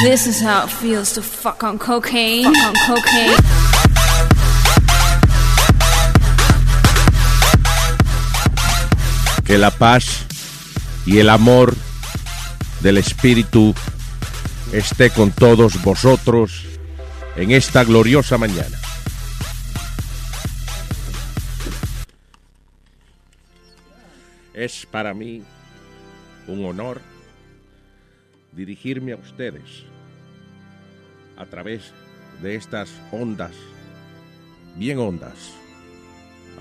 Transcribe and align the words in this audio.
This 0.00 0.28
is 0.28 0.40
how 0.40 0.64
it 0.64 0.70
feels 0.70 1.12
to 1.14 1.22
fuck 1.22 1.64
on 1.64 1.76
cocaine. 1.76 2.46
On 2.46 2.74
cocaine. 2.86 3.34
Que 9.44 9.58
la 9.58 9.72
paz 9.72 10.24
y 11.04 11.18
el 11.18 11.28
amor 11.28 11.74
del 12.80 12.98
Espíritu 12.98 13.74
esté 14.72 15.10
con 15.10 15.32
todos 15.32 15.82
vosotros 15.82 16.64
en 17.34 17.50
esta 17.50 17.82
gloriosa 17.82 18.38
mañana. 18.38 18.78
Es 24.54 24.86
para 24.86 25.12
mí 25.12 25.42
un 26.46 26.64
honor 26.64 27.00
dirigirme 28.58 29.12
a 29.12 29.16
ustedes 29.16 29.84
a 31.36 31.46
través 31.46 31.94
de 32.42 32.56
estas 32.56 32.90
ondas, 33.12 33.54
bien 34.76 34.98
ondas, 34.98 35.54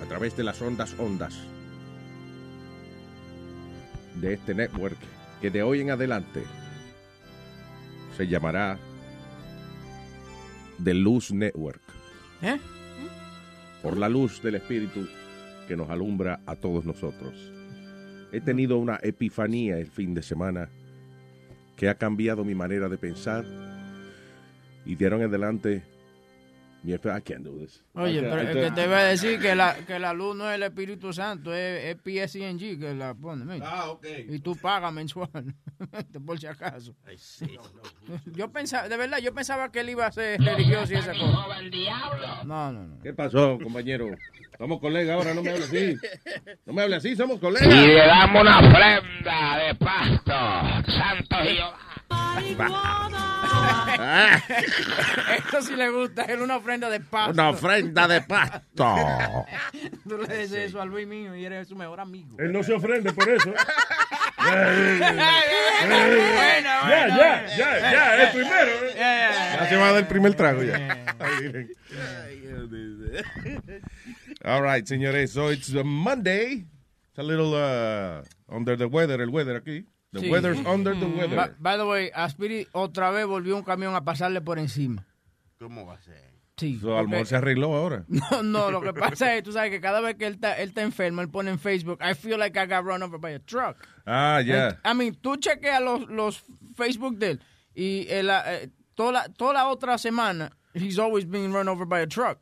a 0.04 0.06
través 0.08 0.38
de 0.38 0.44
las 0.44 0.62
ondas 0.62 0.94
ondas 1.00 1.36
de 4.22 4.34
este 4.34 4.54
network 4.54 4.98
que 5.42 5.50
de 5.50 5.64
hoy 5.64 5.82
en 5.82 5.90
adelante 5.90 6.44
se 8.16 8.28
llamará 8.28 8.78
The 10.84 10.94
Luz 10.94 11.32
Network. 11.32 11.82
¿Eh? 12.44 12.60
Por 13.82 13.98
la 13.98 14.08
luz 14.08 14.40
del 14.44 14.56
Espíritu 14.56 15.08
que 15.68 15.76
nos 15.76 15.90
alumbra 15.90 16.42
a 16.46 16.56
todos 16.56 16.86
nosotros. 16.86 17.34
He 18.32 18.40
tenido 18.40 18.78
una 18.78 19.00
epifanía 19.02 19.80
el 19.80 19.90
fin 19.90 20.14
de 20.14 20.22
semana 20.22 20.70
que 21.78 21.88
ha 21.88 21.96
cambiado 21.96 22.44
mi 22.44 22.56
manera 22.56 22.90
de 22.90 22.98
pensar 22.98 23.46
y 24.84 24.96
dieron 24.96 25.22
adelante 25.22 25.84
I 26.86 27.20
can't 27.22 27.44
do 27.44 27.58
this. 27.60 27.84
Oye, 27.96 28.20
I 28.20 28.22
pero 28.22 28.40
es 28.42 28.56
que 28.56 28.72
te 28.72 28.84
iba 28.86 28.98
a 29.00 29.04
decir 29.04 29.40
que 29.40 29.56
la, 29.56 29.76
que 29.86 30.00
la 30.00 30.14
luz 30.14 30.36
no 30.36 30.50
es 30.50 30.56
el 30.56 30.64
Espíritu 30.64 31.12
Santo, 31.12 31.54
es, 31.54 31.84
es 31.84 31.98
PSNG 31.98 32.80
que 32.80 32.94
la 32.94 33.14
pone. 33.14 33.44
mira. 33.44 33.66
Ah, 33.70 33.90
ok. 33.90 34.06
Y 34.30 34.40
tú 34.40 34.56
pagas 34.56 34.94
mensual, 34.94 35.54
por 36.26 36.40
si 36.40 36.48
acaso. 36.48 36.94
Yo 38.26 38.50
pensaba, 38.52 38.88
de 38.88 38.96
verdad, 38.98 39.18
yo 39.20 39.34
pensaba 39.34 39.70
que 39.72 39.80
él 39.82 39.90
iba 39.90 40.06
a 40.06 40.12
ser 40.12 40.40
religioso 40.40 40.94
y 40.94 40.98
esa 40.98 41.12
cosa. 41.12 41.48
No, 42.46 42.72
no, 42.72 42.84
no. 42.88 43.00
¿Qué 43.02 43.14
pasó, 43.14 43.58
compañero? 43.62 44.08
Somos 44.58 44.80
colegas 44.80 45.16
ahora, 45.18 45.34
no 45.34 45.44
me 45.44 45.52
hable 45.52 45.66
así. 45.66 45.96
No 46.66 46.74
me 46.74 46.82
hable 46.84 46.96
así, 46.96 47.16
somos 47.16 47.38
Y 47.38 47.40
colegas. 47.42 47.68
le 47.68 47.96
damos 47.96 48.42
una 48.42 48.60
ofrenda 48.60 49.58
de 49.58 49.76
pasto, 49.76 50.92
Santo 50.92 51.36
Jehová. 51.44 51.80
Eso 55.48 55.62
sí 55.62 55.76
le 55.76 55.90
gusta, 55.90 56.24
es 56.24 56.40
una 56.40 56.58
ofrenda 56.58 56.90
de 56.90 57.00
paz. 57.00 57.30
una 57.34 57.50
ofrenda 57.50 58.08
de 58.08 58.22
pasto. 58.22 59.46
Tú 60.08 60.18
le 60.18 60.38
dices 60.42 60.70
eso 60.70 60.82
a 60.82 60.86
Luis 60.86 61.08
mío 61.08 61.36
y 61.36 61.46
eres 61.46 61.68
su 61.68 61.76
mejor 61.76 62.00
amigo. 62.00 62.36
Él 62.40 62.52
no 62.52 62.64
se 62.64 62.74
ofrende 62.74 63.12
por 63.14 63.30
eso. 63.30 63.54
Ya, 64.40 64.74
ya, 67.08 67.48
ya, 67.58 67.92
ya, 67.92 68.24
el 68.24 68.32
primero. 68.32 68.72
Ya, 68.96 69.68
se 69.70 69.76
va 69.76 69.90
a 69.90 69.92
dar 69.92 70.02
el 70.02 70.08
primer 70.08 70.34
trago 70.36 70.64
ya. 70.64 71.16
All 74.46 74.62
right, 74.62 74.86
señores. 74.86 75.32
So 75.32 75.50
it's 75.52 75.74
a 75.74 75.84
Monday. 75.84 76.66
It's 77.10 77.18
a 77.18 77.24
little 77.24 77.54
uh, 77.56 78.22
under 78.48 78.78
the 78.78 78.88
weather, 78.88 79.20
el 79.22 79.30
weather 79.30 79.56
aquí. 79.58 79.86
The 80.20 80.28
Sí. 80.28 80.32
weather's 80.32 80.60
under 80.66 80.94
the 80.98 81.06
By, 81.06 81.16
weather. 81.28 81.56
by 81.60 81.78
the 81.78 81.86
way, 81.86 82.12
a 82.14 82.26
Spirit 82.30 82.68
otra 82.74 83.12
vez 83.12 83.26
volvió 83.26 83.56
un 83.56 83.64
camión 83.64 83.96
a 83.96 84.04
pasarle 84.04 84.42
por 84.42 84.60
encima. 84.60 85.06
¿Cómo 85.60 85.86
va 85.86 85.96
a 85.96 86.02
ser? 86.02 86.28
Sí. 86.58 86.80
So, 86.82 86.88
porque- 86.98 87.26
se 87.26 87.36
arregló 87.36 87.76
ahora. 87.76 88.04
No, 88.32 88.42
no, 88.44 88.72
lo 88.72 88.82
que 88.82 88.92
pasa 88.94 89.36
es, 89.36 89.44
tú 89.44 89.52
sabes 89.52 89.70
que 89.72 89.80
cada 89.80 90.02
vez 90.02 90.16
que 90.16 90.26
él 90.28 90.34
está, 90.34 90.58
él 90.58 90.70
está 90.70 90.82
enfermo, 90.82 91.22
él 91.22 91.30
pone 91.30 91.52
en 91.52 91.60
Facebook, 91.60 92.00
I 92.02 92.14
feel 92.16 92.38
like 92.40 92.58
I 92.60 92.66
got 92.66 92.84
run 92.84 93.04
over 93.04 93.20
by 93.20 93.34
a 93.34 93.40
truck. 93.40 93.78
Ah, 94.06 94.42
ya. 94.44 94.80
I 94.84 94.94
mean, 94.96 95.14
tú 95.16 95.36
chequeas 95.38 95.82
los, 95.82 96.08
los 96.10 96.44
Facebook 96.76 97.18
de 97.18 97.32
él 97.32 97.40
y 97.76 98.08
él, 98.10 98.30
eh, 98.32 98.70
toda, 98.96 99.12
la, 99.12 99.30
toda 99.30 99.54
la 99.54 99.68
otra 99.70 99.98
semana, 100.00 100.52
he's 100.74 100.98
always 100.98 101.26
being 101.26 101.52
run 101.54 101.68
over 101.68 101.86
by 101.86 102.00
a 102.02 102.08
truck. 102.08 102.40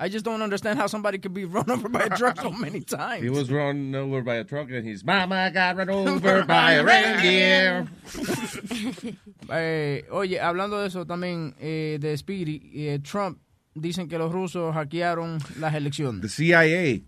I 0.00 0.08
just 0.08 0.24
don't 0.24 0.42
understand 0.42 0.78
how 0.78 0.86
somebody 0.86 1.18
could 1.18 1.34
be 1.34 1.44
run 1.56 1.68
over 1.68 1.88
by 1.88 2.04
a 2.04 2.10
truck 2.10 2.40
so 2.40 2.50
many 2.52 2.80
times. 2.82 3.22
He 3.24 3.30
was 3.30 3.50
run 3.50 3.92
over 3.94 4.22
by 4.22 4.36
a 4.36 4.44
truck 4.44 4.70
and 4.70 4.86
his 4.86 5.04
mama 5.04 5.50
got 5.52 5.76
run 5.76 5.90
over 6.08 6.44
by 6.44 6.74
a 6.74 6.84
reindeer. 6.84 7.86
Eh, 9.50 10.04
oye, 10.10 10.38
hablando 10.40 10.78
de 10.78 10.88
eso 10.88 11.06
también, 11.06 11.54
eh, 11.58 11.96
de 12.00 12.14
Speedy, 12.18 12.70
eh, 12.74 12.98
Trump, 13.02 13.38
dicen 13.74 14.06
que 14.06 14.18
los 14.18 14.30
rusos 14.30 14.74
hackearon 14.74 15.38
las 15.58 15.72
The 15.72 15.78
elecciones. 15.78 16.30
CIA 16.34 17.00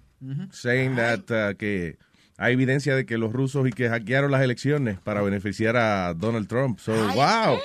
saying 0.50 0.96
that 0.96 1.30
uh, 1.30 1.54
que 1.56 1.98
hay 2.38 2.54
evidencia 2.54 2.96
de 2.96 3.04
que 3.04 3.18
los 3.18 3.32
rusos 3.32 3.68
y 3.68 3.72
que 3.72 3.88
hackearon 3.90 4.30
las 4.30 4.42
elecciones 4.42 4.98
para 5.00 5.20
beneficiar 5.20 5.76
a 5.76 6.14
Donald 6.14 6.48
Trump. 6.48 6.78
So, 6.78 6.92
wow. 7.14 7.58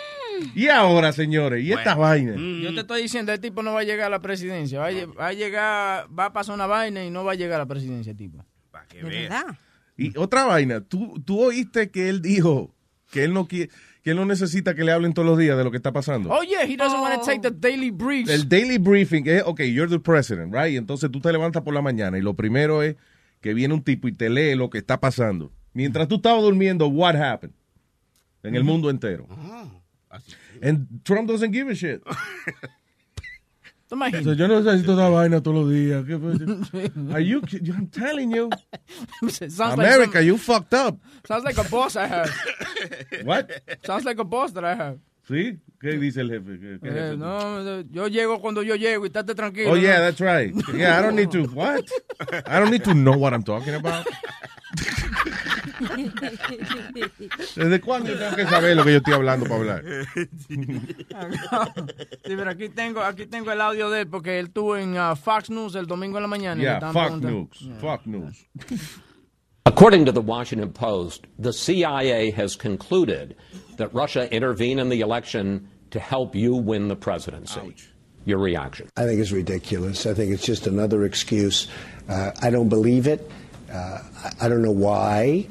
Y 0.55 0.67
ahora, 0.67 1.11
señores, 1.11 1.63
y 1.63 1.71
esta 1.71 1.95
vaina. 1.95 2.35
Yo 2.35 2.73
te 2.73 2.81
estoy 2.81 3.01
diciendo, 3.03 3.31
el 3.33 3.39
tipo 3.39 3.63
no 3.63 3.73
va 3.73 3.81
a 3.81 3.83
llegar 3.83 4.07
a 4.07 4.09
la 4.09 4.21
presidencia. 4.21 4.79
Va 4.79 4.87
a, 4.87 4.91
lle- 4.91 5.17
va 5.19 5.27
a 5.27 5.33
llegar, 5.33 6.07
va 6.17 6.25
a 6.25 6.33
pasar 6.33 6.55
una 6.55 6.67
vaina 6.67 7.03
y 7.03 7.09
no 7.11 7.23
va 7.23 7.33
a 7.33 7.35
llegar 7.35 7.55
a 7.55 7.63
la 7.63 7.67
presidencia, 7.67 8.11
el 8.11 8.17
tipo. 8.17 8.43
Para 8.71 8.85
que 8.87 8.97
¿De 8.97 9.03
vean. 9.09 9.29
verdad? 9.29 9.57
Y 9.97 10.17
otra 10.17 10.45
vaina, 10.45 10.81
¿tú, 10.81 11.21
tú 11.25 11.41
oíste 11.41 11.89
que 11.89 12.09
él 12.09 12.21
dijo 12.21 12.73
que 13.11 13.23
él 13.23 13.33
no 13.33 13.47
quiere, 13.47 13.69
que 14.03 14.11
él 14.11 14.17
no 14.17 14.25
necesita 14.25 14.75
que 14.75 14.83
le 14.83 14.91
hablen 14.91 15.13
todos 15.13 15.27
los 15.27 15.37
días 15.37 15.57
de 15.57 15.63
lo 15.63 15.71
que 15.71 15.77
está 15.77 15.93
pasando. 15.93 16.29
Oh, 16.31 16.43
yeah, 16.43 16.63
he 16.65 16.75
doesn't 16.75 16.99
want 16.99 17.15
to 17.19 17.25
take 17.25 17.39
the 17.41 17.51
daily 17.51 17.91
briefs. 17.91 18.29
El 18.29 18.49
daily 18.49 18.77
briefing 18.77 19.25
es, 19.27 19.41
ok, 19.45 19.61
you're 19.61 19.89
the 19.89 19.99
president, 19.99 20.53
right? 20.53 20.75
Entonces 20.77 21.09
tú 21.11 21.21
te 21.21 21.31
levantas 21.31 21.63
por 21.63 21.73
la 21.73 21.81
mañana 21.81 22.17
y 22.17 22.21
lo 22.21 22.33
primero 22.33 22.83
es 22.83 22.95
que 23.41 23.53
viene 23.53 23.73
un 23.73 23.83
tipo 23.83 24.07
y 24.07 24.11
te 24.11 24.29
lee 24.29 24.55
lo 24.55 24.69
que 24.69 24.79
está 24.79 24.99
pasando. 24.99 25.51
Mientras 25.73 26.07
tú 26.07 26.15
estabas 26.15 26.41
durmiendo, 26.43 26.87
what 26.87 27.15
happened? 27.15 27.53
En 28.43 28.55
el 28.55 28.63
mundo 28.63 28.89
entero. 28.89 29.27
And 30.61 30.87
Trump 31.03 31.27
doesn't 31.27 31.51
give 31.51 31.69
a 31.69 31.75
shit. 31.75 32.01
¿Te 33.87 33.93
imaginas? 33.95 34.23
So, 34.23 34.33
yo 34.33 34.47
no 34.47 34.61
necesito 34.61 34.93
esa 34.93 35.09
vaina 35.09 35.41
todos 35.41 35.57
los 35.63 35.69
días. 35.71 36.03
¿Qué 36.05 36.17
fue? 36.17 37.13
Are 37.13 37.21
you, 37.23 37.41
ki- 37.41 37.59
I'm 37.71 37.87
telling 37.87 38.31
you, 38.31 38.49
sounds, 39.29 39.59
like 39.59 39.73
America, 39.73 40.17
some- 40.19 40.25
you 40.25 40.37
fucked 40.39 40.73
up. 40.73 40.97
sounds 41.27 41.43
like 41.43 41.57
a 41.59 41.63
boss 41.69 41.95
I 41.95 42.07
have. 42.07 42.31
What? 43.23 43.51
Sounds 43.85 44.03
like 44.05 44.17
a 44.19 44.23
boss 44.23 44.53
that 44.53 44.63
I 44.65 44.73
have. 44.75 44.97
¿Sí? 45.27 45.59
¿Qué 45.79 45.99
dice 45.99 46.21
el 46.21 46.29
jefe? 46.29 46.57
¿Qué- 46.59 46.79
qué 46.81 46.89
Eh, 46.89 46.93
jefe? 46.93 47.17
no, 47.17 47.81
yo 47.91 48.07
llego 48.07 48.39
cuando 48.41 48.63
yo 48.63 48.75
llego 48.75 49.05
y 49.05 49.07
estate 49.07 49.35
tranquilo. 49.35 49.69
Oh, 49.71 49.75
¿no? 49.75 49.81
yeah, 49.81 49.99
that's 49.99 50.19
right. 50.19 50.51
Yeah, 50.75 50.97
I 50.99 51.03
don't 51.03 51.15
need 51.15 51.29
to, 51.31 51.43
what? 51.53 51.85
I 52.47 52.59
don't 52.59 52.71
need 52.71 52.83
to 52.85 52.93
know 52.95 53.15
what 53.15 53.33
I'm 53.33 53.43
talking 53.43 53.75
about. 53.75 54.07
¿Desde 57.55 57.81
cuándo 57.81 58.09
yo 58.11 58.17
tengo 58.17 58.35
que 58.35 58.45
saber 58.47 58.75
lo 58.75 58.83
que 58.83 58.91
yo 58.91 58.97
estoy 58.97 59.13
hablando 59.13 59.45
para 59.45 59.55
hablar? 59.59 59.83
Sí, 62.25 62.35
pero 62.35 62.49
aquí 62.49 62.69
tengo, 62.69 63.01
aquí 63.01 63.25
tengo 63.25 63.51
el 63.51 63.61
audio 63.61 63.89
de 63.89 64.01
él 64.01 64.07
porque 64.07 64.39
él 64.39 64.47
estuvo 64.47 64.77
en 64.77 64.97
uh, 64.97 65.15
Fox 65.15 65.49
News 65.49 65.75
el 65.75 65.85
domingo 65.85 66.17
en 66.17 66.23
la 66.23 66.27
mañana. 66.27 66.61
Yeah, 66.61 66.73
estaban 66.75 66.93
fuck 66.93 67.03
preguntando. 67.03 67.31
news. 67.31 67.81
Fuck 67.81 68.05
news. 68.05 68.47
According 69.65 70.05
to 70.05 70.11
the 70.11 70.21
Washington 70.21 70.71
Post, 70.71 71.25
the 71.39 71.51
CIA 71.51 72.31
has 72.31 72.55
concluded 72.55 73.35
that 73.77 73.93
Russia 73.93 74.31
intervened 74.31 74.79
in 74.79 74.89
the 74.89 75.01
election 75.01 75.67
to 75.91 75.99
help 75.99 76.35
you 76.35 76.55
win 76.55 76.87
the 76.87 76.95
presidency. 76.95 77.75
Your 78.25 78.39
reaction? 78.39 78.89
I 78.97 79.05
think 79.05 79.19
it's 79.19 79.31
ridiculous. 79.31 80.05
I 80.05 80.13
think 80.13 80.31
it's 80.31 80.45
just 80.45 80.67
another 80.67 81.03
excuse. 81.03 81.67
Uh, 82.07 82.31
I 82.41 82.49
don't 82.49 82.69
believe 82.69 83.07
it. 83.07 83.29
Uh, 83.75 83.99
I- 84.23 84.45
I 84.45 84.49
don't 84.49 84.61
know 84.61 84.71
why. 84.71 85.47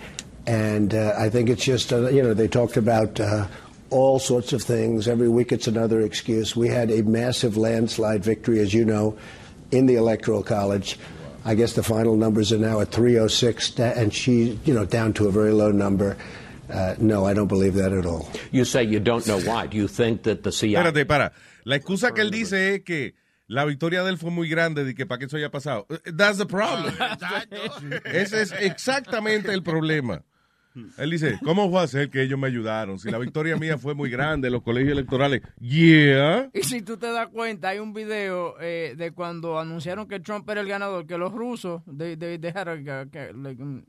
And 0.46 0.94
uh, 0.94 1.14
I 1.16 1.28
think 1.30 1.48
it's 1.48 1.64
just, 1.64 1.92
uh, 1.92 2.08
you 2.10 2.22
know, 2.22 2.34
they 2.34 2.48
talked 2.48 2.76
about 2.76 3.18
uh, 3.20 3.46
all 3.90 4.18
sorts 4.18 4.52
of 4.52 4.62
things. 4.62 5.08
Every 5.08 5.28
week 5.28 5.52
it's 5.52 5.66
another 5.66 6.00
excuse. 6.00 6.54
We 6.56 6.68
had 6.68 6.90
a 6.90 7.02
massive 7.02 7.56
landslide 7.56 8.22
victory, 8.24 8.60
as 8.60 8.74
you 8.74 8.84
know, 8.84 9.16
in 9.70 9.86
the 9.86 9.94
Electoral 9.94 10.42
College. 10.42 10.98
I 11.46 11.54
guess 11.54 11.72
the 11.74 11.82
final 11.82 12.16
numbers 12.16 12.52
are 12.52 12.58
now 12.58 12.80
at 12.80 12.90
306, 12.90 13.78
and 13.78 14.12
she, 14.12 14.58
you 14.64 14.74
know, 14.74 14.84
down 14.86 15.12
to 15.14 15.28
a 15.28 15.30
very 15.30 15.52
low 15.52 15.70
number. 15.70 16.16
uh, 16.70 16.94
no, 16.98 17.26
I 17.26 17.34
don't 17.34 17.48
believe 17.48 17.74
that 17.74 17.92
at 17.92 18.06
all. 18.06 18.26
You 18.50 18.64
say 18.64 18.82
you 18.84 18.98
don't 19.00 19.26
know 19.26 19.38
why. 19.40 19.66
Do 19.66 19.76
you 19.76 19.86
think 19.88 20.22
that 20.24 20.42
the 20.42 20.50
CIA... 20.52 20.82
Espérate, 20.82 21.06
para. 21.06 21.32
La 21.66 21.76
excusa 21.76 22.12
que 22.14 22.22
él 22.22 22.30
dice 22.30 22.74
es 22.74 22.80
que 22.84 23.12
la 23.46 23.64
victoria 23.64 24.02
de 24.02 24.10
él 24.10 24.18
fue 24.18 24.30
muy 24.30 24.48
grande 24.48 24.88
y 24.88 24.94
que 24.94 25.06
para 25.06 25.18
que 25.18 25.26
eso 25.26 25.36
haya 25.36 25.50
pasado. 25.50 25.86
That's 26.16 26.38
the 26.38 26.46
problem. 26.46 26.94
Ese 28.04 28.42
es 28.42 28.52
exactamente 28.52 29.52
el 29.52 29.62
problema. 29.62 30.22
Él 30.98 31.10
dice, 31.10 31.38
¿cómo 31.44 31.70
fue 31.70 31.82
a 31.82 31.86
ser 31.86 32.10
que 32.10 32.22
ellos 32.22 32.38
me 32.38 32.48
ayudaron? 32.48 32.98
Si 32.98 33.08
la 33.08 33.18
victoria 33.18 33.56
mía 33.56 33.78
fue 33.78 33.94
muy 33.94 34.10
grande, 34.10 34.50
los 34.50 34.62
colegios 34.62 34.92
electorales, 34.92 35.40
yeah. 35.60 36.50
Y 36.52 36.64
si 36.64 36.82
tú 36.82 36.96
te 36.96 37.12
das 37.12 37.28
cuenta, 37.28 37.68
hay 37.68 37.78
un 37.78 37.92
video 37.92 38.56
eh, 38.60 38.94
de 38.96 39.12
cuando 39.12 39.60
anunciaron 39.60 40.08
que 40.08 40.18
Trump 40.18 40.48
era 40.50 40.60
el 40.60 40.66
ganador, 40.66 41.06
que 41.06 41.16
los 41.16 41.32
rusos 41.32 41.82
de, 41.86 42.16
de, 42.16 42.38
dejaron 42.38 42.84
que, 42.84 43.28
en, 43.28 43.84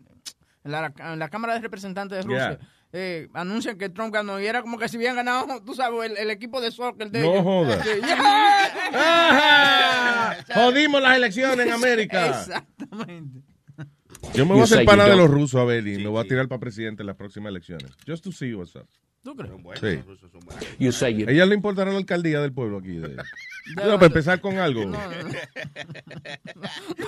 la, 0.63 0.93
en 0.95 1.19
la 1.19 1.29
Cámara 1.29 1.55
de 1.55 1.61
Representantes 1.61 2.17
de 2.17 2.23
Rusia 2.23 2.59
Yeah. 2.59 2.74
Eh, 2.97 3.27
anuncian 3.33 3.77
que 3.77 3.89
Trump 3.89 4.13
ganó 4.13 4.39
y 4.39 4.45
era 4.45 4.61
como 4.61 4.77
que 4.79 4.87
si 4.87 4.95
hubieran 4.95 5.17
ganado, 5.17 5.61
tú 5.63 5.75
sabes, 5.75 6.11
el, 6.11 6.17
el 6.17 6.29
equipo 6.31 6.61
de 6.61 6.71
soccer 6.71 7.11
de 7.11 7.19
No 7.21 7.31
ellos. 7.33 7.43
joda. 7.43 7.83
Sí, 7.83 7.89
yeah. 8.95 10.45
Jodimos 10.53 11.01
las 11.01 11.17
elecciones 11.17 11.67
en 11.67 11.73
América. 11.73 12.27
Exactamente. 12.29 13.41
Yo 14.33 14.45
me 14.45 14.53
voy 14.53 14.61
a 14.61 14.65
You 14.65 14.73
hacer 14.73 14.85
pana 14.85 15.05
you 15.05 15.11
de 15.11 15.17
los 15.17 15.29
rusos 15.29 15.59
a 15.59 15.65
ver 15.65 15.85
y 15.87 15.97
me 15.97 16.07
voy 16.07 16.23
a 16.23 16.27
tirar 16.27 16.47
para 16.47 16.59
presidente 16.59 17.03
en 17.03 17.07
las 17.07 17.15
próximas 17.17 17.49
elecciones. 17.49 17.91
Just 18.07 18.23
to 18.23 18.31
see 18.31 18.53
what's 18.53 18.75
up. 18.75 18.87
¿Tú 19.23 19.35
crees? 19.35 19.51
Sí. 19.81 19.99
You 20.79 20.91
say 20.91 21.13
you... 21.15 21.27
Ella 21.27 21.45
le 21.47 21.55
importará 21.55 21.91
la 21.91 21.97
alcaldía 21.97 22.39
del 22.41 22.53
pueblo 22.53 22.77
aquí. 22.77 22.97
De... 22.97 23.15
No, 23.75 23.95
para 23.95 24.05
empezar 24.05 24.39
con 24.41 24.59
algo. 24.59 24.85
No, 24.85 24.99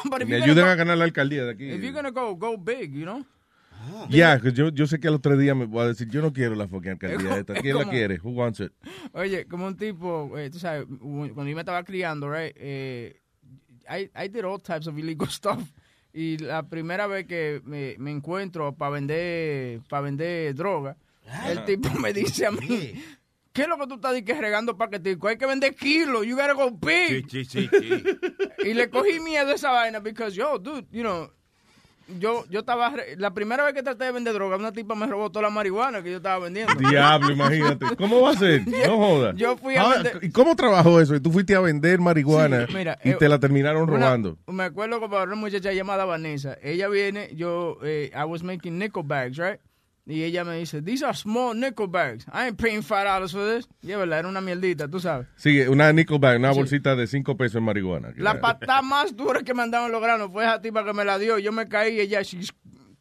but 0.09 0.21
if 0.23 0.27
Me 0.27 0.37
you're 0.39 0.43
ayuden 0.43 0.65
a 0.65 0.73
ganar 0.75 0.97
la 0.97 1.03
alcaldía 1.03 1.45
de 1.45 1.53
go- 1.53 1.63
If 1.63 1.73
aquí. 1.75 1.81
you're 1.85 1.91
gonna 1.93 2.09
go, 2.09 2.35
go 2.35 2.57
big, 2.57 2.91
you 2.93 3.03
know? 3.05 3.23
Ya, 4.09 4.39
que 4.39 4.51
yo, 4.51 4.69
yo 4.69 4.87
sé 4.87 4.99
que 4.99 5.07
al 5.07 5.15
otro 5.15 5.37
día 5.37 5.55
me 5.55 5.65
voy 5.65 5.81
a 5.81 5.87
decir, 5.87 6.07
yo 6.09 6.21
no 6.21 6.33
quiero 6.33 6.55
la 6.55 6.67
fucking 6.67 6.91
alcaldía 7.01 7.31
Es 7.31 7.37
esta. 7.39 7.53
¿Quién 7.55 7.77
la 7.77 7.89
quiere? 7.89 8.19
Who 8.21 8.31
wants 8.31 8.59
it? 8.59 8.71
Oye, 9.13 9.45
como 9.47 9.67
un 9.67 9.77
tipo, 9.77 10.37
eh, 10.37 10.49
tú 10.49 10.59
sabes, 10.59 10.85
cuando 10.85 11.47
yo 11.47 11.55
me 11.55 11.61
estaba 11.61 11.83
criando, 11.83 12.29
right, 12.29 12.53
eh, 12.57 13.21
I, 13.89 14.09
I 14.15 14.27
did 14.27 14.45
all 14.45 14.61
types 14.61 14.87
of 14.87 14.97
illegal 14.97 15.27
stuff. 15.31 15.61
Y 16.13 16.37
la 16.39 16.63
primera 16.63 17.05
vez 17.05 17.27
que 17.27 17.61
me, 17.63 17.95
me 17.99 18.11
encuentro 18.11 18.73
para 18.73 18.91
vender, 18.91 19.81
para 19.89 20.01
vender 20.01 20.55
droga, 20.55 20.97
el 21.47 21.63
tipo 21.65 21.89
me 21.99 22.11
dice 22.13 22.45
a 22.47 22.51
mí, 22.51 22.93
¿qué 23.53 23.63
es 23.63 23.67
lo 23.67 23.77
que 23.77 23.87
tú 23.87 23.95
estás 23.95 24.19
que 24.23 24.33
regando 24.33 24.77
paqueticos? 24.77 25.29
Hay 25.29 25.37
que 25.37 25.45
vender 25.45 25.75
kilos, 25.75 26.25
you 26.25 26.35
gotta 26.35 26.53
go 26.53 26.71
big. 26.71 27.29
Sí, 27.29 27.45
sí, 27.45 27.69
sí. 27.69 28.03
Y 28.65 28.73
le 28.73 28.89
cogí 28.89 29.19
miedo 29.19 29.49
a 29.51 29.53
esa 29.53 29.69
vaina, 29.71 29.99
because 29.99 30.35
yo, 30.35 30.57
dude, 30.57 30.87
you 30.91 31.01
know, 31.01 31.29
yo, 32.19 32.45
yo 32.49 32.59
estaba, 32.61 32.93
la 33.17 33.33
primera 33.33 33.63
vez 33.65 33.73
que 33.73 33.83
traté 33.83 34.05
de 34.05 34.11
vender 34.11 34.33
droga, 34.33 34.55
una 34.57 34.71
tipa 34.71 34.95
me 34.95 35.05
robó 35.07 35.29
toda 35.29 35.43
la 35.43 35.49
marihuana 35.49 36.01
que 36.01 36.11
yo 36.11 36.17
estaba 36.17 36.39
vendiendo. 36.39 36.73
Diablo, 36.75 37.31
imagínate. 37.31 37.85
¿Cómo 37.97 38.21
va 38.21 38.31
a 38.31 38.35
ser? 38.35 38.67
No 38.67 38.97
jodas. 38.97 39.35
Yo 39.35 39.57
fui 39.57 39.75
a 39.75 39.81
Ah, 39.83 39.93
vender- 39.95 40.19
¿Y 40.23 40.31
cómo 40.31 40.55
trabajó 40.55 40.99
eso? 41.01 41.15
Y 41.15 41.19
tú 41.19 41.31
fuiste 41.31 41.55
a 41.55 41.59
vender 41.59 41.99
marihuana 41.99 42.65
Sí, 42.67 42.73
mira, 42.75 42.97
y 43.03 43.09
eh, 43.11 43.15
te 43.19 43.27
la 43.29 43.39
terminaron 43.39 43.83
Una- 43.89 43.93
robando. 44.05 44.37
me 44.47 44.63
acuerdo 44.63 44.99
como 44.99 45.17
una 45.21 45.35
muchacha 45.35 45.71
llamada 45.73 46.05
Vanessa. 46.05 46.57
Ella 46.63 46.87
viene, 46.87 47.29
yo, 47.35 47.77
eh, 47.83 48.11
I 48.13 48.23
was 48.25 48.43
making 48.43 48.77
nickel 48.79 49.03
bags, 49.03 49.37
right? 49.37 49.59
Y 50.09 50.23
ella 50.23 50.45
me 50.45 50.57
dice, 50.57 50.81
these 50.81 51.03
are 51.03 51.13
small 51.13 51.53
nickel 51.53 51.87
bags. 51.87 52.25
I 52.33 52.47
ain't 52.47 52.57
paying 52.57 52.81
five 52.81 53.03
dollars 53.03 53.33
for 53.33 53.43
this. 53.45 53.67
Y 53.81 53.91
es 53.91 53.97
verdad, 53.97 54.19
era 54.19 54.29
una 54.29 54.39
mierdita, 54.39 54.87
tú 54.87 55.01
sabes. 55.01 55.27
Sí, 55.35 55.59
una 55.67 55.91
nickelback, 55.91 56.37
una 56.39 56.53
Sí. 56.53 56.59
bolsita 56.59 56.95
de 56.95 57.07
cinco 57.07 57.35
pesos 57.35 57.55
en 57.57 57.63
marihuana. 57.63 58.13
La 58.15 58.39
patada 58.39 58.81
más 58.81 59.13
dura 59.17 59.41
que 59.43 59.53
me 59.53 59.63
andaban 59.63 59.91
los 59.91 60.01
granos 60.01 60.31
fue 60.31 60.45
esa 60.45 60.61
tipa 60.61 60.85
que 60.85 60.93
me 60.93 61.03
la 61.03 61.19
dio. 61.19 61.39
Yo 61.39 61.51
me 61.51 61.67
caí 61.67 61.95
y 61.97 61.99
ella 61.99 62.21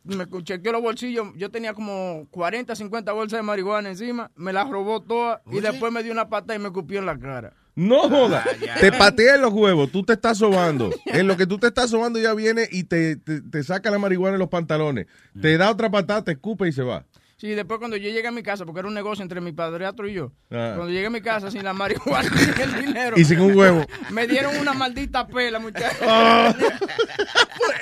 me 0.03 0.27
chequeó 0.43 0.73
los 0.73 0.83
bolsillos. 0.83 1.29
Yo 1.37 1.51
tenía 1.51 1.75
como 1.75 2.27
40, 2.33 2.75
50 2.75 3.13
bolsas 3.13 3.39
de 3.39 3.43
marihuana 3.45 3.89
encima. 3.91 4.31
Me 4.35 4.53
las 4.53 4.69
robó 4.69 5.01
todas 5.01 5.41
y 5.51 5.61
después 5.61 5.93
me 5.93 6.03
dio 6.03 6.13
una 6.13 6.29
patada 6.29 6.57
y 6.57 6.59
me 6.59 6.71
cupió 6.71 6.99
en 6.99 7.07
la 7.07 7.19
cara. 7.19 7.53
No 7.77 8.09
jodas. 8.09 8.45
Te 8.81 8.91
patea 8.91 9.35
en 9.37 9.43
los 9.43 9.53
huevos, 9.53 9.93
tú 9.93 10.03
te 10.03 10.15
estás 10.15 10.39
sobando. 10.39 10.91
En 11.05 11.27
lo 11.29 11.37
que 11.37 11.47
tú 11.47 11.59
te 11.59 11.67
estás 11.69 11.91
sobando 11.91 12.19
ya 12.19 12.33
viene 12.35 12.67
y 12.73 12.85
te, 12.85 13.17
te, 13.17 13.41
te 13.43 13.63
saca 13.63 13.91
la 13.91 13.99
marihuana 13.99 14.35
en 14.35 14.41
los 14.41 14.49
pantalones. 14.49 15.07
Te 15.41 15.57
da 15.59 15.71
otra 15.71 15.91
patada, 15.91 16.25
te 16.25 16.33
escupe 16.33 16.67
y 16.69 16.73
se 16.73 16.83
va. 16.83 17.05
Sí, 17.39 17.49
después 17.51 17.79
cuando 17.79 17.99
yo 17.99 18.09
llegué 18.09 18.27
a 18.29 18.33
mi 18.33 18.43
casa, 18.43 18.65
porque 18.65 18.79
era 18.79 18.89
un 18.89 18.95
negocio 18.95 19.23
entre 19.23 19.43
mi 19.43 19.53
padrastro 19.53 20.09
y 20.09 20.15
yo, 20.15 20.33
Ah. 20.51 20.73
cuando 20.75 20.89
llegué 20.89 21.05
a 21.05 21.11
mi 21.11 21.21
casa 21.21 21.51
sin 21.51 21.65
la 21.65 21.75
marihuana 21.75 22.31
y 22.59 22.63
el 22.63 22.87
dinero, 22.87 23.19
Y 23.19 23.25
sin 23.27 23.41
un 23.41 23.55
huevo. 23.55 23.85
me 24.11 24.27
dieron 24.27 24.57
una 24.57 24.73
maldita 24.73 25.27
pela, 25.27 25.59
muchachos. 25.59 25.99
Ah. 26.01 26.55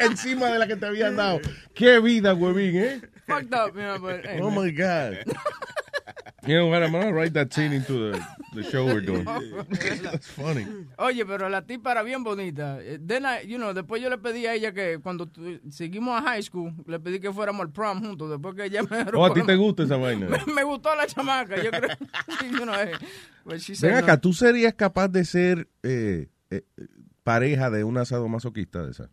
Encima 0.01 0.49
de 0.49 0.59
la 0.59 0.67
que 0.67 0.75
te 0.75 0.87
habían 0.87 1.15
dado. 1.15 1.41
Qué 1.73 2.01
vida, 2.01 2.35
huevín, 2.35 2.77
¿eh? 2.77 3.01
Fucked 3.29 3.55
up, 3.55 3.75
you 3.75 3.81
know, 3.81 3.99
but, 4.01 4.25
hey, 4.25 4.41
Oh 4.43 4.51
man. 4.51 4.65
my 4.65 4.71
God. 4.73 5.19
You 6.47 6.57
know 6.59 6.67
what? 6.69 6.83
I'm 6.83 6.93
gonna 6.93 7.11
write 7.13 7.33
that 7.35 7.53
scene 7.55 7.73
into 7.73 8.13
the, 8.13 8.21
the 8.55 8.63
show 8.65 8.85
we're 8.85 9.01
doing. 9.01 9.25
That's 10.03 10.29
funny. 10.29 10.67
Oye, 10.99 11.25
pero 11.25 11.49
la 11.49 11.63
tipa 11.63 11.93
era 11.93 12.03
bien 12.03 12.23
bonita. 12.23 12.79
Eh, 12.83 12.99
Then 13.01 13.25
I- 13.25 13.43
you 13.47 13.57
know, 13.57 13.73
después 13.73 14.03
yo 14.03 14.11
le 14.11 14.19
pedí 14.19 14.45
a 14.47 14.53
ella 14.55 14.73
que 14.73 14.99
cuando 15.03 15.27
tu- 15.27 15.59
seguimos 15.71 16.21
a 16.21 16.23
high 16.23 16.43
school, 16.43 16.73
le 16.87 16.99
pedí 17.01 17.19
que 17.19 17.33
fuéramos 17.33 17.63
al 17.63 17.71
prom 17.73 18.01
juntos, 18.03 18.29
después 18.31 18.55
que 18.55 18.65
ella 18.67 18.83
me 18.83 19.07
Oh, 19.15 19.25
a 19.31 19.33
ti 19.33 19.43
te 19.43 19.57
gusta 19.57 19.85
esa 19.85 19.97
vaina. 19.97 20.27
me, 20.29 20.53
me 20.53 20.63
gustó 20.65 20.95
la 20.95 21.07
chamaca, 21.07 21.57
yo 21.63 21.71
creo. 21.71 21.97
you 22.51 22.65
know, 22.67 22.75
eh, 22.75 22.93
but 23.47 23.61
she 23.61 23.75
said 23.75 23.91
Ven 23.91 24.01
no. 24.01 24.05
acá, 24.05 24.21
¿tú 24.21 24.33
serías 24.35 24.75
capaz 24.75 25.09
de 25.09 25.25
ser 25.25 25.69
eh, 25.83 26.29
eh, 26.51 26.63
pareja 27.23 27.71
de 27.71 27.85
una 27.85 28.05
sadomasoquista 28.05 28.83
de 28.85 28.91
esa? 28.91 29.11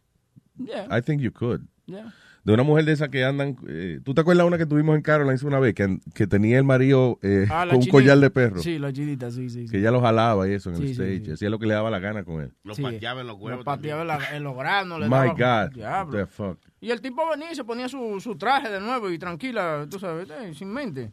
Yeah, 0.58 0.86
I 0.92 1.02
think 1.02 1.22
you 1.22 1.32
could. 1.32 1.66
yeah. 1.86 2.12
De 2.44 2.54
una 2.54 2.64
mujer 2.64 2.86
de 2.86 2.94
esa 2.94 3.10
que 3.10 3.24
andan. 3.24 3.56
eh, 3.68 4.00
¿Tú 4.04 4.16
te 4.16 4.22
acuerdas 4.22 4.48
una 4.48 4.58
que 4.58 4.66
tuvimos 4.66 4.96
en 4.96 5.04
Caroline 5.04 5.38
una 5.44 5.60
vez? 5.60 5.76
Que, 5.76 6.00
que 6.16 6.26
tenía 6.26 6.58
el 6.58 6.64
marido 6.64 7.20
eh, 7.22 7.46
Ah, 7.52 7.66
con 7.68 7.76
un 7.76 7.82
chinita. 7.82 7.92
collar 7.92 8.18
de 8.18 8.30
perro. 8.32 8.60
Sí, 8.62 8.80
la 8.80 8.92
chidita, 8.92 9.30
sí, 9.30 9.50
sí. 9.50 9.68
sí. 9.68 9.72
Que 9.72 9.78
ella 9.78 9.92
lo 9.92 10.02
jalaba 10.02 10.48
y 10.50 10.54
eso 10.54 10.72
en 10.72 10.78
Sí, 10.78 10.82
el 10.82 10.88
sí, 10.88 10.94
stage. 10.94 11.26
sí. 11.26 11.32
Hacía 11.34 11.50
lo 11.52 11.60
que 11.60 11.68
le 11.68 11.76
daba 11.76 11.92
la 11.92 12.00
gana 12.00 12.24
con 12.24 12.42
él. 12.42 12.52
Lo 12.64 12.74
Sí. 12.74 12.82
pateaba 12.82 13.22
en 13.22 13.28
los 13.28 13.38
Lo 13.38 13.44
huevos. 13.44 13.64
pateaba 13.64 14.02
en, 14.02 14.08
la- 14.08 14.36
en 14.36 14.44
los 14.44 14.56
granos. 14.58 15.00
le 15.00 15.06
My 15.06 15.12
daba- 15.12 15.66
God. 15.68 15.74
Diablo. 15.76 16.18
The 16.18 16.26
fuck. 16.26 16.58
Y 16.80 16.90
el 16.90 17.00
tipo 17.00 17.22
venía 17.30 17.52
y 17.52 17.56
se 17.56 17.64
ponía 17.64 17.88
su, 17.88 18.20
su 18.20 18.36
traje 18.36 18.70
de 18.70 18.80
nuevo 18.80 19.12
y 19.12 19.20
tranquila, 19.20 19.86
tú 19.88 20.00
sabes, 20.00 20.28
eh, 20.32 20.54
sin 20.56 20.74
mente. 20.74 21.12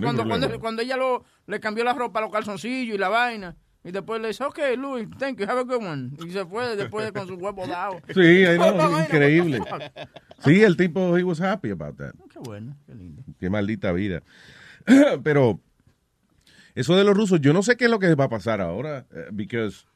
Cuando, 0.00 0.24
cuando, 0.24 0.60
cuando 0.60 0.82
ella 0.82 0.96
lo, 0.96 1.24
le 1.48 1.58
cambió 1.58 1.82
la 1.82 1.94
ropa, 1.94 2.20
los 2.20 2.30
calzoncillos 2.30 2.94
y 2.94 2.98
la 2.98 3.08
vaina. 3.08 3.56
Y 3.82 3.92
después 3.92 4.20
le 4.20 4.28
dice, 4.28 4.44
ok, 4.44 4.58
Luis, 4.76 5.08
thank 5.18 5.38
you, 5.38 5.46
have 5.46 5.60
a 5.60 5.64
good 5.64 5.82
one. 5.82 6.10
Y 6.26 6.30
se 6.30 6.44
fue 6.44 6.76
después 6.76 7.10
con 7.12 7.26
su 7.26 7.34
huevo 7.34 7.66
dado. 7.66 8.00
Sí, 8.14 8.20
I 8.20 8.56
know, 8.56 8.76
La 8.76 8.86
vaina, 8.88 9.04
increíble. 9.04 9.60
Sí, 10.44 10.62
el 10.62 10.76
tipo, 10.76 11.16
he 11.16 11.24
was 11.24 11.40
happy 11.40 11.70
about 11.70 11.96
that. 11.96 12.12
Qué 12.30 12.38
bueno, 12.40 12.76
qué 12.86 12.94
lindo. 12.94 13.22
Qué 13.38 13.48
maldita 13.48 13.92
vida. 13.92 14.22
Pero 15.22 15.60
eso 16.74 16.94
de 16.94 17.04
los 17.04 17.16
rusos, 17.16 17.40
yo 17.40 17.52
no 17.52 17.62
sé 17.62 17.76
qué 17.76 17.86
es 17.86 17.90
lo 17.90 17.98
que 17.98 18.14
va 18.14 18.24
a 18.24 18.28
pasar 18.28 18.60
ahora, 18.60 19.06
eh, 19.12 19.28
because, 19.32 19.86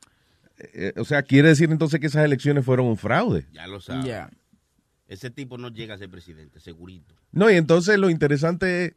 eh, 0.58 0.94
o 0.96 1.04
sea, 1.04 1.22
quiere 1.22 1.48
decir 1.48 1.70
entonces 1.70 2.00
que 2.00 2.06
esas 2.06 2.24
elecciones 2.24 2.64
fueron 2.64 2.86
un 2.86 2.96
fraude. 2.96 3.46
Ya 3.52 3.66
lo 3.66 3.80
sabes. 3.80 4.06
Ya. 4.06 4.30
Ese 5.08 5.30
tipo 5.30 5.58
no 5.58 5.68
llega 5.68 5.94
a 5.94 5.98
ser 5.98 6.08
presidente, 6.08 6.58
segurito. 6.58 7.14
No, 7.32 7.50
y 7.50 7.56
entonces 7.56 7.98
lo 7.98 8.08
interesante 8.08 8.86
es 8.86 8.94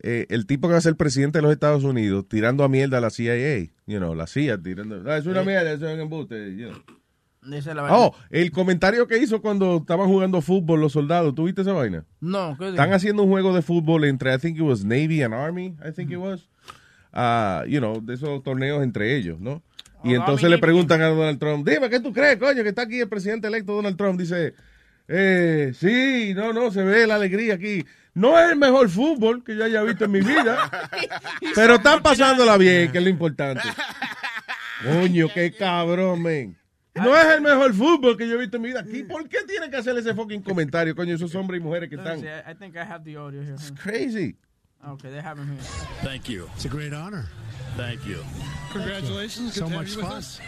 eh, 0.00 0.26
el 0.30 0.46
tipo 0.46 0.68
que 0.68 0.72
va 0.72 0.78
a 0.78 0.82
ser 0.82 0.96
presidente 0.96 1.38
de 1.38 1.42
los 1.42 1.52
Estados 1.52 1.84
Unidos 1.84 2.26
tirando 2.28 2.64
a 2.64 2.68
mierda 2.68 2.98
a 2.98 3.00
la 3.00 3.10
CIA, 3.10 3.58
you 3.86 3.98
know, 3.98 4.14
la 4.14 4.26
CIA 4.26 4.58
tirando, 4.62 5.02
"Ah, 5.10 5.16
es 5.18 5.26
una 5.26 5.42
mierda, 5.42 5.72
eso 5.72 5.88
es 5.88 5.94
un 5.94 6.00
embuste, 6.00 6.56
you 6.56 6.68
know. 6.68 6.82
Esa 7.56 7.70
es 7.70 7.76
la 7.76 7.82
vaina. 7.82 7.96
Oh, 7.96 8.14
el 8.30 8.50
comentario 8.50 9.06
que 9.06 9.16
hizo 9.18 9.40
cuando 9.40 9.78
estaban 9.78 10.06
jugando 10.08 10.40
fútbol 10.42 10.80
los 10.80 10.92
soldados, 10.92 11.34
¿tú 11.34 11.44
viste 11.44 11.62
esa 11.62 11.72
vaina? 11.72 12.04
No, 12.20 12.56
¿qué 12.58 12.68
Están 12.70 12.92
haciendo 12.92 13.22
un 13.22 13.30
juego 13.30 13.54
de 13.54 13.62
fútbol 13.62 14.04
entre, 14.04 14.34
I 14.34 14.38
think 14.38 14.56
it 14.56 14.62
was 14.62 14.84
Navy 14.84 15.22
and 15.22 15.32
Army, 15.32 15.74
I 15.88 15.92
think 15.92 16.10
it 16.10 16.18
was. 16.18 16.48
Ah, 17.12 17.64
you 17.66 17.78
know, 17.78 18.00
de 18.04 18.14
esos 18.14 18.42
torneos 18.42 18.82
entre 18.82 19.16
ellos, 19.16 19.40
¿no? 19.40 19.62
Y 20.04 20.12
Oh, 20.12 20.16
entonces 20.16 20.44
Army, 20.44 20.56
le 20.56 20.60
preguntan 20.60 21.00
a 21.00 21.08
Donald 21.08 21.38
Trump, 21.38 21.66
dime, 21.66 21.88
¿qué 21.88 22.00
tú 22.00 22.12
crees, 22.12 22.36
coño, 22.36 22.62
que 22.62 22.68
está 22.68 22.82
aquí 22.82 23.00
el 23.00 23.08
presidente 23.08 23.48
electo 23.48 23.72
Donald 23.72 23.96
Trump? 23.96 24.20
Dice, 24.20 24.54
eh, 25.08 25.72
sí, 25.74 26.34
no, 26.34 26.52
no, 26.52 26.70
se 26.70 26.82
ve 26.82 27.06
la 27.06 27.14
alegría 27.14 27.54
aquí. 27.54 27.84
No 28.18 28.36
es 28.36 28.50
el 28.50 28.56
mejor 28.56 28.88
fútbol 28.88 29.44
que 29.44 29.54
yo 29.54 29.64
haya 29.64 29.80
visto 29.82 30.06
en 30.06 30.10
mi 30.10 30.20
vida, 30.20 30.68
pero 31.54 31.76
están 31.76 32.02
pasándola 32.02 32.56
bien, 32.56 32.90
que 32.90 32.98
es 32.98 33.04
lo 33.04 33.10
importante. 33.10 33.62
Coño, 34.82 35.28
qué 35.32 35.52
cabrón, 35.52 36.22
men. 36.22 36.58
No 36.96 37.16
es 37.16 37.26
el 37.26 37.40
mejor 37.42 37.72
fútbol 37.72 38.16
que 38.16 38.26
yo 38.26 38.34
he 38.34 38.38
visto 38.38 38.56
en 38.56 38.62
mi 38.62 38.68
vida. 38.70 38.84
¿Y 38.92 39.04
por 39.04 39.28
qué 39.28 39.44
tienen 39.46 39.70
que 39.70 39.76
hacer 39.76 39.96
ese 39.96 40.14
fucking 40.14 40.42
comentario, 40.42 40.96
coño, 40.96 41.14
esos 41.14 41.32
hombres 41.36 41.60
y 41.60 41.64
mujeres 41.64 41.88
que 41.88 41.94
están... 41.94 42.18
I, 42.18 42.54
think 42.58 42.74
I 42.74 42.80
have 42.80 43.04
the 43.04 43.16
audio 43.16 43.40
here. 43.40 43.56
Crazy. 43.80 44.34
Okay, 44.84 45.10
they 45.10 45.20
have 45.20 45.38
him 45.38 45.46
here. 45.46 45.62
Thank 46.02 46.28
you. 46.28 46.50
It's 46.56 46.64
a 46.64 46.68
great 46.68 46.92
honor. 46.92 47.28
Thank 47.76 48.04
you. 48.04 48.18
Congratulations. 48.72 49.54
So 49.54 49.66
Good 49.66 49.72
have 49.72 49.80
much 49.80 49.94
fun. 49.94 50.12
us. 50.18 50.40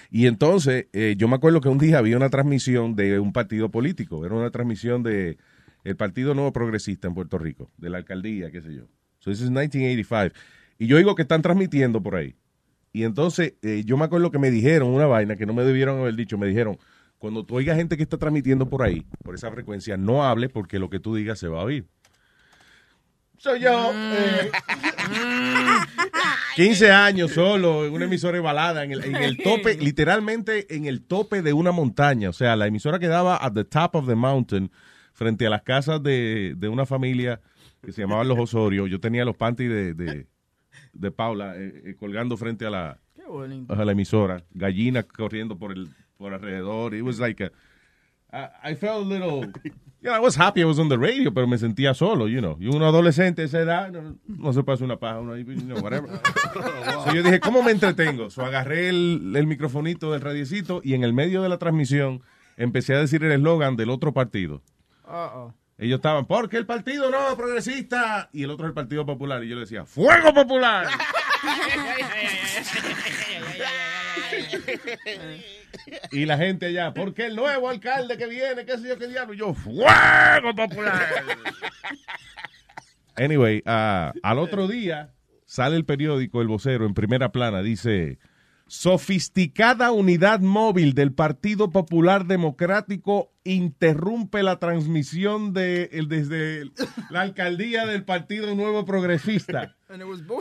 Y 0.09 0.29
entonces, 0.29 0.87
eh, 0.93 1.17
yo 1.19 1.27
me 1.27 1.35
acuerdo 1.35 1.61
que 1.61 1.69
un 1.69 1.79
día 1.79 1.99
había 1.99 2.17
una 2.17 2.31
transmisión 2.31 2.95
de 2.95 3.19
un 3.19 3.33
partido 3.33 3.69
político. 3.69 4.25
Era 4.25 4.37
una 4.37 4.51
transmisión 4.51 5.03
de 5.03 5.37
el 5.83 5.97
Partido 5.97 6.33
Nuevo 6.35 6.53
Progresista 6.53 7.09
en 7.09 7.15
Puerto 7.15 7.39
Rico, 7.39 7.73
de 7.77 7.91
la 7.91 7.99
alcaldía, 7.99 8.53
qué 8.53 8.63
sé 8.63 8.73
yo. 8.73 8.85
So 9.19 9.33
this 9.33 9.41
is 9.41 9.51
1985. 9.51 10.33
Y 10.79 10.87
yo 10.87 10.97
digo 10.97 11.17
que 11.17 11.23
están 11.23 11.43
transmitiendo 11.43 12.01
por 12.05 12.15
ahí. 12.15 12.37
Y 12.97 13.05
entonces, 13.05 13.53
eh, 13.61 13.83
yo 13.85 13.99
me 13.99 14.07
acuerdo 14.07 14.31
que 14.31 14.39
me 14.39 14.51
dijeron 14.51 14.89
una 14.89 15.05
vaina 15.05 15.37
que 15.37 15.45
no 15.45 15.53
me 15.53 15.65
debieron 15.65 16.01
haber 16.01 16.15
dicho. 16.15 16.39
Me 16.39 16.47
dijeron, 16.47 16.79
cuando 17.19 17.45
tú 17.45 17.57
oigas 17.57 17.77
gente 17.77 17.99
que 17.99 18.03
está 18.03 18.17
transmitiendo 18.17 18.71
por 18.71 18.83
ahí, 18.83 19.05
por 19.23 19.35
esa 19.35 19.51
frecuencia, 19.51 19.99
no 19.99 20.25
hable 20.25 20.49
porque 20.49 20.79
lo 20.79 20.89
que 20.89 20.99
tú 20.99 21.15
digas 21.15 21.39
se 21.39 21.47
va 21.47 21.61
a 21.61 21.65
oír. 21.65 21.85
Soy 23.37 23.61
yo. 23.61 23.93
eh, 23.93 24.51
15 26.57 26.91
años 26.91 27.33
solo 27.33 27.85
en 27.85 27.93
una 27.93 28.07
emisora 28.07 28.39
de 28.39 28.41
balada, 28.43 28.83
en 28.83 28.93
el, 28.93 29.05
en 29.05 29.17
el 29.17 29.37
tope, 29.37 29.75
literalmente 29.79 30.75
en 30.75 30.87
el 30.87 31.03
tope 31.03 31.43
de 31.43 31.53
una 31.53 31.73
montaña. 31.73 32.31
O 32.31 32.33
sea, 32.33 32.57
la 32.57 32.67
emisora 32.67 32.99
quedaba 32.99 33.37
at 33.37 33.53
the 33.53 33.65
top 33.65 33.95
of 33.97 34.07
the 34.07 34.15
mountain, 34.15 34.71
frente 35.13 35.47
a 35.47 35.51
las 35.51 35.61
casas 35.61 36.03
de, 36.03 36.55
de 36.57 36.69
una 36.71 36.87
familia 36.87 37.43
que 37.83 37.93
se 37.93 38.01
llamaban 38.01 38.27
Los 38.27 38.39
Osorio. 38.39 38.87
Yo 38.87 39.01
tenía 39.01 39.27
los 39.27 39.37
panties 39.37 39.69
de, 39.69 39.93
de, 39.93 40.27
de 40.99 41.11
Paula 41.11 41.57
eh, 41.57 41.83
eh, 41.85 41.95
colgando 41.99 42.37
frente 42.37 42.67
a 42.67 42.71
la, 42.71 42.99
a 43.69 43.85
la 43.85 43.93
emisora. 43.93 44.45
Gallinas 44.53 45.05
corriendo 45.05 45.59
por 45.59 45.73
el 45.73 45.89
por 46.17 46.33
alrededor. 46.33 46.95
It 46.95 47.03
was 47.03 47.19
like 47.19 47.45
a, 47.45 47.51
I, 48.33 48.73
I 48.73 48.75
felt 48.75 49.05
a 49.05 49.09
little, 49.09 49.53
you 49.65 49.73
know, 50.03 50.15
I 50.15 50.21
was 50.21 50.37
happy 50.37 50.63
I 50.63 50.65
was 50.65 50.79
on 50.79 50.89
the 50.89 50.99
radio, 50.99 51.33
pero 51.33 51.47
me 51.47 51.59
sentía 51.59 51.95
solo, 51.95 52.27
you 52.29 52.41
know. 52.41 52.57
Y 52.61 52.69
un 52.69 52.83
adolescente 52.83 53.43
de 53.43 53.47
esa 53.49 53.61
edad, 53.61 53.91
no, 53.91 54.17
no 54.27 54.53
se 54.53 54.63
pasa 54.63 54.85
una 54.85 54.99
paja, 54.99 55.21
uno 55.21 55.37
you 55.37 55.45
know, 55.45 55.79
whatever. 55.81 56.11
So 57.05 57.15
yo 57.15 57.23
dije, 57.23 57.41
¿cómo 57.41 57.63
me 57.63 57.71
entretengo? 57.71 58.31
So 58.31 58.45
agarré 58.45 58.89
el, 58.89 59.35
el 59.37 59.47
microfonito 59.47 60.13
del 60.13 60.23
radiecito 60.23 60.81
y 60.83 60.95
en 60.95 61.05
el 61.05 61.13
medio 61.13 61.43
de 61.43 61.49
la 61.49 61.59
transmisión 61.59 62.23
empecé 62.57 62.95
a 62.95 62.99
decir 62.99 63.23
el 63.23 63.33
eslogan 63.33 63.77
del 63.77 63.91
otro 63.91 64.13
partido. 64.13 64.63
Uh-oh. 65.07 65.55
Ellos 65.79 65.97
estaban, 65.97 66.27
porque 66.27 66.57
el 66.57 66.65
partido 66.65 67.11
no 67.11 67.37
progresista 67.37 68.31
y 68.33 68.45
el 68.45 68.51
otro 68.51 68.67
es 68.67 68.71
el 68.71 68.75
Partido 68.75 69.05
Popular. 69.05 69.45
Y 69.45 69.49
yo 69.49 69.57
le 69.57 69.63
decía, 69.63 69.85
¡Fuego 69.85 70.33
Popular! 70.33 70.87
Y 76.11 76.25
la 76.25 76.37
gente 76.37 76.67
allá, 76.67 76.95
porque 76.95 77.27
el 77.27 77.37
nuevo 77.37 77.69
alcalde 77.69 78.17
que 78.17 78.27
viene, 78.27 78.65
qué 78.65 78.79
sé 78.79 78.89
yo, 78.89 78.99
qué 78.99 79.07
diablo. 79.07 79.35
Y 79.35 79.39
yo, 79.39 79.55
¡Fuego 79.55 80.55
Popular! 80.55 81.07
Anyway, 83.19 83.63
ah, 83.65 84.13
al 84.23 84.39
otro 84.39 84.69
día 84.69 85.15
sale 85.47 85.77
el 85.77 85.87
periódico 85.87 86.43
El 86.43 86.49
Vocero 86.49 86.85
en 86.85 86.93
primera 86.93 87.33
plana, 87.33 87.63
dice, 87.63 88.19
sofisticada 88.67 89.93
unidad 89.93 90.41
móvil 90.41 90.95
del 90.95 91.13
Partido 91.13 91.71
Popular 91.71 92.27
Democrático 92.27 93.33
interrumpe 93.45 94.43
la 94.43 94.59
transmisión 94.59 95.53
de 95.53 95.89
el, 95.93 96.09
desde 96.09 96.65
la 97.11 97.21
alcaldía 97.21 97.87
del 97.87 98.05
Partido 98.05 98.55
Nuevo 98.55 98.85
Progresista. 98.85 99.77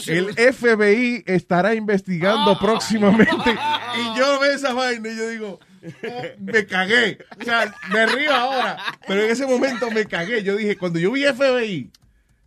El 0.07 0.33
FBI 0.33 1.23
estará 1.27 1.75
investigando 1.75 2.57
próximamente. 2.59 3.55
Y 3.97 4.17
yo 4.17 4.39
veo 4.41 4.51
esa 4.53 4.73
vaina 4.73 5.07
y 5.09 5.15
yo 5.15 5.29
digo, 5.29 5.59
"Oh, 5.85 6.21
me 6.39 6.65
cagué. 6.65 7.17
O 7.39 7.43
sea, 7.45 7.73
me 7.89 8.05
río 8.07 8.33
ahora, 8.33 8.77
pero 9.07 9.21
en 9.23 9.31
ese 9.31 9.45
momento 9.45 9.89
me 9.89 10.03
cagué. 10.05 10.43
Yo 10.43 10.57
dije, 10.57 10.75
cuando 10.75 10.99
yo 10.99 11.13
vi 11.13 11.23
FBI, 11.23 11.91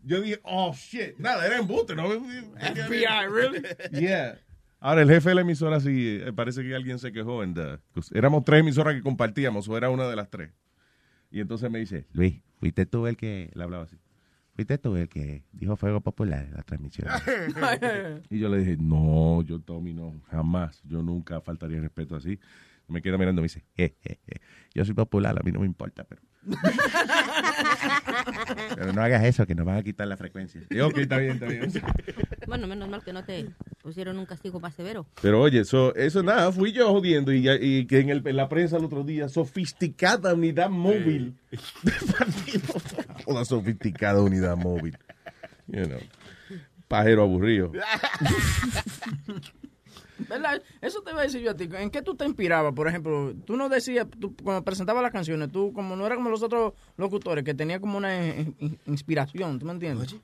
yo 0.04 0.20
dije, 0.20 0.40
oh 0.42 0.75
shit. 0.75 1.16
Nada, 1.16 1.47
era 1.47 1.56
embuste, 1.56 1.94
¿no? 1.94 2.11
FBI, 2.11 3.06
really? 3.32 3.62
Yeah. 3.92 4.38
Ahora, 4.80 5.02
el 5.02 5.08
jefe 5.08 5.30
de 5.30 5.35
la 5.35 5.40
emisora 5.40 5.80
sí, 5.80 6.20
eh, 6.23 6.32
parece 6.32 6.62
que 6.62 6.75
alguien 6.75 6.99
se 6.99 7.12
quejó. 7.12 7.42
En 7.42 7.54
the- 7.54 7.78
pues, 7.92 8.12
éramos 8.12 8.44
tres 8.44 8.61
emisoras 8.61 8.94
que 8.94 9.02
compartíamos, 9.02 9.68
o 9.68 9.76
era 9.76 9.90
una 9.90 10.08
de 10.08 10.16
las 10.16 10.30
tres. 10.30 10.50
Y 11.30 11.40
entonces 11.40 11.70
me 11.70 11.78
dice, 11.78 12.06
Luis, 12.12 12.40
fuiste 12.58 12.87
tú 12.87 13.06
el 13.06 13.16
que, 13.16 13.50
le 13.54 13.62
hablaba 13.62 13.85
así, 13.85 13.97
fuiste 14.54 14.78
tú 14.78 14.97
el 14.97 15.08
que 15.08 15.44
dijo 15.52 15.76
Fuego 15.76 16.00
Popular 16.00 16.44
en 16.47 16.54
la 16.54 16.62
transmisión. 16.62 17.08
y 18.30 18.38
yo 18.38 18.49
le 18.49 18.58
dije, 18.58 18.76
no, 18.80 19.42
yo 19.42 19.61
Tommy 19.61 19.92
no, 19.92 20.20
jamás, 20.30 20.80
yo 20.85 21.02
nunca 21.02 21.40
faltaría 21.40 21.80
respeto 21.80 22.16
así. 22.16 22.38
Me 22.88 23.02
queda 23.02 23.18
mirando 23.18 23.40
y 23.40 23.42
me 23.42 23.47
dice, 23.47 23.64
"Je, 23.76 23.95
je, 24.02 24.18
je, 24.26 24.40
yo 24.75 24.85
soy 24.85 24.95
popular, 24.95 25.38
a 25.38 25.42
mí 25.42 25.52
no 25.52 25.61
me 25.61 25.66
importa, 25.66 26.04
pero... 26.04 26.23
pero 28.76 28.92
no 28.92 29.02
hagas 29.02 29.25
eso, 29.25 29.47
que 29.47 29.54
nos 29.54 29.66
van 29.66 29.76
a 29.76 29.83
quitar 29.83 30.07
la 30.09 30.16
frecuencia. 30.16 30.62
Y, 30.71 30.80
ok, 30.80 30.97
está 30.99 31.18
bien, 31.18 31.33
está 31.33 31.47
bien. 31.47 31.71
Bueno, 32.47 32.66
menos 32.66 32.88
mal 32.88 33.02
que 33.04 33.12
no 33.12 33.23
te 33.25 33.50
pusieron 33.83 34.18
un 34.18 34.25
castigo 34.26 34.59
más 34.61 34.75
severo. 34.75 35.07
Pero 35.21 35.40
oye, 35.42 35.61
eso, 35.61 35.95
eso 35.95 36.23
nada, 36.23 36.50
fui 36.52 36.73
yo 36.73 36.88
jodiendo 36.90 37.33
y, 37.33 37.42
ya- 37.42 37.57
y 37.61 37.87
que 37.87 38.00
en, 38.00 38.09
el- 38.11 38.26
en 38.26 38.37
la 38.37 38.49
prensa 38.49 38.78
el 38.78 38.85
otro 38.87 39.04
día, 39.04 39.28
sofisticada 39.28 40.33
unidad 40.35 40.71
móvil. 40.71 41.37
Una 43.26 43.45
sofisticada 43.45 44.23
unidad 44.23 44.57
móvil. 44.57 44.97
You 45.66 45.85
know, 45.85 46.00
pajero 46.88 47.23
aburrido. 47.25 47.73
¿Verdad? 50.29 50.63
Eso 50.81 51.03
te 51.03 51.11
iba 51.13 51.21
a 51.21 51.25
decir 51.25 51.41
yo 51.43 51.51
a 51.53 51.55
ti. 51.55 51.69
¿En 51.79 51.91
qué 51.91 52.03
tú 52.03 52.15
te 52.15 52.25
inspirabas? 52.25 52.73
Por 52.75 52.89
ejemplo, 52.89 53.35
tú 53.45 53.57
no 53.57 53.69
decías, 53.69 54.07
tú, 54.19 54.35
cuando 54.43 54.65
presentabas 54.65 55.03
las 55.03 55.13
canciones, 55.13 55.51
tú 55.53 55.73
como 55.73 55.95
no 55.97 56.07
era 56.07 56.17
como 56.17 56.31
los 56.31 56.43
otros 56.43 56.73
locutores, 56.97 57.45
que 57.45 57.55
tenía 57.55 57.81
como 57.81 57.99
una 57.99 58.17
in- 58.37 58.55
in- 58.59 58.79
inspiración, 58.87 59.59
¿tú 59.59 59.67
me 59.67 59.73
entiendes? 59.73 60.17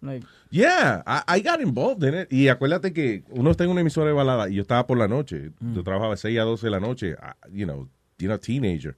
Like, 0.00 0.26
Yeah, 0.50 1.02
I, 1.06 1.38
I 1.38 1.42
got 1.42 1.60
involved 1.60 2.06
in 2.06 2.20
it. 2.22 2.32
Y 2.32 2.48
acuérdate 2.48 2.92
que 2.92 3.24
uno 3.30 3.50
está 3.50 3.64
en 3.64 3.70
una 3.70 3.80
emisora 3.80 4.06
de 4.08 4.12
balada 4.12 4.48
y 4.50 4.54
yo 4.56 4.62
estaba 4.62 4.86
por 4.86 4.98
la 4.98 5.08
noche. 5.08 5.50
Yo 5.74 5.82
trabajaba 5.82 6.12
de 6.12 6.16
6 6.18 6.38
a 6.38 6.42
12 6.42 6.66
de 6.66 6.70
la 6.70 6.80
noche, 6.80 7.16
ah, 7.22 7.36
you 7.50 7.64
know, 7.64 7.88
you 8.18 8.26
know, 8.28 8.38
teenager. 8.38 8.96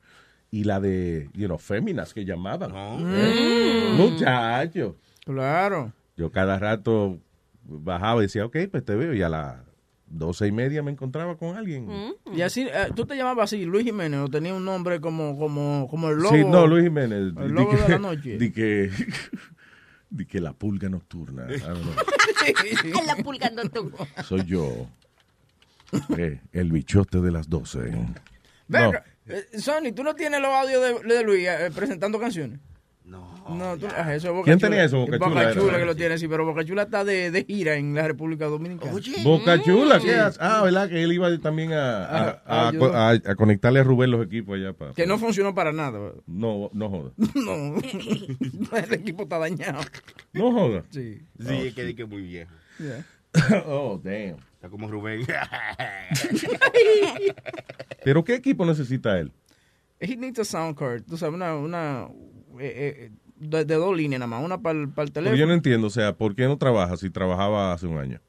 Y 0.51 0.65
la 0.65 0.81
de, 0.81 1.29
you 1.35 1.47
know, 1.47 1.59
féminas 1.59 2.13
que 2.15 2.25
llamaban. 2.25 2.73
Eh, 2.75 3.91
Mm. 3.93 3.97
Muchacho. 3.97 4.97
Claro. 5.25 5.93
Yo 6.17 6.31
cada 6.31 6.59
rato 6.59 7.19
bajaba 7.65 8.21
y 8.21 8.27
decía, 8.27 8.45
ok, 8.47 8.57
pues 8.71 8.85
te 8.85 8.95
veo. 8.97 9.13
Y 9.15 9.23
a 9.23 9.29
las 9.29 9.57
doce 10.07 10.47
y 10.47 10.53
media 10.53 10.83
me 10.83 10.91
encontraba 10.93 11.37
con 11.37 11.57
alguien. 11.57 11.89
Y 12.33 12.43
así, 12.43 12.63
eh, 12.63 12.89
tú 12.95 13.07
te 13.07 13.17
llamabas 13.17 13.53
así, 13.53 13.65
Luis 13.65 13.85
Jiménez, 13.85 14.21
o 14.21 14.29
tenía 14.29 14.55
un 14.55 14.65
nombre 14.65 15.01
como, 15.01 15.39
como, 15.39 15.89
como 15.91 16.09
el 16.11 16.17
lobo. 16.19 16.35
Sí, 16.35 16.45
no, 16.45 16.67
Luis 16.67 16.85
Jiménez. 16.85 17.19
El 17.19 17.35
Di 17.35 17.49
lobo 17.49 17.71
que- 17.71 17.77
de 17.77 17.89
la 17.89 17.99
noche. 17.99 18.39
Di 18.39 18.53
que, 18.53 18.91
di 20.11 20.25
que 20.27 20.41
la 20.41 20.53
pulga 20.53 20.89
nocturna. 20.89 21.47
La 23.07 23.17
pulgando 23.23 23.63
tú. 23.69 23.91
Soy 24.25 24.45
yo. 24.45 24.89
Eh, 26.17 26.41
el 26.53 26.71
bichote 26.73 27.21
de 27.21 27.31
las 27.31 27.49
doce. 27.49 27.91
No. 28.69 28.93
Eh, 29.27 29.47
Sony, 29.59 29.93
¿tú 29.95 30.03
no 30.05 30.15
tienes 30.15 30.41
los 30.41 30.51
audios 30.51 31.03
de, 31.03 31.15
de 31.15 31.25
Luis 31.25 31.47
eh, 31.49 31.71
presentando 31.75 32.19
canciones? 32.21 32.61
No. 33.07 33.25
No, 33.49 33.77
tú, 33.79 33.87
ah, 33.97 34.15
eso 34.17 34.29
es 34.29 34.35
Boca 34.35 34.45
¿Quién 34.47 34.59
Chula. 34.59 34.69
tenía 34.71 34.85
eso? 34.85 34.99
Boca 34.99 35.19
Chula 35.19 35.43
era, 35.43 35.55
Chula 35.55 35.79
que 35.79 35.85
lo 35.85 35.95
tiene, 35.95 36.19
sí, 36.19 36.27
pero 36.27 36.45
Boca 36.45 36.65
Chula 36.65 36.83
está 36.83 37.05
de, 37.05 37.31
de 37.31 37.45
gira 37.45 37.77
en 37.77 37.95
la 37.95 38.05
República 38.09 38.47
Dominicana. 38.47 38.91
Boca 39.23 39.63
Chula, 39.63 40.01
Sí. 40.01 40.07
¿qué 40.07 40.15
hace? 40.17 40.39
Ah, 40.43 40.61
¿verdad? 40.65 40.89
Que 40.89 41.05
él 41.05 41.13
iba 41.13 41.39
también 41.39 41.73
a, 41.73 42.05
a, 42.05 42.41
a- 42.45 42.69
a- 42.71 43.11
a 43.13 43.35
conectarle 43.37 43.79
a 43.79 43.85
Rubén 43.85 44.11
los 44.11 44.27
equipos 44.27 44.57
allá 44.57 44.73
para. 44.73 44.93
Que 44.93 45.07
no 45.07 45.19
funcionó 45.19 45.55
para 45.55 45.71
nada. 45.73 46.15
No, 46.27 46.69
no 46.73 46.91
joda. 46.91 47.13
No, 47.37 48.77
el 48.77 48.93
equipo 48.95 49.23
está 49.23 49.39
dañado. 49.39 49.81
No 50.33 50.51
joda. 50.51 50.83
Sí. 50.91 51.23
Sí, 51.39 51.55
es 51.69 51.75
que 51.75 51.89
es 51.91 51.95
que 51.95 52.03
es 52.03 52.09
muy 52.09 52.23
viejo. 52.23 52.51
Yeah. 52.81 53.05
oh, 53.67 54.01
damn. 54.03 54.39
Está 54.55 54.69
como 54.69 54.89
Rubén. 54.89 55.25
¿Pero 58.05 58.25
qué 58.25 58.35
equipo 58.35 58.65
necesita 58.65 59.19
él? 59.19 59.33
He 60.01 60.17
needs 60.17 60.39
a 60.41 60.45
sound 60.45 60.77
card. 60.77 61.03
Tú 61.09 61.17
sabes, 61.17 61.35
una, 61.35 61.55
una 61.57 62.09
eh, 62.61 63.09
eh, 63.09 63.11
de, 63.39 63.65
de 63.65 63.75
dos 63.75 63.97
líneas 63.97 64.21
nada 64.21 64.29
más. 64.29 64.45
Una 64.45 64.59
para 64.61 64.79
el, 64.81 64.89
Porque 64.89 65.13
teléfono. 65.13 65.37
yo 65.39 65.47
no 65.47 65.53
entiendo, 65.55 65.87
o 65.87 65.91
sea, 65.91 66.15
¿por 66.17 66.35
qué 66.35 66.45
no 66.45 66.57
trabaja 66.59 66.97
si 66.97 67.11
trabajaba 67.11 67.73
hace 67.73 67.87
un 67.87 67.99
año? 67.99 68.21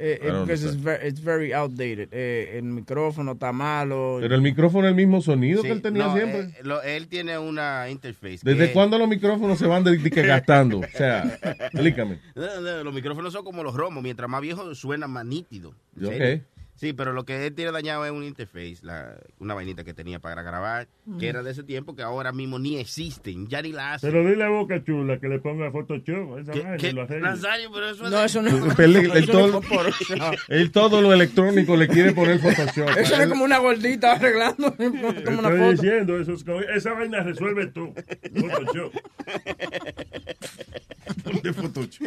Eh, 0.00 0.18
don't 0.22 0.40
because 0.48 0.64
it's 0.64 0.74
understand. 0.74 0.84
very, 0.84 1.08
it's 1.08 1.22
very 1.22 1.52
outdated. 1.52 2.08
Eh, 2.10 2.56
el 2.58 2.64
micrófono 2.64 3.32
está 3.32 3.52
malo. 3.52 4.18
Pero 4.20 4.34
el 4.34 4.42
micrófono 4.42 4.86
es 4.88 4.90
el 4.90 4.96
mismo 4.96 5.22
sonido 5.22 5.62
Sí, 5.62 5.68
que 5.68 5.72
él 5.72 5.82
tenía 5.82 6.06
no, 6.06 6.14
siempre. 6.16 6.40
eh, 6.40 6.54
lo- 6.64 6.82
él 6.82 7.06
tiene 7.06 7.38
una 7.38 7.88
interface. 7.88 8.40
¿Desde 8.42 8.72
cuándo 8.72 8.98
los 8.98 9.06
micrófonos 9.08 9.56
se 9.56 9.68
van 9.68 9.84
de, 9.84 9.96
de 9.96 10.10
que 10.10 10.22
gastando? 10.26 10.80
O 10.80 10.86
sea, 10.92 11.38
explícame. 11.42 12.18
No, 12.34 12.60
no, 12.60 12.82
Los 12.82 12.92
micrófonos 12.92 13.32
son 13.32 13.44
como 13.44 13.62
los 13.62 13.74
romos. 13.74 14.02
Mientras 14.02 14.28
más 14.28 14.40
viejos 14.40 14.76
suena 14.76 15.06
más 15.06 15.24
nítido. 15.26 15.74
¿En 15.96 16.06
Ok. 16.06 16.12
serio? 16.12 16.44
Sí, 16.76 16.92
pero 16.92 17.12
lo 17.12 17.24
que 17.24 17.46
él 17.46 17.54
tiene 17.54 17.70
dañado 17.70 18.04
es 18.04 18.10
un 18.10 18.24
interface, 18.24 18.78
la, 18.82 19.14
una 19.38 19.54
vainita 19.54 19.84
que 19.84 19.94
tenía 19.94 20.18
para 20.18 20.42
grabar, 20.42 20.88
que 21.20 21.28
era 21.28 21.42
de 21.44 21.52
ese 21.52 21.62
tiempo 21.62 21.94
que 21.94 22.02
ahora 22.02 22.32
mismo 22.32 22.58
ni 22.58 22.78
existen, 22.78 23.46
ya 23.46 23.62
ni 23.62 23.70
la 23.72 23.94
hacen. 23.94 24.10
Pero 24.10 24.28
dile 24.28 24.42
a 24.44 24.48
Boca 24.48 24.82
Chula 24.84 25.18
que 25.20 25.28
le 25.28 25.38
ponga 25.38 25.70
Photoshop. 25.70 26.40
Esa 26.40 26.52
¿Qué- 26.52 26.60
vaina, 26.62 26.76
qué? 26.76 26.92
lo 26.92 27.02
arregla. 27.02 27.30
Nazario, 27.30 27.70
pero 27.72 27.88
eso 27.90 28.04
es 28.04 28.10
No, 28.10 28.18
de- 28.18 28.26
eso 28.26 28.42
no 28.42 28.48
eso 28.50 29.32
no 29.32 29.38
todo, 29.38 29.60
es 29.60 29.66
Photoshop. 29.68 30.34
él 30.48 30.70
todo 30.72 31.00
lo 31.00 31.12
electrónico 31.12 31.76
le 31.76 31.86
quiere 31.86 32.12
poner 32.12 32.40
Photoshop. 32.40 32.88
Eso 32.98 33.22
es 33.22 33.28
como 33.28 33.44
una 33.44 33.58
gordita 33.58 34.12
arreglando. 34.14 34.72
Toma 34.76 34.98
una 34.98 35.08
Estoy 35.48 35.58
foto. 35.58 35.70
diciendo, 35.70 36.18
eso 36.20 36.32
es 36.32 36.42
como- 36.44 36.60
esa 36.60 36.92
vaina 36.92 37.20
resuelve 37.22 37.68
tú. 37.68 37.94
Photoshop. 38.34 38.92
de 41.42 41.52
Photoshop. 41.52 42.06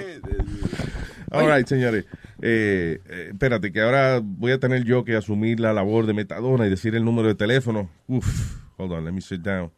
All 1.32 1.48
right, 1.56 1.68
señores. 1.68 2.06
Eh, 2.41 3.00
eh, 3.10 3.29
espérate, 3.32 3.72
que 3.72 3.82
ahora 3.82 4.22
voy 4.24 4.51
a 4.51 4.60
tener 4.60 4.84
yo 4.84 5.03
que 5.03 5.15
asumir 5.15 5.60
la 5.60 5.74
labor 5.74 6.06
de 6.06 6.13
metadona 6.13 6.67
y 6.67 6.70
decir 6.70 6.94
el 6.96 7.03
número 7.03 7.27
de 7.27 7.36
teléfono. 7.36 7.89
Uf, 8.08 8.58
hold 8.77 8.91
on, 8.91 9.06
let 9.06 9.12
me 9.12 9.22
sit 9.22 9.41
down. 9.41 9.72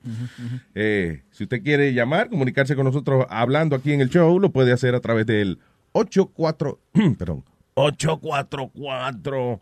Eh, 0.76 1.24
si 1.32 1.44
usted 1.44 1.64
quiere 1.64 1.94
llamar, 1.94 2.30
comunicarse 2.30 2.76
con 2.76 2.86
nosotros 2.86 3.26
hablando 3.30 3.76
aquí 3.76 3.94
en 3.94 4.02
el 4.02 4.10
show, 4.10 4.40
lo 4.40 4.52
puede 4.52 4.74
hacer 4.74 4.96
a 4.96 5.00
través 5.00 5.26
del 5.26 5.60
84, 5.94 6.80
perdón, 7.18 7.46
844 7.76 9.62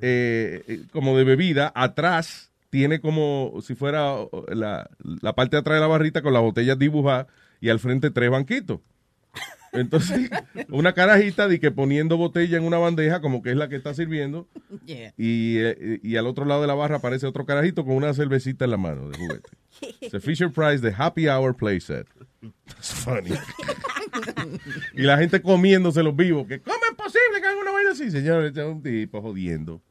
eh, 0.01 0.63
eh, 0.67 0.81
como 0.91 1.17
de 1.17 1.23
bebida, 1.23 1.71
atrás 1.75 2.51
tiene 2.69 2.99
como 2.99 3.59
si 3.61 3.75
fuera 3.75 4.15
la, 4.47 4.89
la 5.21 5.33
parte 5.33 5.55
de 5.55 5.61
atrás 5.61 5.75
de 5.77 5.81
la 5.81 5.87
barrita 5.87 6.21
con 6.21 6.33
las 6.33 6.41
botellas 6.41 6.77
dibujadas 6.77 7.27
y 7.61 7.69
al 7.69 7.79
frente 7.79 8.11
tres 8.11 8.29
banquitos. 8.29 8.79
Entonces, 9.73 10.29
una 10.69 10.93
carajita 10.93 11.47
de 11.47 11.59
que 11.59 11.71
poniendo 11.71 12.17
botella 12.17 12.57
en 12.57 12.63
una 12.63 12.77
bandeja, 12.77 13.21
como 13.21 13.41
que 13.41 13.51
es 13.51 13.57
la 13.57 13.69
que 13.69 13.75
está 13.75 13.93
sirviendo, 13.93 14.47
Yeah. 14.85 15.13
y, 15.17 15.57
eh, 15.59 15.99
y 16.03 16.15
al 16.15 16.25
otro 16.27 16.45
lado 16.45 16.61
de 16.61 16.67
la 16.67 16.73
barra 16.73 16.97
aparece 16.97 17.25
otro 17.27 17.45
carajito 17.45 17.85
con 17.85 17.95
una 17.95 18.13
cervecita 18.13 18.65
en 18.65 18.71
la 18.71 18.77
mano 18.77 19.09
de 19.09 19.17
juguete. 19.17 19.49
The 20.11 20.19
Fisher 20.19 20.51
Price, 20.51 20.79
the 20.81 20.93
Happy 20.95 21.27
Hour 21.27 21.55
Playset. 21.55 22.07
That's 22.67 22.93
funny. 22.93 23.31
y 24.95 25.01
la 25.03 25.17
gente 25.17 25.41
comiéndose 25.41 26.01
los 26.03 26.15
vivos. 26.15 26.47
Que, 26.47 26.59
¿Cómo 26.61 26.77
es 26.89 26.95
posible 26.95 27.41
que 27.41 27.47
haga 27.47 27.61
una 27.61 27.71
vaina 27.71 27.91
así? 27.91 28.09
Señor, 28.11 28.43
este 28.45 28.61
es 28.61 28.67
un 28.67 28.81
tipo 28.81 29.21
jodiendo. 29.21 29.81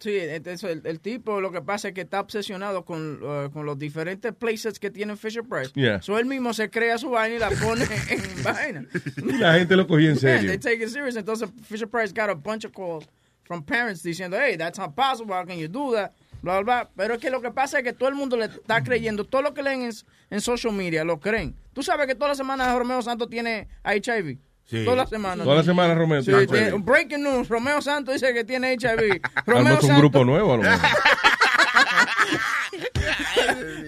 Sí, 0.00 0.16
entonces 0.18 0.70
el, 0.70 0.80
el 0.86 0.98
tipo 0.98 1.40
lo 1.42 1.52
que 1.52 1.60
pasa 1.60 1.88
es 1.88 1.94
que 1.94 2.00
está 2.00 2.20
obsesionado 2.20 2.84
con, 2.86 3.22
uh, 3.22 3.50
con 3.52 3.66
los 3.66 3.78
diferentes 3.78 4.32
playsets 4.34 4.78
que 4.78 4.90
tiene 4.90 5.14
Fisher 5.14 5.44
Price. 5.44 5.72
Yeah. 5.74 6.00
So 6.00 6.18
él 6.18 6.24
mismo 6.24 6.54
se 6.54 6.70
crea 6.70 6.96
su 6.96 7.10
vaina 7.10 7.36
y 7.36 7.38
la 7.38 7.50
pone 7.50 7.84
en 8.08 8.42
vaina. 8.42 8.86
Y 9.16 9.32
la 9.38 9.54
gente 9.58 9.76
lo 9.76 9.86
cogió 9.86 10.08
en 10.10 10.16
Yeah, 10.16 10.38
serio. 10.38 10.50
they 10.50 10.58
take 10.58 10.82
it 10.82 10.88
serious. 10.88 11.16
Entonces 11.16 11.50
Fisher 11.64 11.86
Price 11.86 12.12
got 12.14 12.30
a 12.30 12.34
bunch 12.34 12.64
of 12.64 12.72
calls 12.72 13.06
from 13.44 13.62
parents 13.62 14.02
diciendo, 14.02 14.38
hey, 14.40 14.56
that's 14.56 14.78
not 14.78 14.94
possible, 14.96 15.34
how 15.34 15.44
can 15.44 15.58
you 15.58 15.68
do 15.68 15.92
that? 15.94 16.12
Bla, 16.42 16.62
bla, 16.62 16.84
bla. 16.84 16.90
Pero 16.96 17.14
es 17.16 17.20
que 17.20 17.28
lo 17.30 17.42
que 17.42 17.50
pasa 17.50 17.78
es 17.78 17.84
que 17.84 17.92
todo 17.92 18.08
el 18.08 18.14
mundo 18.14 18.36
le 18.38 18.46
está 18.46 18.82
creyendo, 18.82 19.24
todo 19.24 19.42
lo 19.42 19.52
que 19.52 19.62
leen 19.62 19.82
en, 19.82 19.92
en 20.30 20.40
social 20.40 20.72
media 20.72 21.04
lo 21.04 21.20
creen. 21.20 21.54
Tú 21.74 21.82
sabes 21.82 22.06
que 22.06 22.14
toda 22.14 22.28
la 22.28 22.34
semana 22.34 22.74
Romeo 22.78 23.02
Santos 23.02 23.28
tiene 23.28 23.68
HIV. 23.84 24.38
Sí. 24.70 24.84
Toda 24.84 24.98
la 24.98 25.06
semana. 25.06 25.42
Toda 25.42 25.56
la 25.56 25.64
semana 25.64 25.94
Romeo 25.94 26.22
Sí, 26.22 26.30
tiene 26.48 26.70
breaking 26.78 27.24
news, 27.24 27.48
Romeo 27.48 27.82
Santos 27.82 28.14
dice 28.14 28.32
que 28.32 28.44
tiene 28.44 28.72
HIV. 28.74 29.20
Romeo 29.46 29.58
Armamos 29.58 29.72
un 29.82 29.88
Santos, 29.88 29.98
grupo 29.98 30.24
nuevo, 30.24 30.54
a 30.54 30.56
lo 30.58 30.62
mejor. 30.62 30.78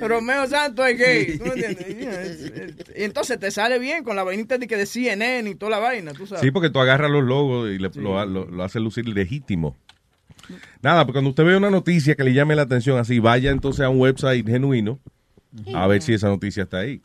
Romeo 0.00 0.46
Santos 0.48 0.86
es 0.88 0.98
gay. 0.98 1.40
Y 2.96 3.04
entonces 3.04 3.38
te 3.38 3.50
sale 3.50 3.78
bien 3.78 4.04
con 4.04 4.16
la 4.16 4.22
vainita 4.24 4.58
de 4.58 4.66
que 4.66 4.76
de 4.76 4.86
CNN 4.86 5.48
y 5.48 5.54
toda 5.54 5.70
la 5.70 5.78
vaina, 5.78 6.12
tú 6.12 6.26
sabes. 6.26 6.42
Sí, 6.42 6.50
porque 6.50 6.68
tú 6.70 6.78
agarras 6.80 7.10
los 7.10 7.24
logos 7.24 7.70
y 7.70 7.78
le- 7.78 7.90
lo, 7.94 8.24
lo, 8.26 8.44
lo 8.46 8.64
haces 8.64 8.82
lucir 8.82 9.06
legítimo. 9.08 9.76
Nada, 10.82 11.04
porque 11.06 11.14
cuando 11.16 11.30
usted 11.30 11.44
ve 11.44 11.56
una 11.56 11.70
noticia 11.70 12.14
que 12.16 12.24
le 12.24 12.34
llame 12.34 12.56
la 12.56 12.62
atención 12.62 12.98
así, 12.98 13.18
vaya 13.20 13.50
entonces 13.50 13.84
a 13.84 13.88
un 13.88 13.98
website 14.00 14.44
genuino 14.46 14.98
a 15.74 15.86
ver 15.86 16.02
si 16.02 16.12
esa 16.14 16.28
noticia 16.28 16.64
está 16.64 16.78
ahí. 16.78 17.00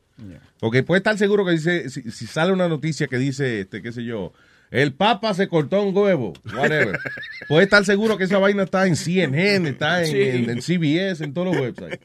Porque 0.60 0.84
puede 0.84 1.00
estar 1.00 1.17
seguro 1.17 1.46
que 1.46 1.52
dice, 1.52 1.89
si, 1.89 2.10
si 2.12 2.26
sale 2.28 2.52
una 2.54 2.67
noticia 2.67 3.08
que 3.08 3.17
dice, 3.17 3.62
este, 3.62 3.82
qué 3.82 3.91
sé 3.91 4.04
yo, 4.04 4.34
el 4.72 4.91
Papa 4.93 5.34
se 5.34 5.48
cortó 5.48 5.82
un 5.84 5.96
huevo, 5.96 6.34
whatever. 6.56 6.98
puede 7.48 7.63
estar 7.63 7.86
seguro 7.86 8.17
que 8.17 8.26
esa 8.26 8.38
vaina 8.38 8.63
está 8.63 8.86
en 8.88 8.96
CNN, 8.96 9.70
está 9.70 10.02
en, 10.04 10.08
Sí. 10.12 10.20
en- 10.22 10.50
en 10.50 10.62
CBS, 10.62 11.24
en 11.24 11.34
todos 11.34 11.48
los 11.56 11.58
websites. 11.62 12.00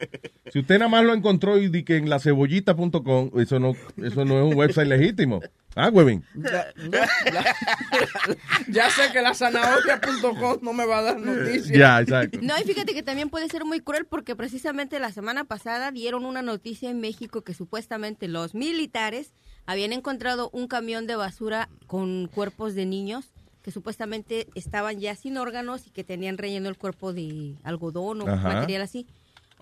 Si 0.51 0.59
usted 0.59 0.77
nada 0.79 0.87
más 0.89 1.03
lo 1.03 1.13
encontró 1.13 1.57
y 1.57 1.67
di 1.67 1.83
que 1.83 1.97
en 1.97 2.09
lasebollita.com, 2.09 3.31
eso 3.39 3.59
no, 3.59 3.75
eso 4.03 4.23
no 4.23 4.39
es 4.39 4.51
un 4.51 4.55
website 4.55 4.87
legítimo. 4.87 5.41
Ah, 5.75 5.89
huevín. 5.89 6.23
Ya, 6.35 6.67
ya- 6.91 7.07
la- 7.31 7.55
ya 8.67 8.89
sé 8.91 9.11
que 9.11 9.21
la 9.21 9.33
zanahoria.com 9.33 10.59
no 10.61 10.73
me 10.73 10.85
va 10.85 10.99
a 10.99 11.01
dar 11.01 11.19
noticias. 11.19 11.77
Ya, 11.77 11.99
exacto. 12.01 12.39
No, 12.41 12.53
y 12.59 12.63
fíjate 12.63 12.93
que 12.93 13.03
también 13.03 13.29
puede 13.29 13.49
ser 13.49 13.65
muy 13.65 13.79
cruel 13.79 14.05
porque 14.05 14.35
precisamente 14.35 14.99
la 14.99 15.11
semana 15.11 15.45
pasada 15.45 15.91
dieron 15.91 16.25
una 16.25 16.41
noticia 16.41 16.89
en 16.89 16.99
México 16.99 17.41
que 17.43 17.53
supuestamente 17.53 18.27
los 18.27 18.53
militares 18.53 19.33
habían 19.65 19.93
encontrado 19.93 20.49
un 20.53 20.67
camión 20.67 21.07
de 21.07 21.15
basura 21.15 21.69
con 21.87 22.27
cuerpos 22.27 22.75
de 22.75 22.85
niños 22.85 23.31
que 23.61 23.71
supuestamente 23.71 24.47
estaban 24.55 24.99
ya 24.99 25.15
sin 25.15 25.37
órganos 25.37 25.87
y 25.87 25.89
que 25.91 26.03
tenían 26.03 26.37
relleno 26.37 26.67
el 26.67 26.77
cuerpo 26.77 27.13
de 27.13 27.55
algodón 27.63 28.21
o 28.21 28.27
Ajá. 28.27 28.49
material 28.49 28.81
así. 28.81 29.07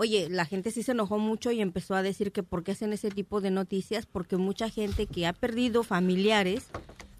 Oye, 0.01 0.29
la 0.31 0.45
gente 0.45 0.71
sí 0.71 0.81
se 0.81 0.93
enojó 0.93 1.19
mucho 1.19 1.51
y 1.51 1.61
empezó 1.61 1.93
a 1.93 2.01
decir 2.01 2.31
que 2.31 2.41
por 2.41 2.63
qué 2.63 2.71
hacen 2.71 2.91
ese 2.91 3.11
tipo 3.11 3.39
de 3.39 3.51
noticias, 3.51 4.07
porque 4.11 4.35
mucha 4.35 4.67
gente 4.67 5.05
que 5.05 5.27
ha 5.27 5.33
perdido 5.33 5.83
familiares 5.83 6.63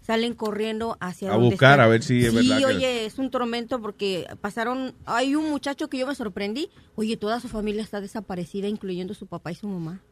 salen 0.04 0.34
corriendo 0.34 0.96
hacia 0.98 1.28
A 1.28 1.34
donde 1.34 1.50
buscar, 1.50 1.74
están. 1.74 1.86
a 1.86 1.88
ver 1.88 2.02
si 2.02 2.24
es 2.24 2.30
sí, 2.32 2.48
verdad 2.48 2.58
que- 2.58 2.64
oye, 2.74 3.06
es 3.06 3.20
un 3.20 3.30
tormento 3.30 3.80
porque 3.80 4.26
pasaron, 4.40 4.96
hay 5.06 5.36
un 5.36 5.48
muchacho 5.48 5.86
que 5.88 5.98
yo 5.98 6.08
me 6.08 6.16
sorprendí, 6.16 6.70
oye, 6.96 7.16
toda 7.16 7.38
su 7.38 7.46
familia 7.46 7.84
está 7.84 8.00
desaparecida, 8.00 8.66
incluyendo 8.66 9.14
su 9.14 9.28
papá 9.28 9.52
y 9.52 9.54
su 9.54 9.68
mamá. 9.68 10.02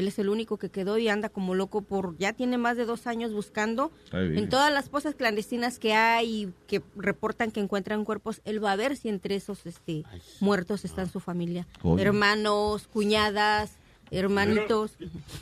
Él 0.00 0.08
es 0.08 0.18
el 0.18 0.28
único 0.28 0.58
que 0.58 0.70
quedó 0.70 0.98
y 0.98 1.08
anda 1.08 1.28
como 1.28 1.54
loco 1.54 1.82
por, 1.82 2.16
ya 2.18 2.32
tiene 2.32 2.58
más 2.58 2.76
de 2.76 2.86
dos 2.86 3.06
años 3.06 3.32
buscando 3.32 3.92
Ay, 4.10 4.36
en 4.38 4.48
todas 4.48 4.72
las 4.72 4.88
pozas 4.88 5.14
clandestinas 5.14 5.78
que 5.78 5.92
hay 5.92 6.42
y 6.42 6.52
que 6.66 6.82
reportan 6.96 7.50
que 7.50 7.60
encuentran 7.60 8.04
cuerpos, 8.04 8.40
él 8.44 8.64
va 8.64 8.72
a 8.72 8.76
ver 8.76 8.96
si 8.96 9.08
entre 9.10 9.36
esos 9.36 9.66
este, 9.66 10.04
muertos 10.40 10.84
está 10.84 11.06
su 11.06 11.20
familia. 11.20 11.66
Coño. 11.82 12.02
Hermanos, 12.02 12.88
cuñadas, 12.88 13.76
hermanitos. 14.10 14.96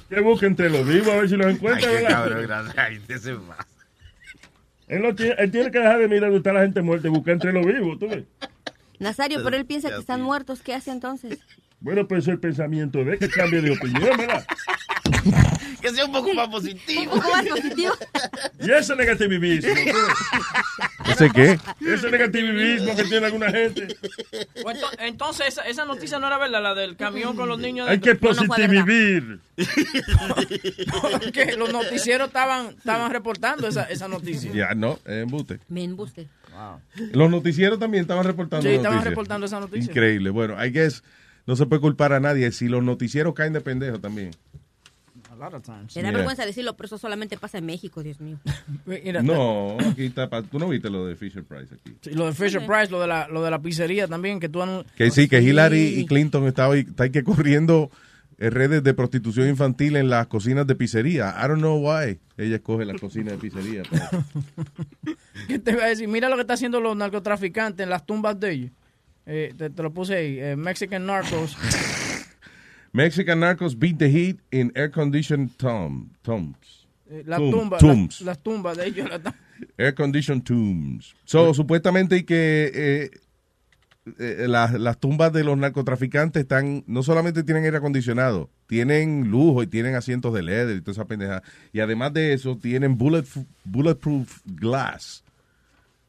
Que 0.08 0.20
busque 0.20 0.46
entre 0.46 0.70
los 0.70 0.86
vivos 0.86 1.08
a 1.08 1.16
ver 1.18 1.28
si 1.28 1.36
los 1.36 1.46
encuentra. 1.46 1.88
Ay, 1.88 2.04
cabrón. 2.04 2.50
Ay, 2.76 2.98
va. 3.48 3.66
Él, 4.88 5.02
no 5.02 5.14
tiene, 5.14 5.34
él 5.38 5.50
tiene 5.50 5.70
que 5.70 5.78
dejar 5.78 5.98
de 5.98 6.08
mirar 6.08 6.30
dónde 6.30 6.38
está 6.38 6.52
la 6.52 6.62
gente 6.62 6.82
muerta 6.82 7.06
y 7.08 7.10
buscar 7.10 7.34
entre 7.34 7.52
los 7.52 7.64
vivos, 7.64 7.98
¿tú 7.98 8.08
ves? 8.08 8.24
Nazario, 8.98 9.44
pero 9.44 9.56
él 9.56 9.66
piensa 9.66 9.90
que 9.90 10.00
están 10.00 10.20
muertos, 10.20 10.62
¿qué 10.62 10.74
hace 10.74 10.90
entonces? 10.90 11.38
Bueno, 11.80 12.08
pues 12.08 12.24
eso 12.24 12.30
es 12.30 12.34
el 12.34 12.40
pensamiento 12.40 13.04
de 13.04 13.18
que 13.18 13.28
cambie 13.28 13.60
de 13.60 13.70
opinión, 13.70 14.16
¿verdad? 14.16 14.44
Que 15.80 15.90
sea 15.90 16.06
un 16.06 16.12
poco 16.12 16.34
más 16.34 16.48
positivo. 16.48 17.12
Un 17.14 17.20
poco 17.20 17.30
más 17.30 17.46
positivo. 17.46 17.94
Y 18.60 18.70
ese 18.72 18.96
negativismo. 18.96 19.70
¿Ese 21.06 21.30
qué? 21.30 21.58
Ese 21.80 22.10
negativismo 22.10 22.96
que 22.96 23.04
tiene 23.04 23.26
alguna 23.26 23.50
gente. 23.50 23.96
Entonces, 24.98 25.48
esa, 25.48 25.62
esa 25.62 25.84
noticia 25.84 26.18
no 26.18 26.26
era 26.26 26.36
verdad, 26.38 26.62
la 26.62 26.74
del 26.74 26.96
camión 26.96 27.36
con 27.36 27.48
los 27.48 27.60
niños. 27.60 27.88
Hay 27.88 28.00
que 28.00 28.16
positivivir. 28.16 29.38
Porque 31.00 31.54
los 31.56 31.72
noticieros 31.72 32.26
estaban, 32.26 32.70
estaban 32.70 33.12
reportando 33.12 33.68
esa, 33.68 33.84
esa 33.84 34.08
noticia. 34.08 34.52
Ya, 34.52 34.74
no, 34.74 34.98
es 35.04 35.22
embuste. 35.22 35.60
Me 35.68 35.84
embuste. 35.84 36.26
Los 37.12 37.30
noticieros 37.30 37.78
también 37.78 38.02
estaban 38.02 38.24
reportando 38.24 38.68
Sí, 38.68 38.74
estaban 38.74 39.04
reportando 39.04 39.46
esa 39.46 39.60
noticia. 39.60 39.90
Increíble. 39.90 40.30
Bueno, 40.30 40.62
I 40.62 40.70
guess 40.72 41.04
no 41.48 41.56
se 41.56 41.66
puede 41.66 41.80
culpar 41.80 42.12
a 42.12 42.20
nadie 42.20 42.52
si 42.52 42.68
los 42.68 42.84
noticieros 42.84 43.34
caen 43.34 43.52
de 43.54 43.60
pendejo 43.60 43.98
también. 43.98 44.30
A 45.32 45.34
lot 45.36 45.54
of 45.54 45.62
times. 45.62 45.94
Me 45.96 46.02
da 46.02 46.08
Yeah. 46.08 46.16
vergüenza 46.18 46.44
decirlo, 46.46 46.74
pero 46.76 46.86
eso 46.86 46.98
solamente 46.98 47.36
pasa 47.36 47.58
en 47.58 47.66
México, 47.66 48.02
Dios 48.02 48.20
mío. 48.20 48.38
Mira, 48.86 49.22
No, 49.22 49.76
aquí 49.80 50.06
está. 50.06 50.28
pa- 50.28 50.42
Tú 50.42 50.58
no 50.58 50.68
viste 50.68 50.90
lo 50.90 51.06
de 51.06 51.14
Fisher 51.16 51.44
Price 51.44 51.74
aquí. 51.74 51.96
Sí, 52.00 52.10
lo 52.10 52.26
de 52.26 52.32
Fisher 52.32 52.64
Price, 52.66 52.90
lo 52.90 53.00
de 53.00 53.06
la, 53.06 53.28
lo 53.28 53.42
de 53.42 53.50
la 53.50 53.60
pizzería 53.60 54.06
también, 54.08 54.40
que 54.40 54.48
tú 54.48 54.60
Que 54.96 55.10
sí, 55.10 55.28
que 55.28 55.40
Hillary 55.40 56.00
y 56.00 56.06
Clinton 56.06 56.46
estaban 56.46 56.78
está 56.78 57.04
ahí 57.04 57.10
que 57.10 57.22
corriendo 57.24 57.90
eh, 58.38 58.50
redes 58.50 58.82
de 58.82 58.94
prostitución 58.94 59.48
infantil 59.48 59.96
en 59.96 60.10
las 60.10 60.26
cocinas 60.26 60.66
de 60.66 60.74
pizzería. 60.74 61.34
I 61.38 61.48
don't 61.48 61.58
know 61.60 61.78
why. 61.78 62.18
Ella 62.36 62.56
escoge 62.56 62.84
la 62.84 62.94
cocina 62.94 63.32
de 63.32 63.38
pizzería. 63.38 63.82
pero- 63.88 64.24
¿Qué 65.48 65.58
te 65.58 65.72
iba 65.72 65.84
a 65.84 65.88
decir? 65.88 66.08
Mira 66.08 66.28
lo 66.28 66.34
que 66.36 66.42
están 66.42 66.54
haciendo 66.54 66.80
los 66.80 66.96
narcotraficantes 66.96 67.84
en 67.84 67.90
las 67.90 68.04
tumbas 68.04 68.38
de 68.40 68.50
ellos. 68.52 68.70
Eh, 69.30 69.52
te, 69.56 69.68
te 69.70 69.82
lo 69.82 69.92
puse 69.92 70.16
ahí. 70.16 70.38
eh, 70.40 70.56
Mexican 70.56 71.04
Narcos. 71.06 71.56
Mexican 72.92 73.40
narcos 73.40 73.78
beat 73.78 73.98
the 73.98 74.08
heat 74.08 74.38
in 74.50 74.72
air-conditioned 74.74 75.50
tom- 75.58 76.10
tombs. 76.22 76.86
Eh, 77.10 77.22
la 77.26 77.36
Tomb- 77.36 77.50
tumba, 77.52 77.78
tombs. 77.78 78.20
Las, 78.20 78.26
las 78.26 78.42
tumbas 78.42 78.76
de 78.78 78.86
ellos. 78.86 79.08
la- 79.10 79.34
Air-conditioned 79.78 80.42
tombs. 80.44 81.14
So, 81.24 81.52
supuestamente 81.52 82.16
y 82.16 82.22
que 82.24 82.70
eh, 82.74 83.10
eh, 84.18 84.46
las, 84.48 84.72
las 84.72 84.98
tumbas 84.98 85.32
de 85.34 85.44
los 85.44 85.58
narcotraficantes 85.58 86.40
están, 86.42 86.82
no 86.86 87.02
solamente 87.02 87.42
tienen 87.44 87.64
aire 87.64 87.76
acondicionado, 87.76 88.48
tienen 88.66 89.28
lujo 89.30 89.62
y 89.62 89.66
tienen 89.66 89.94
asientos 89.94 90.32
de 90.32 90.42
leather 90.42 90.76
y 90.76 90.80
toda 90.80 90.92
esa 90.92 91.04
pendeja. 91.04 91.42
Y 91.74 91.80
además 91.80 92.14
de 92.14 92.32
eso, 92.32 92.56
tienen 92.56 92.96
bullet, 92.96 93.24
bulletproof 93.64 94.40
glass. 94.46 95.22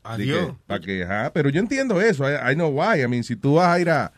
Adiós. 0.03 0.53
Para 0.67 0.79
que, 0.79 1.03
ajá, 1.03 1.31
pero 1.33 1.49
yo 1.49 1.59
entiendo 1.59 2.01
eso. 2.01 2.23
I, 2.29 2.51
I 2.51 2.55
know 2.55 2.69
why. 2.69 3.01
I 3.01 3.07
mean, 3.07 3.23
si 3.23 3.35
tú 3.35 3.55
vas 3.55 3.67
a 3.67 3.79
ir 3.79 3.89
a, 3.89 4.11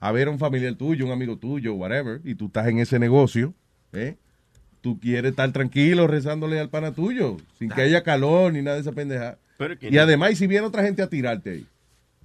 a 0.00 0.12
ver 0.12 0.28
a 0.28 0.30
un 0.30 0.38
familiar 0.38 0.74
tuyo, 0.74 1.04
un 1.06 1.12
amigo 1.12 1.36
tuyo, 1.36 1.74
whatever, 1.74 2.20
y 2.24 2.34
tú 2.34 2.46
estás 2.46 2.68
en 2.68 2.78
ese 2.78 2.98
negocio, 2.98 3.52
¿eh? 3.92 4.16
tú 4.80 4.98
quieres 5.00 5.30
estar 5.30 5.50
tranquilo 5.52 6.06
rezándole 6.06 6.60
al 6.60 6.68
pana 6.68 6.92
tuyo, 6.92 7.38
sin 7.58 7.70
que 7.70 7.82
haya 7.82 8.02
calor 8.02 8.52
ni 8.52 8.62
nada 8.62 8.76
de 8.76 8.82
esa 8.82 8.92
pendeja. 8.92 9.38
Pero 9.56 9.78
que 9.78 9.88
Y 9.88 9.92
no. 9.92 10.02
además, 10.02 10.32
y 10.32 10.36
si 10.36 10.46
viene 10.46 10.66
otra 10.66 10.82
gente 10.82 11.02
a 11.02 11.08
tirarte 11.08 11.50
ahí. 11.50 11.66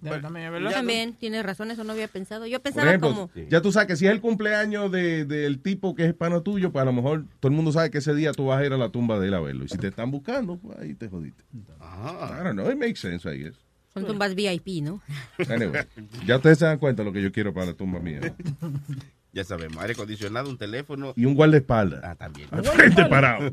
También, 0.02 0.52
verdad. 0.52 0.72
También 0.72 1.14
tienes 1.14 1.44
razón, 1.46 1.72
eso 1.72 1.84
no 1.84 1.94
había 1.94 2.08
pensado. 2.08 2.46
Yo 2.48 2.62
pensaba 2.62 2.88
ejemplo, 2.88 3.10
como... 3.10 3.30
ya 3.50 3.62
tú 3.62 3.72
sabes 3.72 3.88
que 3.88 3.96
si 3.96 4.06
es 4.06 4.12
el 4.12 4.22
cumpleaños 4.22 4.92
de- 4.92 5.26
del 5.26 5.60
tipo 5.62 5.96
que 5.96 6.06
es 6.06 6.14
pana 6.14 6.42
tuyo, 6.42 6.72
pues 6.72 6.82
a 6.82 6.86
lo 6.86 6.94
mejor 6.94 7.26
todo 7.40 7.50
el 7.50 7.56
mundo 7.56 7.72
sabe 7.72 7.92
que 7.92 7.98
ese 8.00 8.14
día 8.16 8.32
tú 8.32 8.46
vas 8.48 8.62
a 8.62 8.66
ir 8.66 8.74
a 8.74 8.78
la 8.78 8.90
tumba 8.90 9.20
de 9.20 9.28
él 9.28 9.34
a 9.34 9.40
verlo. 9.40 9.66
Y 9.66 9.70
si 9.70 9.78
te 9.78 9.88
están 9.88 10.12
buscando, 10.12 10.58
pues 10.58 10.78
ahí 10.80 10.94
te 10.94 11.08
jodiste. 11.10 11.44
I 11.54 12.44
don't 12.44 12.54
know, 12.54 12.70
it 12.70 12.78
makes 12.78 13.00
sense, 13.00 13.28
I 13.30 13.38
guess. 13.38 13.56
Son 13.94 14.06
tumbas 14.06 14.36
VIP, 14.36 14.84
¿no? 14.84 15.02
Anyway, 15.50 15.84
ya 16.26 16.38
ustedes 16.38 16.60
se 16.60 16.66
dan 16.66 16.78
cuenta 16.78 17.02
de 17.02 17.08
lo 17.10 17.14
que 17.14 17.22
yo 17.24 17.32
quiero 17.32 17.54
para 17.54 17.68
la 17.68 17.74
tumba 17.74 18.00
mía. 18.00 18.20
¿no? 18.62 18.72
Ya 19.32 19.44
sabemos, 19.44 19.78
aire 19.78 19.94
acondicionado, 19.94 20.50
un 20.50 20.58
teléfono. 20.58 21.14
Y 21.16 21.26
un 21.26 21.36
guardaespaldas. 21.36 22.02
Ah, 22.04 22.16
también. 22.16 22.48
Al 22.50 22.64
frente 22.66 23.06
parado. 23.06 23.52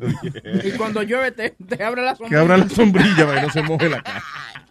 Y 0.65 0.71
cuando 0.71 1.03
llueve 1.03 1.33
te, 1.33 1.51
te 1.51 1.85
abre 1.85 2.03
la 2.03 2.17
sombrilla. 2.17 2.31
Que 2.31 2.37
abra 2.43 2.57
la 2.57 2.69
sombrilla 2.71 3.27
para 3.27 3.41
que 3.43 3.47
no 3.47 3.53
se 3.53 3.63
moje 3.63 3.89
la 3.91 4.03
cara. 4.03 4.23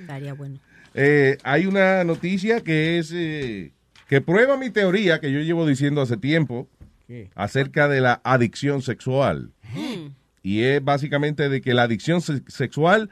Estaría 0.00 0.34
bueno. 0.34 0.58
Eh, 0.94 1.38
hay 1.44 1.66
una 1.66 2.02
noticia 2.04 2.60
que 2.62 2.98
es 2.98 3.12
eh, 3.14 3.72
que 4.08 4.20
prueba 4.20 4.56
mi 4.56 4.70
teoría 4.70 5.20
que 5.20 5.32
yo 5.32 5.40
llevo 5.40 5.66
diciendo 5.66 6.00
hace 6.02 6.16
tiempo 6.16 6.68
acerca 7.34 7.88
de 7.88 8.00
la 8.00 8.20
adicción 8.24 8.82
sexual. 8.82 9.50
Y 10.42 10.62
es 10.62 10.82
básicamente 10.82 11.48
de 11.48 11.60
que 11.60 11.74
la 11.74 11.82
adicción 11.82 12.20
se- 12.20 12.42
sexual, 12.48 13.10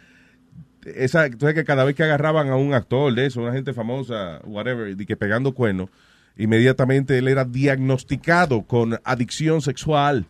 esa, 0.84 1.28
sabes 1.38 1.54
que 1.54 1.64
cada 1.64 1.84
vez 1.84 1.94
que 1.94 2.02
agarraban 2.04 2.48
a 2.48 2.56
un 2.56 2.74
actor 2.74 3.12
de 3.14 3.26
eso, 3.26 3.42
una 3.42 3.52
gente 3.52 3.72
famosa, 3.74 4.40
whatever, 4.44 4.96
de 4.96 5.04
que 5.06 5.16
pegando 5.16 5.52
cuernos, 5.52 5.90
inmediatamente 6.36 7.18
él 7.18 7.28
era 7.28 7.44
diagnosticado 7.44 8.62
con 8.62 8.98
adicción 9.04 9.60
sexual. 9.60 10.26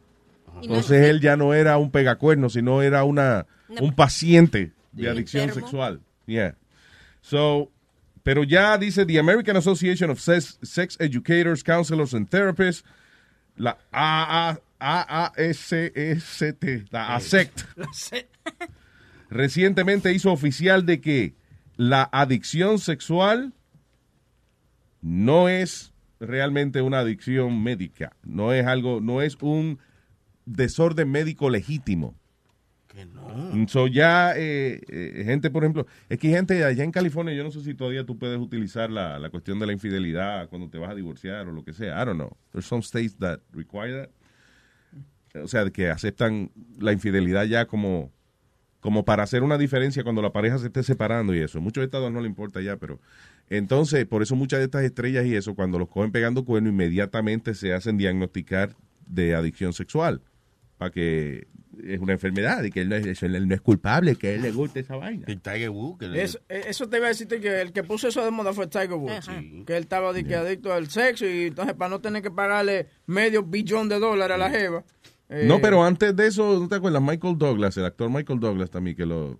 Entonces 0.62 1.02
él 1.09 1.20
ya 1.20 1.37
no 1.37 1.54
era 1.54 1.78
un 1.78 1.90
pegacuerno, 1.90 2.48
sino 2.48 2.83
era 2.83 3.04
una, 3.04 3.46
Un 3.81 3.92
paciente 3.94 4.72
de 4.92 5.02
Sí. 5.02 5.07
adicción 5.09 5.44
Enfermo. 5.44 5.66
sexual. 5.66 6.00
Yeah. 6.26 6.54
So, 7.20 7.70
pero 8.22 8.42
ya 8.44 8.76
dice 8.78 9.04
the 9.07 9.18
American 9.18 9.57
Association 9.57 10.11
of 10.11 10.20
Sex, 10.20 10.59
Sex 10.62 10.96
Educators, 11.00 11.62
Counselors 11.62 12.14
and 12.14 12.28
Therapists, 12.28 12.85
la 13.57 13.76
AA 13.92 14.59
AASST, 14.81 16.64
la 16.92 17.16
ASECT, 17.16 17.62
recientemente 19.31 20.12
hizo 20.12 20.33
oficial 20.33 20.87
de 20.87 21.00
que 21.00 21.35
la 21.76 22.09
adicción 22.12 22.78
sexual 22.78 23.52
no 25.02 25.48
es 25.48 25.92
realmente 26.20 26.81
una 26.83 27.00
adicción 27.00 27.62
médica, 27.62 28.12
no 28.24 28.52
es 28.52 28.66
algo, 28.66 29.00
no 29.00 29.22
es 29.22 29.37
un 29.40 29.78
desorden 30.46 31.11
médico 31.11 31.50
legítimo. 31.50 32.14
Que 32.99 33.07
no. 33.07 33.69
So 33.69 33.87
ya, 33.87 34.33
eh, 34.37 34.81
eh, 34.89 35.23
gente, 35.25 35.51
por 35.51 35.63
ejemplo, 35.63 35.87
es 36.09 36.19
que 36.19 36.31
gente 36.31 36.65
allá 36.65 36.83
en 36.83 36.91
California, 36.91 37.33
yo 37.33 37.45
no 37.45 37.53
sé 37.53 37.61
si 37.61 37.73
todavía 37.73 38.05
tú 38.05 38.19
puedes 38.19 38.41
utilizar 38.41 38.91
la, 38.91 39.21
la 39.21 39.31
cuestión 39.31 39.61
de 39.61 39.67
la 39.67 39.73
infidelidad 39.73 40.49
cuando 40.49 40.69
te 40.69 40.79
vas 40.79 40.91
a 40.91 40.97
divorciar 40.97 41.47
o 41.47 41.53
lo 41.53 41.63
que 41.63 41.73
sea. 41.73 42.03
I 42.03 42.05
don't 42.05 42.17
know. 42.17 42.37
There's 42.51 42.67
some 42.67 42.83
states 42.83 43.17
that 43.19 43.39
require. 43.53 44.11
O 45.41 45.47
sea, 45.47 45.71
que 45.71 45.91
aceptan 45.91 46.51
la 46.81 46.93
infidelidad 46.93 47.45
ya 47.45 47.67
como, 47.67 48.11
como 48.81 49.05
para 49.05 49.23
hacer 49.23 49.45
una 49.45 49.59
diferencia 49.59 50.03
cuando 50.03 50.21
la 50.21 50.33
pareja 50.33 50.59
se 50.59 50.67
esté 50.67 50.83
separando 50.83 51.33
y 51.37 51.39
eso. 51.39 51.61
Muchos 51.61 51.85
estados 51.85 52.11
no 52.11 52.21
le 52.21 52.27
importa 52.27 52.61
ya, 52.61 52.79
pero 52.79 52.99
entonces, 53.49 54.07
por 54.07 54.23
eso 54.23 54.35
muchas 54.35 54.59
de 54.59 54.65
estas 54.65 54.83
estrellas 54.83 55.25
y 55.25 55.37
eso, 55.37 55.55
cuando 55.55 55.79
los 55.79 55.89
cogen 55.89 56.11
pegando 56.11 56.45
cuerno, 56.45 56.69
inmediatamente 56.69 57.55
se 57.55 57.75
hacen 57.75 57.97
diagnosticar 57.97 58.75
de 59.07 59.37
adicción 59.37 59.73
sexual. 59.73 60.21
Para 60.79 60.91
que 60.91 61.47
es 61.85 62.01
una 62.01 62.12
enfermedad 62.14 62.62
y 62.64 62.71
que 62.71 62.81
él 62.83 62.88
no 62.88 62.97
es, 62.97 63.23
él 63.23 63.47
no 63.49 63.55
es 63.55 63.61
culpable, 63.61 64.17
que 64.17 64.29
a 64.29 64.33
él 64.35 64.43
le 64.43 64.51
guste 64.53 64.81
esa 64.81 64.97
vaina. 64.97 65.25
Y 65.29 65.37
Tiger 65.37 65.71
Woods. 65.71 65.99
que 65.99 66.09
le- 66.09 66.23
Eso, 66.23 66.38
eh, 66.49 66.62
eso 66.69 66.88
te 66.88 66.97
iba 66.97 67.07
a 67.07 67.09
decirte 67.11 67.41
que 67.41 67.61
el 67.61 67.73
que 67.73 67.83
puso 67.85 68.09
eso 68.09 68.25
de 68.25 68.31
moda 68.31 68.53
fue 68.53 68.67
Tiger 68.67 68.95
Woods. 68.95 69.29
Que 69.67 69.77
él 69.77 69.83
estaba 69.83 70.12
de 70.12 70.25
que 70.25 70.35
adicto 70.35 70.73
al 70.73 70.88
sexo 70.88 71.27
y 71.27 71.47
entonces 71.47 71.75
para 71.75 71.91
no 71.91 72.01
tener 72.01 72.23
que 72.23 72.31
pagarle 72.31 72.88
medio 73.07 73.43
billón 73.43 73.88
de 73.88 73.99
dólares 73.99 74.35
a 74.35 74.38
la 74.38 74.51
jeva. 74.51 74.85
eh, 75.29 75.45
No, 75.47 75.61
pero 75.61 75.85
antes 75.85 76.14
de 76.17 76.27
eso, 76.27 76.59
¿no 76.59 76.69
te 76.69 76.75
acuerdas? 76.77 77.03
Michael 77.03 77.37
Douglas, 77.38 77.77
el 77.77 77.85
actor 77.85 78.11
Michael 78.11 78.41
Douglas 78.41 78.71
también, 78.71 78.97
que 78.97 79.07
lo. 79.07 79.38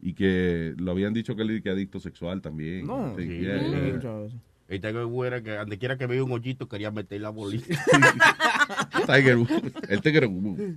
Y 0.00 0.12
que 0.14 0.74
lo 0.76 0.90
habían 0.92 1.14
dicho 1.14 1.34
que 1.36 1.42
él 1.42 1.62
que 1.62 1.70
adicto 1.70 1.98
sexual 2.00 2.40
también. 2.42 2.86
No, 2.86 3.14
Sí, 3.16 3.22
sí, 3.26 3.38
yeah, 3.40 3.58
sí. 3.60 3.70
yeah. 4.00 4.26
El 4.68 4.80
Tiger 4.80 5.04
Woods 5.06 5.26
era 5.28 5.42
que 5.42 5.52
donde 5.52 5.78
quiera 5.78 5.96
que 5.96 6.06
veía 6.06 6.24
un 6.24 6.32
hoyito 6.32 6.68
quería 6.68 6.90
meter 6.90 7.20
la 7.20 7.30
bolita. 7.30 7.66
Tiger 9.06 9.36
Woods, 9.38 9.72
el 9.88 10.00
Tiger 10.02 10.26
Woods. 10.26 10.74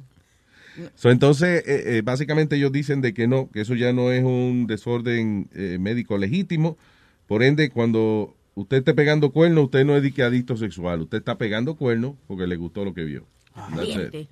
So, 0.96 1.10
entonces, 1.12 1.64
eh, 1.68 1.98
eh, 1.98 2.02
básicamente 2.04 2.56
ellos 2.56 2.72
dicen 2.72 3.02
de 3.02 3.14
que 3.14 3.28
no, 3.28 3.50
que 3.52 3.62
eso 3.62 3.76
ya 3.76 3.94
no 3.94 4.12
es 4.12 4.24
un 4.24 4.66
desorden 4.68 5.50
eh, 5.54 5.78
médico 5.80 6.18
legítimo. 6.18 6.78
Por 7.28 7.44
ende, 7.44 7.70
cuando 7.70 8.36
usted 8.56 8.78
esté 8.78 8.94
pegando 8.94 9.32
cuernos, 9.32 9.66
usted 9.66 9.86
no 9.86 9.96
es 9.96 10.04
de 10.04 10.12
que 10.12 10.24
adicto 10.24 10.58
sexual. 10.58 11.02
Usted 11.02 11.20
está 11.20 11.38
pegando 11.38 11.76
cuernos 11.76 12.16
porque 12.28 12.48
le 12.48 12.56
gustó 12.56 12.84
lo 12.86 12.94
que 12.94 13.04
vio. 13.04 13.26
Ardiente. 13.54 14.28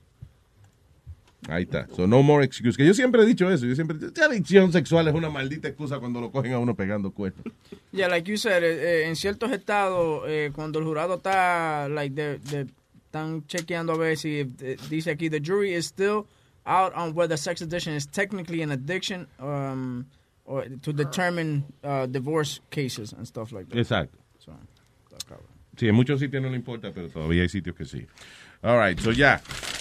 Ahí 1.49 1.63
está. 1.63 1.87
So 1.95 2.07
no 2.07 2.23
more 2.23 2.43
excuse. 2.43 2.75
Que 2.75 2.85
yo 2.85 2.93
siempre 2.93 3.21
he 3.21 3.25
dicho 3.25 3.49
eso. 3.49 3.65
Yo 3.65 3.75
siempre 3.75 3.95
he 3.95 3.99
dicho, 3.99 4.07
"Esta 4.11 4.25
adicción 4.25 4.71
sexual 4.73 5.07
es 5.07 5.13
una 5.13 5.29
maldita 5.29 5.67
excusa 5.67 5.99
cuando 5.99 6.19
lo 6.19 6.31
cogen 6.31 6.53
a 6.53 6.59
uno 6.59 6.75
pegando 6.75 7.11
cuernos. 7.11 7.45
Yeah, 7.91 8.09
like 8.09 8.29
you 8.29 8.37
said, 8.37 8.63
eh, 8.63 9.03
eh, 9.03 9.07
en 9.07 9.15
ciertos 9.15 9.51
estados, 9.51 10.23
eh, 10.27 10.51
cuando 10.53 10.79
el 10.79 10.85
jurado 10.85 11.15
está, 11.15 11.87
like, 11.89 12.13
de, 12.15 12.39
de- 12.39 12.67
están 13.05 13.45
chequeando 13.47 13.93
a 13.93 13.97
ver 13.97 14.17
si 14.17 14.39
eh, 14.59 14.77
dice 14.89 15.11
aquí, 15.11 15.29
the 15.29 15.39
jury 15.39 15.73
is 15.75 15.85
still 15.85 16.25
out 16.67 16.93
on 16.95 17.13
whether 17.15 17.37
sex 17.37 17.61
addiction 17.61 17.93
is 17.93 18.05
technically 18.05 18.61
an 18.61 18.71
addiction 18.71 19.25
um, 19.39 20.05
or 20.45 20.65
to 20.83 20.93
determine 20.93 21.63
uh, 21.83 22.05
divorce 22.05 22.59
cases 22.69 23.13
and 23.13 23.25
stuff 23.25 23.51
like 23.51 23.67
that. 23.69 23.77
Exacto. 23.77 24.17
So. 24.39 24.51
Sí, 25.77 25.87
en 25.87 25.95
muchos 25.95 26.19
sitios 26.19 26.41
no 26.41 26.49
le 26.49 26.55
importa, 26.55 26.91
pero 26.91 27.07
todavía 27.07 27.43
hay 27.43 27.49
sitios 27.49 27.75
que 27.75 27.85
sí. 27.85 28.07
All 28.63 28.77
right, 28.79 28.99
so 28.99 29.11
ya. 29.11 29.39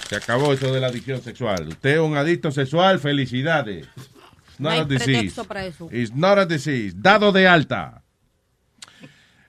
Se 0.09 0.17
acabó 0.17 0.53
eso 0.53 0.71
de 0.73 0.79
la 0.79 0.89
adicción 0.89 1.23
sexual. 1.23 1.67
Usted 1.69 1.95
es 1.95 1.99
un 2.01 2.17
adicto 2.17 2.51
sexual, 2.53 2.99
felicidades. 2.99 3.87
It's 3.97 4.61
No 4.61 4.69
not 4.69 4.73
hay 4.73 4.81
a 4.81 4.85
disease. 4.85 5.45
para 5.45 5.65
eso. 5.67 5.89
It's 5.91 6.15
not 6.15 6.39
a 6.39 6.45
disease. 6.47 6.95
Dado 6.97 7.33
de 7.33 7.47
alta. 7.49 8.03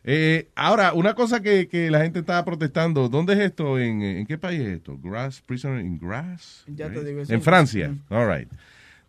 Eh, 0.10 0.48
ahora, 0.56 0.94
una 0.94 1.16
cosa 1.16 1.42
que, 1.42 1.68
que 1.68 1.92
la 1.92 2.02
gente 2.02 2.20
estaba 2.20 2.46
protestando, 2.46 3.10
¿dónde 3.10 3.34
es 3.34 3.40
esto? 3.40 3.78
¿En, 3.78 4.02
en 4.02 4.26
qué 4.26 4.38
país 4.38 4.62
es 4.62 4.78
esto? 4.78 4.98
Grass, 5.04 5.42
prisoner 5.46 5.82
in 5.86 6.00
Grass. 6.00 6.64
Ya 6.66 6.90
te 6.90 7.04
digo, 7.04 7.26
sí. 7.26 7.34
En 7.34 7.42
Francia. 7.42 7.94
All 8.08 8.26
right. 8.26 8.48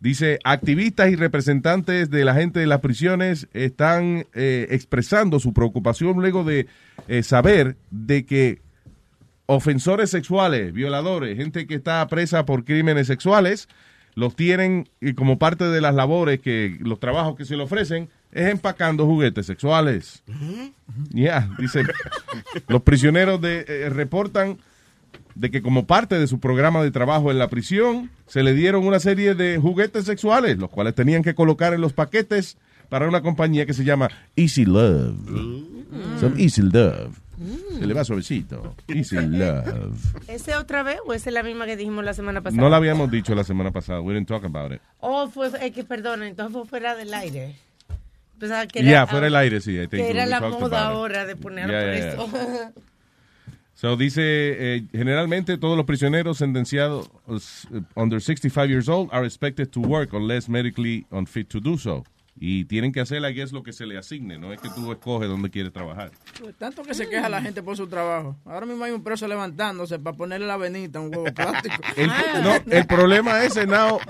Dice, 0.00 0.40
activistas 0.42 1.10
y 1.10 1.14
representantes 1.14 2.10
de 2.10 2.24
la 2.24 2.34
gente 2.34 2.58
de 2.58 2.66
las 2.66 2.80
prisiones 2.80 3.46
están 3.52 4.26
eh, 4.34 4.66
expresando 4.70 5.38
su 5.38 5.52
preocupación 5.52 6.16
luego 6.16 6.42
de 6.42 6.66
eh, 7.06 7.22
saber 7.22 7.76
de 7.92 8.26
que 8.26 8.60
ofensores 9.46 10.10
sexuales, 10.10 10.72
violadores, 10.72 11.36
gente 11.36 11.68
que 11.68 11.76
está 11.76 12.04
presa 12.08 12.44
por 12.44 12.64
crímenes 12.64 13.06
sexuales, 13.06 13.68
los 14.16 14.34
tienen 14.34 14.88
y 15.00 15.14
como 15.14 15.38
parte 15.38 15.62
de 15.64 15.80
las 15.80 15.94
labores 15.94 16.40
que 16.40 16.76
los 16.80 16.98
trabajos 16.98 17.36
que 17.36 17.44
se 17.44 17.56
le 17.56 17.62
ofrecen 17.62 18.08
es 18.32 18.48
empacando 18.48 19.06
juguetes 19.06 19.46
sexuales. 19.46 20.22
Ya, 21.10 21.48
dice, 21.58 21.82
los 22.68 22.82
prisioneros 22.82 23.40
de, 23.40 23.64
eh, 23.66 23.90
reportan 23.90 24.58
de 25.34 25.50
que 25.50 25.62
como 25.62 25.86
parte 25.86 26.18
de 26.18 26.26
su 26.26 26.40
programa 26.40 26.82
de 26.82 26.90
trabajo 26.90 27.30
en 27.30 27.38
la 27.38 27.48
prisión, 27.48 28.10
se 28.26 28.42
le 28.42 28.54
dieron 28.54 28.86
una 28.86 28.98
serie 28.98 29.34
de 29.34 29.58
juguetes 29.58 30.04
sexuales, 30.04 30.58
los 30.58 30.68
cuales 30.70 30.94
tenían 30.94 31.22
que 31.22 31.34
colocar 31.34 31.72
en 31.74 31.80
los 31.80 31.92
paquetes 31.92 32.56
para 32.88 33.08
una 33.08 33.22
compañía 33.22 33.66
que 33.66 33.74
se 33.74 33.84
llama 33.84 34.10
Easy 34.34 34.64
Love. 34.64 35.16
Some 36.20 36.42
Easy 36.42 36.62
Love. 36.62 37.16
Se 37.78 37.86
le 37.86 37.94
va 37.94 38.04
suavecito. 38.04 38.74
Easy 38.88 39.16
Love. 39.20 39.96
¿Ese 40.26 40.56
otra 40.56 40.82
vez 40.82 40.98
o 41.06 41.12
esa 41.12 41.30
es 41.30 41.34
la 41.34 41.44
misma 41.44 41.66
que 41.66 41.76
dijimos 41.76 42.04
la 42.04 42.14
semana 42.14 42.40
pasada? 42.40 42.60
No 42.60 42.68
la 42.68 42.78
habíamos 42.78 43.10
dicho 43.10 43.34
la 43.34 43.44
semana 43.44 43.70
pasada. 43.70 44.00
We 44.00 44.14
didn't 44.14 44.28
talk 44.28 44.44
about 44.44 44.72
it. 44.72 44.80
Oh, 45.00 45.28
fue, 45.28 45.48
es 45.64 45.72
que 45.72 45.84
perdón, 45.84 46.24
entonces 46.24 46.52
fue 46.52 46.66
fuera 46.66 46.96
del 46.96 47.14
aire. 47.14 47.54
Pensaba 48.38 48.66
que 48.66 48.82
Ya, 48.82 48.90
era, 48.90 49.06
fuera 49.06 49.24
del 49.24 49.36
aire, 49.36 49.60
sí. 49.60 49.72
I 49.72 49.88
think 49.88 49.90
Que 49.90 50.10
era 50.10 50.26
la 50.26 50.40
moda 50.40 50.88
ahora 50.88 51.26
de 51.26 51.36
ponerlo 51.36 51.72
Yeah, 51.72 51.82
por 51.82 52.30
yeah, 52.30 52.62
eso. 52.62 52.72
So 53.74 53.96
dice, 53.96 54.22
eh, 54.24 54.88
generalmente 54.90 55.56
todos 55.56 55.76
los 55.76 55.86
prisioneros 55.86 56.38
sentenciados 56.38 57.08
uh, 57.28 57.38
under 57.94 58.20
65 58.20 58.68
years 58.68 58.88
old 58.88 59.08
are 59.12 59.24
expected 59.24 59.68
to 59.70 59.80
work 59.80 60.12
unless 60.14 60.48
medically 60.48 61.06
unfit 61.12 61.48
to 61.48 61.60
do 61.60 61.78
so. 61.78 62.02
Y 62.40 62.64
tienen 62.64 62.90
que 62.92 63.00
hacer, 63.00 63.22
I 63.22 63.32
guess, 63.32 63.52
lo 63.52 63.62
que 63.62 63.72
se 63.72 63.86
le 63.86 63.96
asigne, 63.96 64.36
no 64.36 64.52
es 64.52 64.60
que 64.60 64.68
tú 64.70 64.90
escoges 64.90 65.28
dónde 65.28 65.48
quieres 65.50 65.72
trabajar. 65.72 66.10
Tanto 66.58 66.82
que 66.82 66.94
se 66.94 67.08
queja 67.08 67.28
la 67.28 67.40
gente 67.40 67.62
por 67.62 67.76
su 67.76 67.86
trabajo. 67.86 68.36
Ahora 68.44 68.66
mismo 68.66 68.84
hay 68.84 68.90
un 68.90 69.04
preso 69.04 69.28
levantándose 69.28 70.00
para 70.00 70.16
ponerle 70.16 70.48
la 70.48 70.56
venita 70.56 70.98
a 70.98 71.02
un 71.02 71.14
huevo 71.14 71.32
plástico. 71.32 71.76
El, 71.96 72.08
no, 72.42 72.56
el 72.70 72.86
problema 72.86 73.44
es 73.44 73.54
now, 73.64 74.00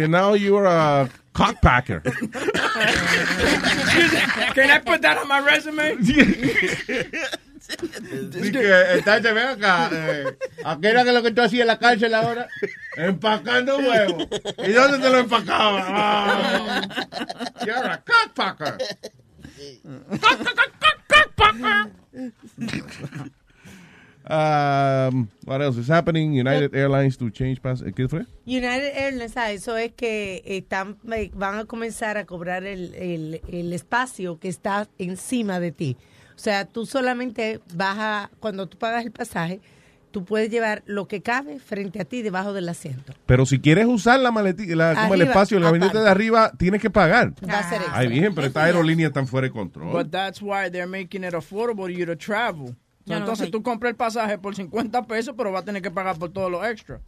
que 0.00 0.08
now 0.08 0.32
you're 0.34 0.66
a 0.66 1.08
cockpacker. 1.34 2.02
Can 4.54 4.70
I 4.70 4.78
put 4.78 5.02
that 5.02 5.18
on 5.18 5.28
my 5.28 5.40
resume? 5.40 5.96
Dice 6.00 6.86
que, 8.50 8.96
entonces, 8.96 9.34
ven 9.34 9.48
acá. 9.48 9.90
Eh, 9.92 10.34
¿A 10.64 10.78
qué 10.80 10.88
era 10.88 11.04
que 11.04 11.12
lo 11.12 11.22
que 11.22 11.30
tú 11.30 11.42
hacías 11.42 11.60
en 11.60 11.66
la 11.68 11.78
cárcel 11.78 12.12
ahora? 12.14 12.48
Empacando 12.96 13.78
huevos. 13.78 14.26
¿Y 14.66 14.72
dónde 14.72 14.98
te 14.98 15.10
lo 15.10 15.18
empacaba? 15.18 15.84
Ah, 15.86 16.82
you're 17.64 17.86
a 17.86 18.02
cockpacker. 18.02 18.78
Um, 24.30 25.28
what 25.44 25.60
else 25.60 25.76
is 25.76 25.88
happening? 25.90 26.32
United 26.32 26.72
Airlines 26.74 27.16
to 27.18 27.30
change 27.30 27.60
pass. 27.60 27.82
¿Qué 27.82 28.08
fue? 28.08 28.26
United 28.46 28.92
Airlines, 28.94 29.36
ah, 29.36 29.50
eso 29.50 29.76
es 29.76 29.92
que 29.92 30.42
están, 30.46 30.96
eh, 31.12 31.30
van 31.34 31.58
a 31.58 31.64
comenzar 31.64 32.16
a 32.16 32.24
cobrar 32.24 32.64
el, 32.64 32.94
el, 32.94 33.40
el 33.48 33.72
espacio 33.72 34.38
que 34.38 34.48
está 34.48 34.88
encima 34.98 35.58
de 35.58 35.72
ti. 35.72 35.96
O 36.36 36.38
sea, 36.38 36.64
tú 36.64 36.86
solamente 36.86 37.60
vas 37.74 37.96
a, 37.98 38.30
cuando 38.40 38.66
tú 38.68 38.78
pagas 38.78 39.04
el 39.04 39.10
pasaje, 39.10 39.60
tú 40.12 40.24
puedes 40.24 40.48
llevar 40.48 40.82
lo 40.86 41.06
que 41.08 41.22
cabe 41.22 41.58
frente 41.58 42.00
a 42.00 42.04
ti 42.04 42.22
debajo 42.22 42.52
del 42.52 42.68
asiento. 42.68 43.12
Pero 43.26 43.46
si 43.46 43.58
quieres 43.58 43.86
usar 43.86 44.20
la 44.20 44.30
maletita, 44.30 44.74
la- 44.76 44.94
como 44.94 45.14
el 45.14 45.22
espacio, 45.22 45.56
el 45.58 45.64
gabinete 45.64 45.90
aparte. 45.90 46.04
de 46.04 46.10
arriba, 46.10 46.52
tienes 46.56 46.80
que 46.80 46.88
pagar. 46.90 47.34
Va 47.48 47.58
a 47.58 47.68
ser. 47.68 47.80
Ay, 47.92 48.06
bien, 48.08 48.34
pero 48.34 48.46
estas 48.46 48.64
aerolíneas 48.64 49.08
están 49.10 49.26
fuera 49.26 49.48
de 49.48 49.52
control. 49.52 49.92
But 49.92 50.10
that's 50.10 50.40
why 50.40 50.70
they're 50.70 50.86
making 50.86 51.24
it 51.24 51.34
affordable 51.34 51.82
for 51.82 51.90
you 51.90 52.06
to 52.06 52.16
travel. 52.16 52.76
So, 53.06 53.12
Yo 53.12 53.14
no 53.14 53.20
entonces 53.20 53.50
tú 53.50 53.62
compras 53.62 53.90
el 53.90 53.96
pasaje 53.96 54.38
por 54.38 54.54
50 54.54 55.06
pesos, 55.06 55.34
pero 55.36 55.50
vas 55.52 55.62
a 55.62 55.64
tener 55.64 55.82
que 55.82 55.90
pagar 55.90 56.18
por 56.18 56.30
todo 56.30 56.50
lo 56.50 56.64
extra. 56.64 57.00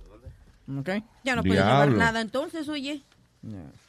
¿Ok? 0.79 0.89
Ya 1.25 1.37
no 1.37 1.43
puedes 1.43 1.59
llevar 1.63 1.91
nada 1.93 2.21
entonces, 2.21 2.69
oye. 2.69 3.03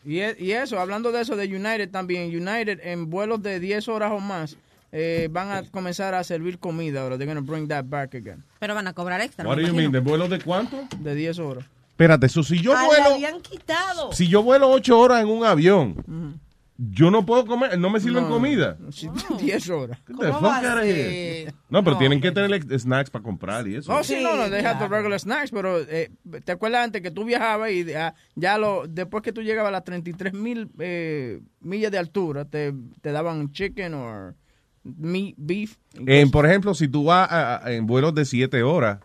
Y, 0.03 0.19
e- 0.19 0.35
y 0.39 0.51
eso, 0.51 0.79
hablando 0.79 1.11
de 1.11 1.21
eso 1.21 1.35
de 1.35 1.45
United 1.45 1.89
también, 1.91 2.23
United 2.35 2.79
en 2.83 3.09
vuelos 3.09 3.41
de 3.43 3.59
10 3.59 3.87
horas 3.87 4.11
o 4.11 4.19
más 4.19 4.57
eh, 4.91 5.27
van 5.31 5.51
a 5.51 5.63
comenzar 5.63 6.13
a 6.15 6.23
servir 6.23 6.59
comida 6.59 7.01
ahora. 7.01 7.17
They're 7.17 7.31
going 7.31 7.43
to 7.43 7.51
bring 7.51 7.67
that 7.69 7.85
back 7.85 8.15
again. 8.15 8.43
Pero 8.59 8.75
van 8.75 8.87
a 8.87 8.93
cobrar 8.93 9.21
extra. 9.21 9.47
What 9.47 9.57
do 9.57 9.61
you 9.61 9.73
mean? 9.73 9.91
¿De 9.91 9.99
vuelo 9.99 10.27
de 10.27 10.39
cuánto? 10.39 10.87
De 10.99 11.15
10 11.15 11.39
horas. 11.39 11.65
Espérate, 11.91 12.25
eso 12.25 12.41
si 12.43 12.59
yo 12.59 12.73
Ah, 12.75 12.81
la 12.81 12.87
vuelo, 12.87 13.05
habían 13.13 13.39
quitado. 13.41 14.11
si 14.13 14.27
yo 14.27 14.41
vuelo 14.43 14.69
ocho 14.71 14.99
horas 14.99 15.21
en 15.21 15.29
un 15.29 15.45
avión, 15.45 16.39
yo 16.77 17.11
no 17.11 17.25
puedo 17.25 17.45
comer, 17.45 17.77
no 17.77 17.89
me 17.89 17.99
sirven 17.99 18.23
No. 18.23 18.29
comida. 18.29 18.77
Sí, 18.91 19.07
10 19.39 19.69
horas. 19.69 19.99
Of 20.09 20.83
here. 20.83 21.53
No, 21.69 21.83
pero 21.83 21.97
tienen 21.97 22.19
que 22.19 22.31
tener 22.31 22.79
snacks 22.79 23.09
para 23.11 23.23
comprar 23.23 23.67
y 23.67 23.75
eso. 23.75 23.93
Oh, 23.93 24.03
sí, 24.03 24.17
no, 24.23 24.35
no, 24.35 24.49
the 24.49 24.59
claro. 24.59 24.87
regular 24.87 25.19
snacks, 25.19 25.51
pero 25.51 25.79
eh, 25.79 26.09
¿te 26.43 26.51
acuerdas 26.51 26.83
antes 26.85 27.01
que 27.01 27.11
tú 27.11 27.25
viajabas 27.25 27.71
y 27.71 27.93
ah, 27.93 28.15
ya 28.35 28.57
lo, 28.57 28.87
después 28.87 29.21
que 29.23 29.31
tú 29.31 29.41
llegabas 29.43 29.69
a 29.69 29.73
las 29.73 29.83
33 29.83 30.33
mil 30.33 30.69
eh, 30.79 31.41
millas 31.61 31.91
de 31.91 31.97
altura, 31.99 32.45
te, 32.45 32.73
te 33.01 33.11
daban 33.11 33.51
chicken 33.51 33.93
o 33.93 34.33
meat, 34.83 35.35
beef? 35.37 35.75
En, 36.07 36.31
por 36.31 36.45
ejemplo, 36.47 36.73
si 36.73 36.87
tú 36.87 37.05
vas 37.05 37.31
a- 37.31 37.65
a- 37.65 37.71
en 37.71 37.85
vuelos 37.85 38.15
de 38.15 38.25
siete 38.25 38.63
horas, 38.63 38.99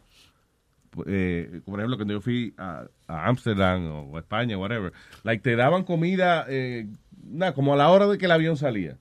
eh, 1.07 1.61
por 1.65 1.79
ejemplo, 1.79 1.97
cuando 1.97 2.15
yo 2.15 2.21
fui 2.21 2.55
a 2.57 2.85
a 3.11 3.27
Ámsterdam 3.27 3.87
o 4.11 4.17
a 4.17 4.21
España, 4.21 4.59
whatever, 4.59 4.93
like, 5.23 5.43
te 5.43 5.57
daban 5.57 5.83
comida 5.85 6.45
eh, 6.49 6.87
nada, 7.25 7.55
como 7.55 7.75
a 7.75 7.77
la 7.77 7.91
hora 7.91 8.07
de 8.07 8.19
que 8.19 8.27
el 8.27 8.33
avión 8.33 8.57
salía. 8.57 8.97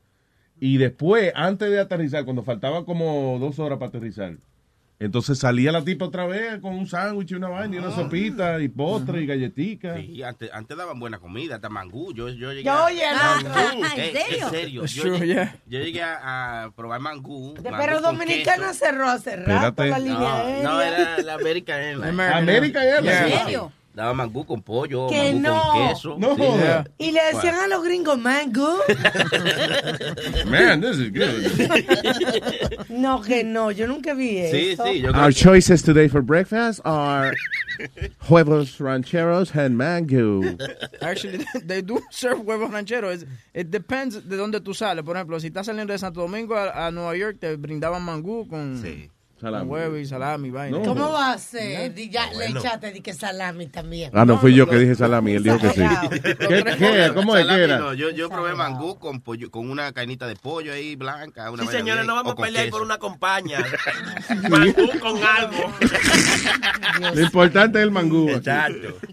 Y 0.60 0.78
después, 0.78 1.32
antes 1.36 1.70
de 1.70 1.80
aterrizar, 1.80 2.24
cuando 2.26 2.44
faltaba 2.44 2.84
como 2.86 3.38
dos 3.40 3.60
horas 3.60 3.78
para 3.78 3.90
aterrizar, 3.90 4.34
entonces 5.00 5.38
salía 5.38 5.72
la 5.72 5.84
tipa 5.84 6.06
otra 6.06 6.26
vez 6.26 6.58
con 6.60 6.74
un 6.74 6.88
sándwich 6.88 7.30
y 7.30 7.36
una 7.36 7.48
vaina 7.50 7.76
y 7.76 7.78
una 7.78 7.92
sopita 7.92 8.60
y 8.60 8.68
postre 8.68 9.22
y 9.22 9.28
galletica. 9.28 9.96
Sí, 9.98 10.24
antes, 10.24 10.50
antes 10.52 10.76
daban 10.76 11.00
buena 11.00 11.20
comida, 11.20 11.54
hasta 11.56 11.70
mangú. 11.70 12.12
Yo, 12.16 12.30
yo 12.30 12.52
llegué 12.52 12.68
a- 12.68 12.86
oye, 12.86 13.04
no. 13.44 13.50
Mangú. 13.50 13.84
¿En 13.84 13.92
serio? 13.92 14.46
En 14.46 14.50
serio. 14.50 14.82
It's 14.86 14.94
Yo, 14.96 15.02
true, 15.04 15.20
llegué, 15.20 15.34
yeah. 15.36 15.56
yo 15.68 15.80
llegué 15.80 16.02
a, 16.02 16.64
a 16.64 16.72
probar 16.72 17.00
mangú. 17.00 17.54
De- 17.54 17.70
mangú 17.70 17.84
Pero 17.86 18.02
con 18.02 18.18
Dominicana 18.18 18.70
queso. 18.70 18.74
cerró 18.86 19.08
hace 19.08 19.36
rato 19.36 19.68
Espérate. 19.84 19.90
la 19.90 20.00
línea 20.00 20.62
No, 20.64 20.74
no, 20.74 20.82
era 20.82 21.18
la 21.22 21.34
American 21.36 21.80
Airlines. 21.80 22.20
American 22.20 22.84
Airlines. 22.84 23.22
¿En 23.22 23.40
serio? 23.44 23.72
Daba 23.98 24.14
mangú 24.14 24.46
con 24.46 24.62
pollo, 24.62 25.08
Que 25.10 25.34
mangú 25.34 25.40
no. 25.42 25.62
con 25.74 25.88
queso. 25.88 26.16
No 26.20 26.36
Sí. 26.36 26.44
Y 27.00 27.12
le 27.12 27.20
decían 27.34 27.56
a 27.56 27.68
los 27.68 27.84
gringos, 27.84 28.16
mango. 28.20 28.78
Man, 30.46 30.82
this 30.82 31.00
is 31.00 31.10
good. 31.12 32.90
no, 32.90 33.22
que 33.24 33.44
no, 33.44 33.72
yo 33.72 33.88
nunca 33.88 34.14
vi 34.14 34.46
Sí, 34.52 34.70
eso. 34.74 34.86
sí, 34.86 35.02
yo 35.02 35.10
Our 35.12 35.34
choices 35.34 35.82
today 35.82 36.08
for 36.08 36.22
breakfast 36.22 36.80
are 36.86 37.34
huevos 38.30 38.80
rancheros 38.80 39.56
and 39.56 39.76
mango. 39.76 40.44
Actually, 41.02 41.44
they 41.66 41.82
do 41.82 42.00
serve 42.12 42.42
huevos 42.46 42.70
rancheros. 42.72 43.26
It 43.56 43.72
depends 43.72 44.28
de 44.30 44.36
dónde 44.38 44.62
tú 44.62 44.76
sales. 44.76 45.04
Por 45.04 45.16
ejemplo, 45.16 45.40
si 45.40 45.48
estás 45.48 45.66
saliendo 45.66 45.92
de 45.94 45.98
Santo 45.98 46.22
Domingo 46.22 46.56
a, 46.56 46.86
a 46.88 46.92
Nueva 46.92 47.16
York, 47.18 47.38
te 47.40 47.56
brindaban 47.56 48.04
mangú 48.04 48.48
con, 48.48 48.80
Sí. 48.82 49.10
Salami. 49.40 49.70
Huevo 49.70 49.98
y 49.98 50.06
salami, 50.08 50.50
vaina. 50.50 50.80
No. 50.80 50.84
¿Cómo 50.84 51.12
va 51.12 51.34
a 51.34 51.38
ser? 51.38 51.94
Di- 51.94 52.10
Ya 52.10 52.26
le 52.32 52.36
Bueno. 52.36 52.60
echaste 52.60 52.92
de 52.92 53.02
que 53.02 53.14
salami 53.14 53.68
también. 53.68 54.10
Ah, 54.14 54.26
no, 54.26 54.40
fui 54.40 54.56
yo 54.56 54.68
que 54.68 54.78
dije 54.78 54.96
salami, 54.96 55.34
él 55.34 55.44
dijo 55.44 55.60
que 55.60 55.70
sí. 55.70 55.82
¿Qué, 56.22 56.64
qué? 56.78 57.12
¿Cómo 57.14 57.38
es 57.38 57.46
que 57.46 57.64
era? 57.64 57.78
no, 57.78 57.94
yo, 57.94 58.10
yo 58.10 58.30
probé 58.30 58.56
mangú 58.56 58.98
con 58.98 59.22
pollo, 59.22 59.52
con 59.52 59.70
una 59.70 59.92
cainita 59.94 60.26
de 60.28 60.36
pollo 60.36 60.74
ahí 60.74 60.96
blanca. 60.96 61.52
Una 61.52 61.64
Sí, 61.64 61.70
señores, 61.70 62.06
no 62.08 62.16
vamos 62.16 62.34
a 62.34 62.36
pelear 62.36 62.66
queso. 62.66 62.78
por 62.78 62.86
una 62.86 62.98
compañía. 62.98 63.64
Mangú 64.50 65.00
con 65.00 65.18
algo. 65.24 65.72
Lo 67.14 67.22
importante 67.22 67.78
es 67.80 67.84
el 67.84 67.92
mangú. 67.92 68.28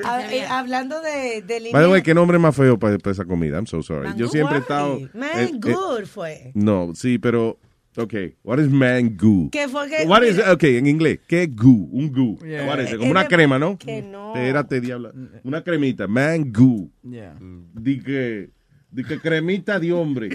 Ah, 0.05 0.23
eh, 0.31 0.47
hablando 0.49 1.01
de, 1.01 1.43
de 1.43 1.61
By 1.61 1.71
the 1.71 1.77
way, 1.79 1.85
línea... 1.87 2.03
qué 2.03 2.15
nombre 2.15 2.39
más 2.39 2.57
feo 2.57 2.79
para, 2.79 2.97
para 2.99 3.13
esa 3.13 3.25
comida. 3.25 3.57
I'm 3.57 3.67
so 3.67 3.83
sorry. 3.83 4.11
Yo 4.17 4.29
siempre 4.29 4.57
he 4.57 4.61
estado. 4.61 4.99
Man, 5.13 5.31
eh, 5.35 5.51
eh, 5.53 5.59
good 5.61 6.07
fue. 6.07 6.53
no, 6.55 6.93
sí, 6.95 7.19
pero. 7.19 7.59
Ok, 7.97 8.15
what 8.43 8.59
is 8.59 8.69
mango? 8.69 9.51
¿Qué 9.53 9.69
fue 9.69 9.89
que- 9.89 10.05
What 10.07 10.25
is, 10.25 10.39
ok, 10.39 10.65
en 10.65 10.87
inglés, 10.89 11.21
¿qué 11.29 11.45
es 11.45 11.55
goo? 11.55 11.89
Un 11.93 12.11
goo. 12.13 12.39
Yeah. 12.45 12.67
What 12.67 12.81
is 12.81 12.91
it? 12.93 12.99
Como 12.99 13.11
una 13.13 13.29
crema, 13.29 13.59
¿no? 13.59 13.79
que 13.79 14.03
no. 14.03 14.35
Espérate, 14.35 14.81
diablo. 14.81 15.13
Una 15.45 15.63
cremita, 15.63 16.09
mango. 16.09 16.91
Yeah. 17.09 17.37
Di 17.41 18.01
que, 18.01 18.51
di 18.91 19.05
que 19.05 19.21
cremita 19.21 19.79
de 19.79 19.93
hombre. 19.93 20.31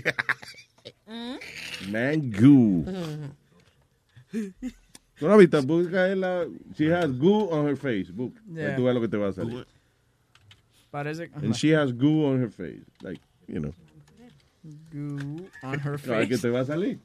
Mm. 1.05 1.91
Mango. 1.91 2.85
¿Tú 4.31 5.27
no 5.27 5.33
has 5.33 5.39
visto? 5.39 5.61
Busca 5.63 6.11
en 6.11 6.21
la... 6.21 6.45
She 6.77 6.93
has 6.93 7.11
goo 7.11 7.49
on 7.51 7.67
her 7.67 7.75
face. 7.75 8.09
Book. 8.11 8.33
Yeah. 8.53 8.75
Tú 8.77 8.85
ves 8.85 8.93
lo 8.95 9.01
que 9.01 9.07
te 9.09 9.17
va 9.17 9.29
a 9.29 9.33
salir. 9.33 9.65
Parece 10.91 11.29
And 11.35 11.53
she 11.53 11.71
has 11.75 11.91
goo 11.91 12.25
on 12.25 12.39
her 12.41 12.49
face. 12.49 12.85
Like, 13.01 13.19
you 13.47 13.59
know. 13.59 13.73
goo 14.93 15.45
on 15.61 15.79
her 15.79 15.97
Claro 15.99 16.21
que 16.27 16.37
face. 16.37 16.41
te 16.41 16.49
va 16.49 16.61
a 16.61 16.65
salir. 16.65 16.99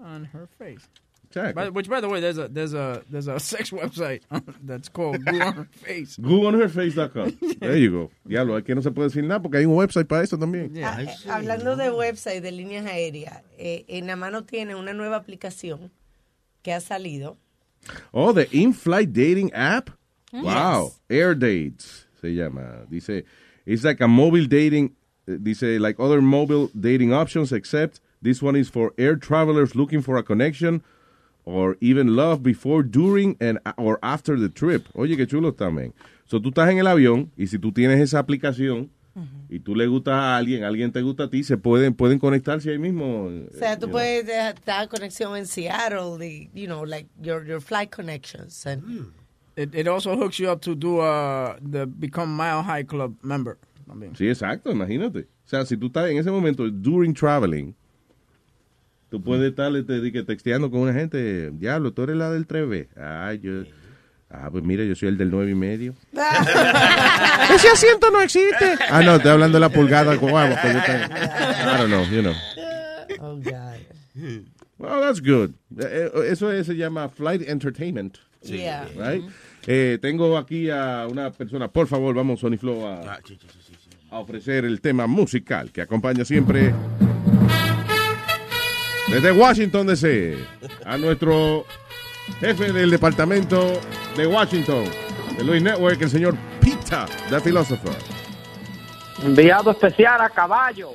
On 0.00 0.24
her 0.26 0.46
face. 0.58 0.86
Check. 1.30 1.54
By, 1.56 1.70
which, 1.70 1.88
by 1.88 2.00
the 2.00 2.08
way, 2.08 2.20
there's 2.20 2.38
a 2.38 2.46
there's 2.48 2.72
a 2.74 3.02
there's 3.10 3.26
a 3.26 3.40
sex 3.52 3.70
website 3.70 4.20
that's 4.64 4.88
called 4.88 5.24
Goo 5.24 5.40
on 5.40 5.54
Her 5.54 5.68
Face. 5.72 6.16
Gooonherface.com. 6.18 7.38
There 7.60 7.76
you 7.76 7.90
go. 7.90 8.10
Diablo, 8.26 8.56
aquí 8.56 8.74
no 8.74 8.80
se 8.82 8.90
puede 8.90 9.08
decir 9.08 9.24
nada 9.24 9.40
porque 9.42 9.58
hay 9.58 9.64
un 9.66 9.74
website 9.74 10.06
para 10.06 10.22
eso 10.22 10.36
también. 10.38 10.72
Ah, 10.84 11.02
eh, 11.02 11.08
Hablando 11.28 11.74
de 11.76 11.90
website 11.90 12.42
de 12.42 12.52
líneas 12.52 12.86
aéreas, 12.86 13.42
eh, 13.58 13.84
en 13.88 14.06
la 14.06 14.14
mano 14.16 14.44
tiene 14.44 14.74
una 14.76 14.92
nueva 14.92 15.16
aplicación 15.16 15.90
que 16.62 16.72
ha 16.72 16.80
salido. 16.80 17.36
Oh, 18.12 18.32
the 18.32 18.48
in-flight 18.52 19.12
dating 19.12 19.50
app. 19.52 19.90
Yes. 20.32 20.42
Wow. 20.44 20.92
Air 21.08 21.34
Dates 21.34 22.06
se 22.20 22.34
llama. 22.34 22.84
Dice, 22.90 23.24
it's 23.64 23.84
like 23.84 24.00
a 24.00 24.08
mobile 24.08 24.46
dating. 24.46 24.94
eh, 25.26 25.38
Dice, 25.42 25.78
like 25.80 25.98
other 25.98 26.20
mobile 26.20 26.68
dating 26.78 27.12
options, 27.12 27.52
except 27.52 28.00
this 28.26 28.42
one 28.42 28.58
is 28.58 28.68
for 28.68 28.92
air 28.98 29.16
travelers 29.16 29.74
looking 29.76 30.02
for 30.02 30.16
a 30.18 30.22
connection 30.22 30.82
or 31.44 31.76
even 31.80 32.16
love 32.16 32.42
before, 32.42 32.82
during, 32.82 33.36
and 33.40 33.58
or 33.76 34.00
after 34.02 34.36
the 34.36 34.48
trip. 34.48 34.88
Oye, 34.94 35.16
qué 35.16 35.26
chulo 35.26 35.52
también. 35.52 35.92
So, 36.26 36.40
tú 36.40 36.48
estás 36.48 36.68
en 36.70 36.78
el 36.78 36.88
avión 36.88 37.30
y 37.36 37.46
si 37.46 37.58
tú 37.58 37.70
tienes 37.72 38.00
esa 38.00 38.18
aplicación 38.18 38.90
y 39.48 39.60
tú 39.60 39.74
le 39.76 39.86
gustas 39.86 40.14
a 40.14 40.36
alguien, 40.36 40.64
alguien 40.64 40.90
te 40.92 41.00
gusta 41.02 41.24
a 41.24 41.30
ti, 41.30 41.44
se 41.44 41.56
pueden, 41.56 41.94
pueden 41.94 42.18
conectarse 42.18 42.70
ahí 42.70 42.78
mismo. 42.78 43.26
O 43.26 43.56
sea, 43.56 43.78
tú 43.78 43.88
puedes 43.88 44.26
dar 44.64 44.88
conexión 44.88 45.36
en 45.36 45.46
Seattle, 45.46 46.18
the, 46.18 46.50
you 46.52 46.66
know, 46.66 46.84
like 46.84 47.08
your, 47.22 47.46
your 47.46 47.60
flight 47.60 47.90
connections. 47.90 48.66
And, 48.66 49.12
It, 49.56 49.74
it 49.74 49.88
also 49.88 50.16
hooks 50.16 50.38
you 50.38 50.50
up 50.50 50.60
to 50.62 50.74
do 50.74 50.98
uh, 50.98 51.56
the 51.62 51.86
Become 51.86 52.36
Mile 52.36 52.62
High 52.62 52.84
Club 52.84 53.16
member. 53.22 53.56
también. 53.86 54.14
Sí, 54.14 54.28
exacto, 54.28 54.70
imagínate. 54.70 55.20
O 55.20 55.48
sea, 55.48 55.64
si 55.64 55.76
tú 55.78 55.86
estás 55.86 56.10
en 56.10 56.18
ese 56.18 56.30
momento, 56.30 56.68
during 56.68 57.14
traveling, 57.14 57.74
tú 59.10 59.22
puedes 59.22 59.50
estar 59.50 59.72
que 59.72 60.22
texteando 60.24 60.70
con 60.70 60.80
una 60.80 60.92
gente, 60.92 61.50
diablo, 61.52 61.92
tú 61.92 62.02
eres 62.02 62.16
la 62.16 62.30
del 62.30 62.46
3B. 62.46 62.88
Ah, 62.96 63.32
yo, 63.34 63.62
ah, 64.30 64.48
pues 64.50 64.64
mira, 64.64 64.84
yo 64.84 64.94
soy 64.94 65.08
el 65.08 65.18
del 65.18 65.30
9 65.30 65.50
y 65.50 65.54
medio. 65.54 65.94
Ese 67.54 67.68
asiento 67.68 68.10
no 68.10 68.20
existe. 68.20 68.74
Ah, 68.90 69.02
no, 69.02 69.16
estoy 69.16 69.32
hablando 69.32 69.56
de 69.56 69.60
la 69.60 69.68
pulgada 69.68 70.16
con 70.16 70.30
agua. 70.30 70.58
pues 70.60 70.74
yo 70.74 70.80
I 70.80 71.78
don't 71.78 71.88
know, 71.88 72.04
you 72.10 72.22
know. 72.22 72.34
Oh, 73.20 73.36
God. 73.36 74.44
Well, 74.78 75.00
that's 75.00 75.20
good. 75.20 75.52
Eh, 75.78 76.10
eh, 76.14 76.28
Eso 76.30 76.50
es- 76.52 76.66
se 76.66 76.76
llama 76.76 77.08
flight 77.08 77.42
entertainment. 77.48 78.18
Sí. 78.42 78.58
Yeah. 78.58 78.86
Right? 78.96 79.24
Eh, 79.66 79.98
tengo 80.00 80.36
aquí 80.36 80.70
a 80.70 81.06
una 81.10 81.30
persona, 81.32 81.68
por 81.68 81.86
favor, 81.88 82.14
vamos, 82.14 82.40
Sony 82.40 82.56
Flow, 82.58 82.86
a, 82.86 83.18
a 84.10 84.18
ofrecer 84.18 84.64
el 84.64 84.80
tema 84.80 85.06
musical 85.06 85.72
que 85.72 85.80
acompaña 85.80 86.24
siempre 86.24 86.72
desde 89.08 89.32
Washington 89.32 89.86
DC 89.86 90.36
a 90.84 90.96
nuestro 90.98 91.64
jefe 92.40 92.72
del 92.72 92.90
departamento 92.90 93.80
de 94.16 94.26
Washington, 94.26 94.84
de 95.36 95.44
Luis 95.44 95.62
Network, 95.62 96.00
el 96.02 96.10
señor 96.10 96.34
Pita, 96.60 97.06
the 97.30 97.40
philosopher. 97.40 97.92
Enviado 99.24 99.70
especial 99.70 100.20
a 100.20 100.28
caballo. 100.28 100.90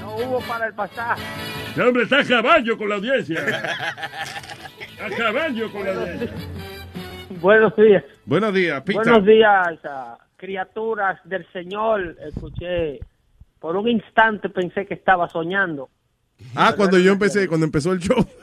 No 0.00 0.16
hubo 0.16 0.40
para 0.40 0.66
el 0.66 0.74
pasaje. 0.74 1.22
Este 1.68 1.82
hombre 1.82 2.04
está 2.04 2.20
a 2.20 2.24
caballo 2.24 2.78
con 2.78 2.88
la 2.88 2.94
audiencia. 2.96 3.38
A 5.04 5.10
caballo 5.10 5.70
con 5.70 5.84
la 5.84 5.92
audiencia. 5.92 6.30
Buenos 7.40 7.76
días. 7.76 8.02
Buenos 8.24 8.54
días, 8.54 8.82
Pita. 8.82 9.02
Buenos 9.02 9.26
días, 9.26 9.78
criaturas 10.36 11.20
del 11.24 11.46
Señor. 11.52 12.16
Escuché, 12.26 12.98
por 13.60 13.76
un 13.76 13.88
instante 13.88 14.48
pensé 14.48 14.86
que 14.86 14.94
estaba 14.94 15.28
soñando. 15.28 15.90
Ah, 16.54 16.74
cuando 16.76 16.98
yo 16.98 17.12
empecé, 17.12 17.48
cuando 17.48 17.66
empezó 17.66 17.92
el 17.92 18.00
show. 18.00 18.24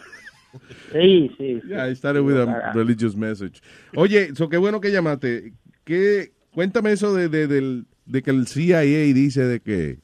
Sí, 0.91 1.31
sí. 1.37 1.59
sí. 1.63 1.67
Yeah, 1.67 1.89
I 1.89 1.95
started 1.95 2.21
with 2.21 2.37
a 2.37 2.71
religious 2.73 3.15
message. 3.15 3.59
Oye, 3.95 4.35
so 4.35 4.47
qué 4.49 4.57
bueno 4.57 4.79
que 4.79 4.91
llamaste. 4.91 5.53
¿Qué, 5.83 6.31
cuéntame 6.51 6.91
eso 6.91 7.11
de, 7.15 7.27
de, 7.27 7.47
del- 7.47 7.85
de 8.05 8.21
que 8.21 8.29
el 8.29 8.45
CIA 8.45 8.81
dice 9.15 9.43
de 9.45 9.59
que 9.61 9.97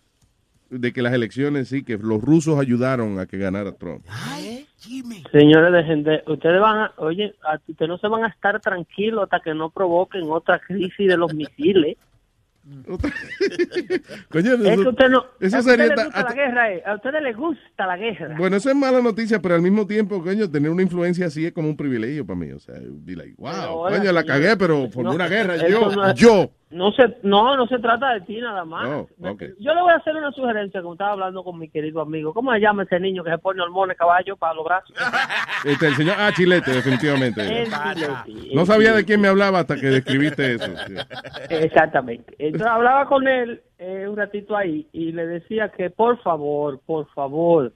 de 0.71 0.91
que 0.93 1.01
las 1.03 1.13
elecciones 1.13 1.67
sí, 1.67 1.83
que 1.83 1.97
los 1.97 2.21
rusos 2.21 2.59
ayudaron 2.59 3.19
a 3.19 3.25
que 3.27 3.37
ganara 3.37 3.71
Trump. 3.73 4.05
Señores, 5.31 5.85
de, 6.03 6.23
ustedes 6.27 6.61
van 6.61 6.77
a, 6.79 6.93
oye, 6.97 7.33
ustedes 7.67 7.89
no 7.89 7.97
se 7.97 8.07
van 8.07 8.23
a 8.23 8.27
estar 8.27 8.59
tranquilos 8.61 9.23
hasta 9.23 9.39
que 9.41 9.53
no 9.53 9.69
provoquen 9.69 10.23
otra 10.29 10.59
crisis 10.59 11.07
de 11.07 11.17
los 11.17 11.33
misiles. 11.33 11.97
Coño, 14.29 14.53
Es 14.53 14.61
que 14.61 14.73
eso, 14.73 14.89
usted 14.89 15.09
no, 15.09 15.25
eso 15.39 15.57
a 15.57 15.61
sería 15.61 15.95
gusta 15.95 16.23
la 16.23 16.33
guerra, 16.33 16.71
eh, 16.73 16.83
a 16.85 16.95
ustedes 16.95 17.21
les 17.23 17.35
gusta 17.35 17.87
la 17.87 17.97
guerra. 17.97 18.35
bueno, 18.37 18.57
eso 18.57 18.69
es 18.69 18.75
mala 18.75 19.01
noticia, 19.01 19.41
pero 19.41 19.55
al 19.55 19.61
mismo 19.61 19.87
tiempo, 19.87 20.21
coño, 20.23 20.49
tener 20.49 20.69
una 20.71 20.81
influencia 20.83 21.27
así 21.27 21.45
es 21.45 21.51
como 21.51 21.67
un 21.69 21.77
privilegio 21.77 22.25
para 22.25 22.39
mí. 22.39 22.51
O 22.51 22.59
sea, 22.59 22.75
be 22.81 23.15
like, 23.15 23.35
wow, 23.37 23.51
Pero, 23.87 23.97
coño, 23.99 24.11
la 24.11 24.23
cagué, 24.23 24.55
pero 24.57 24.89
formé 24.89 25.09
no, 25.09 25.15
una 25.15 25.27
guerra. 25.27 25.55
eso 25.55 25.67
Yo, 25.67 25.91
no 25.91 26.07
es- 26.09 26.15
yo. 26.15 26.51
No 26.71 26.91
se, 26.91 27.17
no, 27.23 27.57
no 27.57 27.65
se 27.65 27.79
trata 27.79 28.13
de 28.13 28.21
ti 28.21 28.39
nada 28.39 28.63
más. 28.63 28.87
Oh. 28.87 29.07
Yo 29.59 29.73
le 29.73 29.81
voy 29.81 29.91
a 29.91 29.95
hacer 29.95 30.15
una 30.15 30.31
sugerencia, 30.31 30.81
como 30.81 30.93
estaba 30.93 31.13
hablando 31.13 31.43
con 31.43 31.57
mi 31.57 31.67
querido 31.67 31.99
amigo. 31.99 32.31
¿Cómo 32.31 32.53
se 32.53 32.59
llama 32.59 32.83
ese 32.83 32.99
niño 32.99 33.23
que 33.23 33.31
se 33.31 33.39
pone 33.39 33.61
hormonas 33.61 33.97
caballo 33.97 34.37
para 34.37 34.53
los 34.53 34.65
brazos? 34.65 34.95
Este, 35.65 35.87
el 35.87 35.95
señor, 35.95 36.15
ah, 36.17 36.31
Chilete, 36.33 36.71
definitivamente. 36.71 37.41
El 37.41 37.67
Chilete, 37.67 38.55
No 38.55 38.65
sabía 38.65 38.93
de 38.93 39.03
quién 39.03 39.19
me 39.19 39.27
hablaba 39.27 39.59
hasta 39.59 39.75
que 39.75 39.87
describiste 39.87 40.53
eso. 40.53 40.71
sí. 40.87 40.93
Exactamente. 41.49 42.33
Entonces 42.37 42.67
hablaba 42.67 43.05
con 43.07 43.27
él 43.27 43.61
eh, 43.77 44.07
un 44.07 44.15
ratito 44.15 44.55
ahí 44.55 44.87
y 44.93 45.11
le 45.11 45.25
decía 45.25 45.69
que 45.69 45.89
por 45.89 46.21
favor, 46.21 46.79
por 46.85 47.07
favor, 47.13 47.73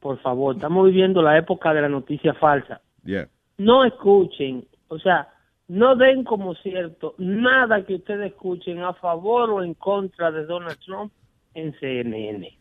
por 0.00 0.18
favor, 0.20 0.56
estamos 0.56 0.86
viviendo 0.86 1.22
la 1.22 1.38
época 1.38 1.72
de 1.74 1.82
la 1.82 1.88
noticia 1.88 2.34
falsa. 2.34 2.80
Yeah. 3.04 3.28
No 3.58 3.84
escuchen, 3.84 4.64
o 4.88 4.98
sea, 4.98 5.28
no 5.68 5.96
den 5.96 6.24
como 6.24 6.54
cierto 6.56 7.14
nada 7.18 7.84
que 7.84 7.96
ustedes 7.96 8.32
escuchen 8.32 8.82
a 8.82 8.94
favor 8.94 9.50
o 9.50 9.62
en 9.62 9.74
contra 9.74 10.30
de 10.30 10.44
Donald 10.46 10.78
Trump 10.80 11.12
en 11.54 11.78
CNN. 11.78 12.58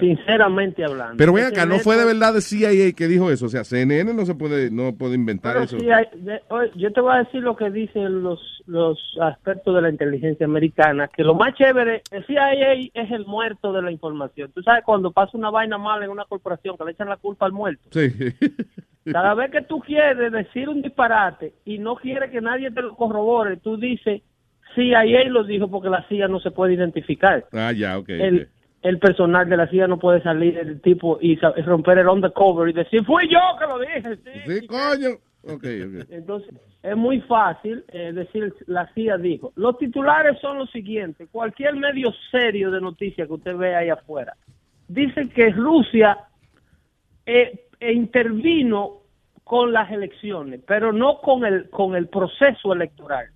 Sinceramente 0.00 0.84
hablando. 0.84 1.16
Pero 1.16 1.32
ven 1.32 1.46
acá, 1.46 1.64
no 1.64 1.78
fue 1.78 1.96
de 1.96 2.04
verdad 2.04 2.34
de 2.34 2.40
CIA 2.42 2.92
que 2.92 3.08
dijo 3.08 3.30
eso. 3.30 3.46
O 3.46 3.48
sea, 3.48 3.64
CNN 3.64 4.12
no 4.12 4.26
se 4.26 4.34
puede, 4.34 4.70
no 4.70 4.94
puede 4.96 5.14
inventar 5.14 5.54
Pero 5.54 5.64
eso. 5.64 5.78
sí 5.80 5.90
hay- 5.90 6.06
de- 6.14 6.42
oye, 6.48 6.70
yo 6.76 6.92
te 6.92 7.00
voy 7.00 7.14
a 7.14 7.24
decir 7.24 7.42
lo 7.42 7.56
que 7.56 7.70
dicen 7.70 8.22
los, 8.22 8.40
los 8.66 8.98
expertos 9.30 9.74
de 9.74 9.80
la 9.82 9.88
inteligencia 9.90 10.44
americana, 10.46 11.08
que 11.08 11.24
lo 11.24 11.34
más 11.34 11.54
chévere, 11.54 12.02
el 12.10 12.26
CIA 12.26 12.72
es 12.72 13.10
el 13.10 13.24
muerto 13.24 13.72
de 13.72 13.80
la 13.82 13.90
información. 13.90 14.50
Tú 14.54 14.62
sabes, 14.62 14.84
cuando 14.84 15.10
pasa 15.10 15.38
una 15.38 15.50
vaina 15.50 15.78
mala 15.78 16.04
en 16.04 16.10
una 16.10 16.24
corporación, 16.26 16.76
que 16.76 16.84
le 16.84 16.90
echan 16.92 17.08
la 17.08 17.16
culpa 17.16 17.46
al 17.46 17.52
muerto. 17.52 17.82
Sí. 17.90 18.08
Cada 19.10 19.32
vez 19.34 19.50
que 19.50 19.62
tú 19.62 19.80
quieres 19.80 20.30
decir 20.32 20.68
un 20.68 20.82
disparate 20.82 21.54
y 21.64 21.78
no 21.78 21.96
quieres 21.96 22.30
que 22.30 22.42
nadie 22.42 22.70
te 22.70 22.82
lo 22.82 22.94
corrobore, 22.94 23.56
tú 23.56 23.78
dices, 23.78 24.20
CIA 24.74 25.24
lo 25.30 25.44
dijo 25.44 25.70
porque 25.70 25.88
la 25.88 26.06
CIA 26.08 26.28
no 26.28 26.40
se 26.40 26.50
puede 26.50 26.74
identificar. 26.74 27.46
Ah, 27.52 27.72
ya, 27.72 27.96
ok. 27.98 28.08
El, 28.10 28.42
ok. 28.42 28.48
El 28.82 28.98
personal 28.98 29.48
de 29.48 29.56
la 29.56 29.68
CIA 29.68 29.88
no 29.88 29.98
puede 29.98 30.22
salir 30.22 30.56
el 30.56 30.80
tipo 30.80 31.18
y 31.20 31.36
romper 31.36 31.98
el 31.98 32.08
undercover 32.08 32.68
y 32.68 32.72
decir, 32.72 33.04
fui 33.04 33.28
yo 33.28 33.40
que 33.58 33.66
lo 33.66 33.78
dije. 33.78 34.16
Sí, 34.16 34.60
Sí, 34.60 34.66
coño. 34.66 35.08
Ok, 35.42 35.64
ok. 35.64 36.06
entonces, 36.10 36.54
es 36.82 36.96
muy 36.96 37.20
fácil 37.22 37.84
eh, 37.88 38.12
decir, 38.12 38.54
la 38.66 38.86
CIA 38.94 39.18
dijo. 39.18 39.52
Los 39.56 39.78
titulares 39.78 40.38
son 40.40 40.58
los 40.58 40.70
siguientes. 40.70 41.28
Cualquier 41.30 41.74
medio 41.74 42.12
serio 42.30 42.70
de 42.70 42.80
noticias 42.80 43.26
que 43.26 43.34
usted 43.34 43.56
vea 43.56 43.78
ahí 43.78 43.90
afuera. 43.90 44.36
Dicen 44.86 45.28
que 45.30 45.50
Rusia 45.50 46.18
eh, 47.26 47.66
e 47.80 47.92
intervino 47.92 49.02
con 49.44 49.72
las 49.72 49.90
elecciones, 49.90 50.60
pero 50.66 50.92
no 50.92 51.20
con 51.20 51.44
el, 51.44 51.70
con 51.70 51.94
el 51.96 52.08
proceso 52.08 52.72
electoral. 52.72 53.28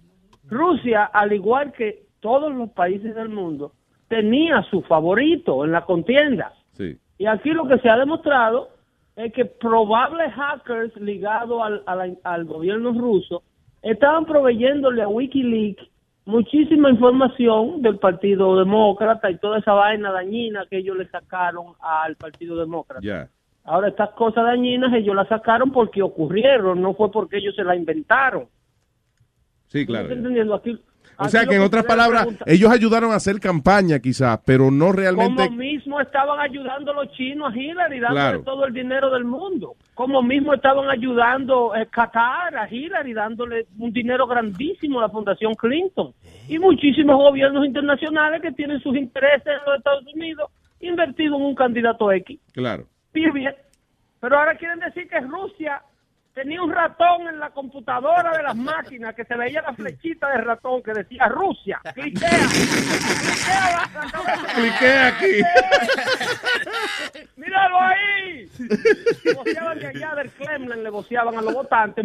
Rusia, 0.49 1.05
al 1.05 1.33
igual 1.33 1.73
que 1.73 2.05
todos 2.21 2.55
los 2.55 2.71
países 2.71 3.15
del 3.15 3.29
mundo, 3.29 3.73
tenía 4.13 4.63
su 4.65 4.83
favorito 4.83 5.65
en 5.65 5.73
la 5.73 5.87
contienda. 5.87 6.53
Sí. 6.73 6.99
Y 7.17 7.25
aquí 7.25 7.51
lo 7.53 7.67
que 7.67 7.79
se 7.79 7.89
ha 7.89 7.97
demostrado 7.97 8.69
es 9.17 9.33
que 9.33 9.47
probables 9.47 10.31
hackers 10.35 10.95
ligados 11.01 11.63
al, 11.63 11.83
al- 11.87 12.19
al 12.23 12.45
gobierno 12.45 12.93
ruso 12.93 13.43
estaban 13.81 14.27
proveyéndole 14.27 15.01
a 15.01 15.09
Wikileaks 15.09 15.83
muchísima 16.27 16.91
información 16.91 17.81
del 17.81 17.97
Partido 17.99 18.59
Demócrata 18.59 19.31
y 19.31 19.39
toda 19.39 19.61
esa 19.61 19.73
vaina 19.73 20.13
dañina 20.13 20.67
que 20.69 20.77
ellos 20.77 20.99
le 20.99 21.09
sacaron 21.09 21.69
al 21.81 22.15
Partido 22.17 22.57
Demócrata. 22.59 23.01
Ya. 23.03 23.29
Ahora, 23.65 23.89
estas 23.89 24.11
cosas 24.11 24.45
dañinas 24.45 24.93
ellos 24.93 25.17
las 25.17 25.29
sacaron 25.29 25.71
porque 25.73 26.03
ocurrieron, 26.03 26.83
no 26.83 26.93
fue 26.95 27.11
porque 27.11 27.39
ellos 27.39 27.55
se 27.57 27.65
las 27.65 27.77
inventaron. 27.79 28.45
Sí, 29.69 29.87
¿Tú 29.87 29.93
claro. 29.93 30.05
estás 30.05 30.19
entendiendo? 30.19 30.55
Aquí, 30.55 30.79
O 31.19 31.29
sea 31.29 31.47
que 31.47 31.55
en 31.57 31.63
otras 31.63 31.85
palabras, 31.85 32.27
ellos 32.47 32.71
ayudaron 32.71 33.13
a 33.13 33.17
hacer 33.17 33.39
campaña 33.39 33.99
quizás, 34.01 34.41
pero 34.45 34.71
no 34.71 34.93
realmente... 34.93 35.45
Como 35.45 35.57
mismo 35.57 36.01
estaban 36.01 36.41
ayudando 36.41 36.93
los 36.93 37.11
chinos 37.13 37.53
a 37.53 37.57
Hillary, 37.57 38.01
dándole 38.01 38.21
Claro. 38.21 38.43
todo 38.43 38.67
el 38.67 38.73
dinero 38.73 39.11
del 39.11 39.25
mundo. 39.25 39.77
Como 39.95 40.23
mismo 40.23 40.55
estaban 40.55 40.89
ayudando 40.89 41.75
eh, 41.75 41.87
Qatar 41.91 42.57
a 42.57 42.69
Hillary, 42.69 43.13
dándole 43.13 43.67
un 43.79 43.93
dinero 43.93 44.27
grandísimo 44.27 44.99
a 44.99 45.03
la 45.03 45.09
Fundación 45.11 45.55
Clinton. 45.55 46.13
Y 46.49 46.59
muchísimos 46.59 47.17
gobiernos 47.17 47.65
internacionales 47.65 48.41
que 48.43 48.53
tienen 48.53 48.81
sus 48.81 48.97
intereses 48.97 49.47
en 49.47 49.65
los 49.67 49.79
Estados 49.79 50.05
Unidos 50.15 50.51
invertidos 50.81 51.39
en 51.39 51.47
un 51.47 51.55
candidato 51.55 52.11
X. 52.11 52.41
Claro. 52.53 52.87
Bien, 53.13 53.33
bien. 53.33 53.55
Pero 54.21 54.39
ahora 54.39 54.57
quieren 54.57 54.79
decir 54.81 55.09
que 55.09 55.21
Rusia 55.21 55.83
tenía 56.35 56.63
un 56.63 56.73
ratón 56.73 57.29
en 57.29 57.39
la 57.39 57.51
computadora 57.51 58.37
de 58.37 58.43
las 58.43 58.57
máquinas 58.57 59.15
que 59.15 59.25
se 59.25 59.37
veía 59.37 59.63
la 59.63 59.75
flechita 59.75 60.29
de 60.31 60.39
ratón 60.39 60.83
que 60.83 60.93
decía 60.93 61.27
Rusia. 61.29 61.81
Cliquea. 61.95 62.29
Cliquea 62.29 63.71
la- 63.71 63.91
la. 64.05 64.55
Cliquea 64.55 65.07
aquí. 65.09 65.43
¡Míralo 67.37 67.81
ahí! 67.81 68.49
Le 69.25 69.35
voceaban 69.35 69.79
de 69.79 69.87
allá 69.89 70.15
del 70.17 70.31
Kremlin, 70.33 70.83
le 70.83 70.91
voceaban 70.91 71.37
a 71.37 71.43
los 71.43 71.55
votantes. 71.55 72.05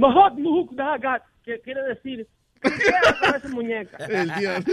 Que 1.43 1.61
quiere 1.61 1.81
decir, 1.83 2.27
cabeza 2.59 3.47
muñeca. 3.49 3.97
El 4.05 4.29
diablo. 4.35 4.65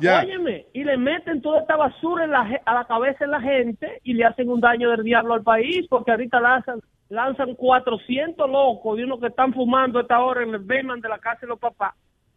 Ya. 0.00 0.20
Óyeme, 0.20 0.66
y 0.72 0.84
le 0.84 0.96
meten 0.96 1.42
toda 1.42 1.60
esta 1.60 1.76
basura 1.76 2.24
en 2.24 2.30
la 2.30 2.60
a 2.64 2.74
la 2.74 2.84
cabeza 2.86 3.24
de 3.24 3.30
la 3.30 3.40
gente 3.40 4.00
y 4.04 4.14
le 4.14 4.24
hacen 4.24 4.48
un 4.48 4.60
daño 4.60 4.90
del 4.90 5.02
diablo 5.04 5.34
al 5.34 5.42
país, 5.42 5.86
porque 5.90 6.10
ahorita 6.12 6.40
lanzan, 6.40 6.80
lanzan 7.08 7.54
400 7.54 8.48
locos 8.48 8.96
de 8.96 9.04
unos 9.04 9.20
que 9.20 9.28
están 9.28 9.52
fumando 9.54 9.98
a 9.98 10.02
esta 10.02 10.20
hora 10.20 10.42
en 10.42 10.50
el 10.50 10.58
Bayman 10.58 11.00
de 11.00 11.08
la 11.08 11.18
casa 11.18 11.40
de 11.42 11.48
los 11.48 11.58
papás 11.58 11.94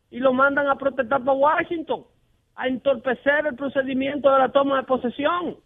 y 0.10 0.20
lo 0.20 0.34
mandan 0.34 0.68
a 0.68 0.76
protestar 0.76 1.24
para 1.24 1.38
Washington, 1.38 2.06
a 2.56 2.68
entorpecer 2.68 3.48
el 3.48 3.56
procedimiento 3.56 4.32
de 4.32 4.40
la 4.40 4.50
toma 4.50 4.78
de 4.78 4.84
posesión. 4.84 5.58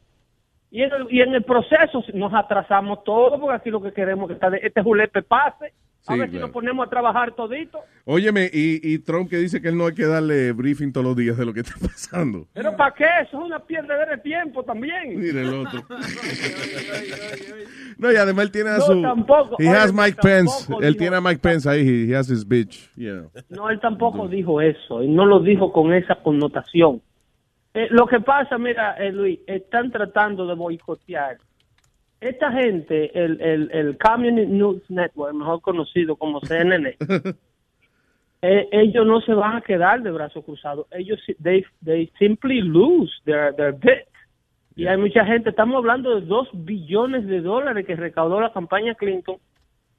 Y 0.76 0.82
en 0.82 0.91
el, 0.91 1.07
y 1.09 1.21
en 1.21 1.34
el 1.34 1.43
proceso 1.43 2.03
nos 2.13 2.34
atrasamos 2.34 3.03
todo, 3.05 3.39
porque 3.39 3.55
aquí 3.55 3.69
lo 3.69 3.82
que 3.82 3.93
queremos 3.93 4.30
es 4.30 4.38
que 4.38 4.59
este 4.61 4.82
julepe 4.84 5.21
pase, 5.21 5.71
a 6.07 6.13
Sí, 6.13 6.19
ver 6.19 6.30
si 6.30 6.38
nos 6.38 6.49
ponemos 6.51 6.86
a 6.86 6.89
trabajar 6.89 7.32
todito. 7.34 7.80
Óyeme, 8.03 8.49
y, 8.51 8.80
y 8.93 8.99
Trump 8.99 9.30
que 9.30 9.38
dice 9.38 9.61
que 9.61 9.69
él 9.69 9.78
no 9.78 9.86
hay 9.88 9.93
que 9.95 10.05
darle 10.05 10.51
briefing 10.51 10.91
todos 10.91 11.05
los 11.07 11.15
días 11.15 11.38
de 11.38 11.45
lo 11.45 11.53
que 11.53 11.61
está 11.61 11.73
pasando. 11.82 12.45
Pero 12.53 12.76
¿para 12.76 12.93
qué? 12.93 13.05
Eso 13.23 13.39
es 13.39 13.45
una 13.45 13.59
pierdedera 13.59 14.17
de 14.17 14.21
tiempo 14.21 14.63
también. 14.63 15.17
Mira 15.17 15.41
el 15.41 15.53
otro. 15.53 15.82
No, 17.97 18.11
y 18.11 18.17
además 18.17 18.45
él 18.45 18.51
tiene 18.51 18.69
a 18.71 18.78
No, 18.78 18.86
su... 18.86 19.01
tampoco. 19.01 19.55
He 19.57 19.69
has 19.69 19.93
Mike 19.93 20.17
Pence. 20.21 20.67
Él 20.82 20.93
dijo- 20.93 20.97
tiene 20.99 21.15
a 21.15 21.21
Mike 21.21 21.39
Pence 21.39 21.69
ahí. 21.69 22.09
He, 22.11 22.15
has 22.15 22.30
his 22.30 22.45
bitch. 22.45 22.91
No, 23.49 23.69
él 23.69 23.80
tampoco 23.80 24.28
dijo 24.28 24.59
eso, 24.59 25.01
y 25.01 25.07
no 25.07 25.26
lo 25.26 25.39
dijo 25.39 25.71
con 25.71 25.93
esa 25.93 26.15
connotación. 26.15 27.01
Eh, 27.76 27.89
lo 27.91 28.07
que 28.07 28.21
pasa, 28.21 28.57
mira, 28.57 28.93
eh, 28.93 29.11
Luis, 29.11 29.38
están 29.45 29.91
tratando 29.91 30.47
de 30.47 30.55
boicotear. 30.55 31.38
Esta 32.21 32.49
gente, 32.53 33.11
el, 33.13 33.41
el, 33.41 33.69
el 33.69 33.97
Communist 33.97 34.49
News 34.49 34.89
Network, 34.89 35.34
mejor 35.36 35.61
conocido 35.61 36.15
como 36.15 36.39
CNN, 36.39 36.95
eh, 38.41 38.69
ellos 38.71 39.05
no 39.05 39.19
se 39.19 39.34
van 39.34 39.57
a 39.57 39.61
quedar 39.61 40.01
de 40.01 40.11
brazos 40.11 40.45
cruzados. 40.45 40.88
Ellos, 40.91 41.19
they, 41.43 41.65
they 41.84 42.09
simply 42.17 42.61
lose 42.61 43.11
their, 43.26 43.53
their 43.57 43.73
bit. 43.73 44.07
Y 44.78 44.88
hay 44.88 44.95
mucha 44.95 45.26
gente, 45.26 45.49
estamos 45.49 45.76
hablando 45.76 46.15
de 46.15 46.26
dos 46.26 46.47
billones 46.53 47.28
de 47.28 47.41
dólares 47.41 47.86
que 47.86 47.97
recaudó 47.97 48.39
la 48.39 48.53
campaña 48.53 48.95
Clinton, 48.95 49.36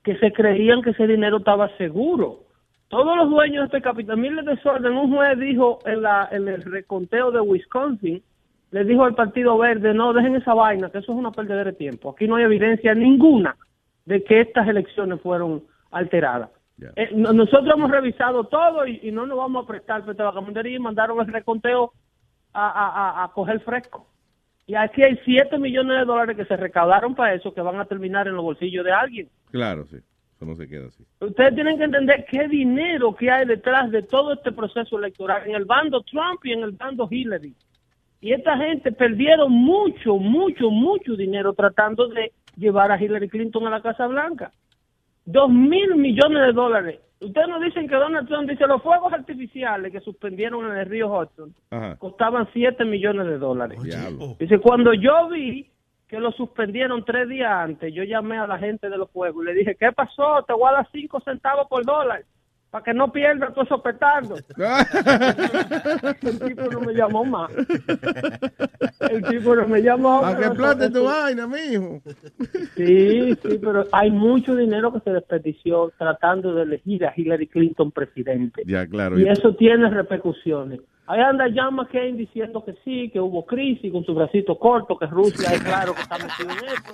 que 0.02 0.16
se 0.16 0.32
creían 0.32 0.80
que 0.80 0.90
ese 0.90 1.06
dinero 1.06 1.36
estaba 1.36 1.68
seguro. 1.76 2.45
Todos 2.88 3.16
los 3.16 3.30
dueños 3.30 3.62
de 3.70 3.78
este 3.78 3.82
capital, 3.82 4.16
miles 4.16 4.44
de 4.44 4.54
desorden, 4.54 4.92
un 4.92 5.14
juez 5.14 5.38
dijo 5.38 5.80
en, 5.86 6.02
la, 6.02 6.28
en 6.30 6.46
el 6.48 6.62
reconteo 6.62 7.30
de 7.32 7.40
Wisconsin, 7.40 8.22
le 8.70 8.84
dijo 8.84 9.04
al 9.04 9.14
Partido 9.14 9.58
Verde, 9.58 9.92
no, 9.94 10.12
dejen 10.12 10.36
esa 10.36 10.54
vaina, 10.54 10.90
que 10.90 10.98
eso 10.98 11.12
es 11.12 11.18
una 11.18 11.30
perdedera 11.32 11.70
de 11.70 11.76
tiempo. 11.76 12.10
Aquí 12.10 12.26
no 12.28 12.36
hay 12.36 12.44
evidencia 12.44 12.94
ninguna 12.94 13.56
de 14.04 14.22
que 14.22 14.40
estas 14.40 14.68
elecciones 14.68 15.20
fueron 15.20 15.64
alteradas. 15.90 16.50
Eh, 16.94 17.10
no- 17.14 17.32
nosotros 17.32 17.72
hemos 17.74 17.90
revisado 17.90 18.44
todo 18.44 18.86
y, 18.86 19.00
y 19.02 19.10
no 19.10 19.26
nos 19.26 19.38
vamos 19.38 19.64
a 19.64 19.66
prestar 19.68 20.02
frente 20.04 20.22
a 20.22 20.26
la 20.26 20.30
vagabundería 20.32 20.76
y 20.76 20.78
mandaron 20.78 21.18
el 21.20 21.32
reconteo 21.32 21.92
a, 22.52 22.68
a, 22.68 23.20
a, 23.20 23.24
a 23.24 23.28
coger 23.32 23.60
fresco. 23.60 24.06
Y 24.66 24.74
aquí 24.74 25.02
hay 25.02 25.18
7 25.24 25.58
millones 25.58 25.98
de 25.98 26.04
dólares 26.04 26.36
que 26.36 26.44
se 26.44 26.56
recaudaron 26.56 27.14
para 27.14 27.34
eso 27.34 27.54
que 27.54 27.60
van 27.60 27.78
a 27.80 27.84
terminar 27.86 28.26
en 28.28 28.34
los 28.34 28.44
bolsillos 28.44 28.84
de 28.84 28.92
alguien. 28.92 29.28
Claro, 29.50 29.86
sí. 29.86 29.96
Eso 30.36 30.44
no 30.44 30.54
se 30.54 30.68
queda 30.68 30.88
así. 30.88 31.02
Ustedes 31.20 31.54
tienen 31.54 31.78
que 31.78 31.84
entender 31.84 32.26
qué 32.30 32.46
dinero 32.46 33.14
que 33.14 33.30
hay 33.30 33.46
detrás 33.46 33.90
de 33.90 34.02
todo 34.02 34.34
este 34.34 34.52
proceso 34.52 34.98
electoral 34.98 35.42
en 35.46 35.54
el 35.54 35.64
bando 35.64 36.02
Trump 36.02 36.44
y 36.44 36.52
en 36.52 36.62
el 36.62 36.72
bando 36.72 37.08
Hillary. 37.10 37.54
Y 38.20 38.32
esta 38.32 38.56
gente 38.58 38.92
perdieron 38.92 39.50
mucho, 39.50 40.16
mucho, 40.16 40.70
mucho 40.70 41.16
dinero 41.16 41.54
tratando 41.54 42.08
de 42.08 42.32
llevar 42.56 42.92
a 42.92 43.02
Hillary 43.02 43.28
Clinton 43.28 43.66
a 43.66 43.70
la 43.70 43.80
Casa 43.80 44.06
Blanca. 44.06 44.52
Dos 45.24 45.50
mil 45.50 45.96
millones 45.96 46.46
de 46.46 46.52
dólares. 46.52 47.00
Ustedes 47.18 47.48
nos 47.48 47.62
dicen 47.62 47.88
que 47.88 47.94
Donald 47.94 48.28
Trump 48.28 48.48
dice 48.48 48.66
los 48.66 48.82
fuegos 48.82 49.12
artificiales 49.12 49.90
que 49.90 50.00
suspendieron 50.00 50.70
en 50.70 50.76
el 50.76 50.86
río 50.86 51.10
Hudson 51.10 51.54
Ajá. 51.70 51.96
costaban 51.96 52.46
7 52.52 52.84
millones 52.84 53.26
de 53.26 53.38
dólares. 53.38 53.80
Dice, 54.38 54.58
cuando 54.58 54.92
yo 54.92 55.28
vi 55.30 55.66
que 56.08 56.20
lo 56.20 56.30
suspendieron 56.32 57.04
tres 57.04 57.28
días 57.28 57.50
antes, 57.50 57.92
yo 57.92 58.04
llamé 58.04 58.38
a 58.38 58.46
la 58.46 58.58
gente 58.58 58.88
de 58.88 58.96
los 58.96 59.10
juegos 59.10 59.42
y 59.42 59.46
le 59.46 59.54
dije, 59.54 59.76
¿qué 59.76 59.90
pasó? 59.92 60.44
Te 60.46 60.52
voy 60.52 60.68
a 60.68 60.76
dar 60.76 60.88
5 60.92 61.20
centavos 61.20 61.66
por 61.68 61.84
dólar 61.84 62.24
para 62.76 62.84
que 62.84 62.92
no 62.92 63.10
pierdas 63.10 63.54
todos 63.54 63.68
esos 63.68 63.80
petardos. 63.80 64.44
El 66.22 66.38
tipo 66.40 66.62
no 66.70 66.80
me 66.82 66.92
llamó 66.92 67.24
más. 67.24 67.50
El 69.00 69.24
tipo 69.24 69.56
no 69.56 69.66
me 69.66 69.80
llamó. 69.80 70.20
Para 70.20 70.36
que 70.36 70.44
eso- 70.44 70.92
tu 70.92 71.04
vaina, 71.04 71.46
mijo. 71.46 72.02
Sí, 72.76 73.34
sí, 73.34 73.58
pero 73.62 73.86
hay 73.92 74.10
mucho 74.10 74.54
dinero 74.54 74.92
que 74.92 75.00
se 75.00 75.10
desperdició 75.10 75.90
tratando 75.96 76.54
de 76.54 76.64
elegir 76.64 77.06
a 77.06 77.14
Hillary 77.16 77.46
Clinton 77.46 77.90
presidente. 77.92 78.62
Ya, 78.66 78.86
claro. 78.86 79.18
Y 79.18 79.26
eso 79.26 79.54
tiene 79.54 79.88
repercusiones. 79.88 80.80
Ahí 81.06 81.20
anda 81.20 81.46
John 81.54 81.76
McCain 81.76 82.18
diciendo 82.18 82.62
que 82.62 82.74
sí, 82.84 83.08
que 83.10 83.20
hubo 83.20 83.46
crisis 83.46 83.90
con 83.90 84.04
su 84.04 84.12
bracito 84.12 84.58
corto, 84.58 84.98
que 84.98 85.06
Rusia 85.06 85.48
es 85.50 85.62
claro 85.62 85.94
que 85.94 86.02
está 86.02 86.18
metido 86.18 86.50
en 86.50 86.58
eso. 86.66 86.92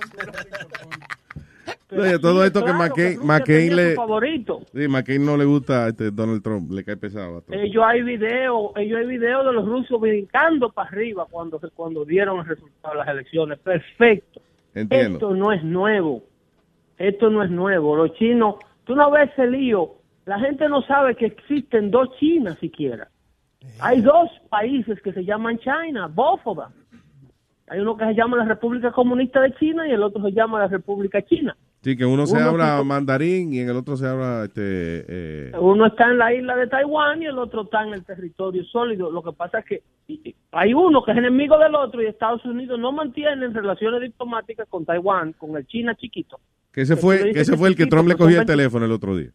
Oye, 1.97 2.19
todo 2.21 2.43
esto 2.43 2.59
que 2.59 2.71
claro, 2.71 2.79
McCain, 2.79 3.15
Rusia 3.15 3.27
McCain 3.27 3.75
le... 3.75 3.95
favorito. 3.95 4.61
Sí, 4.73 4.87
McCain 4.87 5.25
no 5.25 5.37
le 5.37 5.45
gusta 5.45 5.85
a 5.85 5.87
este 5.89 6.11
Donald 6.11 6.43
Trump. 6.43 6.71
Le 6.71 6.83
cae 6.83 6.97
pesado 6.97 7.37
a 7.37 7.41
Trump. 7.41 7.61
Ellos 7.61 7.83
hay 7.85 8.01
video, 8.01 8.73
ellos 8.75 8.99
hay 8.99 9.07
video 9.07 9.43
de 9.43 9.53
los 9.53 9.65
rusos 9.65 9.99
brincando 9.99 10.69
para 10.71 10.89
arriba 10.89 11.25
cuando 11.29 11.59
cuando 11.75 12.05
dieron 12.05 12.39
el 12.39 12.45
resultado 12.45 12.93
de 12.93 12.99
las 12.99 13.07
elecciones. 13.09 13.59
Perfecto. 13.59 14.41
Entiendo. 14.73 15.17
Esto 15.17 15.35
no 15.35 15.51
es 15.51 15.63
nuevo. 15.63 16.23
Esto 16.97 17.29
no 17.29 17.43
es 17.43 17.49
nuevo. 17.49 17.95
Los 17.95 18.13
chinos, 18.13 18.55
tú 18.85 18.95
no 18.95 19.11
ves 19.11 19.29
ese 19.31 19.47
lío. 19.47 19.95
La 20.25 20.39
gente 20.39 20.69
no 20.69 20.81
sabe 20.83 21.15
que 21.15 21.25
existen 21.25 21.91
dos 21.91 22.09
Chinas 22.17 22.57
siquiera. 22.59 23.09
Hay 23.79 24.01
dos 24.01 24.29
países 24.49 25.01
que 25.01 25.13
se 25.13 25.23
llaman 25.23 25.57
China, 25.59 26.11
them. 26.13 26.83
Hay 27.67 27.79
uno 27.79 27.95
que 27.95 28.05
se 28.05 28.13
llama 28.13 28.37
la 28.37 28.45
República 28.45 28.91
Comunista 28.91 29.41
de 29.41 29.53
China 29.55 29.87
y 29.87 29.91
el 29.91 30.03
otro 30.03 30.21
se 30.21 30.31
llama 30.31 30.59
la 30.59 30.67
República 30.67 31.21
China. 31.21 31.55
Sí, 31.83 31.97
que 31.97 32.05
uno 32.05 32.25
se 32.25 32.39
habla 32.41 32.75
tipo- 32.77 32.85
mandarín 32.85 33.53
y 33.53 33.59
en 33.59 33.69
el 33.69 33.75
otro 33.75 33.97
se 33.97 34.07
habla 34.07 34.45
este, 34.45 34.61
eh, 35.07 35.51
Uno 35.59 35.85
está 35.87 36.09
en 36.09 36.17
la 36.17 36.33
isla 36.33 36.55
de 36.55 36.67
Taiwán 36.67 37.21
y 37.21 37.25
el 37.25 37.37
otro 37.37 37.63
está 37.63 37.83
en 37.85 37.93
el 37.93 38.05
territorio 38.05 38.63
sólido. 38.63 39.11
Lo 39.11 39.21
que 39.21 39.33
pasa 39.33 39.59
es 39.59 39.65
que 39.65 39.83
hay 40.53 40.73
uno 40.73 41.03
que 41.03 41.11
es 41.11 41.17
enemigo 41.17 41.57
del 41.57 41.75
otro 41.75 42.01
y 42.01 42.05
Estados 42.05 42.43
Unidos 42.45 42.79
no 42.79 42.93
mantiene 42.93 43.47
relaciones 43.49 43.99
diplomáticas 44.01 44.65
con 44.69 44.85
Taiwán, 44.85 45.33
con 45.33 45.57
el 45.57 45.65
China 45.67 45.93
chiquito. 45.95 46.39
que 46.71 46.81
ese 46.81 46.95
fue, 46.95 47.31
que 47.33 47.41
ese 47.41 47.57
fue 47.57 47.67
el 47.67 47.75
que 47.75 47.85
Trump 47.85 48.07
le 48.07 48.15
cogió 48.15 48.39
el 48.39 48.45
20. 48.45 48.53
teléfono 48.53 48.85
el 48.85 48.91
otro 48.93 49.15
día. 49.17 49.31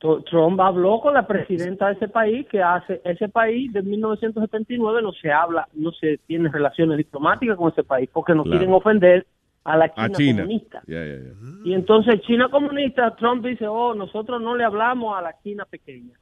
Tr- 0.00 0.24
Trump 0.28 0.60
habló 0.60 1.00
con 1.00 1.14
la 1.14 1.26
presidenta 1.26 1.88
de 1.88 1.92
ese 1.94 2.08
país 2.08 2.46
que 2.50 2.62
hace 2.62 3.00
ese 3.04 3.28
país 3.28 3.72
de 3.72 3.82
1979 3.82 5.00
no 5.02 5.12
se 5.12 5.30
habla, 5.30 5.68
no 5.74 5.92
se 5.92 6.18
tiene 6.26 6.50
relaciones 6.50 6.98
diplomáticas 6.98 7.56
con 7.56 7.70
ese 7.70 7.82
país 7.84 8.08
porque 8.12 8.34
no 8.34 8.42
Claro. 8.44 8.58
quieren 8.58 8.74
ofender 8.74 9.26
a 9.66 9.76
la 9.76 9.92
China, 9.92 10.06
A 10.06 10.10
China. 10.10 10.42
comunista. 10.42 10.82
Yeah, 10.86 11.04
yeah, 11.04 11.18
yeah. 11.18 11.32
Y 11.64 11.74
entonces 11.74 12.20
China 12.22 12.48
comunista, 12.50 13.14
Trump 13.16 13.44
dice, 13.44 13.66
oh, 13.66 13.94
nosotros 13.94 14.40
no 14.40 14.54
le 14.56 14.64
hablamos 14.64 15.16
a 15.16 15.22
la 15.22 15.34
China 15.42 15.64
pequeña, 15.68 16.18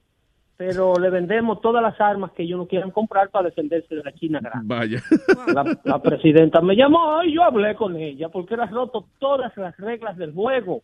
pero 0.57 0.95
le 0.99 1.11
vendemos 1.11 1.61
todas 1.61 1.83
las 1.83 2.01
armas 2.01 2.33
que 2.33 2.45
ellos 2.45 2.59
no 2.59 2.67
quieran 2.67 2.91
comprar 2.91 3.29
para 3.31 3.49
defenderse 3.49 3.95
de 3.95 4.03
la 4.03 4.13
China 4.13 4.41
grande. 4.43 4.67
Vaya. 4.75 5.03
La, 5.55 5.79
la 5.85 6.03
presidenta 6.03 6.61
me 6.61 6.75
llamó 6.77 7.23
y 7.23 7.35
yo 7.35 7.43
hablé 7.43 7.75
con 7.75 7.97
ella 7.97 8.29
porque 8.29 8.55
él 8.55 8.61
ha 8.61 8.67
roto 8.67 9.07
todas 9.19 9.57
las 9.57 9.77
reglas 9.77 10.17
del 10.17 10.33
juego. 10.33 10.83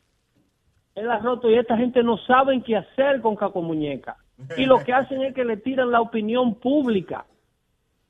Él 0.94 1.10
ha 1.10 1.18
roto 1.18 1.48
y 1.50 1.54
esta 1.54 1.76
gente 1.76 2.02
no 2.02 2.18
saben 2.18 2.62
qué 2.62 2.76
hacer 2.76 3.20
con 3.20 3.36
Caco 3.36 3.62
Muñeca. 3.62 4.16
Y 4.56 4.64
lo 4.66 4.82
que 4.82 4.92
hacen 4.92 5.22
es 5.22 5.34
que 5.34 5.44
le 5.44 5.56
tiran 5.58 5.90
la 5.90 6.00
opinión 6.00 6.56
pública. 6.56 7.26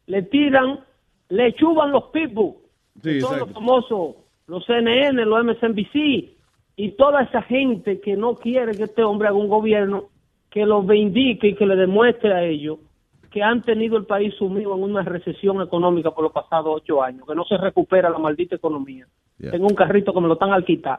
Le 0.06 0.22
tiran, 0.22 0.80
le 1.28 1.52
chuban 1.54 1.90
los 1.92 2.04
pitbull. 2.04 2.54
Sí, 3.02 3.20
son 3.20 3.38
los 3.38 3.50
famosos, 3.52 4.16
los 4.50 4.66
CNN, 4.66 5.24
los 5.24 5.44
MSNBC 5.44 6.28
y 6.74 6.90
toda 6.98 7.22
esa 7.22 7.42
gente 7.42 8.00
que 8.00 8.16
no 8.16 8.34
quiere 8.34 8.76
que 8.76 8.82
este 8.84 9.04
hombre 9.04 9.28
haga 9.28 9.36
un 9.36 9.48
gobierno 9.48 10.06
que 10.50 10.66
los 10.66 10.84
vindique 10.84 11.48
y 11.48 11.54
que 11.54 11.66
le 11.66 11.76
demuestre 11.76 12.34
a 12.34 12.42
ellos 12.42 12.78
que 13.30 13.44
han 13.44 13.62
tenido 13.62 13.96
el 13.96 14.06
país 14.06 14.34
sumido 14.34 14.74
en 14.74 14.82
una 14.82 15.02
recesión 15.02 15.62
económica 15.62 16.10
por 16.10 16.24
los 16.24 16.32
pasados 16.32 16.80
ocho 16.82 17.00
años, 17.00 17.24
que 17.28 17.34
no 17.36 17.44
se 17.44 17.56
recupera 17.58 18.10
la 18.10 18.18
maldita 18.18 18.56
economía. 18.56 19.06
Yeah. 19.38 19.52
Tengo 19.52 19.68
un 19.68 19.76
carrito 19.76 20.12
que 20.12 20.20
me 20.20 20.26
lo 20.26 20.34
están 20.34 20.52
al 20.52 20.64
quitar. 20.64 20.98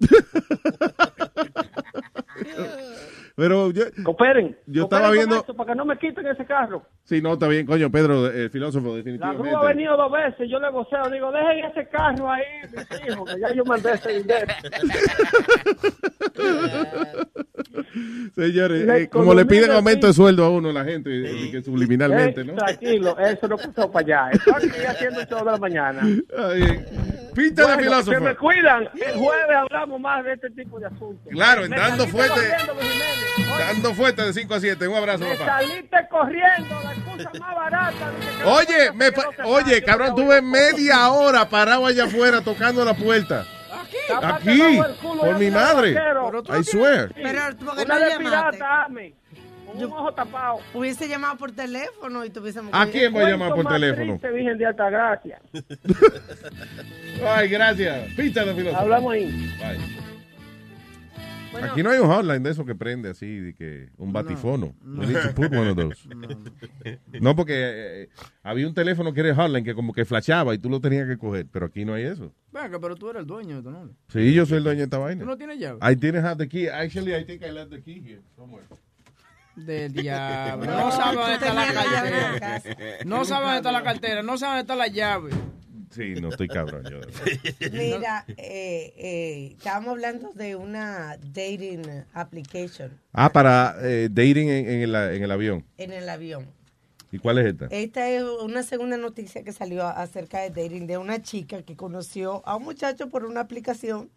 Pero 3.36 3.70
yo, 3.70 3.84
Cooperen. 4.02 4.56
yo 4.66 4.82
Cooperen 4.82 4.82
estaba 4.84 5.06
con 5.08 5.12
viendo. 5.12 5.36
esto 5.36 5.54
para 5.54 5.72
que 5.72 5.76
no 5.76 5.84
me 5.84 5.98
quiten 5.98 6.26
ese 6.26 6.46
carro. 6.46 6.82
Sí, 7.04 7.20
no, 7.20 7.34
está 7.34 7.46
bien, 7.48 7.66
coño, 7.66 7.90
Pedro, 7.90 8.28
el 8.28 8.48
filósofo, 8.48 8.88
La 8.88 8.96
definitivamente. 8.96 9.42
grúa 9.50 9.60
ha 9.60 9.64
venido 9.68 9.94
dos 9.96 10.10
veces, 10.10 10.48
yo 10.50 10.58
le 10.58 10.70
voceo, 10.70 11.10
digo, 11.10 11.30
dejen 11.30 11.64
ese 11.66 11.86
carro 11.90 12.30
ahí, 12.30 12.42
mis 12.72 13.08
hijos, 13.12 13.30
que 13.34 13.40
ya 13.40 13.52
yo 13.52 13.64
mandé 13.66 13.92
ese 13.92 14.12
dinero. 14.20 14.46
Señores, 18.34 18.88
eh, 18.88 19.08
como 19.08 19.34
le 19.34 19.44
piden 19.46 19.70
aumento 19.70 20.06
de 20.06 20.12
sueldo 20.12 20.44
a 20.44 20.50
uno 20.50 20.72
la 20.72 20.84
gente, 20.84 21.10
que 21.50 21.62
subliminalmente, 21.62 22.42
Eh, 22.42 22.44
¿no? 22.44 22.54
Tranquilo, 22.54 23.18
eso 23.18 23.48
no 23.48 23.56
pasó 23.56 23.90
para 23.90 24.26
allá. 24.26 24.30
Estoy 24.32 24.68
aquí 24.70 24.84
haciendo 24.86 25.20
el 25.20 25.26
show 25.28 25.38
de 25.44 25.44
la 25.52 25.58
mañana. 25.58 26.02
Pinta 27.34 27.62
de 27.62 27.66
Bueno, 27.68 27.82
filósofo. 27.82 28.10
Que 28.12 28.20
me 28.20 28.34
cuidan. 28.36 28.88
El 28.94 29.14
jueves 29.18 29.56
hablamos 29.56 30.00
más 30.00 30.24
de 30.24 30.32
este 30.34 30.50
tipo 30.50 30.78
de 30.80 30.86
asuntos. 30.86 31.26
Claro, 31.30 31.62
Me 31.68 31.76
dando 31.76 32.06
fuerte. 32.06 32.40
Dando 33.58 33.94
fuerte 33.94 34.22
de 34.22 34.32
5 34.32 34.54
a 34.54 34.60
7. 34.60 34.88
Un 34.88 34.96
abrazo, 34.96 35.24
Me 35.24 35.36
papá. 35.36 35.58
saliste 35.60 35.96
corriendo, 36.10 36.80
la 36.82 36.92
excusa 36.92 37.30
más 37.40 37.54
barata. 37.54 38.12
Oye, 38.44 38.92
me 38.94 39.06
oye, 39.44 39.82
cabrón, 39.82 40.14
tuve 40.14 40.40
media 40.42 41.10
hora 41.10 41.48
parado 41.48 41.86
allá 41.86 42.04
afuera 42.04 42.40
tocando 42.42 42.84
la 42.84 42.94
puerta. 42.94 43.44
Aquí, 44.22 44.80
por 45.02 45.38
mi 45.38 45.46
te 45.46 45.50
madre. 45.50 45.90
I 46.58 46.64
swear. 46.64 47.12
Pero, 47.14 47.40
¿por 47.64 47.76
qué 47.76 47.82
Una 47.82 47.94
no 47.94 48.00
llamaste? 48.00 48.18
pirata, 48.24 48.84
Ame. 48.84 49.14
Con 49.66 49.76
un 49.84 49.92
ojo 49.92 50.14
tapado. 50.14 50.58
Hubiese 50.74 51.08
llamado 51.08 51.36
por 51.36 51.52
teléfono 51.52 52.24
y 52.24 52.30
tuviésemos... 52.30 52.70
¿A 52.72 52.86
quién 52.86 53.12
voy 53.12 53.24
a 53.24 53.30
llamar 53.30 53.52
por 53.54 53.66
teléfono? 53.66 54.12
triste, 54.18 54.30
Virgen 54.30 54.58
de 54.58 54.66
Altagracia. 54.66 55.40
Ay, 57.26 57.48
gracias. 57.48 58.12
Pinta 58.14 58.44
de 58.44 58.54
filósofo. 58.54 58.80
Hablamos 58.82 59.12
ahí. 59.12 59.24
Bye. 59.58 60.05
Aquí 61.62 61.82
no 61.82 61.90
hay 61.90 61.98
un 61.98 62.08
hotline 62.08 62.42
de 62.42 62.50
eso 62.50 62.64
que 62.64 62.74
prende 62.74 63.10
así, 63.10 63.38
de 63.38 63.54
que 63.54 63.88
un 63.96 64.12
batifono. 64.12 64.74
We 64.84 65.06
need 65.06 65.20
to 65.22 65.34
put 65.34 65.52
one 65.52 65.68
of 65.70 65.76
those. 65.76 66.08
No, 67.20 67.34
porque 67.34 67.54
eh, 67.56 68.08
había 68.42 68.66
un 68.66 68.74
teléfono 68.74 69.12
que 69.12 69.20
era 69.20 69.34
hotline 69.34 69.64
que 69.64 69.74
como 69.74 69.92
que 69.92 70.04
flashaba 70.04 70.54
y 70.54 70.58
tú 70.58 70.68
lo 70.68 70.80
tenías 70.80 71.06
que 71.08 71.16
coger, 71.18 71.46
pero 71.50 71.66
aquí 71.66 71.84
no 71.84 71.94
hay 71.94 72.04
eso. 72.04 72.32
Venga, 72.52 72.78
pero 72.78 72.94
tú 72.96 73.10
eres 73.10 73.20
el 73.20 73.26
dueño 73.26 73.56
de 73.56 73.62
tu 73.62 73.70
nombre. 73.70 73.94
Sí, 74.08 74.32
yo 74.32 74.46
soy 74.46 74.58
el 74.58 74.64
dueño 74.64 74.78
de 74.78 74.84
esta 74.84 74.98
vaina. 74.98 75.20
¿Tú 75.20 75.26
no 75.26 75.36
tienes 75.36 75.58
llave? 75.58 75.78
I 75.82 75.94
didn't 75.94 76.24
have 76.24 76.36
the 76.36 76.48
key. 76.48 76.68
Actually, 76.68 77.14
I 77.14 77.24
think 77.24 77.42
I 77.42 77.50
left 77.50 77.70
the 77.70 77.82
key 77.82 78.00
here 78.00 78.20
somewhere. 78.36 78.64
Del 79.56 79.92
diablo. 80.02 80.66
No 80.66 80.92
sabe 80.92 81.16
dónde 81.16 81.34
está 81.34 81.54
la 81.54 81.72
cartera. 81.72 83.04
No 83.04 83.24
sabe 83.24 83.44
dónde 83.44 83.56
está 83.58 83.72
la 83.72 83.82
cartera. 83.82 84.22
No 84.22 84.38
sabe 84.38 84.50
dónde 84.58 84.60
está 84.62 84.76
la 84.76 84.86
llave. 84.88 85.30
Sí, 85.90 86.14
no 86.20 86.28
estoy 86.30 86.48
cabrón 86.48 86.84
yo. 86.90 86.98
Mira, 87.72 88.24
eh, 88.28 88.92
eh, 88.96 89.54
estábamos 89.56 89.90
hablando 89.90 90.32
de 90.32 90.56
una 90.56 91.16
dating 91.32 91.82
application 92.12 92.90
Ah, 93.12 93.32
para 93.32 93.76
eh, 93.82 94.08
dating 94.10 94.48
en, 94.48 94.68
en 94.68 94.80
el, 94.82 94.94
en 94.94 95.22
el 95.22 95.30
avión. 95.30 95.64
en 95.78 95.92
el 95.92 96.08
avión. 96.08 96.46
¿Y 97.12 97.18
cuál 97.18 97.38
es 97.38 97.46
esta? 97.46 97.66
Esta 97.70 98.10
es 98.10 98.22
una 98.42 98.62
segunda 98.64 98.96
noticia 98.96 99.42
que 99.44 99.52
salió 99.52 99.86
acerca 99.86 100.40
de 100.40 100.50
dating 100.50 100.86
de 100.86 100.98
una 100.98 101.22
chica 101.22 101.62
que 101.62 101.76
conoció 101.76 102.42
a 102.46 102.56
un 102.56 102.64
muchacho 102.64 103.08
por 103.08 103.24
una 103.24 103.40
aplicación. 103.40 104.10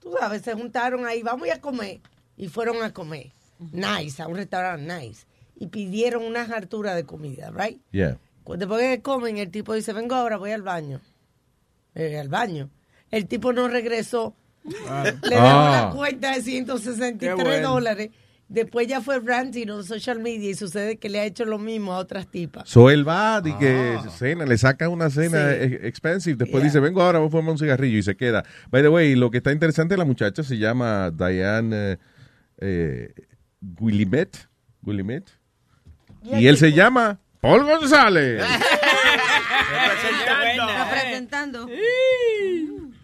Tú 0.00 0.14
sabes, 0.18 0.42
se 0.42 0.52
juntaron 0.54 1.06
ahí, 1.06 1.22
vamos 1.22 1.48
a 1.50 1.60
comer. 1.60 2.00
Y 2.36 2.48
fueron 2.48 2.82
a 2.82 2.92
comer. 2.92 3.32
Nice, 3.72 4.22
a 4.22 4.28
un 4.28 4.36
restaurante 4.36 4.86
nice. 5.00 5.26
Y 5.56 5.66
pidieron 5.68 6.22
una 6.24 6.42
hartura 6.42 6.94
de 6.94 7.04
comida, 7.04 7.50
right? 7.54 7.80
Yeah. 7.90 8.18
Después 8.58 8.80
que 8.96 9.02
comen, 9.02 9.38
el 9.38 9.50
tipo 9.50 9.74
dice, 9.74 9.92
vengo 9.92 10.14
ahora, 10.14 10.36
voy 10.36 10.50
al 10.52 10.62
baño. 10.62 11.00
Eh, 11.94 12.18
al 12.18 12.28
baño. 12.28 12.70
El 13.10 13.26
tipo 13.26 13.52
no 13.52 13.68
regresó. 13.68 14.34
Le 14.64 14.72
dejó 15.30 15.42
Ah. 15.42 15.86
la 15.88 15.96
cuenta 15.96 16.34
de 16.34 16.42
163 16.42 17.34
Qué 17.36 17.42
bueno. 17.42 17.70
dólares. 17.70 18.10
Después 18.48 18.88
ya 18.88 19.00
fue 19.00 19.20
ranting 19.20 19.68
en 19.68 19.84
social 19.84 20.18
media 20.18 20.50
y 20.50 20.54
sucede 20.54 20.96
que 20.98 21.08
le 21.08 21.20
ha 21.20 21.24
hecho 21.24 21.44
lo 21.44 21.58
mismo 21.58 21.92
a 21.94 21.98
otras 21.98 22.26
tipas. 22.28 22.68
So 22.68 22.90
él 22.90 23.06
va 23.08 23.40
y 23.44 23.52
que 23.54 23.96
cena, 24.18 24.44
le 24.44 24.58
saca 24.58 24.88
una 24.88 25.08
cena 25.08 25.52
Sí. 25.52 25.76
expensive, 25.82 26.36
después 26.36 26.60
Yeah. 26.62 26.68
dice, 26.70 26.80
vengo 26.80 27.00
ahora, 27.00 27.20
voy 27.20 27.28
a 27.28 27.30
fumar 27.30 27.52
un 27.52 27.58
cigarrillo 27.58 27.98
y 27.98 28.02
se 28.02 28.16
queda. 28.16 28.44
By 28.70 28.82
the 28.82 28.88
way, 28.88 29.14
lo 29.14 29.30
que 29.30 29.36
está 29.38 29.52
interesante, 29.52 29.96
la 29.96 30.04
muchacha 30.04 30.42
se 30.42 30.58
llama 30.58 31.12
Diane 31.12 31.92
eh, 31.92 31.98
eh, 32.60 33.14
y 36.24 36.46
él 36.46 36.56
se 36.56 36.72
llama 36.72 37.20
Paul 37.40 37.64
González. 37.64 38.42
Representando. 40.92 41.68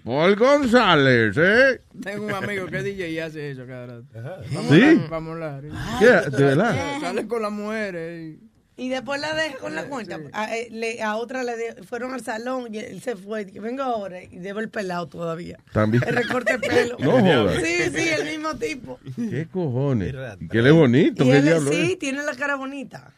Paul 0.05 0.37
González, 0.37 1.37
¿eh? 1.37 1.81
Tengo 2.03 2.27
un 2.27 2.33
amigo 2.35 2.67
que 2.67 2.79
es 2.79 2.85
DJ 2.85 3.11
y 3.11 3.19
hace 3.19 3.51
eso 3.51 3.67
cada 3.67 3.87
rato. 3.87 4.05
Vamos 4.53 4.71
¿Sí? 4.75 4.83
a 4.83 5.09
Vamos 5.09 5.31
a 5.31 5.33
hablar. 5.57 5.63
¿Qué? 5.99 6.31
¿De 6.37 6.45
verdad? 6.45 7.01
Sale 7.01 7.27
con 7.27 7.43
las 7.43 7.51
mujeres. 7.53 8.37
Y 8.79 8.91
después 8.91 9.19
la 9.23 9.35
deja 9.35 9.57
con 9.57 9.75
la 9.75 9.87
cuenta. 9.89 10.19
A, 10.35 10.55
eh, 10.55 10.69
le- 10.71 11.03
a 11.03 11.17
otra 11.17 11.43
le 11.43 11.57
de- 11.57 11.83
fueron 11.85 12.13
al 12.13 12.21
salón 12.23 12.75
y 12.75 12.79
él 12.79 13.01
se 13.01 13.17
fue. 13.17 13.47
Dije, 13.47 13.59
vengo 13.59 13.83
ahora. 13.83 14.23
Y 14.23 14.37
debo 14.39 14.61
el 14.61 14.69
pelado 14.69 15.09
todavía. 15.09 15.59
También. 15.73 16.05
El 16.07 16.15
recorte 16.15 16.59
de 16.59 16.59
pelo. 16.59 16.97
No 17.01 17.13
jodas. 17.13 17.57
Sí, 17.63 17.77
sí, 17.95 18.09
el 18.11 18.27
mismo 18.27 18.55
tipo. 18.57 19.01
¿Qué 19.17 19.49
cojones? 19.51 20.15
Y 20.41 20.49
qué 20.49 20.61
le 20.61 20.71
bonito, 20.73 21.25
Y 21.25 21.31
qué 21.31 21.39
él 21.39 21.55
sí, 21.71 21.93
es? 21.93 21.99
tiene 21.99 22.23
la 22.23 22.35
cara 22.35 22.57
bonita. 22.57 23.11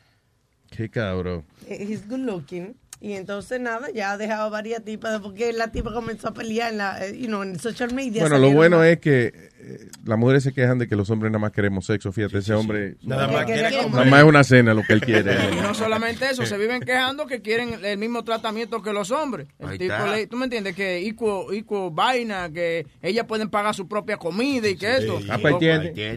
Qué 0.70 0.88
cabrón. 0.88 1.44
Eh, 1.66 1.86
He's 1.88 2.06
good 2.08 2.20
looking. 2.20 2.74
Y 3.00 3.12
entonces 3.12 3.60
nada, 3.60 3.90
ya 3.92 4.12
ha 4.12 4.18
dejado 4.18 4.50
varias 4.50 4.84
tipas 4.84 5.20
porque 5.20 5.52
la 5.52 5.70
tipa 5.70 5.92
comenzó 5.92 6.28
a 6.28 6.34
pelear 6.34 6.72
en 6.72 6.78
la, 6.78 7.06
eh, 7.06 7.16
you 7.16 7.28
know, 7.28 7.42
en 7.44 7.58
social 7.58 7.94
media. 7.94 8.22
Bueno, 8.22 8.38
lo 8.38 8.50
bueno 8.50 8.78
más. 8.78 8.88
es 8.88 8.98
que 8.98 9.32
eh, 9.70 9.88
las 10.04 10.18
mujeres 10.18 10.42
se 10.44 10.52
quejan 10.54 10.78
de 10.78 10.88
que 10.88 10.96
los 10.96 11.10
hombres 11.10 11.30
nada 11.30 11.40
más 11.40 11.52
queremos 11.52 11.84
sexo. 11.86 12.10
Fíjate, 12.12 12.38
ese 12.38 12.54
hombre 12.54 12.96
Nada 13.02 13.28
más 13.28 13.44
quiere 13.44 13.62
nada 13.70 13.82
comer. 13.82 14.06
más 14.06 14.20
es 14.20 14.24
una 14.26 14.44
cena 14.44 14.72
lo 14.74 14.82
que 14.82 14.92
él 14.94 15.00
quiere. 15.00 15.36
Y 15.52 15.56
no 15.60 15.74
solamente 15.74 16.24
eso, 16.30 16.46
se 16.46 16.56
viven 16.56 16.80
quejando 16.80 17.26
que 17.26 17.42
quieren 17.42 17.84
el 17.84 17.98
mismo 17.98 18.24
tratamiento 18.24 18.82
que 18.82 18.92
los 18.92 19.10
hombres. 19.10 19.46
El 19.58 19.68
Ahí 19.68 19.78
tipo 19.78 19.92
está. 19.92 20.10
le- 20.16 20.26
tú 20.26 20.36
me 20.36 20.44
entiendes 20.44 20.74
que 20.74 21.06
equal, 21.06 21.46
equal 21.54 21.90
vaina, 21.92 22.48
que 22.50 22.86
ellas 23.02 23.26
pueden 23.26 23.50
pagar 23.50 23.74
su 23.74 23.86
propia 23.86 24.16
comida 24.16 24.68
y 24.68 24.76
que 24.76 24.96
esto. 24.96 25.20
Ah, 25.28 25.38
pues. 25.40 25.56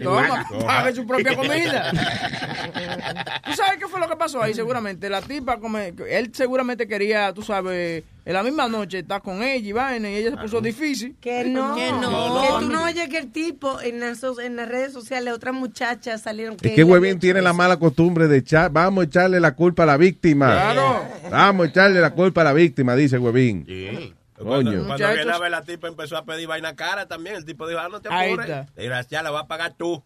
Toma, 0.01 0.47
pague 0.65 0.93
su 0.95 1.05
propia 1.05 1.35
comida. 1.35 1.91
¿Tú 3.45 3.53
sabes 3.53 3.77
qué 3.79 3.87
fue 3.87 3.99
lo 3.99 4.07
que 4.07 4.15
pasó 4.15 4.41
ahí? 4.41 4.53
Seguramente 4.53 5.09
la 5.09 5.21
tipa, 5.21 5.59
come, 5.59 5.93
él 6.09 6.31
seguramente 6.33 6.87
quería, 6.87 7.33
tú 7.33 7.41
sabes, 7.41 8.03
en 8.23 8.33
la 8.33 8.43
misma 8.43 8.67
noche 8.67 8.99
estar 8.99 9.21
con 9.21 9.41
ella 9.43 9.67
y 9.67 9.71
vaina 9.71 10.09
y 10.09 10.15
ella 10.15 10.31
se 10.31 10.37
puso 10.37 10.61
difícil. 10.61 11.15
Que 11.19 11.43
no, 11.45 11.75
Que 11.75 11.85
que 11.87 11.91
no. 11.91 12.59
tú 12.59 12.69
no 12.69 12.83
oyes 12.83 13.09
que 13.09 13.17
el 13.17 13.31
tipo 13.31 13.81
en 13.81 13.99
las, 13.99 14.19
so- 14.19 14.39
en 14.39 14.55
las 14.55 14.69
redes 14.69 14.93
sociales, 14.93 15.33
otras 15.33 15.53
muchachas 15.55 16.21
salieron 16.21 16.55
que 16.57 16.69
Es 16.69 16.75
que 16.75 16.83
Huevín 16.83 17.19
tiene 17.19 17.41
la 17.41 17.53
mala 17.53 17.77
costumbre 17.77 18.27
de 18.27 18.37
echar, 18.37 18.71
vamos 18.71 19.03
a 19.03 19.05
echarle 19.07 19.39
la 19.39 19.55
culpa 19.55 19.83
a 19.83 19.85
la 19.87 19.97
víctima. 19.97 20.51
Claro. 20.51 21.03
Vamos 21.31 21.65
a 21.65 21.69
echarle 21.69 21.99
la 21.99 22.11
culpa 22.11 22.41
a 22.41 22.43
la 22.45 22.53
víctima, 22.53 22.95
dice 22.95 23.17
Huevín. 23.17 23.65
Sí. 23.67 24.13
Coño. 24.43 24.71
Cuando, 24.71 24.87
cuando 24.87 25.13
viene 25.13 25.31
a 25.31 25.37
ver 25.39 25.51
la 25.51 25.63
tipa 25.63 25.87
empezó 25.87 26.17
a 26.17 26.25
pedir 26.25 26.47
vaina 26.47 26.75
cara 26.75 27.07
también. 27.07 27.35
El 27.35 27.45
tipo 27.45 27.67
dijo, 27.67 27.79
ah, 27.79 27.89
no 27.89 28.01
te 28.01 28.09
apures. 28.09 28.67
Desgraciada, 28.75 29.23
la 29.23 29.31
vas 29.31 29.43
a 29.43 29.47
pagar 29.47 29.73
tú. 29.77 30.03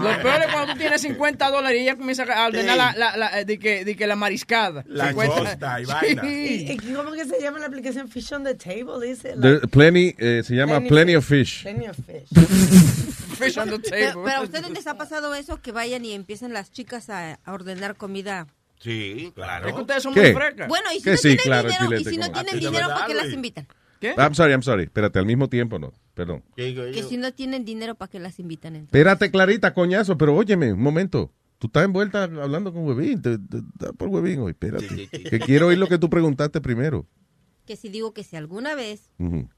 Lo 0.00 0.22
peor 0.22 0.40
es 0.42 0.52
cuando 0.52 0.72
tú 0.72 0.78
tienes 0.78 1.00
50 1.02 1.50
dólares 1.50 1.78
y 1.80 1.82
ella 1.82 1.96
comienza 1.96 2.22
a 2.24 2.46
ordenar 2.46 2.72
Sí. 2.72 2.78
la, 2.78 2.94
la, 2.96 3.16
la- 3.16 3.40
eh, 3.40 3.44
de 3.44 3.58
que, 3.58 3.84
de 3.84 3.96
que 3.96 4.06
la 4.06 4.16
mariscada. 4.16 4.84
La 4.86 5.08
50. 5.08 5.34
costa 5.36 5.80
y 5.80 5.84
vaina. 5.84 6.22
¿Y- 6.28 6.66
Sí. 6.66 6.78
y 6.88 6.92
¿Cómo 6.94 7.12
que 7.12 7.24
se 7.24 7.40
llama 7.40 7.58
la 7.58 7.66
aplicación 7.66 8.08
Fish 8.08 8.32
on 8.32 8.44
the 8.44 8.54
Table? 8.54 9.06
Dice. 9.06 9.34
There- 9.36 9.66
plenty, 9.68 10.14
eh, 10.18 10.42
se 10.44 10.54
llama 10.54 10.80
Plenty 10.80 11.16
of 11.16 11.24
Fish. 11.26 11.62
Plenty 11.62 11.86
of 11.86 11.96
Fish. 11.96 12.28
Fish 13.38 13.58
on 13.58 13.68
the 13.70 13.78
table. 13.78 14.22
pero 14.24 14.36
a 14.38 14.42
ustedes 14.42 14.70
les 14.70 14.86
ha 14.86 14.94
pasado 14.96 15.34
eso 15.34 15.60
que 15.60 15.72
vayan 15.72 16.04
y 16.04 16.12
empiecen 16.12 16.52
las 16.52 16.70
chicas 16.70 17.10
a, 17.10 17.38
a 17.44 17.52
ordenar 17.52 17.96
comida. 17.96 18.46
Sí, 18.82 19.32
claro. 19.34 19.68
Es 19.68 19.74
que 19.74 19.80
ustedes 19.80 20.02
son 20.02 20.12
¿Qué? 20.14 20.22
muy 20.22 20.32
frecas. 20.32 20.68
Bueno, 20.68 20.86
y 20.92 20.96
si 20.98 21.04
Que 21.04 21.10
no 21.12 21.16
sí, 21.16 21.22
tienen 21.22 21.38
claro, 21.44 21.68
dinero, 21.68 21.84
y 21.84 21.88
Chilete, 21.88 22.10
si 22.10 22.16
no 22.18 22.32
tienen 22.32 22.38
A 22.38 22.42
ti 22.58 22.64
de 22.64 22.66
dinero, 22.70 22.88
¿para 22.88 23.06
qué 23.06 23.14
las 23.14 23.32
invitan? 23.32 23.68
¿Qué? 24.00 24.14
I'm 24.18 24.34
sorry, 24.34 24.52
I'm 24.52 24.62
sorry. 24.62 24.82
Espérate, 24.84 25.18
al 25.20 25.26
mismo 25.26 25.48
tiempo 25.48 25.78
no. 25.78 25.92
Perdón. 26.14 26.42
Que 26.56 27.04
si 27.08 27.16
no 27.16 27.32
tienen 27.32 27.64
dinero, 27.64 27.94
¿para 27.94 28.10
qué 28.10 28.18
las 28.18 28.38
invitan? 28.40 28.74
entonces? 28.74 28.88
Espérate, 28.88 29.30
Clarita, 29.30 29.72
coñazo, 29.72 30.18
pero 30.18 30.34
óyeme, 30.34 30.72
un 30.72 30.82
momento. 30.82 31.30
Tú 31.58 31.68
estás 31.68 31.84
envuelta 31.84 32.24
hablando 32.24 32.72
con 32.72 32.84
Huevín. 32.84 33.22
Te, 33.22 33.38
te- 33.38 33.60
da 33.78 33.92
por 33.92 34.08
Huevín 34.08 34.40
hoy, 34.40 34.50
espérate. 34.50 35.08
Que 35.08 35.38
quiero 35.38 35.68
oír 35.68 35.78
lo 35.78 35.86
que 35.86 35.96
tú 35.98 36.10
preguntaste 36.10 36.60
primero. 36.60 37.06
Que 37.72 37.76
si 37.78 37.88
digo 37.88 38.12
que 38.12 38.22
si 38.22 38.36
alguna 38.36 38.74
vez 38.74 39.08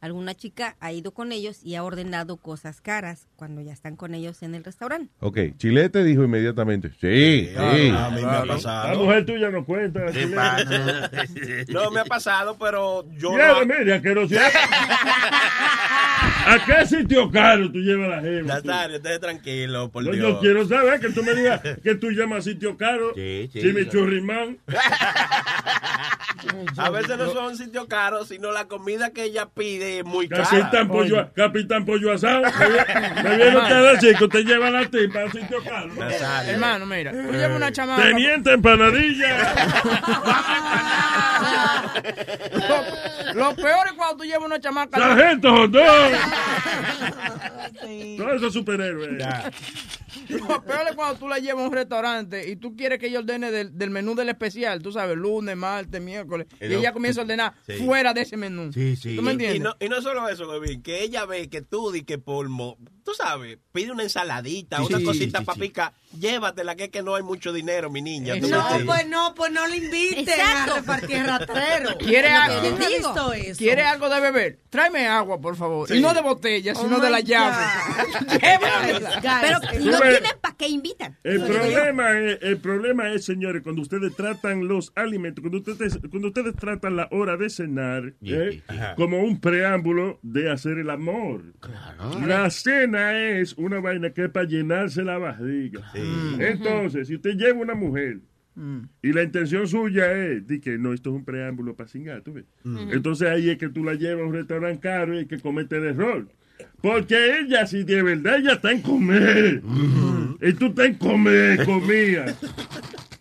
alguna 0.00 0.34
chica 0.36 0.76
ha 0.78 0.92
ido 0.92 1.10
con 1.10 1.32
ellos 1.32 1.64
y 1.64 1.74
ha 1.74 1.82
ordenado 1.82 2.36
cosas 2.36 2.80
caras 2.80 3.26
cuando 3.34 3.60
ya 3.60 3.72
están 3.72 3.96
con 3.96 4.14
ellos 4.14 4.40
en 4.44 4.54
el 4.54 4.62
restaurante. 4.62 5.12
Ok, 5.18 5.38
Chilete 5.56 6.04
dijo 6.04 6.22
inmediatamente. 6.22 6.90
Sí, 7.00 7.48
sí. 7.50 7.56
a 7.56 8.10
mí 8.10 8.22
me 8.22 8.30
ha 8.30 8.44
pasado. 8.46 8.88
La 8.92 8.94
mujer 9.00 9.26
tuya 9.26 9.50
no 9.50 9.64
cuenta. 9.64 10.06
¿Qué 10.12 10.20
Chile. 10.26 10.36
pasa? 10.36 11.10
No, 11.72 11.90
me 11.90 12.00
ha 12.00 12.04
pasado, 12.04 12.56
pero 12.56 13.04
yo 13.18 13.32
Mira, 13.32 13.48
no... 13.54 13.66
mira, 13.66 14.00
que 14.00 14.14
no 14.14 14.28
sea- 14.28 14.46
¿A 16.46 16.64
qué 16.64 16.86
sitio 16.86 17.28
caro 17.32 17.72
tú 17.72 17.78
llevas 17.80 18.22
la? 18.22 18.42
Nazario, 18.42 18.96
esté 18.98 19.18
tranquilo, 19.18 19.90
por 19.90 20.04
No, 20.04 20.12
Dios. 20.12 20.28
yo 20.34 20.40
quiero 20.40 20.68
saber 20.68 21.00
que 21.00 21.08
tú 21.10 21.24
me 21.24 21.34
digas 21.34 21.60
que 21.82 21.96
tú 21.96 22.10
llamas 22.12 22.44
sitio 22.44 22.76
caro. 22.76 23.12
Sí, 23.16 23.50
sí. 23.52 23.60
Chimichurrimán. 23.60 24.58
A 26.76 26.90
veces 26.90 27.16
no 27.16 27.32
son 27.32 27.56
sitios 27.56 27.86
caros, 27.86 28.28
sino 28.28 28.50
la 28.52 28.66
comida 28.66 29.10
que 29.10 29.24
ella 29.24 29.46
pide 29.46 30.00
es 30.00 30.04
muy 30.04 30.28
cara. 30.28 30.44
Capitán 30.44 30.88
pollo, 30.88 31.32
Capitán 31.34 31.84
pollo 31.84 32.12
asado. 32.12 32.42
Me 32.42 32.48
vi- 32.68 33.22
Me 33.22 33.36
viene 33.36 33.56
usted 33.56 33.74
a 33.74 33.82
decir 33.92 34.16
que 34.16 34.24
usted 34.24 34.40
lleva 34.44 34.70
la 34.70 34.84
tipa 34.90 35.22
a 35.22 35.30
sitio 35.30 35.62
caro. 35.62 35.86
¿no? 35.94 36.08
Hermano, 36.10 36.86
mira, 36.86 37.12
tú 37.12 37.32
llevas 37.32 37.56
una 37.56 37.72
chamaca. 37.72 38.02
Teniente 38.02 38.52
empanadilla. 38.52 39.54
Lo, 43.34 43.34
lo 43.34 43.56
peor 43.56 43.86
es 43.86 43.92
cuando 43.94 44.16
tú 44.18 44.24
llevas 44.24 44.44
una 44.46 44.60
chamaca. 44.60 44.98
Sargento 44.98 45.50
Jondón. 45.50 46.12
Todo 48.16 48.32
eso 48.34 48.46
es 48.48 48.52
superhéroe. 48.52 49.18
Lo 50.28 50.62
peor 50.64 50.86
es 50.88 50.94
cuando 50.96 51.18
tú 51.18 51.28
la 51.28 51.38
llevas 51.38 51.64
a 51.64 51.66
un 51.68 51.72
restaurante 51.72 52.48
y 52.48 52.56
tú 52.56 52.74
quieres 52.76 52.98
que 52.98 53.08
ella 53.08 53.18
ordene 53.18 53.50
del, 53.50 53.76
del 53.76 53.90
menú 53.90 54.14
del 54.14 54.28
especial, 54.30 54.80
tú 54.80 54.90
sabes, 54.92 55.16
lunes, 55.16 55.56
martes, 55.56 56.00
miércoles, 56.00 56.23
y 56.60 56.74
ella 56.74 56.92
comienza 56.92 57.20
a 57.20 57.24
ordenar 57.24 57.54
Sí. 57.66 57.74
fuera 57.74 58.12
de 58.14 58.22
ese 58.22 58.36
menú. 58.36 58.72
Sí, 58.72 58.96
sí. 58.96 59.16
¿Tú 59.16 59.22
me 59.22 59.30
Y- 59.30 59.32
entiendes? 59.32 59.56
Y, 59.60 59.60
no, 59.60 59.76
y 59.80 59.88
no 59.88 60.00
solo 60.02 60.28
eso, 60.28 60.46
Bebín, 60.48 60.82
que 60.82 61.02
ella 61.02 61.24
ve 61.26 61.48
que 61.48 61.62
tú 61.62 61.90
di 61.92 62.02
que 62.02 62.18
por, 62.18 62.48
mo- 62.48 62.78
tú 63.04 63.12
sabes, 63.14 63.58
pide 63.72 63.92
una 63.92 64.02
ensaladita, 64.02 64.82
una 64.82 65.00
cosita 65.02 65.42
para 65.42 65.58
picar, 65.60 65.92
llévatela, 66.18 66.76
que 66.76 66.84
es 66.84 66.90
que 66.90 67.02
no 67.02 67.14
hay 67.14 67.22
mucho 67.22 67.52
dinero, 67.52 67.90
mi 67.90 68.02
niña. 68.02 68.34
¿tú 68.34 68.42
me 68.42 68.48
No, 68.48 68.64
pues 68.86 69.08
no, 69.08 69.34
pues 69.34 69.52
no 69.52 69.66
le 69.66 69.76
inviten 69.76 70.28
Exacto. 70.28 70.74
a 70.74 70.76
repartir 70.76 71.24
rastrero. 71.24 71.98
¿Quiere 71.98 72.28
algo? 72.28 72.78
no. 73.02 73.32
¿Quiere 73.56 73.82
algo 73.82 74.08
de 74.08 74.20
beber? 74.20 74.58
Tráeme 74.70 75.06
agua, 75.06 75.40
por 75.40 75.56
favor. 75.56 75.88
Sí. 75.88 75.96
Y 75.96 76.00
no 76.00 76.12
de 76.14 76.22
botella, 76.22 76.72
Oh 76.76 76.82
sino 76.82 76.98
de 76.98 77.10
la 77.10 77.20
llave. 77.20 77.64
Llévatela. 78.40 79.40
Pero 79.40 79.60
si 79.78 79.88
no 79.88 80.00
tienen, 80.00 80.22
¿para 80.40 80.56
qué 80.56 80.68
invitan? 80.68 81.16
El 81.22 81.40
problema, 81.42 82.18
es, 82.18 82.38
el 82.42 82.58
problema 82.58 83.12
es, 83.12 83.24
señores, 83.24 83.62
cuando 83.62 83.82
ustedes 83.82 84.14
tratan 84.14 84.66
los 84.66 84.92
alimentos, 84.94 85.42
cuando 85.42 85.58
ustedes, 85.58 85.98
cuando 86.10 86.28
ustedes 86.28 86.54
tratan 86.56 86.96
la 86.96 87.08
hora 87.10 87.36
de 87.36 87.50
cenar 87.50 88.14
¿eh? 88.22 88.62
como 88.96 89.20
un 89.22 89.40
preámbulo 89.40 90.18
de 90.22 90.50
hacer 90.50 90.78
el 90.78 90.90
amor. 90.90 91.42
La 92.26 92.50
cena 92.50 93.18
es 93.18 93.54
una 93.54 93.80
vaina 93.80 94.10
que 94.10 94.24
es 94.24 94.30
para 94.30 94.46
llenarse 94.46 95.02
la 95.02 95.18
barriga. 95.18 95.90
Entonces, 96.38 97.08
si 97.08 97.14
usted 97.16 97.36
lleva 97.36 97.60
una 97.60 97.74
mujer 97.74 98.20
y 99.02 99.12
la 99.12 99.22
intención 99.22 99.66
suya 99.66 100.12
es 100.12 100.46
de 100.46 100.60
que 100.60 100.78
no, 100.78 100.92
esto 100.92 101.10
es 101.10 101.16
un 101.16 101.24
preámbulo 101.24 101.74
para 101.74 101.88
cingar, 101.88 102.22
¿tú 102.22 102.34
ves? 102.34 102.44
Entonces 102.92 103.28
ahí 103.28 103.50
es 103.50 103.58
que 103.58 103.68
tú 103.68 103.82
la 103.84 103.94
llevas 103.94 104.22
a 104.24 104.26
un 104.26 104.32
restaurante 104.32 104.80
caro 104.80 105.14
y 105.14 105.18
hay 105.18 105.26
que 105.26 105.40
comete 105.40 105.76
el 105.76 105.84
error. 105.84 106.28
Porque 106.80 107.40
ella, 107.40 107.66
si 107.66 107.82
de 107.82 108.02
verdad 108.02 108.38
ella 108.38 108.52
está 108.52 108.70
en 108.70 108.82
comer, 108.82 109.62
y 110.40 110.52
tú 110.52 110.66
estás 110.66 110.86
en 110.86 110.94
comer, 110.94 111.64
comida, 111.64 112.26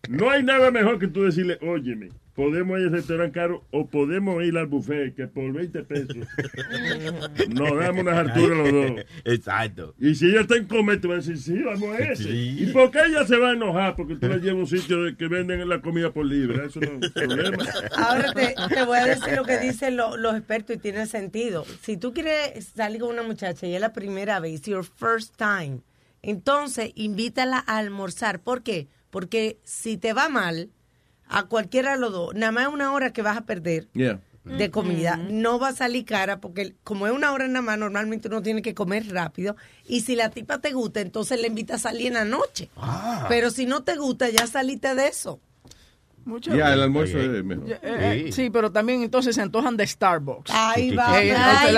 no 0.07 0.29
hay 0.29 0.43
nada 0.43 0.69
mejor 0.69 0.99
que 0.99 1.07
tú 1.07 1.23
decirle, 1.23 1.57
óyeme, 1.61 2.09
podemos 2.35 2.79
ir 2.79 2.85
al 2.87 2.91
restaurante 2.93 3.33
caro 3.39 3.63
o 3.71 3.87
podemos 3.87 4.43
ir 4.43 4.57
al 4.57 4.65
buffet, 4.67 5.15
que 5.15 5.27
por 5.27 5.51
20 5.53 5.83
pesos 5.83 6.15
nos 7.49 7.77
damos 7.77 8.01
unas 8.01 8.17
alturas 8.17 8.57
los 8.57 8.71
dos. 8.71 9.05
Exacto. 9.25 9.93
Y 9.99 10.15
si 10.15 10.27
ella 10.29 10.41
está 10.41 10.55
en 10.57 10.65
comer, 10.65 10.99
te 11.01 11.07
va 11.07 11.15
a 11.15 11.17
decir, 11.17 11.37
sí, 11.37 11.59
vamos 11.61 11.95
a 11.95 11.99
ese. 11.99 12.23
Sí. 12.23 12.55
¿Y 12.59 12.65
por 12.71 12.91
qué 12.91 12.99
ella 13.07 13.25
se 13.25 13.37
va 13.37 13.49
a 13.51 13.53
enojar? 13.53 13.95
Porque 13.95 14.15
tú 14.15 14.27
la 14.27 14.37
llevas 14.37 14.55
a 14.55 14.75
un 14.75 14.79
sitio 14.79 15.03
de 15.03 15.15
que 15.15 15.27
venden 15.27 15.67
la 15.69 15.81
comida 15.81 16.11
por 16.11 16.25
libre. 16.25 16.65
Eso 16.65 16.79
no 16.79 17.05
es 17.05 17.11
problema. 17.11 17.63
Ahora 17.97 18.33
te, 18.33 18.55
te 18.73 18.83
voy 18.85 18.97
a 18.97 19.05
decir 19.05 19.33
lo 19.35 19.43
que 19.45 19.59
dicen 19.59 19.95
lo- 19.97 20.17
los 20.17 20.35
expertos 20.35 20.75
y 20.75 20.79
tiene 20.79 21.05
sentido. 21.05 21.65
Si 21.81 21.97
tú 21.97 22.13
quieres 22.13 22.65
salir 22.75 23.01
con 23.01 23.11
una 23.11 23.23
muchacha 23.23 23.67
y 23.67 23.75
es 23.75 23.81
la 23.81 23.93
primera 23.93 24.39
vez, 24.39 24.61
your 24.63 24.83
first 24.85 25.35
time, 25.37 25.81
entonces 26.21 26.91
invítala 26.95 27.63
a 27.67 27.77
almorzar. 27.77 28.39
¿Por 28.41 28.63
qué? 28.63 28.87
Porque 29.09 29.59
si 29.63 29.97
te 29.97 30.13
va 30.13 30.29
mal, 30.29 30.69
a 31.33 31.43
cualquiera 31.47 31.91
de 31.91 31.97
los 31.99 32.11
dos, 32.11 32.33
nada 32.35 32.51
más 32.51 32.67
una 32.67 32.91
hora 32.93 33.11
que 33.11 33.21
vas 33.21 33.37
a 33.37 33.41
perder 33.41 33.87
Yeah. 33.93 34.19
de 34.45 34.69
comida, 34.71 35.15
no 35.17 35.57
va 35.57 35.69
a 35.69 35.73
salir 35.73 36.03
cara 36.05 36.39
porque 36.41 36.75
como 36.83 37.07
es 37.07 37.13
una 37.13 37.31
hora 37.31 37.47
nada 37.47 37.61
más, 37.61 37.77
normalmente 37.77 38.27
uno 38.27 38.41
tiene 38.41 38.61
que 38.61 38.73
comer 38.73 39.07
rápido 39.11 39.55
y 39.87 40.01
si 40.01 40.15
la 40.15 40.29
tipa 40.29 40.59
te 40.59 40.71
gusta, 40.73 40.99
entonces 41.01 41.39
le 41.39 41.47
invita 41.47 41.75
a 41.75 41.79
salir 41.79 42.07
en 42.07 42.13
la 42.15 42.25
noche. 42.25 42.69
Pero 43.29 43.51
si 43.51 43.65
no 43.65 43.83
te 43.83 43.95
gusta, 43.95 44.29
ya 44.29 44.45
saliste 44.47 44.95
de 44.95 45.07
eso. 45.07 45.39
Muchas 46.25 46.55
Ya, 46.55 46.71
el 46.73 46.81
almuerzo 46.81 47.19
es 47.19 47.43
mejor. 47.43 47.69
Eh, 47.69 47.79
eh, 47.81 48.31
sí, 48.31 48.49
pero 48.49 48.71
también 48.71 49.03
entonces 49.03 49.35
se 49.35 49.41
antojan 49.41 49.75
de 49.75 49.85
Starbucks. 49.85 50.51
Ahí 50.51 50.95
va. 50.95 51.21
Eh, 51.21 51.35
ay, 51.35 51.75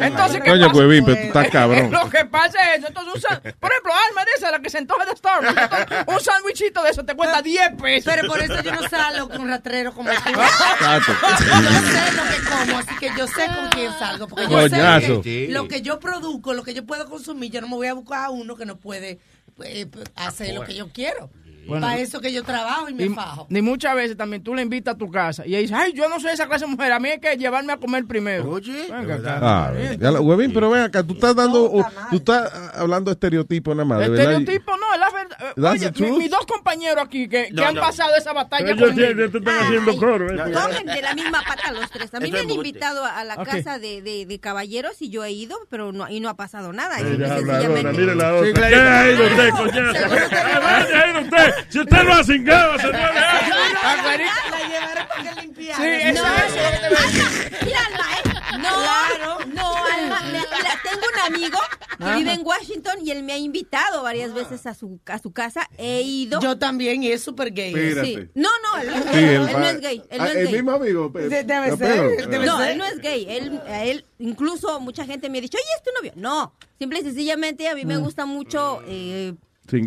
entonces 0.00 0.36
eh, 0.36 0.40
¿qué 0.44 0.50
Coño, 0.50 0.66
pasa? 0.68 0.78
Huevín, 0.78 1.04
pero 1.04 1.16
tú 1.20 1.26
estás 1.28 1.48
cabrón. 1.50 1.90
Lo 1.90 2.10
que 2.10 2.24
pasa 2.26 2.58
es 2.74 2.78
eso. 2.80 2.88
Entonces, 2.88 3.14
un 3.14 3.20
san- 3.22 3.40
por 3.58 3.70
ejemplo, 3.70 3.92
Alma 4.08 4.24
de 4.24 4.30
esa, 4.36 4.50
la 4.50 4.60
que 4.60 4.68
se 4.68 4.78
antoja 4.78 5.06
de 5.06 5.16
Starbucks. 5.16 5.62
entonces, 5.62 6.04
un 6.08 6.20
sándwichito 6.20 6.82
de 6.82 6.90
eso 6.90 7.04
te 7.04 7.14
cuesta 7.14 7.40
10 7.40 7.70
pesos. 7.80 8.12
Pero 8.14 8.28
por 8.28 8.40
eso 8.40 8.62
yo 8.62 8.72
no 8.72 8.82
salgo 8.88 9.28
con 9.30 9.48
rastrero 9.48 9.92
como 9.94 10.10
tú. 10.10 10.16
Exacto. 10.30 11.12
Yo 11.22 11.36
sé 11.38 12.12
lo 12.16 12.22
que 12.22 12.50
como, 12.50 12.78
así 12.78 12.94
que 13.00 13.10
yo 13.16 13.26
sé 13.26 13.46
con 13.46 13.68
quién 13.70 13.92
salgo. 13.98 14.28
Porque 14.28 14.44
yo 14.44 14.50
Coñazo. 14.58 15.16
sé 15.16 15.22
que 15.22 15.48
lo 15.50 15.68
que 15.68 15.80
yo 15.82 15.98
produzco, 16.00 16.52
lo 16.52 16.62
que 16.62 16.74
yo 16.74 16.84
puedo 16.84 17.08
consumir, 17.08 17.50
yo 17.50 17.60
no 17.60 17.68
me 17.68 17.76
voy 17.76 17.86
a 17.86 17.94
buscar 17.94 18.26
a 18.26 18.30
uno 18.30 18.56
que 18.56 18.66
no 18.66 18.76
puede 18.76 19.18
eh, 19.64 19.86
hacer 20.16 20.54
lo 20.54 20.64
que 20.64 20.74
yo 20.74 20.88
quiero. 20.92 21.30
Bueno. 21.66 21.86
Para 21.86 21.98
eso 21.98 22.20
que 22.20 22.32
yo 22.32 22.42
trabajo 22.42 22.88
y 22.88 22.94
me 22.94 23.04
Y, 23.04 23.08
fajo. 23.10 23.46
ni 23.50 23.62
muchas 23.62 23.94
veces 23.94 24.16
también 24.16 24.42
tú 24.42 24.54
le 24.54 24.62
invitas 24.62 24.94
a 24.94 24.98
tu 24.98 25.10
casa 25.10 25.44
y 25.46 25.50
ella 25.50 25.58
dice, 25.60 25.74
ay, 25.74 25.92
yo 25.94 26.08
no 26.08 26.20
soy 26.20 26.32
esa 26.32 26.46
clase 26.46 26.64
de 26.66 26.70
mujer, 26.70 26.92
a 26.92 26.98
mí 27.00 27.08
hay 27.10 27.20
que 27.20 27.36
llevarme 27.36 27.72
a 27.72 27.76
comer 27.78 28.04
primero. 28.06 28.50
Oye, 28.50 28.86
Venga 28.90 29.14
acá. 29.16 29.38
Ah, 29.42 29.72
la- 29.98 30.20
Huevín, 30.20 30.52
pero 30.52 30.70
ven 30.70 30.82
acá, 30.82 31.02
tú 31.02 31.14
estás 31.14 31.34
dando, 31.34 31.70
tú 32.10 32.16
estás 32.16 32.50
ah, 32.54 32.72
hablando 32.76 33.10
de 33.10 33.14
estereotipos 33.14 33.74
nada 33.76 33.84
más, 33.86 33.98
verdad. 33.98 34.18
Estereotipo, 34.18 34.72
no, 34.76 34.94
es 34.94 35.00
la 35.00 35.10
verdad. 35.10 35.72
Oye, 35.72 35.92
mi- 36.10 36.18
mis 36.18 36.30
dos 36.30 36.46
compañeros 36.46 37.04
aquí 37.04 37.28
que, 37.28 37.46
que 37.46 37.52
No, 37.52 37.64
han 37.66 37.74
no. 37.74 37.80
pasado 37.80 38.14
esa 38.16 38.32
batalla 38.32 38.70
Ellos 38.72 38.88
conmigo. 38.90 39.30
te 39.30 39.38
están 39.38 39.58
haciendo 39.58 39.96
coro. 39.96 40.30
¿eh? 40.32 40.52
Cogen 40.52 40.86
de 40.94 41.02
la 41.02 41.14
misma 41.14 41.42
pata 41.46 41.72
los 41.72 41.90
tres. 41.90 42.12
A 42.14 42.20
mí 42.20 42.30
me 42.30 42.40
han 42.40 42.50
invitado 42.50 43.04
a 43.04 43.24
la 43.24 43.34
Ok. 43.34 43.48
casa 43.48 43.78
de, 43.78 44.02
de, 44.02 44.26
de 44.26 44.38
caballeros 44.40 45.00
y 45.00 45.10
yo 45.10 45.24
he 45.24 45.32
ido, 45.32 45.56
pero 45.70 45.92
no, 45.92 46.08
y 46.08 46.20
no 46.20 46.28
ha 46.28 46.34
pasado 46.36 46.72
nada. 46.72 46.98
Mire 47.00 48.14
la 48.14 48.34
otra. 48.34 48.68
¿Qué 48.68 48.74
ha 48.76 49.10
ido 49.12 49.24
usted, 49.26 49.50
coñazo? 49.50 50.04
¿A 50.04 50.80
dónde 50.80 50.94
ha 50.96 51.10
ido 51.10 51.20
usted? 51.20 51.53
Si 51.68 51.80
usted 51.80 52.02
no 52.04 52.12
ha 52.14 52.24
cingado, 52.24 52.78
señores. 52.78 53.00
Ah. 53.86 54.16
La 54.50 54.68
llevaron 54.68 55.06
para 55.08 55.34
que 55.34 55.40
limpiara. 55.42 55.76
Sí, 55.76 56.08
eso 56.08 56.22
No, 56.24 56.36
es 56.36 56.52
lo 56.54 56.70
que 56.70 56.78
te 56.78 56.88
voy 56.88 56.96
a 56.96 57.02
decir. 57.02 57.58
Mira, 57.64 57.78
Alma, 57.86 58.06
¿eh? 58.16 58.58
No, 58.58 59.38
no, 59.54 59.84
Alma. 59.84 60.20
me- 60.22 60.32
mira, 60.32 60.80
tengo 60.82 61.02
un 61.12 61.34
amigo 61.34 61.58
que 61.98 62.04
Ajá. 62.04 62.16
vive 62.16 62.32
en 62.32 62.40
Washington 62.46 62.94
y 63.04 63.10
él 63.10 63.22
me 63.22 63.32
ha 63.34 63.36
invitado 63.38 64.02
varias 64.02 64.32
veces 64.32 64.64
a 64.66 64.74
su, 64.74 64.98
a 65.06 65.18
su 65.18 65.32
casa. 65.32 65.68
He 65.76 66.00
ido. 66.02 66.40
Yo 66.40 66.58
también, 66.58 67.02
y 67.02 67.10
es 67.12 67.22
súper 67.22 67.52
gay. 67.52 67.74
Espérate. 67.74 68.06
Sí. 68.06 68.28
No, 68.34 68.48
no, 68.62 68.80
él, 68.80 68.86
no 68.88 68.96
es 68.96 69.04
Sí, 69.04 69.10
gay, 69.10 69.24
el 69.24 69.48
él 69.48 69.52
no 69.52 69.66
es 69.66 69.80
gay. 69.80 70.02
Él 70.10 70.18
no 70.18 70.24
Ah, 70.24 70.28
es 70.28 70.36
el 70.36 70.44
gay. 70.44 70.52
mismo 70.54 70.70
amigo. 70.72 71.12
pe- 71.12 71.28
De- 71.28 71.44
debe 71.44 71.76
ser, 71.76 72.26
debe 72.28 72.46
No, 72.46 72.58
ser. 72.58 72.70
él 72.70 72.78
no 72.78 72.84
es 72.86 72.98
gay. 73.00 73.26
Él, 73.28 73.60
a 73.68 73.84
él, 73.84 74.06
incluso 74.18 74.80
mucha 74.80 75.04
gente 75.04 75.28
me 75.28 75.38
ha 75.38 75.40
dicho, 75.42 75.58
oye, 75.58 75.66
¿es 75.76 75.82
tu 75.82 75.90
novio? 75.98 76.12
No, 76.16 76.54
simple 76.78 77.00
y 77.00 77.02
sencillamente 77.02 77.68
a 77.68 77.74
mí 77.74 77.84
me 77.84 77.96
gusta 77.98 78.24
mucho. 78.24 78.82
Eh. 78.86 79.34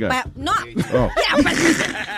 Pa- 0.09 0.29
no, 0.35 0.51
Oh. 0.93 1.09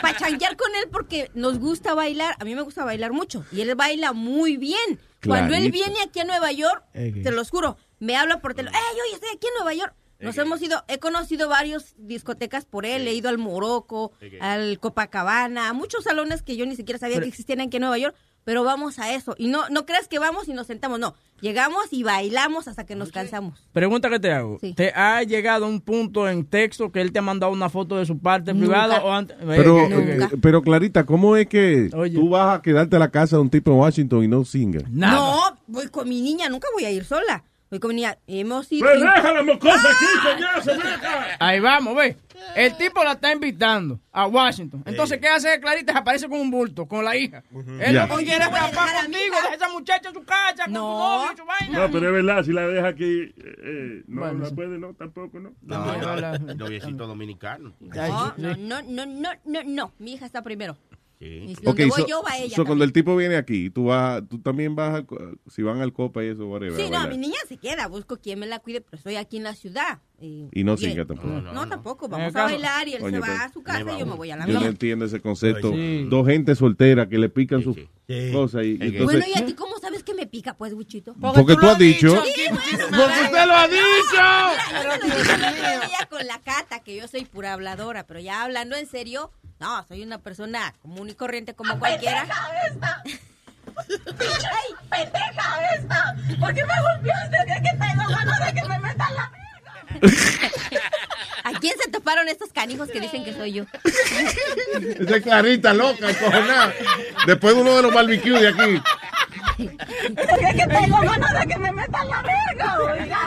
para 0.01 0.17
changuear 0.17 0.55
con 0.57 0.69
él 0.75 0.89
porque 0.91 1.29
nos 1.33 1.59
gusta 1.59 1.93
bailar. 1.93 2.35
A 2.39 2.45
mí 2.45 2.55
me 2.55 2.61
gusta 2.61 2.83
bailar 2.85 3.11
mucho 3.13 3.45
y 3.51 3.61
él 3.61 3.75
baila 3.75 4.13
muy 4.13 4.57
bien. 4.57 4.99
Cuando 5.25 5.53
él 5.55 5.69
viene 5.71 5.95
aquí 6.01 6.21
a 6.21 6.23
Nueva 6.23 6.51
York, 6.53 6.83
te 6.93 7.31
los 7.31 7.49
juro, 7.49 7.77
me 7.99 8.15
habla 8.15 8.39
por 8.39 8.53
teléfono. 8.53 8.77
¡Ey, 8.79 8.99
oye, 9.05 9.15
estoy 9.15 9.29
aquí 9.35 9.47
en 9.47 9.53
Nueva 9.55 9.73
York! 9.73 9.93
Nos 10.21 10.37
hemos 10.37 10.61
ido, 10.61 10.83
he 10.89 10.99
conocido 10.99 11.47
varias 11.47 11.95
discotecas 11.97 12.65
por 12.65 12.85
él, 12.85 13.07
he 13.07 13.13
ido 13.13 13.29
al 13.29 13.37
Morocco, 13.37 14.11
al 14.41 14.77
Copacabana, 14.79 15.69
a 15.69 15.73
muchos 15.73 16.03
salones 16.03 16.41
que 16.41 16.57
yo 16.57 16.65
ni 16.65 16.75
siquiera 16.75 16.99
sabía 16.99 17.15
Pero- 17.15 17.23
que 17.25 17.29
existían 17.29 17.61
aquí 17.61 17.77
en 17.77 17.81
Nueva 17.81 17.97
York, 17.97 18.15
pero 18.43 18.63
vamos 18.63 18.99
a 18.99 19.13
eso. 19.13 19.35
Y 19.37 19.47
no, 19.47 19.67
no 19.69 19.85
creas 19.85 20.07
que 20.07 20.19
vamos 20.19 20.47
y 20.47 20.53
nos 20.53 20.67
sentamos, 20.67 20.99
no. 20.99 21.15
Llegamos 21.41 21.85
y 21.91 22.03
bailamos 22.03 22.67
hasta 22.67 22.85
que 22.85 22.95
nos 22.95 23.11
cansamos. 23.13 23.65
Pregunta 23.71 24.09
que 24.09 24.19
te 24.19 24.31
hago. 24.33 24.57
Sí. 24.59 24.73
¿Te 24.73 24.91
ha 24.93 25.23
llegado 25.23 25.67
un 25.67 25.79
punto 25.79 26.27
en 26.27 26.45
texto 26.45 26.91
que 26.91 26.99
él 26.99 27.13
te 27.13 27.19
ha 27.19 27.21
mandado 27.21 27.53
una 27.53 27.69
foto 27.69 27.95
de 27.97 28.05
su 28.05 28.19
parte 28.19 28.53
Nunca. 28.53 28.65
privada 28.65 29.01
o 29.03 29.11
antes? 29.13 29.37
Pero, 29.47 29.79
Eh, 29.79 30.19
eh, 30.23 30.27
pero 30.41 30.61
Clarita, 30.61 31.05
¿cómo 31.05 31.37
es 31.37 31.47
que 31.47 31.89
Oye. 31.93 32.15
tú 32.15 32.29
vas 32.29 32.57
a 32.57 32.61
quedarte 32.61 32.97
a 32.97 32.99
la 32.99 33.09
casa 33.09 33.37
de 33.37 33.41
un 33.43 33.49
tipo 33.49 33.71
en 33.71 33.77
Washington 33.77 34.23
y 34.23 34.27
no 34.27 34.43
singa? 34.43 34.81
No, 34.89 35.39
voy 35.67 35.87
con 35.87 36.09
mi 36.09 36.21
niña, 36.21 36.49
nunca 36.49 36.67
voy 36.73 36.83
a 36.83 36.91
ir 36.91 37.05
sola. 37.05 37.43
Voy 37.69 37.79
con 37.79 37.89
mi 37.89 37.95
niña. 37.97 38.17
Hemos 38.27 38.69
ido. 38.71 38.85
Pues 38.87 38.99
deja 38.99 39.31
la 39.31 39.43
mocosa 39.43 39.75
aquí, 39.77 40.05
coñazo, 40.33 40.71
deja. 40.73 41.37
Ahí 41.39 41.59
vamos, 41.59 41.95
ve. 41.95 42.17
El 42.55 42.75
tipo 42.77 43.03
la 43.03 43.11
está 43.13 43.31
invitando 43.31 43.99
a 44.11 44.27
Washington. 44.27 44.83
Entonces, 44.85 45.19
¿qué 45.19 45.27
hace 45.27 45.59
Clarita? 45.59 45.93
Se 45.93 45.99
aparece 45.99 46.27
con 46.27 46.39
un 46.39 46.49
bulto, 46.51 46.87
con 46.87 47.05
la 47.05 47.15
hija. 47.15 47.43
Él 47.79 47.93
Ya. 47.93 48.07
no 48.07 48.15
quiere 48.17 48.43
escapar 48.43 49.03
contigo, 49.03 49.35
deja 49.35 49.49
a 49.51 49.55
esa 49.55 49.69
muchacha 49.69 50.09
en 50.09 50.15
su 50.15 50.23
casa, 50.23 50.65
con 50.65 50.73
su 50.73 50.79
novio 50.79 51.37
su 51.37 51.45
vaina. 51.45 51.79
No, 51.79 51.91
pero 51.91 52.07
es 52.07 52.13
verdad, 52.25 52.43
si 52.43 52.51
la 52.51 52.67
deja 52.67 52.87
aquí, 52.87 53.03
eh, 53.21 53.33
eh, 53.37 54.03
no 54.07 54.21
Bueno, 54.21 54.39
la 54.39 54.49
sí. 54.49 54.55
puede, 54.55 54.77
no, 54.79 54.93
tampoco, 54.93 55.39
no. 55.39 55.51
No, 55.61 55.97
no, 55.97 56.55
noviecito 56.55 57.07
dominicano. 57.07 57.73
No, 57.79 58.33
no, 58.37 58.55
no, 58.57 58.81
no, 58.81 59.05
no, 59.05 59.29
no, 59.45 59.63
no. 59.63 59.93
Mi 59.99 60.13
hija 60.13 60.25
está 60.25 60.41
primero. 60.41 60.75
Sí. 61.19 61.25
Y 61.49 61.53
Ok, 61.57 61.61
donde 61.63 61.85
voy 61.87 62.01
so- 62.01 62.07
yo 62.07 62.23
va 62.23 62.37
ella. 62.37 62.55
so 62.55 62.63
cuando 62.65 62.85
el 62.85 62.93
tipo 62.93 63.13
viene 63.15 63.35
aquí, 63.35 63.69
tú 63.69 63.85
vas, 63.85 64.23
tú 64.29 64.39
también 64.39 64.73
vas, 64.73 65.01
a, 65.01 65.05
si 65.49 65.61
van 65.63 65.81
al 65.81 65.91
copa 65.91 66.23
y 66.23 66.27
eso, 66.27 66.47
whatever. 66.47 66.77
Sí, 66.81 66.89
no, 66.89 67.05
mi 67.09 67.17
niña 67.17 67.35
se 67.45 67.57
queda, 67.57 67.87
busco 67.87 68.15
quien 68.17 68.39
me 68.39 68.47
la 68.47 68.59
cuide, 68.59 68.79
pero 68.79 68.95
estoy 68.97 69.17
aquí 69.17 69.35
en 69.35 69.43
la 69.43 69.53
ciudad. 69.53 69.99
Y 70.21 70.63
no 70.63 70.77
singa 70.77 71.03
tampoco. 71.05 71.27
No, 71.29 71.67
tampoco, 71.67 72.07
vamos 72.07 72.33
Eh, 72.33 72.39
a 72.39 72.43
bailar 72.45 72.87
y 72.87 72.93
él 72.93 73.01
se 73.09 73.19
va 73.19 73.43
a 73.43 73.51
su 73.51 73.61
casa 73.63 73.93
y 73.95 73.99
yo 73.99 74.05
me 74.05 74.15
voy 74.15 74.31
a 74.31 74.37
la 74.37 74.47
Yo 74.47 74.53
no 74.53 74.59
mía. 74.61 74.69
entiendo 74.69 75.03
ese 75.05 75.19
concepto. 75.19 75.71
Sí. 75.73 76.07
Dos 76.09 76.25
gente 76.25 76.55
soltera 76.55 77.09
que 77.09 77.17
le 77.17 77.27
pican 77.29 77.63
sus 77.63 77.75
cosas 78.31 78.63
y, 78.65 78.77
entonces... 78.79 79.03
Bueno, 79.05 79.25
¿y 79.27 79.37
a 79.37 79.45
ti 79.45 79.53
cómo 79.53 79.77
sabes 79.79 80.03
que 80.03 80.13
me 80.13 80.25
pica, 80.25 80.55
pues, 80.55 80.73
Wichito? 80.73 81.13
Porque 81.19 81.55
tú 81.55 81.67
has 81.67 81.77
dicho... 81.77 82.09
Sí, 82.23 82.31
bueno, 82.49 82.61
Porque 82.89 83.21
usted 83.25 83.45
lo 83.45 83.55
ha 83.55 83.67
dicho. 83.67 83.79
Con 86.09 86.25
la 86.27 86.39
cata 86.39 86.79
que 86.81 86.95
yo 86.95 87.07
soy 87.07 87.25
pura 87.25 87.53
habladora, 87.53 88.05
pero 88.07 88.19
ya 88.19 88.43
hablando 88.43 88.75
en 88.75 88.87
serio, 88.87 89.31
no, 89.59 89.85
soy 89.87 90.03
una 90.03 90.17
persona 90.19 90.73
común 90.81 91.09
y 91.09 91.13
corriente 91.15 91.53
como 91.53 91.77
cualquiera. 91.79 92.27
¡Ay, 93.77 94.73
pendeja 94.89 95.75
esta! 95.75 96.15
¿Por 96.39 96.53
qué 96.53 96.65
me 96.65 96.81
golpeaste? 96.81 97.37
Es 97.47 97.61
que 97.61 97.77
tengo 97.77 98.07
ganas 98.09 98.45
de 98.45 98.53
que 98.53 98.67
me 98.67 98.79
metan 98.79 99.15
la 99.15 99.31
¿A 101.43 101.51
quién 101.59 101.75
se 101.81 101.89
toparon 101.89 102.27
estos 102.27 102.51
canijos 102.51 102.89
que 102.89 102.99
dicen 102.99 103.23
que 103.23 103.33
soy 103.33 103.53
yo? 103.53 103.65
Esa 104.99 105.15
es 105.17 105.23
Clarita, 105.23 105.73
loca, 105.73 106.09
encojonada. 106.09 106.73
Después 107.25 107.55
de 107.55 107.61
uno 107.61 107.75
de 107.75 107.81
los 107.83 107.93
barbecues 107.93 108.41
de 108.41 108.47
aquí. 108.49 108.81
Es 109.57 110.55
que 110.55 110.67
tengo 110.67 111.01
ganas 111.01 111.39
de 111.39 111.47
que 111.47 111.57
me 111.57 111.71
metan 111.71 112.09
la 112.09 112.21
verga, 112.21 112.77
oiga. 112.79 113.19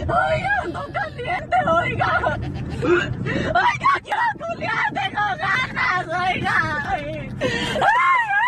Oiga, 0.00 0.60
ando 0.62 0.86
caliente, 0.92 1.56
oiga. 1.70 2.38
Oiga, 2.82 3.90
quiero 4.02 4.26
culiar, 4.38 4.92
tengo 4.92 5.24
ganas, 5.38 6.06
oiga. 6.06 6.56
Ay, 6.90 7.04
oiga. 7.04 7.34
Ay, 7.40 8.45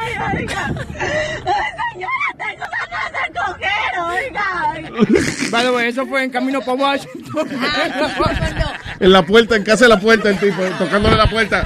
ay, 0.00 0.12
oiga. 0.36 0.62
Ay, 0.98 1.70
señora, 1.92 2.28
tengo 2.38 2.64
ganas 2.90 3.08
de 3.12 3.24
coger, 3.38 3.92
oiga. 4.06 4.46
By 5.50 5.62
the 5.64 5.70
way, 5.70 5.88
eso 5.88 6.06
fue 6.06 6.24
en 6.24 6.30
camino 6.30 6.60
para 6.60 6.74
Washington. 6.74 7.48
En 9.00 9.12
la 9.12 9.22
puerta, 9.24 9.56
en 9.56 9.64
casa 9.64 9.84
de 9.84 9.88
la 9.88 9.98
puerta, 10.00 10.28
el 10.30 10.38
tipo, 10.38 10.62
tocándole 10.78 11.16
la 11.16 11.26
puerta. 11.26 11.64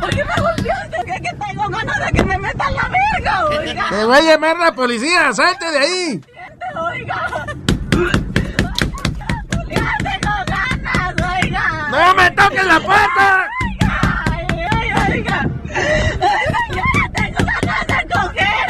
¿Por 0.00 0.10
qué 0.10 0.24
me 0.24 0.40
golpeaste? 0.40 0.96
Es 1.06 1.20
que 1.20 1.36
tengo 1.46 1.68
ganas 1.68 1.98
de 2.06 2.12
que 2.12 2.24
me 2.24 2.38
metan 2.38 2.74
la 2.74 2.88
verga, 2.88 3.46
oiga. 3.46 3.86
Te 3.90 4.04
va 4.04 4.16
a 4.16 4.20
llamar 4.20 4.56
la 4.58 4.72
policía, 4.72 5.32
salte 5.32 5.70
de 5.70 5.78
ahí. 5.78 6.20
Oiga. 6.92 7.28
Ganas, 10.46 11.14
oiga. 11.42 11.88
¡No 11.90 12.14
me 12.14 12.30
toques 12.30 12.64
la 12.66 12.80
puerta! 12.80 13.48
Ay, 14.30 14.46
ay, 14.70 14.92
oiga. 15.12 15.48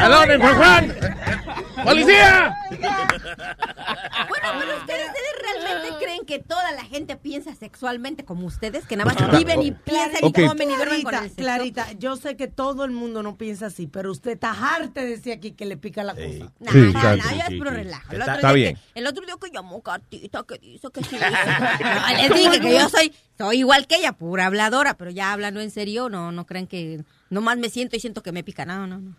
Coger. 0.01 0.13
¡Aló, 0.13 0.21
oiga. 0.21 0.39
Juan 0.39 0.57
Juan! 0.57 1.85
¡Policía! 1.85 2.55
Bueno, 4.29 4.49
pero 4.59 4.77
ustedes, 4.79 5.07
¿ustedes 5.07 5.33
realmente 5.43 6.05
creen 6.05 6.27
que 6.27 6.39
toda 6.39 6.73
la 6.73 6.85
gente 6.85 7.17
piensa 7.17 7.55
sexualmente 7.55 8.25
como 8.25 8.47
ustedes? 8.47 8.85
Que 8.87 8.97
nada 8.97 9.13
más 9.15 9.39
viven 9.39 9.63
y 9.63 9.73
piensan 9.73 10.21
y 10.29 10.33
comen 10.33 10.71
y 10.71 10.75
duermen 10.77 11.03
con 11.03 11.11
Clarita, 11.13 11.23
el 11.25 11.29
sexo. 11.31 11.37
Clarita, 11.43 11.93
yo 11.99 12.17
sé 12.17 12.37
que 12.37 12.49
todo 12.49 12.85
el 12.85 12.91
mundo 12.91 13.23
no 13.23 13.37
piensa 13.37 13.67
así, 13.67 13.87
pero 13.87 14.11
usted 14.13 14.33
está 14.33 14.51
harta 14.51 15.01
de 15.01 15.09
decir 15.09 15.33
aquí 15.33 15.53
que 15.53 15.65
le 15.65 15.77
pica 15.77 16.05
la 16.05 16.15
cosa. 16.15 16.27
No, 16.59 16.73
Sí, 16.73 16.79
no, 16.79 16.85
exacto. 16.89 17.25
no, 17.25 17.31
yo 17.31 17.41
es 17.41 17.47
Sí, 17.49 17.57
puro 17.59 17.71
sí. 17.71 17.77
relajo. 17.77 18.13
El 18.13 18.21
Está- 18.21 18.23
otro, 18.25 18.35
está 18.35 18.49
día 18.49 18.65
bien. 18.65 18.77
Que, 18.77 19.01
el 19.01 19.07
otro 19.07 19.25
día 19.27 19.35
que 19.43 19.51
llamó 19.51 19.83
Catita, 19.83 20.43
que 20.45 20.59
dice 20.59 20.89
que 20.93 21.05
sí. 21.05 21.17
No, 21.19 22.17
les 22.17 22.35
dije 22.35 22.61
que 22.61 22.75
yo 22.79 22.89
soy, 22.89 23.15
soy 23.39 23.59
igual 23.59 23.87
que 23.87 23.97
ella, 23.97 24.13
pura 24.13 24.47
habladora, 24.47 24.95
pero 24.95 25.11
ya 25.11 25.33
hablando 25.33 25.61
en 25.61 25.71
serio, 25.71 26.09
no, 26.09 26.31
no 26.33 26.47
crean 26.47 26.67
que 26.67 27.03
nomás 27.31 27.57
me 27.59 27.71
siento 27.71 27.97
y 27.97 28.01
siento 28.01 28.23
que 28.23 28.33
me 28.33 28.45
pica. 28.45 28.65
No, 28.65 28.87
no, 28.87 28.99
no. 28.99 29.15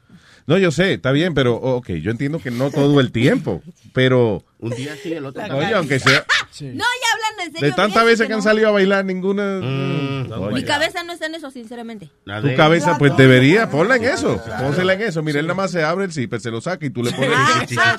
No, 0.51 0.57
yo 0.57 0.69
sé, 0.69 0.95
está 0.95 1.13
bien, 1.13 1.33
pero 1.33 1.55
ok, 1.55 1.91
yo 1.91 2.11
entiendo 2.11 2.39
que 2.39 2.51
no 2.51 2.71
todo 2.71 2.99
el 2.99 3.13
tiempo, 3.13 3.61
pero... 3.93 4.43
Un 4.59 4.71
día 4.71 4.97
sí, 5.01 5.13
el 5.13 5.25
otro 5.25 5.41
Oye, 5.55 5.73
aunque 5.73 5.97
sea... 5.97 6.25
No, 6.59 6.67
ya 6.67 7.13
hablando 7.13 7.43
en 7.45 7.51
serio. 7.53 7.69
De 7.69 7.71
tantas 7.71 8.03
veces 8.03 8.27
que 8.27 8.33
han 8.33 8.39
no. 8.39 8.43
salido 8.43 8.67
a 8.67 8.71
bailar, 8.71 9.05
ninguna... 9.05 9.61
Mm, 9.61 10.53
Mi 10.53 10.65
cabeza 10.65 11.03
no 11.03 11.13
está 11.13 11.27
en 11.27 11.35
eso, 11.35 11.51
sinceramente. 11.51 12.09
Tu 12.25 12.55
cabeza, 12.57 12.97
pues 12.97 13.15
debería, 13.15 13.69
ponla 13.69 13.95
en 13.95 14.03
eso. 14.03 14.43
Pónsela 14.59 14.91
en 14.91 15.03
eso. 15.03 15.23
Mira, 15.23 15.39
él 15.39 15.47
nada 15.47 15.55
más 15.55 15.71
se 15.71 15.85
abre 15.85 16.03
el 16.03 16.11
zipper, 16.11 16.41
se 16.41 16.51
lo 16.51 16.59
saca 16.59 16.85
y 16.85 16.89
tú 16.89 17.01
le 17.01 17.11
pones. 17.11 17.31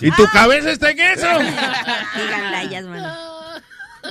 y 0.03 0.11
tu 0.11 0.27
cabeza 0.27 0.73
está 0.73 0.91
en 0.91 1.01
eso. 1.01 1.27
Qué 2.15 2.27
gandallas, 2.31 2.85
mano. 2.85 3.32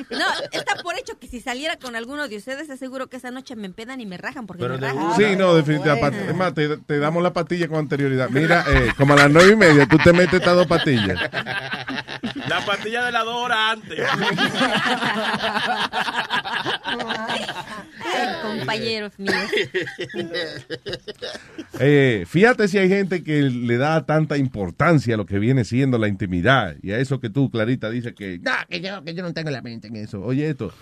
No, 0.09 0.25
está 0.51 0.75
por 0.81 0.97
hecho 0.97 1.17
que 1.19 1.27
si 1.27 1.39
saliera 1.41 1.77
con 1.77 1.95
alguno 1.95 2.27
de 2.27 2.37
ustedes, 2.37 2.69
es 2.69 2.79
seguro 2.79 3.07
que 3.07 3.17
esa 3.17 3.31
noche 3.31 3.55
me 3.55 3.65
empedan 3.67 3.99
y 4.01 4.05
me 4.05 4.17
rajan 4.17 4.47
porque 4.47 4.67
me 4.67 4.77
rajan. 4.77 5.15
Sí, 5.17 5.35
no, 5.37 5.53
definitivamente. 5.55 6.29
Es 6.29 6.35
más, 6.35 6.53
te, 6.53 6.77
te 6.77 6.99
damos 6.99 7.21
la 7.23 7.33
pastilla 7.33 7.67
con 7.67 7.77
anterioridad. 7.79 8.29
Mira, 8.29 8.63
eh, 8.67 8.91
como 8.97 9.13
a 9.13 9.17
las 9.17 9.29
nueve 9.31 9.53
y 9.53 9.55
media, 9.55 9.85
tú 9.87 9.97
te 9.97 10.13
metes 10.13 10.35
estas 10.35 10.55
dos 10.55 10.67
pastillas. 10.67 11.19
La 12.47 12.65
pastilla 12.65 13.05
de 13.05 13.11
la 13.11 13.23
dos 13.23 13.35
horas 13.35 13.57
antes. 13.73 13.99
Ay, 16.83 17.45
compañeros 18.41 19.13
míos. 19.17 19.35
Eh, 21.83 22.25
fíjate 22.27 22.67
si 22.67 22.77
hay 22.77 22.89
gente 22.89 23.23
que 23.23 23.41
le 23.41 23.77
da 23.77 24.05
tanta 24.05 24.37
importancia 24.37 25.15
a 25.15 25.17
lo 25.17 25.25
que 25.25 25.39
viene 25.39 25.63
siendo 25.65 25.97
la 25.97 26.07
intimidad 26.07 26.75
y 26.83 26.91
a 26.91 26.99
eso 26.99 27.19
que 27.19 27.29
tú, 27.31 27.49
Clarita, 27.49 27.89
dices 27.89 28.13
que, 28.13 28.37
"Nah, 28.39 28.65
que, 28.69 28.81
yo, 28.81 29.03
que 29.03 29.15
yo 29.15 29.23
no 29.23 29.33
tengo 29.33 29.49
la 29.49 29.61
mente 29.63 29.80
en 29.87 29.95
eso. 29.97 30.21
Oye, 30.21 30.49
esto. 30.49 30.73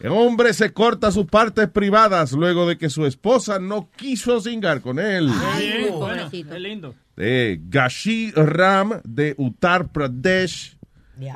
El 0.00 0.12
hombre 0.12 0.54
se 0.54 0.72
corta 0.72 1.10
sus 1.10 1.26
partes 1.26 1.68
privadas 1.68 2.32
luego 2.32 2.66
de 2.66 2.78
que 2.78 2.88
su 2.88 3.04
esposa 3.04 3.58
no 3.58 3.90
quiso 3.96 4.40
cingar 4.40 4.80
con 4.80 4.98
él. 4.98 5.30
Ay, 5.30 5.88
bueno, 5.92 6.30
qué 6.30 6.58
lindo. 6.58 6.94
Eh, 7.18 7.60
Gashi 7.68 8.32
Ram 8.32 9.02
de 9.04 9.34
Uttar 9.36 9.92
Pradesh, 9.92 10.78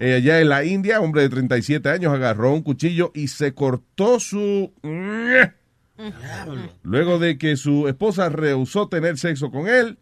eh, 0.00 0.14
allá 0.14 0.40
en 0.40 0.48
la 0.48 0.64
India, 0.64 1.02
hombre 1.02 1.22
de 1.22 1.28
37 1.28 1.90
años, 1.90 2.14
agarró 2.14 2.54
un 2.54 2.62
cuchillo 2.62 3.12
y 3.14 3.28
se 3.28 3.52
cortó 3.52 4.18
su... 4.18 4.72
Luego 6.82 7.18
de 7.18 7.36
que 7.36 7.56
su 7.56 7.86
esposa 7.86 8.30
rehusó 8.30 8.88
tener 8.88 9.18
sexo 9.18 9.50
con 9.50 9.68
él, 9.68 9.98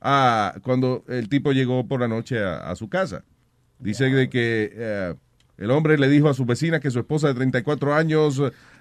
ah, 0.00 0.54
cuando 0.62 1.04
el 1.08 1.28
tipo 1.28 1.50
llegó 1.50 1.88
por 1.88 2.00
la 2.00 2.08
noche 2.08 2.38
a, 2.38 2.70
a 2.70 2.76
su 2.76 2.88
casa. 2.88 3.24
Dice 3.80 4.04
de 4.04 4.28
que 4.28 4.70
eh, 4.72 5.14
el 5.58 5.70
hombre 5.70 5.98
le 5.98 6.08
dijo 6.08 6.28
a 6.28 6.34
su 6.34 6.44
vecina 6.44 6.80
que 6.80 6.90
su 6.90 6.98
esposa 7.00 7.28
de 7.28 7.34
34 7.34 7.94
años, 7.94 8.40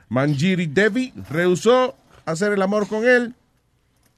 Manjiri 0.10 0.68
Devi, 0.68 1.14
rehusó 1.30 1.96
hacer 2.26 2.54
el 2.54 2.62
amor 2.62 2.88
con 2.88 3.06
él 3.08 3.34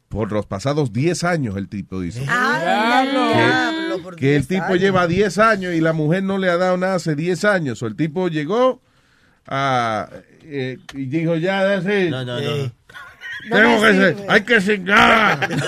por 0.09 0.31
los 0.31 0.45
pasados 0.47 0.91
10 0.91 1.23
años, 1.23 1.55
el 1.55 1.69
tipo 1.69 2.01
dice. 2.01 2.21
Diablo, 2.21 4.01
por 4.03 4.15
Que 4.15 4.35
el 4.35 4.41
10 4.41 4.47
tipo 4.47 4.63
años. 4.65 4.79
lleva 4.79 5.07
10 5.07 5.37
años 5.37 5.73
y 5.75 5.81
la 5.81 5.93
mujer 5.93 6.23
no 6.23 6.37
le 6.39 6.49
ha 6.49 6.57
dado 6.57 6.77
nada 6.77 6.95
hace 6.95 7.15
10 7.15 7.45
años. 7.45 7.81
O 7.83 7.87
el 7.87 7.95
tipo 7.95 8.27
llegó 8.27 8.81
a, 9.45 10.09
eh, 10.43 10.77
y 10.93 11.05
dijo, 11.05 11.35
ya, 11.35 11.75
así. 11.75 12.09
No, 12.09 12.25
no, 12.25 12.41
no. 12.41 12.71
Tengo 13.49 13.81
que 13.81 13.93
ser- 13.93 14.17
hay 14.27 14.41
que 14.43 14.61
cingar. 14.61 15.49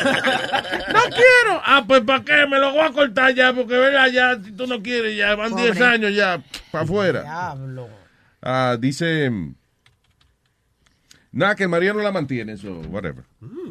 No 0.91 0.99
quiero. 1.09 1.61
Ah, 1.65 1.83
pues 1.87 2.01
¿para 2.01 2.23
qué? 2.23 2.45
Me 2.47 2.59
lo 2.59 2.71
voy 2.71 2.81
a 2.81 2.91
cortar 2.91 3.33
ya, 3.33 3.53
porque 3.53 3.77
verá, 3.77 4.07
ya, 4.09 4.37
si 4.43 4.51
tú 4.51 4.67
no 4.67 4.81
quieres, 4.83 5.15
ya 5.15 5.35
van 5.35 5.55
10 5.55 5.71
Pobre. 5.71 5.85
años 5.85 6.13
ya 6.13 6.43
para 6.69 6.83
afuera. 6.83 7.21
Diablo. 7.23 7.87
Ah, 8.41 8.75
dice, 8.79 9.29
mm, 9.29 9.55
nada, 11.31 11.55
que 11.55 11.67
marido 11.67 11.93
no 11.93 12.01
la 12.01 12.11
mantiene, 12.11 12.53
eso, 12.53 12.79
whatever. 12.89 13.23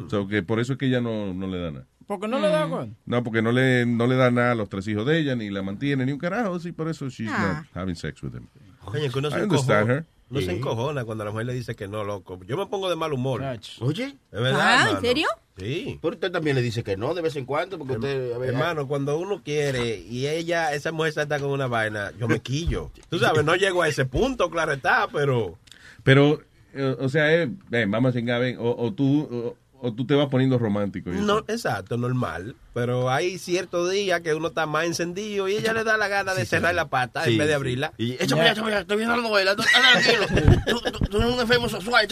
So, 0.09 0.27
que 0.27 0.41
por 0.43 0.59
eso 0.59 0.73
es 0.73 0.79
que 0.79 0.87
ella 0.87 0.99
no, 1.01 1.33
no 1.33 1.47
le 1.47 1.59
da 1.59 1.71
nada. 1.71 1.85
Porque 2.07 2.27
no 2.27 2.39
le 2.39 2.49
da 2.49 2.67
con. 2.67 2.97
No, 3.05 3.23
porque 3.23 3.41
no 3.41 3.51
le, 3.51 3.85
no 3.85 4.07
le 4.07 4.15
da 4.15 4.31
nada 4.31 4.51
a 4.51 4.55
los 4.55 4.67
tres 4.67 4.87
hijos 4.87 5.05
de 5.05 5.19
ella, 5.19 5.35
ni 5.35 5.49
la 5.49 5.61
mantiene, 5.61 6.05
ni 6.05 6.11
un 6.11 6.19
carajo, 6.19 6.59
sí, 6.59 6.71
por 6.71 6.89
eso 6.89 7.07
she's 7.09 7.29
Ah. 7.31 7.63
not 7.73 7.77
having 7.83 7.95
sex 7.95 8.21
with 8.23 8.33
him. 8.33 8.47
Que 8.91 9.09
uno 9.19 9.27
I 9.29 9.31
se 9.31 9.43
understand 9.43 9.89
her. 9.89 10.05
No 10.31 10.41
se 10.41 10.51
encojona 10.51 11.03
cuando 11.03 11.25
la 11.25 11.31
mujer 11.31 11.45
le 11.45 11.53
dice 11.53 11.75
que 11.75 11.87
no, 11.87 12.05
loco. 12.05 12.39
Yo 12.47 12.55
me 12.55 12.65
pongo 12.65 12.89
de 12.89 12.95
mal 12.95 13.11
humor. 13.11 13.43
Oye, 13.81 14.15
Es 14.31 14.41
verdad. 14.41 14.59
Ah, 14.61 14.91
¿en 14.91 15.01
serio? 15.01 15.27
Sí. 15.57 15.99
Pero 16.01 16.15
usted 16.15 16.31
también 16.31 16.55
le 16.55 16.61
dice 16.61 16.83
que 16.83 16.95
no 16.95 17.13
de 17.13 17.21
vez 17.21 17.35
en 17.35 17.45
cuando, 17.45 17.77
porque 17.77 17.95
usted... 17.95 18.31
a 18.33 18.37
ver, 18.37 18.49
Hermano, 18.51 18.87
cuando 18.87 19.19
uno 19.19 19.41
quiere 19.43 19.99
y 19.99 20.27
ella, 20.27 20.73
esa 20.73 20.93
mujer 20.93 21.13
está 21.17 21.39
con 21.39 21.49
una 21.49 21.67
vaina, 21.67 22.11
yo 22.17 22.27
me 22.29 22.39
quillo. 22.39 22.91
Tú 23.09 23.19
sabes, 23.19 23.43
no 23.43 23.55
llego 23.55 23.81
a 23.81 23.89
ese 23.89 24.05
punto, 24.05 24.49
claro 24.49 24.71
está, 24.71 25.07
pero... 25.11 25.57
Pero, 26.03 26.41
eh, 26.73 26.95
o 26.97 27.09
sea, 27.09 27.31
eh, 27.33 27.51
ven, 27.69 27.91
vamos 27.91 28.15
a 28.15 28.17
chingar, 28.17 28.39
ven, 28.41 28.57
o, 28.57 28.71
o 28.75 28.93
tú, 28.93 29.27
o, 29.29 29.57
o 29.83 29.91
tú 29.93 30.05
te 30.05 30.13
vas 30.15 30.27
poniendo 30.29 30.57
romántico. 30.59 31.09
y 31.11 31.15
eso. 31.15 31.23
No, 31.23 31.39
exacto, 31.47 31.97
normal. 31.97 32.55
Pero 32.73 33.09
hay 33.09 33.37
ciertos 33.39 33.91
días 33.91 34.21
que 34.21 34.33
uno 34.33 34.49
está 34.49 34.65
más 34.65 34.85
encendido 34.85 35.47
y 35.49 35.55
ella 35.55 35.73
le 35.73 35.83
da 35.83 35.97
la 35.97 36.07
gana 36.07 36.33
de 36.33 36.45
cerrar 36.45 36.73
la 36.75 36.87
pata 36.87 37.23
Sí, 37.25 37.31
en 37.31 37.37
vez 37.39 37.47
de 37.47 37.53
sí. 37.53 37.55
abrirla. 37.55 37.93
Y 37.97 38.11
échame 38.13 38.41
allá, 38.43 38.51
échame 38.53 38.67
allá, 38.69 38.79
estoy 38.81 38.97
viendo 38.97 39.15
la 39.17 39.21
novela. 39.23 39.55
tú- 39.55 39.63
anda, 39.75 40.01
tranquilo. 40.01 40.61
Tú, 40.67 40.79
tú- 40.91 41.05
tú 41.05 41.17
eres 41.17 41.33
un 41.33 41.39
enfermo 41.39 41.67
sexual. 41.67 42.07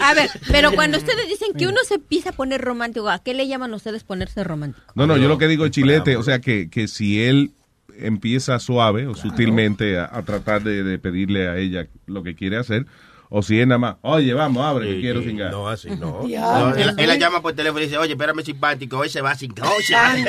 A 0.00 0.14
ver, 0.14 0.28
pero 0.50 0.72
cuando 0.72 0.98
ustedes 1.02 1.28
dicen 1.28 1.52
que 1.56 1.66
uno 1.66 1.78
se 1.86 1.94
empieza 1.94 2.30
a 2.30 2.32
poner 2.32 2.60
romántico, 2.60 3.08
¿a 3.08 3.20
qué 3.22 3.32
le 3.34 3.46
llaman 3.48 3.72
ustedes 3.72 4.04
ponerse 4.04 4.42
romántico? 4.44 4.84
No, 4.94 5.06
no, 5.06 5.16
yo 5.16 5.28
lo 5.28 5.38
que 5.38 5.46
digo 5.48 5.64
es 5.64 5.70
chilete, 5.70 6.16
o 6.16 6.22
sea, 6.22 6.40
que, 6.40 6.68
que 6.68 6.88
si 6.88 7.22
él 7.22 7.52
empieza 7.98 8.58
suave 8.58 9.06
o 9.06 9.14
sutilmente 9.14 9.98
a, 9.98 10.08
a 10.12 10.22
tratar 10.24 10.62
de, 10.62 10.82
de 10.82 10.98
pedirle 10.98 11.48
a 11.48 11.56
ella 11.58 11.86
lo 12.06 12.22
que 12.22 12.34
quiere 12.34 12.56
hacer, 12.56 12.86
o 13.34 13.42
si 13.42 13.58
es 13.58 13.66
nada 13.66 13.78
más, 13.78 13.96
oye, 14.02 14.34
vamos, 14.34 14.62
abre, 14.62 14.88
que 14.88 15.00
quiero 15.00 15.22
cingar. 15.22 15.50
No, 15.50 15.66
así 15.66 15.88
no. 15.88 16.20
No, 16.28 16.74
él, 16.74 16.92
él 16.98 17.08
la 17.08 17.16
llama 17.16 17.40
por 17.40 17.54
teléfono 17.54 17.80
y 17.80 17.84
dice, 17.84 17.96
oye, 17.96 18.12
espérame 18.12 18.44
simpático, 18.44 18.98
hoy 18.98 19.08
se 19.08 19.22
va 19.22 19.34
sin. 19.34 19.54
Ay, 19.62 20.24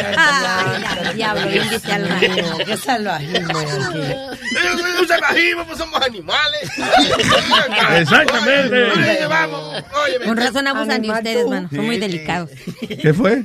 diablo, 1.13 1.45
dice 1.49 1.91
algo. 1.91 2.15
Qué 2.65 2.77
salvajismo. 2.77 3.59
Un 5.01 5.07
salvajismo, 5.07 5.65
pues 5.65 5.77
somos 5.77 6.01
animales. 6.01 6.71
Exactamente. 7.99 8.83
Oye, 8.91 9.27
vamos, 9.27 9.83
oye, 10.05 10.25
Con 10.25 10.37
razón 10.37 10.67
abusan 10.67 11.01
de 11.01 11.11
ustedes, 11.11 11.47
mano. 11.49 11.69
Son 11.75 11.85
muy 11.85 11.97
delicados. 11.97 12.51
¿Qué 13.01 13.13
fue? 13.13 13.43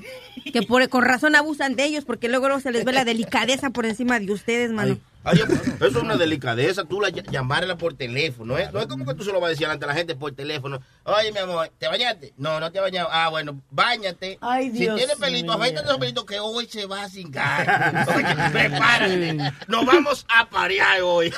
Que 0.53 0.63
por, 0.63 0.89
con 0.89 1.03
razón 1.03 1.35
abusan 1.35 1.75
de 1.75 1.85
ellos, 1.85 2.05
porque 2.05 2.29
luego, 2.29 2.47
luego 2.47 2.61
se 2.61 2.71
les 2.71 2.85
ve 2.85 2.93
la 2.93 3.05
delicadeza 3.05 3.71
por 3.71 3.87
encima 3.87 4.21
de 4.21 4.33
ustedes, 4.33 4.71
mano. 4.71 4.99
Oye, 5.31 5.43
eso 5.77 5.87
es 5.87 5.95
una 5.97 6.17
delicadeza, 6.17 6.85
tú 6.85 7.01
la 7.01 7.09
ll- 7.11 7.29
llamarla 7.31 7.77
por 7.77 7.95
teléfono, 7.95 8.57
¿eh? 8.59 8.69
No 8.73 8.81
es 8.81 8.87
como 8.87 9.05
que 9.07 9.15
tú 9.15 9.25
se 9.25 9.33
lo 9.33 9.41
vas 9.41 9.49
a 9.49 9.51
decir 9.51 9.67
ante 9.67 9.87
la 9.87 9.95
gente 9.95 10.15
por 10.15 10.33
teléfono. 10.33 10.81
Oye, 11.05 11.33
mi 11.33 11.39
amor, 11.39 11.71
¿te 11.79 11.89
bañaste? 11.89 12.33
No, 12.37 12.61
no 12.61 12.71
te 12.73 12.81
bañado. 12.81 13.09
Ah, 13.11 13.29
bueno, 13.29 13.61
bañate. 13.71 14.39
Ay, 14.41 14.71
si 14.71 14.79
Dios 14.81 14.97
tienes 14.97 15.17
pelito, 15.17 15.47
mío. 15.53 15.55
afeítate 15.63 15.87
esos 15.87 15.99
pelitos 15.99 16.25
que 16.25 16.39
hoy 16.41 16.67
se 16.67 16.87
va 16.87 17.03
a 17.05 17.09
cingar. 17.09 18.07
Oye, 18.15 18.51
prepárate. 18.53 19.39
Nos 19.67 19.85
vamos 19.87 20.27
a 20.29 20.49
parear 20.49 21.01
hoy. 21.03 21.33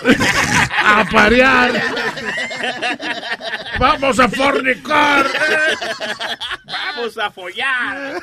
A 0.84 1.05
parear. 1.11 1.72
Vamos 3.78 4.18
a 4.18 4.28
fornicar. 4.28 5.26
Vamos 6.66 7.18
a 7.18 7.30
follar. 7.30 8.20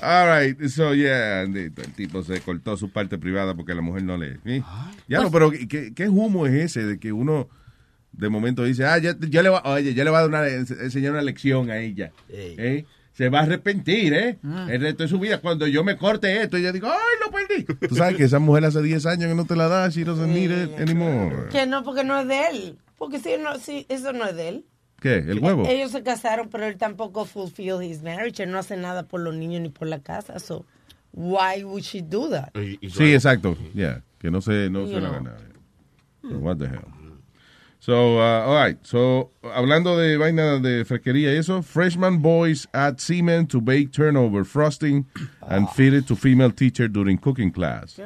All 0.00 0.28
right, 0.28 0.68
so 0.68 0.94
yeah, 0.94 1.42
el 1.42 1.72
tipo 1.96 2.22
se 2.22 2.40
cortó 2.40 2.76
su 2.76 2.90
parte 2.90 3.18
privada 3.18 3.54
porque 3.54 3.74
la 3.74 3.82
mujer 3.82 4.04
no 4.04 4.16
le... 4.16 4.38
¿sí? 4.44 4.62
Ya 5.08 5.20
no, 5.20 5.30
pero 5.30 5.50
¿qué, 5.50 5.92
¿qué 5.94 6.08
humo 6.08 6.46
es 6.46 6.54
ese 6.54 6.84
de 6.84 6.98
que 6.98 7.12
uno 7.12 7.48
de 8.12 8.28
momento 8.28 8.64
dice, 8.64 8.84
ah, 8.84 8.98
ya, 8.98 9.16
ya 9.18 9.42
le 9.42 9.48
va, 9.48 9.62
oye, 9.64 9.94
ya 9.94 10.04
le 10.04 10.10
va 10.10 10.18
a 10.18 10.28
dar 10.28 10.30
una, 10.30 10.46
enseñar 10.46 11.12
una 11.12 11.22
lección 11.22 11.70
a 11.70 11.78
ella, 11.78 12.12
¿eh? 12.28 12.84
Se 13.14 13.28
va 13.28 13.40
a 13.40 13.42
arrepentir, 13.42 14.14
¿eh? 14.14 14.38
El 14.68 14.80
resto 14.80 15.02
de 15.02 15.08
su 15.08 15.18
vida. 15.18 15.38
Cuando 15.38 15.66
yo 15.66 15.84
me 15.84 15.98
corte 15.98 16.40
esto, 16.40 16.56
ella 16.56 16.72
digo, 16.72 16.88
¡ay, 16.88 17.18
lo 17.22 17.30
perdí! 17.30 17.88
Tú 17.88 17.94
sabes 17.94 18.16
que 18.16 18.24
esa 18.24 18.38
mujer 18.38 18.64
hace 18.64 18.80
10 18.80 19.04
años 19.04 19.28
que 19.28 19.34
no 19.34 19.44
te 19.44 19.54
la 19.54 19.68
da, 19.68 19.88
she 19.90 20.02
doesn't 20.02 20.32
need 20.32 20.50
it 20.50 20.80
anymore. 20.80 21.48
Que 21.50 21.66
no, 21.66 21.84
porque 21.84 22.04
no 22.04 22.18
es 22.18 22.26
de 22.26 22.46
él. 22.46 22.78
Porque 22.96 23.18
si, 23.18 23.36
no, 23.38 23.58
si 23.58 23.84
eso 23.90 24.14
no 24.14 24.24
es 24.24 24.34
de 24.34 24.48
él. 24.48 24.64
¿Qué? 25.02 25.16
¿El 25.18 25.40
huevo? 25.40 25.66
Ellos 25.66 25.90
se 25.90 26.02
casaron, 26.02 26.48
pero 26.48 26.64
él 26.66 26.76
tampoco 26.76 27.24
fulfill 27.24 27.82
his 27.82 28.02
marriage. 28.02 28.40
Él 28.42 28.50
no 28.52 28.58
hace 28.58 28.76
nada 28.76 29.02
por 29.02 29.20
los 29.20 29.34
niños 29.34 29.60
ni 29.62 29.68
por 29.68 29.88
la 29.88 29.98
casa. 29.98 30.38
So, 30.38 30.64
why 31.12 31.64
would 31.64 31.82
she 31.82 32.00
do 32.02 32.28
that? 32.30 32.52
Sí, 32.54 33.12
exacto. 33.12 33.56
Yeah, 33.74 34.02
que 34.20 34.30
no 34.30 34.40
se, 34.40 34.70
no 34.70 34.86
se 34.86 34.92
You 34.94 35.00
la 35.00 35.08
know. 35.10 35.12
gana. 35.24 35.36
So, 36.22 36.38
what 36.38 36.58
the 36.58 36.68
hell. 36.68 36.84
So, 37.80 38.18
uh, 38.20 38.46
all 38.46 38.54
right. 38.54 38.78
So, 38.86 39.32
hablando 39.42 39.96
de 39.98 40.16
vaina 40.16 40.60
de 40.60 40.84
fresquería 40.84 41.32
y 41.32 41.38
eso, 41.38 41.62
freshman 41.62 42.22
boys 42.22 42.68
add 42.72 43.00
semen 43.00 43.48
to 43.48 43.60
bake 43.60 43.90
turnover 43.90 44.44
frosting 44.44 45.04
and 45.48 45.68
feed 45.70 45.92
it 45.92 46.06
to 46.06 46.14
female 46.14 46.52
teacher 46.52 46.86
during 46.86 47.18
cooking 47.18 47.50
class. 47.50 47.98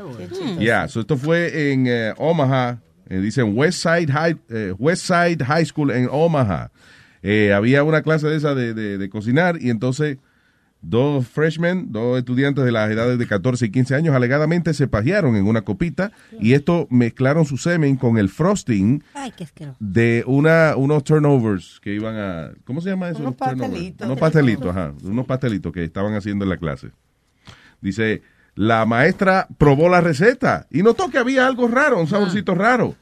Yeah, 0.58 0.86
so 0.86 1.00
esto 1.00 1.18
fue 1.18 1.72
en 1.72 1.86
eh, 1.88 2.14
Omaha, 2.16 2.78
eh, 3.08 3.18
dicen 3.20 3.52
West 3.56 3.82
Side 3.82 4.12
High, 4.12 4.36
eh, 4.50 4.74
West 4.78 5.06
Side 5.06 5.44
High 5.44 5.64
School 5.66 5.90
en 5.90 6.08
Omaha. 6.10 6.70
Eh, 7.22 7.52
había 7.52 7.82
una 7.82 8.02
clase 8.02 8.26
de 8.28 8.36
esa 8.36 8.54
de, 8.54 8.74
de- 8.74 8.98
de 8.98 9.08
cocinar 9.08 9.56
y 9.60 9.70
entonces 9.70 10.18
dos 10.82 11.26
freshmen, 11.26 11.90
dos 11.90 12.16
estudiantes 12.18 12.64
de 12.64 12.70
las 12.70 12.88
edades 12.90 13.18
de 13.18 13.26
14 13.26 13.66
y 13.66 13.70
15 13.70 13.94
años 13.96 14.14
alegadamente 14.14 14.72
se 14.74 14.86
pajearon 14.86 15.34
en 15.34 15.46
una 15.46 15.62
copita 15.62 16.12
y 16.38 16.52
esto 16.52 16.86
mezclaron 16.90 17.44
su 17.44 17.56
semen 17.56 17.96
con 17.96 18.18
el 18.18 18.28
frosting 18.28 19.02
Ay, 19.14 19.32
de 19.80 20.22
una 20.28 20.74
unos 20.76 21.02
turnovers 21.02 21.80
que 21.82 21.92
iban 21.94 22.14
a 22.16 22.50
¿cómo 22.64 22.80
se 22.80 22.90
llama 22.90 23.08
eso? 23.08 23.18
Unos 23.20 23.34
pastelitos. 23.34 24.06
Unos 24.06 24.18
pastelitos, 24.20 24.66
ajá, 24.68 24.92
unos 25.02 25.26
pastelitos 25.26 25.72
que 25.72 25.82
estaban 25.82 26.14
haciendo 26.14 26.44
en 26.44 26.50
la 26.50 26.56
clase. 26.58 26.90
Dice, 27.80 28.22
la 28.56 28.84
maestra 28.86 29.46
probó 29.58 29.88
la 29.88 30.00
receta 30.00 30.66
y 30.70 30.82
notó 30.82 31.08
que 31.10 31.18
había 31.18 31.46
algo 31.46 31.68
raro, 31.68 32.00
un 32.00 32.08
saborcito 32.08 32.54
raro. 32.54 32.96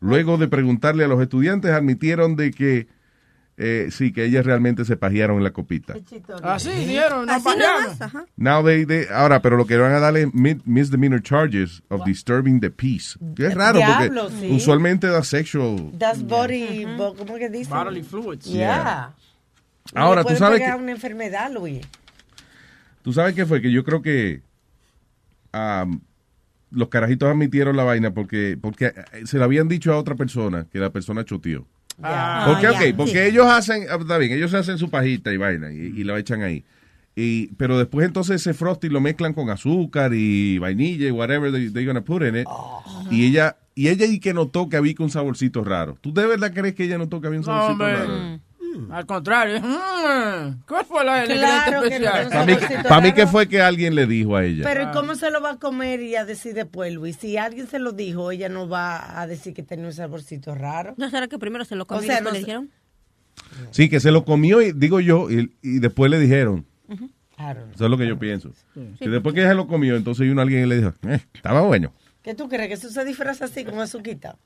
Luego 0.00 0.36
de 0.36 0.48
preguntarle 0.48 1.04
a 1.04 1.08
los 1.08 1.22
estudiantes, 1.22 1.70
admitieron 1.70 2.34
de 2.36 2.50
que 2.50 2.88
eh, 3.58 3.88
sí, 3.92 4.12
que 4.12 4.24
ellas 4.24 4.44
realmente 4.44 4.84
se 4.84 4.96
pajearon 4.96 5.36
en 5.36 5.44
la 5.44 5.52
copita. 5.52 5.94
Así 6.42 6.70
dijeron, 6.70 7.26
no. 7.26 8.24
Now 8.36 8.64
they, 8.64 8.84
they- 8.86 9.06
ahora, 9.12 9.40
pero 9.40 9.56
lo 9.56 9.66
que 9.66 9.76
van 9.76 9.92
a 9.92 10.00
darle 10.00 10.26
mid- 10.32 10.62
misdemeanor 10.64 11.22
charges 11.22 11.82
of 11.88 12.02
disturbing 12.04 12.58
the 12.60 12.70
peace. 12.70 13.16
Que 13.36 13.46
es 13.46 13.54
raro 13.54 13.76
Diablo, 13.78 14.24
porque 14.30 14.48
sí. 14.48 14.52
usualmente 14.52 15.06
da 15.06 15.22
sexual. 15.22 15.92
That's 15.98 16.26
body, 16.26 16.86
bo- 16.96 17.14
¿cómo 17.14 17.36
que 17.36 17.48
dice? 17.50 17.70
Bodily 17.72 18.02
fluids. 18.02 18.46
Yeah. 18.46 19.12
Ahora, 19.94 20.24
tú 20.24 20.34
sabes 20.34 20.58
pegar 20.58 20.76
que, 20.78 20.82
una 20.82 20.92
enfermedad, 20.92 21.52
Luis. 21.52 21.86
tú 23.02 23.12
sabes 23.12 23.34
qué 23.34 23.46
fue 23.46 23.60
que 23.60 23.70
yo 23.70 23.84
creo 23.84 24.00
que 24.02 24.42
los 26.70 26.88
carajitos 26.88 27.28
admitieron 27.30 27.76
la 27.76 27.84
vaina 27.84 28.14
porque 28.14 28.58
porque 28.60 28.86
eh, 28.86 29.26
se 29.26 29.38
lo 29.38 29.44
habían 29.44 29.68
dicho 29.68 29.92
a 29.92 29.98
otra 29.98 30.14
persona 30.14 30.66
que 30.72 30.78
la 30.78 30.90
persona 30.90 31.24
choteó. 31.24 31.66
Ah, 32.02 32.44
Porque, 32.48 32.62
ya, 32.62 32.70
ok, 32.72 32.96
porque 32.96 33.12
sí. 33.12 33.18
ellos 33.18 33.46
hacen, 33.46 33.84
ah, 33.90 33.98
está 34.00 34.16
bien, 34.16 34.32
ellos 34.32 34.50
se 34.50 34.56
hacen 34.56 34.78
su 34.78 34.88
pajita 34.88 35.30
y 35.32 35.36
vaina 35.36 35.70
y, 35.72 35.76
y 35.76 36.04
lo 36.04 36.16
echan 36.16 36.42
ahí. 36.42 36.64
Y, 37.14 37.48
pero 37.58 37.76
después 37.78 38.06
entonces 38.06 38.36
ese 38.40 38.54
frosty 38.54 38.88
lo 38.88 39.02
mezclan 39.02 39.34
con 39.34 39.50
azúcar 39.50 40.12
y 40.14 40.56
vainilla 40.58 41.08
y 41.08 41.10
whatever 41.10 41.52
they, 41.52 41.68
they're 41.68 41.84
gonna 41.86 42.02
put 42.02 42.22
in 42.22 42.36
it. 42.38 42.46
Y 43.10 43.26
ella, 43.26 43.58
y 43.74 43.88
ella 43.88 44.06
y 44.06 44.18
que 44.20 44.32
notó 44.32 44.70
que 44.70 44.78
había 44.78 44.94
un 45.00 45.10
saborcito 45.10 45.62
raro. 45.62 45.98
¿Tú 46.00 46.14
de 46.14 46.26
verdad 46.26 46.52
crees 46.54 46.74
que 46.74 46.84
ella 46.84 46.96
notó 46.96 47.20
que 47.20 47.26
había 47.26 47.40
un 47.40 47.44
No, 47.46 47.52
saborcito 47.52 47.84
hombre. 47.84 47.98
raro? 47.98 48.40
Al 48.90 49.06
contrario. 49.06 49.60
mm, 49.60 50.62
¿Cuál 50.66 50.84
fue 50.86 51.04
la 51.04 51.24
Claro 51.24 51.86
ingrediente 51.86 51.88
que 51.88 52.00
no. 52.00 52.16
especial? 52.16 52.28
Para 52.30 52.46
mí, 52.46 52.88
pa' 52.88 53.00
mí 53.00 53.12
que 53.12 53.26
fue 53.26 53.48
que 53.48 53.60
alguien 53.60 53.94
le 53.94 54.06
dijo 54.06 54.36
a 54.36 54.44
ella. 54.44 54.64
Pero 54.64 54.82
¿y 54.84 54.92
¿cómo 54.92 55.14
se 55.14 55.30
lo 55.30 55.40
va 55.40 55.52
a 55.52 55.58
comer 55.58 56.00
y 56.02 56.16
a 56.16 56.24
decir 56.24 56.54
después, 56.54 56.92
Luis? 56.92 57.16
Si 57.16 57.36
alguien 57.36 57.66
se 57.66 57.78
lo 57.78 57.92
dijo, 57.92 58.30
ella 58.30 58.48
no 58.48 58.68
va 58.68 59.20
a 59.20 59.26
decir 59.26 59.54
que 59.54 59.62
tenía 59.62 59.86
un 59.86 59.92
saborcito 59.92 60.54
raro. 60.54 60.94
¿No 60.96 61.10
será 61.10 61.28
que 61.28 61.38
primero 61.38 61.64
se 61.64 61.76
lo 61.76 61.86
comió 61.86 62.00
O 62.00 62.04
y 62.04 62.06
sea, 62.06 62.20
no 62.20 62.30
le 62.30 62.38
dijeron? 62.40 62.70
Sí, 63.70 63.88
que 63.88 64.00
se 64.00 64.10
lo 64.10 64.24
comió, 64.24 64.60
y, 64.60 64.72
digo 64.72 65.00
yo, 65.00 65.30
y, 65.30 65.52
y 65.62 65.78
después 65.78 66.10
le 66.10 66.18
dijeron. 66.18 66.66
Claro. 67.36 67.66
Eso 67.74 67.84
es 67.84 67.90
lo 67.90 67.96
que 67.98 68.06
yo 68.06 68.18
pienso. 68.18 68.52
Que 68.98 69.08
después 69.08 69.34
que 69.34 69.40
ella 69.40 69.50
se 69.50 69.54
lo 69.56 69.66
comió, 69.66 69.96
entonces 69.96 70.26
vino 70.26 70.40
alguien 70.40 70.64
y 70.64 70.66
le 70.66 70.76
dijo, 70.76 70.92
eh, 71.08 71.20
estaba 71.34 71.62
bueno. 71.62 71.92
¿Qué 72.22 72.34
tú 72.34 72.48
crees? 72.48 72.68
¿Que 72.68 72.74
eso 72.74 72.88
se 72.90 73.04
disfraza 73.04 73.46
así, 73.46 73.64
con 73.64 73.80
azuquita? 73.80 74.36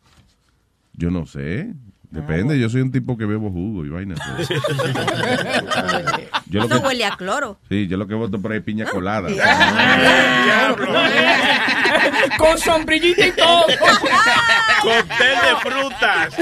Yo 0.94 1.10
no 1.10 1.26
sé. 1.26 1.74
Depende, 2.10 2.58
yo 2.58 2.68
soy 2.68 2.80
un 2.82 2.92
tipo 2.92 3.16
que 3.18 3.24
bebo 3.26 3.50
jugo 3.50 3.84
y 3.84 3.88
vaina. 3.90 4.14
pues. 4.36 4.48
Yo 6.48 6.60
lo 6.60 6.66
Eso 6.66 6.80
que- 6.80 6.86
huele 6.86 7.04
a 7.04 7.16
cloro. 7.16 7.58
Sí, 7.68 7.88
yo 7.88 7.96
lo 7.96 8.06
que 8.06 8.14
voto 8.14 8.40
por 8.40 8.52
ahí 8.52 8.58
es 8.58 8.64
piña 8.64 8.84
colada. 8.86 9.28
Con 12.38 12.56
sombrillita 12.58 13.26
y 13.26 13.32
todo. 13.32 13.64
Cóctel 14.82 15.34
de 15.42 15.56
frutas. 15.60 16.34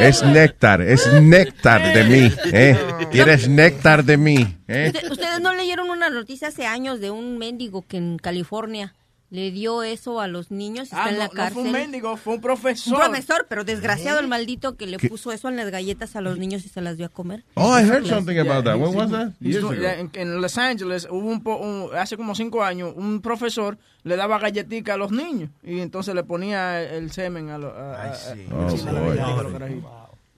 Es 0.00 0.22
néctar, 0.24 0.80
es 0.82 1.10
néctar 1.12 1.92
de 1.94 2.04
mí. 2.04 2.32
¿eh? 2.52 2.76
¿Quieres 3.10 3.48
néctar 3.48 4.04
de 4.04 4.16
mí? 4.16 4.56
¿eh? 4.68 4.92
Usted- 4.94 5.10
¿Ustedes 5.12 5.40
no 5.40 5.54
leyeron 5.54 5.90
una 5.90 6.08
noticia 6.10 6.48
hace 6.48 6.66
años 6.66 7.00
de 7.00 7.10
un 7.10 7.38
mendigo 7.38 7.84
que 7.86 7.96
en 7.98 8.18
California 8.18 8.94
le 9.32 9.50
dio 9.50 9.82
eso 9.82 10.20
a 10.20 10.28
los 10.28 10.50
niños 10.50 10.92
y 10.92 10.94
Ah, 10.94 10.98
está 10.98 11.08
en 11.08 11.14
no, 11.14 11.18
la 11.20 11.24
no 11.28 11.32
cárcel. 11.32 11.54
fue 11.54 11.62
un 11.62 11.72
mendigo, 11.72 12.16
fue 12.18 12.34
un 12.34 12.40
profesor. 12.42 12.92
Un 12.92 13.00
profesor, 13.00 13.46
pero 13.48 13.64
desgraciado 13.64 14.20
el 14.20 14.28
maldito 14.28 14.76
que 14.76 14.86
le 14.86 14.98
¿Qué? 14.98 15.08
puso 15.08 15.32
eso 15.32 15.48
en 15.48 15.56
las 15.56 15.70
galletas 15.70 16.14
a 16.16 16.20
los 16.20 16.36
niños 16.36 16.66
y 16.66 16.68
se 16.68 16.82
las 16.82 16.98
dio 16.98 17.06
a 17.06 17.08
comer. 17.08 17.42
Oh, 17.54 17.74
I 17.78 17.82
heard 17.82 18.04
something 18.06 18.36
about 18.38 18.64
that. 18.66 18.76
When 18.76 18.90
Sí, 18.92 18.96
was 18.98 19.10
that? 19.10 19.30
Years 19.40 19.64
ago. 19.64 19.72
En, 19.72 20.10
en 20.12 20.40
Los 20.42 20.58
Ángeles 20.58 21.08
hubo 21.10 21.26
un, 21.30 21.42
po- 21.42 21.56
un- 21.56 21.96
hace 21.96 22.18
como 22.18 22.34
cinco 22.34 22.62
años 22.62 22.92
un 22.94 23.22
profesor 23.22 23.78
le 24.04 24.16
daba 24.16 24.38
galletica 24.38 24.94
a 24.94 24.96
los 24.98 25.12
niños 25.12 25.48
y 25.62 25.80
entonces 25.80 26.14
le 26.14 26.24
ponía 26.24 26.82
el 26.82 27.10
semen 27.10 27.48
a 27.48 27.56
los. 27.56 27.72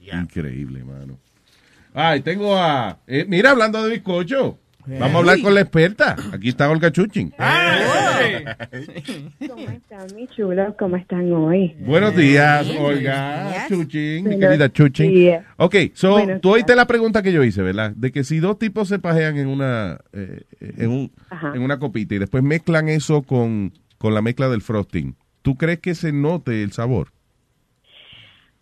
Increíble, 0.01 0.85
mano. 0.85 1.19
Ay, 1.95 2.21
tengo 2.21 2.57
a. 2.57 2.99
eh, 3.07 3.25
mira, 3.29 3.51
hablando 3.51 3.83
de 3.83 3.91
bizcocho. 3.91 4.59
Vamos 4.87 5.15
a 5.15 5.19
hablar 5.19 5.41
con 5.41 5.55
la 5.55 5.61
experta. 5.63 6.17
Aquí 6.33 6.51
está 6.51 6.69
Olga 6.69 6.93
Chuchin. 6.93 7.31
¿Cómo 9.49 9.69
están, 9.71 10.07
mi 10.15 10.27
chulos? 10.29 10.75
¿Cómo 10.79 10.97
están 10.97 11.33
hoy? 11.33 11.75
Buenos 11.81 12.15
días, 12.17 12.67
Olga 12.79 13.67
Chuchin, 13.69 14.29
mi 14.29 14.39
querida 14.39 14.71
Chuchin. 14.73 15.11
días. 15.13 15.45
Ok, 15.57 15.77
so, 15.95 16.19
tú 16.41 16.51
oíste 16.53 16.75
la 16.77 16.87
pregunta 16.87 17.23
que 17.23 17.33
yo 17.33 17.43
hice, 17.43 17.63
¿verdad? 17.63 17.93
De 17.97 18.13
que 18.13 18.25
si 18.25 18.41
dos 18.41 18.59
tipos 18.59 18.89
se 18.89 18.99
pajean 18.99 19.37
en 19.39 19.47
una, 19.49 19.99
eh, 20.13 20.43
en 20.61 20.91
un, 20.91 21.13
Ajá. 21.31 21.53
en 21.55 21.63
una 21.63 21.79
copita 21.79 22.15
y 22.15 22.19
después 22.19 22.43
mezclan 22.43 22.89
eso 22.89 23.23
con, 23.23 23.73
con 23.99 24.13
la 24.15 24.21
mezcla 24.23 24.49
del 24.49 24.61
frosting, 24.63 25.17
¿tú 25.43 25.57
crees 25.57 25.79
que 25.81 25.95
se 25.95 26.13
note 26.13 26.63
el 26.63 26.73
sabor? 26.73 27.14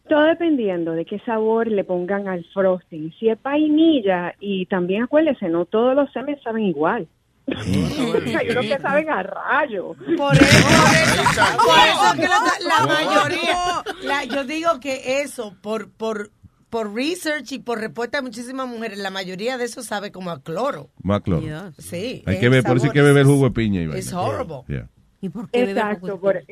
Todo 0.08 0.22
dependiendo 0.24 0.92
de 0.92 1.04
qué 1.04 1.18
sabor 1.20 1.68
le 1.68 1.84
pongan 1.84 2.28
al 2.28 2.44
frosting. 2.52 3.12
Si 3.18 3.28
es 3.28 3.40
vainilla, 3.42 4.34
y 4.40 4.66
también 4.66 5.04
acuérdense, 5.04 5.48
no 5.48 5.64
todos 5.64 5.94
los 5.94 6.10
semen 6.12 6.36
saben 6.42 6.64
igual. 6.64 7.06
Hay 7.46 8.50
unos 8.50 8.64
que 8.66 8.78
saben 8.80 9.10
a 9.10 9.22
rayo. 9.22 9.94
Por 10.16 10.34
eso, 10.34 10.68
por 11.56 11.78
eso 11.88 12.14
que 12.16 12.28
la, 12.28 12.40
la 12.68 12.86
mayoría, 12.86 13.56
la- 14.02 14.24
yo 14.24 14.44
digo 14.44 14.80
que 14.80 15.22
eso, 15.22 15.54
por, 15.62 15.90
por, 15.90 16.30
por 16.70 16.94
research 16.94 17.52
y 17.52 17.58
por 17.58 17.78
respuesta 17.80 18.18
de 18.18 18.22
muchísimas 18.22 18.68
mujeres, 18.68 18.98
la 18.98 19.10
mayoría 19.10 19.56
de 19.58 19.64
eso 19.64 19.82
sabe 19.82 20.10
como 20.12 20.30
a 20.30 20.42
cloro. 20.42 20.90
Más 21.02 21.20
cloro. 21.22 21.42
Sí. 21.78 22.22
Hay 22.26 22.38
que 22.38 22.48
ver, 22.48 22.62
por 22.64 22.76
eso 22.76 22.86
hay 22.86 22.92
que 22.92 23.02
beber 23.02 23.24
jugo 23.26 23.44
de 23.46 23.50
piña. 23.52 23.82
Es 23.96 24.12
horrible. 24.12 24.62
Yeah. 24.68 24.88
¿Y 25.20 25.28
por 25.28 25.48
Exacto. 25.52 26.18
por- 26.20 26.42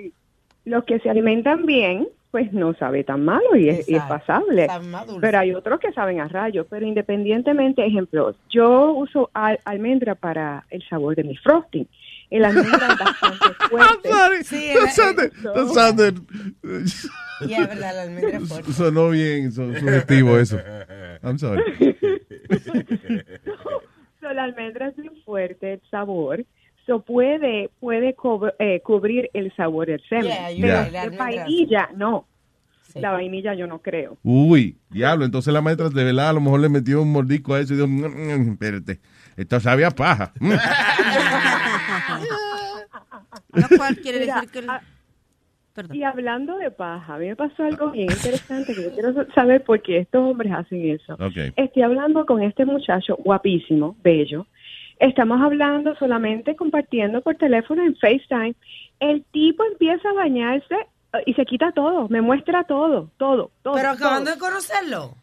los 0.65 0.85
que 0.85 0.99
se 1.01 1.09
alimentan 1.11 1.67
bien, 1.67 2.09
pues 2.31 2.53
no 2.53 2.74
sabe 2.74 3.03
tan 3.05 3.24
malo 3.24 3.57
y 3.57 3.68
es, 3.68 3.89
y 3.89 3.95
es 3.97 4.03
pasable. 4.05 4.68
Pero 5.20 5.39
hay 5.39 5.53
otros 5.55 5.81
que 5.81 5.93
saben 5.93 6.20
a 6.20 6.28
rayo. 6.28 6.66
Pero 6.70 6.87
independientemente, 6.87 7.85
ejemplo, 7.85 8.35
yo 8.49 8.93
uso 8.93 9.31
al- 9.35 9.59
almendra 9.64 10.14
para 10.14 10.64
el 10.70 10.83
sabor 10.89 11.16
de 11.16 11.24
mi 11.24 11.37
frosting. 11.37 11.87
El 12.31 12.45
almendra 12.45 12.93
es 12.93 12.99
bastante 12.99 13.45
fuerte. 13.70 14.45
Sí, 14.45 14.70
That 14.74 14.83
el- 14.85 14.91
sounded- 14.91 15.33
No. 15.43 15.53
that 15.53 15.66
sounded- 15.74 16.18
Ya, 17.49 17.66
verdad, 17.66 17.95
la 17.95 18.03
almendra 18.03 18.39
es 18.39 18.49
fuerte. 18.49 18.72
Sonó 18.72 19.11
bien, 19.11 19.51
su- 19.51 19.74
sugestivo 19.74 20.39
eso. 20.39 20.59
I'm 21.22 21.39
sorry. 21.39 21.62
So, 24.20 24.33
la 24.35 24.45
almendra 24.45 24.89
es 24.89 24.97
bien 24.97 25.14
fuerte, 25.24 25.72
el 25.74 25.83
sabor. 25.91 26.45
So, 26.91 27.03
puede 27.03 27.70
puede 27.78 28.16
eh, 28.59 28.80
cubrir 28.82 29.30
el 29.32 29.55
sabor 29.55 29.86
del 29.86 30.03
semen. 30.09 30.26
Yeah, 30.57 30.88
Pero 30.91 30.93
la 30.93 31.09
vainilla, 31.16 31.88
no. 31.95 32.26
La 32.97 33.12
vainilla 33.12 33.55
yo 33.55 33.68
no 33.68 33.80
creo. 33.80 34.18
Uy, 34.24 34.76
diablo, 34.91 35.24
entonces 35.24 35.55
la 35.55 35.61
maestra 35.61 35.88
de 35.88 36.03
verdad 36.03 36.30
a 36.30 36.32
lo 36.32 36.41
mejor 36.41 36.59
le 36.59 36.68
metió 36.68 37.01
un 37.01 37.12
mordisco 37.12 37.55
a 37.55 37.61
eso 37.61 37.74
y 37.74 37.76
dijo, 37.76 37.86
"Mm, 37.86 38.07
mm, 38.07 38.53
espérate, 38.55 38.99
esto 39.36 39.61
sabe 39.61 39.84
a 39.84 39.91
paja. 39.93 40.32
Lo 43.55 43.68
cual 43.76 43.97
quiere 43.99 44.18
Mira, 44.18 44.34
decir 44.34 44.51
que... 44.51 44.59
el- 44.59 44.70
ah, 44.70 44.82
Y 45.93 46.03
hablando 46.03 46.59
de 46.59 46.72
paja, 46.72 47.14
a 47.14 47.18
mí 47.18 47.28
me 47.28 47.36
pasó 47.36 47.62
algo 47.62 47.93
bien 47.93 48.11
interesante 48.11 48.74
que 48.74 48.82
yo 48.82 48.93
quiero 48.95 49.14
saber 49.32 49.62
por 49.62 49.80
qué 49.80 49.99
estos 49.99 50.28
hombres 50.28 50.53
hacen 50.53 50.91
eso. 50.91 51.16
Estoy 51.57 51.82
hablando 51.82 52.26
con 52.26 52.43
este 52.43 52.64
muchacho 52.64 53.16
guapísimo, 53.16 53.97
bello. 54.03 54.47
Estamos 55.01 55.41
hablando 55.41 55.97
solamente 55.97 56.55
compartiendo 56.55 57.23
por 57.23 57.35
teléfono 57.37 57.83
en 57.83 57.97
FaceTime. 57.97 58.55
El 59.01 59.25
tipo 59.33 59.65
empieza 59.65 60.11
a 60.11 60.13
bañarse 60.13 60.75
eh, 61.15 61.23
y 61.25 61.33
se 61.35 61.47
quita 61.47 61.73
todo, 61.73 62.07
me 62.11 62.21
muestra 62.21 62.65
todo, 62.65 63.11
todo, 63.17 63.51
todo. 63.63 63.75
Pero 63.75 63.89
acabando 63.91 64.27
todo. 64.27 64.35
de 64.35 64.39
conocerlo. 64.41 65.15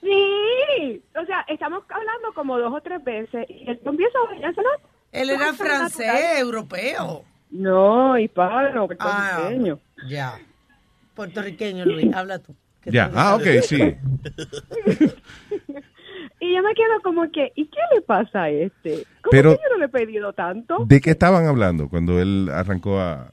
Sí, 0.00 1.02
o 1.20 1.26
sea, 1.26 1.44
estamos 1.48 1.82
hablando 1.88 2.32
como 2.34 2.58
dos 2.58 2.72
o 2.72 2.80
tres 2.80 3.02
veces 3.04 3.46
y 3.50 3.68
él 3.68 3.80
empieza 3.84 4.16
a 4.18 4.32
bañarse. 4.32 4.62
¿no? 4.62 4.68
Él 5.12 5.30
era 5.30 5.52
francés, 5.54 6.06
natural. 6.06 6.38
europeo. 6.38 7.24
No, 7.50 8.16
hispano, 8.16 8.88
Ah, 9.00 9.40
puertorriqueño. 9.40 9.78
Ya. 10.08 10.38
Puertorriqueño, 11.14 11.84
Luis, 11.84 12.14
habla 12.14 12.38
tú. 12.38 12.54
Ya, 12.86 13.10
ah, 13.14 13.34
ok, 13.34 13.44
sí. 13.62 13.78
Y 16.50 16.54
yo 16.56 16.62
me 16.64 16.74
quedo 16.74 17.00
como 17.04 17.30
que, 17.30 17.52
¿y 17.54 17.66
qué 17.66 17.78
le 17.94 18.00
pasa 18.02 18.42
a 18.44 18.50
este? 18.50 19.04
¿Cómo 19.22 19.30
Pero- 19.30 19.50
que 19.52 19.62
yo 19.62 19.70
no 19.74 19.78
le 19.78 19.84
he 19.84 19.88
pedido 19.88 20.32
tanto? 20.32 20.84
¿De 20.86 21.00
qué 21.00 21.10
estaban 21.10 21.46
hablando 21.46 21.88
cuando 21.88 22.20
él 22.20 22.48
arrancó 22.52 22.98
a, 22.98 23.30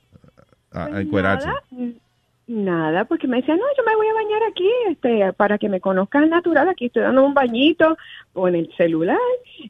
a, 0.72 0.86
a 0.86 1.02
encuerarse? 1.02 1.48
Nada, 1.48 1.92
nada, 2.48 3.06
porque 3.06 3.28
me 3.28 3.38
decía, 3.38 3.56
no, 3.56 3.64
yo 3.76 3.84
me 3.84 3.96
voy 3.96 4.08
a 4.08 4.14
bañar 4.14 4.42
aquí 4.52 4.70
este, 4.90 5.34
para 5.34 5.58
que 5.58 5.68
me 5.68 5.82
conozcan 5.82 6.30
natural. 6.30 6.70
Aquí 6.70 6.86
estoy 6.86 7.02
dando 7.04 7.26
un 7.26 7.34
bañito 7.34 7.98
con 8.34 8.54
el 8.56 8.72
celular. 8.78 9.18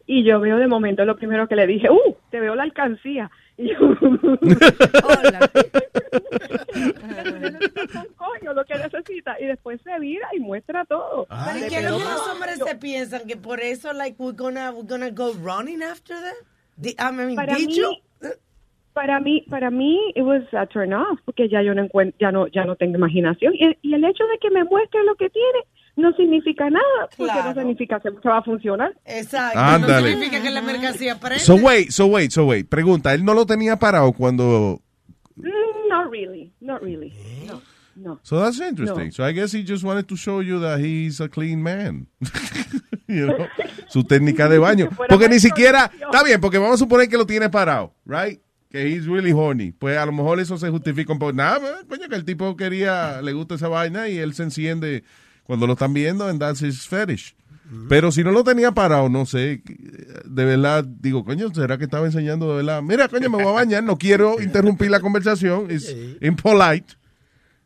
Y 0.05 0.23
yo 0.25 0.39
veo 0.41 0.57
de 0.57 0.67
momento 0.67 1.05
lo 1.05 1.15
primero 1.15 1.47
que 1.47 1.55
le 1.55 1.67
dije, 1.67 1.89
¡uh! 1.89 2.15
Te 2.29 2.39
veo 2.41 2.53
la 2.55 2.63
alcancía. 2.63 3.31
Con 7.93 8.05
coño, 8.15 8.53
lo 8.53 8.65
que 8.65 8.75
necesita. 8.75 9.39
Y 9.39 9.45
después 9.45 9.81
se 9.81 9.99
vira 9.99 10.27
y 10.35 10.39
muestra 10.39 10.85
todo. 10.85 11.27
Pero 11.27 11.65
¿y 11.65 11.69
qué 11.69 11.77
es 11.77 11.83
lo 11.91 11.97
que 11.97 12.03
los 12.03 12.27
hombres 12.29 12.59
se 12.63 12.75
piensan? 12.75 13.27
Que 13.27 13.37
por 13.37 13.59
eso, 13.59 13.93
like, 13.93 14.15
we're 14.19 14.35
gonna, 14.37 14.71
we're 14.71 14.87
gonna 14.87 15.09
go 15.09 15.33
running 15.33 15.81
after 15.81 16.15
them? 16.15 16.35
Di- 16.75 16.95
I 16.99 17.11
mean, 17.11 17.35
Para 17.35 17.55
dicho. 17.55 17.89
mí, 17.89 18.03
para 18.93 19.19
mí, 19.19 19.45
para 19.49 19.69
mí, 19.71 20.11
it 20.15 20.23
was 20.23 20.43
a 20.53 20.65
turn 20.67 20.93
off, 20.93 21.19
porque 21.25 21.47
ya 21.49 21.61
yo 21.61 21.73
no 21.75 21.83
encuentro, 21.83 22.17
ya 22.19 22.31
no, 22.31 22.47
ya 22.47 22.65
no 22.65 22.75
tengo 22.75 22.97
imaginación. 22.97 23.53
Y, 23.55 23.77
y 23.81 23.93
el 23.93 24.03
hecho 24.03 24.25
de 24.25 24.37
que 24.39 24.49
me 24.49 24.63
muestre 24.63 25.03
lo 25.03 25.15
que 25.15 25.29
tiene 25.29 25.59
no 25.97 26.13
significa 26.13 26.69
nada, 26.69 27.09
porque 27.17 27.33
Claro. 27.33 27.49
no 27.49 27.55
significa 27.61 27.99
que 27.99 28.09
se 28.09 28.29
va 28.29 28.37
a 28.37 28.43
funcionar. 28.43 28.95
Exacto. 29.05 29.59
Ándale. 29.59 30.11
No 30.11 30.17
significa 30.19 30.41
que 30.41 30.51
la 30.51 30.61
mercancía 30.61 31.19
prende. 31.19 31.39
So 31.43 31.55
wait, 31.55 31.89
so 31.89 32.05
wait, 32.05 32.31
so 32.31 32.45
wait. 32.45 32.67
Pregunta, 32.69 33.13
¿él 33.13 33.25
no 33.25 33.33
lo 33.33 33.45
tenía 33.45 33.77
parado 33.77 34.13
cuando... 34.13 34.79
Mm, 35.35 35.89
not 35.89 36.09
really, 36.11 36.53
not 36.61 36.81
really. 36.81 37.13
No, 37.47 37.61
no. 37.95 38.19
So 38.23 38.39
that's 38.39 38.59
interesting. 38.59 39.07
No. 39.07 39.11
So 39.11 39.25
I 39.25 39.33
guess 39.33 39.53
he 39.53 39.63
just 39.65 39.83
wanted 39.83 40.05
to 40.07 40.15
show 40.15 40.41
you 40.41 40.59
that 40.61 40.79
he's 40.79 41.19
a 41.19 41.27
clean 41.27 41.61
man. 41.61 42.07
You 43.09 43.25
know, 43.27 43.47
Su 43.87 44.03
técnica 44.03 44.49
de 44.49 44.57
baño. 44.59 44.89
Porque 45.09 45.29
ni 45.29 45.39
siquiera... 45.39 45.89
Está 45.97 46.23
bien, 46.25 46.41
porque 46.41 46.57
vamos 46.57 46.73
a 46.73 46.77
suponer 46.77 47.07
que 47.07 47.15
lo 47.15 47.25
tiene 47.25 47.49
parado, 47.49 47.93
right? 48.05 48.41
Que 48.69 48.85
he's 48.85 49.05
really 49.07 49.31
horny. 49.31 49.71
Pues 49.71 49.97
a 49.97 50.05
lo 50.05 50.11
mejor 50.11 50.41
eso 50.41 50.57
se 50.57 50.69
justifica 50.69 51.13
un 51.13 51.19
poco. 51.19 51.31
Nada, 51.31 51.79
coño, 51.87 52.09
que 52.09 52.15
el 52.15 52.25
tipo 52.25 52.57
quería, 52.57 53.21
le 53.21 53.31
gusta 53.31 53.55
esa 53.55 53.69
vaina 53.69 54.09
y 54.09 54.17
él 54.17 54.33
se 54.33 54.43
enciende 54.43 55.05
cuando 55.47 55.65
lo 55.65 55.73
están 55.73 55.93
viendo 55.93 56.27
and 56.27 56.39
that's 56.39 56.61
his 56.61 56.87
fetish. 56.87 57.35
Pero 57.89 58.11
si 58.11 58.23
no 58.23 58.31
lo 58.31 58.43
tenía 58.43 58.71
parado, 58.71 59.09
no 59.09 59.25
sé, 59.25 59.61
de 60.23 60.45
verdad, 60.45 60.85
digo, 60.85 61.25
coño, 61.25 61.53
¿será 61.53 61.77
que 61.77 61.83
estaba 61.83 62.05
enseñando 62.05 62.49
de 62.49 62.63
verdad? 62.63 62.81
Mira, 62.81 63.09
coño, 63.09 63.29
me 63.29 63.43
voy 63.43 63.47
a 63.47 63.51
bañar, 63.51 63.83
no 63.83 63.97
quiero 63.97 64.41
interrumpir 64.41 64.89
la 64.89 65.01
conversación, 65.01 65.69
es 65.69 65.95
impolite. 66.21 66.95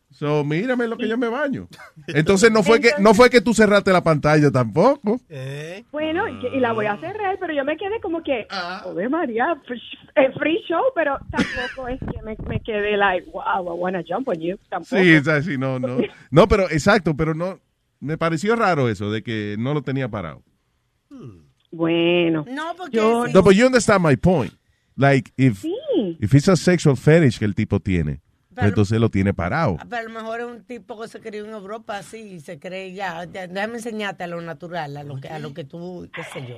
So, 0.09 0.43
mírame 0.43 0.87
lo 0.87 0.97
que 0.97 1.07
yo 1.07 1.17
me 1.17 1.29
baño. 1.29 1.67
Entonces 2.07 2.51
no 2.51 2.61
fue 2.61 2.79
que 2.79 2.91
no 2.99 3.13
fue 3.13 3.29
que 3.29 3.41
tú 3.41 3.53
cerraste 3.53 3.91
la 3.91 4.03
pantalla 4.03 4.51
tampoco. 4.51 5.19
Bueno, 5.91 6.27
y, 6.27 6.59
la 6.59 6.73
voy 6.73 6.85
a 6.85 6.97
cerrar, 6.97 7.37
pero 7.39 7.53
yo 7.53 7.63
me 7.63 7.77
quedé 7.77 7.99
como 8.01 8.21
que, 8.21 8.45
joder 8.83 9.09
María, 9.09 9.55
free, 9.65 9.81
free 10.37 10.63
show, 10.67 10.83
pero 10.93 11.17
tampoco 11.31 11.87
es 11.87 11.99
que 11.99 12.21
me, 12.23 12.35
me 12.47 12.59
quedé 12.59 12.97
like, 12.97 13.29
wow, 13.31 13.65
I 13.65 13.79
wanna 13.79 14.03
jump 14.07 14.27
on 14.27 14.39
you. 14.39 14.57
Tampoco. 14.69 15.01
Sí, 15.01 15.11
es 15.11 15.27
así, 15.27 15.57
no, 15.57 15.79
no. 15.79 15.97
No, 16.29 16.47
pero 16.47 16.69
exacto, 16.69 17.15
pero 17.15 17.33
no 17.33 17.59
me 18.01 18.17
pareció 18.17 18.55
raro 18.57 18.89
eso 18.89 19.09
de 19.11 19.23
que 19.23 19.55
no 19.57 19.73
lo 19.73 19.81
tenía 19.81 20.09
parado. 20.09 20.43
Bueno. 21.71 22.45
No, 22.49 22.73
porque 22.77 22.97
Yo- 22.97 23.25
sí. 23.27 23.33
No, 23.33 23.41
but 23.41 23.53
you 23.53 23.65
understand 23.65 24.05
my 24.05 24.15
point. 24.17 24.51
Like 24.97 25.31
if 25.37 25.59
Sí. 25.61 26.17
if 26.19 26.33
it's 26.33 26.49
a 26.49 26.55
sexual 26.55 26.97
fetish 26.97 27.39
que 27.39 27.45
el 27.45 27.55
tipo 27.55 27.79
tiene, 27.79 28.19
Pero- 28.53 28.67
entonces 28.67 28.99
lo 28.99 29.09
tiene 29.09 29.33
parado. 29.33 29.77
Pero 29.89 29.97
a 30.01 30.03
lo 30.03 30.09
mejor 30.09 30.41
es 30.41 30.45
un 30.47 30.63
tipo 30.65 30.99
que 30.99 31.07
se 31.07 31.19
crió 31.21 31.45
en 31.45 31.51
Europa 31.51 31.97
así 31.97 32.17
y 32.19 32.39
se 32.41 32.59
cree 32.59 32.93
ya, 32.93 33.23
ya, 33.25 33.47
déjame 33.47 33.75
enseñarte 33.75 34.23
a 34.25 34.27
lo 34.27 34.41
natural, 34.41 34.97
a 34.97 35.03
lo 35.03 35.19
que, 35.21 35.29
a 35.29 35.39
lo 35.39 35.53
que 35.53 35.63
tú, 35.63 36.09
qué 36.13 36.23
sé 36.23 36.41
yo. 36.47 36.57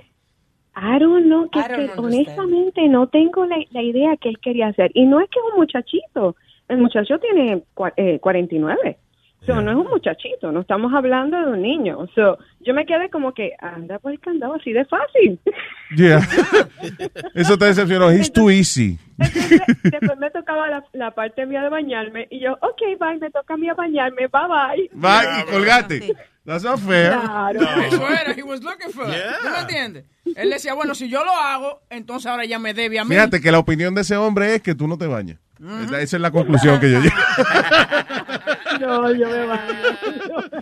I 0.75 0.97
don't 0.99 1.25
know, 1.25 1.47
que, 1.51 1.59
I 1.59 1.61
don't 1.61 1.75
que 1.75 1.81
understand. 1.99 1.99
honestamente 2.39 2.87
no 2.87 3.07
tengo 3.07 3.45
la, 3.45 3.57
la 3.69 3.83
idea 3.83 4.17
que 4.17 4.29
él 4.29 4.39
quería 4.39 4.67
hacer. 4.69 4.89
Y 4.95 5.05
no 5.05 5.19
es 5.19 5.29
que 5.29 5.39
es 5.39 5.45
un 5.53 5.59
muchachito, 5.59 6.35
el 6.67 6.77
muchacho 6.79 7.19
tiene 7.19 7.63
cua- 7.75 7.93
eh, 7.95 8.17
49. 8.19 8.97
So, 9.45 9.61
no 9.61 9.71
es 9.71 9.77
un 9.77 9.87
muchachito, 9.87 10.51
no 10.51 10.61
estamos 10.61 10.93
hablando 10.93 11.37
de 11.37 11.51
un 11.51 11.61
niño. 11.61 12.07
So, 12.15 12.37
yo 12.61 12.73
me 12.73 12.85
quedé 12.85 13.09
como 13.09 13.33
que, 13.33 13.51
anda 13.59 13.99
por 13.99 14.11
el 14.13 14.19
candado 14.19 14.55
así 14.55 14.71
de 14.71 14.85
fácil. 14.85 15.39
Yeah. 15.97 16.21
Eso 17.35 17.57
te 17.57 17.65
decepcionó. 17.65 18.09
He's 18.11 18.31
too 18.31 18.49
easy. 18.49 18.97
Después 19.17 20.17
me 20.19 20.31
tocaba 20.31 20.67
la, 20.69 20.83
la 20.93 21.11
parte 21.11 21.45
mía 21.45 21.61
de 21.61 21.69
bañarme 21.69 22.27
y 22.31 22.39
yo, 22.39 22.53
ok, 22.53 22.81
bye, 22.99 23.19
me 23.19 23.29
toca 23.31 23.53
a 23.53 23.57
mí 23.57 23.67
a 23.69 23.73
bañarme, 23.73 24.27
bye 24.27 24.41
bye. 24.47 24.89
Va 25.03 25.41
y 25.41 25.51
colgate. 25.51 26.15
That's 26.45 26.63
not 26.63 26.79
fair. 26.79 27.11
Claro. 27.13 27.59
Eso 27.87 28.07
era, 28.09 28.33
he 28.33 28.43
was 28.43 28.61
looking 28.63 28.91
for 28.91 29.05
that. 29.07 29.39
¿Tú 29.41 29.49
me 29.49 29.59
entiendes? 29.59 30.05
Él 30.35 30.49
decía, 30.49 30.73
bueno, 30.73 30.93
si 30.95 31.07
yo 31.09 31.23
lo 31.23 31.31
hago, 31.31 31.81
entonces 31.89 32.29
ahora 32.29 32.43
ya 32.45 32.59
me 32.59 32.73
debe 32.73 32.99
a 32.99 33.03
mí. 33.05 33.11
Fíjate 33.11 33.39
que 33.41 33.51
la 33.51 33.59
opinión 33.59 33.93
de 33.95 34.01
ese 34.01 34.17
hombre 34.17 34.55
es 34.55 34.61
que 34.61 34.73
tú 34.75 34.87
no 34.87 34.97
te 34.97 35.07
bañas. 35.07 35.37
Esa- 35.85 36.01
Esa 36.01 36.17
es 36.17 36.21
la 36.21 36.31
conclusión 36.31 36.79
que 36.81 36.91
yo 36.91 36.99
llego. 36.99 37.15
No, 38.79 39.11
yo 39.13 39.27
me 39.29 39.45
baño. 39.45 39.83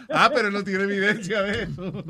Ah, 0.10 0.30
pero 0.34 0.52
no 0.52 0.64
tiene 0.64 0.84
evidencia 0.84 1.42
de 1.44 1.64
eso. 1.64 2.04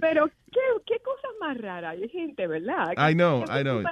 Pero, 0.00 0.26
¿qué, 0.50 0.60
qué 0.86 0.98
cosas 1.04 1.30
más 1.40 1.56
raras? 1.58 1.92
Hay 2.00 2.08
gente, 2.08 2.46
¿verdad? 2.46 2.92
I 2.96 3.14
know, 3.14 3.44
¿Qué 3.44 3.60
I 3.60 3.62
know. 3.62 3.82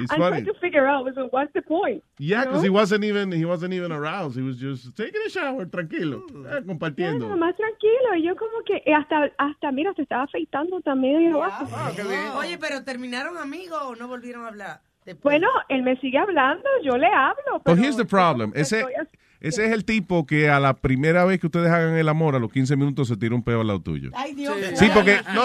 It's 0.00 0.12
I'm 0.12 0.18
funny. 0.20 0.42
trying 0.42 0.44
to 0.44 0.54
figure 0.60 0.86
out, 0.86 1.08
so 1.14 1.28
what's 1.32 1.50
the 1.54 1.62
point? 1.62 2.04
Yeah, 2.18 2.44
because 2.44 2.62
he 2.62 2.68
wasn't 2.68 3.04
even 3.04 3.32
he 3.32 3.46
wasn't 3.46 3.72
even 3.72 3.90
aroused. 3.90 4.36
He 4.36 4.42
was 4.42 4.58
just 4.58 4.94
taking 4.94 5.20
a 5.26 5.30
shower, 5.30 5.64
tranquilo, 5.64 6.26
eh, 6.46 6.62
compartiendo. 6.66 7.26
Más 7.36 7.56
tranquilo. 7.56 8.14
Y 8.16 8.22
yo 8.24 8.36
como 8.36 8.62
que 8.66 8.82
eh, 8.84 8.92
hasta, 8.94 9.30
hasta 9.38 9.72
mira, 9.72 9.94
se 9.94 10.02
estaba 10.02 10.24
afeitando 10.24 10.82
también. 10.82 11.32
Ah, 11.42 11.66
"Ah". 11.72 12.36
Oye, 12.38 12.58
pero 12.58 12.84
¿terminaron 12.84 13.38
amigos 13.38 13.80
o 13.82 13.96
no 13.96 14.06
volvieron 14.08 14.44
a 14.44 14.48
hablar? 14.48 14.80
Bueno, 15.22 15.48
él 15.68 15.82
me 15.82 15.96
sigue 16.00 16.18
hablando, 16.18 16.64
yo 16.84 16.96
le 16.96 17.06
hablo. 17.06 17.52
But 17.54 17.62
Pero 17.64 17.76
here's 17.82 17.96
the 17.96 18.04
problem. 18.04 18.52
Ese, 18.54 18.84
ese 19.40 19.66
es 19.66 19.72
el 19.72 19.84
tipo 19.84 20.26
que 20.26 20.50
a 20.50 20.58
la 20.60 20.74
primera 20.74 21.24
vez 21.24 21.40
que 21.40 21.46
ustedes 21.46 21.68
hagan 21.70 21.94
el 21.96 22.08
amor, 22.08 22.34
a 22.34 22.38
los 22.38 22.50
15 22.52 22.76
minutos 22.76 23.08
se 23.08 23.16
tira 23.16 23.34
un 23.34 23.42
peo 23.42 23.60
al 23.60 23.66
lado 23.68 23.80
tuyo. 23.80 24.10
Ay, 24.14 24.34
Dios. 24.34 24.56
Sí, 24.74 24.88
porque 24.92 25.20
no, 25.34 25.44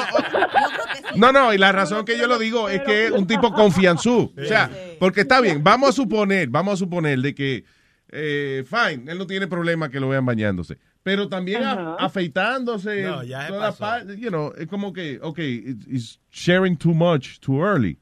no, 1.15 1.31
no, 1.31 1.53
y 1.53 1.57
la 1.57 1.71
razón 1.71 2.05
que 2.05 2.17
yo 2.17 2.27
lo 2.27 2.39
digo 2.39 2.69
es 2.69 2.81
que 2.81 3.05
es 3.05 3.11
un 3.11 3.27
tipo 3.27 3.53
confianzú. 3.53 4.33
O 4.37 4.43
sea, 4.45 4.69
porque 4.99 5.21
está 5.21 5.41
bien, 5.41 5.63
vamos 5.63 5.89
a 5.89 5.93
suponer, 5.93 6.49
vamos 6.49 6.73
a 6.73 6.77
suponer 6.77 7.19
de 7.19 7.35
que, 7.35 7.63
eh, 8.09 8.63
fine, 8.65 9.11
él 9.11 9.17
no 9.17 9.25
tiene 9.27 9.47
problema 9.47 9.89
que 9.89 9.99
lo 9.99 10.09
vean 10.09 10.25
bañándose. 10.25 10.77
Pero 11.03 11.27
también 11.27 11.63
a- 11.63 11.95
afeitándose. 11.95 13.03
No, 13.03 13.23
ya 13.23 13.41
se 13.43 13.47
toda 13.49 13.59
pasó. 13.71 13.79
parte, 13.79 14.17
you 14.17 14.29
know, 14.29 14.53
es 14.57 14.67
como 14.67 14.93
que, 14.93 15.19
ok, 15.21 15.39
it's 15.39 15.87
it's 15.87 16.19
sharing 16.31 16.77
too 16.77 16.93
much 16.93 17.39
too 17.39 17.61
early. 17.65 17.97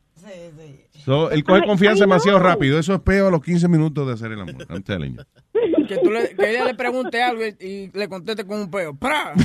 So, 1.05 1.31
él 1.31 1.43
coge 1.43 1.61
Ay, 1.61 1.67
confianza 1.67 2.03
ay, 2.03 2.07
no. 2.07 2.13
demasiado 2.13 2.39
rápido. 2.39 2.77
Eso 2.79 2.93
es 2.93 2.99
peo 3.01 3.27
a 3.27 3.31
los 3.31 3.41
15 3.41 3.67
minutos 3.67 4.05
de 4.07 4.13
hacer 4.13 4.31
el 4.31 4.41
amor. 4.41 4.65
I'm 4.69 4.83
telling 4.83 5.15
you. 5.17 5.23
Que, 5.87 5.97
tú 5.97 6.09
le, 6.09 6.29
que 6.35 6.49
ella 6.51 6.63
le 6.63 6.73
pregunte 6.73 7.21
algo 7.21 7.43
y, 7.45 7.53
y 7.59 7.91
le 7.93 8.07
conteste 8.07 8.45
con 8.45 8.61
un 8.61 8.71
peo. 8.71 8.95
¡Pra! 8.95 9.33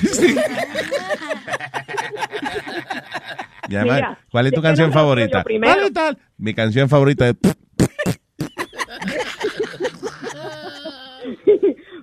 Y 3.68 3.74
además, 3.74 3.96
Mira, 3.96 4.18
¿cuál 4.30 4.46
es 4.46 4.52
tu 4.52 4.60
¿de 4.60 4.62
qué 4.62 4.68
canción 4.68 4.92
favorita? 4.92 5.38
yo 5.38 5.44
primero? 5.44 5.74
¿Cuál 5.74 5.86
es 5.86 5.92
tal? 5.92 6.18
Mi 6.38 6.54
canción 6.54 6.88
favorita 6.88 7.28
es... 7.28 7.34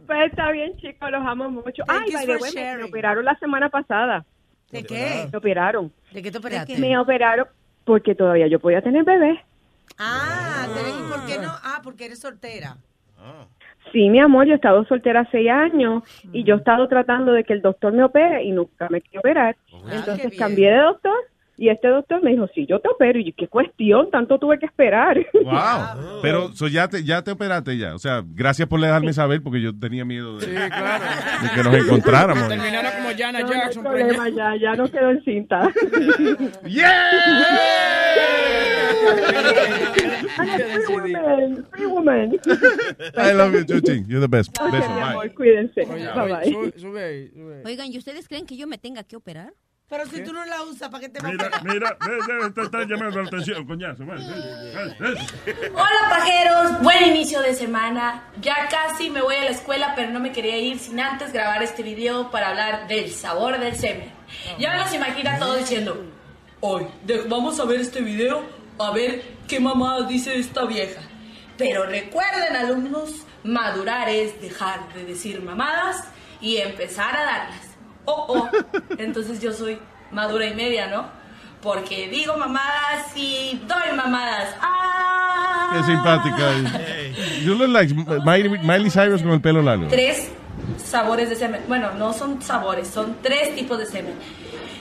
Pues 0.06 0.30
está 0.30 0.52
bien, 0.52 0.76
chicos, 0.78 1.10
los 1.12 1.26
amo 1.26 1.50
mucho. 1.50 1.84
Thank 1.88 2.02
Ay, 2.08 2.12
by 2.14 2.26
the 2.26 2.36
way, 2.38 2.52
me- 2.54 2.84
operaron 2.84 3.24
la 3.26 3.36
semana 3.40 3.70
pasada. 3.70 4.26
¿De 4.72 4.84
qué? 4.84 5.28
Me 5.32 5.38
operaron. 5.38 5.92
¿De 6.12 6.22
qué 6.22 6.30
te 6.32 6.38
operaste? 6.40 6.78
Me 6.78 6.98
operaron 6.98 7.48
porque 7.86 8.16
todavía 8.16 8.48
yo 8.48 8.60
podía 8.60 8.82
tener 8.82 9.04
bebé. 9.04 9.44
Ah, 9.98 10.68
¿y 10.68 11.12
por 11.12 11.26
qué 11.26 11.38
no? 11.40 11.52
Ah, 11.64 11.82
porque 11.84 12.06
eres 12.06 12.20
soltera. 12.20 12.78
Sí, 13.92 14.10
mi 14.10 14.20
amor, 14.20 14.48
yo 14.48 14.54
he 14.54 14.56
estado 14.56 14.84
soltera 14.86 15.28
seis 15.32 15.50
años 15.50 16.04
y 16.32 16.44
yo 16.44 16.56
he 16.56 16.58
estado 16.58 16.88
tratando 16.88 17.32
de 17.32 17.44
que 17.44 17.54
el 17.54 17.62
doctor 17.62 17.94
me 17.94 18.04
opere 18.04 18.44
y 18.44 18.52
nunca 18.52 18.90
me 18.90 19.02
quiere 19.02 19.20
operar. 19.20 19.56
Entonces 19.92 20.34
cambié 20.38 20.72
de 20.72 20.80
doctor 20.80 21.14
y 21.58 21.70
este 21.70 21.88
doctor 21.88 22.22
me 22.24 22.32
dijo, 22.32 22.48
sí, 22.56 22.66
yo 22.68 22.80
te 22.80 22.90
opero. 22.90 23.20
Y 23.20 23.26
yo, 23.26 23.32
qué 23.38 23.48
cuestión, 23.48 24.10
tanto 24.12 24.40
tuve 24.40 24.58
que 24.60 24.66
esperar. 24.66 25.18
Wow. 25.34 26.20
Pero 26.22 26.52
so, 26.54 26.68
ya, 26.68 26.88
te, 26.88 27.04
ya 27.04 27.22
te 27.24 27.32
operaste 27.32 27.78
ya. 27.78 27.94
O 27.96 28.00
sea, 28.00 28.24
gracias 28.26 28.68
por 28.68 28.82
dejarme 28.82 29.14
saber 29.14 29.42
porque 29.44 29.62
yo 29.62 29.78
tenía 29.78 30.04
miedo 30.06 30.38
de, 30.40 30.46
Sí, 30.46 30.52
claro. 30.52 31.04
de 31.44 31.50
que 31.56 31.64
nos 31.64 31.76
encontráramos. 31.86 32.48
Terminara 32.48 32.96
como 32.96 33.10
Jana 33.18 33.40
No, 33.40 33.48
no 33.48 33.54
hay 33.54 33.60
Jackson. 33.60 33.84
problema, 33.84 34.30
ya, 34.30 34.56
ya 34.60 34.74
no 34.76 34.88
quedó 34.90 35.12
en 35.12 35.24
cinta. 35.24 35.70
Free 40.86 41.14
woman, 41.16 41.66
free 41.72 41.86
woman. 41.86 42.40
I 43.18 43.32
love 43.34 43.54
you, 43.54 43.66
Chuchi. 43.66 44.06
You're 44.08 44.20
the 44.22 44.28
best. 44.28 44.52
Mi 44.62 44.72
bye. 44.72 45.30
cuídense. 45.36 45.86
Bye 45.86 46.08
oye, 46.10 46.34
bye. 46.34 46.52
sube, 46.52 46.74
sube 46.80 47.04
ahí, 47.04 47.30
sube 47.30 47.56
ahí. 47.58 47.62
Oigan, 47.66 47.92
¿y 47.92 47.98
ustedes 47.98 48.28
creen 48.28 48.46
que 48.46 48.58
yo 48.58 48.68
me 48.68 48.78
tenga 48.78 49.04
que 49.04 49.16
operar? 49.16 49.54
Pero 49.94 50.10
si 50.10 50.24
tú 50.24 50.34
no 50.34 50.44
la 50.44 50.64
usas, 50.64 50.90
¿para 50.90 51.02
qué 51.02 51.10
te 51.10 51.20
va 51.20 51.30
a 51.30 51.32
Mira, 51.32 51.48
operar? 51.50 51.64
mira, 51.66 51.98
ve, 52.08 52.50
te 52.50 52.62
está 52.64 52.80
llamando 52.80 53.22
la 53.22 53.28
atención, 53.28 53.64
coñazo. 53.68 54.04
vale, 54.08 54.28
vale, 54.28 54.96
vale. 55.00 55.20
Hola 55.72 56.10
pajeros, 56.10 56.82
buen 56.82 57.10
inicio 57.10 57.40
de 57.42 57.54
semana. 57.54 58.24
Ya 58.42 58.68
casi 58.72 59.12
me 59.12 59.22
voy 59.22 59.36
a 59.36 59.44
la 59.44 59.52
escuela, 59.52 59.94
pero 59.96 60.10
no 60.10 60.20
me 60.20 60.32
quería 60.32 60.58
ir 60.58 60.80
sin 60.80 61.00
antes 61.00 61.32
grabar 61.32 61.62
este 61.62 61.84
video 61.84 62.32
para 62.32 62.50
hablar 62.50 62.88
del 62.88 63.12
sabor 63.12 63.60
del 63.60 63.76
semen. 63.76 64.12
Ya 64.58 64.72
me 64.72 64.80
los 64.80 64.92
imagina 64.96 65.38
todos 65.38 65.60
diciendo, 65.60 66.04
hoy 66.62 66.88
vamos 67.28 67.60
a 67.60 67.66
ver 67.66 67.80
este 67.82 68.02
video 68.02 68.42
a 68.80 68.90
ver 68.90 69.22
qué 69.48 69.60
mamá 69.60 70.08
dice 70.08 70.40
esta 70.40 70.66
vieja. 70.66 71.02
Pero 71.56 71.86
recuerden 71.86 72.56
alumnos, 72.56 73.28
madurar 73.44 74.10
es 74.10 74.42
dejar 74.42 74.92
de 74.96 75.06
decir 75.06 75.40
mamadas 75.44 76.04
y 76.42 76.58
empezar 76.58 77.16
a 77.16 77.26
darlas. 77.26 77.73
Oh, 78.06 78.26
oh, 78.28 78.50
entonces 78.98 79.40
yo 79.42 79.54
soy 79.54 79.80
madura 80.12 80.46
y 80.46 80.54
media, 80.54 80.88
¿no? 80.88 81.06
Porque 81.62 82.10
digo 82.10 82.36
mamadas 82.38 83.16
y 83.16 83.62
doy 83.68 83.96
mamadas. 83.96 84.56
¡Ah! 84.62 85.72
Qué 85.74 85.84
simpática. 85.84 86.52
You 87.44 87.56
look 87.56 87.70
like 87.70 87.94
Miley, 88.64 88.90
Cyrus 88.90 89.22
con 89.22 89.32
el 89.32 89.42
pelo 89.42 89.62
largo. 89.62 89.88
tres 89.88 90.30
sabores 90.78 91.30
de 91.30 91.36
semen. 91.36 91.62
Bueno, 91.68 91.92
no 91.94 92.14
son 92.14 92.42
sabores, 92.42 92.88
son 92.88 93.18
tres 93.22 93.56
tipos 93.56 93.78
de 93.78 93.86
semen. 93.86 94.14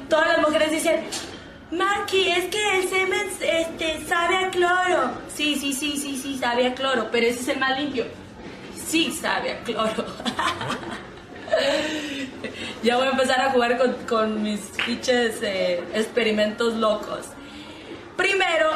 Todas 0.09 0.29
las 0.29 0.41
mujeres 0.41 0.71
dicen, 0.71 1.05
Maki, 1.71 2.29
es 2.29 2.45
que 2.47 2.79
el 2.79 2.89
semen 2.89 3.29
este, 3.41 4.07
sabe 4.07 4.37
a 4.37 4.51
cloro. 4.51 5.13
Sí, 5.35 5.57
sí, 5.57 5.73
sí, 5.73 5.97
sí, 5.97 6.17
sí, 6.17 6.37
sabe 6.39 6.67
a 6.67 6.75
cloro, 6.75 7.09
pero 7.11 7.27
ese 7.27 7.41
es 7.41 7.49
el 7.49 7.59
más 7.59 7.79
limpio. 7.79 8.05
Sí, 8.87 9.11
sabe 9.11 9.53
a 9.53 9.59
cloro. 9.63 10.05
ya 12.83 12.97
voy 12.97 13.07
a 13.07 13.11
empezar 13.11 13.41
a 13.41 13.51
jugar 13.51 13.79
con, 13.79 13.93
con 14.09 14.43
mis 14.43 14.61
fiches 14.61 15.43
eh, 15.43 15.83
experimentos 15.95 16.75
locos. 16.75 17.29
Primero, 18.17 18.71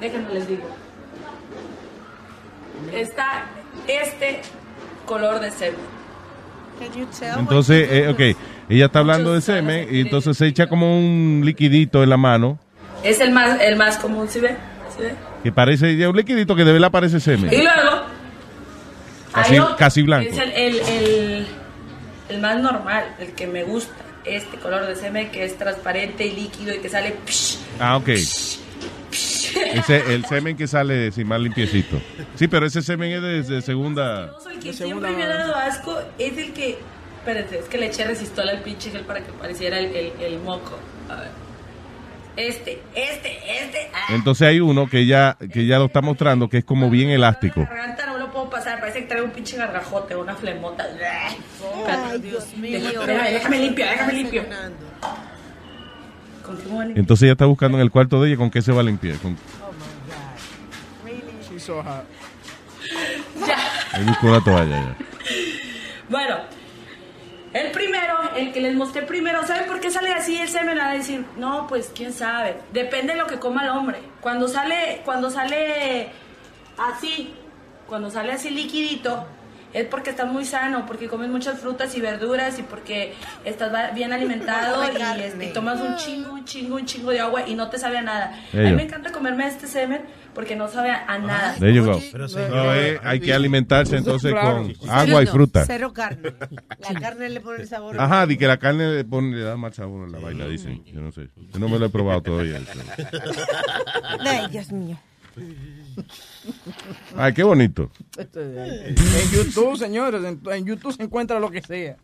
déjenme 0.00 0.34
les 0.34 0.48
digo. 0.48 0.68
Está 2.92 3.46
este 3.86 4.40
color 5.06 5.40
de 5.40 5.50
semen. 5.50 5.98
Entonces, 7.38 7.88
eh, 7.90 8.08
ok, 8.08 8.38
ella 8.68 8.86
está 8.86 9.00
hablando 9.00 9.34
de 9.34 9.40
semen 9.40 9.88
y 9.90 10.02
entonces 10.02 10.36
se 10.36 10.46
echa 10.46 10.68
como 10.68 10.96
un 10.96 11.42
liquidito 11.44 12.04
en 12.04 12.10
la 12.10 12.16
mano 12.16 12.58
Es 13.02 13.20
el 13.20 13.32
más, 13.32 13.60
el 13.60 13.76
más 13.76 13.98
común, 13.98 14.28
¿sí 14.28 14.38
ve? 14.38 14.56
¿Sí 14.96 15.02
ve? 15.02 15.14
que 15.42 15.52
parece, 15.52 15.96
ya 15.96 16.08
un 16.08 16.16
liquidito 16.16 16.54
que 16.54 16.64
de 16.64 16.72
verdad 16.72 16.90
parece 16.90 17.20
semen. 17.20 17.52
Y 17.52 17.62
luego, 17.62 18.02
Casi, 19.32 19.54
hay 19.54 19.58
otro, 19.60 19.76
casi 19.76 20.02
blanco. 20.02 20.30
Es 20.30 20.38
el, 20.38 20.52
el, 20.52 20.80
el, 20.80 21.46
el 22.28 22.40
más 22.40 22.60
normal, 22.60 23.14
el 23.18 23.32
que 23.32 23.46
me 23.46 23.64
gusta. 23.64 24.04
Este 24.24 24.56
color 24.58 24.86
de 24.86 24.94
semen 24.96 25.30
que 25.30 25.44
es 25.44 25.56
transparente 25.56 26.26
y 26.26 26.32
líquido 26.34 26.74
y 26.74 26.78
que 26.78 26.88
sale... 26.88 27.14
psh, 27.26 27.56
Ah, 27.80 27.96
ok. 27.96 28.08
Ese, 28.08 28.54
el 30.14 30.24
semen 30.26 30.56
que 30.56 30.66
sale 30.66 31.10
sin 31.12 31.26
más 31.28 31.40
limpiecito. 31.40 32.00
Sí, 32.34 32.48
pero 32.48 32.66
ese 32.66 32.82
semen 32.82 33.12
es 33.12 33.22
de, 33.22 33.54
de 33.54 33.62
segunda. 33.62 34.32
El 34.50 34.58
que 34.60 34.72
siempre 34.72 35.10
me 35.10 35.22
ha 35.22 35.28
dado 35.28 35.54
asco 35.56 35.98
es 36.18 36.36
el 36.36 36.52
que... 36.52 36.78
Espérense, 37.20 37.58
es 37.58 37.64
que 37.66 37.78
le 37.78 37.86
eché 37.86 38.04
resistol 38.04 38.48
al 38.48 38.60
pinche 38.62 38.90
gel 38.90 39.02
para 39.02 39.20
que 39.20 39.32
pareciera 39.32 39.78
el, 39.78 39.86
el, 39.94 40.12
el 40.20 40.38
moco. 40.40 40.78
A 41.08 41.16
ver. 41.16 41.28
Este, 42.36 42.80
este, 42.94 43.36
este... 43.64 43.90
ah, 43.92 44.14
Entonces 44.14 44.46
hay 44.48 44.60
uno 44.60 44.88
que 44.88 45.04
ya, 45.06 45.36
que 45.52 45.66
ya 45.66 45.78
lo 45.78 45.86
está 45.86 46.00
mostrando 46.00 46.48
que 46.48 46.58
es 46.58 46.64
como 46.64 46.88
bien 46.88 47.10
elástico. 47.10 47.60
La 47.60 47.66
garganta 47.66 48.06
no 48.06 48.17
lo 48.17 48.17
puedo 48.48 48.62
pasar, 48.62 48.80
parece 48.80 49.00
que 49.00 49.06
trae 49.06 49.22
un 49.22 49.30
pinche 49.30 49.56
gargajote, 49.56 50.16
una 50.16 50.34
flemota. 50.34 50.86
Ay, 51.86 52.20
Dios 52.20 52.56
mío. 52.56 52.80
Déjame, 52.80 53.32
déjame 53.32 53.58
limpio, 53.58 53.84
déjame 53.86 54.12
limpio. 54.12 54.44
Continúa 56.42 56.84
limpio. 56.84 57.00
Entonces 57.00 57.24
ella 57.24 57.32
está 57.32 57.46
buscando 57.46 57.78
en 57.78 57.82
el 57.82 57.90
cuarto 57.90 58.20
de 58.22 58.28
ella 58.28 58.36
con 58.36 58.50
qué 58.50 58.62
se 58.62 58.72
va 58.72 58.80
a 58.80 58.84
limpiar. 58.84 59.18
Con, 59.18 59.36
She's 61.50 61.62
so 61.62 61.82
hot. 61.82 62.04
ahí 63.92 64.04
buscó 64.04 64.28
una 64.28 64.42
toalla 64.42 64.76
ya. 64.76 64.96
Bueno, 66.08 66.36
el 67.52 67.70
primero, 67.70 68.14
el 68.36 68.52
que 68.52 68.60
les 68.60 68.74
mostré 68.74 69.02
primero, 69.02 69.46
¿saben 69.46 69.66
por 69.66 69.80
qué 69.80 69.90
sale 69.90 70.12
así 70.12 70.38
el 70.38 70.48
semen? 70.48 70.80
A 70.80 70.92
decir, 70.92 71.24
no, 71.36 71.66
pues 71.66 71.92
quién 71.94 72.12
sabe. 72.12 72.56
Depende 72.72 73.12
de 73.12 73.18
lo 73.18 73.26
que 73.26 73.38
coma 73.38 73.64
el 73.64 73.70
hombre. 73.70 73.98
Cuando 74.20 74.48
sale, 74.48 75.02
cuando 75.04 75.30
sale 75.30 76.10
así, 76.78 77.34
cuando 77.88 78.10
sale 78.10 78.32
así 78.32 78.50
liquidito, 78.50 79.26
es 79.72 79.84
porque 79.86 80.10
estás 80.10 80.30
muy 80.30 80.44
sano, 80.44 80.86
porque 80.86 81.08
comes 81.08 81.28
muchas 81.28 81.60
frutas 81.60 81.94
y 81.96 82.00
verduras 82.00 82.58
y 82.58 82.62
porque 82.62 83.14
estás 83.44 83.94
bien 83.94 84.12
alimentado 84.12 84.82
y, 85.18 85.20
este, 85.22 85.46
y 85.46 85.52
tomas 85.52 85.80
un 85.80 85.96
chingo, 85.96 86.32
un 86.32 86.44
chingo, 86.44 86.76
un 86.76 86.86
chingo 86.86 87.10
de 87.10 87.20
agua 87.20 87.46
y 87.46 87.54
no 87.54 87.68
te 87.68 87.78
sabe 87.78 87.98
a 87.98 88.02
nada. 88.02 88.34
A 88.52 88.56
mí 88.56 88.72
me 88.72 88.84
encanta 88.84 89.12
comerme 89.12 89.46
este 89.46 89.66
semen 89.66 90.02
porque 90.34 90.56
no 90.56 90.68
sabe 90.68 90.90
a 90.90 91.18
nada. 91.18 91.54
There 91.58 91.74
you 91.74 91.84
go. 91.84 92.00
Pero 92.12 92.24
No, 92.24 92.28
señor, 92.28 92.76
eh, 92.76 93.00
hay 93.02 93.20
que 93.20 93.34
alimentarse 93.34 93.96
entonces 93.96 94.32
Claro. 94.32 94.68
con 94.78 94.90
agua 94.90 95.22
y 95.22 95.26
fruta. 95.26 95.64
Cero 95.66 95.92
carne. 95.92 96.32
La 96.78 97.00
carne 97.00 97.28
le 97.28 97.40
pone 97.40 97.62
el 97.62 97.68
sabor. 97.68 98.00
Ajá, 98.00 98.26
di 98.26 98.38
que 98.38 98.46
la 98.46 98.58
carne 98.58 98.90
le, 98.94 99.04
pone, 99.04 99.36
le 99.36 99.42
da 99.42 99.56
más 99.56 99.74
sabor 99.74 100.08
a 100.08 100.10
la 100.10 100.18
vaina, 100.18 100.46
dicen. 100.46 100.82
Yo 100.84 101.00
no 101.00 101.12
sé. 101.12 101.28
Yo 101.36 101.58
no 101.58 101.68
me 101.68 101.78
lo 101.78 101.86
he 101.86 101.90
probado 101.90 102.22
todavía. 102.22 102.60
Ay, 104.20 104.46
Dios 104.50 104.72
mío. 104.72 104.96
Ay, 107.16 107.32
qué 107.34 107.42
bonito. 107.42 107.90
En 108.16 108.94
YouTube, 109.32 109.76
señores, 109.76 110.22
en, 110.24 110.40
en 110.52 110.64
YouTube 110.64 110.92
se 110.92 111.02
encuentra 111.02 111.40
lo 111.40 111.50
que 111.50 111.62
sea. 111.62 111.96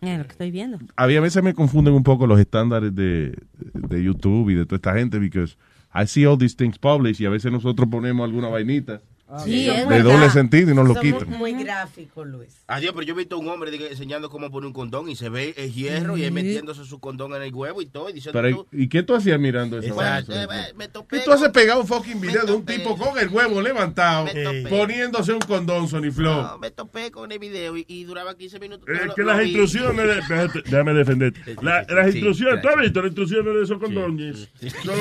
Mira 0.00 0.18
lo 0.18 0.24
que 0.24 0.32
estoy 0.32 0.50
viendo. 0.50 0.78
A 0.96 1.06
mí 1.06 1.16
a 1.16 1.20
veces 1.20 1.42
me 1.42 1.54
confunden 1.54 1.94
un 1.94 2.02
poco 2.02 2.26
los 2.26 2.38
estándares 2.40 2.94
de, 2.94 3.36
de 3.72 4.02
YouTube 4.02 4.50
y 4.50 4.54
de 4.54 4.64
toda 4.66 4.76
esta 4.76 4.94
gente, 4.94 5.18
because 5.18 5.56
I 5.94 6.06
see 6.06 6.26
all 6.26 6.38
these 6.38 6.56
things 6.56 6.78
published 6.78 7.20
y 7.20 7.26
a 7.26 7.30
veces 7.30 7.52
nosotros 7.52 7.88
ponemos 7.88 8.24
alguna 8.24 8.48
vainita 8.48 9.00
Sí, 9.42 9.68
es 9.68 9.78
de 9.78 9.84
verdad. 9.86 10.12
doble 10.12 10.30
sentido 10.30 10.70
y 10.70 10.74
nos 10.74 10.86
lo 10.86 10.94
quitan. 11.00 11.28
muy 11.30 11.52
gráficos, 11.54 12.26
Luis. 12.26 12.62
Adiós, 12.66 12.92
pero 12.94 13.06
yo 13.06 13.14
he 13.14 13.16
visto 13.16 13.38
un 13.38 13.48
hombre 13.48 13.70
diga, 13.70 13.86
enseñando 13.86 14.28
cómo 14.28 14.50
poner 14.50 14.66
un 14.66 14.72
condón 14.74 15.08
y 15.08 15.16
se 15.16 15.28
ve 15.30 15.54
el 15.56 15.72
hierro 15.72 16.16
y 16.18 16.24
él 16.24 16.32
metiéndose 16.32 16.84
su 16.84 17.00
condón 17.00 17.34
en 17.34 17.42
el 17.42 17.54
huevo 17.54 17.80
y 17.80 17.86
todo. 17.86 18.10
Y 18.10 18.12
diciendo, 18.12 18.40
Pero, 18.40 18.56
tú, 18.56 18.66
¿Y 18.70 18.88
qué 18.88 19.02
tú 19.02 19.14
hacías 19.14 19.40
mirando 19.40 19.78
eso? 19.78 19.94
Pues, 19.94 20.28
eh, 20.28 20.88
topé 20.92 21.18
¿Qué 21.18 21.24
tú 21.24 21.32
haces 21.32 21.48
pegado 21.50 21.80
un 21.80 21.86
fucking 21.86 22.20
video 22.20 22.44
de 22.44 22.52
un 22.52 22.66
tipo 22.66 22.96
con 22.98 23.18
el 23.18 23.28
huevo 23.28 23.62
levantado 23.62 24.26
poniéndose 24.68 25.32
un 25.32 25.40
condón 25.40 25.88
Sony 25.88 26.10
Flow? 26.12 26.42
No, 26.42 26.58
me 26.58 26.70
topé 26.70 27.10
con 27.10 27.32
el 27.32 27.38
video 27.38 27.76
y, 27.78 27.84
y 27.88 28.04
duraba 28.04 28.36
15 28.36 28.60
minutos. 28.60 28.86
Es 28.88 29.14
que 29.14 29.22
lo 29.22 29.28
las 29.28 29.38
vi. 29.38 29.44
instrucciones, 29.46 30.06
de, 30.06 30.62
déjame 30.66 30.92
defenderte. 30.94 31.56
La- 31.62 31.82
las 31.88 32.10
sí, 32.10 32.18
instrucciones, 32.18 32.60
¿tú 32.62 32.68
has 32.68 32.76
visto 32.76 33.00
las 33.00 33.08
instrucciones 33.08 33.54
de 33.54 33.62
esos 33.62 33.78
condones? 33.78 34.48
Son, 34.84 34.96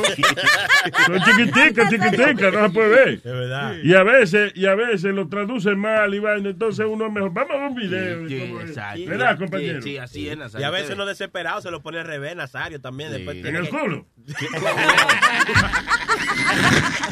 son 1.06 1.20
chiquiticas, 1.26 1.90
chiquiticas, 1.90 2.54
no 2.54 2.68
se 2.68 2.74
puede 2.74 2.90
ver. 2.90 3.10
Es 3.16 3.24
verdad. 3.24 3.76
Y 3.84 3.94
a 3.94 4.04
veces, 4.20 4.52
y 4.56 4.66
a 4.66 4.76
veces 4.76 5.14
lo 5.14 5.28
traducen 5.28 5.78
mal 5.78 6.14
y 6.14 6.20
vaina, 6.20 6.50
entonces 6.50 6.86
uno 6.90 7.08
es 7.08 7.12
mejor. 7.12 7.34
Vamos 7.34 7.52
a 7.56 7.58
ver 7.58 7.68
un 7.70 7.76
video. 7.76 8.28
Sí, 8.28 8.36
de 8.36 8.48
cómo 8.48 8.62
es. 8.62 8.70
exacto. 8.70 9.02
¿Verdad, 9.08 9.38
compañero? 9.38 9.82
Sí, 9.82 9.90
sí, 9.92 9.98
así 9.98 10.30
es, 10.30 10.38
Nazario. 10.38 10.66
Y 10.66 10.68
a 10.68 10.72
veces 10.72 10.92
uno 10.92 11.06
desesperado 11.06 11.62
se 11.62 11.72
lo 11.72 11.82
pone 11.82 12.00
al 12.00 12.06
revés, 12.06 12.36
Nazario, 12.36 12.80
también. 12.80 13.12
Después 13.12 13.38
En 13.38 13.56
el 13.56 13.64
que, 13.64 13.70
culo. 13.70 14.06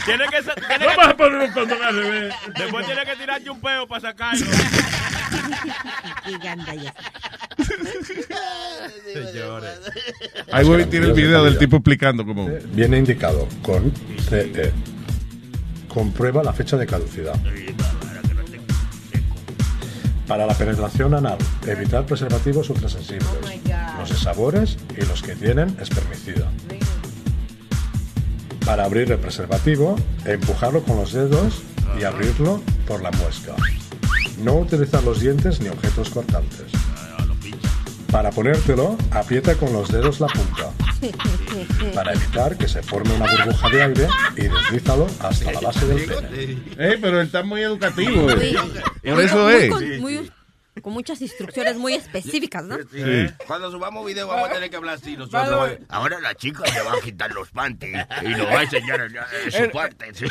tiene 0.05 0.25
que, 0.29 0.41
tiene 0.67 0.85
Vamos 0.85 1.05
a 1.05 1.09
que, 1.09 1.15
poner 1.15 1.41
un 1.41 1.51
condón 1.51 1.83
al 1.83 1.95
revés. 1.95 2.33
después 2.57 2.85
tiene 2.85 3.05
que 3.05 3.15
tirarte 3.15 3.49
un 3.49 3.61
peo 3.61 3.87
para 3.87 4.01
sacarlo. 4.01 4.45
Señores. 9.13 9.79
Ahí 10.51 10.65
voy 10.65 10.81
a 10.81 10.89
tirar 10.89 11.09
el 11.09 11.13
video 11.13 11.43
del 11.43 11.57
tipo 11.57 11.77
explicando 11.77 12.25
cómo. 12.25 12.49
Viene 12.73 12.97
indicado 12.97 13.47
con. 13.61 13.91
Comprueba 15.93 16.41
la 16.41 16.53
fecha 16.53 16.77
de 16.77 16.87
caducidad. 16.87 17.35
Para 20.25 20.45
la 20.45 20.53
penetración 20.53 21.13
anal, 21.13 21.37
evitar 21.67 22.05
preservativos 22.05 22.69
ultrasensibles. 22.69 23.27
Los 23.99 24.09
de 24.09 24.15
sabores 24.15 24.77
y 24.97 25.05
los 25.05 25.21
que 25.21 25.35
tienen 25.35 25.75
espermicida. 25.81 26.49
Para 28.65 28.85
abrir 28.85 29.11
el 29.11 29.19
preservativo, 29.19 29.97
empujarlo 30.23 30.81
con 30.83 30.95
los 30.95 31.11
dedos 31.11 31.61
y 31.99 32.05
abrirlo 32.05 32.61
por 32.87 33.01
la 33.01 33.11
muesca. 33.11 33.55
No 34.41 34.55
utilizar 34.55 35.03
los 35.03 35.19
dientes 35.19 35.59
ni 35.59 35.67
objetos 35.67 36.09
cortantes. 36.09 36.71
Para 38.09 38.29
ponértelo, 38.31 38.95
aprieta 39.11 39.55
con 39.55 39.73
los 39.73 39.89
dedos 39.89 40.21
la 40.21 40.27
punta. 40.27 40.71
Para 41.95 42.13
evitar 42.13 42.57
que 42.57 42.67
se 42.67 42.81
forme 42.83 43.13
una 43.15 43.25
burbuja 43.31 43.69
de 43.69 43.83
aire 43.83 44.07
y 44.37 44.41
deslízalo 44.47 45.07
hasta 45.19 45.51
la 45.51 45.59
base 45.59 45.85
del 45.85 46.05
pene. 46.05 46.27
Eh, 46.77 46.97
pero 47.01 47.19
él 47.19 47.25
está 47.27 47.43
muy 47.43 47.61
educativo. 47.61 48.29
eh. 48.31 48.55
Por 49.03 49.21
eso 49.21 49.43
muy 49.45 49.53
es. 49.53 49.69
con- 49.71 49.99
muy- 49.99 50.31
con 50.81 50.93
muchas 50.93 51.21
instrucciones 51.21 51.75
muy 51.75 51.93
específicas, 51.93 52.63
¿no? 52.63 52.75
Sí. 52.91 53.27
Cuando 53.45 53.69
subamos 53.69 54.05
video 54.05 54.25
vamos 54.27 54.49
a 54.49 54.53
tener 54.53 54.69
que 54.69 54.77
hablar 54.77 54.95
así 54.95 55.17
nosotros. 55.17 55.71
Ahora 55.89 56.19
la 56.21 56.33
chica 56.33 56.63
le 56.73 56.81
va 56.81 56.93
a 56.93 57.01
quitar 57.03 57.31
los 57.33 57.49
panties 57.51 57.97
y 58.23 58.29
nos 58.29 58.47
va 58.47 58.59
a 58.59 58.63
enseñar 58.63 59.01
eh, 59.01 59.51
su 59.51 59.69
parte. 59.71 60.11
sí. 60.13 60.25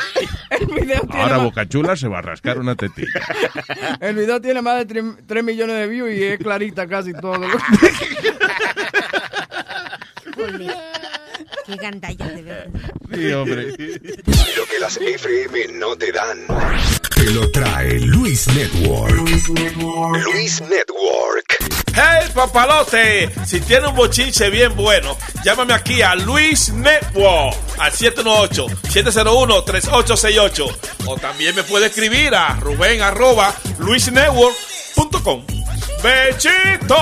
El 0.51 0.67
video 0.67 1.01
tiene, 1.03 1.23
Ahora 1.23 1.37
más, 1.37 1.45
Boca 1.45 1.69
Chula 1.69 1.95
se 1.95 2.09
va 2.09 2.19
a 2.19 2.23
rascar 2.23 2.59
una 2.59 2.75
tetilla. 2.75 3.09
el 4.01 4.17
video 4.17 4.41
tiene 4.41 4.63
más 4.63 4.79
de 4.79 5.15
3, 5.27 5.45
millones 5.45 5.77
de 5.77 5.87
views 5.87 6.11
y 6.11 6.23
es 6.25 6.39
clarita 6.39 6.89
casi 6.89 7.13
todo. 7.13 7.47
Qué 11.67 11.77
gandalla, 11.77 12.29
de 12.29 12.43
verdad. 12.43 12.67
Sí, 13.13 13.33
hombre. 13.33 13.67
Lo 14.57 14.67
que 14.67 14.79
las 14.81 14.97
FM 14.97 15.69
no 15.75 15.97
te 15.97 16.11
dan. 16.13 16.47
Te 17.15 17.25
lo 17.31 17.51
trae 17.51 17.99
Luis 18.01 18.47
Network. 18.49 19.13
Luis 19.15 19.49
Network. 20.61 21.45
¡Hey, 21.95 22.31
papalote! 22.33 23.31
Si 23.45 23.61
tiene 23.61 23.89
un 23.89 23.97
bochinche 23.97 24.49
bien 24.49 24.75
bueno, 24.77 25.19
llámame 25.45 25.75
aquí 25.75 26.01
a 26.03 26.15
Luis 26.15 26.73
Network 26.73 27.57
al 27.79 27.93
718-701-3868. 27.93 30.77
O 31.07 31.17
también 31.17 31.55
me 31.57 31.63
puede 31.65 31.87
escribir 31.87 32.33
a 32.35 32.55
Rubén 32.57 33.03
arroba 33.03 33.53
luisnetwork.com. 33.79 35.45
¡Bechito! 36.03 36.97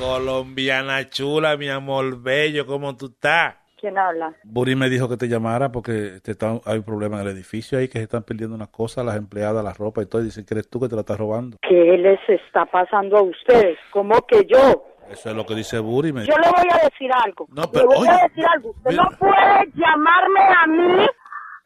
Colombiana 0.00 1.08
chula, 1.10 1.58
mi 1.58 1.68
amor 1.68 2.22
bello, 2.22 2.64
¿cómo 2.66 2.96
tú 2.96 3.06
estás? 3.06 3.56
¿Quién 3.78 3.98
habla? 3.98 4.32
Buri 4.44 4.74
me 4.74 4.88
dijo 4.88 5.08
que 5.10 5.18
te 5.18 5.28
llamara 5.28 5.70
porque 5.70 6.20
te 6.22 6.30
está- 6.32 6.58
hay 6.64 6.78
un 6.78 6.84
problema 6.84 7.20
en 7.20 7.28
el 7.28 7.34
edificio 7.34 7.78
ahí 7.78 7.86
que 7.86 7.98
se 7.98 8.04
están 8.04 8.22
perdiendo 8.22 8.56
unas 8.56 8.68
cosas, 8.68 9.04
las 9.04 9.16
empleadas, 9.16 9.62
la 9.62 9.74
ropa 9.74 10.00
y 10.02 10.06
todo. 10.06 10.22
Y 10.22 10.26
dicen 10.26 10.46
que 10.46 10.54
eres 10.54 10.70
tú 10.70 10.80
que 10.80 10.88
te 10.88 10.94
la 10.94 11.02
estás 11.02 11.18
robando. 11.18 11.58
¿Qué 11.60 11.74
les 11.98 12.18
está 12.28 12.64
pasando 12.64 13.18
a 13.18 13.22
ustedes? 13.22 13.78
¿Cómo 13.90 14.14
que 14.26 14.46
yo? 14.46 14.84
Eso 15.10 15.30
es 15.30 15.36
lo 15.36 15.44
que 15.44 15.54
dice 15.54 15.78
Buri. 15.78 16.12
Me... 16.14 16.24
Yo 16.24 16.34
le 16.34 16.48
voy 16.48 16.66
a 16.72 16.84
decir 16.84 17.10
algo. 17.12 17.46
No, 17.50 17.62
le 17.62 17.68
pero, 17.70 17.86
voy 17.86 17.98
oye, 17.98 18.08
a 18.10 18.26
decir 18.26 18.44
algo. 18.46 18.70
Usted 18.70 18.90
mira. 18.92 19.02
no 19.04 19.18
puede 19.18 19.70
llamarme 19.74 20.40
a 20.40 20.66
mí, 20.66 21.06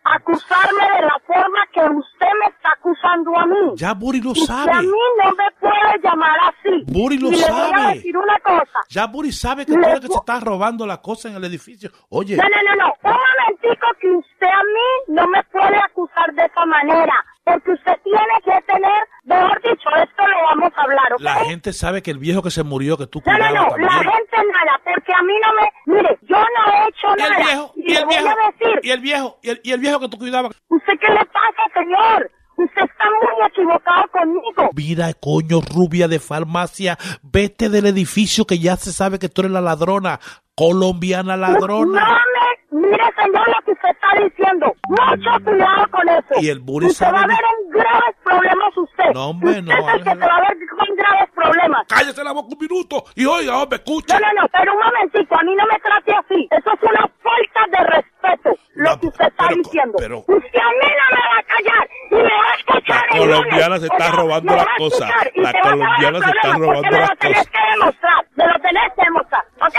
acusarme 0.05 0.85
de 0.97 1.03
la 1.03 1.17
forma 1.27 1.59
que 1.73 1.81
usted 1.81 2.27
me 2.41 2.47
está 2.55 2.71
acusando 2.79 3.37
a 3.39 3.47
mí. 3.47 3.73
Ya 3.77 3.95
Buri 3.95 4.21
lo 4.21 4.31
Usted 4.33 4.47
sabe. 4.47 4.73
a 4.73 4.83
mí 4.83 4.89
no 5.25 5.31
me 5.33 5.51
puede 5.61 5.99
llamar 6.03 6.39
así. 6.41 6.85
Buri 6.87 7.19
lo 7.19 7.29
y 7.29 7.37
le 7.37 7.37
voy 7.37 7.45
a 7.45 7.69
sabe. 7.71 7.95
decir 7.95 8.17
una 8.17 8.39
cosa. 8.41 8.79
Ya 8.91 9.07
Buri 9.07 9.33
sabe 9.33 9.65
que 9.67 9.73
tú 9.73 9.79
eres 9.81 10.01
que 10.01 10.09
se 10.09 10.15
está 10.19 10.41
robando 10.41 10.87
la 10.87 11.01
cosa 11.01 11.29
en 11.29 11.37
el 11.37 11.45
edificio. 11.45 11.91
Oye, 12.11 12.37
No, 12.37 12.43
no, 12.45 12.49
no, 12.49 12.85
no. 12.87 12.93
Un 13.11 13.17
momentico 13.17 13.87
que 14.01 14.09
usted 14.11 14.47
a 14.47 14.63
mí 14.65 15.15
no 15.15 15.27
me 15.29 15.43
puede 15.45 15.77
acusar 15.79 16.33
de 16.35 16.45
esa 16.45 16.67
manera. 16.67 17.15
Porque 17.45 17.73
usted 17.73 17.93
tiene 18.03 18.41
que 18.45 18.63
tener, 18.73 19.03
mejor 19.25 19.61
dicho, 19.63 19.89
esto 20.03 20.27
lo 20.27 20.43
vamos 20.49 20.73
a 20.77 20.83
hablar, 20.83 21.13
¿ok? 21.13 21.21
la 21.21 21.35
gente 21.45 21.73
sabe 21.75 22.03
que 22.03 22.11
el 22.11 22.19
viejo 22.19 22.43
que 22.43 22.51
se 22.51 22.63
murió, 22.63 22.97
que 22.97 23.07
tú 23.07 23.23
No, 23.27 23.33
no, 23.33 23.39
no, 23.39 23.69
también. 23.71 23.87
la 23.89 23.99
gente 23.99 24.37
nada, 24.53 24.81
porque 24.85 25.13
a 25.13 25.23
mí 25.23 25.35
no 25.45 25.53
me... 25.55 25.97
Mire, 25.99 26.19
yo 26.23 26.37
no 26.39 26.73
he 26.73 26.89
hecho 26.89 27.07
Y 27.09 27.23
el 27.23 27.29
nada. 27.31 27.45
viejo, 27.45 27.73
y 27.77 27.93
y 27.93 27.97
el 27.97 28.05
voy 28.07 28.15
viejo, 28.17 28.29
a 28.29 28.51
decir, 28.51 28.81
y 28.83 28.91
el 28.91 29.01
viejo, 29.01 29.39
y 29.43 29.51
el, 29.51 29.61
y 29.63 29.73
el 29.73 29.81
viejo 29.81 30.01
que 30.01 30.09
tú 30.09 30.19
cuidabas. 30.19 30.53
¿usted 30.69 30.93
qué 31.01 31.13
le 31.13 31.25
pasa, 31.27 31.63
señor? 31.75 32.31
Usted 32.57 32.83
está 32.83 33.05
muy 33.21 33.47
equivocado 33.47 34.05
conmigo. 34.13 34.71
Mira, 34.75 35.13
coño, 35.15 35.61
rubia 35.61 36.09
de 36.09 36.19
farmacia, 36.21 36.99
vete 37.23 37.69
del 37.69 37.87
edificio 37.87 38.45
que 38.47 38.59
ya 38.59 38.77
se 38.77 38.93
sabe 38.93 39.19
que 39.19 39.29
tú 39.29 39.43
eres 39.43 39.53
la 39.53 39.61
ladrona, 39.61 40.21
colombiana 40.55 41.37
ladrona. 41.37 42.01
No 42.01 42.15
me... 42.15 42.55
Mire, 42.75 43.05
señor, 43.17 43.47
lo 43.49 43.55
que 43.65 43.71
usted 43.71 43.89
está 43.89 44.09
diciendo. 44.25 44.75
Mucho 44.89 45.45
cuidado 45.45 45.87
con 45.93 46.09
eso. 46.09 46.35
Y 46.41 46.49
el 46.49 46.59
usted 46.67 46.91
sabe 46.91 47.13
va 47.19 47.23
a 47.23 47.27
ver 47.29 47.37
en 47.39 47.71
graves 47.71 48.17
problemas 48.25 48.77
usted. 48.77 49.05
No, 49.15 49.29
hombre, 49.31 49.63
no, 49.63 49.71
Usted 49.79 49.87
es 49.87 49.95
el 49.95 50.03
que 50.05 50.11
se 50.11 50.17
va 50.19 50.37
a 50.37 50.41
ver 50.41 50.59
con 50.77 50.97
graves 50.97 51.31
problemas. 51.35 51.87
Cállese 51.89 52.25
la 52.25 52.33
boca 52.33 52.49
un 52.53 52.59
minuto 52.59 53.05
y 53.15 53.27
oiga, 53.27 53.63
hombre, 53.63 53.77
escucha. 53.79 54.19
No, 54.19 54.27
no, 54.27 54.43
no, 54.43 54.49
pero 54.49 54.73
un 54.75 54.81
momentico, 54.81 55.39
a 55.39 55.43
mí 55.45 55.55
no 55.55 55.65
me 55.71 55.79
trate 55.79 56.13
así. 56.15 56.49
Eso 56.51 56.71
es 56.75 56.83
una 56.83 57.09
falta 57.23 57.79
de 57.79 57.85
respeto, 57.95 58.59
lo 58.75 58.99
que 59.01 59.07
usted 59.07 59.27
está 59.27 59.49
diciendo. 59.55 59.95
pero- 59.99 60.19
usted 60.19 60.35
a 60.35 60.71
mí 60.75 60.89
no 60.99 61.07
me 61.15 61.23
va 61.31 61.39
a 61.39 61.43
callar 61.45 61.89
y 62.11 62.15
me 62.17 62.23
va 62.23 62.51
a 62.51 62.55
escuchar 62.59 63.03
La 63.13 63.17
el 63.23 63.31
colombiana 63.69 63.79
se 63.79 63.87
está 63.87 64.11
robando 64.11 64.57
las 64.57 64.67
cosas. 64.79 65.11
La 65.37 65.53
colombiana 65.63 66.19
se 66.21 66.31
está 66.31 66.53
robando 66.53 66.91
las 66.91 67.11
lo 67.11 67.17
tenés 67.17 67.39
cosas. 67.39 67.51
que 67.53 67.59
demostrar, 67.79 68.27
me 68.37 68.47
lo 68.47 68.61
tenés 68.61 68.93
que 68.97 69.05
demostrar, 69.05 69.45
¿ok? 69.61 69.77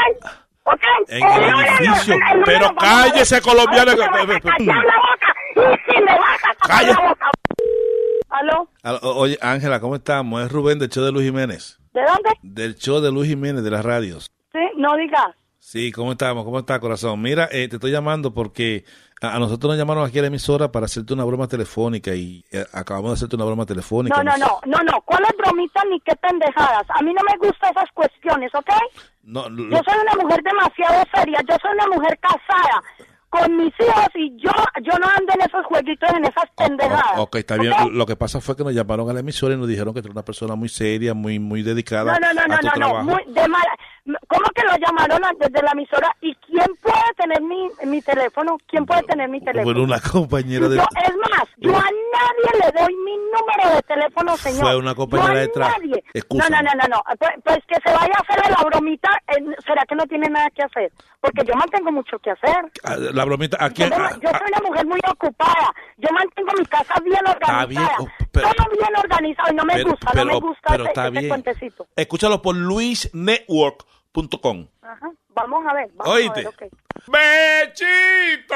¿Ok? 0.64 0.82
En 1.10 1.24
el 1.24 1.44
edificio. 1.60 2.14
el 2.16 2.20
lunes 2.40 2.44
Pero 2.45 2.76
cállese, 2.76 3.41
colombiana, 3.41 3.95
Cállese. 6.68 6.94
la 6.94 7.10
boca. 7.10 7.32
¿Aló? 8.30 8.68
Oye, 9.16 9.38
Ángela, 9.41 9.80
¿cómo 9.80 9.95
estamos? 9.95 10.41
Es 10.44 10.52
Rubén 10.52 10.80
del 10.80 10.90
show 10.90 11.03
de 11.06 11.12
Luis 11.12 11.26
Jiménez. 11.26 11.80
¿De 11.94 12.02
dónde? 12.02 12.32
Del 12.41 12.76
show 12.76 12.99
de 12.99 13.12
Luis 13.12 13.30
Jiménez 13.30 13.64
de 13.64 13.72
las 13.72 13.86
radios. 13.86 14.30
Sí, 14.52 14.60
no 14.76 14.95
digas. 14.98 15.28
Sí, 15.68 15.92
¿cómo 15.92 16.12
estamos? 16.12 16.46
¿Cómo 16.46 16.60
está, 16.60 16.80
corazón? 16.80 17.20
Mira, 17.24 17.50
eh, 17.52 17.68
te 17.68 17.78
estoy 17.78 17.90
llamando 17.90 18.32
porque 18.32 18.86
a, 19.20 19.36
a 19.36 19.40
nosotros 19.40 19.72
nos 19.72 19.80
llamaron 19.80 20.06
aquí 20.06 20.20
a 20.20 20.22
la 20.22 20.28
emisora 20.28 20.72
para 20.72 20.86
hacerte 20.86 21.12
una 21.16 21.24
broma 21.24 21.48
telefónica 21.48 22.14
y 22.14 22.46
eh, 22.52 22.64
acabamos 22.72 23.10
de 23.10 23.14
hacerte 23.16 23.36
una 23.36 23.46
broma 23.46 23.66
telefónica. 23.66 24.16
No, 24.24 24.38
no, 24.38 24.38
no, 24.38 24.60
no, 24.68 24.78
no. 24.84 25.02
¿Cuáles 25.02 25.32
bromitas 25.36 25.84
ni 25.90 26.00
qué 26.02 26.16
pendejadas? 26.18 26.86
A 26.90 27.02
mí 27.02 27.12
no 27.16 27.22
me 27.24 27.36
gustan 27.48 27.72
esas 27.72 27.90
cuestiones, 27.96 28.54
¿ok? 28.54 28.70
No, 29.24 29.50
lo- 29.50 29.64
Yo 29.76 29.82
soy 29.90 30.00
una 30.04 30.24
mujer 30.24 30.40
demasiado 30.44 31.04
seria. 31.16 31.40
Yo 31.50 31.56
soy 31.60 31.72
una 31.74 31.88
mujer 31.98 32.20
casada 32.20 32.84
con 33.30 33.58
mis 33.58 33.74
hijos 33.80 34.08
y 34.16 34.30
yo 34.38 34.52
yo 34.84 34.98
no 35.00 35.08
ando 35.08 35.34
en 35.34 35.42
esos 35.42 35.66
jueguitos, 35.66 36.10
en 36.16 36.26
esas 36.26 36.46
pendejadas. 36.58 37.18
Ok, 37.18 37.36
está 37.38 37.58
bien. 37.58 37.74
Lo 37.92 38.06
que 38.06 38.16
pasa 38.16 38.40
fue 38.42 38.56
que 38.56 38.64
nos 38.64 38.74
llamaron 38.74 39.10
a 39.10 39.14
la 39.14 39.20
emisora 39.20 39.56
y 39.56 39.58
nos 39.58 39.68
dijeron 39.68 39.94
que 39.94 40.02
tú 40.02 40.08
eres 40.08 40.16
una 40.16 40.24
persona 40.26 40.56
muy 40.56 40.70
seria, 40.70 41.14
muy 41.14 41.40
muy 41.40 41.64
dedicada 41.64 42.18
No, 42.20 42.34
no, 42.34 42.34
no, 42.34 42.54
a 42.54 42.62
no, 42.62 42.72
tu 42.72 42.80
no, 42.80 42.88
no, 42.88 43.04
muy 43.04 43.24
de 43.28 43.48
mala. 43.48 43.76
¿Cómo 44.28 44.46
que 44.54 44.62
lo 44.64 44.78
llamaron 44.78 45.20
desde 45.40 45.64
la 45.64 45.72
emisora? 45.72 46.16
¿Y 46.22 46.36
quién 46.36 46.68
puede 46.80 47.14
tener 47.18 47.42
mi, 47.42 47.68
mi 47.90 48.02
teléfono? 48.04 48.56
¿Quién 48.68 48.86
puede 48.86 49.02
tener 49.04 49.28
mi 49.28 49.40
teléfono? 49.42 49.74
Fue 49.74 49.82
una 49.82 50.00
compañera 50.00 50.70
de... 50.70 50.76
Yo, 50.78 50.84
es 51.04 51.16
más, 51.18 51.50
yo 51.58 51.72
a 51.76 51.82
nadie 51.82 52.62
le 52.64 52.80
doy 52.84 52.96
mi 53.04 53.18
número 53.18 53.76
de 53.76 53.82
teléfono, 53.82 54.38
señor. 54.38 54.62
Fue 54.62 54.78
una 54.78 54.94
compañera 54.94 55.34
no 55.34 55.38
a 55.38 55.42
de 55.42 55.48
trabajo. 55.48 55.80
nadie. 55.82 56.04
No, 56.30 56.50
no, 56.50 56.62
no, 56.62 56.72
no, 56.76 56.88
no. 56.96 57.04
Pues, 57.18 57.32
pues 57.44 57.58
que 57.68 57.76
se 57.84 57.96
vaya 57.96 58.14
a 58.16 58.22
hacer 58.32 58.52
la 58.52 58.64
bromita. 58.64 59.10
eh, 59.30 59.44
¿Será 59.66 59.84
que 59.90 59.96
no 59.96 60.06
tiene 60.06 60.30
nada 60.30 60.52
que 60.52 60.62
hacer? 60.62 60.92
Porque 61.20 61.44
yo 61.44 61.56
mantengo 61.56 61.92
mucho 61.92 62.20
que 62.20 62.30
hacer. 62.30 62.66
La 63.16 63.26
bromita, 63.26 63.58
aquí... 63.60 63.82
Yo, 63.84 63.90
me- 63.90 63.96
yo 63.96 64.30
soy 64.30 64.48
una 64.52 64.62
mujer 64.70 64.86
muy 64.86 65.00
ocupada. 65.12 65.74
Yo 65.98 66.10
mantengo 66.14 66.52
mi 66.60 66.66
casa 66.66 66.94
bien 67.04 67.20
organizada. 67.28 67.66
Bien, 67.66 67.82
oh, 68.00 68.08
pero- 68.32 68.50
Todo 68.54 68.68
bien 68.72 68.96
organizado 68.98 69.52
y 69.52 69.56
no 69.56 69.66
me 69.66 69.74
pero- 69.74 69.90
gusta, 69.92 70.12
pero- 70.12 70.26
no 70.26 70.32
me 70.34 70.40
gusta 70.40 70.68
pero 70.70 70.84
ese, 70.84 70.92
está 70.92 71.02
ese 71.04 71.12
bien. 71.12 71.28
cuentecito. 71.30 71.88
Escúchalo 71.96 72.42
por 72.42 72.56
luisnetwork.com. 72.56 74.68
Ajá. 74.82 75.12
Vamos 75.30 75.66
a 75.68 75.74
ver, 75.74 75.90
vamos 75.96 76.14
Oíste. 76.14 76.40
a 76.42 76.50
ver. 76.60 76.70
¡Bechito! 77.08 78.56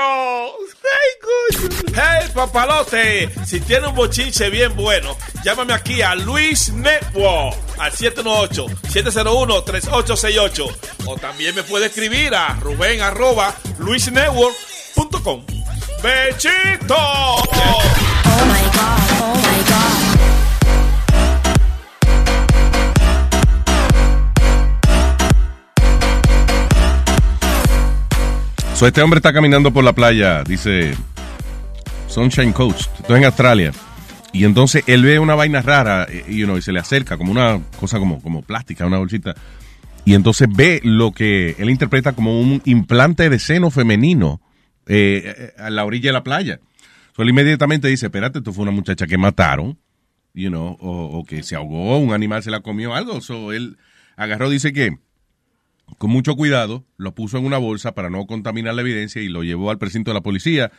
¡Ay, 0.84 1.12
coño! 1.22 1.70
¡Hey, 1.94 2.32
papalote! 2.34 3.30
Si 3.46 3.60
tiene 3.60 3.86
un 3.88 3.94
bochinche 3.96 4.50
bien 4.50 4.76
bueno, 4.76 5.16
llámame 5.44 5.74
aquí 5.74 6.02
a 6.02 6.16
Luis 6.16 6.74
Network 6.74 7.56
al 7.78 7.92
718-701-3868. 7.92 10.76
O 11.06 11.16
también 11.18 11.54
me 11.54 11.62
puede 11.64 11.86
escribir 11.88 12.34
a 12.34 12.56
Rubén 12.56 13.02
arroba 13.02 13.54
luisnetwork.com. 13.78 15.46
¡Bechito! 16.02 16.96
So, 28.80 28.88
este 28.88 29.02
hombre 29.02 29.18
está 29.18 29.34
caminando 29.34 29.74
por 29.74 29.84
la 29.84 29.92
playa, 29.92 30.42
dice 30.46 30.94
Sunshine 32.08 32.54
Coast, 32.54 32.90
esto 32.98 33.14
es 33.14 33.20
en 33.20 33.26
Australia. 33.26 33.74
Y 34.32 34.46
entonces 34.46 34.86
él 34.88 35.04
ve 35.04 35.20
una 35.20 35.36
vaina 35.36 35.62
rara 35.62 36.08
eh, 36.10 36.24
you 36.30 36.46
know, 36.46 36.56
y 36.56 36.62
se 36.62 36.72
le 36.72 36.80
acerca 36.80 37.18
como 37.18 37.30
una 37.30 37.60
cosa 37.78 38.00
como, 38.00 38.22
como 38.22 38.42
plástica, 38.42 38.86
una 38.86 38.98
bolsita. 38.98 39.36
Y 40.06 40.14
entonces 40.14 40.48
ve 40.50 40.80
lo 40.82 41.12
que 41.12 41.58
él 41.60 41.70
interpreta 41.70 42.14
como 42.14 42.40
un 42.40 42.62
implante 42.64 43.30
de 43.30 43.38
seno 43.40 43.70
femenino 43.70 44.40
eh, 44.88 45.24
eh, 45.26 45.62
a 45.62 45.70
la 45.70 45.84
orilla 45.84 46.08
de 46.08 46.14
la 46.14 46.24
playa. 46.24 46.62
So, 47.18 47.24
él 47.24 47.30
inmediatamente 47.32 47.90
dice, 47.90 48.06
espérate, 48.06 48.38
esto 48.38 48.54
fue 48.54 48.62
una 48.62 48.72
muchacha 48.72 49.08
que 49.08 49.18
mataron, 49.18 49.78
you 50.34 50.48
know, 50.48 50.78
o, 50.80 51.20
o 51.20 51.26
que 51.26 51.44
se 51.44 51.58
ahogó, 51.58 51.98
un 51.98 52.14
animal 52.14 52.44
se 52.44 52.50
la 52.50 52.62
comió, 52.62 52.96
algo. 52.96 53.20
So, 53.20 53.52
él 53.52 53.76
agarró, 54.16 54.50
dice 54.50 54.72
que 54.72 55.00
con 55.98 56.10
mucho 56.12 56.36
cuidado, 56.36 56.84
lo 56.98 57.14
puso 57.16 57.38
en 57.38 57.46
una 57.46 57.58
bolsa 57.58 57.94
para 57.94 58.10
no 58.10 58.26
contaminar 58.28 58.74
la 58.76 58.82
evidencia 58.82 59.22
y 59.22 59.28
lo 59.30 59.44
llevó 59.44 59.72
al 59.72 59.78
precinto 59.78 60.12
de 60.12 60.16
la 60.16 60.22
policía. 60.22 60.72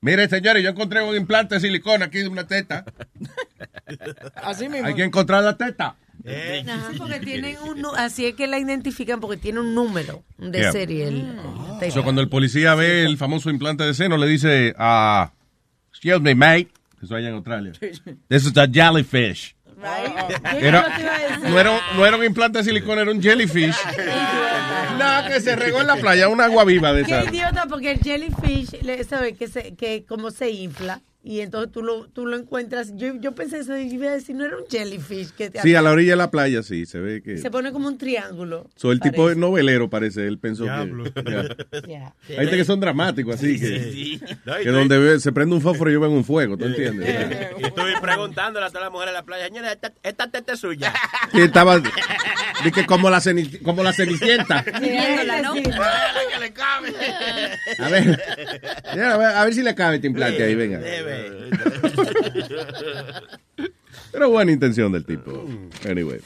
Mire, 0.00 0.28
señores, 0.28 0.62
yo 0.62 0.68
encontré 0.70 1.02
un 1.02 1.16
implante 1.16 1.54
de 1.54 1.60
silicona 1.62 2.06
aquí 2.06 2.18
de 2.18 2.28
una 2.28 2.46
teta. 2.46 2.84
Así 4.34 4.68
mismo. 4.68 4.86
Hay 4.86 4.94
que 4.94 5.04
encontrar 5.04 5.42
la 5.42 5.56
teta. 5.56 5.96
Ajá, 6.26 6.90
porque 6.96 7.20
tienen 7.20 7.56
un, 7.66 7.84
así 7.96 8.24
es 8.26 8.34
que 8.34 8.46
la 8.46 8.58
identifican 8.58 9.20
porque 9.20 9.36
tiene 9.36 9.60
un 9.60 9.74
número 9.74 10.22
de 10.38 10.58
Yeah. 10.58 10.72
serie. 10.72 11.08
el- 11.08 11.38
el- 11.82 11.92
So, 11.92 12.02
cuando 12.02 12.22
el 12.22 12.28
policía 12.28 12.74
ve 12.74 13.04
el 13.04 13.18
famoso 13.18 13.50
implante 13.50 13.84
de 13.84 13.92
seno, 13.94 14.16
le 14.16 14.26
dice, 14.26 14.74
ah, 14.78 15.32
excuse 15.90 16.20
me, 16.20 16.34
mate. 16.34 16.68
Eso 17.02 17.14
allá 17.14 17.28
en 17.28 17.34
Australia. 17.34 17.72
This 18.28 18.46
is 18.46 18.56
a 18.56 18.66
jellyfish. 18.66 19.53
Era- 20.60 20.88
no, 21.42 21.58
era, 21.58 21.70
un- 21.72 21.80
no 21.96 22.06
era 22.06 22.16
un 22.16 22.24
implante 22.24 22.58
de 22.58 22.64
silicona, 22.64 23.02
era 23.02 23.10
un 23.10 23.20
jellyfish. 23.22 23.74
no, 24.98 25.28
que 25.28 25.40
se 25.40 25.56
regó 25.56 25.80
en 25.80 25.86
la 25.88 25.96
playa, 25.96 26.28
un 26.28 26.40
agua 26.40 26.64
viva 26.64 26.92
de 26.92 27.04
Qué 27.04 27.20
esa. 27.20 27.30
idiota, 27.30 27.66
porque 27.68 27.92
el 27.92 28.00
jellyfish, 28.00 28.80
le- 28.82 29.04
¿sabes? 29.04 29.36
Que, 29.38 29.48
se, 29.48 29.74
que 29.74 30.04
como 30.06 30.30
se 30.30 30.50
infla. 30.50 31.00
Y 31.26 31.40
entonces 31.40 31.72
tú 31.72 31.82
lo, 31.82 32.06
tú 32.08 32.26
lo 32.26 32.36
encuentras. 32.36 32.92
Yo, 32.96 33.14
yo 33.18 33.34
pensé 33.34 33.58
eso 33.60 33.74
y 33.78 33.94
iba 33.94 34.08
a 34.10 34.12
decir, 34.12 34.36
no 34.36 34.44
era 34.44 34.58
un 34.58 34.64
jellyfish. 34.70 35.30
Que 35.30 35.48
te- 35.48 35.62
Sí, 35.62 35.74
a 35.74 35.80
la 35.80 35.90
orilla 35.90 36.10
de 36.12 36.16
la 36.16 36.30
playa, 36.30 36.62
sí, 36.62 36.84
se 36.84 36.98
ve 37.00 37.22
que... 37.22 37.38
Se 37.38 37.50
pone 37.50 37.72
como 37.72 37.88
un 37.88 37.96
triángulo. 37.96 38.68
So, 38.76 38.92
el 38.92 39.00
tipo 39.00 39.34
novelero, 39.34 39.88
parece. 39.88 40.26
Él 40.26 40.38
pensó 40.38 40.64
Diablo. 40.64 41.04
que. 41.04 41.22
ya. 41.88 41.88
Ya. 41.88 42.14
Hay 42.28 42.36
gente 42.46 42.56
que 42.58 42.64
son 42.66 42.78
dramáticos, 42.80 43.36
así 43.36 43.58
que. 43.58 43.66
Sí. 43.92 44.20
No, 44.44 44.60
y 44.60 44.64
que 44.64 44.70
donde 44.70 44.98
ve- 44.98 45.18
se 45.20 45.32
prende 45.32 45.54
un 45.54 45.62
fósforo 45.62 45.88
y 45.90 45.94
yo 45.94 46.00
ven 46.00 46.10
un 46.12 46.24
fuego, 46.24 46.58
¿tú 46.58 46.66
entiendes? 46.66 47.08
Y 47.58 47.64
estoy 47.64 47.92
preguntándole 48.02 48.66
a 48.66 48.68
todas 48.68 48.82
las 48.84 48.92
mujeres 48.92 49.10
en 49.12 49.14
la 49.14 49.22
playa, 49.24 49.46
señora, 49.46 49.72
esta, 49.72 49.92
esta 50.02 50.30
teta 50.30 50.52
es 50.52 50.60
suya. 50.60 50.92
Y 51.32 51.40
estaba. 51.40 51.80
Dije, 52.64 52.84
como 52.86 53.08
la, 53.10 53.18
ceni- 53.18 53.62
como 53.62 53.82
la 53.82 53.92
cenicienta. 53.92 54.62
¿no? 54.62 55.54
que 55.54 56.38
le 56.40 56.52
cabe. 56.52 56.92
A 57.78 57.88
ver. 57.88 58.22
A 58.84 58.96
ver. 59.16 59.26
a 59.36 59.44
ver 59.44 59.54
si 59.54 59.62
le 59.62 59.74
cabe 59.74 59.96
este 59.96 60.06
implante 60.08 60.42
ahí, 60.42 60.54
venga. 60.54 60.78
Pero 64.12 64.30
buena 64.30 64.52
intención 64.52 64.92
del 64.92 65.04
tipo. 65.04 65.44
Anyway. 65.88 66.20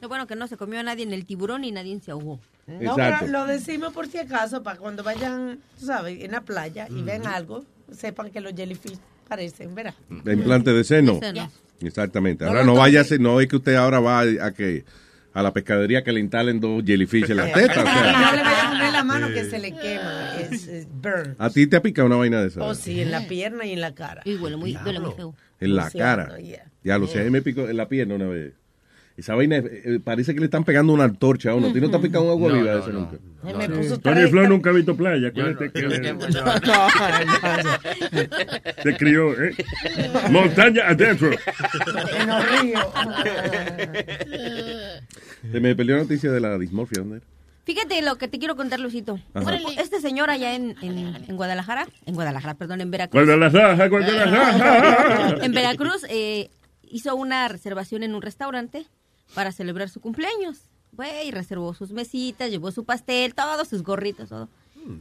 Lo 0.00 0.08
bueno 0.08 0.26
que 0.26 0.36
no 0.36 0.46
se 0.48 0.56
comió 0.56 0.80
a 0.80 0.82
nadie 0.82 1.02
en 1.04 1.12
el 1.12 1.24
tiburón 1.26 1.64
y 1.64 1.72
nadie 1.72 1.98
se 2.00 2.10
ahogó. 2.10 2.40
No, 2.66 2.80
Exacto. 2.92 3.26
pero 3.26 3.32
lo 3.32 3.46
decimos 3.46 3.92
por 3.92 4.06
si 4.06 4.18
acaso, 4.18 4.62
para 4.62 4.78
cuando 4.78 5.02
vayan, 5.02 5.58
tú 5.78 5.86
sabes, 5.86 6.22
en 6.22 6.30
la 6.32 6.40
playa 6.42 6.86
y 6.88 7.02
ven 7.02 7.26
algo, 7.26 7.64
sepan 7.92 8.30
que 8.30 8.40
los 8.40 8.52
jellyfish 8.54 8.98
parecen, 9.28 9.74
¿verdad? 9.74 9.94
De 10.08 10.34
implante 10.34 10.72
de 10.72 10.84
seno. 10.84 11.14
De 11.14 11.20
seno. 11.28 11.50
Exactamente. 11.80 12.44
Ahora 12.44 12.60
no, 12.60 12.74
no 12.74 12.78
vaya 12.78 13.00
a 13.00 13.02
entonces- 13.02 13.08
ser, 13.08 13.20
no 13.20 13.40
es 13.40 13.48
que 13.48 13.56
usted 13.56 13.74
ahora 13.74 13.98
va 14.00 14.20
a 14.20 14.52
que 14.52 14.84
a 15.32 15.42
la 15.42 15.52
pescadería 15.52 16.02
que 16.02 16.12
le 16.12 16.20
instalen 16.20 16.60
dos 16.60 16.82
jellyfish 16.84 17.30
en 17.30 17.36
la 17.36 17.52
teta. 17.52 17.82
o 17.82 17.84
no 17.84 17.90
le 18.36 18.42
vayan 18.42 18.66
a 18.66 18.70
poner 18.70 18.92
la 18.92 19.04
mano 19.04 19.28
que 19.28 19.44
se 19.44 19.58
le 19.58 19.72
quema, 19.72 20.36
es, 20.40 20.66
es 20.66 20.88
burn. 20.90 21.36
a 21.38 21.50
ti 21.50 21.66
te 21.66 21.76
ha 21.76 21.82
picado 21.82 22.06
una 22.06 22.16
vaina 22.16 22.40
de 22.40 22.48
esa. 22.48 22.62
O 22.64 22.74
sí, 22.74 23.00
en 23.00 23.10
la 23.10 23.26
pierna 23.26 23.64
y 23.64 23.72
en 23.72 23.80
la 23.80 23.94
cara. 23.94 24.22
Y 24.24 24.36
huele 24.36 24.56
muy, 24.56 24.74
duele 24.74 25.00
muy 25.00 25.12
feo. 25.12 25.34
En 25.60 25.76
la 25.76 25.90
cara. 25.90 26.36
Ya 26.82 26.98
lo 26.98 27.06
sé, 27.06 27.20
a 27.20 27.24
mí 27.24 27.30
me 27.30 27.42
picó 27.42 27.68
en 27.68 27.76
la 27.76 27.88
pierna 27.88 28.14
una 28.14 28.26
vez. 28.26 28.54
Esa 29.20 29.34
vaina 29.34 29.56
eh, 29.58 29.82
eh, 29.84 30.00
parece 30.02 30.32
que 30.32 30.40
le 30.40 30.46
están 30.46 30.64
pegando 30.64 30.94
una 30.94 31.04
antorcha 31.04 31.50
a 31.50 31.54
uno. 31.54 31.68
¿A 31.68 31.72
ti 31.74 31.80
no 31.80 31.90
te 31.90 31.96
ha 31.98 32.00
picado 32.00 32.24
un 32.24 32.30
agua 32.30 32.48
No, 32.52 32.58
viva 32.58 32.72
no. 32.74 32.86
nunca? 32.88 33.18
Se 33.44 33.54
me 33.54 33.68
puso 33.68 33.98
Tony 33.98 34.14
tres- 34.16 34.30
Flo 34.30 34.48
nunca 34.48 34.70
ha 34.70 34.72
visto 34.72 34.96
playa. 34.96 35.28
Acuérdate 35.28 35.70
que 35.70 35.80
se 38.82 38.96
crió, 38.96 39.32
¿eh? 39.42 39.54
Montaña 40.30 40.88
adentro. 40.88 41.30
En 42.18 42.28
los 42.28 42.60
ríos. 42.60 42.86
Se 45.52 45.60
me 45.60 45.74
perdió 45.76 45.96
la 45.96 46.02
noticia 46.02 46.30
de 46.32 46.40
la 46.40 46.58
dismorfia. 46.58 47.00
¿dónde 47.02 47.16
era? 47.18 47.26
Fíjate 47.64 48.00
lo 48.02 48.16
que 48.16 48.26
te 48.26 48.38
quiero 48.38 48.56
contar, 48.56 48.80
Lucito. 48.80 49.20
Ajá. 49.34 49.58
Este 49.78 50.00
señor 50.00 50.30
allá 50.30 50.54
en, 50.54 50.74
en, 50.82 51.14
en 51.28 51.36
Guadalajara, 51.36 51.86
en 52.06 52.14
Guadalajara, 52.14 52.54
perdón, 52.54 52.80
en 52.80 52.90
Veracruz. 52.90 53.28
En 53.28 53.38
Veracruz 55.52 56.06
eh, 56.08 56.48
hizo 56.88 57.14
una 57.14 57.46
reservación 57.48 58.02
en 58.02 58.14
un 58.14 58.22
restaurante 58.22 58.86
para 59.34 59.52
celebrar 59.52 59.88
su 59.88 60.00
cumpleaños. 60.00 60.58
Güey, 60.92 61.30
reservó 61.30 61.72
sus 61.74 61.92
mesitas, 61.92 62.50
llevó 62.50 62.72
su 62.72 62.84
pastel, 62.84 63.34
todos 63.34 63.68
sus 63.68 63.82
gorritos, 63.82 64.28
todo. 64.28 64.48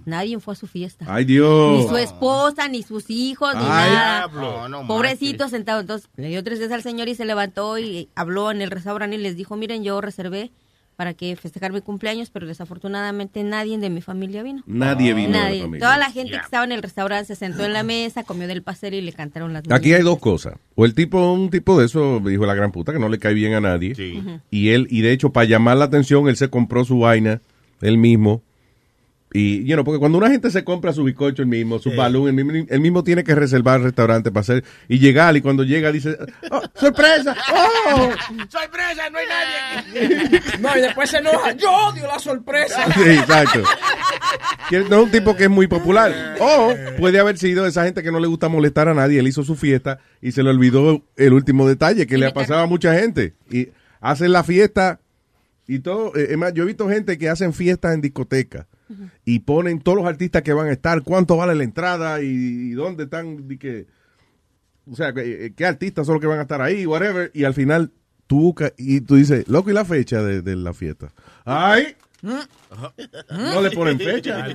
Nadie 0.05 0.39
fue 0.39 0.53
a 0.53 0.57
su 0.57 0.67
fiesta. 0.67 1.05
Ay, 1.07 1.25
Dios. 1.25 1.77
Ni 1.77 1.87
su 1.87 1.97
esposa, 1.97 2.67
ni 2.67 2.83
sus 2.83 3.09
hijos, 3.09 3.55
ni 3.55 3.61
Ay, 3.63 3.91
nada. 3.91 4.27
No, 4.27 4.67
no 4.67 4.87
Pobrecito 4.87 5.47
sentado. 5.47 5.79
Entonces 5.79 6.09
le 6.17 6.27
dio 6.27 6.43
tres 6.43 6.59
veces 6.59 6.73
al 6.73 6.83
señor 6.83 7.07
y 7.07 7.15
se 7.15 7.25
levantó 7.25 7.77
y 7.79 8.09
habló 8.15 8.51
en 8.51 8.61
el 8.61 8.71
restaurante 8.71 9.15
y 9.15 9.19
les 9.19 9.35
dijo, 9.37 9.55
miren, 9.55 9.83
yo 9.83 10.01
reservé 10.01 10.51
para 10.99 11.13
que 11.13 11.33
festejar 11.37 11.71
mi 11.71 11.79
cumpleaños, 11.79 12.29
pero 12.29 12.45
desafortunadamente 12.45 13.41
nadie 13.41 13.77
de 13.77 13.89
mi 13.89 14.01
familia 14.01 14.43
vino. 14.43 14.63
Nadie 14.67 15.13
vino 15.13 15.29
de 15.29 15.55
la 15.55 15.61
familia. 15.61 15.79
Toda 15.79 15.97
la 15.97 16.11
gente 16.11 16.31
que 16.31 16.43
estaba 16.43 16.65
en 16.65 16.73
el 16.73 16.81
restaurante 16.81 17.23
se 17.23 17.35
sentó 17.37 17.63
en 17.63 17.71
la 17.71 17.83
mesa, 17.83 18.25
comió 18.25 18.49
del 18.49 18.63
pastel 18.63 18.95
y 18.95 18.99
le 18.99 19.13
cantaron 19.13 19.53
las 19.53 19.63
Aquí 19.71 19.93
hay 19.93 20.03
dos 20.03 20.19
cosas. 20.19 20.55
O 20.75 20.83
el 20.83 20.93
tipo, 20.93 21.31
un 21.31 21.51
tipo 21.51 21.79
de 21.79 21.85
eso, 21.85 22.19
dijo 22.19 22.45
la 22.45 22.53
gran 22.53 22.73
puta, 22.73 22.91
que 22.91 22.99
no 22.99 23.07
le 23.07 23.17
cae 23.17 23.33
bien 23.33 23.53
a 23.53 23.61
nadie. 23.61 23.93
Y 24.51 24.69
él, 24.71 24.87
y 24.89 24.99
de 24.99 25.13
hecho, 25.13 25.31
para 25.31 25.45
llamar 25.45 25.77
la 25.77 25.85
atención, 25.85 26.27
él 26.27 26.35
se 26.35 26.49
compró 26.49 26.83
su 26.83 26.99
vaina, 26.99 27.39
él 27.79 27.97
mismo, 27.97 28.41
Y, 29.31 29.63
you 29.63 29.75
know, 29.75 29.83
porque 29.85 29.99
cuando 29.99 30.17
una 30.17 30.29
gente 30.29 30.49
se 30.49 30.63
compra 30.63 30.91
su 30.91 31.03
bizcocho 31.03 31.43
el 31.43 31.47
mismo, 31.47 31.77
su 31.77 31.91
balón, 31.95 32.27
el 32.27 32.33
mismo, 32.33 32.65
el 32.67 32.81
mismo 32.81 33.03
tiene 33.03 33.23
que 33.23 33.35
reservar 33.35 33.77
el 33.77 33.83
restaurante 33.83 34.31
para 34.31 34.41
hacer, 34.41 34.63
y 34.87 34.97
llegar, 34.97 35.37
y 35.37 35.41
cuando 35.41 35.63
llega 35.63 35.91
dice, 35.91 36.17
"Oh, 36.49 36.61
¡sorpresa! 36.73 37.35
¡Oh! 37.53 38.09
¡Sorpresa! 38.49 39.09
¡No 39.11 39.19
hay 39.19 39.25
nadie 39.27 40.09
aquí! 40.31 40.39
No, 40.61 40.75
y 40.77 40.81
después 40.81 41.09
se 41.11 41.17
enoja. 41.17 41.51
¡Yo 41.53 41.71
odio 41.71 42.07
la 42.07 42.17
sorpresa! 42.19 42.91
Sí, 42.93 43.01
exacto. 43.09 43.61
No 44.89 44.97
es 44.97 45.03
un 45.03 45.11
tipo 45.11 45.35
que 45.35 45.43
es 45.43 45.49
muy 45.49 45.67
popular. 45.67 46.35
O 46.39 46.73
puede 46.97 47.19
haber 47.19 47.37
sido 47.37 47.65
esa 47.65 47.85
gente 47.85 48.03
que 48.03 48.11
no 48.11 48.19
le 48.19 48.27
gusta 48.27 48.49
molestar 48.49 48.87
a 48.89 48.93
nadie. 48.93 49.19
Él 49.19 49.27
hizo 49.27 49.43
su 49.43 49.55
fiesta 49.55 49.99
y 50.21 50.31
se 50.31 50.43
le 50.43 50.49
olvidó 50.49 51.03
el 51.15 51.33
último 51.33 51.67
detalle 51.67 52.07
que 52.07 52.17
le 52.17 52.25
ha 52.27 52.33
pasado 52.33 52.61
a 52.61 52.65
mucha 52.67 52.93
gente. 52.95 53.35
Y 53.51 53.69
hacen 54.01 54.31
la 54.31 54.43
fiesta 54.43 54.99
y 55.67 55.79
todo. 55.79 56.15
Eh, 56.15 56.29
Es 56.31 56.37
más, 56.37 56.53
yo 56.53 56.63
he 56.63 56.67
visto 56.67 56.89
gente 56.89 57.17
que 57.17 57.29
hacen 57.29 57.53
fiestas 57.53 57.93
en 57.93 58.01
discotecas 58.01 58.65
y 59.25 59.39
ponen 59.39 59.79
todos 59.81 59.97
los 59.97 60.07
artistas 60.07 60.41
que 60.41 60.53
van 60.53 60.67
a 60.67 60.71
estar, 60.71 61.03
cuánto 61.03 61.37
vale 61.37 61.55
la 61.55 61.63
entrada 61.63 62.21
y, 62.21 62.27
y 62.27 62.71
dónde 62.71 63.03
están. 63.03 63.45
y 63.49 63.57
que, 63.57 63.85
o 64.89 64.95
sea, 64.95 65.13
que- 65.13 65.45
eh, 65.45 65.53
qué 65.55 65.65
artistas 65.65 66.05
son 66.05 66.15
los 66.15 66.21
que 66.21 66.27
van 66.27 66.39
a 66.39 66.43
estar 66.43 66.61
ahí, 66.61 66.85
whatever. 66.85 67.29
Y 67.33 67.43
al 67.43 67.53
final 67.53 67.91
tú 68.27 68.39
buscas 68.41 68.73
y 68.77 69.01
tú 69.01 69.15
dices, 69.15 69.47
loco, 69.47 69.69
¿y 69.69 69.73
la 69.73 69.85
fecha 69.85 70.21
de, 70.23 70.41
de 70.41 70.55
la 70.55 70.73
fiesta? 70.73 71.13
¡Ay! 71.45 71.95
No 72.21 73.61
le 73.61 73.71
ponen 73.71 73.97
fecha. 73.99 74.45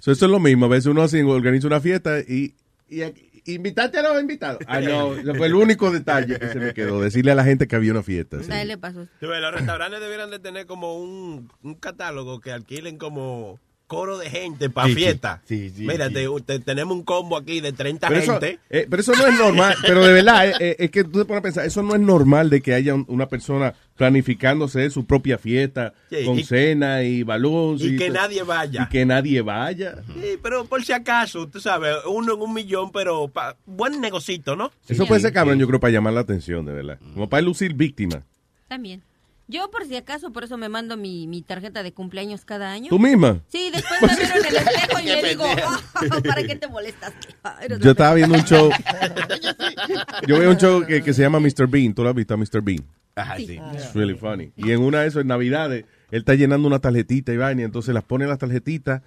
So, 0.00 0.12
eso 0.12 0.24
es 0.26 0.30
lo 0.30 0.38
mismo. 0.40 0.66
A 0.66 0.68
veces 0.68 0.86
uno 0.86 1.02
así 1.02 1.20
organiza 1.22 1.66
una 1.66 1.80
fiesta 1.80 2.20
y, 2.20 2.54
y, 2.88 3.02
invitaste 3.46 3.98
a 3.98 4.02
los 4.02 4.20
invitados. 4.20 4.58
Ah, 4.66 4.80
no, 4.80 5.14
fue 5.36 5.46
el 5.46 5.54
único 5.54 5.90
detalle 5.90 6.38
que 6.38 6.48
se 6.48 6.58
me 6.58 6.74
quedó. 6.74 7.00
Decirle 7.00 7.32
a 7.32 7.34
la 7.34 7.44
gente 7.44 7.66
que 7.68 7.76
había 7.76 7.92
una 7.92 8.02
fiesta. 8.02 8.42
sí. 8.42 8.50
A 8.50 8.62
él 8.62 8.68
le 8.68 8.78
pasó. 8.78 9.06
Los 9.20 9.54
restaurantes 9.54 10.00
debieran 10.00 10.30
de 10.30 10.38
tener 10.38 10.66
como 10.66 10.98
un, 10.98 11.50
un 11.62 11.74
catálogo 11.74 12.40
que 12.40 12.52
alquilen 12.52 12.98
como 12.98 13.58
coro 13.90 14.18
de 14.18 14.30
gente 14.30 14.70
para 14.70 14.86
Sí, 14.86 14.94
fiesta. 14.94 15.42
Sí, 15.44 15.68
sí, 15.70 15.82
Mira, 15.84 16.06
sí. 16.06 16.14
te- 16.14 16.28
te- 16.46 16.58
tenemos 16.60 16.96
un 16.96 17.02
combo 17.02 17.36
aquí 17.36 17.60
de 17.60 17.72
30 17.72 18.06
Pero 18.06 18.20
eso, 18.20 18.32
gente. 18.34 18.60
eh, 18.70 18.86
pero 18.88 19.02
eso 19.02 19.12
no 19.16 19.26
es 19.26 19.36
normal. 19.36 19.74
Pero 19.84 20.06
de 20.06 20.12
verdad, 20.12 20.46
eh, 20.48 20.54
eh, 20.60 20.76
es 20.78 20.90
que 20.92 21.02
tú 21.02 21.18
te 21.18 21.24
pones 21.24 21.40
a 21.40 21.42
pensar, 21.42 21.66
eso 21.66 21.82
no 21.82 21.96
es 21.96 22.00
normal 22.00 22.50
de 22.50 22.60
que 22.60 22.72
haya 22.72 22.94
un- 22.94 23.04
una 23.08 23.28
persona 23.28 23.74
planificándose 23.96 24.88
su 24.90 25.06
propia 25.06 25.38
fiesta 25.38 25.92
Sí, 26.08 26.24
con 26.24 26.38
y- 26.38 26.44
cena 26.44 27.02
y 27.02 27.24
balón. 27.24 27.78
y 27.80 27.96
que 27.96 28.10
nadie 28.10 28.44
vaya. 28.44 28.84
Y 28.84 28.88
que 28.88 29.04
nadie 29.04 29.40
vaya. 29.42 29.96
Sí, 30.14 30.38
pero 30.40 30.66
por 30.66 30.84
si 30.84 30.92
acaso, 30.92 31.48
tú 31.48 31.60
sabes, 31.60 31.96
uno 32.06 32.34
en 32.34 32.40
un 32.40 32.54
millón, 32.54 32.92
pero 32.92 33.26
pa- 33.26 33.56
buen 33.66 34.00
negocito, 34.00 34.54
¿no? 34.54 34.70
Eso 34.88 35.04
puede 35.06 35.20
ser 35.20 35.32
cabrón, 35.32 35.58
yo 35.58 35.66
creo, 35.66 35.80
para 35.80 35.92
llamar 35.92 36.12
la 36.12 36.20
atención, 36.20 36.64
de 36.64 36.72
verdad. 36.74 36.98
Como 37.14 37.28
para 37.28 37.40
lucir 37.42 37.74
víctima. 37.74 38.22
También. 38.68 39.02
Yo, 39.50 39.68
por 39.70 39.84
si 39.84 39.96
acaso, 39.96 40.32
por 40.32 40.44
eso 40.44 40.56
me 40.56 40.68
mando 40.68 40.96
mi, 40.96 41.26
mi 41.26 41.42
tarjeta 41.42 41.82
de 41.82 41.92
cumpleaños 41.92 42.44
cada 42.44 42.70
año. 42.70 42.88
¿Tú 42.88 43.00
misma? 43.00 43.40
Sí, 43.48 43.70
después 43.72 44.00
me 44.00 44.08
miro 44.24 44.36
en 44.36 44.46
el 44.46 44.56
espejo 44.56 45.00
y 45.00 45.04
me 45.22 45.28
digo, 45.28 45.44
"Ah, 45.66 45.80
¿para 46.24 46.42
qué 46.44 46.54
te 46.54 46.68
molestas? 46.68 47.12
Ah, 47.42 47.58
Yo 47.80 47.90
estaba 47.90 48.14
viendo 48.14 48.36
un 48.36 48.44
show. 48.44 48.70
pendeja". 48.70 50.06
Yo 50.28 50.38
veo 50.38 50.50
un 50.50 50.56
show 50.56 50.86
que, 50.86 51.02
que 51.02 51.12
se 51.12 51.22
llama 51.22 51.40
Mr. 51.40 51.66
Bean. 51.68 51.92
¿Tú 51.94 52.04
lo 52.04 52.10
has 52.10 52.14
visto 52.14 52.34
a 52.34 52.36
Mr. 52.36 52.62
Bean? 52.62 52.84
Ajá, 53.16 53.36
sí. 53.38 53.60
It's 53.74 53.92
really 53.94 54.14
funny. 54.14 54.52
Y 54.56 54.70
en 54.70 54.80
una 54.80 55.00
de 55.00 55.08
esas, 55.08 55.22
en 55.22 55.26
Navidades, 55.26 55.84
él 56.12 56.18
está 56.20 56.34
llenando 56.36 56.68
una 56.68 56.78
tarjetita 56.78 57.32
y 57.32 57.36
vaina, 57.36 57.62
y 57.62 57.64
entonces 57.64 57.92
las 57.92 58.04
pone 58.04 58.24
en 58.24 58.30
las 58.30 58.38
tarjetitas 58.38 59.02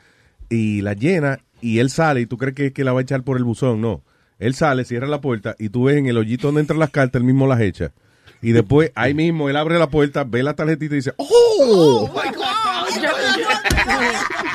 y 0.49 0.81
las 0.81 0.97
llena, 0.97 1.39
y 1.61 1.79
él 1.79 1.89
sale, 1.89 2.19
y 2.19 2.25
tú 2.25 2.37
crees 2.37 2.53
que, 2.53 2.73
que 2.73 2.83
la 2.83 2.91
va 2.91 2.99
a 2.99 3.03
echar 3.03 3.23
por 3.23 3.37
el 3.37 3.45
buzón. 3.45 3.79
No. 3.79 4.03
Él 4.39 4.55
sale, 4.55 4.83
cierra 4.83 5.07
la 5.07 5.21
puerta, 5.21 5.55
y 5.57 5.69
tú 5.69 5.85
ves 5.85 5.95
en 5.95 6.07
el 6.07 6.17
hoyito 6.17 6.47
donde 6.47 6.59
entran 6.61 6.79
las 6.79 6.89
cartas, 6.89 7.21
él 7.21 7.25
mismo 7.25 7.47
las 7.47 7.61
echa. 7.61 7.93
Y 8.43 8.51
después, 8.51 8.91
ahí 8.93 9.13
mismo, 9.13 9.49
él 9.49 9.55
abre 9.55 9.79
la 9.79 9.89
puerta, 9.89 10.25
ve 10.25 10.43
la 10.43 10.53
tarjetita 10.53 10.93
y 10.93 10.97
dice, 10.97 11.13
¡Oh! 11.17 12.11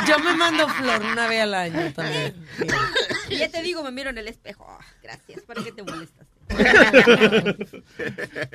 Yo 0.06 0.18
me 0.20 0.36
mando 0.36 0.68
flor 0.68 1.00
una 1.12 1.26
vez 1.26 1.40
al 1.42 1.54
año 1.54 1.92
también. 1.94 2.34
Y 3.30 3.38
ya 3.38 3.50
te 3.50 3.62
digo, 3.62 3.82
me 3.82 3.90
miro 3.90 4.10
en 4.10 4.18
el 4.18 4.28
espejo. 4.28 4.66
"Ah, 4.68 4.84
gracias, 5.02 5.40
¿para 5.42 5.64
qué 5.64 5.72
te 5.72 5.82
molestas? 5.82 6.26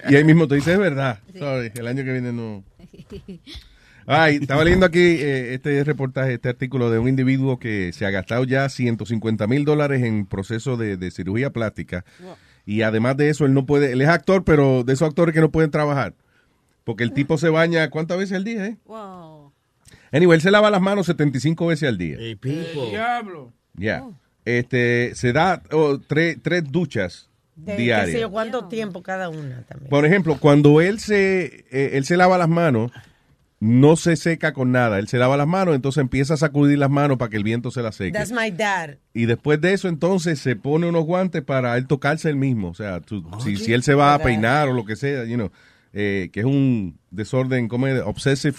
Y 0.10 0.16
ahí 0.16 0.24
mismo 0.24 0.48
te 0.48 0.56
dice, 0.56 0.74
es 0.74 0.80
verdad. 0.80 1.20
Sorry, 1.38 1.72
el 1.76 1.88
año 1.88 2.04
que 2.04 2.12
viene 2.12 2.34
no. 2.34 2.64
Ay, 4.06 4.40
estaba 4.42 4.64
leyendo 4.64 4.86
aquí 4.86 5.00
eh, 5.00 5.54
este 5.54 5.84
reportaje, 5.84 6.34
este 6.34 6.50
artículo 6.50 6.92
de 6.92 7.00
un 7.00 7.08
individuo 7.08 7.58
que 7.58 7.94
se 7.94 8.06
ha 8.06 8.10
gastado 8.10 8.44
ya 8.44 8.68
150 8.68 9.48
mil 9.48 9.64
dólares 9.64 10.04
en 10.04 10.26
proceso 10.26 10.76
de, 10.76 10.98
de 10.98 11.12
cirugía 11.12 11.52
plástica. 11.52 12.04
Y 12.66 12.82
además 12.82 13.18
de 13.18 13.30
eso, 13.30 13.46
él 13.46 13.54
no 13.54 13.66
puede, 13.66 13.92
él 13.92 14.02
es 14.02 14.08
actor, 14.08 14.44
pero 14.44 14.84
de 14.84 14.94
esos 14.94 15.08
actores 15.08 15.34
que 15.34 15.42
no 15.42 15.52
pueden 15.52 15.72
trabajar. 15.72 16.14
Porque 16.84 17.04
el 17.04 17.14
tipo 17.14 17.38
se 17.38 17.50
baña, 17.50 17.90
¿cuántas 17.90 18.18
veces 18.18 18.38
al 18.38 18.44
día, 18.44 18.66
eh? 18.66 18.78
Wow. 18.86 19.52
Anyway, 20.12 20.36
él 20.36 20.42
se 20.42 20.52
lava 20.52 20.70
las 20.70 20.82
manos 20.82 21.06
75 21.08 21.68
veces 21.68 21.90
al 21.90 21.98
día. 21.98 22.18
El 22.20 22.40
diablo. 22.92 23.52
Ya. 23.74 24.06
Este, 24.46 25.16
se 25.16 25.34
da 25.34 25.64
oh, 25.72 26.00
tres, 26.06 26.38
tres 26.42 26.64
duchas 26.70 27.30
De, 27.56 27.78
qué 27.78 27.82
diarias. 27.82 28.12
sé 28.12 28.20
yo, 28.20 28.30
¿Cuánto 28.30 28.68
tiempo 28.68 29.02
cada 29.02 29.30
una 29.30 29.64
también? 29.64 29.90
Por 29.90 30.06
ejemplo, 30.06 30.38
cuando 30.40 30.82
él 30.82 31.00
se, 31.00 31.66
eh, 31.72 31.92
él 31.94 32.06
se 32.06 32.18
lava 32.18 32.38
las 32.38 32.50
manos, 32.50 32.92
no 33.66 33.96
se 33.96 34.18
seca 34.18 34.52
con 34.52 34.74
nada. 34.74 35.00
Él 35.00 35.08
se 35.08 35.18
lava 35.18 35.38
las 35.38 35.48
manos, 35.48 35.74
entonces 35.74 36.02
empieza 36.02 36.34
a 36.34 36.38
sacudir 36.38 36.78
las 36.78 36.90
manos 36.90 37.18
para 37.18 37.30
que 37.30 37.38
el 37.38 37.44
viento 37.44 37.72
se 37.72 37.82
las 37.82 37.96
seque. 37.96 38.12
That's 38.12 38.32
my 38.34 38.52
dad. 38.52 38.98
Y 39.14 39.26
después 39.26 39.62
de 39.62 39.72
eso, 39.74 39.88
entonces 39.88 40.40
se 40.40 40.58
pone 40.58 40.86
unos 40.88 41.06
guantes 41.06 41.44
para 41.44 41.78
él 41.78 41.88
tocarse 41.88 42.30
él 42.30 42.36
mismo. 42.36 42.70
O 42.70 42.74
sea, 42.74 43.00
tú- 43.00 43.24
si, 43.42 43.56
si 43.56 43.72
él 43.72 43.82
se 43.84 43.94
va 43.94 44.14
a 44.14 44.20
peinar 44.20 44.68
o 44.68 44.74
lo 44.74 44.84
que 44.84 44.98
sea, 44.98 45.24
you 45.24 45.36
know, 45.36 45.50
eh, 45.94 46.30
que 46.34 46.42
es 46.42 46.46
un 46.46 47.00
desorden, 47.10 47.70
¿cómo 47.70 47.88
es? 47.88 48.02
Obsessive 48.02 48.58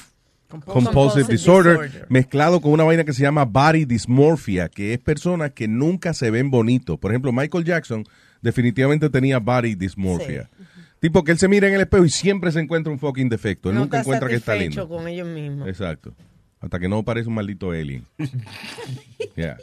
Compulsive 0.48 0.84
compulsive 0.84 1.26
disorder, 1.32 1.80
disorder. 1.80 2.06
mezclado 2.08 2.60
con 2.60 2.72
una 2.72 2.84
vaina 2.84 3.02
que 3.04 3.12
se 3.12 3.22
llama 3.22 3.44
body 3.44 3.86
dysmorphia, 3.86 4.68
que 4.68 4.94
es 4.94 5.00
personas 5.00 5.50
que 5.50 5.66
nunca 5.68 6.14
se 6.14 6.30
ven 6.30 6.50
bonitos. 6.50 6.98
Por 6.98 7.10
ejemplo, 7.10 7.32
Michael 7.32 7.64
Jackson 7.64 8.04
definitivamente 8.40 9.10
tenía 9.10 9.38
body 9.38 9.74
dysmorphia. 9.74 10.48
Tipo 11.04 11.22
que 11.22 11.32
él 11.32 11.38
se 11.38 11.48
mira 11.48 11.68
en 11.68 11.74
el 11.74 11.82
espejo 11.82 12.06
y 12.06 12.08
siempre 12.08 12.50
se 12.50 12.60
encuentra 12.60 12.90
un 12.90 12.98
fucking 12.98 13.28
defecto. 13.28 13.68
Él 13.68 13.74
no 13.74 13.82
nunca 13.82 13.98
está 13.98 14.08
encuentra 14.08 14.28
que 14.30 14.36
está 14.36 14.54
lindo. 14.54 14.88
con 14.88 15.06
ellos 15.06 15.28
mismos. 15.28 15.68
Exacto. 15.68 16.14
Hasta 16.60 16.80
que 16.80 16.88
no 16.88 17.02
parece 17.02 17.28
un 17.28 17.34
maldito 17.34 17.72
alien. 17.72 18.04
Yeah. 19.36 19.58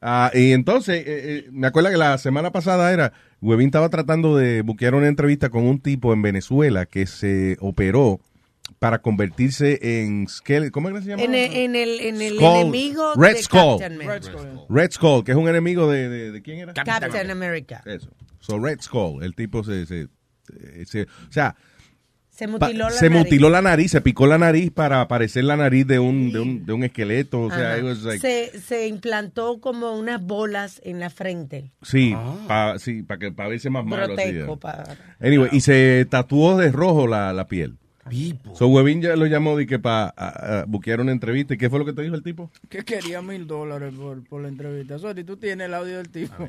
Ah, 0.00 0.30
y 0.32 0.52
entonces, 0.52 1.00
eh, 1.00 1.04
eh, 1.06 1.48
me 1.52 1.66
acuerdo 1.66 1.90
que 1.90 1.98
la 1.98 2.16
semana 2.16 2.52
pasada 2.52 2.90
era, 2.90 3.12
Webin 3.42 3.66
estaba 3.66 3.90
tratando 3.90 4.34
de 4.34 4.62
buquear 4.62 4.94
una 4.94 5.08
entrevista 5.08 5.50
con 5.50 5.64
un 5.66 5.78
tipo 5.78 6.14
en 6.14 6.22
Venezuela 6.22 6.86
que 6.86 7.06
se 7.06 7.58
operó 7.60 8.18
para 8.78 9.00
convertirse 9.02 9.78
en 10.02 10.26
¿cómo 10.70 10.88
es 10.88 10.94
que 10.94 11.02
se 11.02 11.08
llama? 11.10 11.22
En 11.22 11.34
el, 11.34 11.52
en 11.52 11.76
el, 11.76 12.00
en 12.00 12.22
el 12.22 12.36
Skull- 12.38 12.60
enemigo 12.62 13.12
Red 13.14 13.34
de 13.34 13.42
Skull. 13.42 13.78
Captain 13.78 14.00
America. 14.00 14.30
Red 14.70 14.90
Skull, 14.92 15.24
que 15.24 15.32
es 15.32 15.36
un 15.36 15.48
enemigo 15.48 15.90
de, 15.90 16.08
de, 16.08 16.30
de 16.32 16.40
quién 16.42 16.60
era? 16.60 16.72
Captain 16.72 17.30
America. 17.30 17.82
Eso. 17.84 18.08
So 18.40 18.58
Red 18.58 18.80
Skull, 18.80 19.22
el 19.22 19.34
tipo 19.34 19.62
se, 19.64 19.84
se, 19.84 20.08
se- 20.86 21.02
o 21.02 21.32
sea, 21.32 21.54
Se 22.30 22.46
pa- 22.48 22.66
mutiló 22.66 22.84
la 22.86 22.90
se 22.90 23.10
nariz. 23.10 23.24
mutiló 23.24 23.50
la 23.50 23.62
nariz, 23.62 23.90
se 23.90 24.00
picó 24.00 24.26
la 24.26 24.38
nariz 24.38 24.70
para 24.70 25.06
parecer 25.06 25.44
la 25.44 25.56
nariz 25.56 25.86
de 25.86 25.98
un, 25.98 26.32
de 26.32 26.40
un, 26.40 26.64
de 26.66 26.72
un 26.72 26.82
esqueleto, 26.84 27.42
o 27.42 27.50
sea, 27.50 27.76
like- 27.76 28.18
se, 28.18 28.58
se 28.60 28.86
implantó 28.88 29.60
como 29.60 29.92
unas 29.98 30.22
bolas 30.24 30.80
en 30.84 30.98
la 30.98 31.10
frente. 31.10 31.72
sí, 31.82 32.14
para 32.48 32.78
sí, 32.78 33.02
pa 33.02 33.18
que 33.18 33.32
para 33.32 33.50
verse 33.50 33.68
más 33.70 33.84
malo. 33.84 34.14
pa- 34.58 34.84
Anyway, 35.20 35.50
y 35.52 35.60
se 35.60 36.06
tatuó 36.08 36.56
de 36.56 36.72
rojo 36.72 37.06
la, 37.06 37.32
la 37.32 37.46
piel. 37.48 37.76
So 38.54 38.66
Webin 38.66 39.00
ya 39.00 39.14
lo 39.14 39.26
llamó 39.26 39.56
de 39.56 39.64
que 39.66 39.78
para 39.78 40.64
buquear 40.66 41.00
una 41.00 41.12
entrevista. 41.12 41.54
¿Y 41.54 41.56
qué 41.56 41.70
fue 41.70 41.78
lo 41.78 41.84
que 41.84 41.92
te 41.92 42.02
dijo 42.02 42.16
el 42.16 42.22
tipo? 42.24 42.50
Que 42.68 42.84
quería 42.84 43.22
mil 43.22 43.46
dólares 43.46 43.94
por, 43.96 44.24
por 44.24 44.42
la 44.42 44.48
entrevista. 44.48 44.98
Sorry, 44.98 45.22
tú 45.22 45.36
tienes 45.36 45.68
el 45.68 45.74
audio 45.74 45.98
del 45.98 46.08
tipo. 46.08 46.34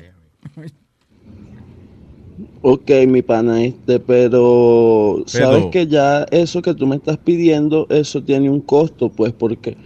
Ok, 2.62 2.90
mi 3.06 3.22
pana, 3.22 3.62
este, 3.62 4.00
pero 4.00 5.22
sabes 5.26 5.66
que 5.66 5.86
ya 5.86 6.24
eso 6.30 6.62
que 6.62 6.74
tú 6.74 6.86
me 6.86 6.96
estás 6.96 7.18
pidiendo, 7.18 7.86
eso 7.90 8.22
tiene 8.22 8.50
un 8.50 8.60
costo, 8.60 9.08
pues, 9.08 9.32
porque, 9.32 9.76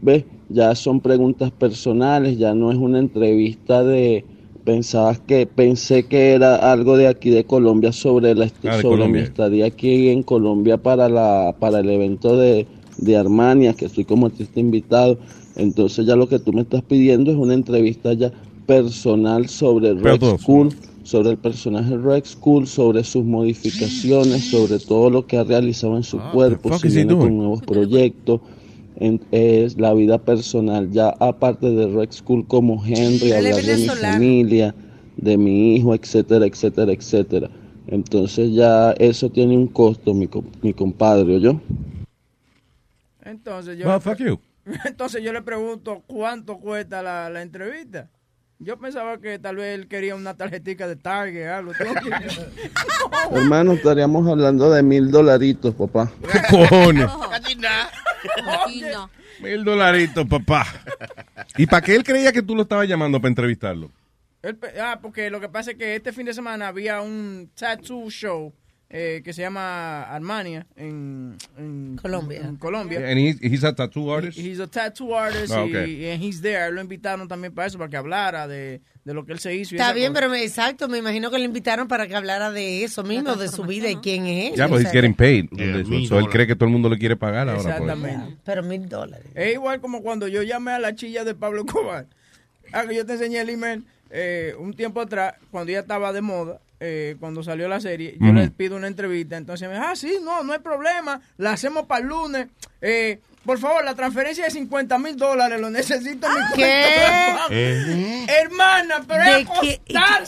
ves, 0.00 0.24
ya 0.48 0.74
son 0.74 1.00
preguntas 1.00 1.50
personales, 1.52 2.38
ya 2.38 2.54
no 2.54 2.72
es 2.72 2.78
una 2.78 2.98
entrevista 2.98 3.84
de, 3.84 4.24
pensabas 4.64 5.20
que, 5.20 5.46
pensé 5.46 6.06
que 6.06 6.32
era 6.32 6.56
algo 6.72 6.96
de 6.96 7.06
aquí 7.06 7.30
de 7.30 7.44
Colombia 7.44 7.92
sobre 7.92 8.34
la, 8.34 8.46
Ah, 8.46 8.50
sobre 8.60 8.82
Colombia. 8.82 9.22
mi 9.22 9.26
estadía 9.28 9.66
aquí 9.66 10.08
en 10.08 10.22
Colombia 10.22 10.76
para 10.76 11.08
la, 11.08 11.54
para 11.58 11.80
el 11.80 11.88
evento 11.88 12.36
de, 12.36 12.66
de 12.98 13.16
Armania, 13.16 13.74
que 13.74 13.84
estoy 13.86 14.04
como 14.04 14.26
artista 14.26 14.58
invitado, 14.58 15.18
entonces 15.56 16.04
ya 16.06 16.16
lo 16.16 16.28
que 16.28 16.38
tú 16.38 16.52
me 16.52 16.62
estás 16.62 16.82
pidiendo 16.82 17.30
es 17.30 17.36
una 17.36 17.54
entrevista 17.54 18.12
ya 18.12 18.32
personal 18.66 19.48
sobre 19.48 19.94
Red 19.94 20.18
todo. 20.18 20.38
Sobre 21.08 21.30
el 21.30 21.38
personaje 21.38 21.96
Rex 21.96 22.32
Skull, 22.32 22.66
sobre 22.66 23.02
sus 23.02 23.24
modificaciones, 23.24 24.50
sobre 24.50 24.78
todo 24.78 25.08
lo 25.08 25.26
que 25.26 25.38
ha 25.38 25.44
realizado 25.44 25.96
en 25.96 26.02
su 26.02 26.18
cuerpo, 26.32 26.68
fuck 26.68 26.82
si 26.82 26.88
viene 26.88 27.14
con 27.16 27.34
nuevos 27.38 27.62
proyectos, 27.62 28.42
en- 28.96 29.18
es 29.30 29.78
la 29.80 29.94
vida 29.94 30.18
personal, 30.18 30.90
ya 30.90 31.08
aparte 31.18 31.70
de 31.70 31.86
Rex 31.86 32.16
Skull 32.16 32.46
como 32.46 32.84
Henry, 32.84 33.32
hablar 33.32 33.54
de 33.54 33.76
mi 33.78 33.86
familia, 34.12 34.74
de 35.16 35.38
mi 35.38 35.76
hijo, 35.76 35.94
etcétera, 35.94 36.44
etcétera, 36.44 36.92
etcétera. 36.92 37.48
Entonces 37.86 38.52
ya 38.52 38.92
eso 38.98 39.30
tiene 39.30 39.56
un 39.56 39.68
costo, 39.68 40.12
mi, 40.12 40.28
mi 40.60 40.74
compadre, 40.74 41.40
yo. 41.40 41.58
Entonces 43.24 43.78
yo, 43.78 43.88
Well, 43.88 44.00
fuck 44.02 44.18
you. 44.18 44.38
entonces 44.84 45.22
yo 45.22 45.32
le 45.32 45.40
pregunto 45.40 46.02
cuánto 46.06 46.58
cuesta 46.58 47.02
la, 47.02 47.30
la 47.30 47.40
entrevista. 47.40 48.10
Yo 48.60 48.76
pensaba 48.76 49.18
que 49.18 49.38
tal 49.38 49.56
vez 49.56 49.78
él 49.78 49.86
quería 49.86 50.16
una 50.16 50.36
tarjetita 50.36 50.88
de 50.88 50.96
Target, 50.96 51.46
algo. 51.46 51.72
Hermano, 53.32 53.74
estaríamos 53.74 54.28
hablando 54.28 54.68
de 54.70 54.82
mil 54.82 55.12
dolaritos, 55.12 55.74
papá. 55.74 56.10
¿Qué 56.32 56.40
cojones? 56.50 57.08
Mil 59.40 59.62
dolaritos, 59.62 60.26
papá. 60.26 60.66
¿Y 61.56 61.66
para 61.66 61.82
qué 61.82 61.94
él 61.94 62.02
creía 62.02 62.32
que 62.32 62.42
tú 62.42 62.56
lo 62.56 62.62
estabas 62.62 62.88
llamando 62.88 63.20
para 63.20 63.28
entrevistarlo? 63.28 63.92
Ah, 64.80 64.98
porque 65.00 65.30
lo 65.30 65.40
que 65.40 65.48
pasa 65.48 65.70
es 65.70 65.76
que 65.76 65.94
este 65.94 66.12
fin 66.12 66.26
de 66.26 66.34
semana 66.34 66.66
había 66.66 67.00
un 67.00 67.48
tattoo 67.54 68.10
show 68.10 68.52
eh, 68.90 69.20
que 69.22 69.32
se 69.34 69.42
llama 69.42 70.02
Armania 70.04 70.66
en, 70.76 71.36
en 71.58 71.96
Colombia. 72.00 72.40
En 72.40 72.56
Colombia. 72.56 72.98
And 72.98 73.18
he, 73.18 73.36
he's 73.42 73.62
a 73.64 73.74
tattoo 73.74 74.10
artist? 74.12 74.38
He's 74.38 74.60
a 74.60 74.66
tattoo 74.66 75.14
artist 75.14 75.52
Ah, 75.52 75.66
y, 75.66 76.06
y 76.06 76.06
he's 76.26 76.40
there. 76.40 76.70
Lo 76.72 76.80
invitaron 76.80 77.28
también 77.28 77.52
para 77.54 77.68
eso, 77.68 77.76
para 77.76 77.90
que 77.90 77.98
hablara 77.98 78.48
de, 78.48 78.80
de 79.04 79.14
lo 79.14 79.26
que 79.26 79.32
él 79.32 79.40
se 79.40 79.54
hizo. 79.54 79.74
Está 79.74 79.92
bien, 79.92 80.12
cosa. 80.12 80.20
pero 80.20 80.30
me, 80.32 80.42
exacto, 80.42 80.88
me 80.88 80.96
imagino 80.98 81.30
que 81.30 81.38
le 81.38 81.44
invitaron 81.44 81.86
para 81.86 82.06
que 82.06 82.16
hablara 82.16 82.50
de 82.50 82.82
eso 82.84 83.02
mismo, 83.04 83.36
de 83.36 83.48
su 83.48 83.64
vida 83.64 83.90
y 83.90 83.96
quién 83.96 84.24
es 84.26 84.52
él. 84.52 84.56
Ya, 84.56 84.68
pues 84.68 84.84
he's 84.84 84.92
getting 84.92 85.14
paid. 85.14 85.50
Yeah, 85.50 85.82
So- 85.82 85.88
mil 85.90 86.08
so 86.08 86.18
él 86.18 86.28
cree 86.28 86.46
que 86.46 86.54
todo 86.56 86.64
el 86.64 86.72
mundo 86.72 86.88
le 86.88 86.96
quiere 86.98 87.16
pagar 87.16 87.48
ahora. 87.48 87.62
pues. 87.62 87.74
Exactamente. 87.74 88.36
Pero 88.44 88.62
mil 88.62 88.88
dólares. 88.88 89.26
Es 89.34 89.52
igual 89.52 89.80
como 89.82 90.02
cuando 90.02 90.28
yo 90.28 90.42
llamé 90.42 90.72
a 90.72 90.78
la 90.78 90.94
chilla 90.94 91.24
de 91.24 91.34
Pablo 91.34 91.60
Escobar. 91.66 92.06
Ah, 92.72 92.84
que 92.86 92.94
yo 92.94 93.04
te 93.04 93.12
enseñé 93.14 93.40
el 93.40 93.50
email 93.50 93.84
eh, 94.10 94.54
un 94.58 94.72
tiempo 94.72 95.00
atrás, 95.02 95.34
cuando 95.50 95.70
ella 95.70 95.80
estaba 95.80 96.12
de 96.14 96.22
moda, 96.22 96.60
eh, 96.80 97.16
cuando 97.18 97.42
salió 97.42 97.68
la 97.68 97.80
serie, 97.80 98.16
yo 98.20 98.26
Ujú. 98.26 98.34
le 98.36 98.50
pido 98.50 98.76
una 98.76 98.86
entrevista. 98.86 99.36
Entonces 99.36 99.68
me 99.68 99.74
dijo, 99.74 99.86
ah, 99.88 99.96
sí, 99.96 100.18
no, 100.22 100.42
no 100.44 100.52
hay 100.52 100.60
problema, 100.60 101.20
la 101.36 101.52
hacemos 101.52 101.86
para 101.86 102.02
el 102.02 102.08
lunes. 102.08 102.46
Eh, 102.80 103.18
por 103.44 103.58
favor, 103.58 103.82
la 103.84 103.94
transferencia 103.94 104.44
de 104.44 104.50
50 104.50 104.98
mil 104.98 105.16
dólares, 105.16 105.58
lo 105.60 105.70
necesito 105.70 106.26
en 106.26 106.34
mi 106.34 106.40
¿Qué? 106.54 106.62
cuenta 106.62 107.48
de 107.48 107.84
banco". 108.26 108.32
Hermana, 108.32 109.04
pero 109.08 109.24
¿De 109.24 109.40
es 109.40 109.80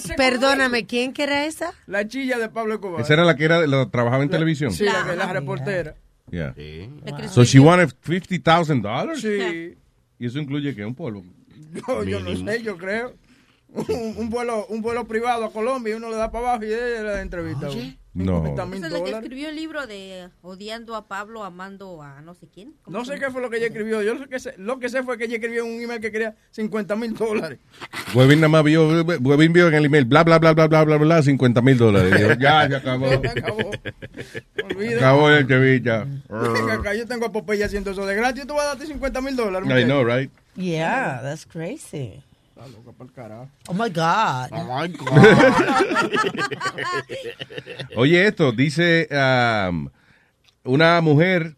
qué- 0.07 0.15
Perdóname, 0.17 0.87
¿quién 0.87 1.13
que 1.13 1.25
era 1.25 1.45
esa? 1.45 1.73
La 1.87 2.07
chilla 2.09 2.39
de 2.39 2.49
Pablo 2.49 2.75
Escobar. 2.75 3.01
Esa 3.03 3.13
era 3.13 3.25
la 3.25 3.37
que 3.37 3.45
era, 3.45 3.67
la, 3.67 3.89
trabajaba 3.91 4.23
en 4.23 4.31
televisión. 4.31 4.73
Sí, 4.73 4.85
la, 4.85 5.15
la 5.15 5.33
reportera. 5.33 5.95
Yeah. 6.31 6.55
Wow. 6.57 7.29
So 7.29 7.45
she 7.45 7.59
wanted 7.59 7.91
$50,000? 8.07 9.17
Sí. 9.17 9.77
¿Y 10.19 10.27
eso 10.27 10.39
incluye 10.39 10.75
qué? 10.75 10.85
¿Un 10.85 10.95
polvo? 10.95 11.25
Yo, 11.87 12.05
yo 12.05 12.21
no 12.21 12.35
sé, 12.37 12.63
yo 12.63 12.77
creo. 12.77 13.15
Un, 13.73 14.15
un 14.17 14.31
vuelo 14.31 14.67
un 14.67 14.83
vuelo 14.83 15.07
privado 15.07 15.45
a 15.45 15.53
Colombia 15.53 15.93
y 15.93 15.97
uno 15.97 16.11
le 16.11 16.17
da 16.17 16.31
para 16.31 16.49
abajo 16.51 16.65
y 16.65 16.69
ella 16.69 17.03
le 17.03 17.11
da 17.11 17.23
entrevista. 17.23 17.71
uno. 17.71 18.01
No. 18.13 18.43
50 18.43 18.67
mil 18.67 18.75
Esa 18.79 18.87
es 18.89 18.93
la 18.93 18.99
que 18.99 19.05
dólares. 19.05 19.23
escribió 19.23 19.49
el 19.51 19.55
libro 19.57 19.87
de 19.87 20.29
Odiando 20.43 20.97
a 20.97 21.07
Pablo, 21.07 21.45
amando 21.45 22.03
a 22.03 22.21
no 22.23 22.35
sé 22.35 22.49
quién. 22.53 22.75
¿Cómo 22.83 22.99
No 22.99 23.05
sé 23.05 23.21
qué 23.21 23.31
fue 23.31 23.41
lo 23.41 23.49
que 23.51 23.59
ella 23.59 23.67
escribió. 23.67 24.03
Yo 24.03 24.15
lo 24.15 24.27
que 24.27 24.41
sé, 24.41 24.55
lo 24.59 24.81
que 24.81 24.89
sé 24.89 25.05
fue 25.05 25.17
que 25.17 25.27
ella 25.27 25.37
escribió 25.37 25.65
un 25.65 25.81
email 25.81 26.01
que 26.01 26.11
quería 26.11 26.35
50 26.51 26.97
mil 26.97 27.15
dólares. 27.15 27.61
Huevín 28.13 28.41
nada 28.41 28.49
más 28.49 28.65
vio, 28.65 28.89
Huevín 29.21 29.53
vio 29.53 29.69
en 29.69 29.75
el 29.75 29.85
email, 29.85 30.07
bla, 30.07 30.25
bla, 30.25 30.41
bla, 30.41 30.55
bla, 30.55 30.67
bla, 30.67 30.83
bla, 30.83 30.97
bla, 30.97 31.23
50 31.23 31.63
mil 31.63 31.79
dólares. 31.79 32.13
Dijo, 32.13 32.33
ya, 32.41 32.69
se 32.69 32.75
acabó. 32.77 33.09
Se 33.23 33.29
acabó. 33.29 33.71
Olvida. 34.65 34.97
Acabó 34.97 35.31
el 35.31 36.71
acá, 36.71 36.95
yo 36.95 37.07
tengo 37.07 37.27
a 37.27 37.33
Popeye 37.33 37.63
haciendo 37.63 37.93
eso 37.93 38.05
de 38.07 38.17
gratis. 38.17 38.45
Tú 38.45 38.55
vas 38.55 38.65
a 38.65 38.69
darte 38.71 38.87
50 38.87 39.21
mil 39.21 39.37
dólares. 39.37 39.69
I 39.71 39.85
know, 39.85 40.03
right? 40.05 40.31
Yeah, 40.57 41.21
that's 41.23 41.47
crazy. 41.47 42.25
Está 42.61 42.77
loca 42.77 42.93
pa'l 42.93 43.11
carajo. 43.11 43.49
Oh 43.69 43.75
my 43.75 43.89
God. 43.89 44.51
Oh 44.53 44.65
my 44.65 44.93
Oye, 47.97 48.27
esto, 48.27 48.53
dice 48.53 49.09
um, 49.11 49.89
una 50.65 51.01
mujer 51.01 51.57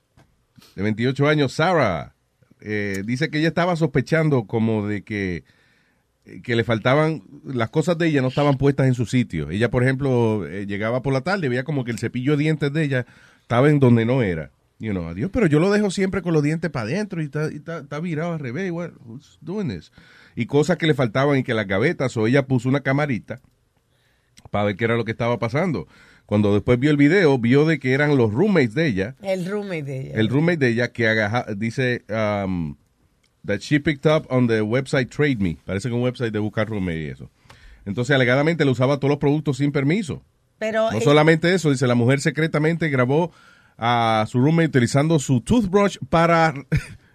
de 0.76 0.82
28 0.82 1.26
años, 1.26 1.54
Sarah, 1.54 2.14
eh, 2.60 3.02
dice 3.04 3.30
que 3.30 3.40
ella 3.40 3.48
estaba 3.48 3.74
sospechando 3.74 4.46
como 4.46 4.86
de 4.86 5.02
que, 5.02 5.42
que 6.44 6.54
le 6.54 6.62
faltaban, 6.62 7.24
las 7.44 7.70
cosas 7.70 7.98
de 7.98 8.06
ella 8.06 8.22
no 8.22 8.28
estaban 8.28 8.56
puestas 8.56 8.86
en 8.86 8.94
su 8.94 9.06
sitio. 9.06 9.50
Ella, 9.50 9.72
por 9.72 9.82
ejemplo, 9.82 10.46
eh, 10.46 10.66
llegaba 10.66 11.02
por 11.02 11.12
la 11.12 11.22
tarde 11.22 11.46
y 11.46 11.50
veía 11.50 11.64
como 11.64 11.84
que 11.84 11.90
el 11.90 11.98
cepillo 11.98 12.36
de 12.36 12.44
dientes 12.44 12.72
de 12.72 12.84
ella 12.84 13.06
estaba 13.40 13.68
en 13.68 13.80
donde 13.80 14.04
no 14.04 14.22
era. 14.22 14.52
You 14.78 14.92
know, 14.92 15.08
adiós, 15.08 15.30
pero 15.32 15.46
yo 15.46 15.58
lo 15.58 15.70
dejo 15.70 15.90
siempre 15.90 16.22
con 16.22 16.32
los 16.32 16.42
dientes 16.44 16.70
para 16.70 16.86
adentro 16.86 17.22
y 17.22 17.24
está, 17.24 17.52
y 17.52 17.56
está, 17.56 17.78
está 17.78 17.98
virado 17.98 18.34
al 18.34 18.40
revés. 18.40 18.70
What, 18.70 18.90
who's 19.04 19.38
doing 19.40 19.68
this? 19.68 19.90
Y 20.36 20.46
cosas 20.46 20.76
que 20.78 20.86
le 20.86 20.94
faltaban 20.94 21.38
y 21.38 21.42
que 21.42 21.54
las 21.54 21.66
gavetas, 21.66 22.16
o 22.16 22.26
ella 22.26 22.46
puso 22.46 22.68
una 22.68 22.80
camarita 22.80 23.40
para 24.50 24.64
ver 24.64 24.76
qué 24.76 24.84
era 24.84 24.96
lo 24.96 25.04
que 25.04 25.12
estaba 25.12 25.38
pasando. 25.38 25.86
Cuando 26.26 26.54
después 26.54 26.78
vio 26.78 26.90
el 26.90 26.96
video, 26.96 27.38
vio 27.38 27.64
de 27.66 27.78
que 27.78 27.92
eran 27.92 28.16
los 28.16 28.32
roommates 28.32 28.74
de 28.74 28.86
ella, 28.86 29.16
El 29.22 29.44
roommate 29.46 29.82
de 29.82 30.00
ella. 30.00 30.14
el 30.20 30.28
roommate 30.28 30.56
de 30.58 30.68
ella 30.68 30.92
que 30.92 31.08
agaja- 31.08 31.46
dice 31.56 32.04
um, 32.08 32.76
that 33.44 33.58
she 33.60 33.80
picked 33.80 34.10
up 34.10 34.26
on 34.30 34.46
the 34.46 34.62
website 34.62 35.08
Trade 35.10 35.36
Me, 35.40 35.56
parece 35.64 35.88
que 35.88 35.94
un 35.94 36.02
website 36.02 36.32
de 36.32 36.38
buscar 36.38 36.68
roommate 36.68 37.02
y 37.02 37.06
eso. 37.08 37.30
Entonces, 37.84 38.14
alegadamente 38.14 38.64
le 38.64 38.70
usaba 38.70 38.98
todos 38.98 39.10
los 39.10 39.18
productos 39.18 39.56
sin 39.58 39.72
permiso. 39.72 40.22
Pero 40.58 40.92
No 40.92 40.98
eh, 40.98 41.00
solamente 41.02 41.52
eso, 41.52 41.70
dice 41.70 41.86
la 41.88 41.96
mujer 41.96 42.20
secretamente 42.20 42.88
grabó 42.88 43.32
a 43.76 44.24
su 44.28 44.38
roommate 44.40 44.68
utilizando 44.68 45.18
su 45.18 45.40
toothbrush 45.40 45.96
para 46.08 46.54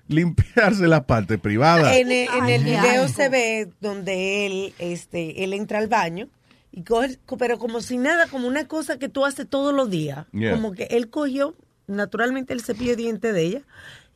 limpiarse 0.08 0.88
la 0.88 1.06
parte 1.06 1.38
privada. 1.38 1.96
en, 1.98 2.12
el- 2.12 2.28
en 2.30 2.46
el 2.50 2.64
video 2.64 3.08
se 3.08 3.30
ve 3.30 3.70
donde 3.82 4.46
él, 4.46 4.74
este, 4.80 5.44
él 5.44 5.54
entra 5.54 5.80
al 5.80 5.88
baño 5.88 6.28
y 6.72 6.84
coge, 6.84 7.18
pero 7.40 7.58
como 7.60 7.82
si 7.82 7.98
nada, 7.98 8.28
como 8.28 8.48
una 8.48 8.68
cosa 8.68 8.98
que 9.00 9.10
tú 9.10 9.26
haces 9.26 9.48
todos 9.48 9.74
los 9.74 9.90
días. 9.90 10.26
Yeah. 10.32 10.52
Como 10.52 10.74
que 10.74 10.84
él 10.92 11.10
cogió 11.10 11.56
naturalmente 11.88 12.54
el 12.54 12.62
cepillo 12.62 12.92
de 12.92 12.96
diente 12.98 13.34
de 13.34 13.42
ella 13.44 13.62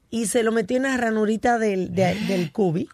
y 0.09 0.25
se 0.27 0.43
lo 0.43 0.51
metió 0.51 0.77
en 0.77 0.83
la 0.83 0.97
ranurita 0.97 1.57
del, 1.57 1.93
de- 1.95 2.15
del 2.27 2.51
cubi, 2.51 2.89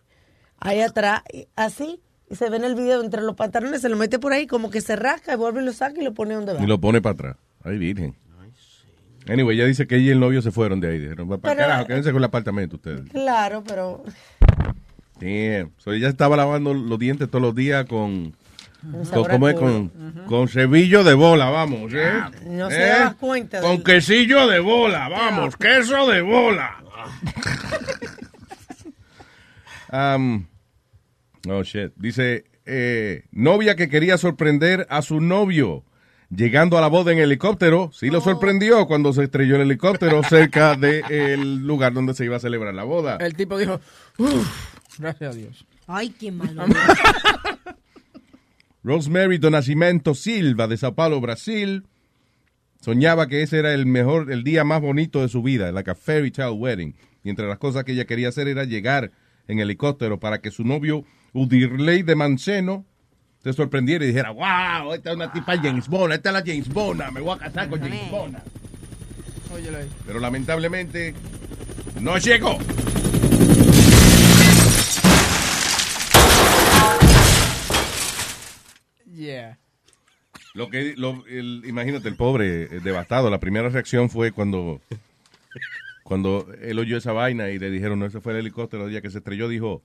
ahí 0.60 0.82
atrás, 0.82 1.22
así. 1.56 1.99
Y 2.30 2.36
se 2.36 2.49
ve 2.49 2.57
en 2.57 2.65
el 2.65 2.76
video 2.76 3.02
entre 3.03 3.22
los 3.22 3.36
pantalones, 3.36 3.80
se 3.82 3.88
lo 3.90 3.95
mete 3.95 4.19
por 4.19 4.34
ahí, 4.34 4.48
como 4.48 4.69
que 4.69 4.82
se 4.82 4.98
rasca 4.98 5.34
y 5.34 5.38
vuelve 5.38 5.61
y 5.61 5.65
lo 5.65 5.72
saca 5.72 6.02
y 6.02 6.03
lo 6.03 6.14
pone 6.14 6.34
donde 6.34 6.53
va. 6.53 6.61
Y 6.61 6.68
lo 6.68 6.80
pone 6.80 7.02
para 7.02 7.14
atrás. 7.14 7.36
Ay, 7.64 7.78
virgen. 7.78 8.15
Anyway, 9.30 9.58
ella 9.58 9.66
dice 9.68 9.88
que 9.88 9.95
ella 9.95 10.06
y 10.06 10.10
el 10.10 10.20
novio 10.20 10.41
se 10.41 10.52
fueron 10.52 10.80
de 10.80 10.90
ahí. 10.90 10.99
Dijeron, 10.99 11.28
para 11.28 11.41
Pero- 11.41 11.56
carajo, 11.58 11.88
quédense 11.88 12.12
con 12.12 12.18
el 12.20 12.24
apartamento 12.26 12.76
ustedes. 12.78 13.10
Claro, 13.12 13.64
pero 13.68 14.04
Damn. 15.20 15.72
So 15.78 15.94
ella 15.94 16.10
estaba 16.10 16.38
lavando 16.38 16.74
los 16.74 16.99
dientes 16.99 17.30
todos 17.30 17.41
los 17.41 17.56
días 17.56 17.86
con... 17.86 18.36
Con 19.12 19.26
¿Cómo 19.26 19.49
es? 19.49 19.56
Con, 19.56 19.90
con 20.28 20.48
cebillo 20.48 21.04
de 21.04 21.16
bola, 21.16 21.49
vamos. 21.49 21.91
¿eh? 21.94 22.12
no 22.45 22.70
se 22.70 22.88
¿Eh? 22.88 23.14
cuenta. 23.20 23.60
Con 23.60 23.78
del- 23.78 23.84
quesillo 23.84 24.48
de 24.48 24.60
bola, 24.60 25.10
vamos. 25.10 25.58
Queso 25.58 26.08
de 26.08 26.22
bola. 26.22 26.78
Um, 29.91 30.45
oh, 31.49 31.64
shit. 31.64 31.91
Dice, 31.95 32.45
eh, 32.66 33.24
novia 33.32 33.76
que 33.76 33.90
quería 33.90 34.18
sorprender 34.18 34.86
a 34.90 35.02
su 35.02 35.22
novio. 35.22 35.84
Llegando 36.30 36.78
a 36.78 36.82
la 36.82 36.88
boda 36.88 37.14
en 37.14 37.20
helicóptero, 37.20 37.90
sí 37.94 38.10
Oh. 38.10 38.14
lo 38.14 38.22
sorprendió 38.22 38.86
cuando 38.86 39.14
se 39.14 39.24
estrelló 39.24 39.56
el 39.56 39.62
helicóptero 39.62 40.22
cerca 40.24 40.76
del 40.80 41.66
lugar 41.66 41.94
donde 41.94 42.14
se 42.14 42.26
iba 42.26 42.36
a 42.36 42.40
celebrar 42.40 42.74
la 42.74 42.84
boda. 42.84 43.18
El 43.22 43.34
tipo 43.36 43.58
dijo, 43.58 43.80
"Uf, 44.18 44.98
gracias 44.99 45.34
a 45.34 45.38
Dios. 45.38 45.66
Ay, 45.88 46.10
qué 46.10 46.32
malo. 46.34 46.66
Rosemary 48.84 49.38
do 49.38 49.49
Nascimento 49.49 50.16
Silva 50.16 50.68
de 50.68 50.78
Sao 50.78 50.94
Paulo, 50.95 51.20
Brasil, 51.20 51.84
soñaba 52.82 53.28
que 53.28 53.41
ese 53.41 53.60
era 53.60 53.74
el 53.74 53.86
mejor, 53.86 54.32
el 54.32 54.44
día 54.44 54.64
más 54.64 54.82
bonito 54.82 55.22
de 55.22 55.28
su 55.30 55.41
vida, 55.44 55.72
like 55.72 55.90
a 55.91 55.95
fairy 55.95 56.32
tale 56.32 56.52
wedding. 56.52 56.95
Y 57.24 57.30
entre 57.30 57.48
las 57.48 57.58
cosas 57.58 57.84
que 57.84 57.91
ella 57.94 58.06
quería 58.06 58.30
hacer 58.30 58.48
era 58.48 58.64
llegar 58.64 59.12
en 59.48 59.60
helicóptero 59.60 60.20
para 60.20 60.40
que 60.41 60.52
su 60.52 60.64
novio 60.64 61.04
Udirley 61.34 62.04
de 62.04 62.16
Manceno 62.16 62.86
se 63.48 63.53
sorprendiera 63.53 64.03
y 64.03 64.07
dijera, 64.10 64.32
wow, 64.32 64.94
esta 64.94 65.10
es 65.11 65.15
una 65.15 65.32
tipa 65.32 65.56
James 65.57 65.88
Bond, 65.88 66.14
esta 66.14 66.30
es 66.30 66.34
la 66.34 66.44
James 66.45 66.68
Bond, 66.69 67.02
me 67.11 67.22
voy 67.22 67.36
a 67.36 67.40
casar 67.40 67.69
con 67.69 67.80
James 67.80 68.11
Bond. 68.11 68.38
Pero 70.06 70.19
lamentablemente 70.19 71.14
no 72.02 72.18
llegó. 72.18 72.57
Yeah. 79.15 79.57
Lo 80.53 80.69
que, 80.69 80.94
lo- 80.98 81.24
el- 81.28 81.64
imagínate, 81.65 82.07
el 82.10 82.15
pobre 82.15 82.64
eh, 82.64 82.80
devastado. 82.84 83.30
La 83.30 83.40
primera 83.40 83.69
reacción 83.69 84.10
fue 84.10 84.32
cuando, 84.32 84.82
cuando 86.03 86.48
él 86.61 86.80
oyó 86.80 86.98
esa 86.98 87.11
vaina 87.14 87.49
y 87.49 87.60
le 87.60 87.69
dijeron, 87.69 87.99
no, 87.99 88.06
ese 88.06 88.22
fue 88.22 88.34
el 88.34 88.40
helicóptero 88.40 88.86
el 88.86 88.91
día 88.91 89.02
que 89.02 89.10
se 89.10 89.19
estrelló, 89.19 89.48
dijo, 89.48 89.82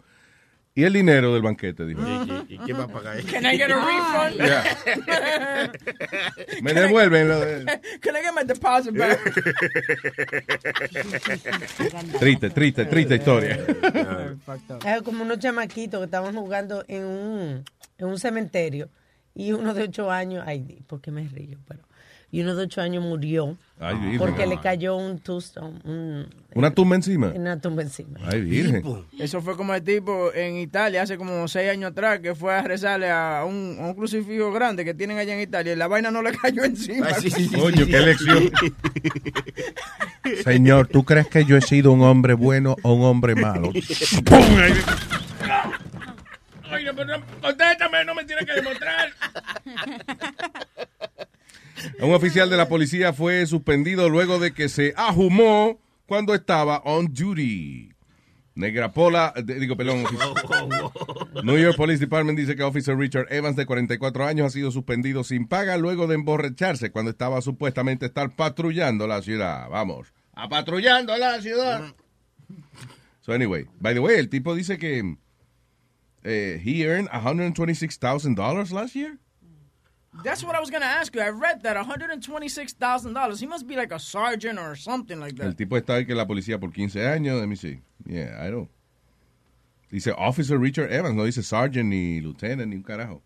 ¿y 0.74 0.84
el 0.84 0.92
dinero 0.92 1.32
del 1.34 1.42
banquete? 1.42 1.84
Dijo. 1.86 2.00
¿Y 2.48 2.56
quién 2.58 2.78
va 2.78 2.84
a 2.84 2.88
pagar 2.88 3.16
eso? 3.18 3.28
Can 3.30 3.44
I 3.46 3.56
get 3.58 3.70
a 3.70 3.76
refund? 3.76 4.40
Me 6.62 6.72
devuelven. 6.72 7.28
lo 7.28 7.40
de- 7.40 7.64
Can 8.00 8.16
I 8.16 8.20
get 8.22 8.32
my 8.34 8.44
deposit 8.44 8.96
back? 8.96 9.18
Triste, 12.18 12.50
triste, 12.50 12.84
triste 12.86 13.14
historia. 13.16 13.58
Es 14.86 15.02
como 15.02 15.22
unos 15.24 15.38
chamaquitos 15.38 16.00
que 16.00 16.04
estaban 16.04 16.34
jugando 16.34 16.84
en 16.88 17.04
un, 17.04 17.64
en 17.98 18.06
un 18.06 18.18
cementerio 18.18 18.88
y 19.34 19.52
uno 19.52 19.74
de 19.74 19.84
ocho 19.84 20.10
años, 20.10 20.44
ay, 20.46 20.60
di- 20.60 20.82
¿por 20.86 21.00
qué 21.00 21.10
me 21.10 21.26
río? 21.28 21.58
Pero 21.66 21.80
y 22.32 22.40
uno 22.40 22.56
de 22.56 22.64
ocho 22.64 22.80
años 22.80 23.04
murió 23.04 23.56
Ay, 23.78 23.94
virgen. 23.96 24.18
porque 24.18 24.46
le 24.46 24.58
cayó 24.58 24.96
un 24.96 25.18
tombstone, 25.20 25.78
un- 25.84 26.26
Una 26.54 26.70
tumba 26.72 26.96
encima. 26.96 27.28
una 27.28 27.60
tumba 27.60 27.82
encima. 27.82 28.18
Ay, 28.24 28.40
virgen. 28.40 28.82
Eso 29.18 29.40
fue 29.42 29.54
como 29.56 29.74
el 29.74 29.82
tipo 29.82 30.32
en 30.34 30.56
Italia 30.56 31.02
hace 31.02 31.16
como 31.18 31.46
seis 31.46 31.70
años 31.70 31.90
atrás 31.92 32.20
que 32.20 32.34
fue 32.34 32.54
a 32.54 32.62
rezarle 32.62 33.10
a 33.10 33.44
un, 33.46 33.76
a 33.78 33.86
un 33.88 33.94
crucifijo 33.94 34.50
grande 34.50 34.84
que 34.84 34.94
tienen 34.94 35.18
allá 35.18 35.34
en 35.34 35.40
Italia 35.42 35.74
y 35.74 35.76
la 35.76 35.86
vaina 35.88 36.10
no 36.10 36.22
le 36.22 36.32
cayó 36.42 36.64
encima. 36.64 37.06
Coño, 37.54 37.86
qué 37.86 38.00
lección. 38.00 38.50
Señor, 40.44 40.86
¿tú 40.88 41.04
crees 41.04 41.28
que 41.28 41.44
yo 41.44 41.56
he 41.56 41.60
sido 41.62 41.92
un 41.92 42.02
hombre 42.02 42.34
bueno 42.34 42.76
o 42.82 42.94
un 42.94 43.04
hombre 43.04 43.34
malo? 43.34 43.70
¡Pum! 44.24 44.38
Ahí- 44.58 44.72
Oye, 46.72 46.90
pero 46.94 47.18
no- 47.18 47.24
contéstame, 47.42 48.02
no 48.06 48.14
me 48.14 48.24
tienes 48.24 48.46
que 48.46 48.54
demostrar. 48.54 49.10
Un 52.00 52.12
oficial 52.12 52.50
de 52.50 52.56
la 52.56 52.68
policía 52.68 53.12
fue 53.12 53.46
suspendido 53.46 54.08
luego 54.08 54.38
de 54.38 54.52
que 54.52 54.68
se 54.68 54.94
ahumó 54.96 55.80
cuando 56.06 56.34
estaba 56.34 56.78
on 56.84 57.12
duty. 57.12 57.92
Negrapola, 58.54 59.32
digo, 59.44 59.76
perdón. 59.76 60.04
New 61.42 61.56
York 61.56 61.76
Police 61.76 62.00
Department 62.00 62.38
dice 62.38 62.54
que 62.54 62.62
Officer 62.62 62.96
Richard 62.96 63.32
Evans, 63.32 63.56
de 63.56 63.64
44 63.64 64.26
años, 64.26 64.46
ha 64.46 64.50
sido 64.50 64.70
suspendido 64.70 65.24
sin 65.24 65.48
paga 65.48 65.78
luego 65.78 66.06
de 66.06 66.16
emborracharse 66.16 66.90
cuando 66.90 67.10
estaba 67.10 67.40
supuestamente 67.40 68.06
estar 68.06 68.36
patrullando 68.36 69.06
la 69.06 69.22
ciudad. 69.22 69.70
Vamos. 69.70 70.12
A 70.34 70.48
patrullando 70.48 71.16
la 71.16 71.40
ciudad. 71.40 71.94
So 73.22 73.32
anyway, 73.32 73.66
by 73.80 73.94
the 73.94 74.00
way, 74.00 74.18
el 74.18 74.28
tipo 74.28 74.54
dice 74.54 74.76
que 74.78 75.16
eh, 76.24 76.60
he 76.62 76.84
earned 76.84 77.08
$126,000 77.08 78.72
last 78.72 78.94
year. 78.94 79.18
That's 80.22 80.44
what 80.44 80.54
I 80.54 80.60
was 80.60 80.70
going 80.70 80.82
to 80.82 80.86
ask 80.86 81.14
you. 81.14 81.22
I 81.22 81.30
read 81.30 81.62
that 81.62 81.76
$126,000. 81.76 83.40
He 83.40 83.46
must 83.46 83.66
be 83.66 83.76
like 83.76 83.92
a 83.92 83.98
sergeant 83.98 84.58
or 84.58 84.76
something 84.76 85.18
like 85.18 85.40
El 85.40 85.48
that. 85.50 85.56
tipo 85.56 85.76
está 85.76 85.94
ahí 85.94 86.06
que 86.06 86.14
la 86.14 86.26
policía 86.26 86.60
por 86.60 86.70
15 86.70 87.00
años. 87.06 87.40
Let 87.40 87.46
me 87.48 87.56
see. 87.56 87.80
Yeah, 88.06 88.36
I 88.46 88.50
don't. 88.50 88.68
Dice 89.90 90.08
Officer 90.16 90.58
Richard 90.58 90.90
Evans, 90.92 91.14
no 91.14 91.24
dice 91.24 91.42
Sergeant 91.42 91.88
ni 91.88 92.20
Lieutenant 92.20 92.68
ni 92.68 92.76
un 92.76 92.82
carajo. 92.82 93.22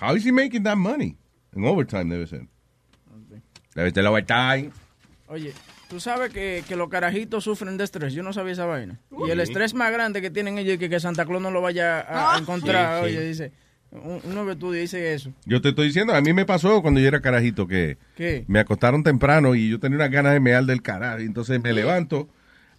How 0.00 0.14
is 0.16 0.24
he 0.24 0.32
making 0.32 0.62
that 0.64 0.76
money? 0.76 1.16
En 1.54 1.64
overtime 1.64 2.04
debe 2.08 2.26
ser. 2.28 2.46
Debe 3.74 3.92
ser 3.92 4.06
overtime. 4.06 4.70
Oye, 5.28 5.52
tú 5.88 6.00
sabes 6.00 6.32
que, 6.32 6.64
que 6.66 6.74
los 6.76 6.88
carajitos 6.88 7.44
sufren 7.44 7.76
de 7.76 7.84
estrés. 7.84 8.12
Yo 8.14 8.22
no 8.22 8.32
sabía 8.32 8.52
esa 8.52 8.66
vaina. 8.66 8.98
Y 9.26 9.30
el 9.30 9.40
estrés 9.40 9.74
más 9.74 9.92
grande 9.92 10.20
que 10.20 10.30
tienen 10.30 10.58
ellos 10.58 10.74
es 10.74 10.78
que, 10.80 10.88
que 10.88 10.98
Santa 11.00 11.24
Claus 11.24 11.42
no 11.42 11.50
lo 11.52 11.60
vaya 11.60 12.00
a, 12.00 12.34
a 12.34 12.38
encontrar. 12.38 13.04
Sí, 13.04 13.10
sí. 13.10 13.16
Oye, 13.16 13.26
dice, 13.28 13.52
uno 13.92 14.46
que 14.46 14.56
tú 14.56 14.72
dice 14.72 15.14
eso. 15.14 15.32
Yo 15.44 15.60
te 15.60 15.70
estoy 15.70 15.86
diciendo, 15.88 16.14
a 16.14 16.20
mí 16.20 16.32
me 16.32 16.46
pasó 16.46 16.80
cuando 16.82 17.00
yo 17.00 17.08
era 17.08 17.20
carajito 17.20 17.66
que 17.66 17.98
¿Qué? 18.16 18.44
me 18.46 18.60
acostaron 18.60 19.02
temprano 19.02 19.54
y 19.54 19.68
yo 19.68 19.80
tenía 19.80 19.96
unas 19.96 20.10
ganas 20.10 20.32
de 20.32 20.40
mear 20.40 20.64
del 20.64 20.82
carajo. 20.82 21.20
Y 21.20 21.24
entonces 21.26 21.60
me 21.62 21.72
levanto. 21.72 22.28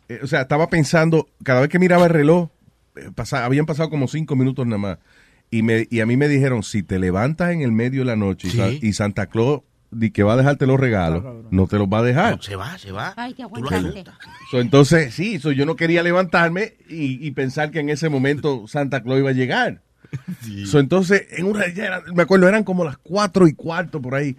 eh, 0.09 0.19
o 0.23 0.27
sea, 0.27 0.41
estaba 0.41 0.69
pensando, 0.69 1.27
cada 1.43 1.61
vez 1.61 1.69
que 1.69 1.79
miraba 1.79 2.05
el 2.05 2.11
reloj, 2.11 2.49
eh, 2.95 3.09
pasa- 3.15 3.45
habían 3.45 3.65
pasado 3.65 3.89
como 3.89 4.07
cinco 4.07 4.35
minutos 4.35 4.65
nada 4.65 4.77
más. 4.77 4.97
Y, 5.49 5.63
me, 5.63 5.85
y 5.89 5.99
a 5.99 6.05
mí 6.05 6.15
me 6.17 6.27
dijeron, 6.29 6.63
si 6.63 6.81
te 6.83 6.97
levantas 6.99 7.51
en 7.51 7.61
el 7.61 7.71
medio 7.73 8.01
de 8.01 8.05
la 8.05 8.15
noche 8.15 8.47
y, 8.47 8.51
Sí. 8.51 8.57
Sa- 8.57 8.69
y 8.71 8.93
Santa 8.93 9.25
Claus 9.27 9.61
di 9.93 10.11
que 10.11 10.23
va 10.23 10.33
a 10.33 10.37
dejarte 10.37 10.65
los 10.65 10.79
regalos, 10.79 11.21
no 11.51 11.67
te 11.67 11.77
los 11.77 11.87
va 11.89 11.99
a 11.99 12.03
dejar. 12.03 12.41
Se 12.41 12.55
va, 12.55 12.77
se 12.77 12.93
va. 12.93 13.13
Ay, 13.17 13.33
te 13.33 13.43
aguantaste. 13.43 14.05
So, 14.49 14.61
entonces, 14.61 15.13
sí, 15.13 15.37
so, 15.39 15.51
yo 15.51 15.65
no 15.65 15.75
quería 15.75 16.01
levantarme 16.03 16.75
y, 16.89 17.25
y 17.27 17.31
pensar 17.31 17.71
que 17.71 17.79
en 17.81 17.89
ese 17.89 18.07
momento 18.07 18.65
Santa 18.67 19.03
Claus 19.03 19.19
iba 19.19 19.31
a 19.31 19.33
llegar. 19.33 19.81
So, 20.65 20.79
entonces, 20.79 21.27
en 21.31 21.45
una, 21.45 21.67
ya 21.73 21.85
era- 21.85 22.03
me 22.13 22.23
acuerdo, 22.23 22.47
eran 22.47 22.63
como 22.63 22.83
las 22.83 22.97
cuatro 22.97 23.47
y 23.47 23.53
cuarto 23.53 24.01
por 24.01 24.15
ahí, 24.15 24.35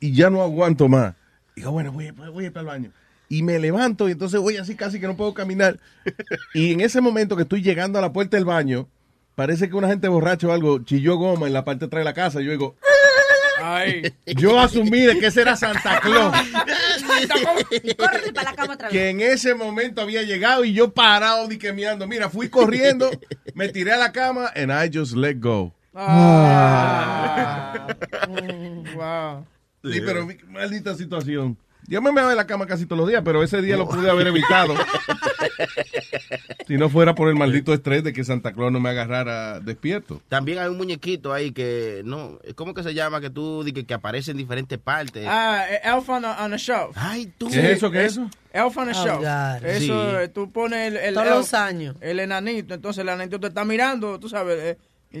y 0.00 0.12
ya 0.12 0.30
no 0.30 0.42
aguanto 0.42 0.88
más. 0.88 1.14
Digo, 1.56 1.70
bueno, 1.70 1.92
voy, 1.92 2.08
a- 2.08 2.12
voy 2.12 2.44
a 2.44 2.46
ir 2.48 2.52
para 2.52 2.62
el 2.62 2.66
baño. 2.66 2.90
Y 3.28 3.42
me 3.42 3.58
levanto 3.58 4.08
y 4.08 4.12
entonces 4.12 4.40
voy 4.40 4.56
así 4.58 4.74
casi 4.74 5.00
que 5.00 5.06
no 5.06 5.16
puedo 5.16 5.32
caminar. 5.34 5.78
Y 6.54 6.72
en 6.72 6.80
ese 6.80 7.00
momento 7.00 7.36
que 7.36 7.42
estoy 7.42 7.62
llegando 7.62 7.98
a 7.98 8.02
la 8.02 8.12
puerta 8.12 8.36
del 8.36 8.44
baño, 8.44 8.88
parece 9.34 9.68
que 9.70 9.76
una 9.76 9.88
gente 9.88 10.08
borracha 10.08 10.46
o 10.48 10.52
algo 10.52 10.82
chilló 10.84 11.16
goma 11.16 11.46
en 11.46 11.52
la 11.54 11.64
parte 11.64 11.80
de 11.80 11.86
atrás 11.86 12.00
de 12.00 12.04
la 12.04 12.14
casa. 12.14 12.40
Yo 12.42 12.50
digo, 12.50 12.76
Ay. 13.62 14.12
yo 14.26 14.58
asumí 14.58 15.00
de 15.00 15.18
que 15.18 15.26
ese 15.26 15.42
era 15.42 15.56
Santa 15.56 16.00
Claus. 16.00 16.34
Córrete 17.98 18.32
para 18.32 18.50
la 18.50 18.56
cama 18.56 18.74
otra 18.74 18.88
vez. 18.88 18.92
que 18.92 19.08
en 19.10 19.20
ese 19.20 19.54
momento 19.54 20.00
había 20.02 20.22
llegado 20.22 20.64
y 20.64 20.72
yo 20.72 20.92
parado 20.92 21.46
diquemeando. 21.48 22.06
Mira, 22.06 22.28
fui 22.28 22.48
corriendo, 22.48 23.10
me 23.54 23.68
tiré 23.68 23.92
a 23.92 23.96
la 23.96 24.12
cama 24.12 24.50
and 24.54 24.70
I 24.72 24.90
just 24.92 25.14
let 25.14 25.36
go. 25.38 25.72
Ah. 25.94 27.86
wow. 28.94 29.46
Sí, 29.84 30.00
pero 30.00 30.28
maldita 30.46 30.94
situación. 30.94 31.58
Yo 31.88 32.00
me 32.00 32.12
meaba 32.12 32.30
en 32.30 32.36
la 32.36 32.46
cama 32.46 32.66
casi 32.66 32.86
todos 32.86 32.98
los 33.00 33.08
días, 33.08 33.22
pero 33.24 33.42
ese 33.42 33.60
día 33.60 33.76
lo 33.76 33.88
pude 33.88 34.08
haber 34.08 34.28
evitado. 34.28 34.74
si 36.66 36.76
no 36.76 36.88
fuera 36.88 37.14
por 37.14 37.28
el 37.28 37.34
maldito 37.34 37.74
estrés 37.74 38.04
de 38.04 38.12
que 38.12 38.24
Santa 38.24 38.52
Claus 38.52 38.72
no 38.72 38.80
me 38.80 38.90
agarrara 38.90 39.60
despierto. 39.60 40.20
También 40.28 40.58
hay 40.58 40.68
un 40.68 40.76
muñequito 40.76 41.32
ahí 41.32 41.52
que, 41.52 42.02
no, 42.04 42.38
¿cómo 42.54 42.72
que 42.74 42.82
se 42.82 42.94
llama? 42.94 43.20
Que 43.20 43.30
tú 43.30 43.64
dices 43.64 43.84
que 43.84 43.94
aparece 43.94 44.30
en 44.30 44.36
diferentes 44.36 44.78
partes. 44.78 45.26
Ah, 45.28 45.64
eh, 45.70 45.80
Elf 45.84 46.08
on 46.08 46.24
a, 46.24 46.44
on 46.44 46.54
a 46.54 46.56
Shelf. 46.56 46.92
Ay, 46.96 47.32
tú. 47.36 47.48
¿Qué 47.48 47.58
es 47.58 47.76
eso? 47.78 47.90
¿Qué 47.90 48.04
es 48.04 48.12
eso? 48.12 48.28
Elf 48.52 48.76
on 48.76 48.88
a 48.88 48.92
Oh, 48.92 49.04
Shelf. 49.04 49.18
God. 49.18 49.66
Eso, 49.68 50.10
Sí. 50.10 50.16
eh, 50.22 50.28
tú 50.28 50.50
pones 50.52 50.88
el, 50.88 50.96
el 50.98 51.14
Todos 51.14 51.26
elf, 51.26 51.36
los 51.36 51.54
años. 51.54 51.96
el 52.00 52.20
enanito, 52.20 52.74
entonces 52.74 53.02
el 53.02 53.08
enanito 53.08 53.40
te 53.40 53.48
está 53.48 53.64
mirando, 53.64 54.18
tú 54.20 54.28
sabes, 54.28 54.58
eh, 54.62 54.78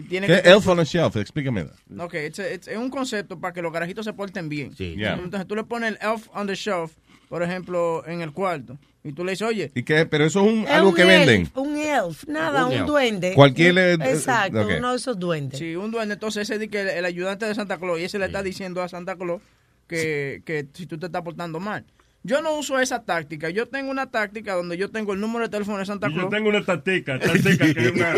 tiene 0.08 0.26
¿Qué 0.26 0.40
que... 0.42 0.48
Elf 0.50 0.66
on 0.68 0.80
a 0.80 0.84
Shelf? 0.84 1.16
Explícame. 1.16 1.66
Ok, 1.98 2.14
it's 2.26 2.38
a- 2.38 2.50
it's- 2.50 2.68
es 2.68 2.76
un 2.78 2.88
concepto 2.88 3.38
para 3.38 3.52
que 3.52 3.60
los 3.60 3.72
carajitos 3.72 4.04
se 4.06 4.12
porten 4.14 4.48
bien. 4.48 4.74
Sí. 4.76 4.94
Yeah. 4.96 5.14
Entonces 5.14 5.46
tú 5.46 5.54
le 5.54 5.64
pones 5.64 5.90
el 5.90 5.98
elf 6.00 6.28
on 6.32 6.46
the 6.46 6.54
shelf, 6.54 6.92
por 7.28 7.42
ejemplo, 7.42 8.02
en 8.06 8.22
el 8.22 8.32
cuarto, 8.32 8.78
y 9.04 9.12
tú 9.12 9.24
le 9.24 9.32
dices, 9.32 9.46
oye, 9.48 9.70
¿Y 9.74 9.82
qué? 9.82 10.06
Pero 10.06 10.24
eso 10.24 10.40
es 10.46 10.52
un, 10.52 10.60
Es 10.64 10.70
algo 10.70 10.90
un 10.90 10.94
que 10.94 11.02
elf, 11.02 11.10
venden. 11.10 11.50
Un 11.54 11.76
elf, 11.76 12.24
nada, 12.28 12.64
Un 12.66 12.72
un, 12.72 12.78
elf. 12.78 12.86
duende. 12.86 13.34
Cualquier, 13.34 13.76
eh, 13.78 13.92
Exacto, 13.94 14.62
ok. 14.62 14.70
uno 14.78 14.90
de 14.92 14.96
esos 14.96 15.18
duendes. 15.18 15.58
si 15.58 15.74
un 15.76 15.90
duende, 15.90 16.14
entonces 16.14 16.48
ese 16.48 16.68
que 16.68 16.80
el, 16.82 16.88
el 16.88 17.04
ayudante 17.04 17.44
de 17.46 17.54
Santa 17.54 17.78
Claus, 17.78 17.98
y 18.00 18.04
ese 18.04 18.18
le 18.18 18.26
está 18.26 18.42
diciendo 18.42 18.80
a 18.82 18.88
Santa 18.88 19.16
Claus 19.16 19.42
que, 19.88 20.42
que 20.46 20.66
si 20.72 20.86
tú 20.86 20.98
te 20.98 21.06
estás 21.06 21.22
portando 21.22 21.60
mal. 21.60 21.84
Yo 22.24 22.40
no 22.40 22.56
uso 22.56 22.78
esa 22.78 23.02
táctica. 23.02 23.50
Yo 23.50 23.66
tengo 23.66 23.90
una 23.90 24.06
táctica 24.10 24.54
donde 24.54 24.76
yo 24.76 24.90
tengo 24.90 25.12
el 25.12 25.20
número 25.20 25.40
de 25.46 25.48
teléfono 25.50 25.78
de 25.78 25.86
Santa 25.86 26.06
Y 26.08 26.10
yo 26.12 26.18
Claus. 26.18 26.30
tengo 26.30 26.48
una 26.50 26.64
tatica, 26.64 27.18
tatica 27.18 27.72
que 27.74 27.86
es 27.86 27.92
una, 27.92 28.14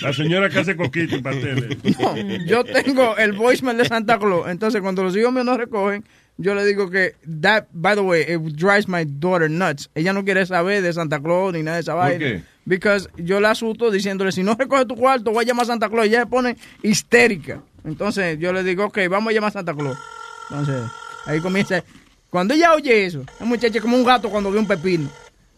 la 0.00 0.12
señora 0.12 0.48
que 0.48 0.58
hace 0.58 0.74
coquito 0.76 1.14
en 1.14 1.22
pasteles. 1.22 1.78
No, 2.00 2.16
yo 2.46 2.64
tengo 2.64 3.16
el 3.16 3.32
voicemail 3.32 3.76
de 3.78 3.84
Santa 3.84 4.18
Claus. 4.18 4.48
Entonces, 4.48 4.80
cuando 4.80 5.04
los 5.04 5.16
hijos 5.16 5.32
míos 5.32 5.46
no 5.46 5.56
recogen, 5.56 6.04
yo 6.36 6.56
le 6.56 6.64
digo 6.66 6.90
que, 6.90 7.14
that, 7.42 7.66
by 7.72 7.94
the 7.94 8.00
way, 8.00 8.22
it 8.22 8.40
drives 8.56 8.88
my 8.88 9.04
daughter 9.06 9.48
nuts. 9.48 9.88
Ella 9.94 10.12
no 10.12 10.24
quiere 10.24 10.44
saber 10.46 10.82
de 10.82 10.92
Santa 10.92 11.20
Claus 11.20 11.52
ni 11.52 11.62
nada 11.62 11.76
de 11.76 11.82
esa 11.82 11.92
¿Por 11.92 12.00
vaina. 12.02 12.18
qué? 12.18 12.42
Because 12.64 13.08
yo 13.18 13.38
la 13.38 13.50
asusto 13.52 13.92
diciéndole, 13.92 14.32
si 14.32 14.42
no 14.42 14.56
recoge 14.56 14.84
tu 14.86 14.96
cuarto, 14.96 15.30
voy 15.30 15.44
a 15.44 15.46
llamar 15.46 15.62
a 15.62 15.66
Santa 15.66 15.88
Claus. 15.88 16.06
Ella 16.06 16.20
se 16.22 16.26
pone 16.26 16.56
histérica. 16.82 17.60
Entonces, 17.84 18.36
yo 18.40 18.52
le 18.52 18.64
digo, 18.64 18.86
ok, 18.86 18.98
vamos 19.08 19.30
a 19.30 19.34
llamar 19.34 19.50
a 19.50 19.52
Santa 19.52 19.74
Claus. 19.74 19.96
Entonces, 20.50 20.82
ahí 21.26 21.38
comienza. 21.40 21.84
Cuando 22.34 22.52
ella 22.52 22.74
oye 22.74 23.06
eso, 23.06 23.24
la 23.38 23.46
muchacha 23.46 23.76
es 23.78 23.80
como 23.80 23.96
un 23.96 24.02
gato 24.02 24.28
cuando 24.28 24.50
ve 24.50 24.58
un 24.58 24.66
pepino. 24.66 25.08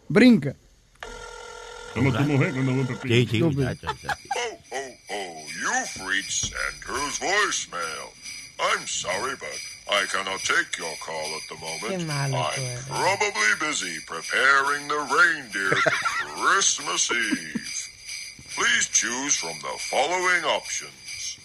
Brinca. 0.07 0.53
Como 1.91 2.13
tu 2.13 2.19
mujer 2.19 2.53
cuando 2.53 2.71
ve 2.71 2.81
un 2.81 2.85
pepino. 2.85 3.15
Sí, 3.15 3.27
sí, 3.31 3.37
Estúpido. 3.37 3.69
muchacho, 3.69 3.87
muchacho. 3.87 4.19
Oh, 5.09 5.43
you've 5.57 6.07
reached 6.07 6.53
Santa's 6.53 7.17
voicemail. 7.17 8.13
I'm 8.59 8.85
sorry, 8.85 9.33
but 9.39 9.57
I 9.89 10.05
cannot 10.05 10.39
take 10.41 10.77
your 10.77 10.93
call 11.01 11.25
at 11.33 11.49
the 11.49 11.55
Qué 11.55 11.97
moment. 11.97 12.11
I'm 12.11 12.35
eres. 12.35 12.85
probably 12.85 13.51
busy 13.59 13.97
preparing 14.05 14.87
the 14.87 15.01
reindeer 15.17 15.75
for 15.81 16.45
Christmas 16.45 17.09
Eve. 17.09 17.89
Please 18.55 18.87
choose 18.93 19.35
from 19.35 19.57
the 19.63 19.75
following 19.89 20.43
options. 20.45 21.39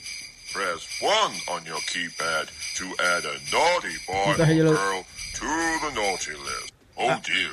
Press 0.53 0.87
1 1.01 1.33
on 1.57 1.65
your 1.65 1.81
keypad 1.89 2.51
to 2.77 2.85
add 3.03 3.25
a 3.25 3.33
naughty 3.51 3.97
boy 4.07 4.37
or 4.37 4.75
girl 4.75 5.05
to 5.43 5.87
the 5.87 5.93
naughty 6.01 6.33
list. 6.39 6.73
Oh 6.99 7.19
dear, 7.25 7.51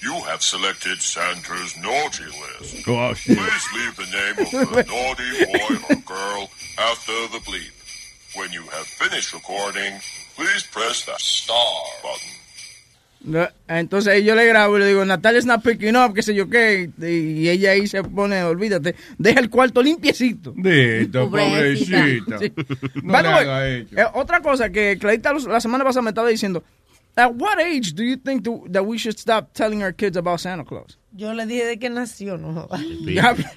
you 0.00 0.14
have 0.26 0.42
selected 0.42 0.98
Santa's 1.00 1.76
naughty 1.80 2.24
list. 2.24 2.88
Oh, 2.88 3.14
shit. 3.14 3.36
Please 3.38 3.66
leave 3.78 3.94
the 3.96 4.10
name 4.18 4.36
of 4.46 4.50
the 4.74 4.84
naughty 4.94 5.30
boy 5.46 5.74
or 5.88 5.96
girl 6.02 6.50
after 6.78 7.12
the 7.32 7.38
bleep. 7.46 7.74
When 8.36 8.50
you 8.52 8.62
have 8.62 8.86
finished 8.86 9.32
recording, 9.32 9.94
please 10.36 10.66
press 10.72 11.04
the 11.06 11.14
star 11.18 11.82
button. 12.02 12.34
Entonces 13.68 14.12
ahí 14.14 14.24
yo 14.24 14.34
le 14.36 14.46
grabo 14.46 14.76
y 14.76 14.80
le 14.80 14.86
digo, 14.86 15.04
Natalia 15.04 15.40
not 15.44 15.62
picking 15.62 15.96
up, 15.96 16.14
qué 16.14 16.22
sé 16.22 16.34
yo 16.34 16.48
qué. 16.48 16.88
Y 17.00 17.48
ella 17.48 17.72
ahí 17.72 17.86
se 17.88 18.02
pone, 18.04 18.42
olvídate, 18.44 18.94
deja 19.18 19.40
el 19.40 19.50
cuarto 19.50 19.82
limpiecito. 19.82 20.54
Dito, 20.56 21.28
Pobrecita. 21.30 21.98
pobrecita. 21.98 22.38
Sí. 22.38 22.52
No 23.02 23.12
By 23.12 23.22
the 23.22 23.28
way, 23.28 23.86
eh, 23.96 24.06
otra 24.14 24.40
cosa 24.40 24.70
que 24.70 24.96
Clarita 24.98 25.32
la 25.32 25.60
semana 25.60 25.84
pasada 25.84 26.02
me 26.02 26.10
estaba 26.10 26.28
diciendo, 26.28 26.62
at 27.18 27.34
what 27.34 27.58
age 27.58 27.94
do 27.94 28.04
you 28.04 28.16
think 28.16 28.44
to- 28.44 28.64
that 28.70 28.84
we 28.86 28.96
should 28.96 29.18
stop 29.18 29.52
telling 29.52 29.82
our 29.82 29.92
kids 29.92 30.16
about 30.16 30.40
Santa 30.40 30.64
Claus? 30.64 30.96
Yo 31.12 31.34
le 31.34 31.46
dije 31.46 31.66
de 31.66 31.78
que 31.78 31.90
nació, 31.90 32.38
no 32.38 32.68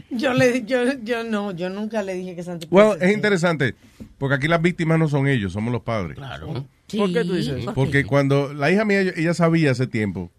Yo 0.10 0.34
le 0.34 0.64
yo, 0.66 0.94
yo 1.04 1.24
no, 1.24 1.52
yo 1.52 1.70
nunca 1.70 2.02
le 2.02 2.16
dije 2.16 2.36
que 2.36 2.44
Santa 2.44 2.68
Claus 2.68 2.98
Well, 2.98 3.04
es 3.04 3.14
interesante, 3.14 3.76
porque 4.18 4.36
aquí 4.36 4.48
las 4.48 4.62
víctimas 4.62 4.98
no 4.98 5.08
son 5.08 5.28
ellos, 5.28 5.54
somos 5.54 5.72
los 5.72 5.84
padres. 5.84 6.18
Claro. 6.18 6.66
¿Por 6.98 7.14
qué 7.14 7.24
tú 7.24 7.34
dices 7.36 7.60
eso? 7.60 7.74
Porque 7.74 8.04
cuando 8.04 8.54
la 8.54 8.72
hija 8.72 8.84
mía, 8.84 9.02
ella 9.02 9.34
sabía 9.34 9.72
hace 9.72 9.86
tiempo, 9.86 10.32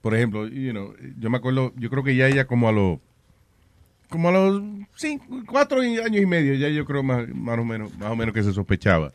por 0.00 0.14
ejemplo, 0.14 0.48
you 0.48 0.70
know, 0.70 0.94
yo 1.18 1.28
me 1.30 1.36
acuerdo, 1.36 1.72
yo 1.76 1.90
creo 1.90 2.02
que 2.02 2.16
ya 2.16 2.26
ella 2.26 2.46
como 2.46 2.68
a 2.68 2.72
los 2.72 2.98
como 4.08 4.28
a 4.28 4.32
los 4.32 4.62
cinco, 4.94 5.24
cuatro 5.46 5.80
años 5.80 6.22
y 6.22 6.26
medio, 6.26 6.54
ya 6.54 6.68
yo 6.68 6.84
creo 6.86 7.02
más, 7.02 7.28
más 7.28 7.58
o 7.58 7.64
menos, 7.64 7.96
más 7.98 8.10
o 8.10 8.16
menos 8.16 8.32
que 8.34 8.42
se 8.42 8.52
sospechaba. 8.52 9.12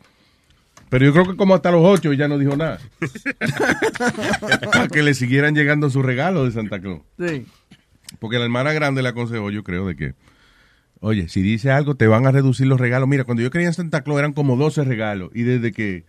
Pero 0.92 1.06
yo 1.06 1.12
creo 1.14 1.24
que 1.24 1.36
como 1.36 1.54
hasta 1.54 1.70
los 1.70 1.80
ocho 1.82 2.12
ya 2.12 2.28
no 2.28 2.36
dijo 2.36 2.54
nada. 2.54 2.78
Para 4.70 4.88
que 4.88 5.02
le 5.02 5.14
siguieran 5.14 5.54
llegando 5.54 5.88
sus 5.88 6.04
regalos 6.04 6.44
de 6.44 6.52
Santa 6.52 6.82
Claus. 6.82 7.00
Sí. 7.18 7.46
Porque 8.18 8.36
la 8.36 8.44
hermana 8.44 8.74
grande 8.74 9.02
le 9.02 9.08
aconsejó, 9.08 9.50
yo 9.50 9.64
creo, 9.64 9.86
de 9.86 9.96
que, 9.96 10.14
oye, 11.00 11.30
si 11.30 11.40
dice 11.40 11.70
algo, 11.70 11.94
te 11.94 12.06
van 12.08 12.26
a 12.26 12.30
reducir 12.30 12.66
los 12.66 12.78
regalos. 12.78 13.08
Mira, 13.08 13.24
cuando 13.24 13.42
yo 13.42 13.48
creía 13.48 13.68
en 13.68 13.72
Santa 13.72 14.02
Claus 14.02 14.18
eran 14.18 14.34
como 14.34 14.58
12 14.58 14.84
regalos. 14.84 15.30
Y 15.32 15.44
desde 15.44 15.72
que, 15.72 16.04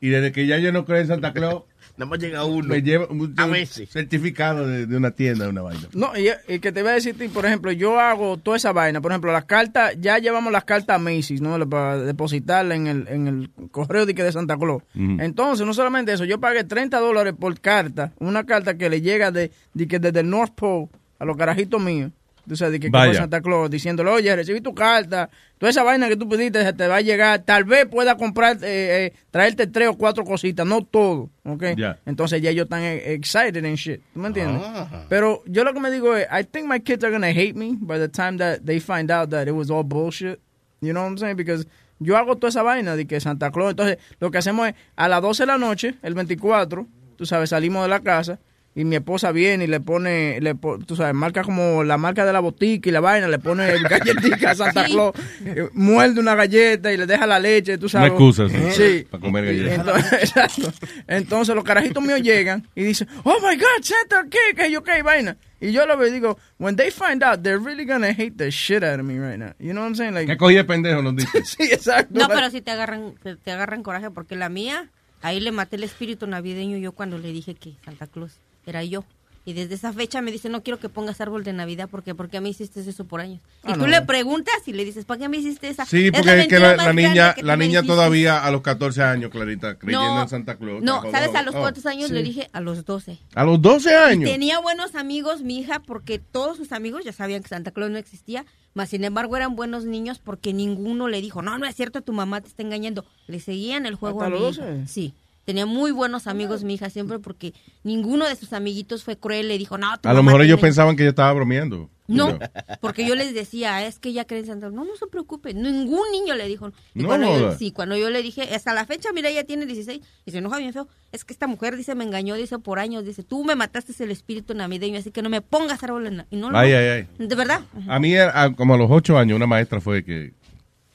y 0.00 0.10
desde 0.10 0.30
que 0.30 0.46
ya 0.46 0.56
yo 0.58 0.70
no 0.70 0.84
creo 0.84 1.00
en 1.00 1.08
Santa 1.08 1.32
Claus, 1.32 1.64
Nada 1.96 2.08
más 2.10 2.18
llega 2.18 2.44
uno. 2.44 2.68
me 2.68 2.80
lleva 2.82 3.06
un, 3.10 3.34
A 3.36 3.44
un 3.44 3.52
veces. 3.52 3.90
certificado 3.90 4.66
de, 4.66 4.86
de 4.86 4.96
una 4.96 5.10
tienda, 5.10 5.44
de 5.44 5.50
una 5.50 5.62
vaina. 5.62 5.82
No, 5.92 6.10
y, 6.16 6.28
y 6.52 6.58
que 6.58 6.72
te 6.72 6.82
voy 6.82 6.90
a 6.92 6.94
decir, 6.94 7.16
ti, 7.18 7.28
por 7.28 7.44
ejemplo, 7.44 7.70
yo 7.70 8.00
hago 8.00 8.38
toda 8.38 8.56
esa 8.56 8.72
vaina. 8.72 9.00
Por 9.00 9.12
ejemplo, 9.12 9.30
las 9.30 9.44
cartas, 9.44 9.94
ya 10.00 10.18
llevamos 10.18 10.52
las 10.52 10.64
cartas 10.64 10.96
a 10.96 10.98
Macy's, 10.98 11.40
¿no? 11.42 11.58
Para 11.68 11.98
depositarla 11.98 12.74
en 12.74 12.86
el, 12.86 13.08
en 13.08 13.28
el 13.28 13.50
correo 13.70 14.06
de, 14.06 14.14
que 14.14 14.22
de 14.24 14.32
Santa 14.32 14.56
Claus. 14.56 14.82
Entonces, 14.94 15.66
no 15.66 15.74
solamente 15.74 16.12
eso, 16.12 16.24
yo 16.24 16.40
pagué 16.40 16.64
30 16.64 16.98
dólares 16.98 17.34
por 17.38 17.60
carta, 17.60 18.12
una 18.18 18.44
carta 18.44 18.76
que 18.78 18.88
le 18.88 19.00
llega 19.02 19.30
de, 19.30 19.52
de 19.74 19.86
que 19.86 19.98
desde 19.98 20.20
el 20.20 20.30
North 20.30 20.54
Pole 20.54 20.88
a 21.18 21.24
los 21.26 21.36
carajitos 21.36 21.80
míos. 21.80 22.10
Tú 22.48 22.56
sabes, 22.56 22.72
de 22.72 22.80
que, 22.80 22.90
que 22.90 23.14
Santa 23.14 23.40
Claus, 23.40 23.70
diciéndole, 23.70 24.10
oye, 24.10 24.34
recibí 24.34 24.60
tu 24.60 24.74
carta, 24.74 25.30
toda 25.58 25.70
esa 25.70 25.84
vaina 25.84 26.08
que 26.08 26.16
tú 26.16 26.28
pediste 26.28 26.62
se 26.62 26.72
te 26.72 26.88
va 26.88 26.96
a 26.96 27.00
llegar, 27.00 27.40
tal 27.44 27.62
vez 27.62 27.86
pueda 27.86 28.16
comprar, 28.16 28.56
eh, 28.62 29.06
eh, 29.06 29.12
traerte 29.30 29.68
tres 29.68 29.88
o 29.88 29.94
cuatro 29.94 30.24
cositas, 30.24 30.66
no 30.66 30.82
todo, 30.82 31.30
¿ok? 31.44 31.62
Entonces 32.04 32.42
ya 32.42 32.50
ellos 32.50 32.64
están 32.64 32.82
eh, 32.82 33.12
excited 33.12 33.64
and 33.64 33.76
shit, 33.76 34.00
¿tú 34.12 34.18
me 34.18 34.28
entiendes? 34.28 34.60
Ah. 34.64 35.06
Pero 35.08 35.42
yo 35.46 35.62
lo 35.62 35.72
que 35.72 35.78
me 35.78 35.90
digo 35.92 36.16
es, 36.16 36.26
I 36.32 36.44
think 36.44 36.66
my 36.68 36.80
kids 36.80 37.04
are 37.04 37.12
gonna 37.12 37.30
hate 37.30 37.54
me 37.54 37.76
by 37.78 37.98
the 37.98 38.08
time 38.08 38.38
that 38.38 38.62
they 38.64 38.80
find 38.80 39.10
out 39.12 39.30
that 39.30 39.46
it 39.46 39.54
was 39.54 39.70
all 39.70 39.84
bullshit. 39.84 40.40
You 40.80 40.92
know 40.92 41.02
what 41.02 41.10
I'm 41.10 41.18
saying? 41.18 41.36
Because 41.36 41.68
yo 42.00 42.16
hago 42.16 42.36
toda 42.36 42.48
esa 42.48 42.64
vaina 42.64 42.96
de 42.96 43.06
que 43.06 43.20
Santa 43.20 43.52
Claus, 43.52 43.70
entonces 43.70 43.98
lo 44.18 44.32
que 44.32 44.38
hacemos 44.38 44.68
es, 44.68 44.74
a 44.96 45.06
las 45.06 45.22
12 45.22 45.44
de 45.44 45.46
la 45.46 45.58
noche, 45.58 45.94
el 46.02 46.14
24, 46.14 46.88
tú 47.16 47.24
sabes, 47.24 47.50
salimos 47.50 47.82
de 47.84 47.88
la 47.88 48.00
casa 48.00 48.40
y 48.74 48.84
mi 48.84 48.96
esposa 48.96 49.32
viene 49.32 49.64
y 49.64 49.66
le 49.66 49.80
pone, 49.80 50.40
le 50.40 50.54
po- 50.54 50.78
tú 50.78 50.96
sabes, 50.96 51.14
marca 51.14 51.42
como 51.42 51.84
la 51.84 51.98
marca 51.98 52.24
de 52.24 52.32
la 52.32 52.40
botica 52.40 52.88
y 52.88 52.92
la 52.92 53.00
vaina, 53.00 53.28
le 53.28 53.38
pone 53.38 53.66
galletica 53.88 54.52
a 54.52 54.54
Santa 54.54 54.86
Sí. 54.86 54.92
Claus, 54.92 55.12
eh, 55.44 55.68
muerde 55.74 56.20
una 56.20 56.34
galleta 56.34 56.90
y 56.92 56.96
le 56.96 57.06
deja 57.06 57.26
la 57.26 57.38
leche, 57.38 57.76
tú 57.76 57.84
Una 57.86 57.90
sabes. 57.90 58.08
excusa, 58.12 58.48
sí, 58.48 58.56
Sí. 58.72 59.06
para 59.10 59.20
comer 59.20 59.44
galletas. 59.44 59.78
Entonces, 59.78 60.12
exacto. 60.22 60.72
Entonces 61.06 61.54
los 61.54 61.64
carajitos 61.64 62.02
míos 62.02 62.22
llegan 62.22 62.66
y 62.74 62.82
dicen, 62.84 63.08
oh 63.24 63.36
my 63.40 63.56
God, 63.56 63.82
Santa, 63.82 64.24
¿qué? 64.30 64.38
¿Qué? 64.56 64.70
Yo, 64.70 64.82
¿qué? 64.82 65.02
Vaina. 65.02 65.36
Y 65.60 65.70
yo 65.70 65.86
lo 65.86 65.96
veo 65.96 66.08
y 66.08 66.12
digo, 66.12 66.38
when 66.58 66.74
they 66.74 66.90
find 66.90 67.22
out, 67.22 67.42
they're 67.42 67.58
really 67.62 67.84
gonna 67.84 68.08
hate 68.08 68.32
the 68.36 68.50
shit 68.50 68.82
out 68.82 68.98
of 68.98 69.04
me 69.06 69.18
right 69.20 69.38
now. 69.38 69.52
You 69.60 69.72
know 69.72 69.82
what 69.82 69.88
I'm 69.90 69.94
saying? 69.94 70.14
Like, 70.14 70.26
¿Qué 70.26 70.36
cogí 70.36 70.54
de 70.56 70.64
pendejo? 70.64 71.02
Nos 71.02 71.14
dice. 71.14 71.28
sí, 71.44 71.62
exacto. 71.70 72.18
No, 72.18 72.26
pero 72.28 72.50
sí 72.50 72.62
te 72.62 72.70
agarran, 72.72 73.14
te, 73.22 73.36
te 73.36 73.50
agarran 73.52 73.82
coraje 73.84 74.10
porque 74.10 74.34
la 74.34 74.48
mía, 74.48 74.90
ahí 75.20 75.38
le 75.38 75.52
maté 75.52 75.76
el 75.76 75.84
espíritu 75.84 76.26
navideño 76.26 76.78
yo 76.78 76.92
cuando 76.92 77.16
le 77.18 77.30
dije 77.32 77.54
que 77.54 77.74
Santa 77.84 78.06
Claus 78.08 78.40
era 78.66 78.84
yo. 78.84 79.04
Y 79.44 79.54
desde 79.54 79.74
esa 79.74 79.92
fecha 79.92 80.22
me 80.22 80.30
dice, 80.30 80.48
no 80.48 80.62
quiero 80.62 80.78
que 80.78 80.88
pongas 80.88 81.20
árbol 81.20 81.42
de 81.42 81.52
Navidad 81.52 81.88
porque 81.90 82.14
porque 82.14 82.36
a 82.36 82.40
mí 82.40 82.50
hiciste 82.50 82.78
eso 82.78 83.04
por 83.06 83.20
años. 83.20 83.40
Y 83.66 83.72
Ah, 83.72 83.74
tú 83.74 83.80
no. 83.80 83.86
le 83.88 84.00
preguntas 84.02 84.54
y 84.66 84.72
le 84.72 84.84
dices, 84.84 85.04
¿para 85.04 85.18
qué 85.18 85.28
me 85.28 85.38
hiciste 85.38 85.66
esa? 85.68 85.84
Sí, 85.84 86.06
Es 86.06 86.12
porque 86.12 86.42
es 86.42 86.46
que 86.46 86.60
la, 86.60 86.92
niña, 86.92 87.34
que 87.34 87.42
la 87.42 87.54
tú 87.54 87.58
niña 87.58 87.80
hiciste". 87.80 87.86
todavía 87.88 88.38
a 88.44 88.52
los 88.52 88.62
14 88.62 89.02
años, 89.02 89.32
Clarita, 89.32 89.74
creyendo 89.80 90.14
No, 90.14 90.22
en 90.22 90.28
Santa 90.28 90.54
Claus. 90.58 90.80
No, 90.84 91.02
¿sabes 91.10 91.34
a 91.34 91.42
los 91.42 91.56
Oh, 91.56 91.58
cuántos 91.60 91.86
años? 91.86 92.06
sí. 92.06 92.14
Le 92.14 92.22
dije 92.22 92.50
a 92.52 92.60
los 92.60 92.84
12. 92.84 93.18
A 93.34 93.42
los 93.44 93.60
12 93.60 93.92
años. 93.96 94.30
Tenía 94.30 94.60
buenos 94.60 94.94
amigos 94.94 95.42
mi 95.42 95.58
hija 95.58 95.80
porque 95.80 96.20
todos 96.20 96.56
sus 96.56 96.70
amigos 96.70 97.04
ya 97.04 97.12
sabían 97.12 97.42
que 97.42 97.48
Santa 97.48 97.72
Claus 97.72 97.90
no 97.90 97.98
existía, 97.98 98.44
mas 98.74 98.90
sin 98.90 99.02
embargo 99.02 99.36
eran 99.36 99.56
buenos 99.56 99.84
niños 99.86 100.20
porque 100.20 100.52
ninguno 100.52 101.08
le 101.08 101.20
dijo, 101.20 101.42
no, 101.42 101.58
no 101.58 101.66
es 101.66 101.74
cierto, 101.74 102.00
tu 102.02 102.12
mamá 102.12 102.42
te 102.42 102.46
está 102.46 102.62
engañando. 102.62 103.04
Le 103.26 103.40
seguían 103.40 103.86
el 103.86 103.96
juego 103.96 104.22
¿Hasta 104.22 104.36
a 104.36 104.38
los 104.38 104.54
hija. 104.56 104.66
12? 104.66 104.86
Sí. 104.86 105.14
Tenía 105.44 105.66
muy 105.66 105.90
buenos 105.90 106.26
amigos 106.28 106.62
mi 106.62 106.74
hija 106.74 106.88
siempre 106.88 107.18
porque 107.18 107.52
ninguno 107.82 108.26
de 108.28 108.36
sus 108.36 108.52
amiguitos 108.52 109.02
fue 109.02 109.16
cruel, 109.16 109.48
le 109.48 109.58
dijo, 109.58 109.76
no, 109.76 109.98
tu 109.98 110.08
A 110.08 110.12
lo 110.14 110.22
mejor 110.22 110.42
ellos 110.42 110.56
tiene-". 110.56 110.68
pensaban 110.68 110.96
que 110.96 111.02
yo 111.02 111.10
estaba 111.10 111.32
bromeando. 111.32 111.90
No, 112.08 112.38
porque 112.80 113.06
yo 113.06 113.14
les 113.14 113.32
decía, 113.32 113.86
es 113.86 113.98
que 113.98 114.10
ella 114.10 114.26
cree 114.26 114.40
en 114.40 114.46
Santa. 114.46 114.68
No, 114.70 114.84
no 114.84 114.94
se 114.96 115.06
preocupe. 115.06 115.54
Ningún 115.54 116.02
niño 116.12 116.34
le 116.34 116.46
dijo. 116.46 116.70
Y 116.94 117.02
No 117.02 117.08
cuando 117.08 117.26
yo, 117.28 117.44
joda. 117.46 117.56
sí, 117.58 117.72
cuando 117.72 117.96
yo 117.96 118.10
le 118.10 118.22
dije, 118.22 118.54
hasta 118.54 118.74
la 118.74 118.84
fecha, 118.84 119.08
mira, 119.14 119.30
ella 119.30 119.44
tiene 119.44 119.64
16 119.66 120.00
y 120.26 120.30
se 120.30 120.38
enoja 120.38 120.58
bien 120.58 120.72
feo. 120.74 120.88
Es 121.10 121.24
que 121.24 121.32
esta 121.32 121.46
mujer, 121.46 121.76
dice, 121.76 121.94
me 121.94 122.04
engañó, 122.04 122.34
dice, 122.34 122.58
por 122.58 122.78
años. 122.80 123.04
Dice, 123.04 123.22
tú 123.22 123.44
me 123.44 123.54
mataste 123.56 123.94
el 124.04 124.10
espíritu 124.10 124.52
navideño, 124.54 124.98
así 124.98 125.10
que 125.10 125.22
no 125.22 125.30
me 125.30 125.40
pongas 125.40 125.82
árbol 125.82 126.06
en 126.06 126.18
la-". 126.18 126.26
Y 126.30 126.36
no, 126.36 126.50
no. 126.50 126.58
Ay, 126.58 126.72
ay, 126.72 126.86
ay. 127.18 127.26
De 127.26 127.34
verdad. 127.34 127.62
A 127.88 127.98
mí, 127.98 128.14
a- 128.16 128.52
como 128.56 128.74
a 128.74 128.76
los 128.78 128.90
8 128.90 129.16
años, 129.16 129.36
una 129.36 129.46
maestra 129.46 129.80
fue 129.80 130.04
que, 130.04 130.34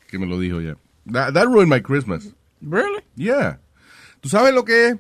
que 0.10 0.20
me 0.20 0.28
lo 0.28 0.40
dijo 0.40 0.62
ya. 0.62 0.76
That, 1.12 1.34
that 1.34 1.46
ruined 1.46 1.74
my 1.74 1.82
Christmas. 1.82 2.30
Really? 2.62 3.02
Yeah. 3.16 3.60
¿Tú 4.28 4.32
sabes 4.32 4.54
lo 4.54 4.66
que 4.66 4.88
es? 4.90 4.96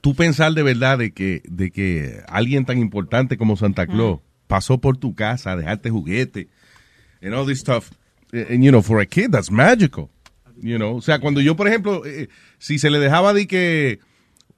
Tú 0.00 0.16
pensar 0.16 0.52
de 0.54 0.64
verdad 0.64 0.98
de 0.98 1.12
que, 1.12 1.40
de 1.44 1.70
que 1.70 2.20
alguien 2.26 2.64
tan 2.64 2.78
importante 2.78 3.38
como 3.38 3.56
Santa 3.56 3.86
Claus 3.86 4.18
pasó 4.48 4.78
por 4.78 4.96
tu 4.96 5.14
casa 5.14 5.52
a 5.52 5.56
dejarte 5.56 5.88
juguete 5.88 6.48
and 7.22 7.32
all 7.32 7.46
this 7.46 7.60
stuff. 7.60 7.92
And, 8.32 8.64
you 8.64 8.72
know, 8.72 8.82
for 8.82 9.00
a 9.00 9.06
kid, 9.06 9.30
that's 9.30 9.52
magical. 9.52 10.10
You 10.60 10.78
know, 10.78 10.96
o 10.96 11.00
sea, 11.00 11.20
cuando 11.20 11.40
yo, 11.40 11.54
por 11.54 11.68
ejemplo, 11.68 12.04
eh, 12.04 12.28
si 12.58 12.80
se 12.80 12.90
le 12.90 12.98
dejaba 12.98 13.32
de 13.34 13.46
que 13.46 14.00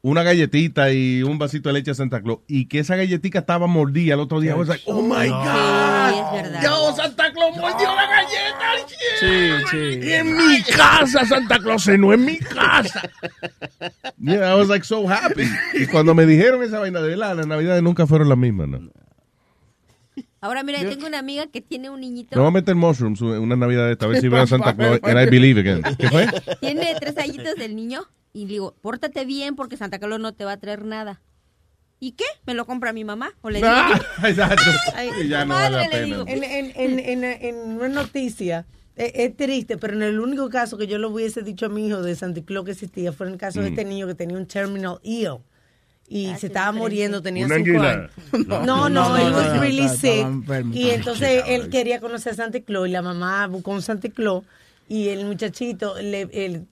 una 0.01 0.23
galletita 0.23 0.91
y 0.91 1.23
un 1.23 1.39
vasito 1.39 1.69
de 1.69 1.75
leche 1.75 1.91
a 1.91 1.95
Santa 1.95 2.23
Claus 2.23 2.39
y 2.49 2.65
que 2.65 2.79
esa 2.79 2.97
galletita 2.97 3.41
estaba 3.41 3.67
mordida 3.67 4.15
el 4.15 4.21
otro 4.21 4.41
día, 4.41 4.53
I 4.53 4.55
was 4.55 4.69
like, 4.69 4.85
oh 4.87 5.03
my 5.03 5.29
God. 5.29 6.09
Sí, 6.09 6.19
es 6.19 6.43
verdad. 6.43 6.63
Yo, 6.63 6.97
Santa 6.97 7.31
Claus 7.31 7.55
mordió 7.59 7.95
la. 7.95 8.04
Sí, 9.21 9.51
sí. 9.71 10.01
Y 10.03 10.13
en 10.13 10.37
mi 10.37 10.63
casa, 10.63 11.25
Santa 11.25 11.59
Claus, 11.59 11.87
no 11.89 12.13
en 12.13 12.25
mi 12.25 12.39
casa. 12.39 13.03
Yeah, 14.19 14.53
I 14.53 14.59
was 14.59 14.69
like 14.69 14.85
so 14.85 15.09
happy. 15.09 15.45
Y 15.75 15.87
cuando 15.87 16.15
me 16.15 16.27
dijeron 16.27 16.63
esa 16.63 16.79
vaina 16.79 17.01
de 17.01 17.09
verdad, 17.09 17.37
las 17.37 17.47
navidades 17.47 17.83
nunca 17.83 18.07
fueron 18.07 18.29
las 18.29 18.39
mismas, 18.39 18.69
¿no? 18.69 18.91
Ahora, 20.41 20.63
mira, 20.63 20.83
yo 20.83 20.91
tengo 20.91 21.07
una 21.07 21.19
amiga 21.19 21.47
que 21.47 21.63
tiene 21.63 21.89
un 21.89 22.01
niñito. 22.01 22.37
Me 22.37 22.43
voy 22.43 22.49
a 22.49 22.53
meter 22.53 22.75
mushrooms 22.75 23.23
una 23.23 23.57
navidad 23.57 23.91
esta 23.91 24.07
vez 24.07 24.21
si 24.21 24.29
veo 24.29 24.43
a 24.43 24.47
Santa 24.47 24.75
Claus 24.77 25.01
and 25.03 25.19
I 25.19 25.25
believe 25.31 25.59
again. 25.59 25.83
¿Qué 25.97 26.11
fue? 26.11 26.29
Tiene 26.61 26.95
tres 27.01 27.17
añitos 27.17 27.55
del 27.55 27.75
niño 27.75 28.03
y 28.35 28.45
digo, 28.45 28.75
pórtate 28.83 29.25
bien 29.25 29.57
porque 29.57 29.79
Santa 29.79 29.99
Claus 29.99 30.21
no 30.21 30.35
te 30.35 30.45
va 30.45 30.53
a 30.53 30.57
traer 30.59 30.85
nada. 30.85 31.23
¿Y 32.05 32.13
qué? 32.13 32.25
¿Me 32.47 32.55
lo 32.55 32.67
compra 32.67 32.93
mi 32.93 33.05
mamá? 33.05 33.33
¿O 33.43 33.49
le 33.51 33.59
digo 33.61 33.69
Ah, 33.71 34.01
exacto. 34.25 34.63
Ay, 34.95 35.11
Y 35.23 35.29
ya 35.29 35.45
no 35.45 35.55
madre, 35.55 35.77
vale 35.77 35.77
la 35.77 35.83
le 35.85 35.89
pena. 35.91 36.05
digo. 36.07 36.25
En, 36.27 36.45
en, 36.45 36.73
en, 36.75 36.99
en, 36.99 37.25
en 37.25 37.57
una 37.77 37.89
noticia, 37.89 38.67
eh, 38.97 39.13
es, 39.15 39.37
triste, 39.37 39.77
pero 39.79 39.95
en 39.95 40.03
el 40.03 40.21
único 40.21 40.49
caso 40.51 40.77
que 40.77 40.87
yo 40.87 40.99
le 40.99 41.07
hubiese 41.07 41.43
dicho 41.43 41.67
a 41.67 41.69
mi 41.69 41.87
hijo 41.89 42.03
de 42.03 42.15
Santa 42.15 42.43
Claus 42.43 42.65
que 42.67 42.73
existía 42.73 43.13
fue 43.13 43.27
en 43.27 43.33
el 43.35 43.39
caso 43.39 43.61
de 43.61 43.71
Mm. 43.71 43.73
este 43.73 43.85
niño 43.87 44.07
que 44.07 44.15
tenía 44.15 44.37
un 44.37 44.47
terminal 44.47 44.99
ill. 45.03 45.39
Y 46.07 46.35
se 46.37 46.49
estaba 46.49 46.71
muriendo, 46.73 47.23
tenía 47.23 47.47
Una 47.47 47.57
cinco 47.57 47.81
años. 47.81 48.11
No, 48.47 48.65
No, 48.67 48.87
él 48.89 48.93
no, 48.93 49.11
was 49.11 49.55
no, 49.55 49.61
really 49.63 49.89
sick. 49.89 50.21
enfermo, 50.21 50.75
Y 50.75 50.91
entonces 50.91 51.43
él 51.47 51.71
quería 51.71 51.99
conocer 52.01 52.33
a 52.35 52.37
Santa 52.37 52.61
Claus 52.61 52.89
y 52.89 52.91
la 52.91 53.01
mamá 53.01 53.47
buscó 53.47 53.71
un 53.71 53.81
Santa 53.81 54.11
Claus 54.11 54.45
y 54.87 55.09
el 55.09 55.25
muchachito, 55.25 55.95
le, 56.03 56.27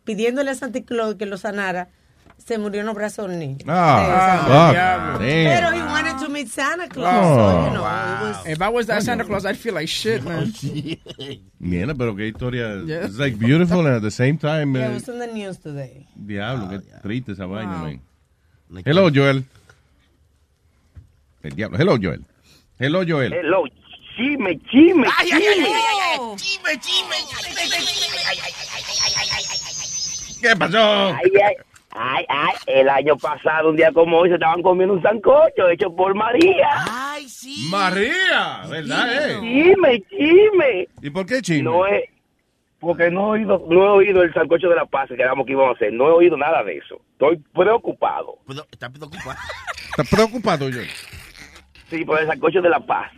pidiéndole 0.05 0.51
a 0.51 0.55
Santa 0.55 0.83
Claus 0.83 1.15
que 1.15 1.25
lo 1.25 1.39
sanara, 1.39 1.89
se 2.45 2.59
murió 2.59 2.81
en 2.81 2.87
los 2.87 2.95
brazos 2.95 3.29
del 3.29 3.39
niño. 3.39 3.59
Ah, 3.69 4.43
fuck. 5.15 5.21
Pero 5.21 5.73
he 5.73 5.83
wanted 5.83 6.19
to 6.25 6.29
meet 6.29 6.49
Santa 6.49 6.89
Claus, 6.89 7.37
so, 7.37 7.67
you 7.67 7.73
know, 7.75 7.85
it 7.85 8.23
was... 8.23 8.47
If 8.47 8.61
I 8.63 8.69
was 8.69 8.87
that 8.87 9.03
Santa 9.03 9.25
Claus, 9.25 9.45
I'd 9.47 9.57
feel 9.57 9.75
like 9.75 9.89
shit, 9.89 10.23
man. 10.25 10.53
Mira, 11.61 11.95
pero 11.95 12.15
qué 12.15 12.27
historia. 12.33 12.83
Yeah. 12.85 13.05
It's 13.07 13.19
like 13.19 13.39
beautiful 13.39 13.87
and 13.87 13.97
at 13.97 14.03
the 14.03 14.11
same 14.11 14.39
time. 14.39 14.75
Yeah, 14.75 14.87
it 14.87 14.91
eh, 14.91 14.95
was 14.95 15.09
in 15.09 15.19
the 15.19 15.27
news 15.29 15.59
today. 15.59 16.07
diablo, 16.17 16.69
qué 16.69 16.83
triste 17.03 17.33
esa 17.33 17.47
vaina, 17.47 17.73
Wow. 17.83 17.85
man. 17.85 18.83
Hello, 18.85 19.11
Joel. 19.11 19.45
El 21.43 21.51
diablo. 21.55 21.79
Hello, 21.79 21.97
Joel. 22.01 22.25
Hello, 22.79 23.05
Joel. 23.05 23.33
Hello, 23.33 23.65
chime, 24.17 24.59
chime, 24.71 25.05
Ay, 25.19 25.31
ay, 25.33 25.43
ay, 25.47 25.55
chime. 25.55 25.67
ay, 25.67 25.73
ay, 25.75 26.19
Oh. 26.21 26.37
Chime, 26.37 26.79
chime. 26.81 27.17
¿Qué 30.41 30.57
pasó? 30.57 30.79
Ay, 30.79 31.31
ay, 31.45 31.55
ay, 31.93 32.25
ay, 32.29 32.55
el 32.67 32.89
año 32.89 33.17
pasado, 33.17 33.71
un 33.71 33.77
día 33.77 33.93
como 33.93 34.19
hoy, 34.19 34.29
se 34.29 34.35
estaban 34.35 34.63
comiendo 34.63 34.95
un 34.95 35.03
sancocho 35.03 35.69
hecho 35.71 35.95
por 35.95 36.15
María. 36.15 36.69
Ay, 36.91 37.29
sí. 37.29 37.69
María, 37.71 38.63
¿verdad, 38.69 39.31
eh? 39.31 39.41
Chime, 39.41 40.03
chime. 40.09 40.89
¿Y 41.03 41.11
por 41.11 41.27
qué 41.27 41.41
chisme? 41.41 41.63
No 41.63 41.87
es, 41.87 42.05
porque 42.81 43.11
no 43.11 43.37
he 43.37 43.41
oído, 43.41 43.65
no 43.69 43.85
he 43.85 43.89
oído 43.89 44.23
el 44.23 44.35
sancocho 44.35 44.69
de 44.69 44.77
la 44.77 44.87
paz 44.87 45.09
que 45.09 45.17
quedamos 45.17 45.47
que 45.47 45.53
íbamos 45.53 45.75
a 45.75 45.77
hacer. 45.77 45.93
No 45.93 46.09
he 46.09 46.13
oído 46.13 46.37
nada 46.37 46.65
de 46.65 46.79
eso. 46.79 47.01
Estoy 47.13 47.37
preocupado. 47.55 48.39
Está 48.71 48.91
preocupado. 48.91 49.39
¿Estás 49.91 50.09
preocupado, 50.09 50.71
Joel? 50.73 50.89
Sí, 51.89 52.05
por 52.05 52.21
el 52.21 52.27
sancocho 52.27 52.61
de 52.61 52.71
la 52.71 52.81
paz. 52.81 53.13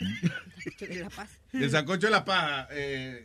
El 1.52 1.70
sancocho 1.70 2.06
de 2.06 2.10
la 2.12 2.24
paja. 2.24 2.66
Eh, 2.72 3.22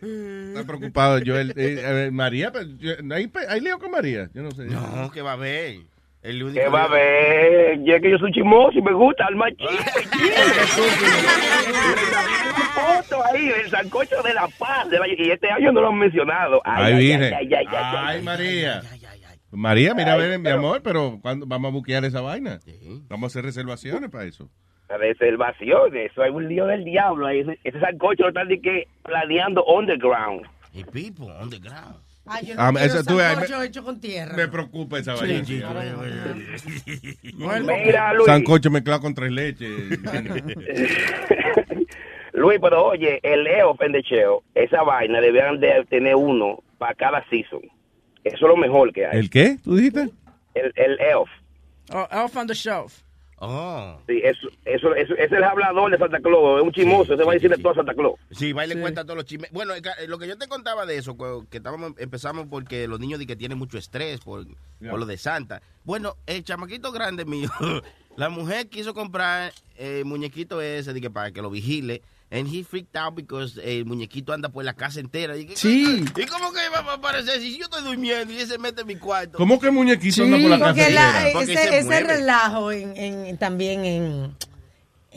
está 0.50 0.66
preocupado 0.66 1.20
Joel. 1.26 1.54
Eh, 1.56 1.84
a 1.86 1.92
ver, 1.94 2.12
María, 2.12 2.52
pero 2.52 2.66
yo- 2.78 2.94
¿hay, 3.16 3.28
pe- 3.28 3.48
¿hay 3.48 3.62
lío 3.62 3.80
con 3.80 3.90
María? 3.92 4.30
Yo 4.34 4.42
no 4.44 4.52
sé. 4.52 4.66
No, 4.66 5.10
que 5.12 5.22
va 5.22 5.32
a 5.32 5.34
haber. 5.34 5.78
El 6.24 6.44
único 6.44 6.60
¿Qué 6.62 6.68
va 6.70 6.84
a 6.84 6.88
ver? 6.90 7.80
Y 7.80 7.92
es 7.94 8.02
que 8.02 8.12
yo 8.12 8.18
soy 8.18 8.32
chimoso 8.34 8.78
y 8.78 8.82
me 8.82 8.92
gusta 8.92 9.26
el 9.30 9.36
machito. 9.38 9.70
foto 12.76 13.24
ahí, 13.34 13.50
el 13.64 13.70
sancocho 13.70 14.22
de 14.24 14.34
la 14.34 14.48
paz. 14.60 14.90
de 14.90 15.00
la- 15.00 15.08
y 15.08 15.32
este 15.32 15.50
año 15.50 15.72
no 15.72 15.82
lo 15.82 15.88
han 15.90 15.98
mencionado. 16.00 16.62
Ahí 16.66 16.94
ay, 16.94 16.98
viene. 17.06 17.26
ay, 17.28 17.46
ay, 17.46 17.54
ay, 17.54 17.66
ay, 17.70 17.76
Ay, 17.80 18.18
ay. 18.18 18.22
María. 18.24 18.82
María, 19.52 19.94
mira, 19.94 20.14
a 20.14 20.18
ver, 20.18 20.38
mi 20.40 20.50
amor, 20.50 20.82
pero 20.84 21.20
¿cuándo 21.22 21.46
vamos 21.46 21.70
a 21.70 21.72
buquear 21.74 22.04
esa 22.04 22.20
vaina? 22.22 22.60
Vamos 23.08 23.24
a 23.24 23.28
hacer 23.32 23.46
reservaciones 23.46 24.10
para 24.10 24.26
eso. 24.26 24.50
Reservaciones, 24.90 26.12
eso 26.12 26.24
es 26.24 26.32
un 26.32 26.48
lío 26.48 26.66
del 26.66 26.84
diablo. 26.86 27.28
ahí. 27.28 27.40
Ese, 27.42 27.60
ese 27.64 27.80
sancocho 27.80 28.24
lo 28.24 28.30
están 28.30 28.48
de 28.48 28.60
que 28.62 28.88
planeando 29.04 29.64
underground. 29.66 30.46
Y 30.74 30.84
people, 30.84 31.28
underground. 31.42 31.96
Ah, 32.30 32.42
yo 32.42 32.56
Ah, 32.58 32.72
no 32.74 32.80
quiero 32.80 32.94
eso 32.94 33.04
tú 33.06 33.20
sancocho 33.20 33.64
hecho 33.64 33.84
con 33.84 34.00
tierra. 34.02 34.36
Me 34.36 34.48
preocupa 34.50 35.00
esa 35.00 35.16
Sí, 35.18 35.26
vaina. 35.26 35.46
sí, 35.46 35.62
Mira, 37.38 38.14
Luis. 38.14 38.26
Sancocho 38.26 38.70
mezclado 38.70 39.02
con 39.02 39.14
tres 39.14 39.32
leches. 39.32 39.70
Luis, 42.34 42.60
pero 42.62 42.86
oye, 42.86 43.20
el 43.24 43.44
Leo 43.46 43.76
Fendecheo, 43.76 44.44
esa 44.54 44.84
vaina 44.84 45.20
deberían 45.22 45.60
de 45.60 45.86
tener 45.90 46.16
uno 46.16 46.60
para 46.78 46.94
cada 46.94 47.24
season. 47.30 47.62
Eso 48.24 48.36
es 48.36 48.42
lo 48.42 48.58
mejor 48.58 48.94
que 48.94 49.08
hay. 49.08 49.18
¿El 49.18 49.30
qué? 49.30 49.58
¿Tú 49.64 49.76
dijiste? 49.76 50.10
El, 50.54 50.72
el 50.76 51.00
Elf. 51.00 51.30
Oh, 51.94 52.08
Elf 52.12 52.36
on 52.36 52.46
the 52.48 52.54
Shelf. 52.54 53.02
Oh. 53.40 54.00
Sí, 54.08 54.20
eso, 54.24 54.48
eso, 54.66 54.96
eso, 54.96 55.14
es 55.16 55.32
el 55.32 55.44
hablador 55.44 55.92
de 55.92 55.98
Santa 56.00 56.20
Claus, 56.20 56.60
es 56.60 56.64
un 56.64 56.72
chimoso, 56.72 57.14
ese 57.14 57.24
va 57.24 57.32
a 57.32 57.36
decirle 57.36 57.58
todo 57.58 57.72
a 57.72 57.76
Santa 57.76 57.94
Claus. 57.94 58.20
Sí, 58.32 58.52
va 58.52 58.66
y 58.66 58.70
le 58.70 58.82
cuenta 58.82 59.04
todos 59.04 59.16
los 59.16 59.26
chismes. 59.26 59.52
Bueno, 59.52 59.76
eh, 59.76 59.82
eh, 60.00 60.08
lo 60.08 60.18
que 60.18 60.28
yo 60.28 60.38
te 60.38 60.48
contaba 60.48 60.88
de 60.88 60.98
eso, 60.98 61.16
que 61.50 61.58
estábamos, 61.58 61.94
empezamos 62.00 62.48
porque 62.50 62.88
los 62.88 63.00
niños 63.00 63.20
di 63.20 63.28
que 63.28 63.36
tienen 63.36 63.60
mucho 63.60 63.78
estrés 63.78 64.22
por, 64.22 64.44
por 64.80 65.00
lo 65.00 65.06
de 65.06 65.18
Santa. 65.18 65.62
Bueno, 65.84 66.16
el 66.26 66.44
chamaquito 66.44 66.92
grande 66.92 67.26
mío, 67.26 67.50
la 68.18 68.30
mujer 68.30 68.70
quiso 68.70 68.96
comprar 68.96 69.54
el 69.76 70.06
muñequito 70.06 70.60
ese 70.60 70.94
de 70.94 71.02
que 71.02 71.12
para 71.12 71.32
que 71.32 71.44
lo 71.44 71.52
vigile. 71.52 72.02
And 72.30 72.46
he 72.46 72.62
freaked 72.64 72.94
out 72.98 73.16
because 73.16 73.58
el 73.64 73.86
muñequito 73.86 74.34
anda 74.34 74.50
por 74.50 74.64
la 74.66 74.74
casa 74.74 75.00
entera. 75.00 75.38
Y, 75.38 75.48
Sí. 75.56 76.04
¿Y 76.16 76.26
cómo 76.26 76.52
que 76.52 76.60
va 76.70 76.80
a 76.92 76.96
aparecer 76.96 77.40
si 77.40 77.58
yo 77.58 77.64
estoy 77.64 77.84
durmiendo 77.84 78.34
y 78.34 78.40
él 78.40 78.48
se 78.48 78.58
mete 78.58 78.82
en 78.82 78.88
mi 78.88 78.98
cuarto? 78.98 79.38
¿Cómo 79.38 79.58
que 79.62 79.72
muñequito 79.72 80.24
anda 80.24 80.38
por 80.38 80.50
la 80.50 80.60
casa 80.60 80.74
Porque 80.74 80.90
la- 80.92 81.08
entera? 81.20 81.34
Porque 81.34 81.54
ese, 81.54 81.64
se 81.70 81.78
ese 81.80 82.00
relajo 82.02 82.72
en, 82.74 82.98
en- 82.98 83.38
también 83.38 83.86
en, 83.86 84.36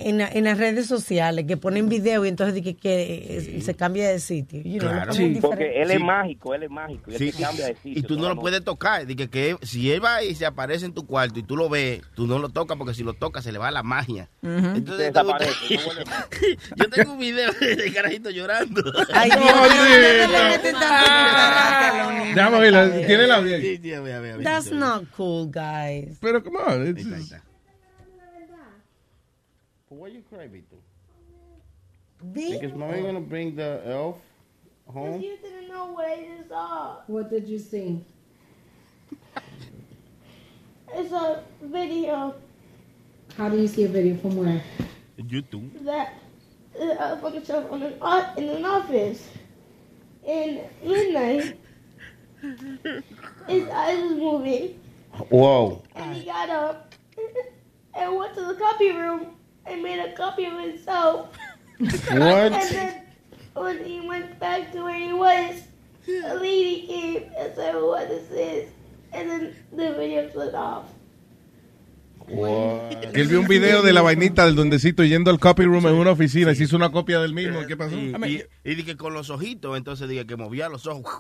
en, 0.09 0.21
en 0.21 0.45
las 0.45 0.59
redes 0.59 0.87
sociales 0.87 1.45
que 1.47 1.57
ponen 1.57 1.89
video 1.89 2.25
y 2.25 2.29
entonces 2.29 2.63
que, 2.63 2.77
que 2.77 3.57
eh, 3.57 3.61
se 3.63 3.75
cambia 3.75 4.09
de 4.09 4.21
sitio. 4.21 4.61
You 4.63 4.79
know, 4.79 4.91
Claro. 4.91 5.13
Sí. 5.13 5.39
Porque 5.41 5.83
él 5.83 5.91
es 5.91 5.99
Sí. 5.99 6.03
mágico, 6.05 6.55
él 6.55 6.63
es 6.65 6.71
mágico, 6.71 7.11
y 7.11 7.15
él 7.15 7.35
cambia 7.39 7.67
de 7.67 7.73
y, 7.73 7.77
sitio. 7.77 7.99
y 7.99 8.03
tú 8.03 8.19
no 8.19 8.29
lo 8.29 8.37
puedes 8.37 8.63
tocar. 8.65 9.07
Dije 9.07 9.29
que 9.29 9.57
si 9.63 9.91
él 9.93 10.05
va 10.05 10.23
y 10.23 10.35
se 10.35 10.47
aparece 10.47 10.87
en 10.87 10.93
tu 10.95 11.07
cuarto 11.07 11.39
y 11.39 11.43
tú 11.43 11.57
lo 11.57 11.69
ves, 11.69 12.01
tú 12.15 12.27
no 12.27 12.39
lo 12.39 12.49
tocas 12.49 12.77
porque 12.77 12.95
si 12.95 13.03
lo 13.03 13.15
tocas 13.15 13.45
se 13.45 13.53
le 13.53 13.59
va 13.59 13.71
la 13.71 13.83
magia. 13.83 14.29
Entonces, 14.43 15.13
tú- 15.13 15.21
yo 16.77 16.91
tengo 16.91 17.13
un 17.13 17.19
video 17.19 17.51
de 17.53 17.93
carajito 17.93 18.31
llorando. 18.31 18.83
Ay. 19.15 19.31
Déjame 22.35 23.07
tiene 23.07 23.27
la. 23.27 23.43
That's 24.43 24.71
not 24.73 25.05
cool, 25.17 25.51
guys. 25.51 26.19
Pero, 26.21 26.43
come 26.43 26.59
on. 26.59 26.87
It's- 26.87 27.35
está, 29.91 30.05
ahí 30.05 30.07
está. 30.07 30.07
Why 30.07 30.09
you 30.09 30.23
cry, 30.29 30.47
Vito? 30.47 30.77
Because 32.33 32.75
mommy 32.77 33.03
gonna 33.03 33.21
bring 33.21 33.57
the 33.57 33.83
elf 33.87 34.17
home. 34.87 35.21
You 35.21 35.37
didn't 35.43 35.69
know 35.69 35.93
what 35.93 36.07
I 36.07 36.27
just 36.37 36.49
saw. 36.49 36.97
What 37.07 37.31
did 37.31 37.49
you 37.49 37.59
see? 37.59 38.05
It's 40.93 41.13
a 41.13 41.45
video 41.63 42.35
How 43.37 43.49
do 43.49 43.57
you 43.57 43.69
see 43.69 43.85
a 43.85 43.89
video 43.89 44.17
from 44.17 44.37
where? 44.37 44.63
YouTube. 45.19 45.85
that 45.85 46.15
uh, 46.79 46.83
I 46.99 47.13
was 47.13 47.21
fucking 47.23 47.45
stuff 47.45 47.71
on 47.71 47.83
an, 47.83 47.95
o- 48.03 48.35
in 48.37 48.49
an 48.49 48.65
office. 48.65 49.29
And 50.27 50.61
midnight, 50.85 51.57
his 53.49 53.69
eyes 53.69 54.03
was 54.03 54.13
moving, 54.13 54.79
Whoa. 55.31 55.83
and 55.95 56.15
he 56.15 56.25
got 56.27 56.51
up 56.51 56.95
and 57.95 58.17
went 58.17 58.35
to 58.35 58.45
the 58.45 58.55
copy 58.55 58.91
room 58.93 59.37
and 59.67 59.83
made 59.83 60.01
a 60.01 60.13
copy 60.15 60.47
of 60.47 60.59
himself. 60.59 61.29
What? 61.79 62.53
And 62.53 62.53
then 62.53 63.03
when 63.55 63.85
he 63.85 64.01
went 64.07 64.39
back 64.39 64.73
to 64.73 64.85
where 64.85 64.99
he 64.99 65.13
was, 65.13 65.63
a 66.09 66.35
lady 66.35 66.87
came 66.87 67.31
and 67.39 67.55
said 67.55 67.75
what 67.75 68.09
this 68.09 68.31
is. 68.31 68.69
And 69.13 69.29
then 69.29 69.55
the 69.73 69.95
video 69.95 70.31
shut 70.31 70.55
off. 70.55 70.85
Que 72.27 73.23
él 73.23 73.27
vio 73.27 73.41
un 73.41 73.49
video 73.49 73.83
de 73.83 73.93
la 73.93 74.03
vainita 74.03 74.45
del 74.45 74.55
duendecito 74.55 75.03
yendo 75.03 75.33
al 75.33 75.41
copy 75.41 75.65
room 75.65 75.89
en 75.89 75.95
una 75.95 76.13
oficina 76.13 76.53
y 76.53 76.55
se 76.55 76.63
hizo 76.63 76.77
una 76.77 76.93
copia 76.93 77.19
del 77.19 77.35
mismo. 77.35 77.67
¿Qué 77.67 77.77
pasó? 77.77 77.97
Y, 77.97 78.15
y, 78.25 78.45
y 78.63 78.75
dije 78.77 78.97
con 78.97 79.15
los 79.15 79.31
ojitos, 79.31 79.77
entonces 79.77 80.09
dije 80.09 80.25
que 80.27 80.37
movía 80.37 80.69
los 80.69 80.87
ojos. 80.87 81.11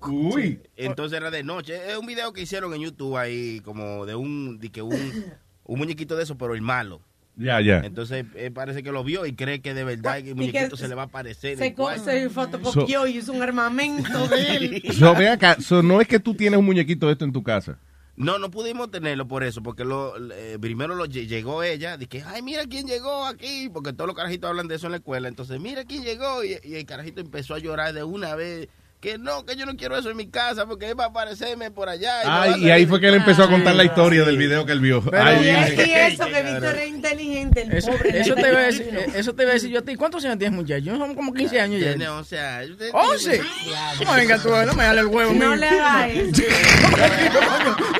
Uy. 0.00 0.62
Entonces 0.76 1.18
era 1.18 1.30
de 1.30 1.42
noche. 1.42 1.90
Es 1.90 1.98
un 1.98 2.06
video 2.06 2.32
que 2.32 2.40
hicieron 2.40 2.72
en 2.72 2.80
YouTube 2.80 3.18
ahí, 3.18 3.60
como 3.60 4.06
de 4.06 4.14
un, 4.14 4.58
de 4.58 4.70
que 4.70 4.80
un, 4.80 5.34
un 5.64 5.78
muñequito 5.78 6.16
de 6.16 6.22
eso, 6.22 6.38
pero 6.38 6.54
el 6.54 6.62
malo. 6.62 7.02
Ya, 7.38 7.60
ya. 7.60 7.78
Entonces 7.78 8.26
eh, 8.34 8.50
parece 8.50 8.82
que 8.82 8.90
lo 8.90 9.04
vio 9.04 9.24
y 9.24 9.34
cree 9.34 9.60
que 9.60 9.72
de 9.72 9.84
verdad 9.84 10.18
el 10.18 10.24
Y 10.24 10.28
que 10.28 10.34
muñequito 10.34 10.76
se 10.76 10.88
le 10.88 10.94
va 10.96 11.02
a 11.02 11.06
aparecer. 11.06 11.56
Se, 11.56 12.28
fotocopió 12.30 13.06
y 13.06 13.18
hizo 13.18 13.32
un 13.32 13.42
armamento 13.42 14.26
de 14.28 14.56
él. 14.56 14.82
So, 14.92 15.14
ve 15.14 15.28
acá, 15.28 15.56
so, 15.60 15.82
no 15.82 16.00
es 16.00 16.08
que 16.08 16.18
tú 16.18 16.34
tienes 16.34 16.58
un 16.58 16.66
muñequito 16.66 17.06
de 17.06 17.12
esto 17.12 17.24
en 17.24 17.32
tu 17.32 17.42
casa. 17.42 17.78
No, 18.16 18.40
no 18.40 18.50
pudimos 18.50 18.90
tenerlo 18.90 19.28
por 19.28 19.44
eso, 19.44 19.62
porque 19.62 19.84
lo, 19.84 20.14
eh, 20.32 20.58
primero 20.60 20.96
lo, 20.96 21.06
lle- 21.06 21.28
llegó 21.28 21.62
ella, 21.62 21.96
dije, 21.96 22.24
ay, 22.26 22.42
mira 22.42 22.64
quién 22.66 22.84
llegó 22.84 23.24
aquí, 23.24 23.70
porque 23.72 23.92
todos 23.92 24.08
los 24.08 24.16
carajitos 24.16 24.50
hablan 24.50 24.66
de 24.66 24.74
eso 24.74 24.86
en 24.86 24.90
la 24.90 24.98
escuela, 24.98 25.28
entonces, 25.28 25.60
mira 25.60 25.84
quién 25.84 26.02
llegó, 26.02 26.42
y, 26.42 26.58
y 26.64 26.74
el 26.74 26.84
carajito 26.84 27.20
empezó 27.20 27.54
a 27.54 27.60
llorar 27.60 27.94
de 27.94 28.02
una 28.02 28.34
vez, 28.34 28.68
que 29.00 29.16
no, 29.16 29.44
que 29.46 29.54
yo 29.54 29.64
no 29.64 29.76
quiero 29.76 29.96
eso 29.96 30.10
en 30.10 30.16
mi 30.16 30.28
casa, 30.28 30.66
porque 30.66 30.88
él 30.90 30.98
va 30.98 31.04
a 31.04 31.06
aparecerme 31.08 31.70
por 31.70 31.88
allá. 31.88 32.24
y 32.24 32.26
Ay, 32.26 32.64
y 32.66 32.70
ahí 32.70 32.84
fue 32.86 33.00
que 33.00 33.06
él 33.06 33.14
empezó 33.14 33.42
a 33.42 33.44
casa". 33.44 33.54
contar 33.56 33.76
la 33.76 33.84
historia 33.84 34.24
del 34.24 34.36
video 34.36 34.66
que 34.66 34.72
él 34.72 34.80
vio. 34.80 35.00
Pero- 35.02 35.22
Ay, 35.22 35.36
Y, 35.44 35.48
y 35.88 35.92
eso 35.92 36.26
que 36.26 36.42
Víctor 36.42 36.76
es 36.78 36.88
inteligente, 36.88 37.62
el 37.62 37.72
Eso, 37.74 37.92
pobre. 37.92 38.20
eso 38.20 38.34
te 38.34 38.48
iba 38.48 38.58
a 38.58 38.62
decir, 38.62 38.88
eh, 38.98 39.06
eso 39.14 39.34
te 39.36 39.42
iba 39.44 39.50
a 39.52 39.54
decir 39.54 39.70
yo 39.70 39.78
a 39.78 39.82
ti. 39.82 39.94
¿Cuántos 39.94 40.24
años 40.24 40.38
tienes, 40.38 40.56
muchacho? 40.58 40.96
Son 40.98 41.14
como 41.14 41.32
15 41.32 41.60
años 41.60 41.80
ya. 41.80 41.90
Tiene 41.90 42.08
11 42.08 42.40
años. 42.40 42.70
Usted- 42.72 42.90
¿11? 42.92 44.04
No, 44.04 44.12
venga 44.14 44.38
tú, 44.42 44.48
no 44.48 44.74
me 44.74 44.82
dale 44.84 45.00
el 45.02 45.06
huevo. 45.06 45.32
No 45.32 45.46
mío. 45.50 45.56
le 45.56 45.68
hagas 45.68 46.10
eso. 46.10 46.42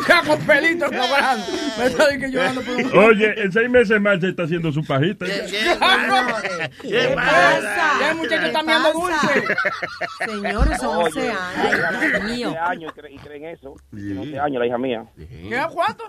Ya 0.08 0.22
con 0.22 0.40
pelitos 0.40 0.90
logrando. 0.90 1.44
Me 1.78 1.86
está 1.86 2.08
que 2.18 2.30
llorando 2.30 2.62
por 2.62 2.74
un 2.76 2.98
Oye, 2.98 3.42
en 3.42 3.52
seis 3.52 3.68
meses 3.68 4.00
más 4.00 4.18
se 4.20 4.30
está 4.30 4.44
haciendo 4.44 4.72
su 4.72 4.82
pajita. 4.84 5.26
¿Qué 5.26 5.76
pasa? 7.14 7.98
Ya 8.00 8.10
el 8.10 8.16
muchacho 8.16 8.40
¿Qué 8.40 8.46
está 8.46 8.62
pasa? 8.64 8.92
dulce. 8.92 9.44
Señores, 10.24 10.78
son 10.80 10.87
11 10.88 11.20
Oye, 11.20 11.30
años. 11.30 12.00
Dios 12.00 12.24
mío. 12.24 12.48
11 12.48 12.58
años 12.58 12.92
y, 12.96 13.00
cre- 13.00 13.12
y 13.14 13.16
creen 13.18 13.44
eso. 13.46 13.74
Tiene 13.90 14.20
11 14.20 14.38
años 14.40 14.60
la 14.60 14.66
hija 14.66 14.78
mía. 14.78 15.04
¿Qué 15.16 15.60
cuánto? 15.72 16.04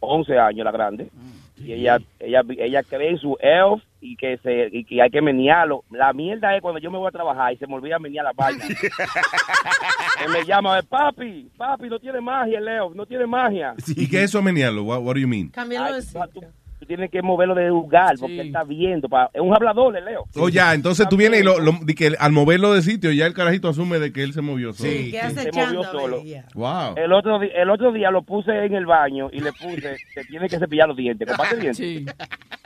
11 0.00 0.38
años 0.38 0.64
la 0.64 0.72
grande. 0.72 1.10
Y 1.58 1.74
ella, 1.74 1.98
ella, 2.18 2.40
ella 2.58 2.82
cree 2.82 3.10
en 3.10 3.18
su 3.18 3.36
elf 3.38 3.82
y 4.00 4.16
que 4.16 4.38
se 4.38 4.70
y 4.72 4.82
que 4.84 5.02
hay 5.02 5.10
que 5.10 5.20
menearlo. 5.20 5.84
La 5.90 6.14
mierda 6.14 6.56
es 6.56 6.62
cuando 6.62 6.80
yo 6.80 6.90
me 6.90 6.96
voy 6.96 7.08
a 7.08 7.10
trabajar 7.10 7.52
y 7.52 7.58
se 7.58 7.66
me 7.66 7.74
olvida 7.74 7.98
menear 7.98 8.24
la 8.24 8.32
vaina. 8.32 8.64
que 10.18 10.28
me 10.28 10.44
llama, 10.46 10.80
papi, 10.88 11.50
papi, 11.58 11.88
no 11.88 11.98
tiene 11.98 12.20
magia 12.22 12.58
el 12.58 12.66
elf, 12.68 12.94
no 12.94 13.04
tiene 13.04 13.26
magia. 13.26 13.74
¿Y 13.88 14.08
qué 14.08 14.18
es 14.24 14.30
eso, 14.30 14.40
Menialo? 14.42 14.84
What, 14.84 15.02
what 15.02 15.14
do 15.14 15.20
you 15.20 15.28
mean? 15.28 15.50
De 15.52 16.00
sitio. 16.02 16.48
Tienes 16.90 17.10
que 17.12 17.22
moverlo 17.22 17.54
de 17.54 17.68
lugar 17.68 18.16
porque 18.18 18.40
él 18.40 18.46
está 18.48 18.64
viendo. 18.64 19.08
pa- 19.08 19.30
es 19.32 19.40
un 19.40 19.54
hablador, 19.54 19.96
el 19.96 20.04
Leo. 20.04 20.24
Oh, 20.36 20.48
ya, 20.48 20.74
entonces 20.74 21.08
tú 21.08 21.16
vienes 21.16 21.40
y 21.40 21.44
lo, 21.44 21.60
lo- 21.60 21.78
di 21.84 21.94
que 21.94 22.12
al 22.18 22.32
moverlo 22.32 22.72
de 22.74 22.82
sitio, 22.82 23.12
ya 23.12 23.26
el 23.26 23.32
carajito 23.34 23.68
asume 23.68 24.00
de 24.00 24.12
que 24.12 24.24
él 24.24 24.32
se 24.32 24.40
movió 24.40 24.72
solo. 24.72 24.90
Sí. 24.90 25.10
¿Qué 25.12 25.20
hace 25.20 25.42
Se 25.44 25.52
movió 25.52 25.84
solo. 25.84 26.22
Wow. 26.54 26.94
El 26.96 27.12
otro, 27.12 27.40
el 27.42 27.70
otro 27.70 27.92
día 27.92 28.10
lo 28.10 28.22
puse 28.22 28.50
en 28.64 28.74
el 28.74 28.86
baño 28.86 29.28
y 29.32 29.38
le 29.40 29.52
puse 29.52 29.96
que 30.14 30.24
tiene 30.24 30.48
que 30.48 30.58
cepillar 30.58 30.88
los 30.88 30.96
dientes. 30.96 31.28
Comparte 31.28 31.56
dientes. 31.56 31.76
Sí. 31.76 32.04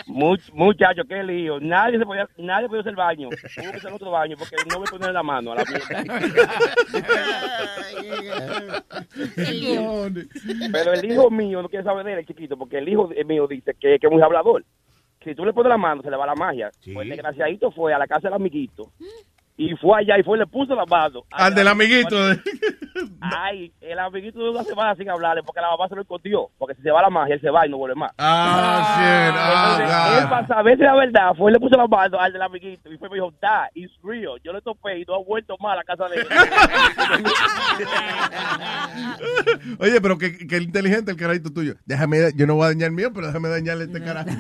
Much- 0.07 0.51
muchacho, 0.53 1.03
qué 1.09 1.23
lío. 1.23 1.61
Nadie 1.61 1.99
se 1.99 2.07
podía, 2.07 2.27
nadie 2.39 2.67
podía 2.69 2.81
hacer 2.81 2.91
el 2.91 2.97
baño. 2.97 3.29
Hubo 3.29 3.37
que 3.71 3.77
hacer 3.77 3.93
otro 3.93 4.11
baño 4.11 4.37
porque 4.39 4.57
no 4.71 4.81
me 4.81 4.87
poner 4.87 5.13
la 5.13 5.23
mano 5.23 5.53
a 5.53 5.57
la 5.57 5.65
mierda. 5.65 6.05
Pero 10.73 10.93
el 10.93 11.05
hijo 11.11 11.31
mío 11.31 11.63
no 11.63 11.69
quiere 11.69 11.85
saber 11.85 12.05
de 12.05 12.13
él, 12.15 12.19
el 12.21 12.27
chiquito, 12.27 12.57
porque 12.57 12.79
el 12.79 12.89
hijo 12.89 13.11
mío 13.27 13.47
dice 13.47 13.75
que, 13.81 13.99
que 13.99 14.07
es 14.07 14.13
muy 14.15 14.23
hablador. 14.23 14.65
Si 15.23 15.35
tú 15.35 15.45
le 15.45 15.53
pones 15.53 15.71
la 15.71 15.79
mano, 15.79 16.03
se 16.03 16.11
le 16.11 16.17
va 16.17 16.27
la 16.27 16.35
magia. 16.35 16.71
Pues 16.85 17.05
el 17.05 17.09
desgraciadito 17.09 17.71
fue 17.71 17.95
a 17.95 17.99
la 17.99 18.07
casa 18.07 18.29
del 18.29 18.35
amiguito 18.35 18.91
Y 19.57 19.73
fue 19.77 20.01
allá 20.01 20.19
y 20.19 20.25
fue 20.25 20.37
le 20.37 20.47
puso 20.47 20.75
la 20.75 20.85
mano. 20.85 21.23
Al 21.31 21.55
del 21.55 21.69
amiguito. 21.69 22.17
Ay, 23.21 23.73
el 23.81 23.97
amiguito 24.01 24.41
de 24.41 24.51
una 24.51 24.65
semana 24.65 24.97
sin 24.97 25.09
hablarle 25.09 25.45
porque 25.45 25.61
la 25.61 25.71
mamá 25.71 25.87
se 25.89 25.95
lo 25.95 26.01
escondió. 26.03 26.49
Porque 26.59 26.75
si 26.75 26.83
se 26.83 26.91
va 26.91 27.03
la 27.03 27.11
magia, 27.11 27.37
él 27.37 27.41
se 27.41 27.51
va 27.51 27.65
y 27.65 27.71
no 27.71 27.79
vuelve 27.79 27.95
más. 27.95 28.11
Ah, 28.19 28.97
shit. 28.99 29.33
Ah, 29.39 30.19
él, 30.21 30.29
para 30.29 30.45
saber 30.49 30.77
si 30.77 30.83
era 30.83 30.97
verdad, 30.97 31.35
fue 31.37 31.53
y 31.53 31.55
le 31.55 31.61
puso 31.61 31.77
la 31.77 31.87
mano 31.87 32.19
al 32.19 32.33
del 32.33 32.43
amiguito. 32.43 32.93
Y 32.93 32.99
fue 32.99 33.07
y 33.07 33.11
me 33.13 33.17
dijo, 33.17 33.33
da, 33.41 33.71
it's 33.75 33.93
real. 34.03 34.41
Yo 34.43 34.53
le 34.53 34.61
topé 34.61 34.99
y 34.99 35.05
no 35.05 35.15
ha 35.15 35.23
vuelto 35.23 35.57
más 35.61 35.75
a 35.75 35.77
la 35.77 35.85
casa 35.85 36.09
de 36.09 36.17
él. 36.21 36.27
Oye, 39.79 40.01
pero 40.01 40.19
qué, 40.19 40.37
qué 40.49 40.57
inteligente 40.57 41.13
el 41.13 41.17
carajito 41.17 41.53
tuyo. 41.53 41.75
Déjame, 41.87 42.33
yo 42.35 42.45
no 42.49 42.57
voy 42.57 42.65
a 42.65 42.69
dañar 42.71 42.89
el 42.89 42.95
mío, 42.97 43.13
pero 43.15 43.29
déjame 43.29 43.49
dañarle 43.49 43.85
este 43.85 44.03
carajo. 44.03 44.31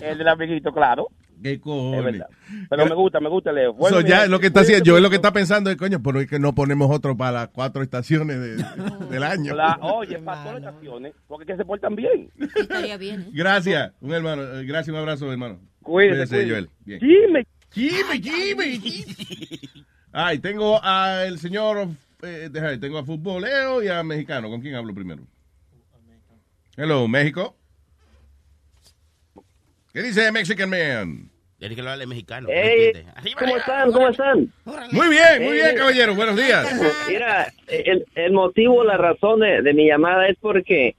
el 0.00 0.16
del 0.16 0.28
amiguito, 0.28 0.72
claro. 0.72 1.08
Qué 1.42 1.52
Es 1.52 1.58
cojones. 1.60 2.04
verdad. 2.04 2.26
Pero 2.70 2.86
me 2.86 2.94
gusta, 2.94 3.20
me 3.20 3.28
gusta, 3.28 3.52
Leo. 3.52 3.72
Bueno, 3.74 4.00
So, 4.00 4.06
ya 4.06 4.26
lo 4.26 4.40
que 4.40 4.46
está 4.48 4.60
haciendo, 4.60 4.84
yo 4.84 4.96
es 4.96 5.02
lo 5.02 5.10
que 5.10 5.16
está 5.16 5.32
pensando 5.32 5.70
es, 5.70 5.76
coño, 5.76 6.02
¿por 6.02 6.26
qué 6.26 6.38
no 6.38 6.54
ponemos 6.54 6.90
otro 6.90 7.16
para 7.16 7.32
las 7.32 7.48
cuatro 7.48 7.82
estaciones 7.82 8.40
de- 8.40 8.64
del 9.10 9.22
año? 9.22 9.54
La- 9.54 9.78
oye, 9.82 10.18
para 10.18 10.42
todas 10.44 10.60
las 10.62 10.72
estaciones, 10.74 11.12
porque 11.28 11.44
es 11.44 11.46
que 11.48 11.56
se 11.56 11.64
portan 11.64 11.94
bien. 11.96 12.30
Estaría 12.56 12.96
bien. 12.96 13.20
¿eh? 13.22 13.30
Gracias, 13.32 13.92
un 14.00 14.12
hermano, 14.14 14.42
eh, 14.42 14.64
gracias, 14.64 14.88
un 14.94 15.00
abrazo, 15.00 15.30
hermano. 15.30 15.60
Cuídese, 15.82 16.26
cuídese. 16.28 16.50
Joel. 16.50 16.70
Bien. 16.84 17.00
Jimmy. 17.00 17.46
Jimmy, 17.72 18.22
Jimmy. 18.22 18.80
Ay, 20.12 20.38
tengo 20.38 20.82
al 20.82 21.38
señor, 21.38 21.88
eh, 22.22 22.48
deja 22.50 22.68
ver, 22.68 22.80
tengo 22.80 22.96
a 22.98 23.04
futboleo 23.04 23.82
y 23.82 23.88
a 23.88 24.02
mexicano. 24.02 24.48
¿Con 24.48 24.62
quién 24.62 24.74
hablo 24.74 24.94
primero? 24.94 25.22
Hello, 26.78 27.06
México. 27.08 27.56
¿Qué 29.96 30.02
dice 30.02 30.30
Mexican 30.30 30.68
Man? 30.68 31.30
Tiene 31.58 31.74
que 31.74 31.80
hablarle 31.80 32.06
mexicano. 32.06 32.48
¿Cómo 33.38 33.56
están? 33.56 33.90
¿Cómo 33.92 34.08
están? 34.10 34.52
Muy 34.92 35.08
bien, 35.08 35.42
muy 35.42 35.52
bien, 35.54 35.74
caballero. 35.74 36.14
Buenos 36.14 36.36
días. 36.36 36.66
Mira, 37.08 37.46
el, 37.66 38.04
el 38.14 38.32
motivo, 38.32 38.84
la 38.84 38.98
razón 38.98 39.40
de, 39.40 39.62
de 39.62 39.72
mi 39.72 39.86
llamada 39.86 40.28
es 40.28 40.36
porque 40.38 40.96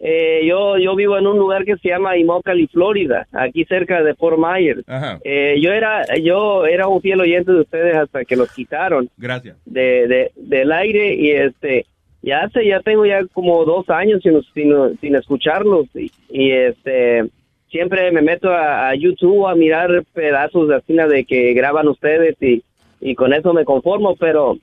eh, 0.00 0.40
yo, 0.46 0.78
yo 0.78 0.96
vivo 0.96 1.18
en 1.18 1.26
un 1.26 1.36
lugar 1.36 1.66
que 1.66 1.76
se 1.76 1.90
llama 1.90 2.16
Immokalee, 2.16 2.68
Florida, 2.68 3.26
aquí 3.32 3.66
cerca 3.66 4.02
de 4.02 4.14
Fort 4.14 4.38
Myers. 4.38 4.82
Ajá. 4.88 5.20
Eh, 5.24 5.56
yo 5.60 5.70
era 5.74 6.04
yo 6.16 6.64
era 6.64 6.88
un 6.88 7.02
fiel 7.02 7.20
oyente 7.20 7.52
de 7.52 7.60
ustedes 7.60 7.96
hasta 7.98 8.24
que 8.24 8.34
los 8.36 8.50
quitaron 8.50 9.10
Gracias. 9.18 9.58
de, 9.66 10.08
de- 10.08 10.32
del 10.36 10.72
aire 10.72 11.14
y 11.16 11.32
este 11.32 11.84
ya 12.22 12.44
hace 12.44 12.66
ya 12.66 12.80
tengo 12.80 13.04
ya 13.04 13.26
como 13.26 13.62
dos 13.66 13.90
años 13.90 14.22
sin, 14.22 14.42
sin, 14.54 14.98
sin 15.02 15.16
escucharlos 15.16 15.84
y, 15.94 16.10
y, 16.30 16.50
este 16.50 17.24
siempre 17.70 18.10
me 18.12 18.22
meto 18.22 18.50
a, 18.52 18.94
YouTube 18.94 19.46
a 19.46 19.54
mirar 19.54 20.04
pedazos 20.12 20.68
de 20.68 20.76
así 20.76 20.94
de 20.94 21.24
que 21.24 21.52
graban 21.54 21.88
ustedes 21.88 22.36
y, 22.40 22.62
y 23.00 23.14
con 23.14 23.32
eso 23.32 23.52
me 23.52 23.64
conformo 23.64 24.16
pero 24.16 24.58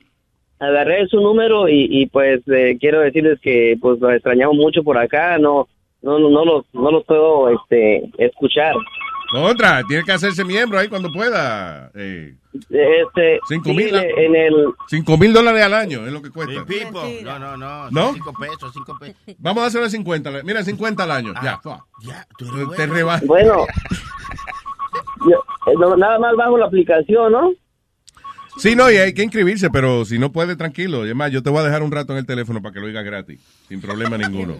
agarré 0.58 1.06
su 1.06 1.20
número 1.20 1.68
y, 1.68 1.86
y 1.90 2.06
pues 2.06 2.40
eh, 2.48 2.76
quiero 2.80 3.00
decirles 3.00 3.38
que 3.40 3.76
pues 3.80 4.00
los 4.00 4.12
extrañamos 4.12 4.56
mucho 4.56 4.82
por 4.82 4.98
acá 4.98 5.38
no 5.38 5.68
no 6.02 6.18
no, 6.18 6.30
no 6.30 6.44
los 6.44 6.64
no 6.72 6.90
los 6.90 7.04
puedo 7.04 7.50
este 7.50 8.10
escuchar 8.18 8.74
Contra, 9.30 9.82
tiene 9.84 10.04
que 10.04 10.12
hacerse 10.12 10.44
miembro 10.44 10.78
ahí 10.78 10.88
cuando 10.88 11.10
pueda. 11.12 11.90
Eh, 11.94 12.34
este 12.70 13.38
cinco 13.48 13.70
sí, 13.70 13.76
mil 13.76 13.94
en 13.94 14.34
el 14.36 14.66
cinco 14.88 15.18
mil 15.18 15.32
dólares 15.32 15.62
al 15.62 15.74
año 15.74 16.06
es 16.06 16.12
lo 16.12 16.22
que 16.22 16.30
cuesta. 16.30 16.64
Pipo. 16.64 17.02
No, 17.22 17.38
no, 17.38 17.56
no. 17.56 17.90
¿No? 17.90 18.12
Cinco 18.14 18.32
pesos, 18.32 18.70
cinco 18.72 18.96
pesos. 18.98 19.16
Vamos 19.38 19.62
a 19.64 19.66
hacerle 19.66 19.90
50. 19.90 20.30
Mira, 20.44 20.62
50 20.62 21.02
al 21.02 21.10
año. 21.10 21.34
ya, 21.42 21.58
fuck. 21.58 21.84
Te 22.76 22.86
reba- 22.86 23.20
Bueno, 23.26 23.66
yo- 25.28 25.44
eh, 25.66 25.74
no, 25.78 25.96
nada 25.96 26.18
más 26.18 26.34
bajo 26.36 26.56
la 26.56 26.66
aplicación, 26.66 27.32
¿no? 27.32 27.52
Sí, 28.58 28.74
no, 28.74 28.90
y 28.90 28.96
hay 28.96 29.12
que 29.12 29.22
inscribirse, 29.22 29.68
pero 29.68 30.06
si 30.06 30.18
no 30.18 30.32
puede, 30.32 30.56
tranquilo. 30.56 31.00
Y 31.00 31.08
además, 31.08 31.30
yo 31.30 31.42
te 31.42 31.50
voy 31.50 31.60
a 31.60 31.64
dejar 31.64 31.82
un 31.82 31.92
rato 31.92 32.12
en 32.12 32.18
el 32.20 32.26
teléfono 32.26 32.62
para 32.62 32.72
que 32.72 32.80
lo 32.80 32.86
oigas 32.86 33.04
gratis, 33.04 33.38
sin 33.68 33.82
problema 33.82 34.16
ninguno. 34.18 34.56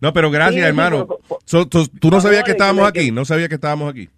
No, 0.00 0.12
pero 0.12 0.30
gracias, 0.30 0.54
Sí, 0.54 0.60
sí, 0.60 0.66
hermano. 0.66 1.08
So, 1.44 1.66
tú, 1.66 1.86
tú 1.88 2.10
no 2.10 2.20
sabías 2.20 2.44
que 2.44 2.52
estábamos 2.52 2.90
que- 2.92 3.00
aquí, 3.00 3.10
no 3.10 3.24
sabías 3.24 3.48
que 3.48 3.56
estábamos 3.56 3.90
aquí. 3.90 4.08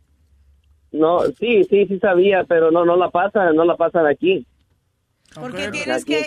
No, 0.92 1.20
sí, 1.38 1.64
sí, 1.70 1.86
sí 1.86 1.98
sabía, 2.00 2.44
pero 2.44 2.70
no, 2.70 2.84
no 2.84 2.96
la 2.96 3.10
pasan, 3.10 3.54
no 3.54 3.64
la 3.64 3.76
pasan 3.76 4.06
aquí. 4.06 4.46
Porque 5.34 5.68
tienes 5.70 5.98
en 5.98 6.04
que, 6.04 6.20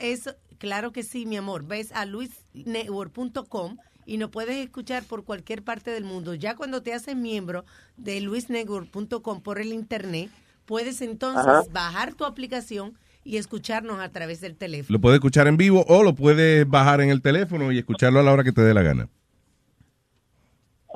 es, 0.00 0.26
es- 0.26 0.36
claro 0.58 0.90
que 0.92 1.02
sí, 1.02 1.26
mi 1.26 1.36
amor, 1.36 1.64
ves 1.66 1.92
a 1.92 2.06
luisnetwork.com 2.06 3.76
y 4.06 4.18
nos 4.18 4.30
puedes 4.30 4.56
escuchar 4.56 5.02
por 5.04 5.24
cualquier 5.24 5.62
parte 5.62 5.90
del 5.90 6.04
mundo. 6.04 6.34
Ya 6.34 6.56
cuando 6.56 6.82
te 6.82 6.92
haces 6.94 7.16
miembro 7.16 7.64
de 7.96 8.20
luisnetwork.com 8.20 9.40
por 9.42 9.60
el 9.60 9.72
internet, 9.72 10.30
puedes 10.64 11.02
entonces 11.02 11.46
Ajá. 11.46 11.62
bajar 11.72 12.14
tu 12.14 12.24
aplicación 12.24 12.94
y 13.26 13.36
escucharnos 13.38 13.98
a 14.00 14.08
través 14.10 14.40
del 14.40 14.56
teléfono. 14.56 14.96
Lo 14.96 15.00
puedes 15.00 15.16
escuchar 15.16 15.48
en 15.48 15.56
vivo 15.56 15.84
o 15.88 16.02
lo 16.02 16.14
puedes 16.14 16.66
bajar 16.68 17.00
en 17.00 17.10
el 17.10 17.20
teléfono 17.20 17.72
y 17.72 17.78
escucharlo 17.78 18.20
a 18.20 18.22
la 18.22 18.32
hora 18.32 18.44
que 18.44 18.52
te 18.52 18.62
dé 18.62 18.72
la 18.72 18.82
gana. 18.82 19.08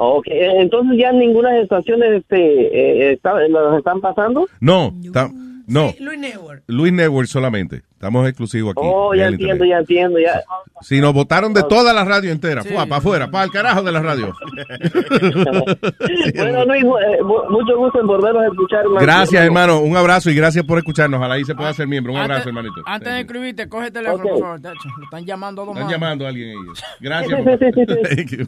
Ok, 0.02 0.28
eh, 0.28 0.60
entonces 0.60 0.98
ya 0.98 1.12
ninguna 1.12 1.58
estaciones 1.60 2.10
este, 2.22 2.38
eh, 2.38 3.12
está- 3.12 3.46
los 3.48 3.76
están 3.78 4.00
pasando. 4.00 4.48
No, 4.60 4.94
ta- 5.12 5.30
no. 5.70 5.94
Luis 6.00 6.18
Network. 6.18 6.62
Luis 6.66 6.92
Network 6.92 7.28
solamente. 7.28 7.82
Estamos 7.92 8.26
exclusivos 8.28 8.72
aquí. 8.72 8.80
Oh, 8.82 9.14
ya 9.14 9.26
entiendo, 9.28 9.64
internet. 9.64 9.70
ya 9.70 9.78
entiendo, 9.78 10.18
ya. 10.18 10.42
Si 10.80 11.00
nos 11.00 11.12
votaron 11.12 11.52
de 11.52 11.62
toda 11.64 11.92
la 11.92 12.04
radio 12.04 12.32
entera, 12.32 12.62
para 12.64 12.96
afuera, 12.96 13.30
para 13.30 13.44
el 13.44 13.50
carajo 13.50 13.82
de 13.82 13.92
la 13.92 14.00
radio. 14.00 14.34
bueno, 16.34 16.64
Luis, 16.64 16.82
eh, 16.84 17.22
mu- 17.22 17.50
mucho 17.50 17.76
gusto 17.76 18.00
en 18.00 18.06
volverlos 18.06 18.42
a 18.42 18.46
escuchar. 18.46 18.84
Gracias, 19.00 19.44
hermano. 19.44 19.80
Un 19.80 19.96
abrazo 19.96 20.30
y 20.30 20.34
gracias 20.34 20.64
por 20.64 20.78
escucharnos. 20.78 21.18
Ojalá 21.18 21.34
ahí 21.34 21.44
se 21.44 21.54
pueda 21.54 21.70
hacer 21.70 21.86
miembro. 21.86 22.12
Un 22.12 22.18
abrazo, 22.20 22.48
hermanito. 22.48 22.82
Antes 22.86 23.12
de 23.12 23.20
escribirte, 23.20 23.68
coge 23.68 23.88
el 23.88 23.92
teléfono, 23.92 24.22
Ok. 24.24 24.30
por 24.30 24.40
favor. 24.40 24.60
Lo 24.62 25.04
están 25.04 25.26
llamando 25.26 25.62
a 25.62 25.64
dos 25.66 25.74
Están 25.74 25.84
manos. 25.86 26.00
llamando 26.00 26.24
a 26.24 26.28
alguien 26.28 26.48
ellos. 26.50 26.82
Gracias. 27.00 27.40
Sí, 27.44 27.50
sí, 27.58 27.66
sí, 27.74 27.84
sí, 27.86 27.94
sí. 28.08 28.16
Thank 28.16 28.30
you. 28.30 28.46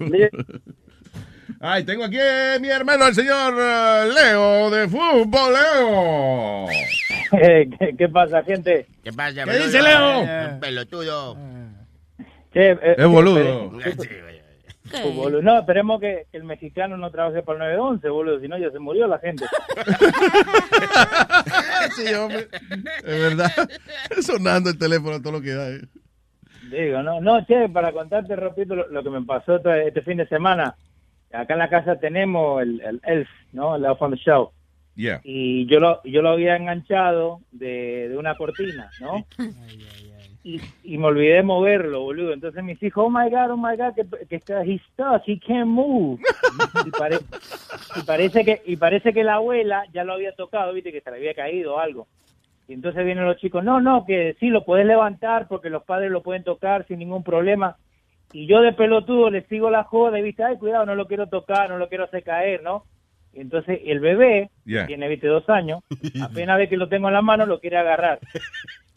Ay, 1.60 1.84
tengo 1.84 2.04
aquí 2.04 2.18
a 2.18 2.58
mi 2.60 2.68
hermano, 2.68 3.06
el 3.06 3.14
señor 3.14 3.54
eh, 3.58 4.10
Leo 4.14 4.70
de 4.70 4.88
Fútbol, 4.88 5.52
Leo. 5.52 6.66
¿Qué, 7.30 7.94
qué 7.96 8.08
pasa, 8.08 8.42
gente? 8.42 8.86
¿Qué 9.02 9.12
pasa, 9.12 9.44
¿Qué 9.44 9.58
dice 9.58 9.82
Leo? 9.82 10.20
Un 10.20 10.60
pelotudo. 10.60 11.36
Che, 12.52 12.72
eh, 12.72 12.94
Es 12.98 13.06
boludo. 13.06 13.72
eh, 13.84 13.94
boludo. 15.14 15.42
No, 15.42 15.58
esperemos 15.60 16.00
que, 16.00 16.26
el 16.32 16.44
mexicano 16.44 16.96
no 16.96 17.10
trabaje 17.10 17.42
para 17.42 17.70
el 17.70 17.76
911, 17.78 18.08
boludo, 18.08 18.40
si 18.40 18.48
no 18.48 18.58
ya 18.58 18.70
se 18.70 18.78
murió 18.78 19.06
la 19.06 19.18
gente. 19.18 19.44
sí, 21.96 22.12
hombre. 22.14 22.48
Es 23.04 23.20
verdad. 23.20 23.50
Sonando 24.20 24.70
el 24.70 24.78
teléfono 24.78 25.20
todo 25.20 25.34
lo 25.34 25.40
que 25.40 25.52
da. 25.54 25.70
eh. 25.70 25.80
Digo, 26.70 27.02
no, 27.02 27.20
no, 27.20 27.44
che, 27.46 27.68
para 27.68 27.92
contarte, 27.92 28.34
repito, 28.36 28.74
lo, 28.74 28.88
lo 28.88 29.02
que 29.02 29.10
me 29.10 29.22
pasó 29.22 29.56
este 29.56 30.02
fin 30.02 30.18
de 30.18 30.26
semana. 30.28 30.74
Acá 31.32 31.54
en 31.54 31.58
la 31.58 31.68
casa 31.70 31.96
tenemos 31.98 32.62
el, 32.62 32.80
el 32.82 33.00
Elf, 33.04 33.28
¿no? 33.52 33.76
El 33.76 33.84
Elf 33.84 34.00
on 34.02 34.10
the 34.12 34.16
Show. 34.18 34.50
Yeah. 34.94 35.20
Y 35.24 35.64
yo 35.66 35.80
lo, 35.80 36.02
yo 36.04 36.20
lo 36.20 36.30
había 36.30 36.54
enganchado 36.56 37.40
de, 37.50 38.08
de 38.10 38.16
una 38.18 38.36
cortina, 38.36 38.90
¿no? 39.00 39.24
Y, 40.44 40.60
y 40.82 40.98
me 40.98 41.06
olvidé 41.06 41.36
de 41.36 41.42
moverlo, 41.42 42.00
boludo. 42.00 42.32
Entonces 42.32 42.62
mis 42.62 42.82
hijos, 42.82 43.04
oh 43.06 43.10
my 43.10 43.30
God, 43.30 43.52
oh 43.52 43.56
my 43.56 43.76
God, 43.76 43.94
que, 43.94 44.26
que 44.26 44.36
está, 44.36 44.62
he's 44.64 44.82
stuck, 44.92 45.22
he 45.26 45.38
can't 45.38 45.66
move. 45.68 46.20
Y, 46.84 46.90
pare- 46.90 47.20
y 47.96 48.02
parece 48.02 48.44
que, 48.44 48.60
y 48.66 48.76
parece 48.76 49.12
que 49.14 49.24
la 49.24 49.36
abuela 49.36 49.84
ya 49.94 50.04
lo 50.04 50.12
había 50.12 50.32
tocado, 50.32 50.72
viste, 50.74 50.92
que 50.92 51.00
se 51.00 51.10
le 51.10 51.16
había 51.18 51.34
caído 51.34 51.76
o 51.76 51.78
algo. 51.78 52.06
Y 52.68 52.74
entonces 52.74 53.04
vienen 53.04 53.24
los 53.24 53.38
chicos, 53.38 53.64
no, 53.64 53.80
no, 53.80 54.04
que 54.04 54.36
sí, 54.40 54.48
lo 54.48 54.64
puedes 54.64 54.84
levantar 54.86 55.48
porque 55.48 55.70
los 55.70 55.84
padres 55.84 56.10
lo 56.10 56.22
pueden 56.22 56.44
tocar 56.44 56.86
sin 56.86 56.98
ningún 56.98 57.22
problema. 57.22 57.76
Y 58.32 58.46
yo 58.46 58.60
de 58.62 58.72
pelotudo 58.72 59.30
le 59.30 59.42
sigo 59.46 59.70
la 59.70 59.84
joda 59.84 60.18
y 60.18 60.22
viste, 60.22 60.42
ay, 60.42 60.56
cuidado, 60.58 60.86
no 60.86 60.94
lo 60.94 61.06
quiero 61.06 61.26
tocar, 61.28 61.68
no 61.68 61.76
lo 61.78 61.88
quiero 61.88 62.04
hacer 62.04 62.22
caer, 62.22 62.62
¿no? 62.62 62.84
Entonces 63.34 63.80
el 63.84 64.00
bebé, 64.00 64.50
Yeah. 64.64 64.86
tiene, 64.86 65.08
viste, 65.08 65.26
dos 65.26 65.48
años, 65.48 65.80
apenas 66.22 66.58
ve 66.58 66.68
que 66.68 66.76
lo 66.76 66.88
tengo 66.88 67.08
en 67.08 67.14
la 67.14 67.22
mano, 67.22 67.46
lo 67.46 67.60
quiere 67.60 67.76
agarrar. 67.78 68.18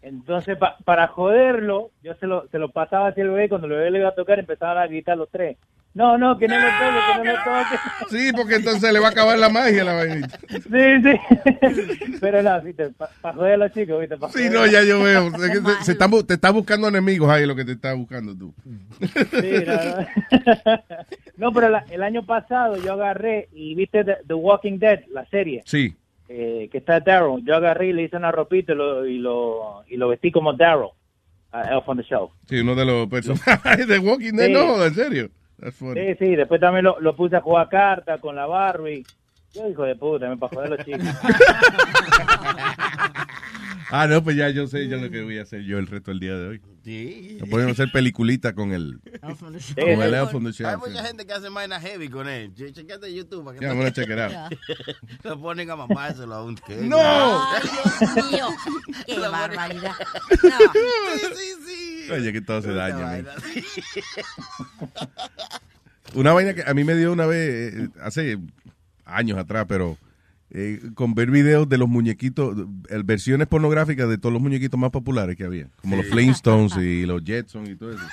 Entonces, 0.02 0.58
pa- 0.58 0.78
para 0.86 1.08
joderlo, 1.08 1.90
yo 2.04 2.14
se 2.16 2.28
lo, 2.28 2.48
se 2.50 2.60
lo 2.60 2.70
pasaba 2.70 3.08
hacia 3.08 3.24
el 3.24 3.30
bebé, 3.30 3.50
cuando 3.50 3.68
el 3.68 3.74
bebé 3.74 3.92
le 3.92 4.00
iba 4.00 4.10
a 4.10 4.16
tocar, 4.16 4.38
empezaban 4.38 4.78
a 4.78 4.88
gritar 4.88 5.18
los 5.18 5.30
tres. 5.30 5.58
No, 5.96 6.18
no, 6.18 6.38
que 6.38 6.46
no 6.48 6.60
lo 6.60 6.66
toque, 6.66 7.22
que 7.22 7.28
no 7.28 7.32
lo 7.32 7.40
toque. 7.40 7.78
Sí, 8.10 8.32
porque 8.36 8.56
entonces 8.56 8.92
le 8.92 9.00
va 9.00 9.08
a 9.08 9.12
acabar 9.12 9.40
la 9.40 9.48
magia 9.48 9.82
a 9.82 9.86
la 9.86 9.94
vainita. 9.94 10.38
Sí, 10.50 10.60
sí. 11.02 12.18
Pero 12.20 12.44
no, 12.44 12.62
viste, 12.62 12.90
para 13.22 13.34
joder 13.34 13.54
a 13.54 13.58
los 13.58 13.72
chicos, 13.72 14.02
viste, 14.02 14.18
pa' 14.18 14.30
Sí, 14.30 14.50
no, 14.52 14.66
ya 14.68 14.84
yo 14.84 15.02
veo. 15.02 15.28
Es 15.36 15.52
que 15.52 15.62
te, 15.62 15.84
se 15.86 15.94
están 15.94 16.12
bu- 16.12 16.26
te 16.26 16.34
está 16.34 16.52
buscando 16.52 16.90
enemigos 16.90 17.30
ahí 17.30 17.46
lo 17.46 17.56
que 17.56 17.64
te 17.64 17.72
está 17.72 17.94
buscando 17.94 18.36
tú. 18.36 18.54
Sí, 19.00 19.52
no, 19.66 19.74
no. 19.74 20.84
No, 21.38 21.52
pero 21.54 21.70
la- 21.70 21.86
el 21.90 22.04
año 22.04 22.26
pasado 22.26 22.76
yo 22.78 22.94
agarré 22.94 23.48
y 23.54 23.74
viste 23.76 24.04
The, 24.04 24.18
The 24.28 24.34
Walking 24.34 24.80
Dead, 24.80 25.02
la 25.14 25.26
serie, 25.28 25.64
Sí. 25.66 25.96
eh, 26.28 26.68
que 26.72 26.78
está 26.78 27.00
Daryl. 27.00 27.44
Yo 27.46 27.56
agarré 27.56 27.88
y 27.88 27.94
le 27.94 28.04
hice 28.04 28.18
una 28.18 28.32
ropita 28.32 28.74
y 28.74 28.76
lo, 28.76 29.06
y 29.06 29.18
lo, 29.18 29.84
y 29.88 29.96
lo 29.98 30.10
vestí 30.10 30.30
como 30.32 30.54
Daryl, 30.54 30.90
a 31.54 31.62
Elf 31.74 31.88
on 31.88 31.98
the 31.98 32.04
Show. 32.04 32.32
Sí, 32.50 32.60
uno 32.60 32.76
de 32.76 32.86
los 32.86 33.08
personajes 33.08 33.88
de 33.88 33.98
Walking 34.00 34.34
Dead. 34.34 34.48
Sí. 34.48 34.54
No, 34.54 34.84
en 34.84 34.94
serio. 34.94 35.30
Sí, 35.72 36.16
sí, 36.20 36.36
después 36.36 36.60
también 36.62 36.86
lo, 36.86 37.00
lo 37.00 37.16
puse 37.16 37.36
a 37.36 37.42
jugar 37.42 37.70
carta 37.70 38.18
con 38.20 38.36
la 38.36 38.46
Barbie. 38.46 39.04
Yo, 39.54 39.70
hijo 39.70 39.84
de 39.84 39.96
puta, 39.96 40.28
me 40.28 40.38
para 40.38 40.54
joder 40.54 40.74
a 40.74 40.76
los 40.76 40.86
chicos. 40.86 41.02
Ah, 43.92 44.08
no, 44.08 44.24
pues 44.24 44.36
ya 44.36 44.50
yo 44.50 44.68
sé 44.68 44.88
ya 44.88 44.98
lo 44.98 45.10
que 45.10 45.24
voy 45.24 45.38
a 45.38 45.44
hacer 45.44 45.62
yo 45.64 45.78
el 45.78 45.88
resto 45.88 46.12
del 46.12 46.20
día 46.20 46.36
de 46.36 46.48
hoy. 46.48 46.62
Sí. 46.84 47.38
Nos 47.40 47.50
podemos 47.50 47.74
hacer 47.74 47.92
peliculita 47.92 48.54
con 48.54 48.72
el, 48.72 49.00
con 49.22 50.02
el 50.02 50.14
Elf 50.14 50.34
on 50.36 50.52
the 50.52 50.66
Hay 50.68 50.78
mucha 50.78 51.04
gente 51.04 51.26
que 51.26 51.34
hace 51.34 51.50
vaina 51.50 51.80
heavy 51.80 52.10
con 52.10 52.28
él. 52.30 52.54
Che- 52.54 52.72
Chequete 52.74 53.14
YouTube. 53.14 53.44
para 53.46 53.58
que 53.60 53.66
gonna 53.68 53.92
check 53.92 54.08
it 54.10 54.20
out. 54.20 54.54
Lo 55.24 55.40
ponen 55.42 55.70
a 55.72 55.76
mamárselo 55.76 56.36
a 56.36 56.44
un 56.44 56.56
qué. 56.56 56.76
¡No! 56.82 57.00
Ay, 57.00 57.62
Dios 57.64 58.32
mío. 58.32 58.48
Qué 59.06 59.20
barbaridad. 59.20 59.94
Sí, 61.16 61.20
sí, 61.36 61.54
sí. 62.06 62.12
Oye, 62.12 62.32
que 62.34 62.42
todo 62.42 62.62
se 62.62 62.72
daña. 62.74 63.24
Una 66.14 66.34
vaina 66.34 66.54
que 66.54 66.64
a 66.66 66.74
mí 66.74 66.84
me 66.84 66.96
dio 66.96 67.12
una 67.12 67.26
vez, 67.26 67.74
eh, 67.76 67.90
hace 68.02 68.38
años 69.06 69.38
atrás, 69.38 69.66
pero 69.68 69.98
eh, 70.58 70.80
con 70.94 71.14
ver 71.16 71.30
videos 71.32 71.68
de 71.68 71.78
los 71.78 71.90
muñequitos, 71.90 72.56
versiones 73.04 73.46
pornográficas 73.48 74.08
de 74.08 74.18
todos 74.18 74.32
los 74.32 74.42
muñequitos 74.42 74.80
más 74.80 74.90
populares 74.90 75.36
que 75.36 75.44
había, 75.44 75.68
como 75.82 75.98
los 75.98 76.06
Flintstones 76.06 76.78
y 76.78 77.06
los 77.06 77.22
Jetsons 77.26 77.68
y 77.70 77.76
todo 77.76 77.92
eso. 77.92 78.04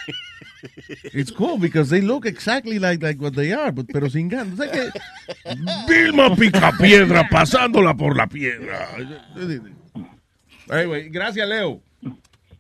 It's 1.13 1.31
cool 1.33 1.57
because 1.61 1.89
they 1.89 2.01
look 2.03 2.27
exactly 2.27 2.81
like, 2.81 3.01
like 3.05 3.21
what 3.23 3.33
they 3.35 3.53
are, 3.53 3.71
but- 3.71 3.87
pero 3.93 4.11
sin 4.11 4.29
ganas. 4.29 4.59
O 4.59 4.63
sea 4.63 4.71
que 4.73 4.91
Vilma 5.89 6.35
Picapiedra 6.35 7.29
pasándola 7.31 7.95
por 7.97 8.17
la 8.17 8.27
piedra. 8.27 8.89
Anyway, 10.69 11.09
gracias, 11.11 11.49
Leo. 11.49 11.81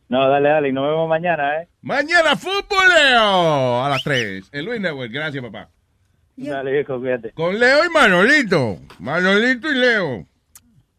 No, 0.09 0.28
dale, 0.28 0.48
dale, 0.48 0.68
y 0.68 0.72
nos 0.72 0.86
vemos 0.88 1.09
mañana, 1.09 1.62
¿eh? 1.62 1.68
Mañana 1.80 2.36
fútbol, 2.36 2.86
Leo, 2.94 3.82
a 3.84 3.88
las 3.88 4.02
3. 4.04 4.48
El 4.52 4.64
Luis 4.66 4.80
Network, 4.80 5.10
gracias, 5.10 5.42
papá. 5.42 5.70
Dale, 6.51 6.73
viejo, 6.73 6.98
cuídate. 7.01 7.32
Con 7.32 7.59
Leo 7.59 7.85
y 7.85 7.89
Manolito. 7.90 8.78
Manolito 8.98 9.70
y 9.70 9.74
Leo. 9.77 10.27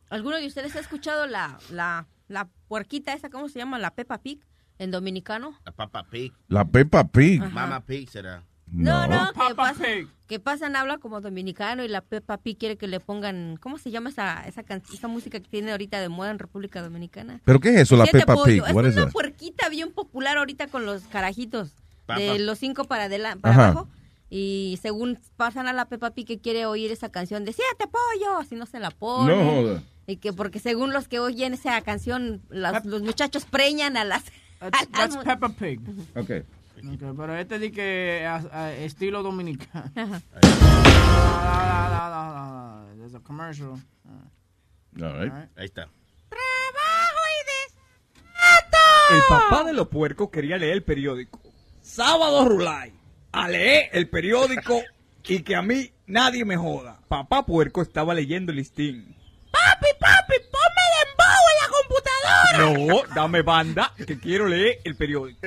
¿Alguno 0.09 0.37
de 0.37 0.47
ustedes 0.47 0.75
ha 0.75 0.79
escuchado 0.79 1.25
la, 1.27 1.57
la, 1.71 2.05
la 2.27 2.47
puerquita 2.67 3.13
esa, 3.13 3.29
cómo 3.29 3.49
se 3.49 3.59
llama? 3.59 3.79
La 3.79 3.91
Peppa 3.95 4.19
Pig 4.19 4.39
en 4.77 4.91
dominicano. 4.91 5.57
La 5.65 5.71
Papa 5.71 6.03
Pig. 6.09 6.33
La 6.47 6.65
Peppa 6.65 7.03
Pig. 7.07 7.41
Mama 7.41 7.81
Pig 7.85 8.09
será. 8.09 8.43
No, 8.67 9.05
no, 9.07 9.31
que 9.33 9.53
pasan, 9.55 10.09
que 10.27 10.39
pasan 10.39 10.75
habla 10.75 10.97
como 10.97 11.21
dominicano 11.21 11.83
y 11.83 11.87
la 11.87 12.01
Peppa 12.01 12.37
Pig 12.37 12.57
quiere 12.57 12.75
que 12.75 12.87
le 12.87 12.99
pongan, 12.99 13.57
¿cómo 13.57 13.77
se 13.77 13.91
llama 13.91 14.09
esa 14.09 14.47
esa, 14.47 14.63
can- 14.63 14.81
esa 14.91 15.07
música 15.07 15.39
que 15.39 15.47
tiene 15.47 15.71
ahorita 15.71 16.01
de 16.01 16.09
moda 16.09 16.31
en 16.31 16.39
República 16.39 16.81
Dominicana? 16.81 17.39
¿Pero 17.45 17.59
qué 17.59 17.69
es 17.69 17.75
eso, 17.81 17.95
la 17.97 18.05
Peppa. 18.05 18.35
Pig? 18.43 18.63
Es 18.65 18.73
una 18.73 19.07
puerquita 19.11 19.69
bien 19.69 19.91
popular 19.91 20.37
ahorita 20.37 20.67
con 20.67 20.85
los 20.87 21.03
carajitos 21.03 21.75
Papa. 22.07 22.19
de 22.19 22.39
los 22.39 22.57
cinco 22.57 22.85
para 22.85 23.03
adelante, 23.03 23.41
para 23.41 23.55
abajo. 23.55 23.87
Y 24.35 24.79
según 24.81 25.19
pasan 25.37 25.67
a 25.67 25.73
la 25.73 25.85
Peppa 25.85 26.09
Pig 26.09 26.25
que 26.25 26.39
quiere 26.39 26.65
oír 26.65 26.91
esa 26.91 27.09
canción 27.09 27.45
de 27.45 27.53
siete 27.53 27.85
pollo, 27.85 28.39
así 28.39 28.55
no 28.55 28.65
se 28.65 28.79
la 28.79 28.89
pone. 28.89 29.35
No 29.35 29.43
joda. 29.51 29.83
Y 30.07 30.17
que 30.17 30.33
porque 30.33 30.59
según 30.59 30.91
los 30.91 31.07
que 31.07 31.19
oyen 31.19 31.53
esa 31.53 31.79
canción, 31.81 32.41
las- 32.49 32.83
los 32.83 33.03
muchachos 33.03 33.45
preñan 33.45 33.95
a 33.95 34.03
las... 34.05 34.23
That's 34.91 35.17
Peppa 35.23 35.49
Pig. 35.49 35.79
Ok. 36.15 36.31
Ok, 36.83 37.15
pero 37.15 37.35
este 37.37 37.59
di 37.59 37.71
que 37.71 38.25
a- 38.27 38.43
a- 38.51 38.73
estilo 38.73 39.21
dominicano. 39.21 39.91
Ajá. 39.95 40.21
Ah, 41.55 42.85
There's 42.97 43.13
a 43.15 43.19
commercial. 43.19 43.79
All 45.01 45.13
right. 45.21 45.31
Ahí 45.55 45.65
está. 45.65 45.87
El 49.11 49.21
papá 49.29 49.63
de 49.63 49.73
los 49.73 49.87
puercos 49.89 50.29
quería 50.31 50.57
leer 50.57 50.73
el 50.73 50.83
periódico. 50.83 51.39
Sábado 51.81 52.45
Rulay. 52.45 52.93
A 53.33 53.49
leer 53.49 53.89
el 53.93 54.09
periódico 54.09 54.81
y 55.23 55.41
que 55.41 55.55
a 55.55 55.61
mí 55.61 55.91
nadie 56.05 56.45
me 56.45 56.55
joda. 56.55 56.99
Papá 57.07 57.45
puerco 57.45 57.81
estaba 57.81 58.13
leyendo 58.13 58.51
el 58.51 58.57
listín. 58.57 59.15
Papi, 59.51 59.87
papi, 59.99 60.35
ponme 60.51 60.83
dembow 60.99 61.43
en 61.51 61.57
la 61.61 61.67
computadora. 61.77 63.07
No, 63.07 63.15
dame 63.15 63.41
banda, 63.41 63.93
que 64.05 64.19
quiero 64.19 64.47
leer 64.47 64.79
el 64.83 64.95
periódico. 64.95 65.39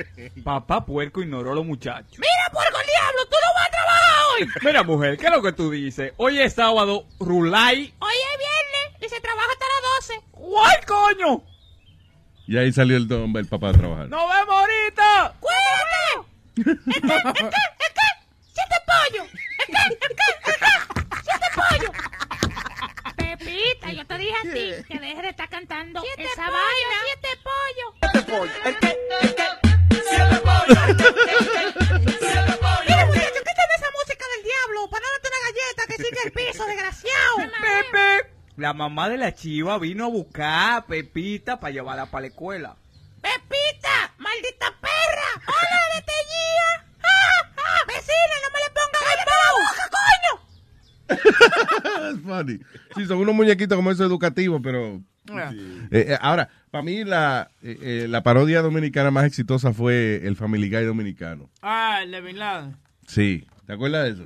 Papá 0.43 0.85
puerco 0.85 1.21
ignoró 1.21 1.53
a 1.53 1.55
los 1.55 1.65
muchachos. 1.65 2.19
Mira, 2.19 2.51
puerco 2.51 2.77
diablo, 2.77 3.25
tú 3.29 3.35
no 3.35 3.53
vas 3.53 3.67
a 3.67 3.71
trabajar 3.71 4.25
hoy. 4.35 4.47
Mira, 4.65 4.83
mujer, 4.83 5.17
¿qué 5.17 5.25
es 5.27 5.31
lo 5.31 5.41
que 5.41 5.53
tú 5.53 5.71
dices? 5.71 6.13
Hoy 6.17 6.39
es 6.39 6.53
sábado, 6.53 7.05
Rulay. 7.19 7.93
Hoy 7.99 8.13
es 8.13 8.37
viernes 8.37 9.01
y 9.05 9.09
se 9.09 9.21
trabaja 9.21 9.47
hasta 9.51 9.65
las 9.65 10.07
12. 10.07 10.21
¡Guay, 10.33 10.75
coño! 10.85 11.43
Y 12.47 12.57
ahí 12.57 12.71
salió 12.71 12.97
el, 12.97 13.11
hombre, 13.13 13.41
el 13.41 13.47
papá 13.47 13.69
a 13.69 13.73
trabajar. 13.73 14.07
¡Nos 14.07 14.21
vemos 14.21 14.55
ahorita! 14.55 15.35
¡Cuídate! 15.39 16.26
¿Es 16.57 16.63
qué? 16.63 16.71
¿Es 16.71 16.79
qué? 16.81 16.87
¿Es 16.97 17.91
qué? 17.93 18.07
¡Siete 18.53 18.77
pollo! 18.89 19.23
¿Es 19.23 19.67
qué? 19.67 19.83
¿Es 19.93 19.97
qué? 19.99 20.27
¿Es 20.49 20.57
qué? 20.57 20.73
¡Siete 21.23 21.47
pollo! 21.55 21.89
Pepita, 23.15 23.91
yo 23.91 24.03
te 24.07 24.17
dije 24.17 24.33
a 24.33 24.41
ti 24.41 24.73
que 24.87 24.99
dejes 24.99 25.21
de 25.21 25.29
estar 25.29 25.49
cantando 25.49 26.03
esa 26.17 26.49
vaina. 26.49 26.97
¡Siete 27.05 27.29
pollo! 27.43 27.93
¡Siete 28.11 28.31
pollo! 28.31 28.51
¿El 28.65 28.79
qué? 28.79 28.97
¿El 29.21 29.35
qué? 29.35 29.47
¡Siete 30.09 30.37
pollo! 30.41 30.75
Mira, 32.87 33.05
muchachos, 33.05 33.43
quítame 33.45 33.73
esa 33.75 33.91
música 33.91 34.25
del 34.33 34.43
diablo 34.43 34.89
para 34.89 35.05
no 35.05 35.11
darte 35.11 35.27
una 35.27 35.41
galleta 35.45 35.81
que 35.87 35.95
sigue 35.97 36.21
el 36.25 36.31
piso, 36.31 36.65
desgraciado. 36.65 37.35
Pepe. 37.61 38.33
La 38.55 38.73
mamá 38.73 39.09
de 39.09 39.17
la 39.17 39.35
chiva 39.35 39.77
vino 39.77 40.05
a 40.05 40.09
buscar 40.09 40.77
a 40.77 40.85
Pepita 40.87 41.59
para 41.59 41.71
llevarla 41.71 42.07
para 42.07 42.21
la 42.21 42.27
escuela. 42.29 42.75
¡Pepita! 43.27 44.13
¡Maldita 44.19 44.67
perra! 44.79 45.29
¡Hola, 45.47 45.79
de 45.93 46.01
teñía! 46.01 46.69
¡Ah! 47.03 47.51
¡Ah! 47.57 47.81
¡Vecina, 47.87 48.35
no 48.43 48.49
me 48.53 48.59
le 48.63 48.69
pongas 48.77 49.03
en 49.11 49.19
la 49.27 49.39
boca, 49.57 49.83
coño! 49.97 50.33
Es 52.11 52.19
funny. 52.21 52.59
Sí, 52.95 53.05
son 53.05 53.17
unos 53.19 53.35
muñequitos 53.35 53.75
como 53.75 53.91
eso 53.91 54.05
educativos, 54.05 54.61
pero... 54.63 55.01
Yeah. 55.25 55.51
Eh, 55.91 56.05
eh, 56.11 56.17
ahora, 56.21 56.49
para 56.71 56.83
mí 56.83 57.03
la, 57.03 57.51
eh, 57.61 57.77
eh, 57.81 58.07
la 58.07 58.23
parodia 58.23 58.61
dominicana 58.61 59.11
más 59.11 59.25
exitosa 59.25 59.73
fue 59.73 60.21
el 60.25 60.37
Family 60.37 60.69
Guy 60.69 60.85
dominicano. 60.85 61.49
Ah, 61.61 61.99
el 62.01 62.11
de 62.11 62.21
Bin 62.21 62.39
Laden. 62.39 62.77
Sí, 63.07 63.45
¿te 63.65 63.73
acuerdas 63.73 64.05
de 64.05 64.11
eso? 64.11 64.25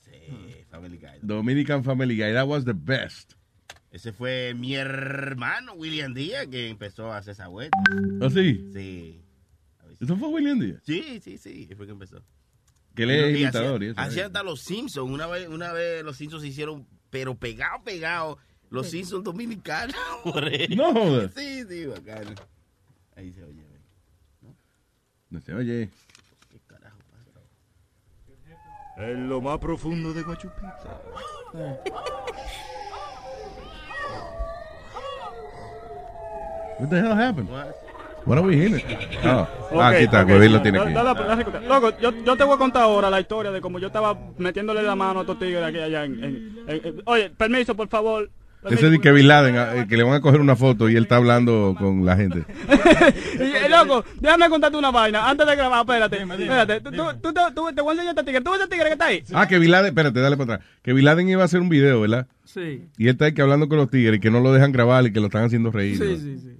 Sí, 0.00 0.64
Family 0.68 0.98
Guy. 0.98 1.20
Dominican 1.22 1.84
Family 1.84 2.16
Guy, 2.16 2.32
that 2.32 2.48
was 2.48 2.64
the 2.64 2.74
best. 2.74 3.34
Ese 3.92 4.10
fue 4.10 4.54
mi 4.54 4.74
hermano 4.74 5.74
William 5.74 6.14
Díaz 6.14 6.46
que 6.46 6.68
empezó 6.68 7.12
a 7.12 7.18
hacer 7.18 7.32
esa 7.32 7.48
vuelta. 7.48 7.76
¿Oh, 8.22 8.30
sí? 8.30 8.70
Sí. 8.72 9.20
¿Eso 10.00 10.16
fue 10.16 10.28
William 10.28 10.58
Díaz? 10.58 10.80
Sí, 10.82 11.20
sí, 11.22 11.36
sí. 11.36 11.68
Fue 11.76 11.84
que 11.84 11.92
empezó. 11.92 12.22
Que 12.94 13.02
él 13.02 13.10
es 13.10 13.38
imitador 13.38 13.82
hacía-. 13.82 14.02
Hacía 14.02 14.26
hasta 14.26 14.42
los 14.42 14.62
Simpsons. 14.62 15.10
Una 15.10 15.26
vez, 15.26 15.46
una 15.46 15.72
vez 15.74 16.02
los 16.02 16.16
Simpsons 16.16 16.42
se 16.42 16.48
hicieron, 16.48 16.86
pero 17.10 17.34
pegado, 17.34 17.84
pegado. 17.84 18.38
Los 18.70 18.88
Simpsons 18.88 19.24
dominicanos. 19.24 19.94
No 20.74 20.92
jodas. 20.94 21.32
Sí, 21.36 21.62
sí, 21.68 21.84
bacano. 21.84 22.34
Ahí 23.14 23.30
se 23.30 23.44
oye. 23.44 23.62
No 25.28 25.40
se 25.40 25.52
oye. 25.52 25.90
En 28.96 29.28
lo 29.28 29.40
más 29.40 29.58
profundo 29.58 30.14
de 30.14 30.22
Guachupita. 30.22 31.02
What 36.78 36.88
the 36.90 36.96
hell 37.00 37.12
happened? 37.14 37.48
What 38.24 38.38
are 38.38 38.46
we 38.46 38.54
hearing? 38.56 38.84
Oh, 39.24 39.46
Ok, 39.72 39.80
ah, 39.80 39.88
aquí 39.88 40.04
está, 40.04 40.22
ok. 40.22 40.28
Huevín 40.30 40.52
lo 40.52 40.62
tiene 40.62 40.78
aquí. 40.78 40.92
la- 40.92 41.02
da 41.02 41.14
la- 41.14 41.60
Loco, 41.68 41.98
yo, 41.98 42.12
yo 42.24 42.36
te 42.36 42.44
voy 42.44 42.54
a 42.54 42.58
contar 42.58 42.82
ahora 42.82 43.10
la 43.10 43.18
historia 43.20 43.50
de 43.50 43.60
cómo 43.60 43.78
yo 43.78 43.86
estaba 43.88 44.16
metiéndole 44.38 44.82
la 44.82 44.94
mano 44.94 45.20
a 45.20 45.22
estos 45.22 45.38
tigres 45.38 45.62
aquí 45.64 45.78
allá. 45.78 46.04
En, 46.04 46.22
en- 46.22 46.56
en- 46.68 46.80
en- 46.86 47.02
oye, 47.06 47.30
permiso, 47.30 47.74
por 47.74 47.88
favor. 47.88 48.30
Ese 48.70 48.90
de 48.90 49.00
que 49.00 49.10
Bin 49.10 49.26
Laden, 49.26 49.56
eh, 49.56 49.86
que 49.88 49.96
le 49.96 50.04
van 50.04 50.12
a 50.14 50.20
coger 50.20 50.40
una 50.40 50.54
foto 50.54 50.88
y 50.88 50.94
él 50.94 51.02
está 51.02 51.16
hablando 51.16 51.74
con 51.78 52.04
la 52.04 52.16
gente. 52.16 52.44
Eh, 53.38 53.68
loco, 53.68 54.04
déjame 54.20 54.48
contarte 54.48 54.76
una 54.76 54.92
vaina. 54.92 55.28
Antes 55.28 55.44
de 55.46 55.56
grabar, 55.56 55.80
espérate. 55.80 56.22
Espérate. 56.22 56.80
Tú, 56.80 56.90
tú- 56.92 57.12
tú 57.20 57.32
te- 57.32 57.40
tú- 57.54 57.72
te 57.74 57.82
voy 57.82 57.90
a 57.90 57.92
enseñar 57.94 58.10
este 58.16 58.22
tigre. 58.24 58.40
¿Tú 58.42 58.50
ves 58.52 58.60
ese 58.60 58.68
tigre 58.68 58.86
que 58.86 58.92
está 58.92 59.06
ahí? 59.06 59.24
Ah, 59.34 59.48
que 59.48 59.58
Bin 59.58 59.70
Laden, 59.72 59.86
espérate, 59.88 60.20
dale 60.20 60.36
para 60.36 60.54
atrás. 60.54 60.68
Que 60.82 60.92
Bin 60.92 61.04
Laden 61.04 61.28
iba 61.28 61.42
a 61.42 61.46
hacer 61.46 61.60
un 61.60 61.68
video, 61.68 62.00
¿verdad? 62.02 62.28
Sí. 62.44 62.84
Y 62.98 63.04
él 63.06 63.12
está 63.12 63.24
ahí 63.24 63.32
que 63.34 63.42
hablando 63.42 63.68
con 63.68 63.78
los 63.78 63.90
tigres 63.90 64.18
y 64.18 64.20
que 64.20 64.30
no 64.30 64.38
lo 64.40 64.52
dejan 64.52 64.70
grabar 64.70 65.04
y 65.06 65.12
que 65.12 65.18
lo 65.18 65.26
están 65.26 65.44
haciendo 65.44 65.72
reír. 65.72 65.96
Sí, 65.98 66.04
¿no? 66.04 66.16
sí, 66.16 66.38
sí. 66.38 66.56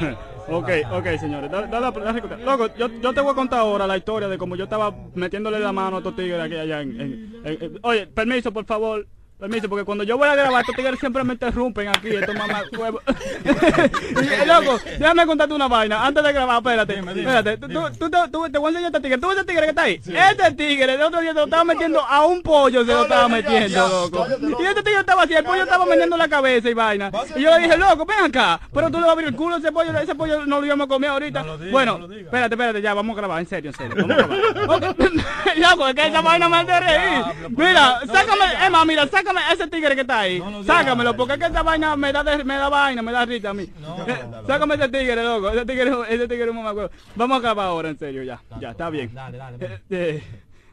Ok, 0.48 0.68
ok, 0.92 1.06
señores. 1.18 1.50
Da- 1.50 1.66
da 1.66 1.80
la- 1.80 1.90
da 1.90 2.00
la 2.00 2.10
escucha. 2.12 2.36
Loco, 2.36 2.68
yo, 2.76 2.88
yo 3.00 3.12
te 3.12 3.20
voy 3.20 3.32
a 3.32 3.34
contar 3.34 3.58
ahora 3.60 3.84
la 3.86 3.96
historia 3.96 4.28
de 4.28 4.38
cómo 4.38 4.54
yo 4.54 4.64
estaba 4.64 4.94
metiéndole 5.14 5.58
la 5.58 5.72
mano 5.72 5.96
a 5.96 5.98
estos 5.98 6.14
tigres 6.14 6.40
aquí 6.40 6.54
allá. 6.54 6.82
En- 6.82 7.00
en- 7.00 7.42
en- 7.44 7.78
oye, 7.82 8.06
permiso, 8.06 8.52
por 8.52 8.64
favor. 8.64 9.06
Permiso, 9.38 9.68
porque 9.68 9.84
cuando 9.84 10.02
yo 10.02 10.16
voy 10.16 10.28
a 10.28 10.34
grabar, 10.34 10.62
estos 10.62 10.74
tigres 10.74 10.98
siempre 10.98 11.22
me 11.22 11.34
interrumpen 11.34 11.88
aquí, 11.88 12.08
estos 12.08 12.34
mamá 12.34 12.62
huevos. 12.76 13.02
Eh, 13.46 14.44
loco, 14.46 14.78
déjame 14.98 15.26
contarte 15.26 15.54
una 15.54 15.68
vaina. 15.68 16.04
Antes 16.04 16.22
de 16.24 16.32
grabar, 16.32 16.56
espérate. 16.58 16.98
Espérate, 16.98 17.56
tú, 17.58 17.68
tú, 17.68 17.80
tú, 17.98 18.10
te- 18.10 18.28
tú- 18.30 18.48
te 18.50 18.58
voy 18.58 18.66
a 18.66 18.70
enseñar 18.70 18.88
este 18.94 19.00
tigre. 19.00 19.18
¿Tú 19.18 19.28
ves 19.28 19.36
ese 19.36 19.46
tigre 19.46 19.62
que 19.64 19.68
está 19.70 19.82
ahí? 19.82 20.00
Este 20.06 20.52
tigre, 20.52 20.94
el 20.94 21.02
otro 21.02 21.20
día 21.20 21.30
se 21.30 21.38
lo 21.38 21.44
estaba 21.44 21.64
metiendo 21.64 22.00
a 22.00 22.24
un 22.26 22.42
pollo, 22.42 22.84
se 22.84 22.92
lo 22.92 23.02
estaba 23.02 23.28
metiendo, 23.28 23.88
loco. 23.88 24.26
Y 24.60 24.64
este 24.64 24.82
tigre 24.82 25.00
estaba 25.00 25.22
así, 25.22 25.34
el 25.34 25.44
pollo 25.44 25.62
estaba 25.64 25.84
meneando 25.86 26.16
la 26.16 26.28
cabeza 26.28 26.68
y 26.70 26.74
vaina. 26.74 27.10
Y 27.36 27.42
yo 27.42 27.50
le 27.50 27.58
dije, 27.64 27.76
loco, 27.76 28.04
ven 28.06 28.24
acá. 28.24 28.58
Pero 28.72 28.86
tú 28.90 28.94
le 28.98 29.00
vas 29.02 29.10
a 29.10 29.12
abrir 29.12 29.28
el 29.28 29.36
culo 29.36 29.56
a 29.56 29.58
ese 29.58 29.70
pollo, 29.70 29.96
ese 29.98 30.14
pollo 30.14 30.46
no 30.46 30.60
lo 30.60 30.66
íbamos 30.66 30.86
a 30.86 30.88
comer 30.88 31.10
ahorita. 31.10 31.44
bueno, 31.70 32.08
espérate, 32.10 32.54
espérate, 32.54 32.82
ya, 32.82 32.94
vamos 32.94 33.14
a 33.14 33.18
grabar, 33.18 33.40
en 33.40 33.46
serio, 33.46 33.70
en 33.70 33.76
serio. 33.76 34.06
Vamos 34.06 34.10
a 34.10 34.26
grabar. 34.26 34.96
Loco, 35.56 35.88
es 35.88 35.94
que 35.94 36.06
esa 36.06 36.20
vaina 36.22 36.48
me 36.48 36.56
hace 36.56 36.80
reír. 36.80 37.24
Mira, 37.50 38.00
sácame, 38.06 38.70
más, 38.70 38.86
mira, 38.86 39.06
sácame 39.06 39.25
sácame 39.26 39.40
a 39.40 39.52
ese 39.52 39.66
tigre 39.68 39.94
que 39.94 40.00
está 40.02 40.20
ahí. 40.20 40.42
Sácamelo, 40.64 41.16
porque 41.16 41.34
es 41.34 41.38
que 41.40 41.46
esta 41.46 41.62
vaina 41.62 41.96
me 41.96 42.12
da, 42.12 42.22
de- 42.22 42.44
me 42.44 42.54
da 42.56 42.68
vaina, 42.68 43.02
me 43.02 43.12
da 43.12 43.24
risa 43.26 43.50
a 43.50 43.54
mí. 43.54 43.68
Sácame 44.46 44.74
ese 44.76 44.88
tigre, 44.88 45.22
loco. 45.22 45.50
Ese 45.50 45.64
tigre, 45.66 45.92
ese 46.08 46.28
tigre 46.28 46.46
no 46.46 46.62
me 46.62 46.68
acuerdo. 46.68 46.90
Vamos 47.14 47.36
a 47.36 47.38
acabar 47.40 47.66
ahora, 47.66 47.88
en 47.90 47.98
serio, 47.98 48.22
ya. 48.22 48.40
Ya, 48.60 48.70
está 48.70 48.88
bien. 48.90 49.12
Dale, 49.14 49.38
dale. 49.38 49.56
Eh, 49.60 49.80
eh, 49.90 50.22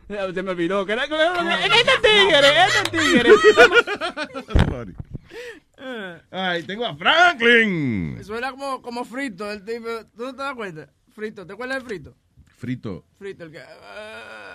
eh, 0.10 0.32
se 0.34 0.44
me 0.44 0.52
olvidó 0.52 0.86
que 0.86 0.94
era 0.94 1.08
que 1.08 1.16
era- 1.16 1.66
este 1.66 1.92
tigre, 2.02 2.66
este 2.68 2.98
tigre. 2.98 3.30
Ay, 6.32 6.64
tengo 6.64 6.86
a 6.86 6.96
Franklin. 6.96 8.24
Suena 8.24 8.52
como, 8.52 8.82
como 8.82 9.04
frito, 9.04 9.52
el 9.52 9.64
tipo. 9.66 9.88
¿Tú 10.16 10.24
no 10.26 10.32
te 10.36 10.42
das 10.44 10.54
cuenta? 10.56 10.90
Frito, 11.14 11.46
¿te 11.46 11.54
acuerdas 11.54 11.80
de 11.80 11.86
frito? 11.90 12.16
Frito. 12.58 13.06
Frito, 13.20 13.44
el 13.44 13.52
que. 13.52 13.60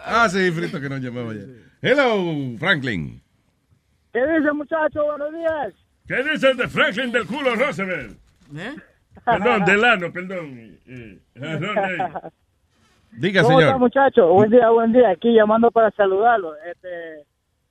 Ah, 0.04 0.28
sí, 0.30 0.50
Frito 0.50 0.80
que 0.80 0.88
nos 0.88 1.00
llamaba 1.00 1.32
ayer. 1.32 1.64
Hello, 1.82 2.56
Franklin. 2.58 3.22
¿Qué 4.26 4.38
dice, 4.38 4.52
muchacho? 4.52 5.04
Buenos 5.04 5.32
días. 5.32 5.74
¿Qué 6.06 6.16
dices 6.24 6.56
de 6.56 6.68
Franklin 6.68 7.12
del 7.12 7.26
culo 7.26 7.54
Roosevelt? 7.54 8.18
¿Eh? 8.56 8.74
Perdón, 9.24 9.64
del 9.64 9.84
ano, 9.84 10.12
perdón. 10.12 10.58
Eh, 10.86 11.18
eh, 11.34 11.58
¿dónde? 11.60 12.30
Diga, 13.12 13.42
¿Cómo 13.42 13.58
está, 13.60 13.66
señor. 13.72 13.78
muchacho? 13.78 14.28
Buen 14.32 14.50
día, 14.50 14.70
buen 14.70 14.92
día. 14.92 15.10
Aquí 15.10 15.32
llamando 15.34 15.70
para 15.70 15.90
saludarlo. 15.92 16.54
Este, 16.66 17.24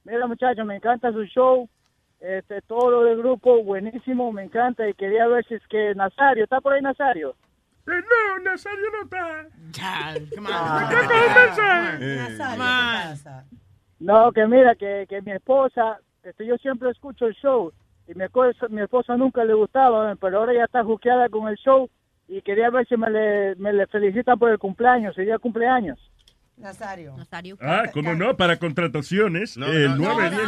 mira, 0.05 0.25
muchacho, 0.27 0.63
me 0.65 0.75
encanta 0.77 1.11
su 1.11 1.25
show. 1.25 1.67
Este, 2.19 2.61
todo 2.61 2.91
lo 2.91 3.03
del 3.03 3.17
grupo, 3.17 3.63
buenísimo, 3.63 4.31
me 4.31 4.43
encanta. 4.43 4.87
Y 4.87 4.93
quería 4.93 5.27
ver 5.27 5.45
si 5.47 5.55
es 5.55 5.67
que 5.67 5.93
Nazario, 5.95 6.43
¿está 6.45 6.61
por 6.61 6.73
ahí 6.73 6.81
Nazario? 6.81 7.31
Eh, 7.87 7.91
no, 7.91 8.43
Nazario 8.43 8.85
no 8.91 9.03
está. 9.03 9.45
Ya, 9.71 10.13
come 10.35 10.49
Ah. 10.51 10.87
¿Qué 10.89 10.95
coge 10.95 11.27
un 11.27 11.33
mensaje? 11.33 12.15
Nazario, 12.15 12.53
¿qué 12.53 12.59
pasa? 12.59 13.45
No, 13.99 14.31
que 14.31 14.45
mira, 14.47 14.75
que, 14.75 15.05
que 15.09 15.21
mi 15.21 15.31
esposa, 15.31 15.97
este, 16.29 16.45
yo 16.45 16.55
siempre 16.57 16.89
escucho 16.91 17.25
el 17.27 17.33
show 17.35 17.71
y 18.07 18.13
mi 18.15 18.23
esposa, 18.25 18.67
mi 18.69 18.81
esposa 18.81 19.15
nunca 19.17 19.43
le 19.43 19.53
gustaba, 19.53 20.15
pero 20.15 20.39
ahora 20.39 20.53
ya 20.53 20.63
está 20.65 20.83
juqueada 20.83 21.29
con 21.29 21.47
el 21.47 21.55
show 21.57 21.89
y 22.27 22.41
quería 22.41 22.69
ver 22.69 22.87
si 22.87 22.97
me 22.97 23.09
le, 23.09 23.55
me 23.55 23.73
le 23.73 23.87
felicitan 23.87 24.37
por 24.39 24.49
el 24.51 24.59
cumpleaños, 24.59 25.15
sería 25.15 25.37
cumpleaños. 25.39 25.99
Nazario. 26.57 27.15
Nazario. 27.15 27.55
Ah, 27.61 27.83
como 27.93 28.15
no, 28.15 28.35
para 28.35 28.57
contrataciones, 28.57 29.57
el 29.57 29.95
9, 29.95 30.29
10 30.29 30.33
y 30.33 30.35
10. 30.35 30.47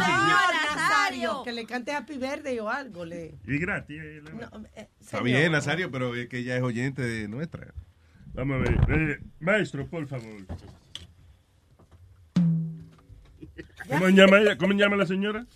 Nazario. 0.74 1.42
Que 1.44 1.52
le 1.52 1.64
cante 1.66 1.92
Happy 1.94 2.18
Verde 2.18 2.60
o 2.60 2.68
algo. 2.68 3.04
Le... 3.04 3.38
Y 3.46 3.58
gratis. 3.58 4.00
eh, 4.02 4.20
la- 4.24 4.30
No, 4.58 4.66
eh, 4.74 4.88
Está 5.00 5.20
bien, 5.22 5.52
Nazario, 5.52 5.88
pero 5.92 6.14
es 6.16 6.28
que 6.28 6.38
ella 6.38 6.56
es 6.56 6.62
oyente 6.62 7.02
de 7.02 7.28
nuestra. 7.28 7.72
Vamos 8.34 8.56
a 8.56 8.58
ver. 8.58 8.80
Eh, 8.88 9.18
maestro, 9.38 9.86
por 9.86 10.06
favor. 10.08 10.24
¿Cómo 13.88 14.08
llama 14.08 14.38
ella? 14.38 14.56
¿Cómo 14.58 14.72
llama 14.74 14.96
la 14.96 15.06
señora? 15.06 15.46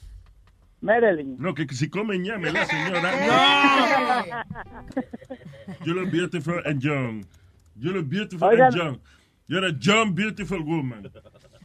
Marilyn. 0.85 1.37
No, 1.39 1.55
que 1.55 1.67
si 1.75 1.89
come 1.89 2.19
llame 2.19 2.53
la 2.53 2.67
señora. 2.67 4.45
You 5.85 5.95
look 5.95 6.11
beautiful 6.11 6.61
and 6.65 6.83
young. 6.83 7.25
You 7.77 7.93
look 7.93 8.09
beautiful 8.09 8.49
Oigan. 8.49 8.67
and 8.67 8.75
young. 8.77 9.01
You're 9.47 9.65
a 9.67 9.73
young, 9.73 10.15
beautiful 10.15 10.63
woman. 10.63 11.11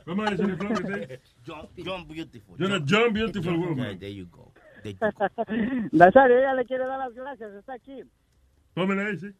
¿Cómo 0.05 0.25
es 0.25 0.39
el 0.39 0.57
que 0.57 1.19
John, 1.45 1.67
John 1.77 2.07
Beautiful. 2.07 2.55
You're 2.57 2.75
a 2.75 2.79
young, 2.79 3.13
beautiful 3.13 3.57
woman. 3.57 3.99
there 3.99 4.09
you 4.09 4.25
go. 4.25 4.51
There 4.83 4.93
you 4.93 4.99
go. 4.99 5.09
Nazario, 5.91 6.37
ella 6.39 6.53
le 6.53 6.65
quiere 6.65 6.85
dar 6.85 6.97
las 6.97 7.13
gracias, 7.13 7.53
está 7.53 7.73
aquí. 7.73 8.03
Pómela 8.73 9.09
ese. 9.09 9.33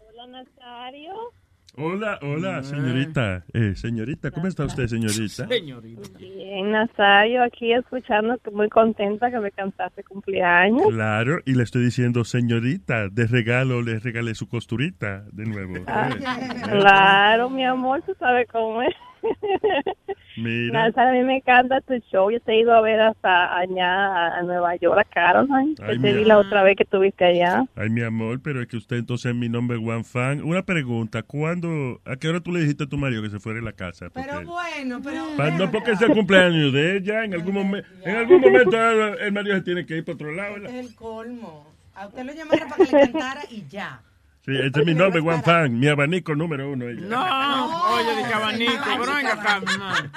Hola, 0.00 0.26
Nazario. 0.28 1.32
Hola, 1.76 2.18
hola, 2.22 2.64
señorita. 2.64 3.44
Eh, 3.52 3.74
señorita, 3.76 4.32
¿cómo 4.32 4.48
está 4.48 4.64
usted, 4.64 4.86
señorita? 4.88 5.46
Bien, 5.46 6.72
Nazario, 6.72 7.42
aquí 7.44 7.72
escuchando, 7.72 8.36
muy 8.52 8.68
contenta 8.68 9.30
que 9.30 9.38
me 9.38 9.52
cantaste 9.52 10.02
cumpleaños. 10.02 10.82
Claro, 10.90 11.38
y 11.46 11.54
le 11.54 11.62
estoy 11.62 11.84
diciendo, 11.84 12.24
señorita, 12.24 13.08
de 13.08 13.26
regalo 13.28 13.80
le 13.82 14.00
regalé 14.00 14.34
su 14.34 14.48
costurita 14.48 15.24
de 15.30 15.44
nuevo. 15.44 15.74
Ah, 15.86 16.08
Eh, 16.10 16.62
claro, 16.68 17.48
mi 17.50 17.64
amor, 17.64 18.02
tú 18.02 18.12
sabes 18.18 18.48
cómo 18.50 18.82
es. 18.82 18.94
Mira. 20.36 20.84
A 20.94 21.12
mí 21.12 21.22
me 21.24 21.36
encanta 21.38 21.80
tu 21.80 21.94
show. 22.12 22.30
Yo 22.30 22.38
te 22.40 22.52
he 22.52 22.60
ido 22.60 22.72
a 22.72 22.80
ver 22.80 23.00
hasta 23.00 23.56
allá 23.58 24.36
a 24.36 24.42
Nueva 24.42 24.76
York, 24.76 24.98
a 24.98 25.04
Caroline, 25.04 25.74
que 25.74 25.82
Ay, 25.84 25.98
te 25.98 26.12
mi 26.12 26.18
vi 26.18 26.24
la 26.24 26.38
otra 26.38 26.62
vez 26.62 26.76
que 26.76 26.84
estuviste 26.84 27.24
allá. 27.24 27.64
Ay, 27.74 27.90
mi 27.90 28.02
amor, 28.02 28.40
pero 28.42 28.60
es 28.62 28.68
que 28.68 28.76
usted 28.76 28.96
entonces 28.96 29.30
es 29.32 29.36
mi 29.36 29.48
nombre 29.48 29.76
one 29.78 30.04
fan. 30.04 30.42
Una 30.42 30.62
pregunta, 30.62 31.22
¿cuándo, 31.22 32.00
a 32.04 32.16
qué 32.16 32.28
hora 32.28 32.40
tú 32.40 32.52
le 32.52 32.60
dijiste 32.60 32.84
a 32.84 32.86
tu 32.88 32.96
marido 32.98 33.22
que 33.22 33.30
se 33.30 33.40
fuera 33.40 33.58
de 33.58 33.64
la 33.64 33.72
casa? 33.72 34.10
Porque- 34.10 34.28
Pero 34.30 34.42
bueno, 34.46 35.00
pero... 35.02 35.52
No 35.58 35.70
porque 35.72 35.92
es 35.92 36.02
el 36.02 36.12
cumpleaños 36.12 36.72
de 36.72 36.96
ella, 36.98 37.24
en 37.24 37.34
algún, 37.34 37.54
momen- 37.56 37.84
en 38.04 38.16
algún 38.16 38.40
momento 38.40 38.76
el, 38.90 39.18
el 39.20 39.32
marido 39.32 39.56
se 39.56 39.62
tiene 39.62 39.86
que 39.86 39.96
ir 39.96 40.04
para 40.04 40.14
otro 40.14 40.32
lado. 40.32 40.54
¿verdad? 40.54 40.70
Es 40.74 40.86
el 40.86 40.94
colmo. 40.94 41.66
A 41.94 42.06
usted 42.06 42.24
lo 42.24 42.32
llamaron 42.32 42.68
para 42.68 42.84
que 42.86 42.92
le 42.96 43.00
cantara 43.12 43.40
y 43.50 43.66
ya. 43.68 44.00
Sí, 44.48 44.56
este 44.56 44.80
es 44.80 44.86
mi 44.86 44.94
nombre, 44.94 45.20
one 45.20 45.42
fan, 45.42 45.78
mi 45.78 45.88
abanico 45.88 46.34
número 46.34 46.70
uno. 46.72 46.88
ella. 46.88 47.02
No, 47.02 47.96
oye, 47.96 48.26
de 48.26 48.32
abanico, 48.32 48.72
pero 48.98 49.14
venga 49.14 49.32
acá. 49.34 49.60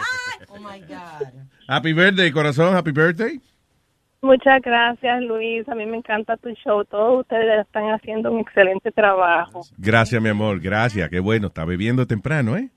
Oh 0.47 0.57
my 0.59 0.79
God. 0.79 1.27
Happy 1.67 1.91
birthday, 1.91 2.31
corazón, 2.31 2.73
happy 2.73 2.91
birthday. 2.91 3.41
Muchas 4.23 4.61
gracias, 4.61 5.21
Luis. 5.23 5.67
A 5.67 5.73
mí 5.73 5.85
me 5.87 5.97
encanta 5.97 6.37
tu 6.37 6.49
show. 6.63 6.85
Todos 6.85 7.21
ustedes 7.21 7.65
están 7.65 7.85
haciendo 7.89 8.31
un 8.31 8.41
excelente 8.41 8.91
trabajo. 8.91 9.61
Gracias, 9.79 10.21
mi 10.21 10.29
amor, 10.29 10.59
gracias. 10.59 11.09
Qué 11.09 11.19
bueno, 11.19 11.47
está 11.47 11.65
bebiendo 11.65 12.05
temprano, 12.05 12.55
¿eh? 12.55 12.69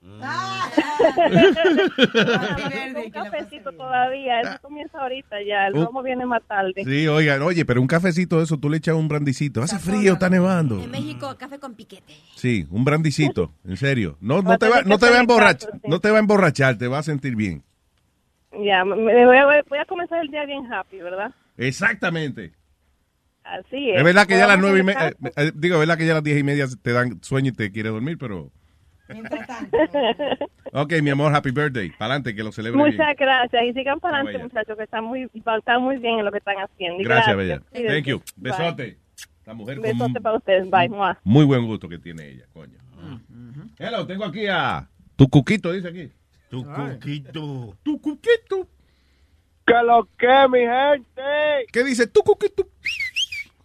un 3.04 3.10
cafecito 3.10 3.72
todavía. 3.72 4.40
Eso 4.40 4.58
comienza 4.62 4.98
ahorita 4.98 5.36
ya. 5.46 5.66
El 5.66 5.74
Uh. 5.76 5.84
romo 5.84 6.02
viene 6.02 6.24
más 6.24 6.42
tarde. 6.48 6.82
Sí, 6.82 7.06
oigan, 7.08 7.42
oye, 7.42 7.66
pero 7.66 7.82
un 7.82 7.88
cafecito 7.88 8.38
de 8.38 8.44
eso, 8.44 8.56
tú 8.56 8.70
le 8.70 8.78
echas 8.78 8.94
un 8.94 9.08
brandicito. 9.08 9.62
Hace 9.62 9.78
frío, 9.78 10.14
está 10.14 10.30
nevando. 10.30 10.80
En 10.80 10.90
México, 10.90 11.36
café 11.38 11.58
con 11.58 11.74
piquete. 11.74 12.14
Sí, 12.36 12.66
un 12.70 12.84
brandicito, 12.86 13.52
en 13.68 13.76
serio. 13.76 14.16
No, 14.22 14.40
no 14.40 14.56
te 14.56 14.66
va, 14.68 14.80
no 14.80 14.98
te 14.98 15.10
va 15.10 15.16
a 15.18 15.20
emborrachar, 15.20 15.72
no 15.86 16.00
te 16.00 16.10
va 16.10 16.16
a 16.16 16.20
emborrachar, 16.20 16.78
te 16.78 16.88
va 16.88 17.00
a 17.00 17.02
sentir 17.02 17.36
bien. 17.36 17.62
Ya, 18.62 18.84
me, 18.84 19.24
voy, 19.26 19.36
a, 19.36 19.62
voy 19.68 19.78
a 19.78 19.84
comenzar 19.84 20.20
el 20.20 20.28
día 20.28 20.44
bien 20.44 20.72
happy, 20.72 20.98
¿verdad? 20.98 21.32
Exactamente. 21.56 22.52
Así 23.42 23.90
es. 23.90 23.98
Es 23.98 24.04
verdad 24.04 24.26
que 24.26 24.36
ya 24.36 24.44
a 24.44 24.48
las 24.48 24.58
nueve 24.58 24.80
y 24.80 24.82
media, 24.82 25.08
empezar. 25.08 25.44
eh, 25.44 25.52
digo, 25.54 25.74
es 25.74 25.80
verdad 25.80 25.98
que 25.98 26.06
ya 26.06 26.12
a 26.12 26.14
las 26.16 26.24
diez 26.24 26.38
y 26.38 26.42
media 26.42 26.66
te 26.82 26.92
dan 26.92 27.22
sueño 27.22 27.50
y 27.50 27.54
te 27.54 27.70
quiere 27.72 27.90
dormir, 27.90 28.16
pero... 28.18 28.50
Ok, 30.72 30.94
mi 31.02 31.10
amor, 31.10 31.32
happy 31.34 31.50
birthday. 31.50 31.90
Para 31.90 32.14
adelante, 32.14 32.34
que 32.34 32.42
lo 32.42 32.50
celebre 32.50 32.82
bien. 32.82 32.96
Muchas 32.96 33.14
gracias. 33.16 33.62
Y 33.64 33.72
sigan 33.74 34.00
para 34.00 34.16
adelante, 34.18 34.42
muchachos, 34.42 34.76
que 34.76 34.82
están 34.82 35.04
muy, 35.04 35.30
están 35.34 35.82
muy 35.82 35.98
bien 35.98 36.18
en 36.18 36.24
lo 36.24 36.32
que 36.32 36.38
están 36.38 36.56
haciendo. 36.56 37.00
Y 37.00 37.04
Gracias, 37.04 37.36
bella. 37.36 37.60
Thank 37.72 38.06
you. 38.06 38.22
Bye. 38.36 38.50
Besote. 38.50 38.98
La 39.44 39.54
mujer 39.54 39.76
con 39.76 39.82
Besote 39.82 40.20
para 40.20 40.36
ustedes. 40.36 40.70
Bye. 40.70 40.90
Muy 41.22 41.44
buen 41.44 41.66
gusto 41.66 41.88
que 41.88 41.98
tiene 41.98 42.26
ella, 42.28 42.46
coño. 42.52 42.78
Hello, 43.78 44.06
tengo 44.06 44.24
aquí 44.24 44.46
a... 44.46 44.88
Tu 45.16 45.28
cuquito, 45.28 45.70
dice 45.70 45.88
aquí. 45.88 46.10
Tu 46.62 46.64
cuquito. 46.72 47.76
Tu 47.82 48.00
cuquito. 48.00 48.68
¿Qué 49.66 49.74
lo 49.82 50.06
que, 50.18 50.48
mi 50.50 50.60
gente? 50.60 51.66
¿Qué 51.72 51.82
dice 51.84 52.06
tu 52.06 52.20
cuquito? 52.22 52.64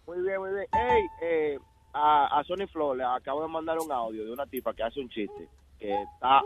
Muy 0.06 0.22
bien, 0.22 0.40
muy 0.40 0.50
bien. 0.54 0.66
Hey, 0.72 1.02
eh, 1.22 1.58
a, 1.92 2.38
a 2.40 2.44
Sony 2.44 2.66
Flow 2.72 2.94
le 2.94 3.04
acabo 3.04 3.42
de 3.42 3.48
mandar 3.48 3.78
un 3.78 3.92
audio 3.92 4.24
de 4.24 4.32
una 4.32 4.46
tipa 4.46 4.72
que 4.74 4.82
hace 4.82 4.98
un 5.00 5.08
chiste 5.08 5.48
que 5.78 5.94
está 6.02 6.42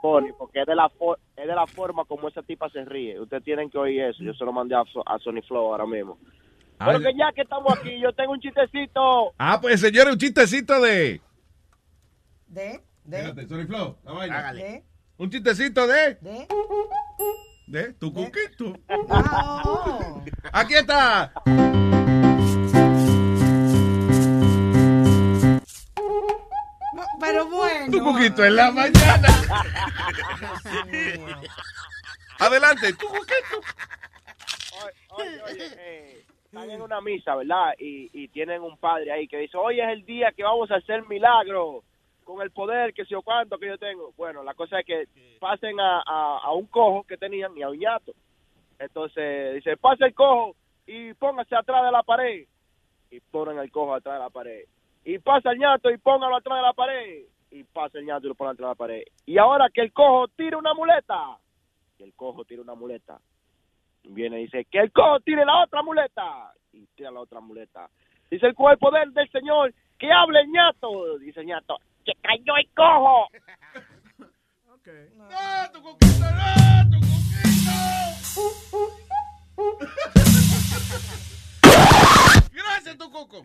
funny 0.00 0.30
porque 0.38 0.60
es 0.62 0.66
de 0.66 0.74
la 0.74 0.88
for- 0.88 1.18
es 1.36 1.46
de 1.46 1.54
la 1.54 1.66
forma 1.66 2.04
como 2.04 2.28
esa 2.28 2.42
tipa 2.42 2.68
se 2.70 2.84
ríe. 2.84 3.20
Ustedes 3.20 3.44
tienen 3.44 3.68
que 3.70 3.78
oír 3.78 4.00
eso. 4.02 4.22
Yo 4.22 4.32
se 4.34 4.44
lo 4.44 4.52
mandé 4.52 4.74
a, 4.76 4.82
a 5.06 5.18
Sony 5.18 5.42
Flow 5.46 5.72
ahora 5.72 5.86
mismo. 5.86 6.18
Pero 6.78 6.98
Ay. 6.98 7.02
que 7.04 7.14
ya 7.16 7.32
que 7.32 7.42
estamos 7.42 7.72
aquí, 7.78 8.00
yo 8.00 8.12
tengo 8.12 8.32
un 8.32 8.40
chistecito. 8.40 9.32
Ah, 9.38 9.58
pues 9.60 9.80
señores, 9.80 10.12
un 10.14 10.18
chistecito 10.18 10.80
de... 10.80 11.20
¿De? 12.48 12.80
¿De? 13.04 13.16
Espérate, 13.18 13.46
Sony 13.48 13.66
Flow, 13.66 13.96
la 14.04 14.12
vaina. 14.12 14.52
¿De? 14.52 14.84
Un 15.22 15.30
chistecito 15.30 15.86
de... 15.86 16.16
¿De? 16.20 16.46
De 17.68 17.92
tu 17.92 18.12
cuquito. 18.12 18.76
Ah, 19.08 20.20
Aquí 20.52 20.74
está. 20.74 21.32
No, 26.92 27.02
Pero 27.20 27.46
bueno. 27.46 27.92
Tu 27.92 28.02
cuquito 28.02 28.44
en 28.44 28.56
la 28.56 28.72
mañana. 28.72 29.28
Adelante, 32.40 32.92
tu 32.94 33.06
cuquito. 33.06 33.60
Oye, 35.10 35.40
oye, 35.44 35.66
eh, 35.78 36.24
están 36.46 36.68
en 36.68 36.82
una 36.82 37.00
misa, 37.00 37.36
¿verdad? 37.36 37.74
Y, 37.78 38.10
y 38.12 38.26
tienen 38.26 38.60
un 38.60 38.76
padre 38.76 39.12
ahí 39.12 39.28
que 39.28 39.38
dice, 39.38 39.56
hoy 39.56 39.80
es 39.80 39.88
el 39.88 40.04
día 40.04 40.32
que 40.36 40.42
vamos 40.42 40.68
a 40.72 40.78
hacer 40.78 41.06
milagro 41.06 41.84
con 42.32 42.42
el 42.42 42.50
poder 42.50 42.94
que 42.94 43.04
sé 43.04 43.10
yo 43.10 43.22
cuánto 43.22 43.58
que 43.58 43.68
yo 43.68 43.78
tengo. 43.78 44.12
Bueno, 44.16 44.42
la 44.42 44.54
cosa 44.54 44.80
es 44.80 44.86
que 44.86 45.04
pasen 45.38 45.78
a, 45.78 46.00
a, 46.00 46.52
un 46.54 46.66
cojo 46.66 47.04
que 47.04 47.18
tenían 47.18 47.56
y 47.56 47.62
a 47.62 47.68
un 47.68 47.78
ñato. 47.78 48.12
Entonces 48.78 49.54
dice, 49.54 49.76
pase 49.76 50.06
el 50.06 50.14
cojo 50.14 50.56
y 50.86 51.12
póngase 51.14 51.54
atrás 51.54 51.84
de 51.84 51.92
la 51.92 52.02
pared. 52.02 52.46
Y 53.10 53.20
ponen 53.20 53.58
el 53.58 53.70
cojo 53.70 53.94
atrás 53.94 54.14
de 54.14 54.20
la 54.20 54.30
pared. 54.30 54.64
Y 55.04 55.18
pasa 55.18 55.50
el 55.50 55.58
ñato 55.58 55.90
y 55.90 55.98
póngalo 55.98 56.36
atrás 56.36 56.58
de 56.58 56.62
la 56.62 56.72
pared. 56.72 57.24
Y 57.50 57.64
pasa 57.64 57.98
el 57.98 58.06
ñato 58.06 58.26
y 58.26 58.30
lo 58.30 58.34
pone 58.34 58.52
atrás 58.52 58.66
de 58.66 58.72
la 58.72 58.74
pared. 58.74 59.02
Y 59.26 59.36
ahora 59.36 59.68
que 59.68 59.82
el 59.82 59.92
cojo 59.92 60.28
tira 60.28 60.56
una 60.56 60.72
muleta. 60.72 61.36
Y 61.98 62.04
el 62.04 62.14
cojo 62.14 62.46
tira 62.46 62.62
una 62.62 62.74
muleta. 62.74 63.20
Viene 64.04 64.40
y 64.40 64.44
dice, 64.44 64.64
que 64.70 64.78
el 64.78 64.90
cojo 64.90 65.20
tire 65.20 65.44
la 65.44 65.64
otra 65.64 65.82
muleta. 65.82 66.54
Y 66.72 66.86
tira 66.96 67.10
la 67.10 67.20
otra 67.20 67.40
muleta. 67.40 67.90
Dice 68.30 68.46
el 68.46 68.54
cojo, 68.54 68.70
el 68.70 68.78
poder 68.78 69.10
del 69.10 69.30
Señor, 69.30 69.74
que 69.98 70.10
hable 70.10 70.46
ñato. 70.46 71.18
Dice 71.18 71.40
el 71.40 71.46
ñato, 71.46 71.76
que 72.04 72.12
cayó 72.22 72.56
el 72.56 72.68
cojo. 72.74 73.28
¡No, 75.14 75.70
tu 75.72 75.80
coquito, 75.82 76.26
no, 76.30 76.90
tu 76.90 76.98
coquito! 77.00 77.76
Gracias, 82.52 82.98
tu 82.98 83.10
coco. 83.10 83.42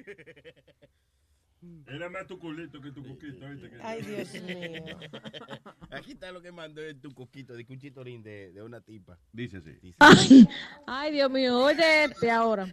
Era 1.87 2.09
más 2.09 2.27
tu 2.27 2.37
culito 2.37 2.79
que 2.81 2.91
tu 2.91 3.03
coquito. 3.05 3.47
¿viste? 3.49 3.69
Que- 3.69 3.81
Ay, 3.81 4.01
Dios 4.03 4.33
mío. 4.43 4.83
Aquí 5.91 6.11
está 6.11 6.31
lo 6.31 6.41
que 6.41 6.51
mandó 6.51 6.81
el 6.81 6.99
tu 6.99 7.11
coquito 7.13 7.53
de 7.53 7.65
un 7.67 7.79
chitorín 7.79 8.21
de, 8.21 8.51
de 8.51 8.61
una 8.61 8.79
tipa. 8.81 9.17
Dice 9.33 9.57
así. 9.57 9.95
Ay, 9.99 10.47
ay, 10.85 11.11
Dios 11.13 11.31
mío, 11.31 11.57
oye 11.59 12.03
este 12.05 12.29
ahora. 12.29 12.67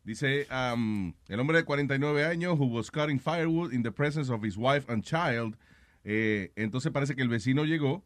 Dice, 0.08 0.46
um, 0.50 1.12
el 1.28 1.38
hombre 1.38 1.58
de 1.58 1.64
49 1.66 2.24
años 2.24 2.58
who 2.58 2.64
was 2.64 2.90
cutting 2.90 3.20
firewood 3.20 3.74
in 3.74 3.82
the 3.82 3.92
presence 3.92 4.32
of 4.32 4.42
his 4.42 4.56
wife 4.56 4.90
and 4.90 5.04
child. 5.04 5.54
Eh, 6.02 6.50
entonces 6.56 6.90
parece 6.90 7.14
que 7.14 7.20
el 7.20 7.28
vecino 7.28 7.66
llegó. 7.66 8.02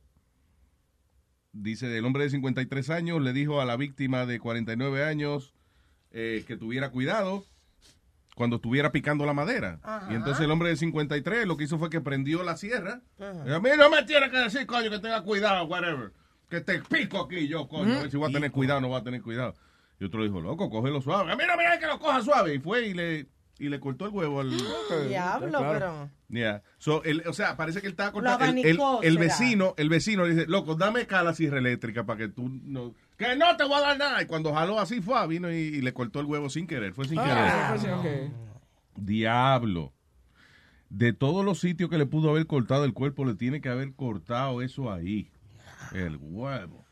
Dice, 1.52 1.96
el 1.96 2.04
hombre 2.04 2.24
de 2.24 2.30
53 2.30 2.90
años 2.90 3.22
le 3.22 3.32
dijo 3.32 3.60
a 3.60 3.64
la 3.64 3.76
víctima 3.76 4.26
de 4.26 4.40
49 4.40 5.04
años 5.04 5.54
eh, 6.10 6.42
que 6.44 6.56
tuviera 6.56 6.90
cuidado 6.90 7.44
cuando 8.34 8.56
estuviera 8.56 8.90
picando 8.90 9.24
la 9.24 9.32
madera. 9.32 9.78
Ajá. 9.84 10.08
Y 10.10 10.16
entonces 10.16 10.44
el 10.44 10.50
hombre 10.50 10.70
de 10.70 10.78
53 10.78 11.46
lo 11.46 11.56
que 11.56 11.62
hizo 11.62 11.78
fue 11.78 11.88
que 11.88 12.00
prendió 12.00 12.42
la 12.42 12.56
sierra. 12.56 13.00
A 13.20 13.60
mí 13.60 13.70
no 13.78 13.90
me 13.90 14.02
tiene 14.02 14.28
que 14.28 14.38
decir, 14.38 14.66
coño, 14.66 14.90
que 14.90 14.98
tenga 14.98 15.22
cuidado, 15.22 15.66
whatever. 15.66 16.10
Que 16.50 16.60
te 16.60 16.80
pico 16.80 17.20
aquí 17.20 17.46
yo, 17.46 17.68
coño. 17.68 18.00
Ver 18.00 18.10
si 18.10 18.16
voy 18.16 18.28
a 18.28 18.32
tener 18.32 18.50
cuidado 18.50 18.80
no 18.80 18.88
voy 18.88 19.00
a 19.00 19.04
tener 19.04 19.22
cuidado. 19.22 19.54
Y 20.02 20.06
otro 20.06 20.24
dijo, 20.24 20.40
loco, 20.40 20.68
cógelo 20.68 21.00
suave. 21.00 21.30
A 21.30 21.36
mí 21.36 21.44
no 21.46 21.56
me 21.56 21.62
digas 21.62 21.78
que 21.78 21.86
lo 21.86 22.00
coja 22.00 22.20
suave. 22.22 22.56
Y 22.56 22.58
fue 22.58 22.88
y 22.88 22.92
le, 22.92 23.28
y 23.60 23.68
le 23.68 23.78
cortó 23.78 24.06
el 24.06 24.10
huevo 24.10 24.40
al... 24.40 24.50
Diablo, 25.08 25.60
pero. 25.60 26.10
Yeah. 26.28 26.60
So, 26.78 27.04
el- 27.04 27.22
o 27.28 27.32
sea, 27.32 27.56
parece 27.56 27.80
que 27.80 27.86
él 27.86 27.92
estaba 27.92 28.10
cortando. 28.10 28.44
El, 28.46 28.58
el- 28.66 28.80
el 29.04 29.18
vecino, 29.18 29.74
el 29.76 29.88
vecino 29.88 30.24
le 30.24 30.34
dice, 30.34 30.46
loco, 30.48 30.74
dame 30.74 31.02
acá 31.02 31.22
la 31.22 31.34
sierra 31.34 31.58
eléctrica 31.58 32.04
para 32.04 32.18
que 32.18 32.28
tú 32.28 32.48
no. 32.64 32.96
Que 33.16 33.36
no 33.36 33.56
te 33.56 33.62
voy 33.62 33.74
a 33.76 33.80
dar 33.80 33.98
nada. 33.98 34.20
Y 34.22 34.26
cuando 34.26 34.52
jaló 34.52 34.80
así 34.80 35.00
fue, 35.00 35.24
vino 35.28 35.52
y, 35.52 35.54
y 35.54 35.80
le 35.82 35.92
cortó 35.92 36.18
el 36.18 36.26
huevo 36.26 36.50
sin 36.50 36.66
querer. 36.66 36.94
Fue 36.94 37.06
sin 37.06 37.20
Ah, 37.20 37.76
querer. 38.02 38.30
Diablo. 38.96 39.92
De 40.90 41.12
todos 41.12 41.44
los 41.44 41.60
sitios 41.60 41.88
que 41.90 41.96
le 41.98 42.06
pudo 42.06 42.30
haber 42.30 42.48
cortado 42.48 42.84
el 42.84 42.92
cuerpo, 42.92 43.24
le 43.24 43.34
tiene 43.34 43.60
que 43.60 43.68
haber 43.68 43.92
cortado 43.94 44.62
eso 44.62 44.92
ahí. 44.92 45.30
El 45.92 46.16
huevo. 46.20 46.84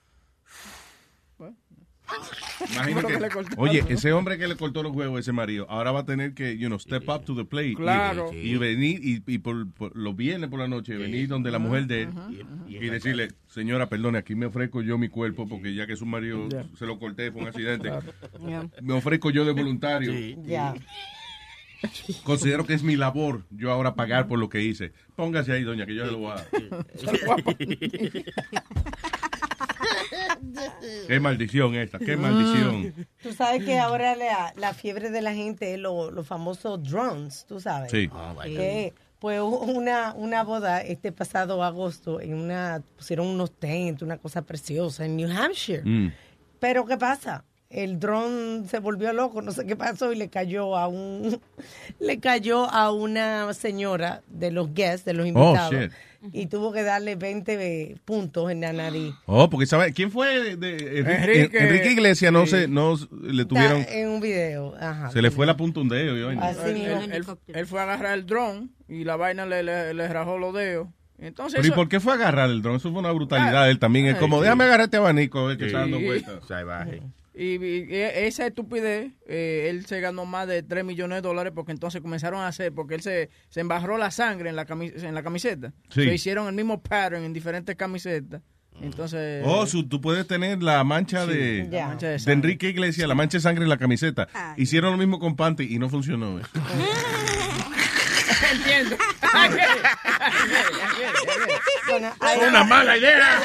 Le 3.20 3.28
cortó. 3.30 3.54
oye, 3.56 3.84
ese 3.88 4.12
hombre 4.12 4.38
que 4.38 4.46
le 4.48 4.56
cortó 4.56 4.82
los 4.82 4.94
huevos, 4.94 5.20
ese 5.20 5.32
marido, 5.32 5.66
ahora 5.70 5.92
va 5.92 6.00
a 6.00 6.04
tener 6.04 6.34
que, 6.34 6.58
you 6.58 6.66
know, 6.68 6.78
step 6.78 7.08
up 7.08 7.24
to 7.24 7.34
the 7.34 7.44
plate. 7.44 7.68
y- 7.68 7.74
Claro. 7.74 8.30
Y, 8.32 8.56
venir, 8.56 9.00
y, 9.02 9.22
y 9.26 9.38
por, 9.38 9.70
por 9.72 9.96
los 9.96 10.14
viernes 10.16 10.50
por 10.50 10.58
la 10.58 10.68
noche, 10.68 10.96
venir 10.96 11.28
donde 11.28 11.50
la 11.50 11.58
mujer 11.58 11.86
de 11.86 12.02
él 12.02 12.10
y, 12.68 12.78
decirle, 12.88 13.28
señora, 13.48 13.88
perdone, 13.88 14.18
aquí 14.18 14.34
me 14.34 14.46
ofrezco 14.46 14.82
yo 14.82 14.98
mi 14.98 15.08
cuerpo, 15.08 15.48
porque 15.48 15.74
ya 15.74 15.86
que 15.86 15.96
su 15.96 16.06
marido 16.06 16.48
se 16.78 16.86
lo 16.86 16.98
corté, 16.98 17.30
fue 17.32 17.42
un 17.42 17.48
accidente. 17.48 17.90
Me 18.82 18.92
ofrezco 18.92 19.30
yo 19.30 19.44
de 19.44 19.52
voluntario. 19.52 20.12
Ya. 20.44 20.74
Considero 22.24 22.66
que 22.66 22.74
es 22.74 22.82
mi 22.82 22.94
labor 22.94 23.46
yo 23.50 23.70
ahora 23.72 23.94
pagar 23.94 24.28
por 24.28 24.38
lo 24.38 24.50
que 24.50 24.60
hice. 24.62 24.92
Póngase 25.16 25.52
ahí, 25.52 25.62
doña, 25.62 25.86
que 25.86 25.94
yo 25.94 26.04
se 26.04 26.12
lo 26.12 26.18
voy 26.18 26.32
a... 26.32 26.44
Qué 31.06 31.20
maldición 31.20 31.74
esta, 31.74 31.98
qué 31.98 32.16
maldición. 32.16 32.94
Tú 33.22 33.32
sabes 33.32 33.64
que 33.64 33.78
ahora 33.78 34.14
la, 34.16 34.52
la 34.56 34.74
fiebre 34.74 35.10
de 35.10 35.20
la 35.22 35.34
gente 35.34 35.74
es 35.74 35.78
lo- 35.80 36.10
los 36.10 36.26
famosos 36.26 36.82
drones, 36.82 37.44
tú 37.48 37.60
sabes. 37.60 37.90
Sí. 37.90 38.08
Que, 38.56 38.94
pues 39.18 39.40
hubo 39.40 39.60
una, 39.60 40.14
una 40.14 40.42
boda 40.44 40.80
este 40.80 41.12
pasado 41.12 41.62
agosto 41.62 42.20
en 42.20 42.34
una 42.34 42.82
pusieron 42.96 43.26
unos 43.26 43.52
tents, 43.52 44.02
una 44.02 44.16
cosa 44.16 44.42
preciosa 44.42 45.04
en 45.04 45.16
New 45.16 45.30
Hampshire. 45.30 45.82
Mm. 45.84 46.12
Pero 46.58 46.86
¿qué 46.86 46.96
pasa? 46.96 47.44
El 47.70 48.00
dron 48.00 48.66
se 48.68 48.80
volvió 48.80 49.12
loco, 49.12 49.42
no 49.42 49.52
sé 49.52 49.64
qué 49.64 49.76
pasó 49.76 50.12
y 50.12 50.16
le 50.16 50.28
cayó 50.28 50.76
a 50.76 50.88
un 50.88 51.40
le 52.00 52.18
cayó 52.18 52.68
a 52.68 52.90
una 52.92 53.54
señora 53.54 54.22
de 54.26 54.50
los 54.50 54.74
guests, 54.74 55.04
de 55.04 55.14
los 55.14 55.26
invitados. 55.26 55.70
shit. 55.72 55.92
Y 56.34 56.46
tuvo 56.46 56.72
que 56.72 56.82
darle 56.82 57.14
20 57.16 57.96
puntos 58.04 58.50
en 58.50 58.60
la 58.62 58.72
nariz. 58.72 59.14
Oh, 59.26 59.48
porque 59.48 59.66
sabe, 59.66 59.92
¿quién 59.92 60.10
fue 60.10 60.56
de 60.56 60.72
Enrique, 60.72 60.98
Enrique. 60.98 61.58
Enrique 61.58 61.92
Iglesias? 61.92 62.32
No 62.32 62.44
Sí. 62.44 62.50
sé, 62.50 62.68
no 62.68 62.96
le 63.22 63.44
tuvieron, 63.44 63.82
Está 63.82 63.94
en 63.94 64.08
un 64.08 64.20
video. 64.20 64.74
Ajá. 64.80 65.10
se 65.12 65.22
le 65.22 65.30
fue 65.30 65.46
la 65.46 65.56
punta 65.56 65.78
un 65.80 65.88
dedo. 65.88 66.16
y 66.18 66.22
vaina. 66.24 66.48
Así 66.48 66.58
Él, 66.66 66.74
mismo. 66.74 67.00
él- 67.02 67.12
él- 67.12 67.24
él 67.54 67.66
fue 67.66 67.78
a 67.80 67.84
agarrar 67.84 68.18
el 68.18 68.26
dron 68.26 68.72
y 68.88 69.04
la 69.04 69.14
vaina 69.14 69.46
le, 69.46 69.62
le, 69.62 69.94
le 69.94 70.08
rajó 70.08 70.38
los 70.38 70.52
dedos. 70.52 70.88
Entonces, 71.18 71.60
Pero 71.60 71.72
¿y 71.72 71.76
por 71.76 71.88
qué 71.88 72.00
fue 72.00 72.14
a 72.14 72.16
agarrar 72.16 72.50
el 72.50 72.62
dron? 72.62 72.76
Eso 72.76 72.90
fue 72.90 72.98
una 72.98 73.12
brutalidad. 73.12 73.62
Ah, 73.64 73.70
él 73.70 73.78
también 73.78 74.06
es 74.06 74.14
ay, 74.14 74.20
como, 74.20 74.38
sí. 74.38 74.42
déjame 74.42 74.64
agarrar 74.64 74.86
este 74.86 74.96
abanico, 74.96 75.38
a 75.38 75.46
ver 75.48 75.56
que 75.58 75.64
Sí. 75.64 75.66
está 75.68 75.80
dando 75.80 76.00
vueltas. 76.04 76.40
Salvaje. 76.48 76.96
Y, 76.96 77.02
y- 77.34 77.64
y 77.64 77.86
esa 77.94 78.46
estupidez, 78.46 79.12
eh, 79.26 79.66
él 79.70 79.86
se 79.86 80.00
ganó 80.00 80.26
más 80.26 80.46
de 80.48 80.62
3 80.62 80.84
millones 80.84 81.18
de 81.18 81.22
dólares 81.22 81.52
porque 81.54 81.72
entonces 81.72 82.00
comenzaron 82.00 82.40
a 82.40 82.48
hacer, 82.48 82.72
porque 82.72 82.94
él 82.96 83.02
se, 83.02 83.30
se 83.48 83.60
embarró 83.60 83.98
la 83.98 84.10
sangre 84.10 84.50
en 84.50 84.56
la, 84.56 84.66
cami- 84.66 84.92
en 85.02 85.14
la 85.14 85.22
camiseta. 85.22 85.72
Sí. 85.90 86.04
Se 86.04 86.14
hicieron 86.14 86.48
el 86.48 86.54
mismo 86.54 86.82
pattern 86.82 87.24
en 87.24 87.32
diferentes 87.32 87.76
camisetas. 87.76 88.42
Entonces... 88.82 89.42
Oh, 89.46 89.66
su- 89.66 89.86
tú 89.88 90.00
puedes 90.00 90.26
tener 90.26 90.62
la 90.62 90.82
mancha 90.84 91.26
Sí, 91.26 91.32
de, 91.32 91.68
la 91.70 91.88
mancha 91.88 92.06
de 92.06 92.12
de 92.14 92.18
sangre. 92.18 92.32
Enrique 92.34 92.68
Iglesias, 92.70 93.06
la 93.08 93.14
mancha 93.14 93.36
de 93.38 93.42
sangre 93.42 93.64
en 93.64 93.68
la 93.68 93.76
camiseta. 93.76 94.28
Ay. 94.32 94.62
Hicieron 94.62 94.92
lo 94.92 94.96
mismo 94.98 95.18
con 95.18 95.36
Panty 95.36 95.64
y 95.74 95.78
no 95.78 95.88
funcionó. 95.90 96.38
eh. 96.38 96.42
Entiendo. 98.52 98.96
Es 101.96 102.48
una 102.48 102.64
mala 102.64 102.96
idea. 102.96 103.38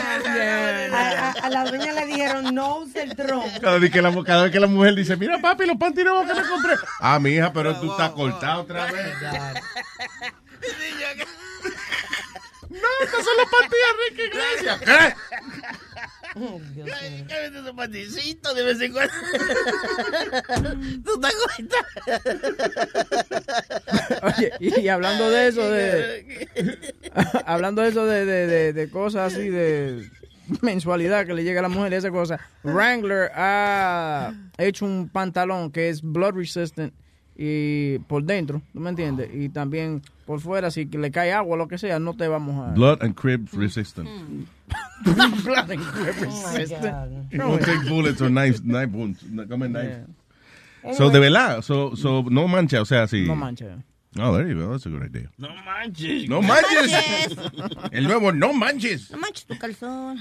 A, 0.94 0.98
a- 1.30 1.32
a 1.46 1.50
la 1.50 1.64
dueña 1.66 1.94
le 1.94 2.06
dijeron, 2.06 2.54
no 2.56 2.78
use 2.80 3.02
el 3.04 3.16
dron. 3.16 3.44
Cada 3.62 3.78
vez, 3.80 3.92
que 3.92 4.02
la, 4.02 4.12
cada 4.24 4.44
vez 4.44 4.52
que 4.52 4.60
la 4.60 4.68
mujer 4.68 4.96
dice, 4.96 5.16
mira 5.18 5.40
papi, 5.40 5.66
los 5.66 5.78
panty 5.78 6.04
nuevos 6.04 6.28
que 6.28 6.34
me 6.42 6.48
compré. 6.48 6.76
Ah, 7.00 7.20
mi 7.20 7.32
hija, 7.32 7.52
pero 7.54 7.76
tú 7.80 7.92
estás 7.92 8.12
cortado 8.12 8.62
otra 8.62 8.86
vez. 8.86 9.14
No, 12.70 12.88
estos 13.04 13.24
son 13.24 13.34
los 13.38 13.50
panty 13.50 13.76
de 13.76 13.90
Enrique 13.92 14.26
Iglesias. 14.28 14.80
¿Qué? 14.80 15.16
Cállate 16.36 17.60
esos 17.60 17.72
paticito 17.72 18.54
de 18.54 18.64
vez 18.64 18.82
en 18.82 18.92
cuando. 18.92 19.14
¿Tú 21.06 21.20
te 21.20 21.28
cuenta? 21.46 21.78
Oye, 24.24 24.52
y 24.60 24.88
hablando 24.90 25.30
de 25.30 25.48
eso, 25.48 25.70
de. 25.70 26.50
hablando 27.46 27.82
de 27.82 27.90
eso 27.90 28.06
de, 28.06 28.26
de, 28.26 28.48
de, 28.48 28.74
de 28.74 28.90
cosas 28.90 29.34
así 29.34 29.50
de 29.50 30.10
mensualidad 30.62 31.26
que 31.26 31.34
le 31.34 31.44
llega 31.44 31.60
a 31.60 31.64
la 31.64 31.70
mujer 31.70 31.94
y 31.94 31.96
esa 31.96 32.12
cosa. 32.12 32.40
Wrangler 32.64 33.32
ha 33.34 34.34
hecho 34.58 34.86
un 34.86 35.10
pantalón 35.10 35.72
que 35.72 35.90
es 35.90 36.02
blood 36.02 36.36
resistant 36.36 36.94
y 37.36 38.00
por 38.00 38.24
dentro, 38.24 38.62
¿tú 38.74 38.80
me 38.80 38.90
entiendes? 38.90 39.30
Y 39.34 39.50
también 39.50 40.02
por 40.26 40.40
fuera, 40.40 40.72
si 40.72 40.86
le 40.86 41.12
cae 41.12 41.34
agua 41.34 41.56
o 41.56 41.58
lo 41.58 41.68
que 41.68 41.78
sea, 41.78 42.00
no 42.00 42.16
te 42.16 42.28
va 42.28 42.38
a 42.38 42.40
mojar. 42.40 42.74
Blood 42.74 43.04
and 43.04 43.16
crib 43.16 43.48
resistant. 43.54 44.10
Blood 45.06 45.72
and 45.72 45.84
crib 45.84 46.16
resistant. 46.22 47.34
It 47.34 47.40
won't 47.40 47.64
take 47.64 47.88
bullets 47.88 48.22
or 48.22 48.30
knives, 48.30 48.64
knife 48.64 48.92
wounds. 48.92 49.24
No, 49.30 49.46
come 49.48 49.68
knife. 49.68 50.06
So, 50.94 51.10
de 51.10 51.20
verdad, 51.20 51.62
so, 51.64 51.96
so, 51.96 52.24
no 52.30 52.48
mancha, 52.48 52.82
o 52.82 52.86
sea, 52.86 53.08
sí. 53.08 53.26
No 53.26 53.36
mancha. 53.36 53.84
Oh, 54.18 54.32
there 54.32 54.48
you 54.48 54.56
go. 54.56 54.72
That's 54.72 54.86
a 54.86 54.90
good 54.90 55.04
idea. 55.04 55.30
No 55.38 55.50
manches. 55.66 56.30
No 56.30 56.42
manches. 56.42 57.36
El 57.92 58.06
nuevo 58.06 58.32
no 58.32 58.54
manches. 58.54 59.12
No 59.12 59.18
manches 59.18 59.46
tu 59.46 59.58
calzón. 59.58 60.20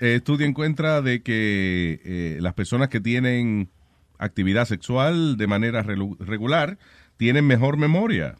Eh, 0.00 0.14
estudio 0.16 0.46
encuentra 0.46 1.02
de 1.02 1.22
que 1.22 2.00
eh, 2.04 2.38
las 2.40 2.54
personas 2.54 2.88
que 2.88 3.00
tienen 3.00 3.68
actividad 4.20 4.66
sexual 4.66 5.36
de 5.36 5.46
manera 5.46 5.82
regular 5.82 6.78
tienen 7.16 7.46
mejor 7.46 7.76
memoria. 7.76 8.36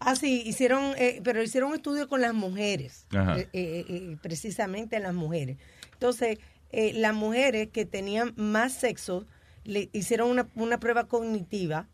Ah, 0.00 0.16
sí, 0.16 0.42
hicieron, 0.46 0.94
eh, 0.96 1.20
pero 1.24 1.42
hicieron 1.42 1.70
un 1.70 1.76
estudio 1.76 2.08
con 2.08 2.20
las 2.22 2.32
mujeres, 2.32 3.06
eh, 3.12 3.48
eh, 3.52 3.84
eh, 3.88 4.16
precisamente 4.22 4.98
las 4.98 5.12
mujeres. 5.14 5.58
Entonces, 5.92 6.38
las 6.72 7.14
mujeres 7.14 7.68
que 7.72 7.84
tenían 7.84 8.32
más 8.36 8.72
sexo 8.72 9.26
le 9.64 9.90
hicieron 9.92 10.30
una, 10.30 10.46
una 10.54 10.80
prueba 10.80 11.04
cognitiva 11.06 11.86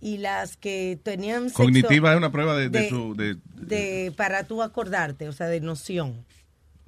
y 0.00 0.18
las 0.18 0.58
que 0.58 0.98
tenían 1.02 1.44
sexo 1.44 1.62
Cognitiva 1.62 2.10
es 2.12 2.18
una 2.18 2.30
prueba 2.30 2.54
de, 2.56 2.68
de 2.68 2.80
de- 2.80 2.88
su... 2.90 3.14
De, 3.14 4.12
para 4.14 4.44
tú 4.44 4.62
acordarte, 4.62 5.28
o 5.28 5.32
sea, 5.32 5.46
de 5.46 5.60
noción, 5.60 6.26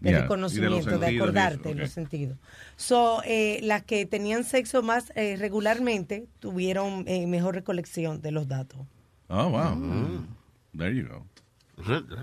de 0.07 0.13
los 0.13 0.23
reconocimiento, 0.23 0.99
de, 0.99 1.17
acordarte 1.17 1.71
en 1.71 1.79
los 1.79 1.91
sentidos. 1.91 2.39
So, 2.77 3.23
eh, 3.25 3.61
las 3.63 3.83
que 3.83 4.07
tenían 4.07 4.45
sexo 4.45 4.83
más 4.83 5.13
eh, 5.15 5.37
regularmente 5.39 6.27
tuvieron 6.41 7.05
eh, 7.07 7.27
mejor 7.27 7.55
recolección 7.55 8.21
de 8.23 8.31
los 8.31 8.49
datos. 8.49 8.81
oh, 9.29 9.51
wow. 9.51 9.75
Mm. 9.77 10.27
There 10.77 10.95
you 10.95 11.07
go. 11.09 11.25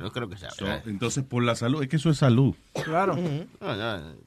No 0.02 0.12
creo 0.12 0.28
que 0.30 0.38
sea. 0.38 0.50
So, 0.52 0.66
entonces, 0.88 1.24
por 1.24 1.44
la 1.44 1.56
salud, 1.56 1.84
es 1.84 1.90
que 1.90 1.98
eso 1.98 2.10
es 2.10 2.18
salud. 2.18 2.56
Claro. 2.84 3.16
No. 3.16 3.46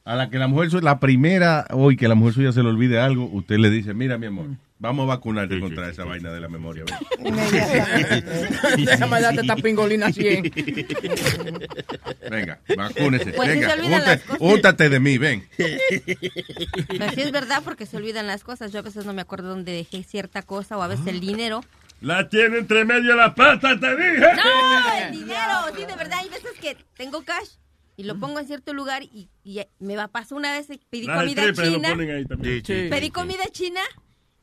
A 0.05 0.15
la 0.15 0.31
que 0.31 0.39
la 0.39 0.47
mujer, 0.47 0.71
suya- 0.71 0.83
la 0.85 1.01
primera 1.01 1.67
hoy 1.71 1.97
que 1.97 2.07
la 2.07 2.15
mujer 2.15 2.35
suya 2.35 2.53
se 2.53 2.63
le 2.63 2.69
olvide 2.69 3.01
algo, 3.01 3.25
usted 3.33 3.59
le 3.59 3.71
dice, 3.71 3.93
mira 3.93 4.19
mi 4.19 4.27
amor, 4.27 4.47
vamos 4.79 5.05
a 5.05 5.07
vacunarte 5.17 5.59
contra 5.61 5.89
esa 5.89 6.05
vaina 6.05 6.31
de 6.33 6.41
la 6.41 6.49
memoria. 6.49 6.85
ven". 7.19 7.35
Déjame 8.85 9.21
darte 9.21 9.41
esta 9.43 9.57
pingolina 9.57 10.13
100. 10.13 10.53
Venga, 12.31 12.61
vacúnese. 12.77 13.33
Pues 13.33 13.49
sí 13.53 13.55
Venga, 13.59 13.69
se 13.75 13.81
olvidan 13.81 13.91
las 14.05 14.09
úntate- 14.21 14.27
cosas. 14.27 14.39
úntate 14.41 14.89
de 14.89 15.01
mí, 15.01 15.19
ven. 15.19 15.49
Pero 15.57 17.11
sí 17.15 17.21
es 17.23 17.33
verdad 17.33 17.63
porque 17.65 17.87
se 17.87 17.97
olvidan 17.97 18.27
las 18.27 18.45
cosas. 18.45 18.73
Yo 18.73 18.79
a 18.81 18.83
veces 18.83 19.05
no 19.07 19.13
me 19.13 19.23
acuerdo 19.23 19.49
dónde 19.49 19.73
dejé 19.73 20.03
cierta 20.03 20.43
cosa 20.43 20.77
o 20.77 20.83
a 20.83 20.89
veces 20.89 21.07
el 21.07 21.21
dinero. 21.21 21.63
La 22.01 22.29
tiene 22.29 22.59
entre 22.59 22.85
medio 22.85 23.13
de 23.13 23.17
la 23.17 23.35
pata, 23.35 23.79
te 23.81 23.97
dije. 23.97 24.19
¡No! 24.21 25.07
¡El 25.07 25.13
dinero! 25.13 25.53
Sí, 25.75 25.85
de 25.87 25.97
verdad. 25.97 26.19
Hay 26.23 26.29
veces 26.29 26.51
que 26.61 26.77
tengo 26.95 27.23
cash 27.25 27.49
y 27.97 28.03
lo 28.05 28.19
pongo 28.19 28.39
en 28.39 28.47
cierto 28.47 28.75
lugar 28.75 29.03
y, 29.03 29.31
y 29.43 29.61
me 29.79 29.97
va 29.97 30.09
pasó 30.09 30.37
una 30.37 30.53
vez 30.53 30.67
pedí 30.91 31.07
Las 31.07 31.19
comida 31.21 31.43
strippers 31.43 31.69
lo 31.71 31.77
china. 31.77 31.89
ponen 31.89 32.11
ahí 32.11 32.25
también. 32.27 32.63
Pedí 32.63 33.11
comida 33.11 33.45
china 33.51 33.81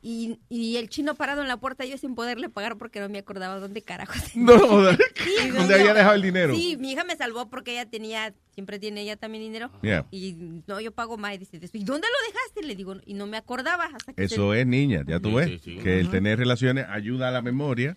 y, 0.06 0.38
y 0.50 0.76
el 0.76 0.90
chino 0.90 1.16
parado 1.16 1.42
en 1.42 1.48
la 1.48 1.56
puerta 1.58 1.86
yo 1.86 1.98
sin 1.98 2.14
poderle 2.14 2.50
pagar 2.50 2.78
porque 2.78 3.00
no 3.00 3.08
me 3.08 3.20
acordaba 3.20 3.58
dónde 3.60 3.82
carajo. 3.82 4.14
No. 4.36 4.92
Sí, 4.92 5.50
¿Dónde 5.56 5.76
había 5.76 5.94
dejado 5.94 6.16
el 6.16 6.22
dinero? 6.22 6.54
Sí, 6.54 6.76
mi 6.78 6.92
hija 6.92 7.06
me 7.06 7.16
salvó 7.16 7.50
porque 7.50 7.72
ella 7.72 7.86
tenía, 7.90 8.34
siempre 8.54 8.80
tiene 8.80 9.02
ella 9.02 9.16
también 9.16 9.44
dinero. 9.46 9.72
Yeah. 9.82 10.06
Y 10.12 10.36
no, 10.68 10.82
yo 10.82 10.92
pago 10.92 11.18
más. 11.18 11.36
Y 11.36 11.38
dice, 11.38 11.58
¿y 11.58 11.84
dónde 11.86 12.08
lo 12.08 12.34
dejaste? 12.34 12.64
Le 12.64 12.76
digo, 12.76 12.98
y 13.06 13.14
no 13.14 13.26
me 13.28 13.38
acordaba 13.38 13.86
hasta 13.86 14.12
que 14.14 14.24
Eso 14.26 14.52
se- 14.52 14.60
es 14.62 14.68
niña, 14.68 15.04
ya 15.08 15.20
tú 15.22 15.36
ves. 15.36 15.62
Que 15.62 16.00
el 16.02 16.10
tener 16.10 16.38
relaciones 16.38 16.86
ayuda 16.90 17.30
a 17.30 17.32
la 17.32 17.42
memoria. 17.42 17.96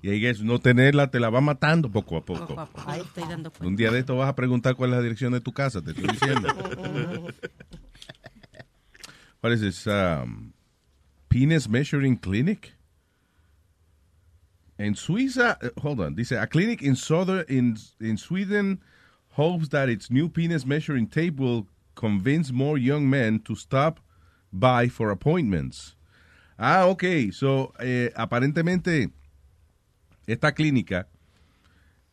Y 0.00 0.10
ahí 0.10 0.26
es 0.26 0.40
no 0.42 0.58
tenerla, 0.58 1.10
te 1.10 1.18
la 1.20 1.28
va 1.30 1.40
matando 1.40 1.90
poco 1.90 2.16
a 2.16 2.24
poco. 2.24 2.46
Poco 2.46 2.60
a 2.60 2.66
poco, 2.66 2.90
ahí 2.90 3.00
estoy 3.00 3.24
dando 3.28 3.50
cuenta. 3.50 3.66
Un 3.66 3.76
día 3.76 3.90
de 3.90 3.98
esto 4.00 4.16
vas 4.16 4.28
a 4.28 4.34
preguntar 4.34 4.74
cuál 4.76 4.90
es 4.90 4.96
la 4.96 5.02
dirección 5.02 5.32
de 5.32 5.40
tu 5.40 5.52
casa, 5.52 5.80
te 5.82 5.90
estoy 5.92 6.06
diciendo. 6.08 6.48
¿Cuál 9.40 9.52
es 9.52 9.62
esa? 9.62 10.22
Um, 10.24 10.52
penis 11.34 11.68
Measuring 11.68 12.16
Clinic? 12.16 12.74
En 14.78 14.94
Suiza, 14.94 15.56
eh, 15.60 15.70
hold 15.82 15.98
on, 16.00 16.14
dice, 16.14 16.30
a 16.30 16.46
clinic 16.46 16.80
in, 16.80 16.94
southern, 16.94 17.44
in, 17.48 17.76
in 18.00 18.16
Sweden 18.16 18.80
hopes 19.30 19.68
that 19.70 19.88
its 19.88 20.12
new 20.12 20.28
penis 20.28 20.64
measuring 20.64 21.08
tape 21.08 21.40
will 21.40 21.66
convince 21.96 22.52
more 22.52 22.78
young 22.78 23.10
men 23.10 23.40
to 23.40 23.56
stop 23.56 23.98
by 24.52 24.86
for 24.88 25.10
appointments. 25.10 25.96
Ah, 26.56 26.84
ok, 26.86 27.32
so, 27.32 27.72
eh, 27.80 28.10
aparentemente, 28.16 29.10
esta 30.28 30.52
clínica, 30.52 31.08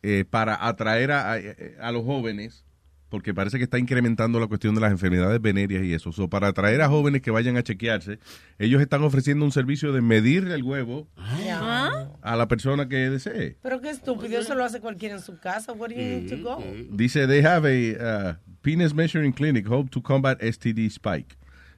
eh, 0.02 0.24
para 0.28 0.56
atraer 0.56 1.12
a, 1.12 1.34
a- 1.34 1.88
a 1.88 1.92
los 1.92 2.02
jóvenes, 2.04 2.64
porque 3.12 3.34
parece 3.34 3.58
que 3.58 3.64
está 3.64 3.78
incrementando 3.78 4.40
la 4.40 4.46
cuestión 4.46 4.74
de 4.74 4.80
las 4.80 4.90
enfermedades 4.90 5.38
venéreas 5.38 5.84
y 5.84 5.92
eso. 5.92 6.12
So, 6.12 6.28
para 6.30 6.48
atraer 6.48 6.80
a 6.80 6.88
jóvenes 6.88 7.20
que 7.20 7.30
vayan 7.30 7.58
a 7.58 7.62
chequearse, 7.62 8.18
ellos 8.58 8.80
están 8.80 9.02
ofreciendo 9.02 9.44
un 9.44 9.52
servicio 9.52 9.92
de 9.92 10.00
medir 10.00 10.48
el 10.48 10.62
huevo 10.62 11.06
Ah. 11.18 12.08
a 12.22 12.36
la 12.36 12.48
persona 12.48 12.88
que 12.88 13.10
desee. 13.10 13.58
Pero 13.62 13.82
qué 13.82 13.90
estúpido, 13.90 14.40
eso 14.40 14.54
lo 14.54 14.64
hace 14.64 14.80
cualquiera 14.80 15.14
en 15.16 15.20
su 15.20 15.38
casa. 15.38 15.74
Where 15.74 15.94
do 15.94 16.00
you 16.00 16.08
need 16.22 16.30
to 16.30 16.42
go? 16.42 16.64
Dice, 16.90 17.26
they 17.26 17.42
have 17.44 17.66
a 17.66 18.30
uh, 18.30 18.34
penis 18.62 18.94
measuring 18.94 19.32
clinic 19.34 19.66
hope 19.68 19.90
to 19.90 20.00
combat 20.00 20.40
STD 20.40 20.88
spike. 20.90 21.36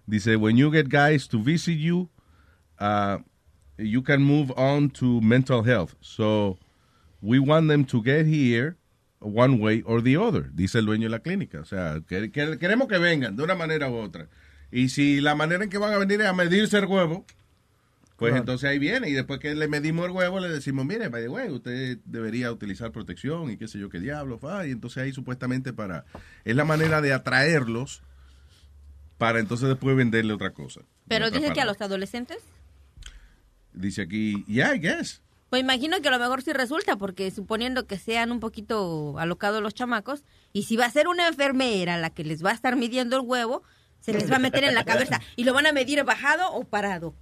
Dice, 0.08 0.36
when 0.36 0.56
you 0.56 0.70
get 0.70 0.88
guys 0.88 1.26
to 1.26 1.42
visit 1.42 1.78
you, 1.78 2.10
uh, 2.78 3.18
you 3.76 4.02
can 4.02 4.22
move 4.22 4.52
on 4.56 4.88
to 4.90 5.20
mental 5.20 5.64
health. 5.64 5.96
So, 6.00 6.58
we 7.20 7.40
want 7.40 7.66
them 7.66 7.84
to 7.86 8.00
get 8.00 8.26
here 8.26 8.76
one 9.24 9.54
way 9.56 9.82
or 9.86 10.02
the 10.02 10.16
other, 10.18 10.52
dice 10.52 10.78
el 10.78 10.86
dueño 10.86 11.04
de 11.04 11.10
la 11.10 11.20
clínica. 11.20 11.60
O 11.60 11.64
sea, 11.64 12.00
que- 12.06 12.30
que- 12.30 12.58
queremos 12.58 12.88
que 12.88 12.98
vengan 12.98 13.36
de 13.36 13.42
una 13.42 13.54
manera 13.54 13.88
u 13.90 13.94
otra. 13.96 14.28
Y 14.70 14.88
si 14.90 15.20
la 15.20 15.34
manera 15.34 15.64
en 15.64 15.70
que 15.70 15.78
van 15.78 15.92
a 15.94 15.98
venir 15.98 16.20
es 16.20 16.26
a 16.26 16.32
medirse 16.32 16.78
el 16.78 16.84
huevo, 16.86 17.24
pues 18.16 18.30
Claro. 18.30 18.42
entonces 18.42 18.68
ahí 18.70 18.78
viene. 18.78 19.08
Y 19.08 19.12
después 19.12 19.40
que 19.40 19.54
le 19.54 19.66
medimos 19.68 20.06
el 20.06 20.12
huevo, 20.12 20.38
le 20.40 20.48
decimos, 20.48 20.84
mire, 20.86 21.08
by 21.08 21.22
the 21.22 21.28
way, 21.28 21.50
usted 21.50 21.98
debería 22.04 22.52
utilizar 22.52 22.92
protección 22.92 23.50
y 23.50 23.56
qué 23.56 23.66
sé 23.68 23.78
yo 23.78 23.88
qué 23.88 23.98
diablo. 24.00 24.38
fa", 24.38 24.66
Y 24.66 24.70
entonces 24.70 25.02
ahí 25.02 25.12
supuestamente 25.12 25.72
para... 25.72 26.04
Es 26.44 26.54
la 26.54 26.64
manera 26.64 27.00
de 27.00 27.12
atraerlos 27.12 28.02
para 29.18 29.38
entonces 29.40 29.68
después 29.68 29.96
venderle 29.96 30.32
otra 30.32 30.50
cosa. 30.50 30.82
Pero 31.08 31.30
dice 31.30 31.52
que 31.52 31.60
a 31.60 31.64
los 31.64 31.80
adolescentes. 31.80 32.38
Dice 33.72 34.02
aquí, 34.02 34.44
yeah, 34.46 34.74
I 34.74 34.78
guess. 34.78 35.20
Pues 35.54 35.62
imagino 35.62 36.00
que 36.02 36.08
a 36.08 36.10
lo 36.10 36.18
mejor 36.18 36.42
sí 36.42 36.52
resulta, 36.52 36.96
porque 36.96 37.30
suponiendo 37.30 37.86
que 37.86 37.96
sean 37.96 38.32
un 38.32 38.40
poquito 38.40 39.16
alocados 39.20 39.62
los 39.62 39.72
chamacos, 39.72 40.24
y 40.52 40.64
si 40.64 40.74
va 40.74 40.84
a 40.86 40.90
ser 40.90 41.06
una 41.06 41.28
enfermera 41.28 41.96
la 41.96 42.10
que 42.10 42.24
les 42.24 42.44
va 42.44 42.50
a 42.50 42.54
estar 42.54 42.74
midiendo 42.74 43.14
el 43.14 43.22
huevo, 43.24 43.62
se 44.00 44.12
les 44.12 44.28
va 44.28 44.34
a 44.34 44.38
meter 44.40 44.64
en 44.64 44.74
la 44.74 44.82
cabeza. 44.84 45.20
¿Y 45.36 45.44
lo 45.44 45.54
van 45.54 45.66
a 45.68 45.72
medir 45.72 46.02
bajado 46.02 46.50
o 46.50 46.64
parado? 46.64 47.14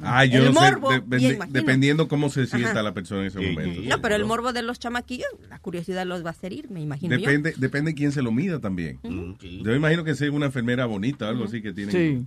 Ah, 0.00 0.24
yo 0.24 0.46
El 0.46 0.54
sé, 0.54 1.02
bien, 1.06 1.34
imagino. 1.34 1.52
dependiendo 1.52 2.06
cómo 2.06 2.30
se 2.30 2.46
sienta 2.46 2.70
Ajá. 2.70 2.82
la 2.84 2.94
persona 2.94 3.22
en 3.22 3.26
ese 3.26 3.40
momento. 3.40 3.80
No, 3.82 4.00
pero 4.00 4.14
el 4.14 4.26
morbo 4.26 4.52
de 4.52 4.62
los 4.62 4.78
chamaquillos, 4.78 5.28
la 5.50 5.58
curiosidad 5.58 6.06
los 6.06 6.24
va 6.24 6.28
a 6.28 6.30
hacer 6.30 6.52
ir, 6.52 6.70
me 6.70 6.80
imagino 6.80 7.16
yo. 7.16 7.26
Depende, 7.26 7.52
depende 7.56 7.94
quién 7.94 8.12
se 8.12 8.22
lo 8.22 8.30
mida 8.30 8.60
también. 8.60 9.00
Yo 9.02 9.72
me 9.72 9.76
imagino 9.76 10.04
que 10.04 10.14
sea 10.14 10.30
una 10.30 10.46
enfermera 10.46 10.86
bonita 10.86 11.26
o 11.26 11.30
algo 11.30 11.44
así 11.46 11.60
que 11.60 11.72
tiene. 11.72 11.90
Sí. 11.90 12.24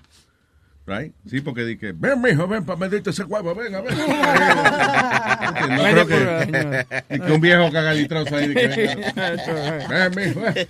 Right? 0.87 1.13
Sí, 1.27 1.41
porque 1.41 1.65
di 1.65 1.77
que, 1.79 1.93
ven, 1.93 2.21
mijo, 2.21 2.47
ven 2.47 2.63
para 2.63 2.77
medirte 2.77 3.09
ese 3.09 3.23
huevo, 3.23 3.55
ven, 3.55 3.73
a 3.73 3.81
ver. 3.81 3.93
no 5.71 6.05
creo 6.05 6.07
que, 6.07 6.85
y 7.09 7.19
que 7.19 7.31
un 7.31 7.41
viejo 7.41 7.71
cagalitroso 7.71 8.35
ahí. 8.35 8.53
que 8.53 8.67
venga. 8.67 9.87
Ven, 9.89 10.11
mijo, 10.15 10.41
ven. 10.41 10.67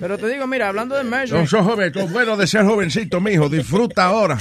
Pero 0.00 0.16
te 0.18 0.28
digo, 0.28 0.46
mira, 0.46 0.68
hablando 0.68 0.94
de 0.96 1.02
No, 1.02 1.10
measuring. 1.10 1.46
sos 1.48 1.64
joven, 1.64 1.92
lo 1.94 2.06
bueno 2.06 2.36
de 2.36 2.46
ser 2.46 2.64
jovencito, 2.64 3.20
mijo. 3.20 3.48
Disfruta 3.48 4.04
ahora. 4.04 4.38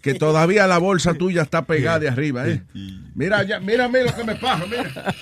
Que 0.00 0.14
todavía 0.14 0.68
la 0.68 0.78
bolsa 0.78 1.14
tuya 1.14 1.42
está 1.42 1.62
pegada 1.64 1.98
de 1.98 2.08
arriba, 2.08 2.46
¿eh? 2.48 2.62
Mira, 3.14 3.42
ya, 3.42 3.58
mírame 3.58 4.04
lo 4.04 4.14
que 4.14 4.22
me 4.24 4.36
pasa, 4.36 4.64
mira. 4.66 5.14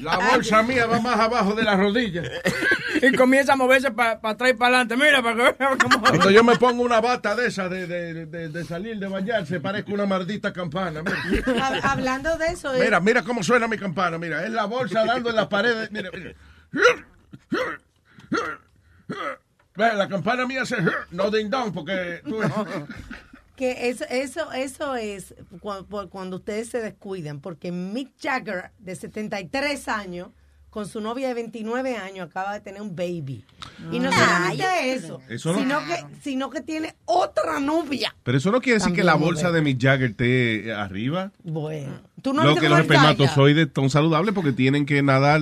La 0.00 0.18
bolsa 0.32 0.62
mía 0.62 0.86
va 0.86 0.98
más 1.00 1.18
abajo 1.20 1.54
de 1.54 1.62
las 1.62 1.78
rodillas. 1.78 2.26
Y 3.02 3.12
comienza 3.16 3.52
a 3.54 3.56
moverse 3.56 3.90
para 3.90 4.18
atrás 4.22 4.50
y 4.50 4.54
para 4.54 4.80
adelante. 4.80 4.96
Mira, 4.96 5.22
para 5.22 5.52
que. 5.54 5.98
Cuando 6.00 6.30
yo 6.30 6.44
me 6.44 6.56
pongo 6.56 6.82
una 6.82 7.00
bata 7.00 7.34
de 7.34 7.46
esa 7.48 7.68
de, 7.68 7.86
de, 7.86 8.26
de- 8.26 8.48
de 8.48 8.64
salir 8.64 8.98
de 8.98 9.08
bañarse, 9.08 9.60
parezco 9.60 9.92
una 9.92 10.06
maldita 10.06 10.52
campana. 10.52 11.02
Mira. 11.02 11.80
Hablando 11.82 12.36
de 12.38 12.46
eso, 12.46 12.74
eh, 12.74 12.80
Mira, 12.84 13.00
mira 13.00 13.22
cómo 13.22 13.42
suena 13.42 13.68
mi 13.68 13.78
campana. 13.78 14.18
Mira, 14.18 14.44
es 14.44 14.50
la 14.50 14.64
bolsa 14.66 15.04
dando 15.04 15.30
en 15.30 15.36
las 15.36 15.46
paredes. 15.48 15.90
Mira, 15.92 16.10
mira. 16.12 16.34
La 19.76 20.08
campana 20.08 20.46
mía 20.46 20.62
hace 20.62 20.76
no 21.10 21.30
ding 21.30 21.50
dong 21.50 21.72
porque 21.72 22.20
tú 22.24 22.40
que 23.56 23.88
eso, 23.88 24.04
eso, 24.10 24.52
eso 24.52 24.96
es 24.96 25.34
cu- 25.60 25.86
por 25.88 26.10
cuando 26.10 26.36
ustedes 26.36 26.68
se 26.68 26.80
descuidan, 26.82 27.40
porque 27.40 27.72
Mick 27.72 28.12
Jagger, 28.20 28.70
de 28.78 28.94
73 28.94 29.88
años, 29.88 30.28
con 30.76 30.86
su 30.86 31.00
novia 31.00 31.28
de 31.28 31.32
29 31.32 31.96
años, 31.96 32.28
acaba 32.28 32.52
de 32.52 32.60
tener 32.60 32.82
un 32.82 32.94
baby. 32.94 33.42
Y 33.90 33.98
no 33.98 34.12
solamente 34.12 34.92
eso, 34.92 35.22
Eso 35.26 35.54
no- 35.54 35.58
sino, 35.58 35.78
que, 35.78 36.04
sino 36.20 36.50
que 36.50 36.60
tiene 36.60 36.96
otra 37.06 37.60
novia. 37.60 38.14
Pero 38.22 38.36
eso 38.36 38.52
no 38.52 38.60
quiere 38.60 38.78
decir 38.80 38.92
que 38.92 39.02
la 39.02 39.14
bolsa 39.14 39.50
de 39.50 39.62
Mick 39.62 39.80
Jagger 39.80 40.10
esté 40.10 40.74
arriba. 40.74 41.32
Bueno, 41.42 42.02
tú 42.20 42.34
no 42.34 42.44
Lo 42.44 42.56
que 42.56 42.68
los 42.68 42.80
espermatozoides 42.80 43.68
son 43.74 43.88
saludables 43.88 44.34
porque 44.34 44.52
tienen 44.52 44.84
que 44.84 45.02
nadar 45.02 45.40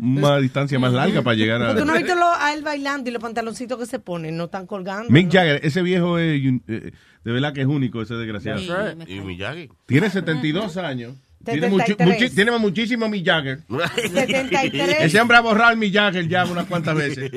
una 0.00 0.38
distancia 0.38 0.78
más 0.78 0.94
larga 0.94 1.20
para 1.20 1.36
llegar 1.36 1.60
a... 1.60 1.74
Tú 1.76 1.84
no 1.84 1.92
lo- 1.92 2.32
a 2.34 2.54
él 2.54 2.62
bailando 2.62 3.10
y 3.10 3.12
los 3.12 3.20
pantaloncitos 3.20 3.78
que 3.78 3.84
se 3.84 3.98
ponen, 3.98 4.38
no 4.38 4.44
están 4.44 4.66
colgando. 4.66 5.10
Mick 5.10 5.26
¿no? 5.26 5.32
Jagger, 5.32 5.60
ese 5.66 5.82
viejo 5.82 6.16
es, 6.16 6.40
eh, 6.66 6.92
de 7.24 7.32
verdad 7.32 7.52
que 7.52 7.60
es 7.60 7.66
único, 7.66 8.00
ese 8.00 8.14
desgraciado. 8.14 8.58
Y 9.06 9.20
Miyagi. 9.20 9.68
Tiene 9.84 10.08
72 10.08 10.78
años. 10.78 11.12
Tiene, 11.44 11.68
73. 11.70 12.08
muchi- 12.08 12.34
tiene 12.34 12.58
muchísimo 12.58 13.08
Mick 13.08 13.26
Jagger. 13.26 13.60
73. 13.96 14.96
Ese 15.00 15.20
hombre 15.20 15.36
ha 15.36 15.40
borrado 15.40 15.72
el 15.72 15.78
Mick 15.78 15.92
Jagger 15.94 16.28
ya 16.28 16.44
unas 16.46 16.66
cuantas 16.66 16.94
veces. 16.96 17.30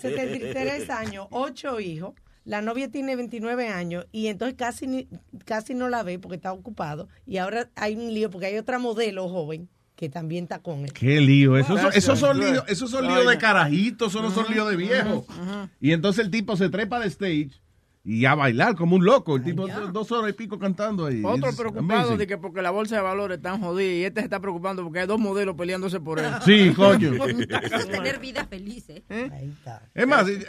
73 0.00 0.90
años, 0.90 1.26
8 1.30 1.80
hijos. 1.80 2.14
La 2.44 2.60
novia 2.60 2.90
tiene 2.90 3.14
29 3.14 3.68
años 3.68 4.06
y 4.10 4.26
entonces 4.26 4.56
casi 4.58 4.88
ni- 4.88 5.08
casi 5.44 5.74
no 5.74 5.88
la 5.88 6.02
ve 6.02 6.18
porque 6.18 6.36
está 6.36 6.52
ocupado. 6.52 7.08
Y 7.24 7.36
ahora 7.36 7.70
hay 7.76 7.94
un 7.94 8.12
lío 8.12 8.30
porque 8.30 8.46
hay 8.46 8.56
otra 8.58 8.78
modelo 8.80 9.28
joven 9.28 9.68
que 9.94 10.08
también 10.08 10.44
está 10.44 10.58
con 10.58 10.80
él. 10.84 10.92
Qué 10.92 11.20
lío. 11.20 11.56
Esos 11.56 11.80
son, 11.80 11.92
esos 11.94 12.18
son 12.18 12.40
líos, 12.40 12.64
esos 12.66 12.90
son 12.90 13.06
líos 13.06 13.28
de 13.28 13.38
carajitos, 13.38 14.10
esos 14.10 14.22
no 14.22 14.32
son 14.32 14.52
líos 14.52 14.68
de 14.68 14.74
viejos. 14.76 15.24
Y 15.80 15.92
entonces 15.92 16.24
el 16.24 16.32
tipo 16.32 16.56
se 16.56 16.68
trepa 16.68 16.98
de 16.98 17.06
stage 17.06 17.50
y 18.04 18.24
a 18.24 18.34
bailar 18.34 18.74
como 18.74 18.96
un 18.96 19.04
loco. 19.04 19.36
El 19.36 19.44
tipo 19.44 19.68
do- 19.68 19.92
dos 19.92 20.10
horas 20.10 20.30
y 20.30 20.32
pico 20.34 20.58
cantando 20.58 21.06
ahí. 21.06 21.22
Otro 21.24 21.48
It's 21.50 21.56
preocupado 21.58 22.00
amazing. 22.00 22.18
de 22.18 22.26
que 22.26 22.36
porque 22.38 22.60
la 22.62 22.70
bolsa 22.70 22.96
de 22.96 23.02
valores 23.02 23.36
está 23.38 23.56
jodida 23.58 23.92
y 23.92 24.04
este 24.04 24.20
se 24.20 24.24
está 24.24 24.40
preocupando 24.40 24.82
porque 24.82 25.00
hay 25.00 25.06
dos 25.06 25.20
modelos 25.20 25.54
peleándose 25.56 26.00
por 26.00 26.18
él. 26.18 26.26
Sí, 26.44 26.72
coño. 26.74 27.12
Tener 27.90 28.18
vida 28.18 28.44
feliz, 28.46 28.88
¿eh? 28.88 29.02
Es 29.94 30.06
más, 30.06 30.28
eh, 30.28 30.40
eh, 30.40 30.44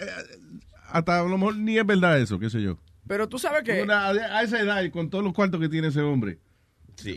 hasta 0.89 1.19
a 1.19 1.23
lo 1.23 1.37
mejor 1.37 1.55
ni 1.57 1.77
es 1.77 1.85
verdad 1.85 2.19
eso, 2.19 2.39
qué 2.39 2.49
sé 2.49 2.61
yo. 2.61 2.77
Pero 3.05 3.27
tú 3.27 3.37
sabes 3.37 3.63
que... 3.63 3.81
Una- 3.83 4.07
a 4.09 4.41
esa 4.43 4.59
edad 4.59 4.81
y 4.81 4.89
con 4.89 5.09
todos 5.09 5.23
los 5.23 5.33
cuartos 5.33 5.59
que 5.59 5.69
tiene 5.69 5.89
ese 5.89 6.01
hombre. 6.01 6.39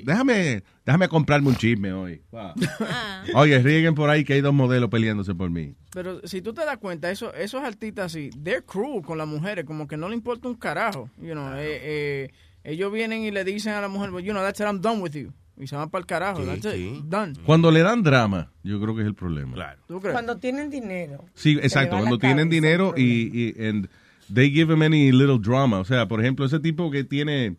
Déjame, 0.04 0.62
déjame 0.84 1.08
comprarme 1.08 1.48
un 1.48 1.56
chisme 1.56 1.92
hoy. 1.92 2.22
Va. 2.34 2.54
Oye, 3.34 3.58
rieguen 3.58 3.94
por 3.94 4.10
ahí 4.10 4.24
que 4.24 4.34
hay 4.34 4.40
dos 4.40 4.54
modelos 4.54 4.90
peleándose 4.90 5.34
por 5.34 5.50
mí. 5.50 5.74
Pero 5.92 6.20
si 6.26 6.42
tú 6.42 6.52
te 6.52 6.64
das 6.64 6.78
cuenta, 6.78 7.10
eso, 7.10 7.32
esos 7.34 7.62
artistas 7.62 8.06
así, 8.06 8.30
they're 8.42 8.62
cruel 8.62 9.02
con 9.02 9.18
las 9.18 9.28
mujeres, 9.28 9.64
como 9.64 9.86
que 9.86 9.96
no 9.96 10.08
le 10.08 10.14
importa 10.14 10.48
un 10.48 10.54
carajo. 10.54 11.10
You 11.20 11.32
know, 11.32 11.54
eh, 11.54 11.80
eh, 11.82 12.30
ellos 12.64 12.92
vienen 12.92 13.22
y 13.22 13.30
le 13.30 13.44
dicen 13.44 13.74
a 13.74 13.80
la 13.80 13.88
mujer, 13.88 14.10
well, 14.10 14.24
you 14.24 14.32
know, 14.32 14.42
that's 14.42 14.60
it, 14.60 14.66
I'm 14.66 14.80
done 14.80 15.00
with 15.00 15.12
you. 15.12 15.32
Y 15.58 15.66
se 15.66 15.76
van 15.76 15.88
para 15.88 16.00
el 16.00 16.06
carajo. 16.06 16.42
Sí, 16.42 16.46
that's 16.46 16.76
it, 16.76 17.04
done. 17.04 17.32
Cuando 17.46 17.70
le 17.70 17.82
dan 17.82 18.02
drama, 18.02 18.52
yo 18.62 18.80
creo 18.80 18.94
que 18.94 19.02
es 19.02 19.06
el 19.06 19.14
problema. 19.14 19.54
Claro. 19.54 19.80
¿Tú 19.88 20.00
crees? 20.00 20.12
Cuando 20.12 20.36
tienen 20.36 20.68
dinero. 20.68 21.24
Sí, 21.34 21.58
exacto. 21.62 21.96
Cuando 21.96 22.18
tienen 22.18 22.48
cabeza. 22.48 22.54
dinero 22.54 22.94
y, 22.96 23.54
y 23.56 23.66
and 23.66 23.88
they 24.32 24.50
give 24.50 24.72
him 24.72 24.82
any 24.82 25.12
little 25.12 25.38
drama. 25.38 25.78
O 25.78 25.84
sea, 25.84 26.06
por 26.06 26.20
ejemplo, 26.20 26.44
ese 26.44 26.60
tipo 26.60 26.90
que 26.90 27.04
tiene 27.04 27.56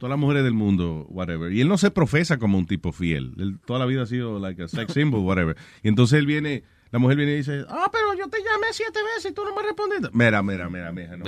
todas 0.00 0.10
las 0.10 0.18
mujeres 0.18 0.44
del 0.44 0.54
mundo, 0.54 1.06
whatever. 1.10 1.52
Y 1.52 1.60
él 1.60 1.68
no 1.68 1.76
se 1.76 1.90
profesa 1.90 2.38
como 2.38 2.56
un 2.56 2.66
tipo 2.66 2.90
fiel. 2.90 3.34
Él 3.38 3.58
toda 3.64 3.78
la 3.78 3.84
vida 3.84 4.02
ha 4.02 4.06
sido 4.06 4.38
like 4.40 4.62
a 4.62 4.66
sex 4.66 4.94
symbol, 4.94 5.20
whatever. 5.20 5.56
Y 5.82 5.88
entonces 5.88 6.18
él 6.18 6.24
viene, 6.24 6.64
la 6.92 6.98
mujer 6.98 7.16
viene 7.16 7.32
y 7.32 7.36
dice, 7.36 7.64
ah, 7.68 7.88
pero 7.92 8.14
yo 8.14 8.28
te 8.28 8.38
llamé 8.38 8.66
siete 8.72 8.98
veces 9.14 9.30
y 9.30 9.34
tú 9.34 9.44
no 9.44 9.54
me 9.54 9.62
respondiste. 9.62 10.08
Mira, 10.12 10.42
mira, 10.42 10.68
mira, 10.68 10.90
mira. 10.92 11.16
No. 11.16 11.24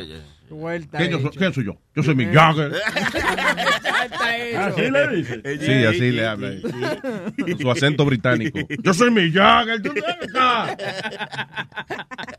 Vuelta 0.50 0.98
¿Qué 0.98 1.08
yo 1.08 1.18
soy- 1.18 1.28
hecho. 1.28 1.38
¿Quién 1.38 1.54
soy 1.54 1.64
yo? 1.64 1.78
Yo 1.94 2.02
soy 2.02 2.14
Mick 2.14 2.32
Jagger. 2.34 2.72
Así 4.58 4.90
le 4.90 5.08
dice. 5.08 5.40
Sí, 5.64 5.84
así 5.86 6.10
le 6.10 6.26
habla. 6.26 6.50
Con 7.38 7.58
su 7.58 7.70
acento 7.70 8.04
británico. 8.04 8.58
Yo 8.82 8.92
soy 8.92 9.10
Mick 9.10 9.32
Jagger. 9.34 9.80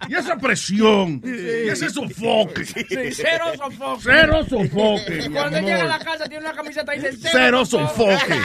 Y 0.10 0.16
esa 0.16 0.38
presión. 0.38 1.22
Y 1.24 1.70
ese 1.70 1.90
sofoque. 1.90 2.66
Sí, 2.66 2.86
cero 3.14 3.46
sofoque. 3.58 4.02
Cero 4.04 4.46
sofoque, 4.48 5.30
cuando 5.32 5.58
él 5.58 5.66
llega 5.66 5.82
a 5.84 5.88
la 5.88 6.00
casa 6.00 6.26
tiene 6.26 6.46
una 6.46 6.54
camiseta 6.54 6.94
y 6.96 7.00
dice 7.00 7.30
Cero 7.32 7.66
sofoque. 7.66 8.36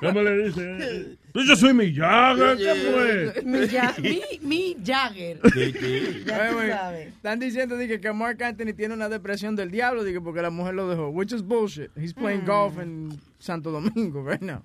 ¿Cómo 0.00 0.22
le 0.22 0.44
dice? 0.44 1.16
Pues 1.32 1.46
yo 1.46 1.56
soy 1.56 1.74
Mick 1.74 1.96
Jagger. 1.96 2.56
¿Qué 2.56 2.74
fue? 2.74 3.42
Mi, 3.44 3.68
Ja- 3.68 3.94
mi, 4.00 4.20
mi 4.42 4.76
Jagger. 4.84 5.40
Ya 5.42 5.50
Oye, 5.52 6.50
tú 6.50 6.58
oye, 6.58 6.70
sabes. 6.70 7.08
Están 7.08 7.38
diciendo 7.38 7.76
dije, 7.76 8.00
que 8.00 8.12
Mark 8.12 8.42
Anthony 8.42 8.72
tiene 8.76 8.94
una 8.94 9.08
depresión 9.08 9.56
del 9.56 9.70
diablo 9.70 10.04
dije, 10.04 10.20
porque 10.20 10.42
la 10.42 10.50
mujer 10.50 10.74
lo 10.74 10.88
dejó. 10.88 11.08
Which 11.08 11.32
is 11.32 11.42
bullshit. 11.42 11.90
He's 11.96 12.14
playing 12.14 12.44
golf 12.44 12.78
en 12.78 13.18
Santo 13.38 13.70
Domingo 13.70 14.22
right 14.28 14.42
now. 14.42 14.62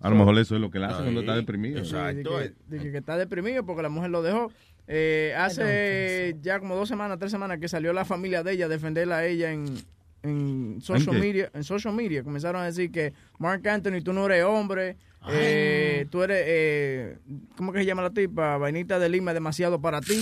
A 0.00 0.10
lo 0.10 0.16
mejor 0.16 0.38
eso 0.38 0.54
es 0.56 0.60
lo 0.60 0.70
que 0.70 0.78
él 0.78 0.84
hace 0.84 1.02
cuando 1.02 1.20
está 1.20 1.34
deprimido. 1.34 1.80
Dije, 1.82 2.52
dije 2.68 2.90
que 2.92 2.98
está 2.98 3.16
deprimido 3.16 3.64
porque 3.64 3.82
la 3.82 3.88
mujer 3.88 4.10
lo 4.10 4.22
dejó. 4.22 4.52
Eh, 4.88 5.34
hace 5.36 6.36
ya 6.42 6.60
como 6.60 6.76
dos 6.76 6.88
semanas, 6.88 7.18
tres 7.18 7.32
semanas 7.32 7.58
que 7.58 7.66
salió 7.66 7.92
la 7.92 8.04
familia 8.04 8.42
de 8.44 8.52
ella 8.52 8.66
a 8.66 8.68
defenderla 8.68 9.16
a 9.18 9.26
ella 9.26 9.50
en, 9.52 9.64
en 10.26 10.80
social 10.80 11.18
media. 11.18 11.50
En 11.54 11.64
social 11.64 11.94
media 11.94 12.22
comenzaron 12.22 12.60
a 12.62 12.64
decir 12.66 12.90
que 12.90 13.12
Mark 13.38 13.66
Anthony, 13.68 14.00
tú 14.02 14.12
no 14.12 14.26
eres 14.26 14.44
hombre. 14.44 14.96
eh, 15.28 16.06
tú 16.10 16.22
eres, 16.22 16.42
eh, 16.46 17.18
¿cómo 17.56 17.72
que 17.72 17.80
se 17.80 17.86
llama 17.86 18.02
la 18.02 18.10
tipa? 18.10 18.56
Vainita 18.58 18.98
de 18.98 19.08
Lima, 19.08 19.34
demasiado 19.34 19.80
para 19.80 20.00
ti. 20.00 20.14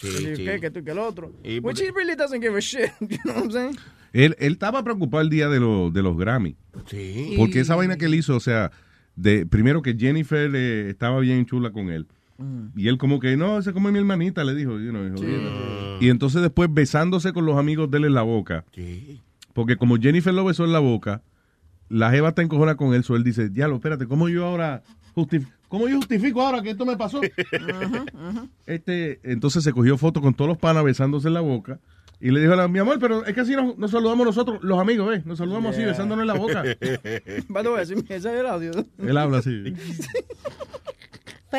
Sí, 0.00 0.08
sí. 0.36 0.44
¿Qué? 0.44 0.58
Que 0.60 0.70
tú 0.70 0.80
y 0.80 0.84
que 0.84 0.90
el 0.92 0.98
otro. 0.98 1.32
Y 1.44 1.58
Which 1.58 1.62
porque- 1.62 1.86
he 1.88 1.90
really 1.92 2.14
doesn't 2.16 2.42
give 2.42 2.56
a 2.56 2.60
shit. 2.60 2.90
You 3.00 3.18
know 3.24 3.34
what 3.34 3.42
I'm 3.44 3.50
saying? 3.50 3.76
Él, 4.12 4.34
él 4.38 4.52
estaba 4.52 4.82
preocupado 4.82 5.20
el 5.22 5.28
día 5.30 5.48
de, 5.48 5.60
lo- 5.60 5.90
de 5.90 6.02
los 6.02 6.16
Grammy. 6.16 6.56
Sí. 6.86 7.34
Porque 7.36 7.60
esa 7.60 7.76
vaina 7.76 7.96
que 7.98 8.06
él 8.06 8.14
hizo, 8.14 8.34
o 8.36 8.40
sea, 8.40 8.70
de 9.14 9.44
primero 9.44 9.82
que 9.82 9.94
Jennifer 9.94 10.50
eh, 10.54 10.88
estaba 10.90 11.20
bien 11.20 11.44
chula 11.44 11.70
con 11.70 11.90
él. 11.90 12.06
Y 12.76 12.88
él 12.88 12.98
como 12.98 13.18
que, 13.18 13.34
no, 13.38 13.58
ese 13.58 13.72
como 13.72 13.88
es 13.88 13.92
mi 13.94 13.98
hermanita, 13.98 14.44
le 14.44 14.54
dijo. 14.54 14.78
you 14.78 14.90
know, 14.90 15.98
y 16.00 16.10
entonces 16.10 16.42
después 16.42 16.68
besándose 16.72 17.32
con 17.32 17.46
los 17.46 17.56
amigos 17.58 17.90
de 17.90 17.96
él 17.98 18.04
en 18.06 18.14
la 18.14 18.20
boca. 18.22 18.64
Porque 19.56 19.76
como 19.76 19.96
Jennifer 19.96 20.32
lo 20.34 20.44
besó 20.44 20.64
en 20.64 20.72
la 20.72 20.78
boca, 20.78 21.22
la 21.88 22.10
jeva 22.10 22.28
está 22.28 22.42
encojona 22.42 22.76
con 22.76 22.94
él, 22.94 23.02
so 23.02 23.16
él 23.16 23.24
dice, 23.24 23.48
diablo, 23.48 23.76
espérate, 23.76 24.06
¿cómo 24.06 24.28
yo 24.28 24.44
ahora 24.44 24.82
justif- 25.16 25.48
¿Cómo 25.68 25.88
yo 25.88 25.96
justifico 25.96 26.42
ahora 26.42 26.62
que 26.62 26.70
esto 26.70 26.84
me 26.86 26.96
pasó? 26.96 27.20
este, 28.66 29.18
entonces 29.24 29.64
se 29.64 29.72
cogió 29.72 29.96
foto 29.98 30.20
con 30.20 30.34
todos 30.34 30.48
los 30.48 30.58
panas 30.58 30.84
besándose 30.84 31.26
en 31.28 31.34
la 31.34 31.40
boca. 31.40 31.80
Y 32.20 32.30
le 32.30 32.40
dijo 32.40 32.52
a 32.52 32.56
la, 32.56 32.68
mi 32.68 32.78
amor, 32.78 32.98
pero 32.98 33.24
es 33.26 33.34
que 33.34 33.40
así 33.40 33.54
nos, 33.56 33.76
nos 33.76 33.90
saludamos 33.90 34.26
nosotros, 34.26 34.62
los 34.62 34.78
amigos, 34.78 35.08
¿ves? 35.08 35.26
Nos 35.26 35.38
saludamos 35.38 35.70
así, 35.72 35.80
Yeah. 35.80 35.90
besándonos 35.90 36.22
en 36.22 36.26
la 36.28 36.34
boca. 36.34 36.62
The 36.80 37.68
way, 37.68 37.82
ese 37.82 37.94
ese 37.94 38.14
es 38.14 38.24
el 38.26 38.46
audio. 38.46 38.70
Él 38.98 39.16
habla 39.16 39.38
así. 39.38 39.64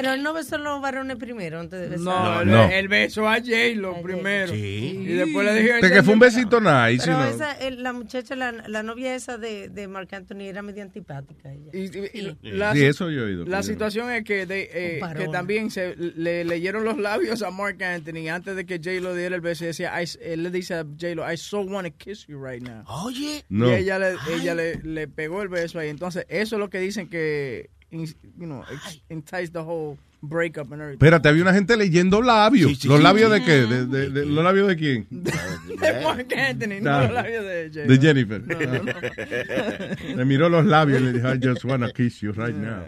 Pero 0.02 0.14
él 0.14 0.22
no 0.24 0.34
besó 0.34 0.56
a 0.56 0.60
los 0.60 0.82
varones 0.82 1.18
primero 1.18 1.60
antes 1.60 1.80
de 1.80 1.88
besar. 1.88 2.04
No, 2.06 2.42
el, 2.42 2.48
No. 2.48 2.70
el 2.70 2.88
beso 2.88 3.28
a 3.28 3.36
J-Lo 3.40 4.02
primero. 4.02 4.54
Y 4.54 5.06
después 5.06 5.46
le 5.46 5.56
dije... 5.62 5.74
De 5.82 5.92
que 5.92 6.04
fue 6.04 6.14
un 6.14 6.20
besito 6.20 6.60
nice, 6.62 7.06
Pero 7.06 7.24
esa, 7.24 7.52
el- 7.54 7.82
la 7.82 7.94
muchacha, 7.94 8.36
la, 8.36 8.52
la 8.52 8.84
novia 8.84 9.16
esa 9.16 9.38
de, 9.38 9.70
de 9.70 9.88
Marc 9.88 10.14
Anthony 10.14 10.42
era 10.42 10.62
medio 10.62 10.84
antipática. 10.84 11.50
Ella. 11.74 12.36
La, 12.42 12.74
Sí, 12.74 12.84
eso 12.86 13.10
yo 13.10 13.22
he 13.22 13.24
oído. 13.26 13.46
La 13.46 13.64
situación 13.64 14.12
es 14.12 14.24
que, 14.24 14.46
de, 14.46 14.70
eh, 14.72 15.00
que 15.16 15.28
también 15.30 15.72
se 15.72 15.96
le 15.96 16.44
leyeron 16.46 16.84
los 16.84 16.98
labios 16.98 17.42
a 17.42 17.50
Mark 17.52 17.82
Anthony 17.84 18.28
antes 18.30 18.56
de 18.56 18.66
que 18.66 18.78
J-Lo 18.78 19.16
diera 19.16 19.36
el 19.36 19.42
beso 19.42 19.64
y 19.64 19.68
decía, 19.68 20.00
I, 20.02 20.06
él 20.22 20.44
le 20.44 20.52
dice 20.52 20.76
a 20.76 20.84
J-Lo, 20.84 21.32
I 21.32 21.38
so 21.38 21.62
want 21.62 21.88
to 21.88 21.94
kiss 21.98 22.28
you 22.28 22.38
right 22.44 22.62
now. 22.62 22.84
Oye. 23.06 23.44
No. 23.50 23.70
Y 23.70 23.74
ella, 23.74 23.98
le, 24.00 24.16
ella 24.36 24.54
le, 24.56 24.76
le 24.84 25.08
pegó 25.08 25.42
el 25.42 25.48
beso 25.48 25.80
ahí. 25.80 25.90
Entonces, 25.90 26.26
eso 26.30 26.56
es 26.56 26.60
lo 26.60 26.70
que 26.70 26.80
dicen 26.80 27.10
que, 27.10 27.70
you 27.92 28.06
know, 28.46 28.64
entice 29.10 29.50
the 29.52 29.60
whole 29.64 29.98
breakup 30.22 30.72
and 30.72 30.82
everything. 30.82 30.98
Espérate, 31.06 31.30
había 31.30 31.44
una 31.44 31.54
gente 31.54 31.78
leyendo 31.78 32.22
labios. 32.22 32.72
Sí, 32.72 32.76
sí, 32.76 32.88
¿Los 32.88 33.02
labios 33.02 33.32
sí. 33.32 33.40
de 33.40 33.46
qué? 33.46 33.52
¿De, 33.66 33.86
de- 33.86 34.10
de- 34.10 34.26
¿Los 34.26 34.44
labios 34.44 34.68
de 34.68 34.76
quién? 34.76 35.08
de 35.12 36.02
Mark 36.04 36.28
Anthony, 36.36 36.82
no 36.82 36.90
Ah, 36.92 37.04
los 37.04 37.14
labios 37.14 37.46
de 37.46 37.70
J-Lo. 37.74 37.88
De 37.88 37.98
Jennifer. 38.00 38.42
No, 38.48 38.84
no. 38.84 40.16
Le 40.16 40.26
miró 40.26 40.50
los 40.50 40.66
labios 40.66 41.02
y 41.02 41.06
le 41.06 41.14
dijo, 41.14 41.34
I 41.34 41.40
just 41.42 41.64
wanna 41.66 41.92
kiss 41.92 42.20
you 42.22 42.32
right 42.34 42.56
now. 42.56 42.84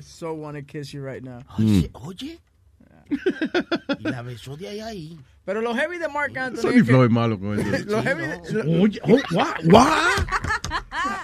so 0.00 0.32
want 0.32 0.56
to 0.56 0.62
kiss 0.62 0.92
you 0.92 1.02
right 1.04 1.22
now. 1.22 1.40
Oye, 1.58 1.90
oye. 1.92 2.38
Y 3.98 4.02
la 4.04 4.22
besó 4.22 4.56
de 4.56 4.68
ahí 4.68 4.80
a 4.80 4.86
ahí. 4.86 5.18
Pero 5.44 5.60
lo 5.60 5.74
heavy 5.74 5.98
de 5.98 6.08
Mark 6.08 6.36
Anthony. 6.38 6.60
Sonny 6.62 6.76
que- 6.78 6.84
Floyd 6.84 7.04
es 7.06 7.10
malo 7.10 7.38
con 7.40 7.58
eso. 7.58 7.84
Lo 7.86 8.02
heavy 8.02 8.22
de- 8.26 8.80
Oye, 8.82 9.00
oh, 9.02 9.18
guau, 9.32 9.46
guau. 9.64 9.88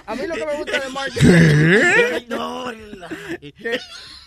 A 0.05 0.15
mí 0.15 0.27
lo 0.27 0.35
que 0.35 0.45
me 0.45 0.55
gusta 0.57 0.79
de 0.79 0.89
Mark 0.89 1.11
¿Qué? 1.13 2.25
No, 2.29 2.71
que 3.61 3.79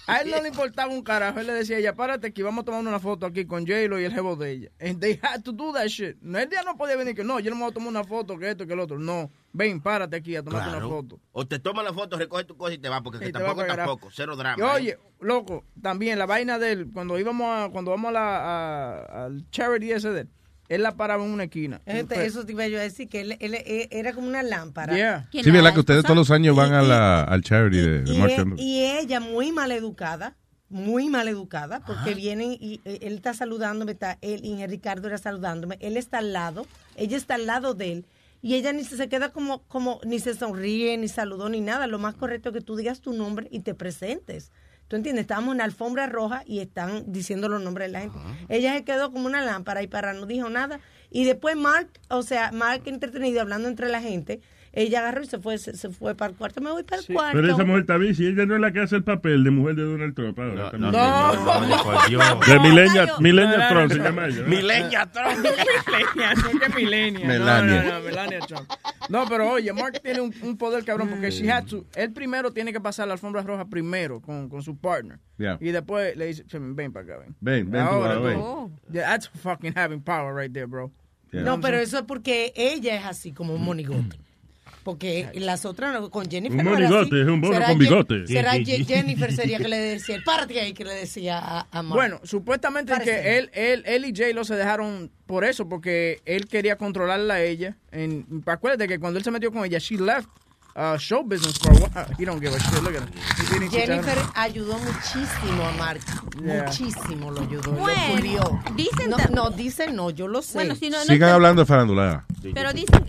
a 0.06 0.16
él 0.22 0.30
no 0.30 0.40
le 0.42 0.48
importaba 0.48 0.92
un 0.92 1.02
carajo. 1.02 1.40
Él 1.40 1.46
le 1.46 1.52
decía 1.54 1.76
a 1.76 1.78
ella, 1.80 1.94
párate 1.94 2.28
aquí, 2.28 2.42
vamos 2.42 2.62
a 2.62 2.64
tomar 2.64 2.80
una 2.80 2.98
foto 2.98 3.26
aquí 3.26 3.44
con 3.46 3.66
J-Lo 3.66 4.00
y 4.00 4.04
el 4.04 4.12
jevo 4.12 4.36
de 4.36 4.50
ella. 4.52 4.70
And 4.80 5.00
they 5.00 5.18
had 5.22 5.42
to 5.42 5.52
do 5.52 5.72
that 5.72 5.86
shit. 5.86 6.16
No, 6.20 6.38
el 6.38 6.48
día 6.48 6.62
no 6.64 6.76
podía 6.76 6.96
venir 6.96 7.14
que 7.14 7.22
no, 7.24 7.38
yo 7.40 7.50
no 7.50 7.56
me 7.56 7.62
voy 7.62 7.70
a 7.70 7.74
tomar 7.74 7.88
una 7.90 8.04
foto, 8.04 8.38
que 8.38 8.50
esto, 8.50 8.66
que 8.66 8.72
el 8.72 8.80
otro. 8.80 8.98
No, 8.98 9.30
ven, 9.52 9.80
párate 9.80 10.16
aquí 10.16 10.36
a 10.36 10.42
tomarte 10.42 10.70
Claro. 10.70 10.86
una 10.88 10.96
foto. 10.96 11.20
O 11.32 11.46
te 11.46 11.58
toma 11.58 11.82
la 11.82 11.92
foto, 11.92 12.16
recoge 12.16 12.44
tu 12.44 12.56
cosa 12.56 12.74
y 12.74 12.78
te 12.78 12.88
va, 12.88 13.02
porque 13.02 13.18
que 13.18 13.32
tampoco, 13.32 13.64
tampoco. 13.64 14.08
Cero 14.12 14.36
drama. 14.36 14.56
Y 14.58 14.60
¿eh? 14.60 14.72
oye, 14.74 14.98
loco, 15.20 15.64
también 15.80 16.18
la 16.18 16.26
vaina 16.26 16.58
de 16.58 16.72
él, 16.72 16.90
cuando 16.92 17.18
íbamos 17.18 17.46
a, 17.48 17.70
cuando 17.70 17.90
vamos 17.90 18.10
a 18.10 18.12
la, 18.12 18.36
a- 18.38 19.24
al 19.26 19.44
charity 19.50 19.92
ese 19.92 20.10
de 20.10 20.20
él, 20.22 20.28
él 20.68 20.82
la 20.84 20.96
paraba 20.96 21.24
en 21.24 21.30
una 21.32 21.44
esquina. 21.44 21.80
Este, 21.84 22.24
eso 22.26 22.46
te 22.46 22.52
iba 22.52 22.66
yo 22.68 22.78
a 22.78 22.82
decir, 22.82 23.08
que 23.08 23.22
él, 23.22 23.36
él- 23.40 23.54
él 23.56 23.88
era 23.90 24.12
como 24.12 24.28
una 24.28 24.42
lámpara. 24.44 24.94
Yeah. 24.94 25.28
Sí, 25.32 25.50
verdad 25.50 25.74
que 25.74 25.80
ustedes 25.80 26.04
todos 26.04 26.14
los 26.16 26.30
años 26.30 26.54
van 26.54 26.72
a 26.74 26.82
la, 26.82 27.24
al 27.24 27.42
charity 27.42 27.76
de, 27.78 28.02
de 28.02 28.12
Y, 28.14 28.20
e- 28.22 28.54
y 28.56 28.84
ella 28.98 29.18
muy 29.18 29.50
mal 29.50 29.72
educada, 29.72 30.36
muy 30.68 31.08
mal 31.08 31.26
educada, 31.26 31.80
porque 31.84 32.14
vienen 32.14 32.52
y 32.52 32.80
eh, 32.84 33.00
él 33.02 33.14
está 33.14 33.34
saludándome, 33.34 33.90
está 33.90 34.16
él 34.20 34.44
y 34.44 34.64
Ricardo 34.68 35.08
era 35.08 35.18
saludándome, 35.18 35.76
él 35.80 35.96
está 35.96 36.18
al 36.18 36.32
lado, 36.32 36.64
ella 36.94 37.16
está 37.16 37.34
al 37.34 37.46
lado 37.46 37.74
de 37.74 37.90
él. 37.92 38.06
Y 38.42 38.54
ella 38.54 38.72
ni 38.72 38.84
se, 38.84 38.96
se 38.96 39.08
queda 39.08 39.32
como, 39.32 39.62
como, 39.64 40.00
ni 40.04 40.18
se 40.18 40.34
sonríe, 40.34 40.96
ni 40.96 41.08
saludó, 41.08 41.48
ni 41.48 41.60
nada. 41.60 41.86
Lo 41.86 41.98
más 41.98 42.14
correcto 42.14 42.48
es 42.50 42.54
que 42.54 42.60
tú 42.60 42.76
digas 42.76 43.00
tu 43.00 43.12
nombre 43.12 43.48
y 43.50 43.60
te 43.60 43.74
presentes. 43.74 44.50
¿Tú 44.90 44.96
entiendes? 44.96 45.22
Estábamos 45.22 45.52
en 45.52 45.58
la 45.58 45.64
alfombra 45.64 46.08
roja 46.08 46.42
y 46.46 46.58
están 46.58 47.12
diciendo 47.12 47.48
los 47.48 47.62
nombres 47.62 47.86
de 47.86 47.92
la 47.92 48.00
gente. 48.00 48.18
Ella 48.48 48.74
se 48.74 48.82
quedó 48.82 49.12
como 49.12 49.26
una 49.26 49.40
lámpara 49.40 49.84
y 49.84 49.86
para 49.86 50.14
no 50.14 50.26
dijo 50.26 50.50
nada. 50.50 50.80
Y 51.10 51.24
después 51.24 51.56
Mark, 51.56 51.88
o 52.08 52.22
sea, 52.22 52.50
Mark 52.50 52.82
entretenido 52.86 53.40
hablando 53.40 53.68
entre 53.68 53.88
la 53.88 54.00
gente, 54.00 54.40
ella 54.72 55.00
agarró 55.00 55.22
y 55.22 55.26
se 55.26 55.38
fue, 55.38 55.58
se, 55.58 55.76
se 55.76 55.90
fue 55.90 56.14
para 56.14 56.30
el 56.30 56.36
cuarto. 56.36 56.60
Me 56.60 56.70
voy 56.70 56.84
para 56.84 57.00
el 57.02 57.06
cuarto. 57.06 57.36
Pero 57.40 57.52
esa 57.54 57.64
mujer 57.64 57.80
está 57.80 57.96
bien, 57.96 58.14
si 58.14 58.26
ella 58.26 58.46
no 58.46 58.54
es 58.54 58.60
la 58.60 58.72
que 58.72 58.80
hace 58.80 58.96
el 58.96 59.02
papel 59.04 59.42
de 59.42 59.50
mujer 59.50 59.74
de 59.74 59.82
Donald 59.82 60.14
Trump 60.14 60.38
ahora. 60.38 60.70
no, 60.78 60.90
no, 60.92 61.66
no, 61.66 61.82
por 61.82 62.08
Dios. 62.08 62.22
De 62.46 62.58
Milenia, 62.60 63.06
Milenia 63.18 63.56
No, 63.56 63.62
no, 63.62 63.68
Trump 63.68 63.82
no, 63.82 63.94
se 63.94 63.98
no. 63.98 64.04
llama 64.04 64.26
ella. 64.26 64.42
¿no? 64.42 64.46
Milenia 64.48 65.06
Trump. 65.10 65.38
Milenia, 65.38 66.34
no 66.34 66.60
que 66.60 66.68
Milenia. 66.76 67.26
Melania. 67.26 67.82
No, 67.82 67.88
no, 67.88 67.98
no, 67.98 68.04
Melania 68.04 68.40
Trump. 68.46 68.70
No, 69.08 69.24
pero 69.28 69.50
oye, 69.50 69.72
Mark 69.72 70.00
tiene 70.02 70.20
un, 70.20 70.32
un 70.42 70.56
poder 70.56 70.84
cabrón 70.84 71.08
porque 71.08 71.30
she 71.30 71.50
had 71.50 71.64
to, 71.64 71.84
él 71.96 72.12
primero 72.12 72.52
tiene 72.52 72.72
que 72.72 72.80
pasar 72.80 73.08
la 73.08 73.14
alfombra 73.14 73.42
roja 73.42 73.64
primero 73.68 74.20
con, 74.20 74.48
con 74.48 74.62
su 74.62 74.76
partner. 74.76 75.18
Yeah. 75.38 75.58
Y 75.60 75.70
después 75.72 76.16
le 76.16 76.26
dice, 76.26 76.44
"Che, 76.46 76.58
ven 76.60 76.92
para 76.92 77.04
acá, 77.04 77.16
ven. 77.18 77.34
Ven, 77.40 77.70
ven 77.70 77.82
tú, 77.84 77.90
Ahora 77.90 78.14
ahora, 78.14 78.28
ven. 78.28 78.38
tú. 78.38 78.70
Yeah, 78.92 79.06
that's 79.08 79.28
fucking 79.28 79.72
having 79.76 80.00
power 80.02 80.34
right 80.34 80.52
there, 80.52 80.66
bro. 80.66 80.92
Yeah. 81.32 81.42
No, 81.42 81.60
pero 81.60 81.78
eso 81.78 81.98
es 81.98 82.04
porque 82.04 82.52
ella 82.54 82.94
es 82.96 83.04
así 83.06 83.32
como 83.32 83.54
un 83.54 83.64
monigote. 83.64 84.16
Porque 84.82 85.30
las 85.34 85.64
otras 85.66 86.08
con 86.08 86.30
Jennifer 86.30 86.58
Un 86.66 86.68
así. 86.68 87.10
es 87.20 87.26
un 87.26 87.40
mono 87.40 87.52
Será 87.54 87.66
con 87.66 87.76
Je- 87.76 87.78
bigote. 87.78 88.26
Será. 88.26 88.52
Jennifer 88.52 89.32
sería 89.34 89.58
que 89.58 89.68
le 89.68 89.76
decía, 89.78 90.18
párate 90.24 90.58
ahí 90.60 90.72
que 90.72 90.84
le 90.84 90.94
decía 90.94 91.38
a, 91.38 91.66
a 91.70 91.82
Mark. 91.82 91.94
Bueno, 91.96 92.20
supuestamente 92.24 92.92
Parece. 92.92 93.10
que 93.10 93.38
él, 93.38 93.50
él, 93.52 93.82
él 93.86 94.04
y 94.06 94.08
J-Lo 94.16 94.44
se 94.44 94.56
dejaron 94.56 95.10
por 95.26 95.44
eso, 95.44 95.68
porque 95.68 96.20
él 96.24 96.46
quería 96.46 96.76
controlarla 96.76 97.34
a 97.34 97.42
ella. 97.42 97.76
En, 97.92 98.26
acuérdate 98.46 98.88
que 98.88 98.98
cuando 98.98 99.18
él 99.18 99.24
se 99.24 99.30
metió 99.30 99.52
con 99.52 99.64
ella, 99.64 99.78
she 99.78 99.96
left 99.98 100.28
uh, 100.76 100.96
show 100.96 101.22
business 101.22 101.58
for 101.58 101.72
a 101.72 101.74
while. 101.74 102.16
He 102.18 102.24
don't 102.24 102.40
give 102.42 102.54
a 102.54 102.58
shit. 102.58 102.82
Look 102.82 102.96
at 102.96 103.02
him. 103.02 103.70
Jennifer 103.70 104.18
ayudó 104.34 104.78
muchísimo 104.78 105.62
a 105.62 105.72
Mark. 105.78 106.00
Yeah. 106.42 106.64
Muchísimo 106.64 107.30
lo 107.30 107.42
ayudó. 107.42 107.72
Bueno, 107.72 108.16
lo 108.16 108.74
dicen 108.76 109.10
no, 109.10 109.16
no, 109.34 109.50
dicen 109.50 109.94
no, 109.94 110.10
yo 110.10 110.26
lo 110.26 110.40
sé. 110.42 110.54
Bueno, 110.54 110.74
si 110.74 110.88
no, 110.88 110.98
no 110.98 111.04
Sigan 111.04 111.30
hablando 111.30 111.62
de 111.62 111.66
farandulada. 111.66 112.24
Pero 112.54 112.72
dicen 112.72 113.04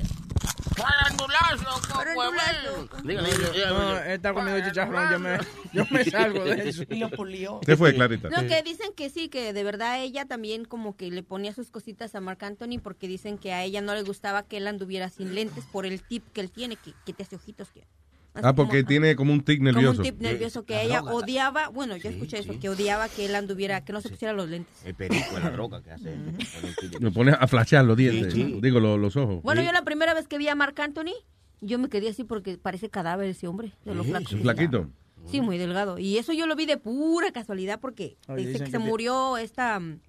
No, 3.03 3.97
él 3.99 4.11
está 4.11 4.33
comiendo 4.33 4.67
chicharrón. 4.67 5.11
Yo 5.11 5.19
me, 5.19 5.37
yo 5.73 5.85
me 5.89 6.05
salgo 6.05 6.43
de 6.43 6.69
eso. 6.69 6.83
Y 6.89 6.95
lo 6.95 7.09
pulió. 7.09 7.59
¿Qué 7.65 7.75
fue, 7.75 7.93
Clarita? 7.93 8.29
No, 8.29 8.47
que 8.47 8.61
dicen 8.63 8.93
que 8.95 9.09
sí, 9.09 9.29
que 9.29 9.53
de 9.53 9.63
verdad 9.63 10.01
ella 10.01 10.25
también 10.25 10.65
como 10.65 10.95
que 10.95 11.11
le 11.11 11.23
ponía 11.23 11.53
sus 11.53 11.69
cositas 11.69 12.15
a 12.15 12.21
Marc 12.21 12.43
Anthony 12.43 12.79
porque 12.81 13.07
dicen 13.07 13.37
que 13.37 13.53
a 13.53 13.63
ella 13.63 13.81
no 13.81 13.93
le 13.93 14.03
gustaba 14.03 14.43
que 14.43 14.57
él 14.57 14.67
anduviera 14.67 15.09
sin 15.09 15.35
lentes 15.35 15.65
por 15.65 15.85
el 15.85 16.01
tip 16.01 16.23
que 16.33 16.41
él 16.41 16.51
tiene, 16.51 16.75
que, 16.75 16.93
que 17.05 17.13
te 17.13 17.23
hace 17.23 17.35
ojitos. 17.35 17.69
Que, 17.71 17.83
Ah, 18.33 18.53
porque 18.55 18.79
como- 18.79 18.87
tiene 18.87 19.15
como 19.17 19.33
un 19.33 19.41
tic 19.41 19.59
Como 19.59 19.71
nervioso. 19.71 19.97
un 19.99 20.03
tip 20.03 20.21
nervioso 20.21 20.63
que 20.63 20.73
La 20.75 20.81
ella 20.83 20.97
droga. 21.01 21.13
odiaba, 21.15 21.67
bueno, 21.69 21.97
yo 21.97 22.09
escuché 22.09 22.39
eso, 22.39 22.57
que 22.59 22.69
odiaba 22.69 23.09
que 23.09 23.25
él 23.25 23.35
anduviera, 23.35 23.83
que 23.83 23.91
no 23.91 23.99
se 23.99 24.07
pusiera 24.09 24.33
los 24.33 24.49
lentes. 24.49 24.73
El 24.85 24.95
perico 24.95 25.25
es 25.37 25.43
la 25.43 25.49
droga 25.51 25.81
que 25.81 25.91
hace. 25.91 26.15
Me 27.01 27.11
pone 27.11 27.31
a 27.37 27.45
flashear 27.47 27.83
los 27.83 27.97
dientes. 27.97 28.33
Sí, 28.33 28.43
sí. 28.43 28.59
Digo, 28.61 28.79
lo- 28.79 28.97
los 28.97 29.17
ojos. 29.17 29.41
Bueno, 29.43 29.61
yo 29.61 29.71
la 29.73 29.81
primera 29.83 30.13
vez 30.13 30.27
que 30.29 30.37
vi 30.37 30.47
a 30.47 30.55
Marc 30.55 30.79
Anthony, 30.79 31.11
yo 31.59 31.77
me 31.77 31.89
quedé 31.89 32.07
así 32.09 32.23
porque 32.23 32.57
parece 32.57 32.89
cadáver 32.89 33.27
ese 33.27 33.47
hombre, 33.47 33.73
de 33.83 33.95
lo 33.95 34.03
flaco. 34.05 34.25
que 34.29 34.35
está. 34.35 34.41
Flaquito. 34.43 34.89
Sí, 35.29 35.41
muy 35.41 35.57
delgado. 35.57 35.99
Y 35.99 36.17
eso 36.17 36.31
yo 36.33 36.47
lo 36.47 36.55
vi 36.55 36.65
de 36.65 36.77
pura 36.77 37.31
casualidad 37.31 37.79
porque 37.79 38.17
Oye, 38.27 38.45
dice 38.47 38.59
que 38.59 38.65
que 38.65 38.71
se 38.71 38.77
te- 38.77 38.83
murió 38.83 39.37
esta 39.37 39.79
mm, 39.79 39.99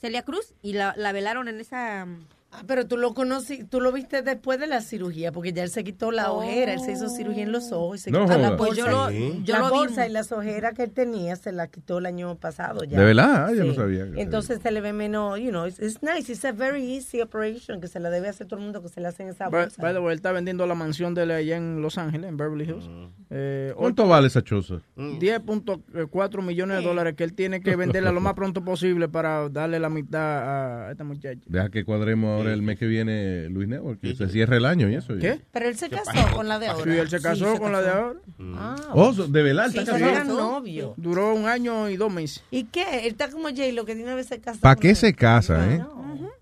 Celia 0.00 0.22
Cruz 0.22 0.54
y 0.62 0.74
la, 0.74 0.94
la 0.96 1.12
velaron 1.12 1.48
en 1.48 1.58
esa... 1.60 2.04
mm, 2.06 2.18
Ah, 2.50 2.62
pero 2.66 2.86
tú 2.86 2.96
lo 2.96 3.12
conocí, 3.12 3.64
tú 3.64 3.78
lo 3.78 3.92
viste 3.92 4.22
después 4.22 4.58
de 4.58 4.66
la 4.66 4.80
cirugía, 4.80 5.32
porque 5.32 5.52
ya 5.52 5.62
él 5.64 5.68
se 5.68 5.84
quitó 5.84 6.10
la 6.10 6.32
Oh. 6.32 6.38
ojera, 6.38 6.72
él 6.72 6.80
se 6.80 6.92
hizo 6.92 7.10
cirugía 7.10 7.42
en 7.42 7.52
los 7.52 7.72
ojos 7.72 7.98
y 7.98 8.02
se 8.04 8.10
No 8.10 8.24
quitó 8.24 8.38
la. 8.38 8.56
Pues 8.56 8.74
yo 8.74 8.88
lo- 8.88 9.10
y- 9.10 9.42
yo 9.44 9.52
la 9.54 9.60
lo 9.60 9.66
vi- 9.66 9.70
bolsa 9.72 10.06
y 10.06 10.10
las 10.10 10.32
ojeras 10.32 10.72
que 10.72 10.84
él 10.84 10.90
tenía 10.90 11.36
se 11.36 11.52
la 11.52 11.66
quitó 11.68 11.98
el 11.98 12.06
año 12.06 12.36
pasado 12.36 12.84
ya. 12.84 12.98
¿De 12.98 13.04
verdad? 13.04 13.48
Ah, 13.48 13.52
yo 13.54 13.64
no 13.64 13.74
sabía 13.74 14.10
que- 14.10 14.22
Entonces 14.22 14.60
se 14.62 14.70
le 14.70 14.80
ve 14.80 14.94
menos, 14.94 15.38
you 15.38 15.50
know, 15.50 15.66
it's, 15.66 15.78
it's 15.78 15.98
nice, 16.02 16.32
it's 16.32 16.42
a 16.46 16.52
very 16.52 16.82
easy 16.96 17.20
operation 17.20 17.82
que 17.82 17.86
se 17.88 18.00
la 18.00 18.08
debe 18.08 18.28
hacer 18.28 18.46
todo 18.46 18.58
el 18.60 18.64
mundo 18.64 18.80
que 18.82 18.88
se 18.88 19.02
le 19.02 19.08
hacen 19.08 19.28
esa 19.28 19.50
By, 19.50 19.64
bolsa. 19.64 19.82
by 19.82 19.92
the 19.92 19.98
way, 20.00 20.12
él 20.12 20.16
está 20.16 20.32
vendiendo 20.32 20.66
la 20.66 20.74
mansión 20.74 21.12
de 21.12 21.24
él 21.24 21.30
allá 21.32 21.54
en 21.58 21.82
Los 21.82 21.98
Ángeles, 21.98 22.30
en 22.30 22.38
Beverly 22.38 22.64
Hills. 22.64 22.88
Eh, 23.28 23.74
¿Cuánto 23.76 24.08
vale 24.08 24.28
esa 24.28 24.42
choza? 24.42 24.76
10.4 24.96 26.42
millones 26.42 26.78
de 26.78 26.82
dólares 26.82 27.14
que 27.14 27.24
él 27.24 27.34
tiene 27.34 27.60
que 27.60 27.76
venderla 27.76 28.10
lo 28.10 28.20
más 28.22 28.32
pronto 28.34 28.64
posible 28.64 29.08
para 29.08 29.48
darle 29.50 29.78
la 29.78 29.90
mitad 29.90 30.86
a 30.88 30.90
esta 30.92 31.04
muchacha. 31.04 31.40
Deja 31.46 31.68
que 31.70 31.84
cuadremos 31.84 32.37
ahora 32.38 32.52
el 32.54 32.62
mes 32.62 32.78
que 32.78 32.86
viene 32.86 33.48
Luis 33.50 33.68
Network, 33.68 34.00
que 34.00 34.14
se 34.14 34.28
cierre 34.28 34.56
el 34.56 34.64
año 34.64 34.88
y 34.88 34.94
eso. 34.94 35.16
¿Qué? 35.18 35.40
Pero 35.52 35.68
él 35.68 35.76
se 35.76 35.88
casó 35.88 36.34
con 36.34 36.48
la 36.48 36.58
de 36.58 36.68
ahora. 36.68 36.84
Sí, 36.84 36.98
él 36.98 37.08
se 37.08 37.20
casó 37.20 37.52
se 37.54 37.58
con 37.58 37.72
la 37.72 37.82
de 37.82 37.90
ahora. 37.90 38.20
Ah, 38.54 38.76
Oh, 38.92 39.12
de 39.12 39.42
verdad, 39.42 39.70
Sí, 39.70 39.78
está 39.78 39.98
se 39.98 40.24
novios. 40.24 40.94
Duró 40.96 41.34
un 41.34 41.46
año 41.46 41.88
y 41.88 41.96
dos 41.96 42.12
meses. 42.12 42.42
¿Y 42.50 42.64
qué? 42.64 43.00
Él 43.06 43.12
está 43.12 43.30
como 43.30 43.48
J-Lo, 43.48 43.84
que 43.84 43.94
de 43.94 44.02
una 44.02 44.14
vez 44.14 44.26
se 44.26 44.40
casó. 44.40 44.60
¿Para 44.60 44.76
qué 44.76 44.90
él. 44.90 44.96
se 44.96 45.14
casa, 45.14 45.74
eh? 45.74 45.82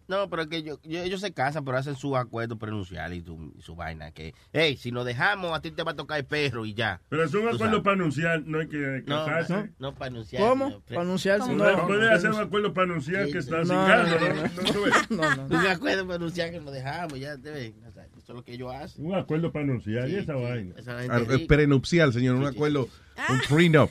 No, 0.08 0.28
pero 0.30 0.42
es 0.42 0.48
que 0.48 0.62
yo, 0.62 0.78
yo- 0.84 1.02
ellos 1.02 1.20
se 1.20 1.32
casan, 1.32 1.64
pero 1.64 1.78
hacen 1.78 1.96
su 1.96 2.16
acuerdo 2.16 2.56
prenuncial 2.58 3.12
y, 3.12 3.22
tu- 3.22 3.52
y 3.58 3.62
su 3.62 3.74
vaina. 3.74 4.12
Que, 4.12 4.34
hey, 4.52 4.76
si 4.76 4.92
nos 4.92 5.04
dejamos, 5.04 5.52
a 5.56 5.60
ti 5.60 5.70
te 5.72 5.82
va 5.82 5.92
a 5.92 5.96
tocar 5.96 6.18
el 6.18 6.24
perro 6.24 6.64
y 6.64 6.74
ya. 6.74 7.00
Pero 7.08 7.24
es 7.24 7.34
un 7.34 7.48
acuerdo 7.48 7.82
para 7.82 7.94
anunciar, 7.96 8.42
no 8.46 8.60
hay 8.60 8.68
que 8.68 9.02
No, 9.06 9.24
casarse. 9.26 9.52
no, 9.54 9.68
no 9.78 9.94
para 9.94 10.06
anunciar. 10.10 10.42
¿Cómo? 10.42 10.80
Para 10.82 11.00
anunciarse. 11.00 11.52
Puede- 11.54 11.76
No, 11.76 11.86
puede 11.86 12.12
hacer 12.12 12.30
un 12.30 12.40
acuerdo 12.40 12.72
para 12.72 12.84
anunciar 12.84 13.26
que 13.28 13.38
está 13.38 13.58
No, 13.58 13.64
cingando, 13.64 14.18
no, 14.20 14.28
¿no? 14.28 14.42
no. 14.42 15.16
No. 15.16 15.36
No, 15.36 15.48
no. 15.48 15.56
Un 15.60 15.66
acuerdo 15.66 16.04
para 16.06 16.16
anunciar 16.16 16.50
que 16.50 16.60
nos 16.60 16.72
dejamos, 16.72 17.18
ya 17.18 17.36
te 17.36 17.50
ven. 17.50 17.74
O 17.85 17.85
sea, 17.85 17.85
eso 18.26 18.32
es 18.32 18.36
lo 18.38 18.44
que 18.44 18.54
ellos 18.54 18.74
hacen. 18.74 19.06
Un 19.06 19.14
acuerdo 19.14 19.52
para 19.52 19.64
anunciar 19.64 20.08
y 20.08 20.12
Sí, 20.14 20.16
esa 20.18 20.34
sí, 20.34 20.42
vaina. 20.42 20.74
esa 20.76 20.98
Ah, 20.98 21.22
es 21.30 21.40
prenupcial, 21.42 22.12
señor, 22.12 22.34
un 22.34 22.44
acuerdo, 22.44 22.88
un 23.28 23.38
prenup. 23.48 23.88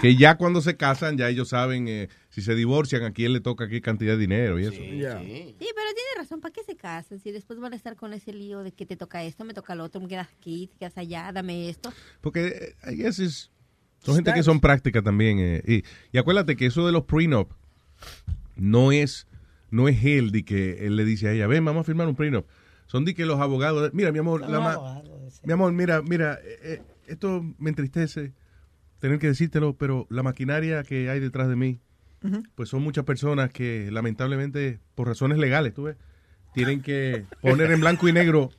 que 0.00 0.14
ya 0.14 0.36
cuando 0.36 0.60
se 0.60 0.76
casan, 0.76 1.18
ya 1.18 1.28
ellos 1.28 1.48
saben 1.48 1.88
eh, 1.88 2.08
si 2.28 2.42
se 2.42 2.54
divorcian, 2.54 3.02
a 3.02 3.12
quién 3.12 3.32
le 3.32 3.40
toca 3.40 3.66
qué 3.68 3.80
cantidad 3.80 4.12
de 4.12 4.18
dinero 4.18 4.60
y 4.60 4.62
eso. 4.66 4.74
Sí, 4.74 4.80
pero 4.80 5.00
tiene 5.58 6.10
razón, 6.16 6.40
¿para 6.40 6.52
qué 6.52 6.62
se 6.62 6.76
casan? 6.76 7.18
Si 7.18 7.32
después 7.32 7.58
van 7.58 7.72
a 7.72 7.76
estar 7.76 7.96
con 7.96 8.12
ese 8.12 8.32
lío 8.32 8.62
de 8.62 8.70
que 8.70 8.86
te 8.86 8.96
toca 8.96 9.24
esto, 9.24 9.44
me 9.44 9.52
toca 9.52 9.74
lo 9.74 9.82
otro, 9.82 10.00
me 10.00 10.06
quedas 10.06 10.28
aquí, 10.38 10.68
te 10.68 10.76
quedas 10.78 10.96
allá, 10.96 11.32
dame 11.32 11.68
esto. 11.68 11.92
Porque, 12.20 12.74
eh, 12.86 12.92
I 12.92 12.94
guess 12.94 13.18
is- 13.18 13.50
son 13.98 14.14
gente 14.14 14.32
que 14.32 14.44
son 14.44 14.60
prácticas 14.60 15.02
también. 15.02 15.38
eh, 15.40 15.62
y, 15.66 15.82
y 16.16 16.18
acuérdate 16.18 16.54
que 16.54 16.66
eso 16.66 16.86
de 16.86 16.92
los 16.92 17.02
prenup 17.02 17.50
no 18.54 18.92
es, 18.92 19.26
no 19.70 19.88
es 19.88 20.04
él 20.04 20.30
de 20.30 20.44
que 20.44 20.86
él 20.86 20.94
le 20.94 21.04
dice 21.04 21.26
a 21.28 21.32
ella, 21.32 21.48
ven, 21.48 21.64
vamos 21.64 21.80
a 21.80 21.84
firmar 21.84 22.06
un 22.06 22.14
prenup. 22.14 22.46
Son 22.90 23.04
de 23.04 23.14
que 23.14 23.24
los 23.24 23.38
abogados, 23.38 23.90
mira, 23.94 24.10
mi 24.10 24.18
amor, 24.18 24.40
la 24.50 24.58
ma- 24.64 24.74
mi 25.44 25.52
amor, 25.52 25.72
mira, 25.72 26.02
mira, 26.02 26.40
eh, 26.42 26.58
eh, 26.62 26.82
esto 27.06 27.44
me 27.58 27.70
entristece 27.70 28.32
tener 28.98 29.20
que 29.20 29.28
decírtelo, 29.28 29.74
pero 29.76 30.08
la 30.10 30.24
maquinaria 30.24 30.82
que 30.82 31.08
hay 31.08 31.20
detrás 31.20 31.48
de 31.48 31.54
mí, 31.54 31.78
pues 32.56 32.68
son 32.68 32.82
muchas 32.82 33.04
personas 33.04 33.50
que 33.52 33.88
lamentablemente, 33.92 34.80
por 34.96 35.06
razones 35.06 35.38
legales, 35.38 35.72
tú 35.72 35.84
ves, 35.84 35.96
tienen 36.52 36.82
que 36.82 37.24
poner 37.40 37.70
en 37.70 37.80
blanco 37.80 38.08
y 38.08 38.12
negro 38.12 38.50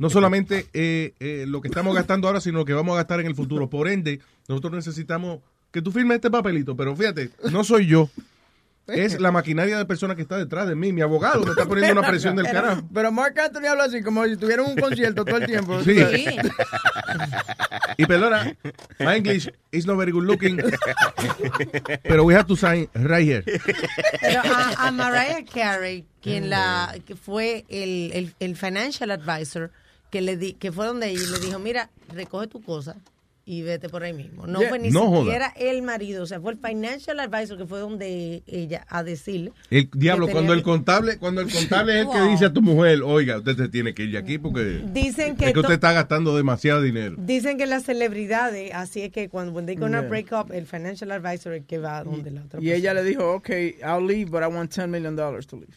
no 0.00 0.10
solamente 0.10 0.66
eh, 0.72 1.14
eh, 1.20 1.44
lo 1.46 1.60
que 1.60 1.68
estamos 1.68 1.94
gastando 1.94 2.26
ahora, 2.26 2.40
sino 2.40 2.58
lo 2.58 2.64
que 2.64 2.72
vamos 2.74 2.94
a 2.94 2.96
gastar 2.96 3.20
en 3.20 3.26
el 3.26 3.36
futuro. 3.36 3.70
Por 3.70 3.86
ende, 3.88 4.18
nosotros 4.48 4.72
necesitamos 4.74 5.38
que 5.70 5.80
tú 5.80 5.92
firmes 5.92 6.16
este 6.16 6.30
papelito, 6.30 6.76
pero 6.76 6.94
fíjate, 6.96 7.30
no 7.52 7.62
soy 7.62 7.86
yo. 7.86 8.10
Es 8.86 9.18
la 9.18 9.30
maquinaria 9.30 9.78
de 9.78 9.84
personas 9.86 10.16
que 10.16 10.22
está 10.22 10.36
detrás 10.36 10.68
de 10.68 10.74
mí. 10.74 10.92
Mi 10.92 11.00
abogado 11.00 11.42
me 11.42 11.50
está 11.50 11.64
poniendo 11.64 11.98
una 11.98 12.06
presión 12.06 12.36
del 12.36 12.46
carajo. 12.46 12.82
Pero 12.92 13.10
Mark 13.10 13.38
Anthony 13.40 13.66
habla 13.66 13.84
así, 13.84 14.02
como 14.02 14.24
si 14.26 14.36
tuviera 14.36 14.62
un 14.62 14.76
concierto 14.76 15.24
todo 15.24 15.38
el 15.38 15.46
tiempo. 15.46 15.82
Sí. 15.82 15.96
Y 17.96 18.06
perdona, 18.06 18.56
my 18.98 19.16
English 19.16 19.48
is 19.70 19.86
not 19.86 19.96
very 19.96 20.10
good 20.10 20.24
looking. 20.24 20.60
Pero 22.02 22.24
we 22.24 22.34
have 22.34 22.46
to 22.46 22.56
sign 22.56 22.88
right 22.94 23.24
here. 23.24 23.44
Pero 24.20 24.40
a, 24.42 24.88
a 24.88 24.90
Mariah 24.90 25.44
Carey, 25.44 26.04
quien 26.20 26.50
la 26.50 26.92
que 27.06 27.14
fue 27.14 27.64
el, 27.68 28.10
el, 28.12 28.34
el 28.40 28.56
financial 28.56 29.12
advisor, 29.12 29.70
que 30.10 30.20
le 30.20 30.36
di, 30.36 30.54
que 30.54 30.72
fue 30.72 30.86
donde 30.86 31.08
ella 31.08 31.22
y 31.22 31.26
le 31.26 31.38
dijo, 31.38 31.58
mira, 31.60 31.90
recoge 32.12 32.48
tu 32.48 32.60
cosa 32.62 32.96
y 33.46 33.60
vete 33.62 33.88
por 33.90 34.02
ahí 34.02 34.12
mismo. 34.14 34.46
No 34.46 34.60
Yeah. 34.60 34.68
fue 34.70 34.78
ni 34.78 34.88
No 34.90 35.06
joda. 35.08 35.20
siquiera 35.24 35.52
el 35.56 35.82
marido, 35.82 36.22
o 36.22 36.26
sea, 36.26 36.40
fue 36.40 36.52
el 36.52 36.58
financial 36.58 37.20
advisor 37.20 37.58
que 37.58 37.66
fue 37.66 37.78
donde 37.78 38.42
ella 38.46 38.86
a 38.88 39.02
decirle. 39.02 39.52
El 39.70 39.90
diablo, 39.92 40.26
que 40.26 40.32
cuando 40.32 40.54
el 40.54 40.62
contable, 40.62 41.18
cuando 41.18 41.42
el 41.42 41.52
contable 41.52 42.00
es 42.00 42.06
el 42.06 42.12
que 42.12 42.18
Wow. 42.20 42.30
dice 42.30 42.44
a 42.46 42.52
tu 42.52 42.62
mujer, 42.62 43.02
oiga, 43.02 43.36
usted 43.38 43.56
se 43.56 43.68
tiene 43.68 43.92
que 43.94 44.04
ir 44.04 44.12
de 44.12 44.18
aquí 44.18 44.38
porque 44.38 44.82
Dicen 44.92 45.36
que 45.36 45.46
es 45.48 45.52
que 45.52 45.60
usted 45.60 45.74
está 45.74 45.92
gastando 45.92 46.34
demasiado 46.36 46.80
dinero. 46.80 47.16
Dicen 47.18 47.58
que 47.58 47.66
las 47.66 47.82
celebridades, 47.84 48.72
así 48.74 49.02
es 49.02 49.10
que 49.12 49.28
cuando 49.28 49.52
when 49.52 49.66
they 49.66 49.76
gonna 49.76 50.00
Yeah. 50.00 50.08
break 50.08 50.32
up, 50.32 50.50
el 50.52 50.66
financial 50.66 51.10
advisor 51.12 51.52
es 51.52 51.60
el 51.60 51.66
que 51.66 51.78
va 51.78 52.02
donde 52.02 52.30
la 52.30 52.42
otra 52.44 52.60
Y 52.62 52.72
ella 52.72 52.92
persona. 52.92 53.02
le 53.02 53.08
dijo, 53.08 53.32
ok, 53.34 53.50
I'll 53.82 54.06
leave, 54.06 54.30
but 54.30 54.42
I 54.42 54.46
want 54.46 54.70
10 54.72 54.88
million 54.90 55.14
dollars 55.16 55.46
to 55.48 55.56
leave. 55.56 55.74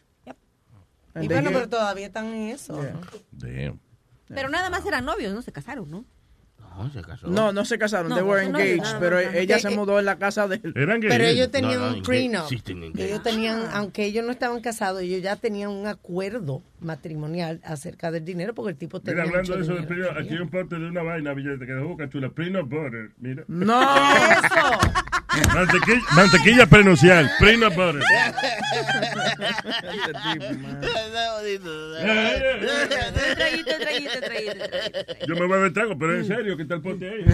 And 1.13 1.25
Y 1.25 1.27
bueno, 1.27 1.49
pero 1.51 1.67
todavía 1.67 2.05
están 2.07 2.27
en 2.27 2.49
eso. 2.49 2.73
¿no? 2.81 3.01
Damn. 3.31 3.79
Pero 4.27 4.49
nada 4.49 4.69
más 4.69 4.85
eran 4.85 5.03
novios, 5.03 5.33
no 5.33 5.41
se 5.41 5.51
casaron, 5.51 5.89
¿no? 5.89 6.05
No, 6.77 6.91
se 6.91 7.01
casó. 7.01 7.27
No, 7.27 7.51
no 7.51 7.65
se 7.65 7.77
casaron, 7.79 8.09
No, 8.09 8.15
they 8.15 8.23
were 8.23 8.47
no, 8.47 8.59
engaged, 8.59 8.93
no, 8.93 8.99
pero 8.99 9.19
no, 9.21 9.31
no. 9.31 9.37
ella 9.37 9.55
Que- 9.55 9.61
se 9.61 9.69
mudó 9.71 9.99
en 9.99 10.05
la 10.05 10.17
casa 10.17 10.47
de 10.47 10.61
él. 10.63 10.73
Eran 10.75 10.99
Pero 11.01 11.23
ellos 11.25 11.49
tenían 11.51 11.79
No, 11.79 11.89
no, 11.91 11.97
un 11.97 12.03
prenup. 12.03 12.51
engaged. 12.51 12.99
Ellos 12.99 13.23
tenían, 13.23 13.63
aunque 13.73 14.05
ellos 14.05 14.23
no 14.25 14.31
estaban 14.31 14.61
casados, 14.61 15.01
ellos 15.01 15.21
ya 15.21 15.35
tenían 15.35 15.71
un 15.71 15.87
acuerdo 15.87 16.61
matrimonial 16.79 17.59
acerca 17.63 18.11
del 18.11 18.23
dinero 18.25 18.53
porque 18.53 18.71
el 18.71 18.77
tipo 18.77 18.99
tenía 18.99 19.23
Mira, 19.23 19.39
hablando 19.39 19.57
mucho 19.57 19.73
de 19.73 19.79
eso, 19.81 19.93
dinero. 19.93 20.19
aquí 20.19 20.29
hay 20.33 20.39
un 20.39 20.49
pote 20.49 20.77
de 20.77 20.87
una 20.87 21.03
vaina, 21.03 21.33
billete, 21.33 21.65
que 21.65 21.73
dejó 21.73 21.87
boca 21.89 22.09
chula. 22.09 22.29
Peanut 22.29 22.69
butter, 22.69 23.11
mira. 23.19 23.43
No. 23.47 23.79
Mantequilla, 25.53 26.01
mantequilla 26.15 26.65
prenuncial, 26.65 27.29
peanut 27.39 27.75
butter. 27.75 28.01
Yo 35.27 35.35
me 35.35 35.45
voy 35.45 35.57
a 35.57 35.61
ver 35.61 35.73
trago, 35.73 35.97
pero 35.97 36.17
en 36.17 36.25
serio, 36.25 36.57
¿qué 36.57 36.65
tal 36.65 36.77
el 36.77 36.83
pote 36.83 37.09
ahí? 37.09 37.25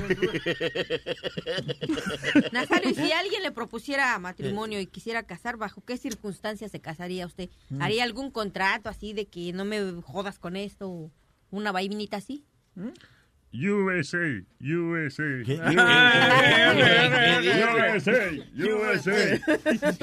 Nazario, 2.52 2.90
y 2.90 2.96
si 2.96 3.12
alguien 3.12 3.44
le 3.44 3.52
propusiera 3.52 4.18
matrimonio 4.20 4.80
y 4.80 4.88
quisiera 4.88 5.24
casar, 5.24 5.58
¿bajo 5.58 5.84
qué 5.86 5.98
circunstancias 5.98 6.72
se 6.72 6.80
casaría 6.80 7.26
usted? 7.26 7.50
¿Haría 7.80 8.04
algún 8.04 8.32
contrato 8.32 8.90
así 8.90 9.14
de 9.14 9.26
que 9.34 9.52
no 9.52 9.66
me 9.66 9.82
jodas 10.04 10.38
con 10.38 10.56
esto 10.56 11.10
una 11.50 11.72
vainita 11.72 12.18
así? 12.18 12.46
USA, 13.52 14.44
USA. 14.62 15.24
¿Qué? 15.44 15.56
USA, 17.96 18.30
USA. 18.56 19.40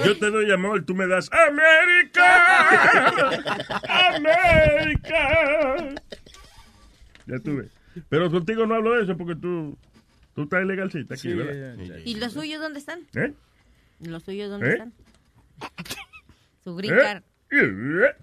Yo 0.05 0.19
te 0.19 0.31
doy 0.31 0.51
amor, 0.51 0.85
tú 0.85 0.97
me 0.97 1.07
das 1.07 1.31
América. 1.33 2.25
América. 4.17 5.95
Ya 7.27 7.39
tuve. 7.39 7.69
Pero 8.09 8.31
contigo 8.33 8.67
no 8.67 8.75
hablo 8.75 8.97
de 8.97 9.05
eso 9.05 9.17
porque 9.17 9.37
tú, 9.37 9.79
tú 10.35 10.43
estás 10.43 10.65
ilegalcita 10.65 11.15
aquí, 11.15 11.29
Sí, 11.31 11.35
¿verdad? 11.35 11.77
ya, 11.79 11.85
ya, 11.85 11.99
¿Y 12.05 12.17
los 12.17 12.33
suyos 12.33 12.61
dónde 12.61 12.81
están? 12.81 13.07
¿Eh? 13.15 13.33
¿Los 14.01 14.25
suyos 14.25 14.51
dónde 14.51 14.71
¿Eh? 14.71 14.73
están? 14.73 14.93
Su 16.65 16.75
green 16.75 16.97
card. 16.97 17.23
¿Eh? 17.53 18.15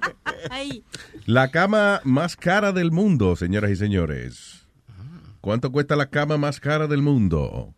Ahí. 0.50 0.84
La 1.26 1.50
cama 1.50 2.00
más 2.04 2.36
cara 2.36 2.72
del 2.72 2.90
mundo, 2.90 3.36
señoras 3.36 3.70
y 3.70 3.76
señores. 3.76 4.66
¿Cuánto 5.40 5.72
cuesta 5.72 5.96
la 5.96 6.10
cama 6.10 6.36
más 6.36 6.60
cara 6.60 6.86
del 6.86 7.02
mundo? 7.02 7.74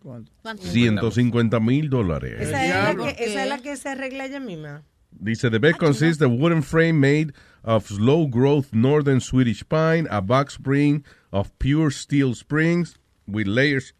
¿Cuánto? 0.00 0.32
150 0.58 1.60
mil 1.60 1.90
dólares. 1.90 2.40
Esa, 2.40 2.90
es 2.90 2.96
la 2.96 3.04
que, 3.04 3.24
esa 3.24 3.42
es 3.42 3.48
la 3.48 3.58
que 3.58 3.76
se 3.76 3.88
arregla 3.88 4.26
ella 4.26 4.40
misma. 4.40 4.82
Dice, 5.10 5.50
the 5.50 5.58
bed 5.58 5.76
consists 5.78 6.22
of 6.22 6.32
wooden 6.32 6.62
frame 6.62 6.98
made 6.98 7.32
of 7.64 7.86
slow 7.86 8.26
growth 8.26 8.72
northern 8.72 9.20
Swedish 9.20 9.62
pine, 9.68 10.06
a 10.10 10.20
box 10.20 10.54
spring 10.54 11.04
of 11.32 11.56
pure 11.58 11.90
steel 11.90 12.34
springs 12.34 12.98
with 13.26 13.46
layers 13.46 13.92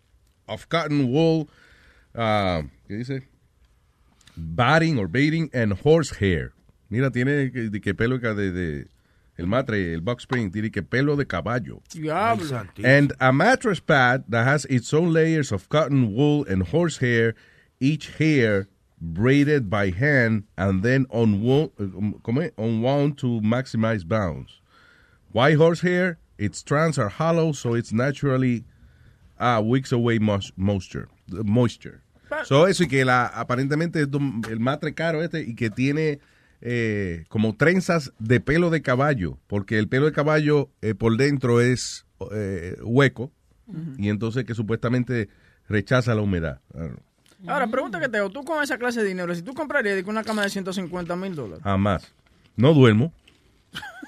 of 0.49 0.69
cotton 0.69 1.11
wool, 1.11 1.49
uh, 2.15 2.63
¿qué 2.89 2.99
dice? 2.99 3.23
Batting 4.37 4.99
or 4.99 5.07
baiting 5.07 5.51
and 5.53 5.75
horsehair. 5.75 6.53
Mira, 6.93 7.11
tiene 7.11 7.51
que, 7.51 7.71
de 7.71 7.81
que 7.81 7.95
pelo 7.95 8.19
de, 8.19 8.53
de- 8.53 8.87
el 9.39 9.47
matre, 9.47 9.95
el 9.95 10.03
box 10.03 10.25
spring, 10.25 10.53
tiene 10.53 10.71
que 10.71 10.83
pelo 10.83 11.17
de 11.17 11.25
caballo. 11.25 11.81
Diablo. 11.91 12.67
And 12.85 13.15
a 13.19 13.33
mattress 13.33 13.81
pad 13.81 14.25
that 14.29 14.47
has 14.47 14.67
its 14.67 14.93
own 14.93 15.11
layers 15.11 15.53
of 15.53 15.71
cotton 15.71 16.15
wool 16.15 16.45
and 16.47 16.65
horsehair, 16.65 17.35
each 17.81 18.11
hair 18.19 18.69
braided 19.01 19.71
by 19.71 19.89
hand 19.89 20.45
and 20.59 20.83
then 20.83 21.07
unwound, 21.11 21.71
unwound 22.59 23.17
to 23.17 23.41
maximize 23.41 24.07
bounce. 24.07 24.61
Why 25.33 25.55
horsehair? 25.55 26.19
Its 26.37 26.59
strands 26.59 26.99
are 26.99 27.09
hollow, 27.09 27.53
so 27.53 27.73
it's 27.73 27.95
naturally 27.95 28.65
uh, 29.41 29.63
wicks 29.65 29.93
away 29.93 30.19
moisture. 30.19 31.09
moisture. 31.31 32.03
So 32.45 32.67
eso 32.67 32.85
y 32.85 32.89
que 32.89 33.05
la, 33.05 33.29
aparentemente 33.29 34.01
el 34.01 34.61
matre 34.61 34.95
caro 34.95 35.23
este 35.23 35.41
y 35.47 35.55
que 35.55 35.71
tiene 35.71 36.19
eh, 36.65 37.25
como 37.29 37.57
trenzas 37.57 38.13
de 38.21 38.39
pelo 38.39 38.71
de 38.71 38.83
caballo, 38.83 39.39
porque 39.49 39.79
el 39.79 39.89
pelo 39.89 40.07
de 40.07 40.13
caballo 40.13 40.71
eh, 40.81 40.95
por 40.95 41.17
dentro 41.17 41.61
es 41.61 42.07
eh, 42.33 42.77
hueco 42.83 43.33
y 43.99 44.11
entonces 44.11 44.45
que 44.45 44.55
supuestamente 44.55 45.29
rechaza 45.69 46.15
la 46.15 46.23
humedad. 46.23 46.61
Ahora, 47.47 47.67
pregunta 47.67 47.99
que 47.99 48.09
te 48.09 48.19
hago, 48.19 48.31
tú 48.31 48.45
con 48.45 48.63
esa 48.63 48.79
clase 48.79 49.01
de 49.03 49.09
dinero, 49.09 49.35
si 49.35 49.43
tú 49.43 49.55
comprarías 49.55 50.05
una 50.07 50.23
cama 50.23 50.43
de 50.43 50.51
150 50.51 51.17
mil 51.17 51.35
dólares. 51.35 51.65
Jamás. 51.65 52.13
No 52.57 52.75
duermo. 52.75 53.13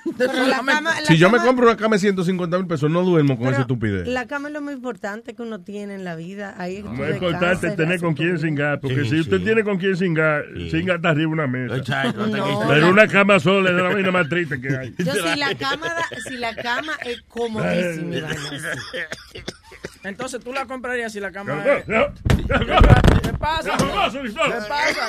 Pero 0.18 0.32
la 0.46 0.56
cama, 0.56 0.80
la 0.82 1.06
Si 1.06 1.16
yo 1.16 1.30
me 1.30 1.38
compro 1.38 1.66
una 1.66 1.76
cama 1.76 1.96
de 1.96 2.00
150 2.00 2.58
mil 2.58 2.66
pesos, 2.66 2.90
no 2.90 3.02
duermo 3.02 3.38
con 3.38 3.48
esa 3.48 3.62
estupidez. 3.62 4.06
La 4.06 4.26
cama 4.26 4.48
es 4.48 4.54
lo 4.54 4.60
más 4.60 4.74
importante 4.74 5.34
que 5.34 5.42
uno 5.42 5.60
tiene 5.62 5.94
en 5.94 6.04
la 6.04 6.14
vida. 6.14 6.54
Ahí 6.58 6.82
No 6.82 7.04
es 7.04 7.14
importante 7.14 7.70
tener 7.72 8.00
con 8.00 8.14
quién 8.14 8.34
todo. 8.36 8.42
singar, 8.46 8.80
porque 8.80 9.04
Sí, 9.04 9.10
si 9.10 9.20
usted 9.20 9.38
sí. 9.38 9.44
tiene 9.44 9.64
con 9.64 9.78
quién 9.78 9.96
singar, 9.96 10.44
singa 10.70 10.96
hasta 10.96 11.08
arriba 11.10 11.30
una 11.32 11.46
mesa. 11.46 11.76
Exacto, 11.76 12.26
No. 12.26 12.64
Pero 12.68 12.90
una 12.90 13.08
cama 13.08 13.40
sola 13.40 13.70
es 13.70 13.76
la 13.76 13.82
vaina 13.84 14.10
más 14.10 14.28
triste 14.28 14.60
que 14.60 14.76
hay. 14.76 14.94
Yo, 14.98 15.12
si 15.14 15.36
la 15.38 15.54
cama, 15.54 15.86
da- 15.86 16.20
si 16.28 16.36
la 16.36 16.54
cama 16.54 16.92
es 17.04 17.22
comodísima, 17.22 18.28
así. 18.28 19.38
Entonces 20.04 20.42
tú 20.44 20.52
la 20.52 20.66
comprarías 20.66 21.12
si 21.12 21.18
la 21.20 21.32
cama 21.32 21.54
No, 21.54 21.72
es... 21.72 21.84
¿Qué 21.86 23.32
pasa? 23.38 23.76
No, 23.76 24.10
no. 24.10 24.22
¿Qué 24.22 24.28
pasa? 24.68 25.08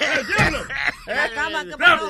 La 1.06 1.30
cama, 1.34 1.66
¿qué 1.66 1.78
pasó? 1.78 2.10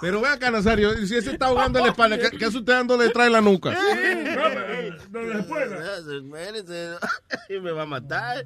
Pero 0.00 0.20
ve 0.20 0.28
acá, 0.28 0.50
Nazario, 0.50 0.94
si 1.06 1.16
ese 1.16 1.32
está 1.32 1.46
ahogando 1.46 1.80
la 1.80 1.88
espalda, 1.88 2.18
¿qué, 2.18 2.30
qué 2.36 2.44
hace 2.44 2.58
usted 2.58 2.72
dándole 2.72 3.08
trae 3.10 3.30
la 3.30 3.40
nuca? 3.40 3.76
Me 7.48 7.72
va 7.72 7.82
a 7.82 7.86
matar. 7.86 8.44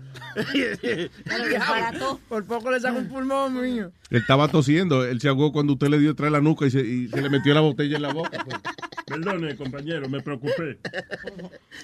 Por 2.29 2.45
poco 2.45 2.71
le 2.71 2.81
saco 2.81 2.99
un 2.99 3.09
pulmón, 3.09 3.61
mío. 3.61 3.93
Él 4.11 4.21
estaba 4.21 4.49
tosiendo, 4.49 5.05
él 5.05 5.21
se 5.21 5.29
ahogó 5.29 5.53
cuando 5.53 5.75
usted 5.75 5.89
le 5.89 5.99
dio 5.99 6.15
trae 6.15 6.31
la 6.31 6.41
nuca 6.41 6.67
y 6.67 6.71
se, 6.71 6.81
y 6.81 7.09
se 7.09 7.21
le 7.21 7.29
metió 7.29 7.53
la 7.55 7.61
botella 7.61 7.97
en 7.97 8.03
la 8.03 8.13
boca. 8.13 8.45
pues. 8.45 8.57
Perdone, 9.09 9.57
compañero, 9.57 10.09
me 10.09 10.21
preocupé. 10.21 10.79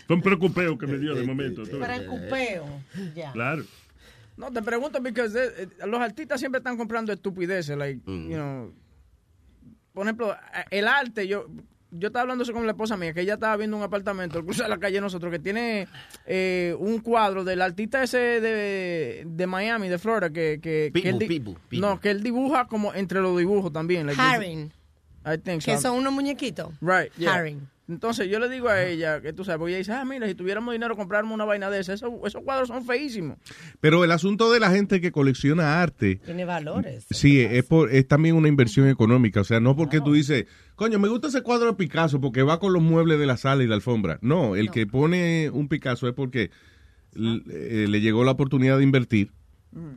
Fue 0.07 0.17
un 0.17 0.23
preocupeo 0.23 0.77
que 0.79 0.87
me 0.87 0.99
dio 0.99 1.15
de 1.15 1.25
momento. 1.25 1.63
tú. 1.65 1.79
Para 1.79 1.97
el 1.97 2.07
cupeo. 2.07 2.65
Ya. 3.15 3.33
Claro. 3.33 3.65
No, 4.37 4.51
te 4.53 4.63
pregunto 4.63 5.01
porque 5.03 5.21
eh, 5.21 5.27
eh, 5.59 5.69
los 5.87 6.01
artistas 6.01 6.41
siempre 6.41 6.59
están 6.59 6.77
comprando 6.77 7.13
estupideces, 7.13 7.77
like, 7.77 8.01
Mm. 8.05 8.29
you 8.31 8.37
know. 8.37 8.75
Por 9.93 10.07
ejemplo, 10.07 10.37
el 10.71 10.89
arte, 10.89 11.29
yo 11.29 11.47
yo 11.97 12.09
estaba 12.09 12.23
hablando 12.23 12.43
eso 12.43 12.53
con 12.53 12.67
la 12.67 12.73
esposa 12.73 12.97
mía, 12.97 13.15
que 13.15 13.21
ella 13.21 13.35
estaba 13.35 13.57
viendo 13.57 13.77
un 13.77 13.85
apartamento, 13.85 14.37
al 14.39 14.45
cruzar 14.45 14.69
la 14.69 14.79
calle 14.79 14.97
de 14.97 15.01
nosotros, 15.03 15.31
que 15.31 15.39
tiene 15.39 15.87
eh, 16.27 16.75
un 16.81 16.99
cuadro 16.99 17.45
del 17.45 17.63
artista 17.63 18.03
ese 18.03 18.19
de, 18.19 19.23
de 19.25 19.47
Miami, 19.47 19.89
de 19.89 19.99
Florida, 19.99 20.31
que, 20.31 20.59
que, 20.61 20.91
que 20.93 21.09
él. 21.09 21.57
No, 21.71 22.01
que 22.01 22.11
él 22.11 22.25
dibuja 22.25 22.67
como 22.67 22.93
entre 22.95 23.21
los 23.21 23.39
dibujos 23.39 23.73
también. 23.73 24.07
like, 24.07 24.21
Haring. 24.21 24.73
I 25.25 25.39
think 25.39 25.63
so. 25.63 25.73
Que 25.73 25.79
son 25.79 25.97
unos 25.97 26.13
muñequitos. 26.13 26.73
Right, 26.81 27.13
yeah. 27.17 27.35
Haring. 27.35 27.69
Entonces 27.87 28.31
yo 28.31 28.39
le 28.39 28.49
digo 28.49 28.69
a 28.71 28.83
ella, 28.83 29.21
que 29.21 29.35
tú 29.35 29.45
sabes, 29.45 29.59
porque 29.59 29.73
ella 29.73 29.79
dice, 29.79 29.93
ah, 29.93 30.07
mira, 30.07 30.27
si 30.27 30.35
tuviéramos 30.35 30.73
dinero 30.73 30.97
comprarme 30.97 31.35
una 31.35 31.45
vaina 31.45 31.69
de 31.69 31.81
esa, 31.81 31.93
esos, 31.93 32.11
esos 32.25 32.43
cuadros 32.43 32.69
son 32.69 32.83
feísimos. 32.87 33.37
Pero 33.81 34.05
el 34.05 34.11
asunto 34.11 34.51
de 34.51 34.59
la 34.59 34.71
gente 34.71 35.03
que 35.03 35.13
colecciona 35.13 35.83
arte, 35.83 36.17
Tiene 36.25 36.47
valores. 36.47 37.05
sí, 37.11 37.41
es, 37.41 37.63
por, 37.65 37.93
es 37.93 38.09
también 38.09 38.37
una 38.37 38.49
inversión 38.49 38.89
económica. 38.89 39.43
O 39.43 39.45
sea, 39.45 39.61
no 39.61 39.77
porque 39.77 40.01
tú 40.01 40.15
dices, 40.15 40.47
coño, 40.77 40.99
me 40.99 41.09
gusta 41.09 41.29
ese 41.29 41.43
cuadro 41.43 41.67
de 41.67 41.75
Picasso 41.75 42.23
porque 42.23 42.43
va 42.43 42.59
con 42.59 42.73
los 42.73 42.83
muebles 42.83 43.19
de 43.19 43.27
la 43.27 43.37
sala 43.37 43.63
y 43.63 43.67
la 43.67 43.75
alfombra. 43.75 44.19
No, 44.23 44.57
el 44.57 44.71
que 44.71 44.87
pone 44.87 45.51
un 45.51 45.69
Picasso 45.69 46.09
es 46.09 46.15
porque 46.15 46.51
eh, 47.15 47.87
le 47.89 48.01
llegó 48.01 48.25
la 48.25 48.31
oportunidad 48.31 48.79
de 48.79 48.85
invertir 48.85 49.31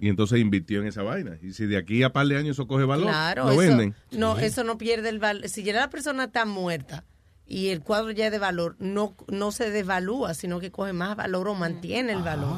y 0.02 0.10
entonces 0.10 0.40
invirtió 0.40 0.82
en 0.82 0.88
esa 0.88 1.04
vaina. 1.04 1.38
Y 1.42 1.54
si 1.54 1.66
de 1.66 1.78
aquí 1.78 2.04
a 2.04 2.12
par 2.12 2.28
de 2.28 2.38
años 2.38 2.52
eso 2.58 2.68
coge 2.68 2.84
valor, 2.86 3.08
Claro, 3.08 3.46
lo 3.46 3.52
eso, 3.52 3.60
venden. 3.60 3.96
No, 4.12 4.38
eso 4.40 4.64
no 4.64 4.78
pierde 4.78 5.10
el 5.10 5.20
valor. 5.20 5.48
Si 5.50 5.64
ya 5.64 5.74
la 5.74 5.90
persona 5.90 6.26
está 6.26 6.46
muerta 6.46 7.04
y 7.46 7.68
el 7.68 7.82
cuadro 7.82 8.12
ya 8.12 8.26
es 8.28 8.32
de 8.32 8.40
valor, 8.40 8.76
no, 8.80 9.16
no 9.28 9.52
se 9.52 9.70
devalúa, 9.72 10.34
sino 10.34 10.60
que 10.60 10.72
coge 10.72 10.94
más 10.94 11.16
valor 11.16 11.48
o 11.48 11.56
mantiene 11.56 12.14
el 12.14 12.24
valor. 12.24 12.58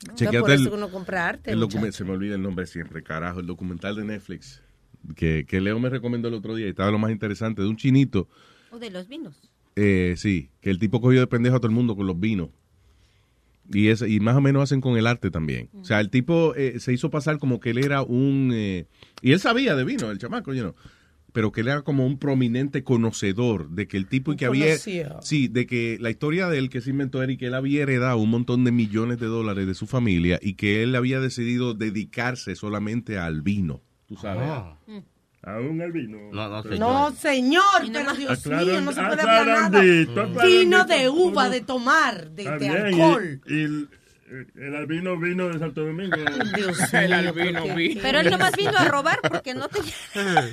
Entonces, 0.00 0.18
Chequéate 0.26 0.40
por 0.40 0.50
eso 0.50 0.62
el- 0.64 0.68
que 0.70 0.74
uno 0.74 0.90
compra 0.90 1.28
arte. 1.28 1.52
El 1.52 1.92
se 1.92 2.04
me 2.04 2.10
olvida 2.12 2.34
el 2.34 2.42
nombre 2.42 2.66
siempre, 2.66 3.02
carajo, 3.02 3.40
el 3.40 3.46
documental 3.46 3.94
de 3.96 4.04
Netflix 4.04 4.62
que, 5.16 5.44
que 5.48 5.60
Leo 5.60 5.78
me 5.80 5.88
recomendó 5.90 6.28
el 6.28 6.34
otro 6.34 6.54
día 6.54 6.66
y 6.66 6.70
estaba 6.70 6.90
lo 6.90 6.98
más 6.98 7.10
interesante, 7.10 7.62
de 7.62 7.68
un 7.68 7.76
chinito, 7.76 8.28
O 8.70 8.78
de 8.78 8.90
los 8.90 9.08
vinos. 9.08 9.34
eh, 9.76 10.14
sí, 10.16 10.50
que 10.60 10.70
el 10.70 10.78
tipo 10.78 11.00
cogió 11.00 11.20
de 11.20 11.26
pendejo 11.26 11.56
a 11.56 11.58
todo 11.58 11.68
el 11.68 11.74
mundo 11.74 11.96
con 11.96 12.06
los 12.06 12.18
vinos. 12.18 12.50
Y, 13.72 13.88
es, 13.88 14.02
y 14.02 14.20
más 14.20 14.36
o 14.36 14.40
menos 14.40 14.62
hacen 14.62 14.80
con 14.80 14.96
el 14.96 15.06
arte 15.06 15.30
también. 15.30 15.70
O 15.80 15.84
sea, 15.84 16.00
el 16.00 16.10
tipo 16.10 16.54
eh, 16.54 16.78
se 16.78 16.92
hizo 16.92 17.10
pasar 17.10 17.38
como 17.38 17.60
que 17.60 17.70
él 17.70 17.78
era 17.78 18.02
un... 18.02 18.50
eh, 18.54 18.86
y 19.22 19.32
él 19.32 19.40
sabía 19.40 19.74
de 19.74 19.84
vino, 19.84 20.10
el 20.10 20.18
chamaco, 20.18 20.52
you 20.52 20.62
know, 20.62 20.74
pero 21.32 21.50
que 21.50 21.62
él 21.62 21.68
era 21.68 21.82
como 21.82 22.06
un 22.06 22.18
prominente 22.18 22.84
conocedor 22.84 23.70
de 23.70 23.88
que 23.88 23.96
el 23.96 24.06
tipo 24.06 24.32
y 24.32 24.36
que 24.36 24.44
había... 24.46 24.76
Sí, 24.76 25.48
de 25.48 25.66
que 25.66 25.96
la 26.00 26.10
historia 26.10 26.48
de 26.48 26.58
él 26.58 26.68
que 26.68 26.80
se 26.80 26.90
inventó 26.90 27.22
era 27.22 27.32
y 27.32 27.36
que 27.36 27.46
él 27.46 27.54
había 27.54 27.82
heredado 27.82 28.18
un 28.18 28.30
montón 28.30 28.64
de 28.64 28.72
millones 28.72 29.18
de 29.18 29.26
dólares 29.26 29.66
de 29.66 29.74
su 29.74 29.86
familia 29.86 30.38
y 30.42 30.54
que 30.54 30.82
él 30.82 30.94
había 30.94 31.20
decidido 31.20 31.74
dedicarse 31.74 32.54
solamente 32.54 33.18
al 33.18 33.40
vino. 33.40 33.80
Tú 34.06 34.16
sabes. 34.16 34.44
Ah. 34.46 34.78
Aún 35.44 35.80
el 35.80 35.90
vino. 35.92 36.18
No, 36.32 36.48
no, 36.48 36.62
señor. 36.62 36.78
No, 36.78 37.10
señor, 37.12 37.62
pero 37.92 38.14
Dios 38.14 38.46
Aclaran- 38.46 38.64
mío, 38.66 38.80
no 38.80 38.92
se 38.92 39.00
puede 39.02 39.22
hablar 39.22 39.46
nada. 39.46 39.66
aclarandito. 39.66 40.28
Vino 40.46 40.84
de 40.84 41.08
uva, 41.08 41.48
de 41.50 41.60
tomar, 41.62 42.30
de, 42.30 42.48
alcohol. 42.48 43.40
Y, 43.48 43.52
y 43.54 43.60
el, 43.64 43.88
el 44.54 44.76
albino 44.76 45.18
vino 45.18 45.48
de 45.48 45.58
Santo 45.58 45.84
Domingo. 45.84 46.16
Dios 46.56 46.78
El 46.94 47.08
mío, 47.08 47.16
albino 47.18 47.60
¿por 47.60 47.68
qué? 47.70 47.74
vino. 47.74 48.00
Pero 48.02 48.20
él 48.20 48.30
nomás 48.30 48.52
vino 48.56 48.72
a 48.76 48.84
robar 48.84 49.18
porque 49.28 49.52
no 49.54 49.68
tenía... 49.68 49.92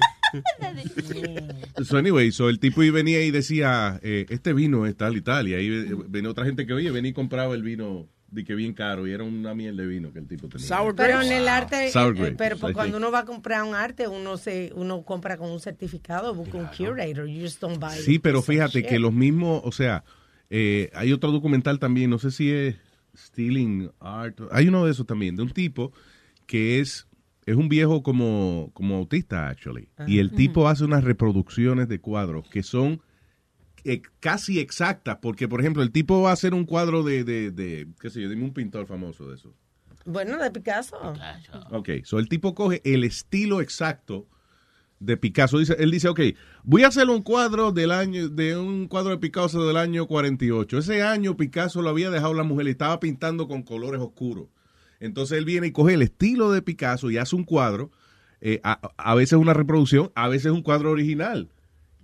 So 1.85 1.97
anyway, 1.97 2.31
so 2.31 2.49
el 2.49 2.59
tipo 2.59 2.83
y 2.83 2.89
venía 2.91 3.23
y 3.23 3.31
decía, 3.31 3.99
eh, 4.03 4.25
este 4.29 4.53
vino 4.53 4.85
es 4.85 4.95
tal 4.95 5.17
y 5.17 5.21
tal. 5.21 5.47
Y 5.47 5.53
ahí 5.55 5.69
venía 6.07 6.29
otra 6.29 6.45
gente 6.45 6.65
que, 6.67 6.73
oye, 6.73 6.91
venía 6.91 7.11
y 7.11 7.13
compraba 7.13 7.55
el 7.55 7.63
vino 7.63 8.07
de 8.31 8.43
que 8.43 8.55
bien 8.55 8.73
caro. 8.73 9.07
Y 9.07 9.11
era 9.11 9.23
una 9.23 9.53
miel 9.53 9.77
de 9.77 9.87
vino 9.87 10.11
que 10.11 10.19
el 10.19 10.27
tipo 10.27 10.47
tenía. 10.47 10.67
Pero 10.95 11.21
en 11.21 11.31
el 11.31 11.47
arte, 11.47 11.89
Sour 11.91 12.15
eh, 12.15 12.19
grapes, 12.19 12.37
pero 12.37 12.73
cuando 12.73 12.97
uno 12.97 13.11
va 13.11 13.19
a 13.19 13.25
comprar 13.25 13.63
un 13.63 13.75
arte, 13.75 14.07
uno 14.07 14.37
se 14.37 14.71
uno 14.75 15.03
compra 15.03 15.37
con 15.37 15.49
un 15.49 15.59
certificado, 15.59 16.33
busca 16.33 16.57
un 16.57 16.67
curator, 16.67 17.27
you 17.27 17.41
just 17.41 17.61
don't 17.61 17.79
buy 17.79 17.97
Sí, 17.97 18.19
pero 18.19 18.41
fíjate 18.41 18.79
shit. 18.79 18.87
que 18.89 18.99
los 18.99 19.13
mismos, 19.13 19.61
o 19.63 19.71
sea, 19.71 20.03
eh, 20.49 20.89
hay 20.93 21.13
otro 21.13 21.31
documental 21.31 21.79
también, 21.79 22.09
no 22.09 22.19
sé 22.19 22.31
si 22.31 22.51
es 22.51 22.75
Stealing 23.15 23.91
Art, 23.99 24.39
hay 24.51 24.67
uno 24.67 24.85
de 24.85 24.91
esos 24.91 25.05
también, 25.05 25.35
de 25.35 25.43
un 25.43 25.51
tipo 25.51 25.91
que 26.45 26.79
es, 26.79 27.07
es 27.45 27.55
un 27.55 27.69
viejo 27.69 28.01
como, 28.01 28.71
como 28.73 28.95
autista, 28.95 29.49
actually. 29.49 29.89
Y 30.07 30.19
el 30.19 30.27
Ajá. 30.27 30.35
tipo 30.35 30.67
hace 30.67 30.83
unas 30.83 31.03
reproducciones 31.03 31.87
de 31.87 31.99
cuadros 31.99 32.49
que 32.49 32.63
son 32.63 32.93
eh, 32.93 32.99
casi 34.19 34.59
exactas, 34.59 35.17
porque, 35.21 35.47
por 35.47 35.59
ejemplo, 35.59 35.83
el 35.83 35.91
tipo 35.91 36.21
va 36.21 36.31
a 36.31 36.33
hacer 36.33 36.53
un 36.53 36.65
cuadro 36.65 37.03
de, 37.03 37.23
de, 37.23 37.51
de 37.51 37.87
qué 37.99 38.09
sé 38.09 38.21
yo, 38.21 38.29
dime 38.29 38.43
un 38.43 38.53
pintor 38.53 38.85
famoso 38.85 39.27
de 39.27 39.35
eso. 39.35 39.53
Bueno, 40.05 40.37
de 40.37 40.51
Picasso. 40.51 40.97
Ok, 41.71 41.89
so 42.03 42.19
el 42.19 42.29
tipo 42.29 42.55
coge 42.55 42.81
el 42.83 43.03
estilo 43.03 43.61
exacto 43.61 44.27
de 44.99 45.17
Picasso. 45.17 45.59
Dice, 45.59 45.75
él 45.79 45.91
dice, 45.91 46.09
ok, 46.09 46.19
voy 46.63 46.83
a 46.83 46.87
hacer 46.87 47.09
un 47.09 47.21
cuadro 47.21 47.71
del 47.71 47.91
año, 47.91 48.29
de 48.29 48.57
un 48.57 48.87
cuadro 48.87 49.11
de 49.11 49.17
Picasso 49.17 49.65
del 49.65 49.77
año 49.77 50.07
48. 50.07 50.77
Ese 50.77 51.03
año 51.03 51.37
Picasso 51.37 51.81
lo 51.81 51.89
había 51.89 52.09
dejado 52.09 52.33
la 52.33 52.43
mujer 52.43 52.67
y 52.67 52.71
estaba 52.71 52.99
pintando 52.99 53.47
con 53.47 53.63
colores 53.63 54.01
oscuros. 54.01 54.47
Entonces 54.99 55.37
él 55.37 55.45
viene 55.45 55.67
y 55.67 55.71
coge 55.71 55.93
el 55.93 56.01
estilo 56.01 56.51
de 56.51 56.61
Picasso 56.61 57.09
y 57.09 57.17
hace 57.17 57.35
un 57.35 57.43
cuadro, 57.43 57.91
eh, 58.41 58.59
a, 58.63 58.79
a 58.97 59.15
veces 59.15 59.33
una 59.33 59.53
reproducción, 59.53 60.11
a 60.15 60.27
veces 60.27 60.51
un 60.51 60.61
cuadro 60.61 60.91
original. 60.91 61.49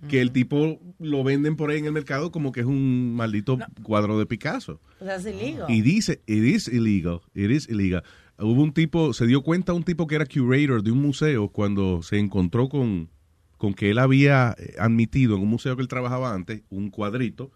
Que 0.08 0.20
el 0.20 0.30
tipo 0.30 0.78
lo 0.98 1.24
venden 1.24 1.56
por 1.56 1.70
ahí 1.70 1.78
en 1.78 1.86
el 1.86 1.92
mercado 1.92 2.30
como 2.30 2.52
que 2.52 2.60
es 2.60 2.66
un 2.66 3.14
maldito 3.14 3.58
cuadro 3.82 4.18
de 4.18 4.26
Picasso. 4.26 4.80
That's 4.98 5.26
illegal. 5.26 5.66
Y 5.68 5.80
dice, 5.80 6.20
it 6.26 6.44
is 6.44 6.68
illegal, 6.68 7.22
it 7.34 7.50
is 7.50 7.68
illegal. 7.68 8.02
Hubo 8.38 8.62
un 8.62 8.72
tipo, 8.72 9.14
se 9.14 9.26
dio 9.26 9.42
cuenta 9.42 9.72
un 9.72 9.82
tipo 9.82 10.06
que 10.06 10.16
era 10.16 10.26
curator 10.26 10.82
de 10.82 10.90
un 10.90 11.00
museo 11.00 11.48
cuando 11.48 12.02
se 12.02 12.18
encontró 12.18 12.68
con, 12.68 13.08
con 13.56 13.72
que 13.72 13.90
él 13.90 13.98
había 13.98 14.54
eh, 14.58 14.74
admitido 14.78 15.36
en 15.36 15.42
un 15.42 15.48
museo 15.48 15.74
que 15.76 15.82
él 15.82 15.88
trabajaba 15.88 16.34
antes 16.34 16.62
un 16.68 16.90
cuadrito 16.90 17.50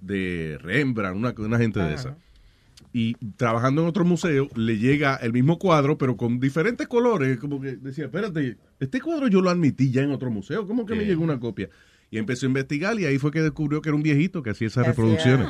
de 0.00 0.58
Rembrandt, 0.60 1.16
una, 1.16 1.34
una 1.38 1.58
gente 1.58 1.80
de 1.80 1.94
esa. 1.94 2.16
Y 2.92 3.14
trabajando 3.36 3.82
en 3.82 3.88
otro 3.88 4.04
museo, 4.04 4.48
le 4.54 4.78
llega 4.78 5.16
el 5.16 5.32
mismo 5.32 5.58
cuadro, 5.58 5.98
pero 5.98 6.16
con 6.16 6.40
diferentes 6.40 6.86
colores. 6.88 7.38
Como 7.38 7.60
que 7.60 7.76
decía, 7.76 8.06
espérate, 8.06 8.56
este 8.80 9.00
cuadro 9.00 9.28
yo 9.28 9.40
lo 9.40 9.50
admití 9.50 9.90
ya 9.90 10.02
en 10.02 10.12
otro 10.12 10.30
museo. 10.30 10.66
¿Cómo 10.66 10.86
que 10.86 10.94
me 10.94 11.04
llegó 11.04 11.22
una 11.22 11.38
copia? 11.38 11.68
Y 12.10 12.18
empezó 12.18 12.46
a 12.46 12.48
investigar 12.48 12.98
y 12.98 13.04
ahí 13.04 13.18
fue 13.18 13.30
que 13.30 13.42
descubrió 13.42 13.82
que 13.82 13.88
era 13.88 13.96
un 13.96 14.02
viejito 14.02 14.42
que 14.42 14.50
hacía 14.50 14.68
esas 14.68 14.86
reproducciones. 14.86 15.48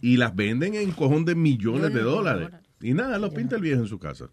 Y 0.00 0.18
las 0.18 0.34
venden 0.36 0.74
en 0.74 0.92
cojón 0.92 1.24
de 1.24 1.34
millones 1.34 1.92
de 1.92 2.00
dólares. 2.00 2.50
Y 2.80 2.92
nada, 2.92 3.18
lo 3.18 3.32
pinta 3.32 3.56
el 3.56 3.62
viejo 3.62 3.80
en 3.80 3.88
su 3.88 3.98
casa. 3.98 4.30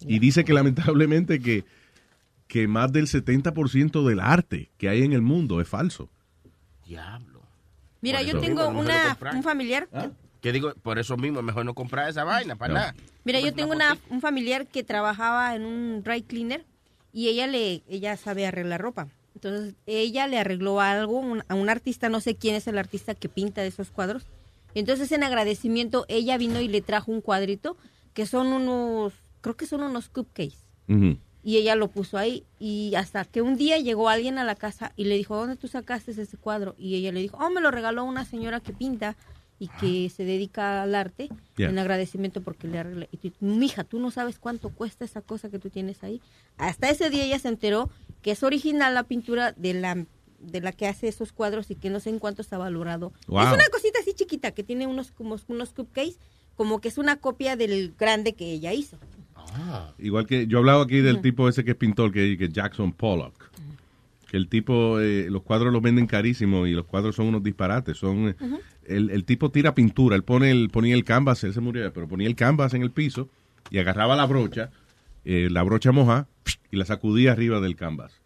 Y 0.00 0.18
dice 0.18 0.44
que 0.44 0.52
lamentablemente 0.52 1.40
que, 1.40 1.64
que 2.46 2.66
más 2.66 2.92
del 2.92 3.06
70% 3.06 4.06
del 4.06 4.20
arte 4.20 4.70
que 4.76 4.88
hay 4.88 5.02
en 5.02 5.12
el 5.12 5.22
mundo 5.22 5.60
es 5.60 5.68
falso. 5.68 6.10
Diablo. 6.86 7.42
Mira, 8.00 8.22
yo 8.22 8.38
tengo 8.38 8.68
una, 8.68 9.16
un 9.34 9.42
familiar 9.42 9.88
Que 10.44 10.52
digo, 10.52 10.74
por 10.82 10.98
eso 10.98 11.16
mismo 11.16 11.38
es 11.38 11.44
mejor 11.46 11.64
no 11.64 11.72
comprar 11.72 12.06
esa 12.10 12.22
vaina, 12.22 12.54
para 12.54 12.74
No. 12.74 12.80
nada. 12.80 12.94
Mira, 13.24 13.40
yo 13.40 13.54
tengo 13.54 13.72
una, 13.72 13.96
un 14.10 14.20
familiar 14.20 14.66
que 14.66 14.84
trabajaba 14.84 15.54
en 15.56 15.64
un 15.64 16.02
dry 16.02 16.20
cleaner 16.20 16.66
y 17.14 17.28
ella 17.28 17.46
le 17.46 17.82
ella 17.88 18.14
sabe 18.18 18.44
arreglar 18.46 18.82
ropa. 18.82 19.08
Entonces, 19.34 19.74
ella 19.86 20.26
le 20.26 20.36
arregló 20.38 20.82
algo 20.82 21.18
un- 21.18 21.42
a 21.48 21.54
un 21.54 21.70
artista, 21.70 22.10
no 22.10 22.20
sé 22.20 22.34
quién 22.36 22.54
es 22.56 22.66
el 22.66 22.76
artista 22.76 23.14
que 23.14 23.30
pinta 23.30 23.64
esos 23.64 23.90
cuadros. 23.90 24.26
Entonces, 24.74 25.10
en 25.12 25.22
agradecimiento, 25.24 26.04
ella 26.08 26.36
vino 26.36 26.60
y 26.60 26.68
le 26.68 26.82
trajo 26.82 27.10
un 27.10 27.22
cuadrito 27.22 27.78
que 28.12 28.26
son 28.26 28.48
unos, 28.48 29.14
creo 29.40 29.56
que 29.56 29.64
son 29.64 29.82
unos 29.82 30.10
cupcakes. 30.10 30.58
Y 31.42 31.56
ella 31.56 31.74
lo 31.74 31.88
puso 31.88 32.18
ahí 32.18 32.44
y 32.58 32.94
hasta 32.96 33.24
que 33.24 33.40
un 33.40 33.56
día 33.56 33.78
llegó 33.78 34.10
alguien 34.10 34.36
a 34.38 34.44
la 34.44 34.56
casa 34.56 34.92
y 34.94 35.04
le 35.04 35.16
dijo, 35.16 35.36
¿dónde 35.36 35.56
tú 35.56 35.68
sacaste 35.68 36.10
ese 36.10 36.36
cuadro? 36.36 36.74
Y 36.76 36.96
ella 36.96 37.12
le 37.12 37.20
dijo, 37.20 37.38
oh, 37.40 37.48
me 37.48 37.62
lo 37.62 37.70
regaló 37.70 38.04
una 38.04 38.26
señora 38.26 38.60
que 38.60 38.74
pinta 38.74 39.16
y 39.58 39.68
que 39.80 40.10
se 40.10 40.24
dedica 40.24 40.82
al 40.82 40.94
arte 40.94 41.28
en 41.56 41.78
agradecimiento 41.78 42.42
porque 42.42 42.68
le 42.68 42.78
arreglé. 42.78 43.08
Y 43.12 43.30
tú, 43.30 43.32
mija, 43.40 43.84
tú 43.84 43.98
no 43.98 44.10
sabes 44.10 44.38
cuánto 44.38 44.70
cuesta 44.70 45.04
esa 45.04 45.20
cosa 45.20 45.50
que 45.50 45.58
tú 45.58 45.70
tienes 45.70 46.02
ahí. 46.02 46.20
Hasta 46.58 46.90
ese 46.90 47.10
día 47.10 47.24
ella 47.24 47.38
se 47.38 47.48
enteró 47.48 47.90
que 48.22 48.32
es 48.32 48.42
original 48.42 48.94
la 48.94 49.04
pintura 49.04 49.52
de 49.52 49.74
la 49.74 50.06
de 50.40 50.60
la 50.60 50.72
que 50.72 50.86
hace 50.86 51.08
esos 51.08 51.32
cuadros 51.32 51.70
y 51.70 51.74
que 51.74 51.88
no 51.88 52.00
sé 52.00 52.10
en 52.10 52.18
cuánto 52.18 52.42
está 52.42 52.58
valorado. 52.58 53.12
Wow. 53.28 53.46
Es 53.46 53.54
una 53.54 53.66
cosita 53.72 54.00
así 54.00 54.12
chiquita 54.12 54.50
que 54.50 54.62
tiene 54.62 54.86
unos 54.86 55.10
como 55.10 55.36
unos 55.48 55.72
cupcakes, 55.72 56.18
como 56.54 56.80
que 56.80 56.88
es 56.88 56.98
una 56.98 57.16
copia 57.16 57.56
del 57.56 57.94
grande 57.98 58.34
que 58.34 58.52
ella 58.52 58.72
hizo. 58.72 58.98
Igual 59.98 60.26
que 60.26 60.46
yo 60.46 60.58
hablaba 60.58 60.82
aquí 60.82 61.00
del 61.00 61.20
tipo 61.20 61.48
ese 61.48 61.64
que 61.64 61.72
es 61.72 61.76
pintor, 61.76 62.12
que, 62.12 62.36
que 62.36 62.48
Jackson 62.48 62.92
Pollock. 62.92 63.50
Que 64.28 64.36
el 64.36 64.48
tipo, 64.48 65.00
eh, 65.00 65.28
los 65.30 65.42
cuadros 65.42 65.72
los 65.72 65.80
venden 65.80 66.06
carísimo 66.06 66.66
y 66.66 66.72
los 66.72 66.86
cuadros 66.86 67.16
son 67.16 67.26
unos 67.26 67.42
disparates. 67.42 67.96
Son, 67.96 68.28
eh. 68.28 68.36
El, 68.88 69.10
el 69.10 69.24
tipo 69.24 69.50
tira 69.50 69.74
pintura, 69.74 70.16
él 70.16 70.24
pone 70.24 70.50
el, 70.50 70.70
ponía 70.70 70.94
el 70.94 71.04
canvas, 71.04 71.44
él 71.44 71.54
se 71.54 71.60
murió, 71.60 71.92
pero 71.92 72.08
ponía 72.08 72.26
el 72.26 72.36
canvas 72.36 72.74
en 72.74 72.82
el 72.82 72.90
piso 72.90 73.28
y 73.70 73.78
agarraba 73.78 74.16
la 74.16 74.26
brocha, 74.26 74.70
eh, 75.24 75.48
la 75.50 75.62
brocha 75.62 75.92
moja 75.92 76.28
y 76.70 76.76
la 76.76 76.84
sacudía 76.84 77.32
arriba 77.32 77.60
del 77.60 77.76
canvas. 77.76 78.23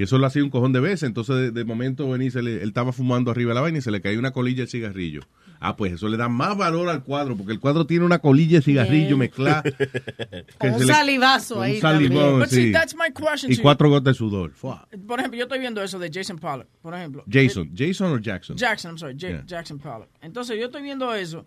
Y 0.00 0.04
eso 0.04 0.16
lo 0.16 0.26
hacía 0.26 0.42
un 0.42 0.48
cojón 0.48 0.72
de 0.72 0.80
veces. 0.80 1.02
Entonces, 1.02 1.36
de, 1.36 1.50
de 1.50 1.62
momento, 1.66 2.08
venía, 2.08 2.28
y 2.28 2.30
se 2.30 2.40
le- 2.40 2.62
él 2.62 2.68
estaba 2.68 2.90
fumando 2.90 3.30
arriba 3.30 3.50
de 3.50 3.54
la 3.56 3.60
vaina 3.60 3.76
y 3.76 3.82
se 3.82 3.90
le 3.90 4.00
caía 4.00 4.18
una 4.18 4.30
colilla 4.30 4.62
de 4.62 4.66
cigarrillo. 4.66 5.20
Ah, 5.60 5.76
pues 5.76 5.92
eso 5.92 6.08
le 6.08 6.16
da 6.16 6.26
más 6.30 6.56
valor 6.56 6.88
al 6.88 7.04
cuadro, 7.04 7.36
porque 7.36 7.52
el 7.52 7.60
cuadro 7.60 7.84
tiene 7.84 8.06
una 8.06 8.18
colilla 8.18 8.60
de 8.60 8.62
cigarrillo 8.62 9.18
mezclada. 9.18 9.62
Con 10.58 10.70
un 10.72 10.86
salivazo 10.86 11.60
ahí 11.60 11.74
Un 11.74 11.80
salivón, 11.82 12.16
también. 12.18 12.38
But 12.38 12.48
see, 12.48 12.66
sí. 12.68 12.72
that's 12.72 12.94
my 12.94 13.12
question 13.12 13.52
Y 13.52 13.58
cuatro 13.58 13.90
gotas 13.90 14.14
de 14.14 14.18
sudor. 14.18 14.52
Por 14.54 15.18
ejemplo, 15.18 15.36
yo 15.36 15.42
estoy 15.44 15.58
viendo 15.58 15.82
eso 15.82 15.98
de 15.98 16.10
Jason 16.10 16.38
Pollock, 16.38 16.68
por 16.80 16.94
ejemplo. 16.94 17.22
Jason. 17.30 17.70
¿Jason 17.76 18.10
o 18.10 18.18
Jackson? 18.18 18.56
Jackson, 18.56 18.92
I'm 18.92 18.98
sorry, 18.98 19.16
Yeah. 19.18 19.42
Jackson 19.44 19.78
Pollock. 19.78 20.08
Entonces 20.22 20.56
yo 20.58 20.64
estoy 20.64 20.80
viendo 20.80 21.14
eso. 21.14 21.44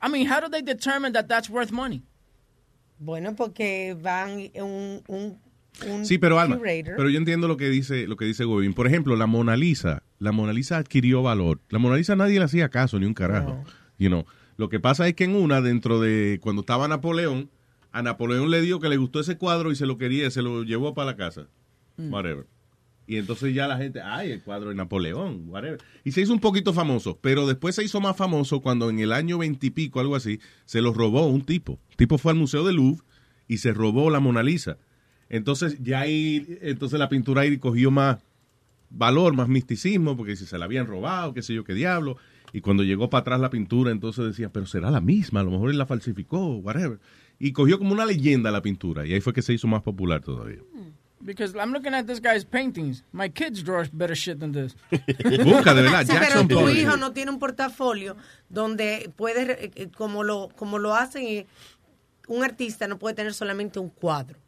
I 0.00 0.08
mean, 0.08 0.30
how 0.30 0.40
do 0.40 0.48
they 0.48 0.62
determine 0.62 1.12
that 1.14 1.26
that's 1.26 1.50
worth 1.50 1.72
money? 1.72 2.04
Bueno, 3.00 3.34
porque 3.34 3.96
van 4.00 4.50
un, 4.54 5.02
un, 5.08 5.38
un 5.86 6.04
Sí, 6.04 6.18
pero 6.18 6.40
Alma, 6.40 6.58
pero 6.62 7.08
yo 7.08 7.18
entiendo 7.18 7.48
lo 7.48 7.56
que 7.56 7.68
dice 7.68 8.06
lo 8.06 8.16
que 8.16 8.24
dice 8.24 8.44
Gobin. 8.44 8.74
Por 8.74 8.86
ejemplo, 8.86 9.16
la 9.16 9.26
Mona 9.26 9.56
Lisa 9.56 10.02
la 10.18 10.32
Mona 10.32 10.52
Lisa 10.52 10.78
adquirió 10.78 11.22
valor. 11.22 11.60
La 11.70 11.78
Mona 11.78 11.96
Lisa 11.96 12.16
nadie 12.16 12.38
le 12.38 12.44
hacía 12.44 12.68
caso, 12.68 12.98
ni 12.98 13.06
un 13.06 13.14
carajo. 13.14 13.62
You 13.98 14.08
know. 14.08 14.24
Lo 14.56 14.68
que 14.68 14.80
pasa 14.80 15.06
es 15.06 15.14
que 15.14 15.24
en 15.24 15.36
una, 15.36 15.60
dentro 15.60 16.00
de 16.00 16.38
cuando 16.42 16.60
estaba 16.60 16.88
Napoleón, 16.88 17.50
a 17.92 18.02
Napoleón 18.02 18.50
le 18.50 18.60
dio 18.60 18.80
que 18.80 18.88
le 18.88 18.96
gustó 18.96 19.20
ese 19.20 19.38
cuadro 19.38 19.70
y 19.70 19.76
se 19.76 19.86
lo 19.86 19.98
quería, 19.98 20.30
se 20.30 20.42
lo 20.42 20.64
llevó 20.64 20.94
para 20.94 21.12
la 21.12 21.16
casa. 21.16 21.46
Mm. 21.96 22.12
Whatever. 22.12 22.46
Y 23.06 23.16
entonces 23.16 23.54
ya 23.54 23.66
la 23.66 23.78
gente, 23.78 24.02
ay, 24.02 24.32
el 24.32 24.42
cuadro 24.42 24.68
de 24.68 24.74
Napoleón, 24.74 25.44
whatever. 25.48 25.80
Y 26.04 26.12
se 26.12 26.20
hizo 26.20 26.32
un 26.32 26.40
poquito 26.40 26.74
famoso, 26.74 27.18
pero 27.22 27.46
después 27.46 27.74
se 27.74 27.84
hizo 27.84 28.00
más 28.00 28.16
famoso 28.16 28.60
cuando 28.60 28.90
en 28.90 28.98
el 28.98 29.12
año 29.12 29.38
veintipico, 29.38 30.00
algo 30.00 30.16
así, 30.16 30.40
se 30.66 30.82
lo 30.82 30.92
robó 30.92 31.26
un 31.26 31.42
tipo. 31.42 31.78
El 31.90 31.96
tipo 31.96 32.18
fue 32.18 32.32
al 32.32 32.38
Museo 32.38 32.66
del 32.66 32.76
Louvre 32.76 33.02
y 33.46 33.58
se 33.58 33.72
robó 33.72 34.10
la 34.10 34.20
Mona 34.20 34.42
Lisa. 34.42 34.76
Entonces 35.28 35.78
ya 35.82 36.00
ahí, 36.00 36.58
entonces 36.62 36.98
la 36.98 37.08
pintura 37.08 37.42
ahí 37.42 37.58
cogió 37.58 37.90
más 37.90 38.18
valor, 38.90 39.34
más 39.34 39.48
misticismo, 39.48 40.16
porque 40.16 40.36
si 40.36 40.46
se 40.46 40.58
la 40.58 40.64
habían 40.64 40.86
robado, 40.86 41.34
qué 41.34 41.42
sé 41.42 41.54
yo, 41.54 41.64
qué 41.64 41.74
diablo. 41.74 42.16
Y 42.52 42.60
cuando 42.60 42.82
llegó 42.82 43.10
para 43.10 43.20
atrás 43.20 43.40
la 43.40 43.50
pintura, 43.50 43.90
entonces 43.90 44.24
decían, 44.24 44.50
pero 44.52 44.66
será 44.66 44.90
la 44.90 45.00
misma, 45.00 45.40
a 45.40 45.42
lo 45.42 45.50
mejor 45.50 45.70
él 45.70 45.78
la 45.78 45.86
falsificó, 45.86 46.56
whatever. 46.56 46.98
Y 47.38 47.52
cogió 47.52 47.78
como 47.78 47.92
una 47.92 48.06
leyenda 48.06 48.50
la 48.50 48.62
pintura, 48.62 49.06
y 49.06 49.12
ahí 49.12 49.20
fue 49.20 49.32
que 49.32 49.42
se 49.42 49.52
hizo 49.52 49.68
más 49.68 49.82
popular 49.82 50.22
todavía. 50.22 50.60
Because 51.20 51.54
I'm 51.58 51.72
looking 51.72 51.94
at 51.94 52.06
this 52.06 52.20
guy's 52.20 52.44
paintings. 52.44 53.02
My 53.12 53.28
kids 53.28 53.62
draw 53.64 53.84
better 53.92 54.14
shit 54.14 54.38
than 54.38 54.52
this. 54.52 54.76
Busca, 55.44 55.74
de 55.74 55.82
verdad, 55.82 56.06
Sí, 56.06 56.12
Jackson 56.12 56.46
pero 56.46 56.60
tu 56.60 56.68
hijo 56.70 56.96
no 56.96 57.12
tiene 57.12 57.32
un 57.32 57.40
portafolio 57.40 58.16
donde 58.48 59.10
puede, 59.16 59.64
eh, 59.64 59.70
eh, 59.74 59.88
como 59.96 60.22
lo, 60.22 60.48
como 60.56 60.78
lo 60.78 60.94
hacen, 60.94 61.24
eh, 61.24 61.46
un 62.28 62.44
artista 62.44 62.86
no 62.86 62.98
puede 62.98 63.16
tener 63.16 63.34
solamente 63.34 63.80
un 63.80 63.88
cuadro. 63.88 64.38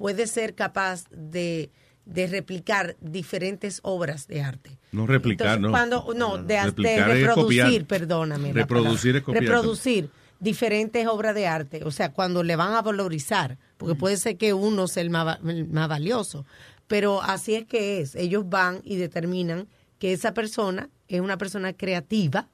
Puede 0.00 0.26
ser 0.26 0.54
capaz 0.54 1.04
de, 1.10 1.68
de 2.06 2.26
replicar 2.26 2.96
diferentes 3.02 3.80
obras 3.82 4.26
de 4.26 4.40
arte. 4.40 4.78
No 4.92 5.06
replicar, 5.06 5.58
Entonces, 5.58 5.60
no. 5.60 5.70
Cuando, 5.70 6.14
no, 6.16 6.42
de, 6.42 6.62
reproducir, 7.04 7.84
perdóname. 7.84 8.54
Reproducir 8.54 9.16
es 9.16 9.22
copiar. 9.22 9.44
Reproducir 9.44 10.08
diferentes 10.38 11.06
obras 11.06 11.34
de 11.34 11.46
arte. 11.46 11.84
O 11.84 11.90
sea, 11.90 12.14
cuando 12.14 12.42
le 12.42 12.56
van 12.56 12.72
a 12.72 12.80
valorizar, 12.80 13.58
porque 13.76 13.94
puede 13.94 14.16
ser 14.16 14.38
que 14.38 14.54
uno 14.54 14.88
sea 14.88 15.02
el 15.02 15.10
más, 15.10 15.38
el 15.46 15.68
más 15.68 15.86
valioso. 15.86 16.46
Pero 16.86 17.20
así 17.20 17.54
es 17.54 17.66
que 17.66 18.00
es. 18.00 18.14
Ellos 18.14 18.48
van 18.48 18.80
y 18.82 18.96
determinan 18.96 19.68
que 19.98 20.14
esa 20.14 20.32
persona 20.32 20.88
es 21.08 21.20
una 21.20 21.36
persona 21.36 21.74
creativa 21.74 22.48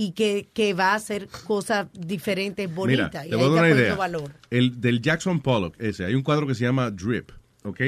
y 0.00 0.12
que, 0.12 0.48
que 0.54 0.74
va 0.74 0.92
a 0.92 0.94
hacer 0.94 1.26
cosas 1.46 1.88
diferentes, 1.92 2.72
bonitas. 2.72 3.24
Mira, 3.24 3.30
te 3.30 3.34
voy 3.34 3.46
a 3.46 3.48
dar 3.48 3.64
una 3.64 3.74
idea. 3.74 3.94
valor. 3.96 4.30
El 4.50 4.80
del 4.80 5.02
Jackson 5.02 5.40
Pollock, 5.40 5.74
ese, 5.80 6.04
hay 6.04 6.14
un 6.14 6.22
cuadro 6.22 6.46
que 6.46 6.54
se 6.54 6.64
llama 6.64 6.90
Drip, 6.92 7.30
¿ok? 7.64 7.80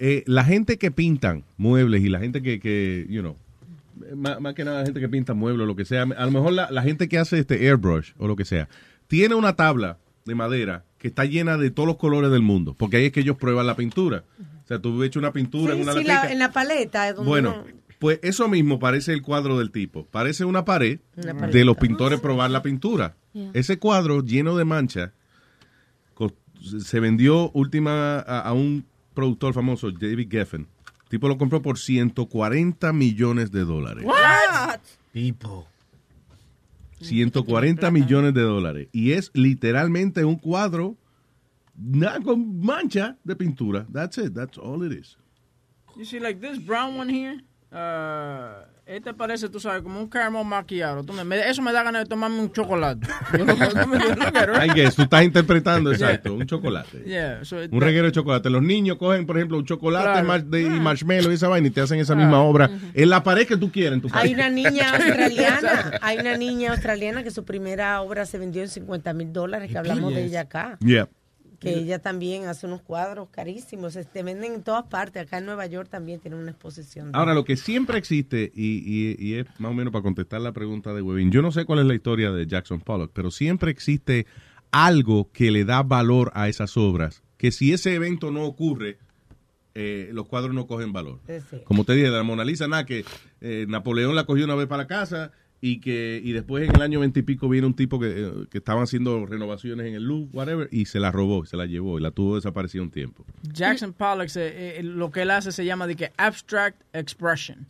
Eh, 0.00 0.24
la 0.26 0.44
gente 0.44 0.76
que 0.76 0.90
pintan 0.90 1.44
muebles 1.56 2.02
y 2.02 2.08
la 2.10 2.18
gente 2.20 2.42
que, 2.42 2.60
que 2.60 3.06
you 3.08 3.20
know, 3.22 3.36
más, 4.14 4.40
más 4.40 4.52
que 4.54 4.62
nada 4.64 4.80
la 4.80 4.84
gente 4.84 5.00
que 5.00 5.08
pinta 5.08 5.32
muebles 5.32 5.62
o 5.64 5.66
lo 5.66 5.74
que 5.74 5.84
sea, 5.86 6.02
a 6.02 6.24
lo 6.26 6.30
mejor 6.30 6.52
la, 6.52 6.70
la 6.70 6.82
gente 6.82 7.08
que 7.08 7.18
hace 7.18 7.38
este 7.38 7.54
airbrush 7.66 8.12
o 8.18 8.28
lo 8.28 8.36
que 8.36 8.44
sea, 8.44 8.68
tiene 9.06 9.34
una 9.34 9.56
tabla 9.56 9.96
de 10.26 10.34
madera 10.34 10.84
que 10.98 11.08
está 11.08 11.24
llena 11.24 11.56
de 11.56 11.70
todos 11.70 11.86
los 11.86 11.96
colores 11.96 12.30
del 12.30 12.42
mundo, 12.42 12.74
porque 12.78 12.98
ahí 12.98 13.06
es 13.06 13.12
que 13.12 13.20
ellos 13.20 13.38
prueban 13.38 13.66
la 13.66 13.74
pintura. 13.74 14.24
O 14.64 14.68
sea, 14.68 14.78
tú 14.80 15.02
hecho 15.02 15.18
una 15.18 15.32
pintura 15.32 15.72
en 15.74 15.80
una 15.80 15.94
sí, 15.94 16.04
la- 16.04 16.30
en 16.30 16.38
la 16.38 16.52
paleta. 16.52 17.08
es 17.08 17.16
donde 17.16 17.28
Bueno, 17.30 17.64
pues 17.98 18.20
eso 18.22 18.48
mismo 18.48 18.78
parece 18.78 19.12
el 19.12 19.22
cuadro 19.22 19.58
del 19.58 19.70
tipo. 19.70 20.04
Parece 20.06 20.44
una 20.44 20.64
pared 20.64 21.00
de 21.16 21.64
los 21.64 21.76
pintores 21.76 22.20
probar 22.20 22.50
la 22.50 22.62
pintura. 22.62 23.16
Yeah. 23.32 23.50
Ese 23.54 23.78
cuadro 23.78 24.22
lleno 24.22 24.56
de 24.56 24.64
mancha 24.64 25.12
co- 26.14 26.32
se 26.80 27.00
vendió 27.00 27.50
última 27.52 28.18
a, 28.20 28.40
a 28.40 28.52
un 28.52 28.84
productor 29.14 29.52
famoso, 29.54 29.90
David 29.90 30.28
Geffen. 30.30 30.66
El 31.04 31.08
tipo 31.08 31.28
lo 31.28 31.38
compró 31.38 31.60
por 31.62 31.78
140 31.78 32.92
millones 32.92 33.50
de 33.50 33.64
dólares. 33.64 34.04
What? 34.04 34.80
Tipo. 35.12 35.66
140 37.00 37.90
millones 37.90 38.34
de 38.34 38.42
dólares. 38.42 38.88
Y 38.92 39.12
es 39.12 39.30
literalmente 39.34 40.24
un 40.24 40.36
cuadro 40.36 40.96
nada 41.76 42.20
con 42.20 42.60
mancha 42.60 43.16
de 43.24 43.36
pintura. 43.36 43.86
That's 43.92 44.18
it. 44.18 44.34
That's 44.34 44.58
all 44.58 44.84
it 44.84 44.92
is. 44.98 45.16
You 45.96 46.04
see, 46.04 46.20
like 46.20 46.40
this 46.40 46.58
brown 46.64 46.98
one 46.98 47.12
here, 47.12 47.42
uh, 47.72 48.66
este 48.86 49.12
parece, 49.12 49.50
tú 49.50 49.60
sabes, 49.60 49.82
como 49.82 50.00
un 50.00 50.08
caramel 50.08 50.44
macchiato. 50.46 51.04
Tú 51.04 51.12
me- 51.12 51.22
me- 51.22 51.46
eso 51.46 51.60
me 51.60 51.72
da 51.72 51.82
ganas 51.82 52.04
de 52.04 52.08
tomarme 52.08 52.40
un 52.40 52.50
chocolate. 52.50 53.06
Yo 53.38 53.44
no- 53.44 53.54
no 53.54 53.86
me- 53.86 53.98
yo 53.98 54.16
no 54.16 54.32
quiero. 54.32 54.64
I 54.64 54.68
guess, 54.74 54.94
tú 54.96 55.02
estás 55.02 55.24
interpretando 55.24 55.92
exacto, 55.92 56.32
un 56.32 56.46
chocolate. 56.46 57.02
Yeah, 57.06 57.44
so 57.44 57.62
it- 57.62 57.70
Un 57.70 57.80
reguero 57.82 58.06
de 58.06 58.12
chocolate. 58.12 58.48
Los 58.48 58.62
niños 58.62 58.96
cogen, 58.96 59.26
por 59.26 59.36
ejemplo, 59.36 59.58
un 59.58 59.66
chocolate 59.66 60.04
Claro. 60.12 60.26
mar- 60.26 60.44
de- 60.44 60.62
y 60.62 60.70
marshmallow 60.70 61.30
y 61.30 61.34
esa 61.34 61.48
vaina 61.48 61.68
y 61.68 61.70
te 61.70 61.82
hacen 61.82 62.00
esa 62.00 62.14
misma 62.14 62.40
obra 62.42 62.70
en 62.94 63.10
la 63.10 63.22
pared 63.22 63.46
que 63.46 63.58
tú 63.58 63.70
quieres 63.70 63.92
en 63.92 64.00
tu 64.00 64.08
Hay 64.12 64.32
una 64.32 64.48
niña 64.48 64.90
australiana, 64.94 65.90
hay 66.00 66.18
una 66.18 66.36
niña 66.38 66.70
australiana 66.70 67.22
que 67.22 67.30
su 67.30 67.44
primera 67.44 68.00
obra 68.00 68.24
se 68.24 68.38
vendió 68.38 68.62
en 68.62 68.68
50 68.68 69.12
mil 69.12 69.32
dólares, 69.34 69.70
que 69.70 69.76
hablamos 69.76 70.14
de 70.14 70.24
ella 70.24 70.40
acá. 70.42 70.78
Yeah. 70.80 71.08
Que 71.58 71.70
ella 71.78 71.98
también 71.98 72.44
hace 72.46 72.66
unos 72.66 72.82
cuadros 72.82 73.28
carísimos, 73.30 73.94
se 73.94 74.04
te 74.04 74.22
venden 74.22 74.52
en 74.54 74.62
todas 74.62 74.84
partes. 74.84 75.22
Acá 75.26 75.38
en 75.38 75.46
Nueva 75.46 75.66
York 75.66 75.88
también 75.90 76.20
tiene 76.20 76.36
una 76.36 76.50
exposición. 76.52 77.10
Ahora, 77.14 77.34
lo 77.34 77.44
que 77.44 77.56
siempre 77.56 77.98
existe, 77.98 78.52
y, 78.54 78.76
y- 78.78 79.16
y 79.18 79.34
es 79.34 79.46
más 79.58 79.72
o 79.72 79.74
menos 79.74 79.92
para 79.92 80.02
contestar 80.04 80.40
la 80.40 80.52
pregunta 80.52 80.94
de 80.94 81.02
Webin, 81.02 81.32
yo 81.32 81.42
no 81.42 81.50
sé 81.50 81.64
cuál 81.64 81.80
es 81.80 81.86
la 81.86 81.94
historia 81.94 82.30
de 82.30 82.46
Jackson 82.46 82.80
Pollock, 82.80 83.10
pero 83.12 83.30
siempre 83.32 83.70
existe 83.72 84.26
algo 84.70 85.30
que 85.32 85.50
le 85.50 85.64
da 85.64 85.82
valor 85.82 86.30
a 86.34 86.48
esas 86.48 86.76
obras, 86.76 87.22
que 87.38 87.50
si 87.50 87.72
ese 87.72 87.94
evento 87.94 88.30
no 88.30 88.44
ocurre, 88.44 88.98
eh, 89.74 90.10
los 90.12 90.26
cuadros 90.26 90.54
no 90.54 90.66
cogen 90.66 90.92
valor. 90.92 91.20
Como 91.64 91.84
te 91.84 91.94
dije, 91.94 92.06
de 92.10 92.16
la 92.16 92.22
Mona 92.22 92.44
Lisa, 92.44 92.68
nada, 92.68 92.84
que 92.84 93.04
eh, 93.40 93.66
Napoleón 93.68 94.14
la 94.14 94.24
cogió 94.26 94.44
una 94.44 94.54
vez 94.56 94.66
para 94.66 94.82
la 94.82 94.86
casa 94.88 95.32
y 95.60 95.80
que 95.80 96.20
y 96.22 96.32
después 96.32 96.68
en 96.68 96.76
el 96.76 96.82
año 96.82 97.00
veintipico 97.00 97.48
viene 97.48 97.66
un 97.66 97.74
tipo 97.74 97.98
que, 97.98 98.06
eh, 98.26 98.32
que 98.50 98.58
estaban 98.58 98.82
haciendo 98.84 99.26
renovaciones 99.26 99.86
en 99.86 99.94
el 99.94 100.04
Louvre, 100.04 100.28
whatever, 100.32 100.68
y 100.70 100.84
se 100.86 101.00
la 101.00 101.10
robó, 101.10 101.44
se 101.46 101.56
la 101.56 101.66
llevó 101.66 101.98
y 101.98 102.02
la 102.02 102.10
tuvo 102.12 102.36
desaparecida 102.36 102.82
un 102.82 102.90
tiempo. 102.90 103.24
Jackson 103.42 103.92
Pollock, 103.92 104.28
se- 104.28 104.78
eh, 104.78 104.82
lo 104.82 105.10
que 105.10 105.22
él 105.22 105.30
hace 105.32 105.50
se 105.52 105.64
llama 105.64 105.86
de 105.86 105.96
que 105.96 106.12
abstract 106.16 106.80
expression. 106.92 107.66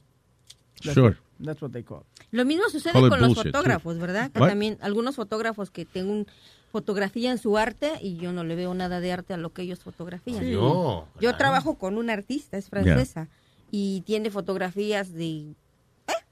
That's 0.82 0.94
Sure. 0.94 1.08
what- 1.38 1.44
that's 1.46 1.62
what 1.62 1.70
they 1.70 1.82
call 1.82 2.00
it. 2.02 2.24
Lo 2.30 2.44
mismo 2.44 2.64
sucede 2.68 2.92
Call 2.92 3.08
con 3.08 3.20
los 3.20 3.28
bullshit, 3.34 3.52
fotógrafos. 3.52 3.98
¿verdad? 3.98 4.30
Que 4.32 4.40
What? 4.40 4.48
también 4.50 4.76
algunos 4.82 5.16
fotógrafos 5.16 5.70
que 5.70 5.84
tengo 5.86 6.26
fotografía 6.70 7.30
en 7.30 7.38
su 7.38 7.56
arte 7.56 7.92
y 8.02 8.18
yo 8.18 8.32
no 8.34 8.44
le 8.44 8.54
veo 8.54 8.74
nada 8.74 9.00
de 9.00 9.10
arte 9.10 9.32
a 9.32 9.38
lo 9.38 9.54
que 9.54 9.62
ellos 9.62 9.78
fotografían. 9.80 10.44
Sí. 10.44 10.50
No, 10.52 11.06
yo 11.14 11.20
claro. 11.20 11.38
trabajo 11.38 11.78
con 11.78 11.96
una 11.96 12.12
artista, 12.12 12.58
es 12.58 12.68
francesa, 12.68 13.28
y 13.70 14.02
tiene 14.02 14.30
fotografías 14.30 15.14
de 15.14 15.26
eh, 15.38 15.54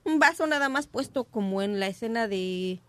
un 0.06 0.18
vaso 0.18 0.46
nada 0.46 0.68
más 0.68 0.86
puesto 0.86 1.24
como 1.24 1.62
en 1.62 1.80
la 1.80 1.88
escena 1.88 2.28
de, 2.28 2.80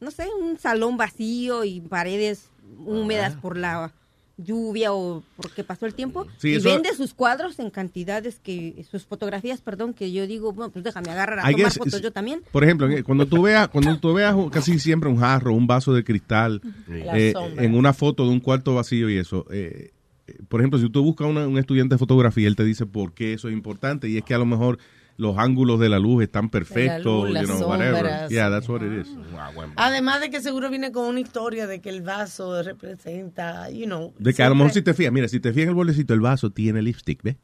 no 0.00 0.10
sé, 0.10 0.26
un 0.40 0.58
salón 0.58 0.96
vacío 0.96 1.64
y 1.64 1.80
paredes 1.80 2.50
húmedas 2.84 3.34
Ah. 3.36 3.40
por 3.40 3.56
la 3.56 3.92
lluvia 4.38 4.92
o 4.92 5.22
porque 5.36 5.64
pasó 5.64 5.86
el 5.86 5.94
tiempo 5.94 6.26
Sí, 6.36 6.50
y 6.50 6.54
eso- 6.56 6.68
vende 6.68 6.92
sus 6.94 7.14
cuadros 7.14 7.58
en 7.58 7.70
cantidades 7.70 8.38
que 8.38 8.84
sus 8.90 9.06
fotografías 9.06 9.62
perdón 9.62 9.94
que 9.94 10.12
yo 10.12 10.26
digo 10.26 10.52
bueno 10.52 10.70
pues 10.70 10.84
déjame 10.84 11.10
agarrar 11.10 11.38
a 11.38 11.50
I 11.50 11.54
tomar 11.54 11.64
guess, 11.70 11.78
fotos 11.78 11.94
es- 11.94 12.02
yo 12.02 12.12
también 12.12 12.42
Por 12.52 12.62
ejemplo, 12.62 12.86
que 12.86 13.02
cuando 13.02 13.24
tú 13.26 13.40
veas, 13.40 13.68
cuando 13.68 13.98
tú 13.98 14.12
veas 14.12 14.36
casi 14.52 14.78
siempre 14.78 15.08
un 15.08 15.16
jarro, 15.16 15.54
un 15.54 15.66
vaso 15.66 15.94
de 15.94 16.04
cristal, 16.04 16.60
eh, 16.90 17.30
sombra. 17.32 17.64
en 17.64 17.74
una 17.74 17.94
foto 17.94 18.24
de 18.24 18.30
un 18.30 18.40
cuarto 18.40 18.74
vacío 18.74 19.08
y 19.08 19.16
eso, 19.16 19.46
eh, 19.50 19.92
eh, 20.26 20.34
por 20.48 20.60
ejemplo, 20.60 20.78
si 20.80 20.90
tú 20.90 21.02
buscas 21.02 21.28
una- 21.28 21.48
un 21.48 21.56
estudiante 21.56 21.94
de 21.94 21.98
fotografía, 21.98 22.46
él 22.46 22.56
te 22.56 22.64
dice 22.64 22.84
por 22.84 23.14
qué 23.14 23.32
eso 23.32 23.48
es 23.48 23.54
importante 23.54 24.06
y 24.10 24.18
es 24.18 24.22
que 24.24 24.34
a 24.34 24.38
lo 24.38 24.44
mejor 24.44 24.78
los 25.18 25.38
ángulos 25.38 25.80
de 25.80 25.88
la 25.88 25.98
luz 25.98 26.22
están 26.22 26.50
perfectos, 26.50 27.30
luz, 27.30 27.40
you 27.40 27.46
know, 27.46 27.68
whatever. 27.68 27.96
sombras. 27.96 28.30
Yeah, 28.30 28.50
that's 28.50 28.68
what 28.68 28.82
it 28.82 28.92
is. 29.06 29.08
Además 29.76 30.20
de 30.20 30.30
que 30.30 30.40
seguro 30.40 30.68
viene 30.70 30.92
con 30.92 31.06
una 31.06 31.20
historia 31.20 31.66
de 31.66 31.80
que 31.80 31.88
el 31.88 32.02
vaso 32.02 32.62
representa, 32.62 33.70
you 33.70 33.86
know. 33.86 34.12
De 34.18 34.34
que 34.34 34.42
a 34.42 34.48
lo 34.48 34.54
mejor 34.54 34.70
si 34.70 34.74
siempre- 34.74 34.92
te 34.92 34.96
fijas, 34.96 35.12
mira, 35.12 35.28
si 35.28 35.40
te 35.40 35.50
fijas 35.52 35.64
en 35.64 35.68
el 35.70 35.74
bordecito, 35.74 36.14
el 36.14 36.20
vaso 36.20 36.50
tiene 36.50 36.82
lipstick, 36.82 37.22
¿ves? 37.22 37.36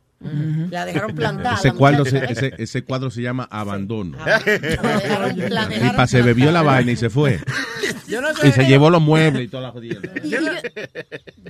La 0.71 0.85
dejaron 0.85 1.17
plantada. 1.17 1.57
Ese 1.57 1.73
cuadro, 1.73 2.05
se, 2.05 2.25
ese, 2.31 2.53
ese 2.57 2.85
cuadro 2.85 3.11
se 3.11 3.23
llama 3.23 3.49
Abandono. 3.51 4.17
La 4.25 4.39
dejaron- 4.39 5.37
la 5.51 5.69
Y 5.93 5.97
pa, 5.97 6.07
se 6.07 6.23
bebió 6.23 6.53
la 6.53 6.63
vaina 6.63 6.93
y 6.93 6.97
se 6.97 7.11
fue. 7.11 7.41
Yo 8.13 8.21
no 8.21 8.35
sé, 8.35 8.49
Y 8.49 8.53
se 8.53 8.65
llevó 8.67 8.91
los 8.91 9.01
muebles 9.03 9.45
y 9.45 9.49
toda 9.49 9.63
la 9.65 9.71
jodida. 9.71 10.01
Yo 10.25 10.41
no, 10.41 10.51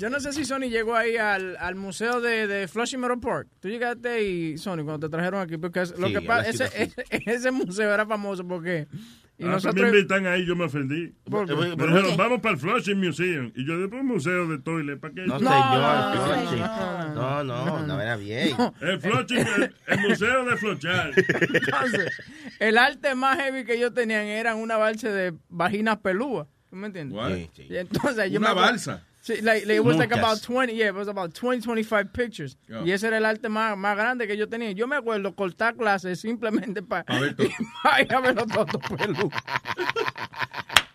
yo 0.01 0.11
no 0.11 0.21
sé 0.21 0.33
si 0.33 0.45
Sony 0.45 0.69
llegó 0.71 0.95
ahí 0.95 1.17
al, 1.17 1.57
al 1.59 1.75
museo 1.75 2.21
de, 2.21 2.47
de 2.47 2.69
Flushing 2.69 3.01
Meadow 3.01 3.21
Park. 3.21 3.49
Tú 3.61 3.69
llegaste 3.69 4.09
ahí, 4.09 4.59
Sony, 4.59 4.85
cuando 4.85 5.01
te 5.01 5.09
trajeron 5.09 5.41
aquí, 5.41 5.57
porque 5.59 5.83
lo 5.99 6.09
que 6.09 6.23
pasa, 6.23 6.49
ese, 6.49 6.65
ese, 6.77 7.05
ese 7.27 7.51
museo 7.51 7.93
era 7.93 8.07
famoso 8.07 8.47
porque... 8.47 8.87
Y 9.39 9.45
Ah, 9.45 9.49
nosotros... 9.53 9.75
también 9.75 9.93
me 9.95 10.01
están 10.03 10.27
ahí, 10.27 10.45
yo 10.47 10.55
me 10.55 10.65
ofendí. 10.65 11.15
¿Por 11.25 11.47
qué? 11.49 11.55
Me 11.55 11.75
¿Por 11.77 11.89
dijeron, 11.89 12.11
qué? 12.11 12.17
vamos 12.17 12.41
para 12.43 12.55
el 12.55 12.61
Flushing 12.61 13.01
Museum. 13.01 13.51
Y 13.57 13.67
yo, 13.67 13.79
después 13.79 14.03
un 14.03 14.09
museo 14.09 14.47
de 14.47 14.59
toilet, 14.59 15.01
¿para 15.01 15.15
qué? 15.15 15.23
No, 15.23 15.39
No, 15.39 15.51
señor, 15.51 16.45
Flushing. 16.45 16.59
No, 17.15 17.43
no, 17.43 17.87
no 17.87 18.01
era 18.01 18.17
bien. 18.17 18.51
El 18.83 19.01
Flushing, 19.01 19.39
el, 19.39 19.75
el 19.87 20.01
museo 20.01 20.45
de 20.45 20.57
flochar. 20.59 21.13
Entonces, 21.17 22.13
el 22.61 22.79
arte 22.79 23.15
más 23.15 23.39
heavy 23.39 23.65
que 23.65 23.81
yo 23.81 23.93
tenían 23.93 24.27
eran 24.27 24.59
una 24.59 24.77
balsa 24.77 25.11
de 25.11 25.35
vaginas 25.49 25.97
pelúas. 25.99 26.47
¿Tú 26.73 26.77
me 26.77 26.87
entiendes? 26.87 27.15
What? 27.15 27.37
Y 27.37 27.77
entonces 27.77 28.31
yo 28.33 28.39
Una 28.39 28.55
me 28.55 28.61
balsa. 28.63 29.03
Sí, 29.21 29.43
like, 29.43 29.67
like, 29.67 29.77
it 29.77 29.85
was 29.85 29.99
like 29.99 30.11
about 30.11 30.41
20, 30.41 30.75
yeah, 30.75 30.87
it 30.87 30.95
was 30.95 31.07
about 31.07 31.35
20, 31.35 31.61
25 31.61 32.15
pictures. 32.15 32.57
Yeah. 32.67 32.83
Y 32.83 32.93
ese 32.93 33.09
era 33.09 33.19
el 33.19 33.27
arte 33.27 33.51
más, 33.51 33.77
más 33.77 33.95
grande 33.95 34.27
que 34.27 34.39
yo 34.39 34.49
tenía. 34.49 34.73
Yo 34.73 34.87
me 34.87 34.97
acuerdo 34.97 35.37
cortar 35.37 35.77
clases 35.77 36.21
simplemente 36.21 36.81
para 36.83 37.05
A 37.15 37.21
ver, 37.21 37.37
tú- 37.37 37.43
ir 38.01 38.15
a 38.15 38.21
ver 38.21 38.35
los 38.35 38.47
tontos 38.47 38.81
peludos. 38.97 39.31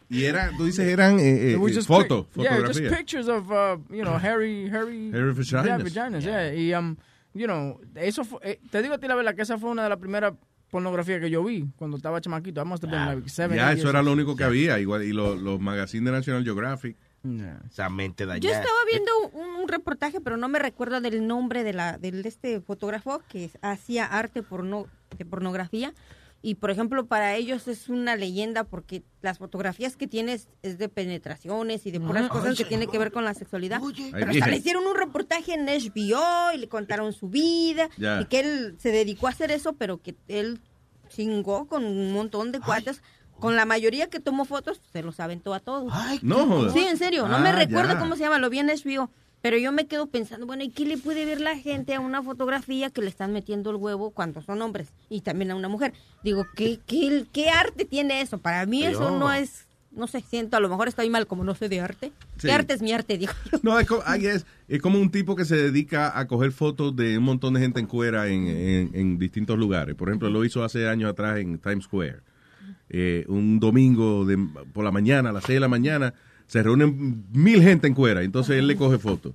Y 0.09 0.23
era, 0.23 0.49
tú 0.57 0.65
dices, 0.65 0.87
eran 0.87 1.19
eh, 1.19 1.53
eh, 1.53 1.81
fotos, 1.85 2.25
Yeah, 2.33 2.59
just 2.65 2.81
pictures 2.89 3.27
of, 3.27 3.51
uh, 3.51 3.77
you 3.91 4.03
know, 4.03 4.17
hairy, 4.17 4.67
hairy, 4.71 5.11
Hairy 5.11 5.31
vaginas. 5.31 5.63
Yeah, 5.63 5.77
vaginas, 5.77 6.23
yeah. 6.23 6.53
Y, 6.55 6.73
um, 6.73 6.97
you 7.35 7.45
know, 7.45 7.79
eso 7.93 8.23
fue, 8.23 8.39
eh, 8.41 8.59
te 8.71 8.81
digo 8.81 8.95
a 8.95 8.97
ti 8.97 9.07
la 9.07 9.13
verdad 9.13 9.35
que 9.35 9.43
esa 9.43 9.59
fue 9.59 9.69
una 9.69 9.83
de 9.83 9.89
las 9.89 9.99
primeras 9.99 10.33
pornografías 10.69 11.19
que 11.21 11.29
yo 11.29 11.43
vi 11.43 11.65
cuando 11.77 11.97
estaba 11.97 12.19
chamaquito. 12.21 12.61
I 12.61 12.65
must 12.65 12.83
have 12.83 12.91
been 12.91 13.05
like 13.05 13.29
seven, 13.29 13.57
Ya, 13.57 13.71
eso 13.71 13.77
years 13.83 13.89
era 13.89 14.01
lo 14.03 14.11
único 14.11 14.35
que 14.35 14.43
había. 14.43 14.79
Igual, 14.79 15.03
y 15.03 15.13
los, 15.13 15.39
los 15.39 15.59
magazines 15.59 16.05
de 16.05 16.11
National 16.11 16.43
Geographic. 16.43 16.97
Esa 17.69 17.89
mente 17.89 18.23
Yo 18.23 18.29
dañada. 18.29 18.61
estaba 18.61 18.77
viendo 18.89 19.11
un, 19.33 19.61
un 19.63 19.67
reportaje, 19.67 20.21
pero 20.21 20.37
no 20.37 20.47
me 20.47 20.59
recuerdo 20.59 21.01
del 21.01 21.27
nombre 21.27 21.63
de 21.63 21.73
la 21.73 21.97
del 21.97 22.23
de 22.23 22.29
este 22.29 22.61
fotógrafo 22.61 23.21
que 23.27 23.49
hacía 23.61 24.05
arte 24.05 24.43
porno, 24.43 24.85
de 25.17 25.25
pornografía. 25.25 25.93
Y 26.41 26.55
por 26.55 26.69
ejemplo, 26.71 27.07
para 27.07 27.35
ellos 27.35 27.67
es 27.67 27.89
una 27.89 28.15
leyenda 28.15 28.63
porque 28.63 29.03
las 29.21 29.39
fotografías 29.39 29.97
que 29.97 30.07
tienes 30.07 30.47
es 30.61 30.77
de 30.77 30.87
penetraciones 30.87 31.85
y 31.85 31.91
de 31.91 31.99
puras 31.99 32.25
Ah, 32.25 32.29
cosas 32.29 32.55
que 32.55 32.63
oye. 32.63 32.65
tienen 32.65 32.89
que 32.89 32.99
ver 32.99 33.11
con 33.11 33.25
la 33.25 33.33
sexualidad. 33.33 33.81
Ay, 33.83 34.11
Pero 34.11 34.31
hasta 34.31 34.47
le 34.47 34.57
hicieron 34.57 34.85
un 34.85 34.95
reportaje 34.95 35.55
en 35.55 35.65
HBO 35.65 36.51
y 36.53 36.57
le 36.59 36.67
contaron 36.69 37.11
su 37.13 37.27
vida 37.29 37.89
Ya. 37.97 38.21
y 38.21 38.25
que 38.25 38.39
él 38.41 38.75
se 38.77 38.91
dedicó 38.91 39.27
a 39.27 39.31
hacer 39.31 39.51
eso, 39.51 39.73
pero 39.73 40.01
que 40.01 40.15
él 40.27 40.61
chingó 41.09 41.67
con 41.67 41.83
un 41.85 42.13
montón 42.13 42.51
de 42.51 42.59
cuates. 42.59 43.01
Con 43.39 43.55
la 43.55 43.65
mayoría 43.65 44.09
que 44.09 44.19
tomó 44.19 44.45
fotos, 44.45 44.81
se 44.91 45.03
los 45.03 45.19
aventó 45.19 45.53
a 45.53 45.59
todos. 45.59 45.93
No 46.23 46.47
jodas. 46.47 46.73
Sí, 46.73 46.79
en 46.79 46.97
serio. 46.97 47.27
No 47.27 47.35
Ah, 47.35 47.39
me 47.39 47.51
recuerdo 47.51 47.93
ya. 47.93 47.99
cómo 47.99 48.15
se 48.15 48.21
llama, 48.23 48.39
lo 48.39 48.49
vi 48.49 48.59
en 48.59 48.67
HBO. 48.69 49.11
Pero 49.47 49.59
yo 49.59 49.71
me 49.71 49.87
quedo 49.87 50.07
pensando, 50.07 50.45
bueno, 50.45 50.61
¿y 50.65 50.69
qué 50.71 50.83
le 50.85 50.97
puede 50.97 51.23
ver 51.23 51.39
la 51.39 51.55
gente 51.57 51.93
a 51.93 52.01
una 52.01 52.21
fotografía 52.21 52.89
que 52.89 52.99
le 53.01 53.07
están 53.07 53.31
metiendo 53.31 53.69
el 53.69 53.77
huevo 53.77 54.11
cuando 54.11 54.41
son 54.41 54.61
hombres? 54.61 54.89
Y 55.09 55.21
también 55.21 55.51
a 55.51 55.55
una 55.55 55.69
mujer. 55.69 55.93
Digo, 56.21 56.45
¿qué, 56.53 56.81
qué, 56.85 57.23
qué 57.31 57.49
arte 57.49 57.85
tiene 57.85 58.19
eso? 58.19 58.39
Para 58.39 58.65
mí 58.65 58.83
eso 58.83 58.99
Pero- 58.99 59.19
no 59.19 59.31
es, 59.31 59.67
no 59.91 60.05
sé, 60.07 60.19
siento, 60.19 60.57
a 60.57 60.59
lo 60.59 60.67
mejor 60.67 60.89
estoy 60.89 61.09
mal 61.09 61.27
como 61.27 61.45
no 61.45 61.55
sé 61.55 61.69
de 61.69 61.79
arte. 61.79 62.11
Sí. 62.35 62.47
¿Qué 62.47 62.51
arte 62.51 62.73
es 62.73 62.81
mi 62.81 62.91
arte? 62.91 63.17
Digo 63.17 63.31
yo. 63.49 63.59
No, 63.63 63.79
es 63.79 63.87
como, 63.87 64.01
I 64.13 64.19
guess, 64.19 64.45
es 64.67 64.81
como 64.81 64.99
un 64.99 65.11
tipo 65.11 65.33
que 65.37 65.45
se 65.45 65.55
dedica 65.55 66.19
a 66.19 66.27
coger 66.27 66.51
fotos 66.51 66.93
de 66.97 67.17
un 67.17 67.23
montón 67.23 67.53
de 67.53 67.61
gente 67.61 67.79
en 67.79 67.85
cuera 67.87 68.27
en, 68.27 68.47
en- 68.47 68.91
en 68.93 69.17
distintos 69.17 69.57
lugares. 69.57 69.95
Por 69.95 70.09
ejemplo, 70.09 70.29
lo 70.29 70.43
hizo 70.43 70.61
hace 70.61 70.89
años 70.89 71.09
atrás 71.09 71.39
en 71.39 71.57
Times 71.57 71.85
Square. 71.85 72.17
Eh, 72.89 73.23
un 73.29 73.61
domingo 73.61 74.25
de, 74.25 74.37
por 74.73 74.83
la 74.83 74.91
mañana, 74.91 75.29
a 75.29 75.31
las 75.31 75.45
6 75.45 75.55
de 75.55 75.59
la 75.61 75.67
mañana, 75.69 76.13
se 76.47 76.63
reúnen 76.63 77.25
mil 77.31 77.61
gente 77.61 77.87
en 77.87 77.93
cuera. 77.93 78.23
Entonces 78.23 78.57
él 78.57 78.67
le 78.67 78.75
coge 78.75 78.97
fotos. 78.97 79.33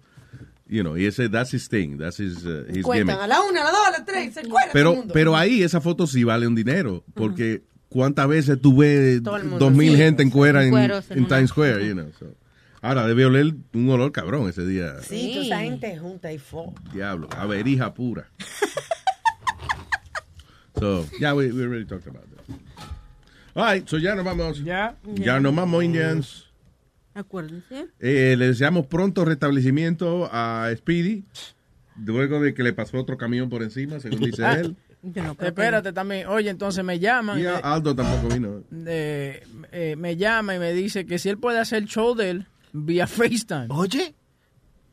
You 0.68 0.82
know, 0.82 0.96
y 0.96 1.04
ese, 1.04 1.28
that's 1.28 1.52
his 1.52 1.68
thing, 1.68 1.98
that's 1.98 2.18
his, 2.18 2.46
uh, 2.46 2.64
his 2.68 2.82
Cuentan 2.82 3.08
gimmick. 3.16 3.22
a 3.22 3.26
la 3.26 3.42
una, 3.42 3.60
a 3.60 3.64
la 3.64 3.70
dos, 3.70 3.86
a 3.88 3.90
la 3.98 4.04
tres, 4.06 4.32
se 4.32 4.42
todo 4.42 4.54
el 4.64 4.70
Pero, 4.72 4.94
mundo. 4.94 5.12
pero 5.12 5.36
ahí 5.36 5.62
esa 5.62 5.82
foto 5.82 6.06
sí 6.06 6.24
vale 6.24 6.46
un 6.46 6.54
dinero, 6.54 7.04
porque 7.12 7.62
¿cuántas 7.90 8.26
veces 8.26 8.58
tú 8.58 8.78
ves 8.78 9.22
Todo 9.22 9.36
el 9.36 9.42
mundo, 9.44 9.66
dos 9.66 9.74
mil 9.74 9.90
sí. 9.90 9.96
gente 9.98 10.22
en 10.22 10.30
cuera 10.30 10.64
en, 10.64 10.70
Cueros 10.70 11.10
en 11.10 11.18
en 11.18 11.24
una- 11.26 11.36
Times 11.36 11.50
Square? 11.50 11.86
You 11.86 11.92
know, 11.92 12.10
so. 12.18 12.34
Ahora 12.80 13.06
debe 13.06 13.26
oler 13.26 13.52
un 13.74 13.90
olor 13.90 14.12
cabrón 14.12 14.48
ese 14.48 14.64
día. 14.66 14.94
Sí, 15.02 15.32
toda 15.34 15.44
esa 15.46 15.60
gente 15.60 15.98
junta 15.98 16.32
y 16.32 16.38
fo. 16.38 16.72
Diablo, 16.94 17.28
averija 17.36 17.92
pura. 17.92 18.30
so, 20.78 21.06
yeah, 21.20 21.34
we, 21.34 21.52
we 21.52 21.62
already 21.64 21.84
talked 21.84 22.06
about 22.06 22.24
that. 22.34 22.56
All 23.54 23.64
right, 23.64 23.88
so 23.88 23.98
ya 23.98 24.14
nos 24.14 24.24
vamos. 24.24 24.62
Ya. 24.64 24.96
Ya 25.04 25.38
nos 25.38 25.54
vamos, 25.54 25.84
Indians. 25.84 26.46
Acuérdense. 27.14 27.88
Eh, 28.00 28.34
le 28.38 28.46
deseamos 28.48 28.86
pronto 28.86 29.24
restablecimiento 29.24 30.28
a 30.32 30.70
Speedy. 30.76 31.24
Luego 32.04 32.40
de 32.40 32.54
que 32.54 32.62
le 32.62 32.72
pasó 32.72 32.98
otro 32.98 33.16
camión 33.18 33.48
por 33.50 33.62
encima, 33.62 34.00
según 34.00 34.20
dice 34.30 34.42
él. 34.50 34.76
Espérate 35.40 35.92
también. 35.92 36.26
Oye, 36.28 36.48
entonces 36.48 36.82
me 36.84 36.98
llaman. 36.98 37.38
Y 37.38 37.42
eh, 37.44 37.50
Aldo 37.62 37.94
tampoco 37.94 38.32
vino. 38.32 38.62
eh, 38.86 39.42
eh, 39.72 39.96
me 39.96 40.16
llama 40.16 40.54
y 40.54 40.58
me 40.58 40.72
dice 40.72 41.04
que 41.04 41.18
si 41.18 41.28
él 41.28 41.38
puede 41.38 41.58
hacer 41.58 41.82
el 41.82 41.88
show 41.88 42.14
de 42.14 42.30
él 42.30 42.46
vía 42.72 43.06
FaceTime. 43.06 43.66
Oye. 43.70 44.14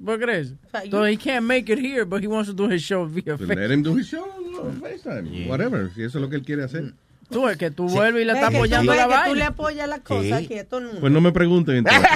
¿Vos 0.02 0.18
crees? 0.18 0.54
So 0.90 1.06
he 1.06 1.18
can't 1.18 1.46
make 1.46 1.72
it 1.72 1.78
here, 1.78 2.06
but 2.06 2.22
he 2.24 2.28
wants 2.28 2.50
to 2.50 2.54
do 2.56 2.72
his 2.72 2.82
show 2.82 3.06
via 3.06 3.36
Pues 3.38 3.42
FaceTime. 3.50 3.56
let 3.68 3.72
him 3.74 3.84
do 3.84 3.98
his 3.98 4.08
show 4.08 4.24
on 4.64 4.82
FaceTime. 4.82 5.48
Whatever, 5.48 5.92
si 5.94 6.04
eso 6.04 6.18
es 6.18 6.22
lo 6.22 6.30
que 6.30 6.38
él 6.38 6.44
quiere 6.44 6.64
hacer. 6.64 6.94
Tú 7.30 7.48
es 7.48 7.58
que 7.58 7.70
tú 7.70 7.88
vuelves 7.88 8.24
y 8.24 8.26
le 8.26 8.34
estás 8.34 8.54
apoyando 8.54 8.94
la 8.94 9.04
que 9.04 9.10
tú 9.10 9.10
vaina. 9.10 9.36
le 9.36 9.44
apoyas 9.44 9.88
las 9.88 10.00
cosas 10.00 10.44
a 10.44 10.80
mundo. 10.80 11.00
Pues 11.00 11.12
no 11.12 11.22
me 11.22 11.32
pregunten 11.32 11.78
entonces. 11.78 12.10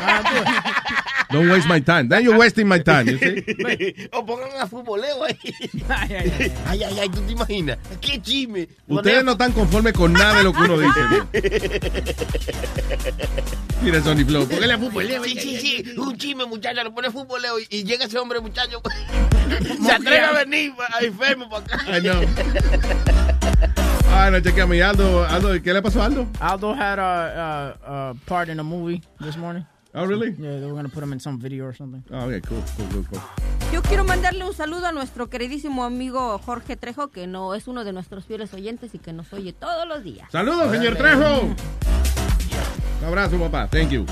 Don't 1.34 1.50
waste 1.50 1.68
my 1.68 1.82
time. 1.82 2.08
Then 2.10 2.24
you're 2.24 2.38
wasting 2.38 2.68
my 2.68 2.80
time, 2.80 3.08
you 3.08 3.18
see? 3.18 4.08
o 4.14 4.24
pongan 4.24 4.52
a 4.60 4.68
futboleo 4.68 5.24
ahí. 5.24 5.40
Ay, 5.90 6.84
ay, 6.84 7.00
ay, 7.00 7.10
¿tú 7.10 7.22
te 7.22 7.32
imaginas? 7.32 7.80
¡Qué 8.00 8.22
chisme! 8.22 8.68
Ustedes 8.88 9.24
no 9.24 9.32
están 9.32 9.52
conformes 9.52 9.94
con 9.94 10.14
nada 10.14 10.38
de 10.38 10.44
lo 10.44 10.54
que 10.54 10.62
uno 10.62 10.78
dice. 10.78 11.00
¿no? 11.10 11.28
Mira 13.82 14.02
Sony 14.04 14.26
Flow, 14.26 14.48
póngale 14.48 14.74
a 14.74 14.78
futboleo. 14.78 15.24
Sí, 15.24 15.36
sí, 15.40 15.58
sí. 15.60 15.84
Un 15.98 16.16
chisme, 16.18 16.46
muchacha, 16.46 16.84
le 16.84 16.92
pone 16.92 17.10
futboleo 17.10 17.60
y, 17.60 17.68
y 17.70 17.84
llega 17.84 18.06
ese 18.06 18.20
hombre, 18.20 18.40
muchacho. 18.40 18.82
se 19.84 19.92
atreve 19.92 20.26
a 20.26 20.32
venir 20.34 20.74
a 20.94 21.04
enfermo 21.04 21.50
para 21.50 21.66
acá. 21.66 21.98
I 21.98 22.02
know. 22.02 22.22
Ah, 24.16 24.30
no, 24.30 24.40
chequeame. 24.40 24.82
Aldo, 24.84 25.26
Aldo, 25.26 25.62
¿qué 25.62 25.74
le 25.74 25.82
pasó 25.82 26.02
a 26.02 26.06
Aldo? 26.06 26.28
Aldo 26.40 26.74
had 26.74 27.00
a, 27.00 27.74
a, 27.84 28.10
a 28.12 28.14
part 28.26 28.48
in 28.48 28.60
a 28.60 28.64
movie 28.64 29.02
this 29.20 29.36
morning. 29.36 29.66
Oh, 29.96 30.06
really? 30.06 30.36
Yeah, 30.40 30.60
they 30.60 30.66
were 30.66 30.74
going 30.74 30.86
to 30.86 30.92
put 30.92 31.04
him 31.04 31.14
in 31.14 31.20
some 31.20 31.40
video 31.40 31.66
or 31.66 31.74
something. 31.74 32.04
Oh, 32.12 32.26
okay, 32.28 32.40
cool, 32.42 32.64
cool, 32.78 32.88
cool, 32.92 33.06
cool. 33.12 33.22
Yo 33.72 33.82
quiero 33.82 34.04
mandarle 34.04 34.46
un 34.46 34.54
saludo 34.54 34.88
a 34.88 34.92
nuestro 34.92 35.30
queridísimo 35.30 35.84
amigo 35.84 36.40
Jorge 36.40 36.78
Trejo, 36.78 37.10
que 37.10 37.28
no 37.28 37.54
es 37.56 37.68
uno 37.68 37.84
de 37.84 37.92
nuestros 37.92 38.26
fieles 38.26 38.54
oyentes 38.54 38.94
y 38.94 39.00
que 39.00 39.14
nos 39.14 39.34
oye 39.34 39.52
todos 39.52 39.88
los 39.88 40.04
días. 40.04 40.30
Saludos, 40.32 40.72
señor 40.72 40.96
Trejo. 40.96 41.42
Un 41.42 41.56
abrazo, 43.08 43.38
papá. 43.40 43.68
Thank 43.68 43.90
you. 43.90 44.06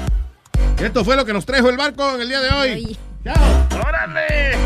Esto 0.79 1.05
fue 1.05 1.15
lo 1.15 1.25
que 1.25 1.33
nos 1.33 1.45
trajo 1.45 1.69
el 1.69 1.77
barco 1.77 2.15
en 2.15 2.21
el 2.21 2.27
día 2.27 2.41
de 2.41 2.49
hoy. 2.49 2.97
Chao. 3.23 3.67
¡Órale! 3.87 4.57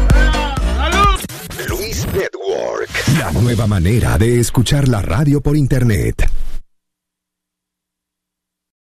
Luis 1.69 2.05
Network. 2.07 2.89
La 3.17 3.31
nueva 3.31 3.65
manera 3.65 4.17
de 4.17 4.39
escuchar 4.39 4.87
la 4.87 5.01
radio 5.01 5.39
por 5.39 5.55
internet. 5.55 6.29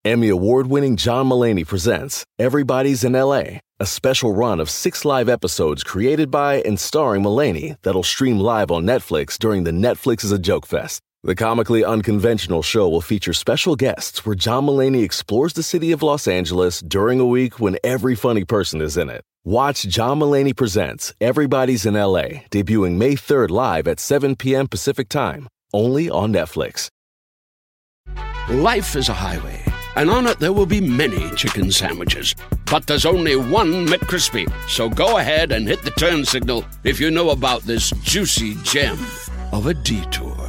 Emmy 0.05 0.29
award 0.29 0.67
winning 0.67 0.97
John 0.97 1.27
Mullaney 1.27 1.65
presents 1.65 2.25
Everybody's 2.39 3.05
in 3.05 3.13
LA, 3.13 3.61
a 3.79 3.87
special 3.87 4.35
run 4.35 4.59
of 4.59 4.71
six 4.71 5.05
live 5.05 5.29
episodes 5.29 5.85
created 5.85 6.31
by 6.31 6.63
and 6.63 6.81
starring 6.81 7.23
Mullaney 7.23 7.77
that'll 7.83 8.03
stream 8.03 8.39
live 8.39 8.71
on 8.71 8.85
Netflix 8.85 9.39
during 9.39 9.65
the 9.65 9.71
Netflix 9.71 10.25
is 10.25 10.33
a 10.33 10.39
Joke 10.39 10.67
Fest. 10.67 11.03
The 11.23 11.35
comically 11.35 11.85
unconventional 11.85 12.63
show 12.63 12.89
will 12.89 13.03
feature 13.03 13.33
special 13.35 13.77
guests 13.77 14.25
where 14.25 14.35
John 14.35 14.65
Mullaney 14.65 15.03
explores 15.03 15.53
the 15.53 15.63
city 15.63 15.93
of 15.93 16.03
Los 16.03 16.27
Angeles 16.27 16.81
during 16.81 17.21
a 17.21 17.27
week 17.27 17.61
when 17.61 17.77
every 17.85 18.17
funny 18.17 18.45
person 18.45 18.81
is 18.81 18.97
in 18.97 19.09
it. 19.11 19.23
Watch 19.45 19.83
John 19.89 20.21
Mullaney 20.21 20.53
Presents 20.53 21.13
Everybody's 21.21 21.85
in 21.85 21.95
LA, 21.95 22.47
debuting 22.53 22.97
May 22.97 23.15
3rd 23.15 23.51
live 23.51 23.89
at 23.89 23.99
7 23.99 24.37
p.m. 24.37 24.69
Pacific 24.69 25.09
Time, 25.09 25.49
only 25.75 26.09
on 26.09 26.33
Netflix. 26.33 26.87
Life 28.49 28.95
is 28.95 29.09
a 29.09 29.15
highway, 29.15 29.61
and 29.97 30.09
on 30.11 30.29
it 30.29 30.39
there 30.39 30.53
will 30.53 30.65
be 30.65 30.81
many 30.81 31.29
chicken 31.35 31.73
sandwiches. 31.73 32.37
But 32.67 32.87
there's 32.87 33.05
only 33.05 33.35
one 33.35 33.85
McCrispy. 33.89 34.49
So 34.69 34.89
go 34.89 35.19
ahead 35.19 35.51
and 35.51 35.67
hit 35.67 35.83
the 35.83 35.91
turn 35.91 36.25
signal 36.25 36.65
if 36.85 37.01
you 37.01 37.11
know 37.11 37.31
about 37.31 37.63
this 37.63 37.91
juicy 38.05 38.55
gem 38.63 38.97
of 39.51 39.67
a 39.67 39.75
detour. 39.75 40.42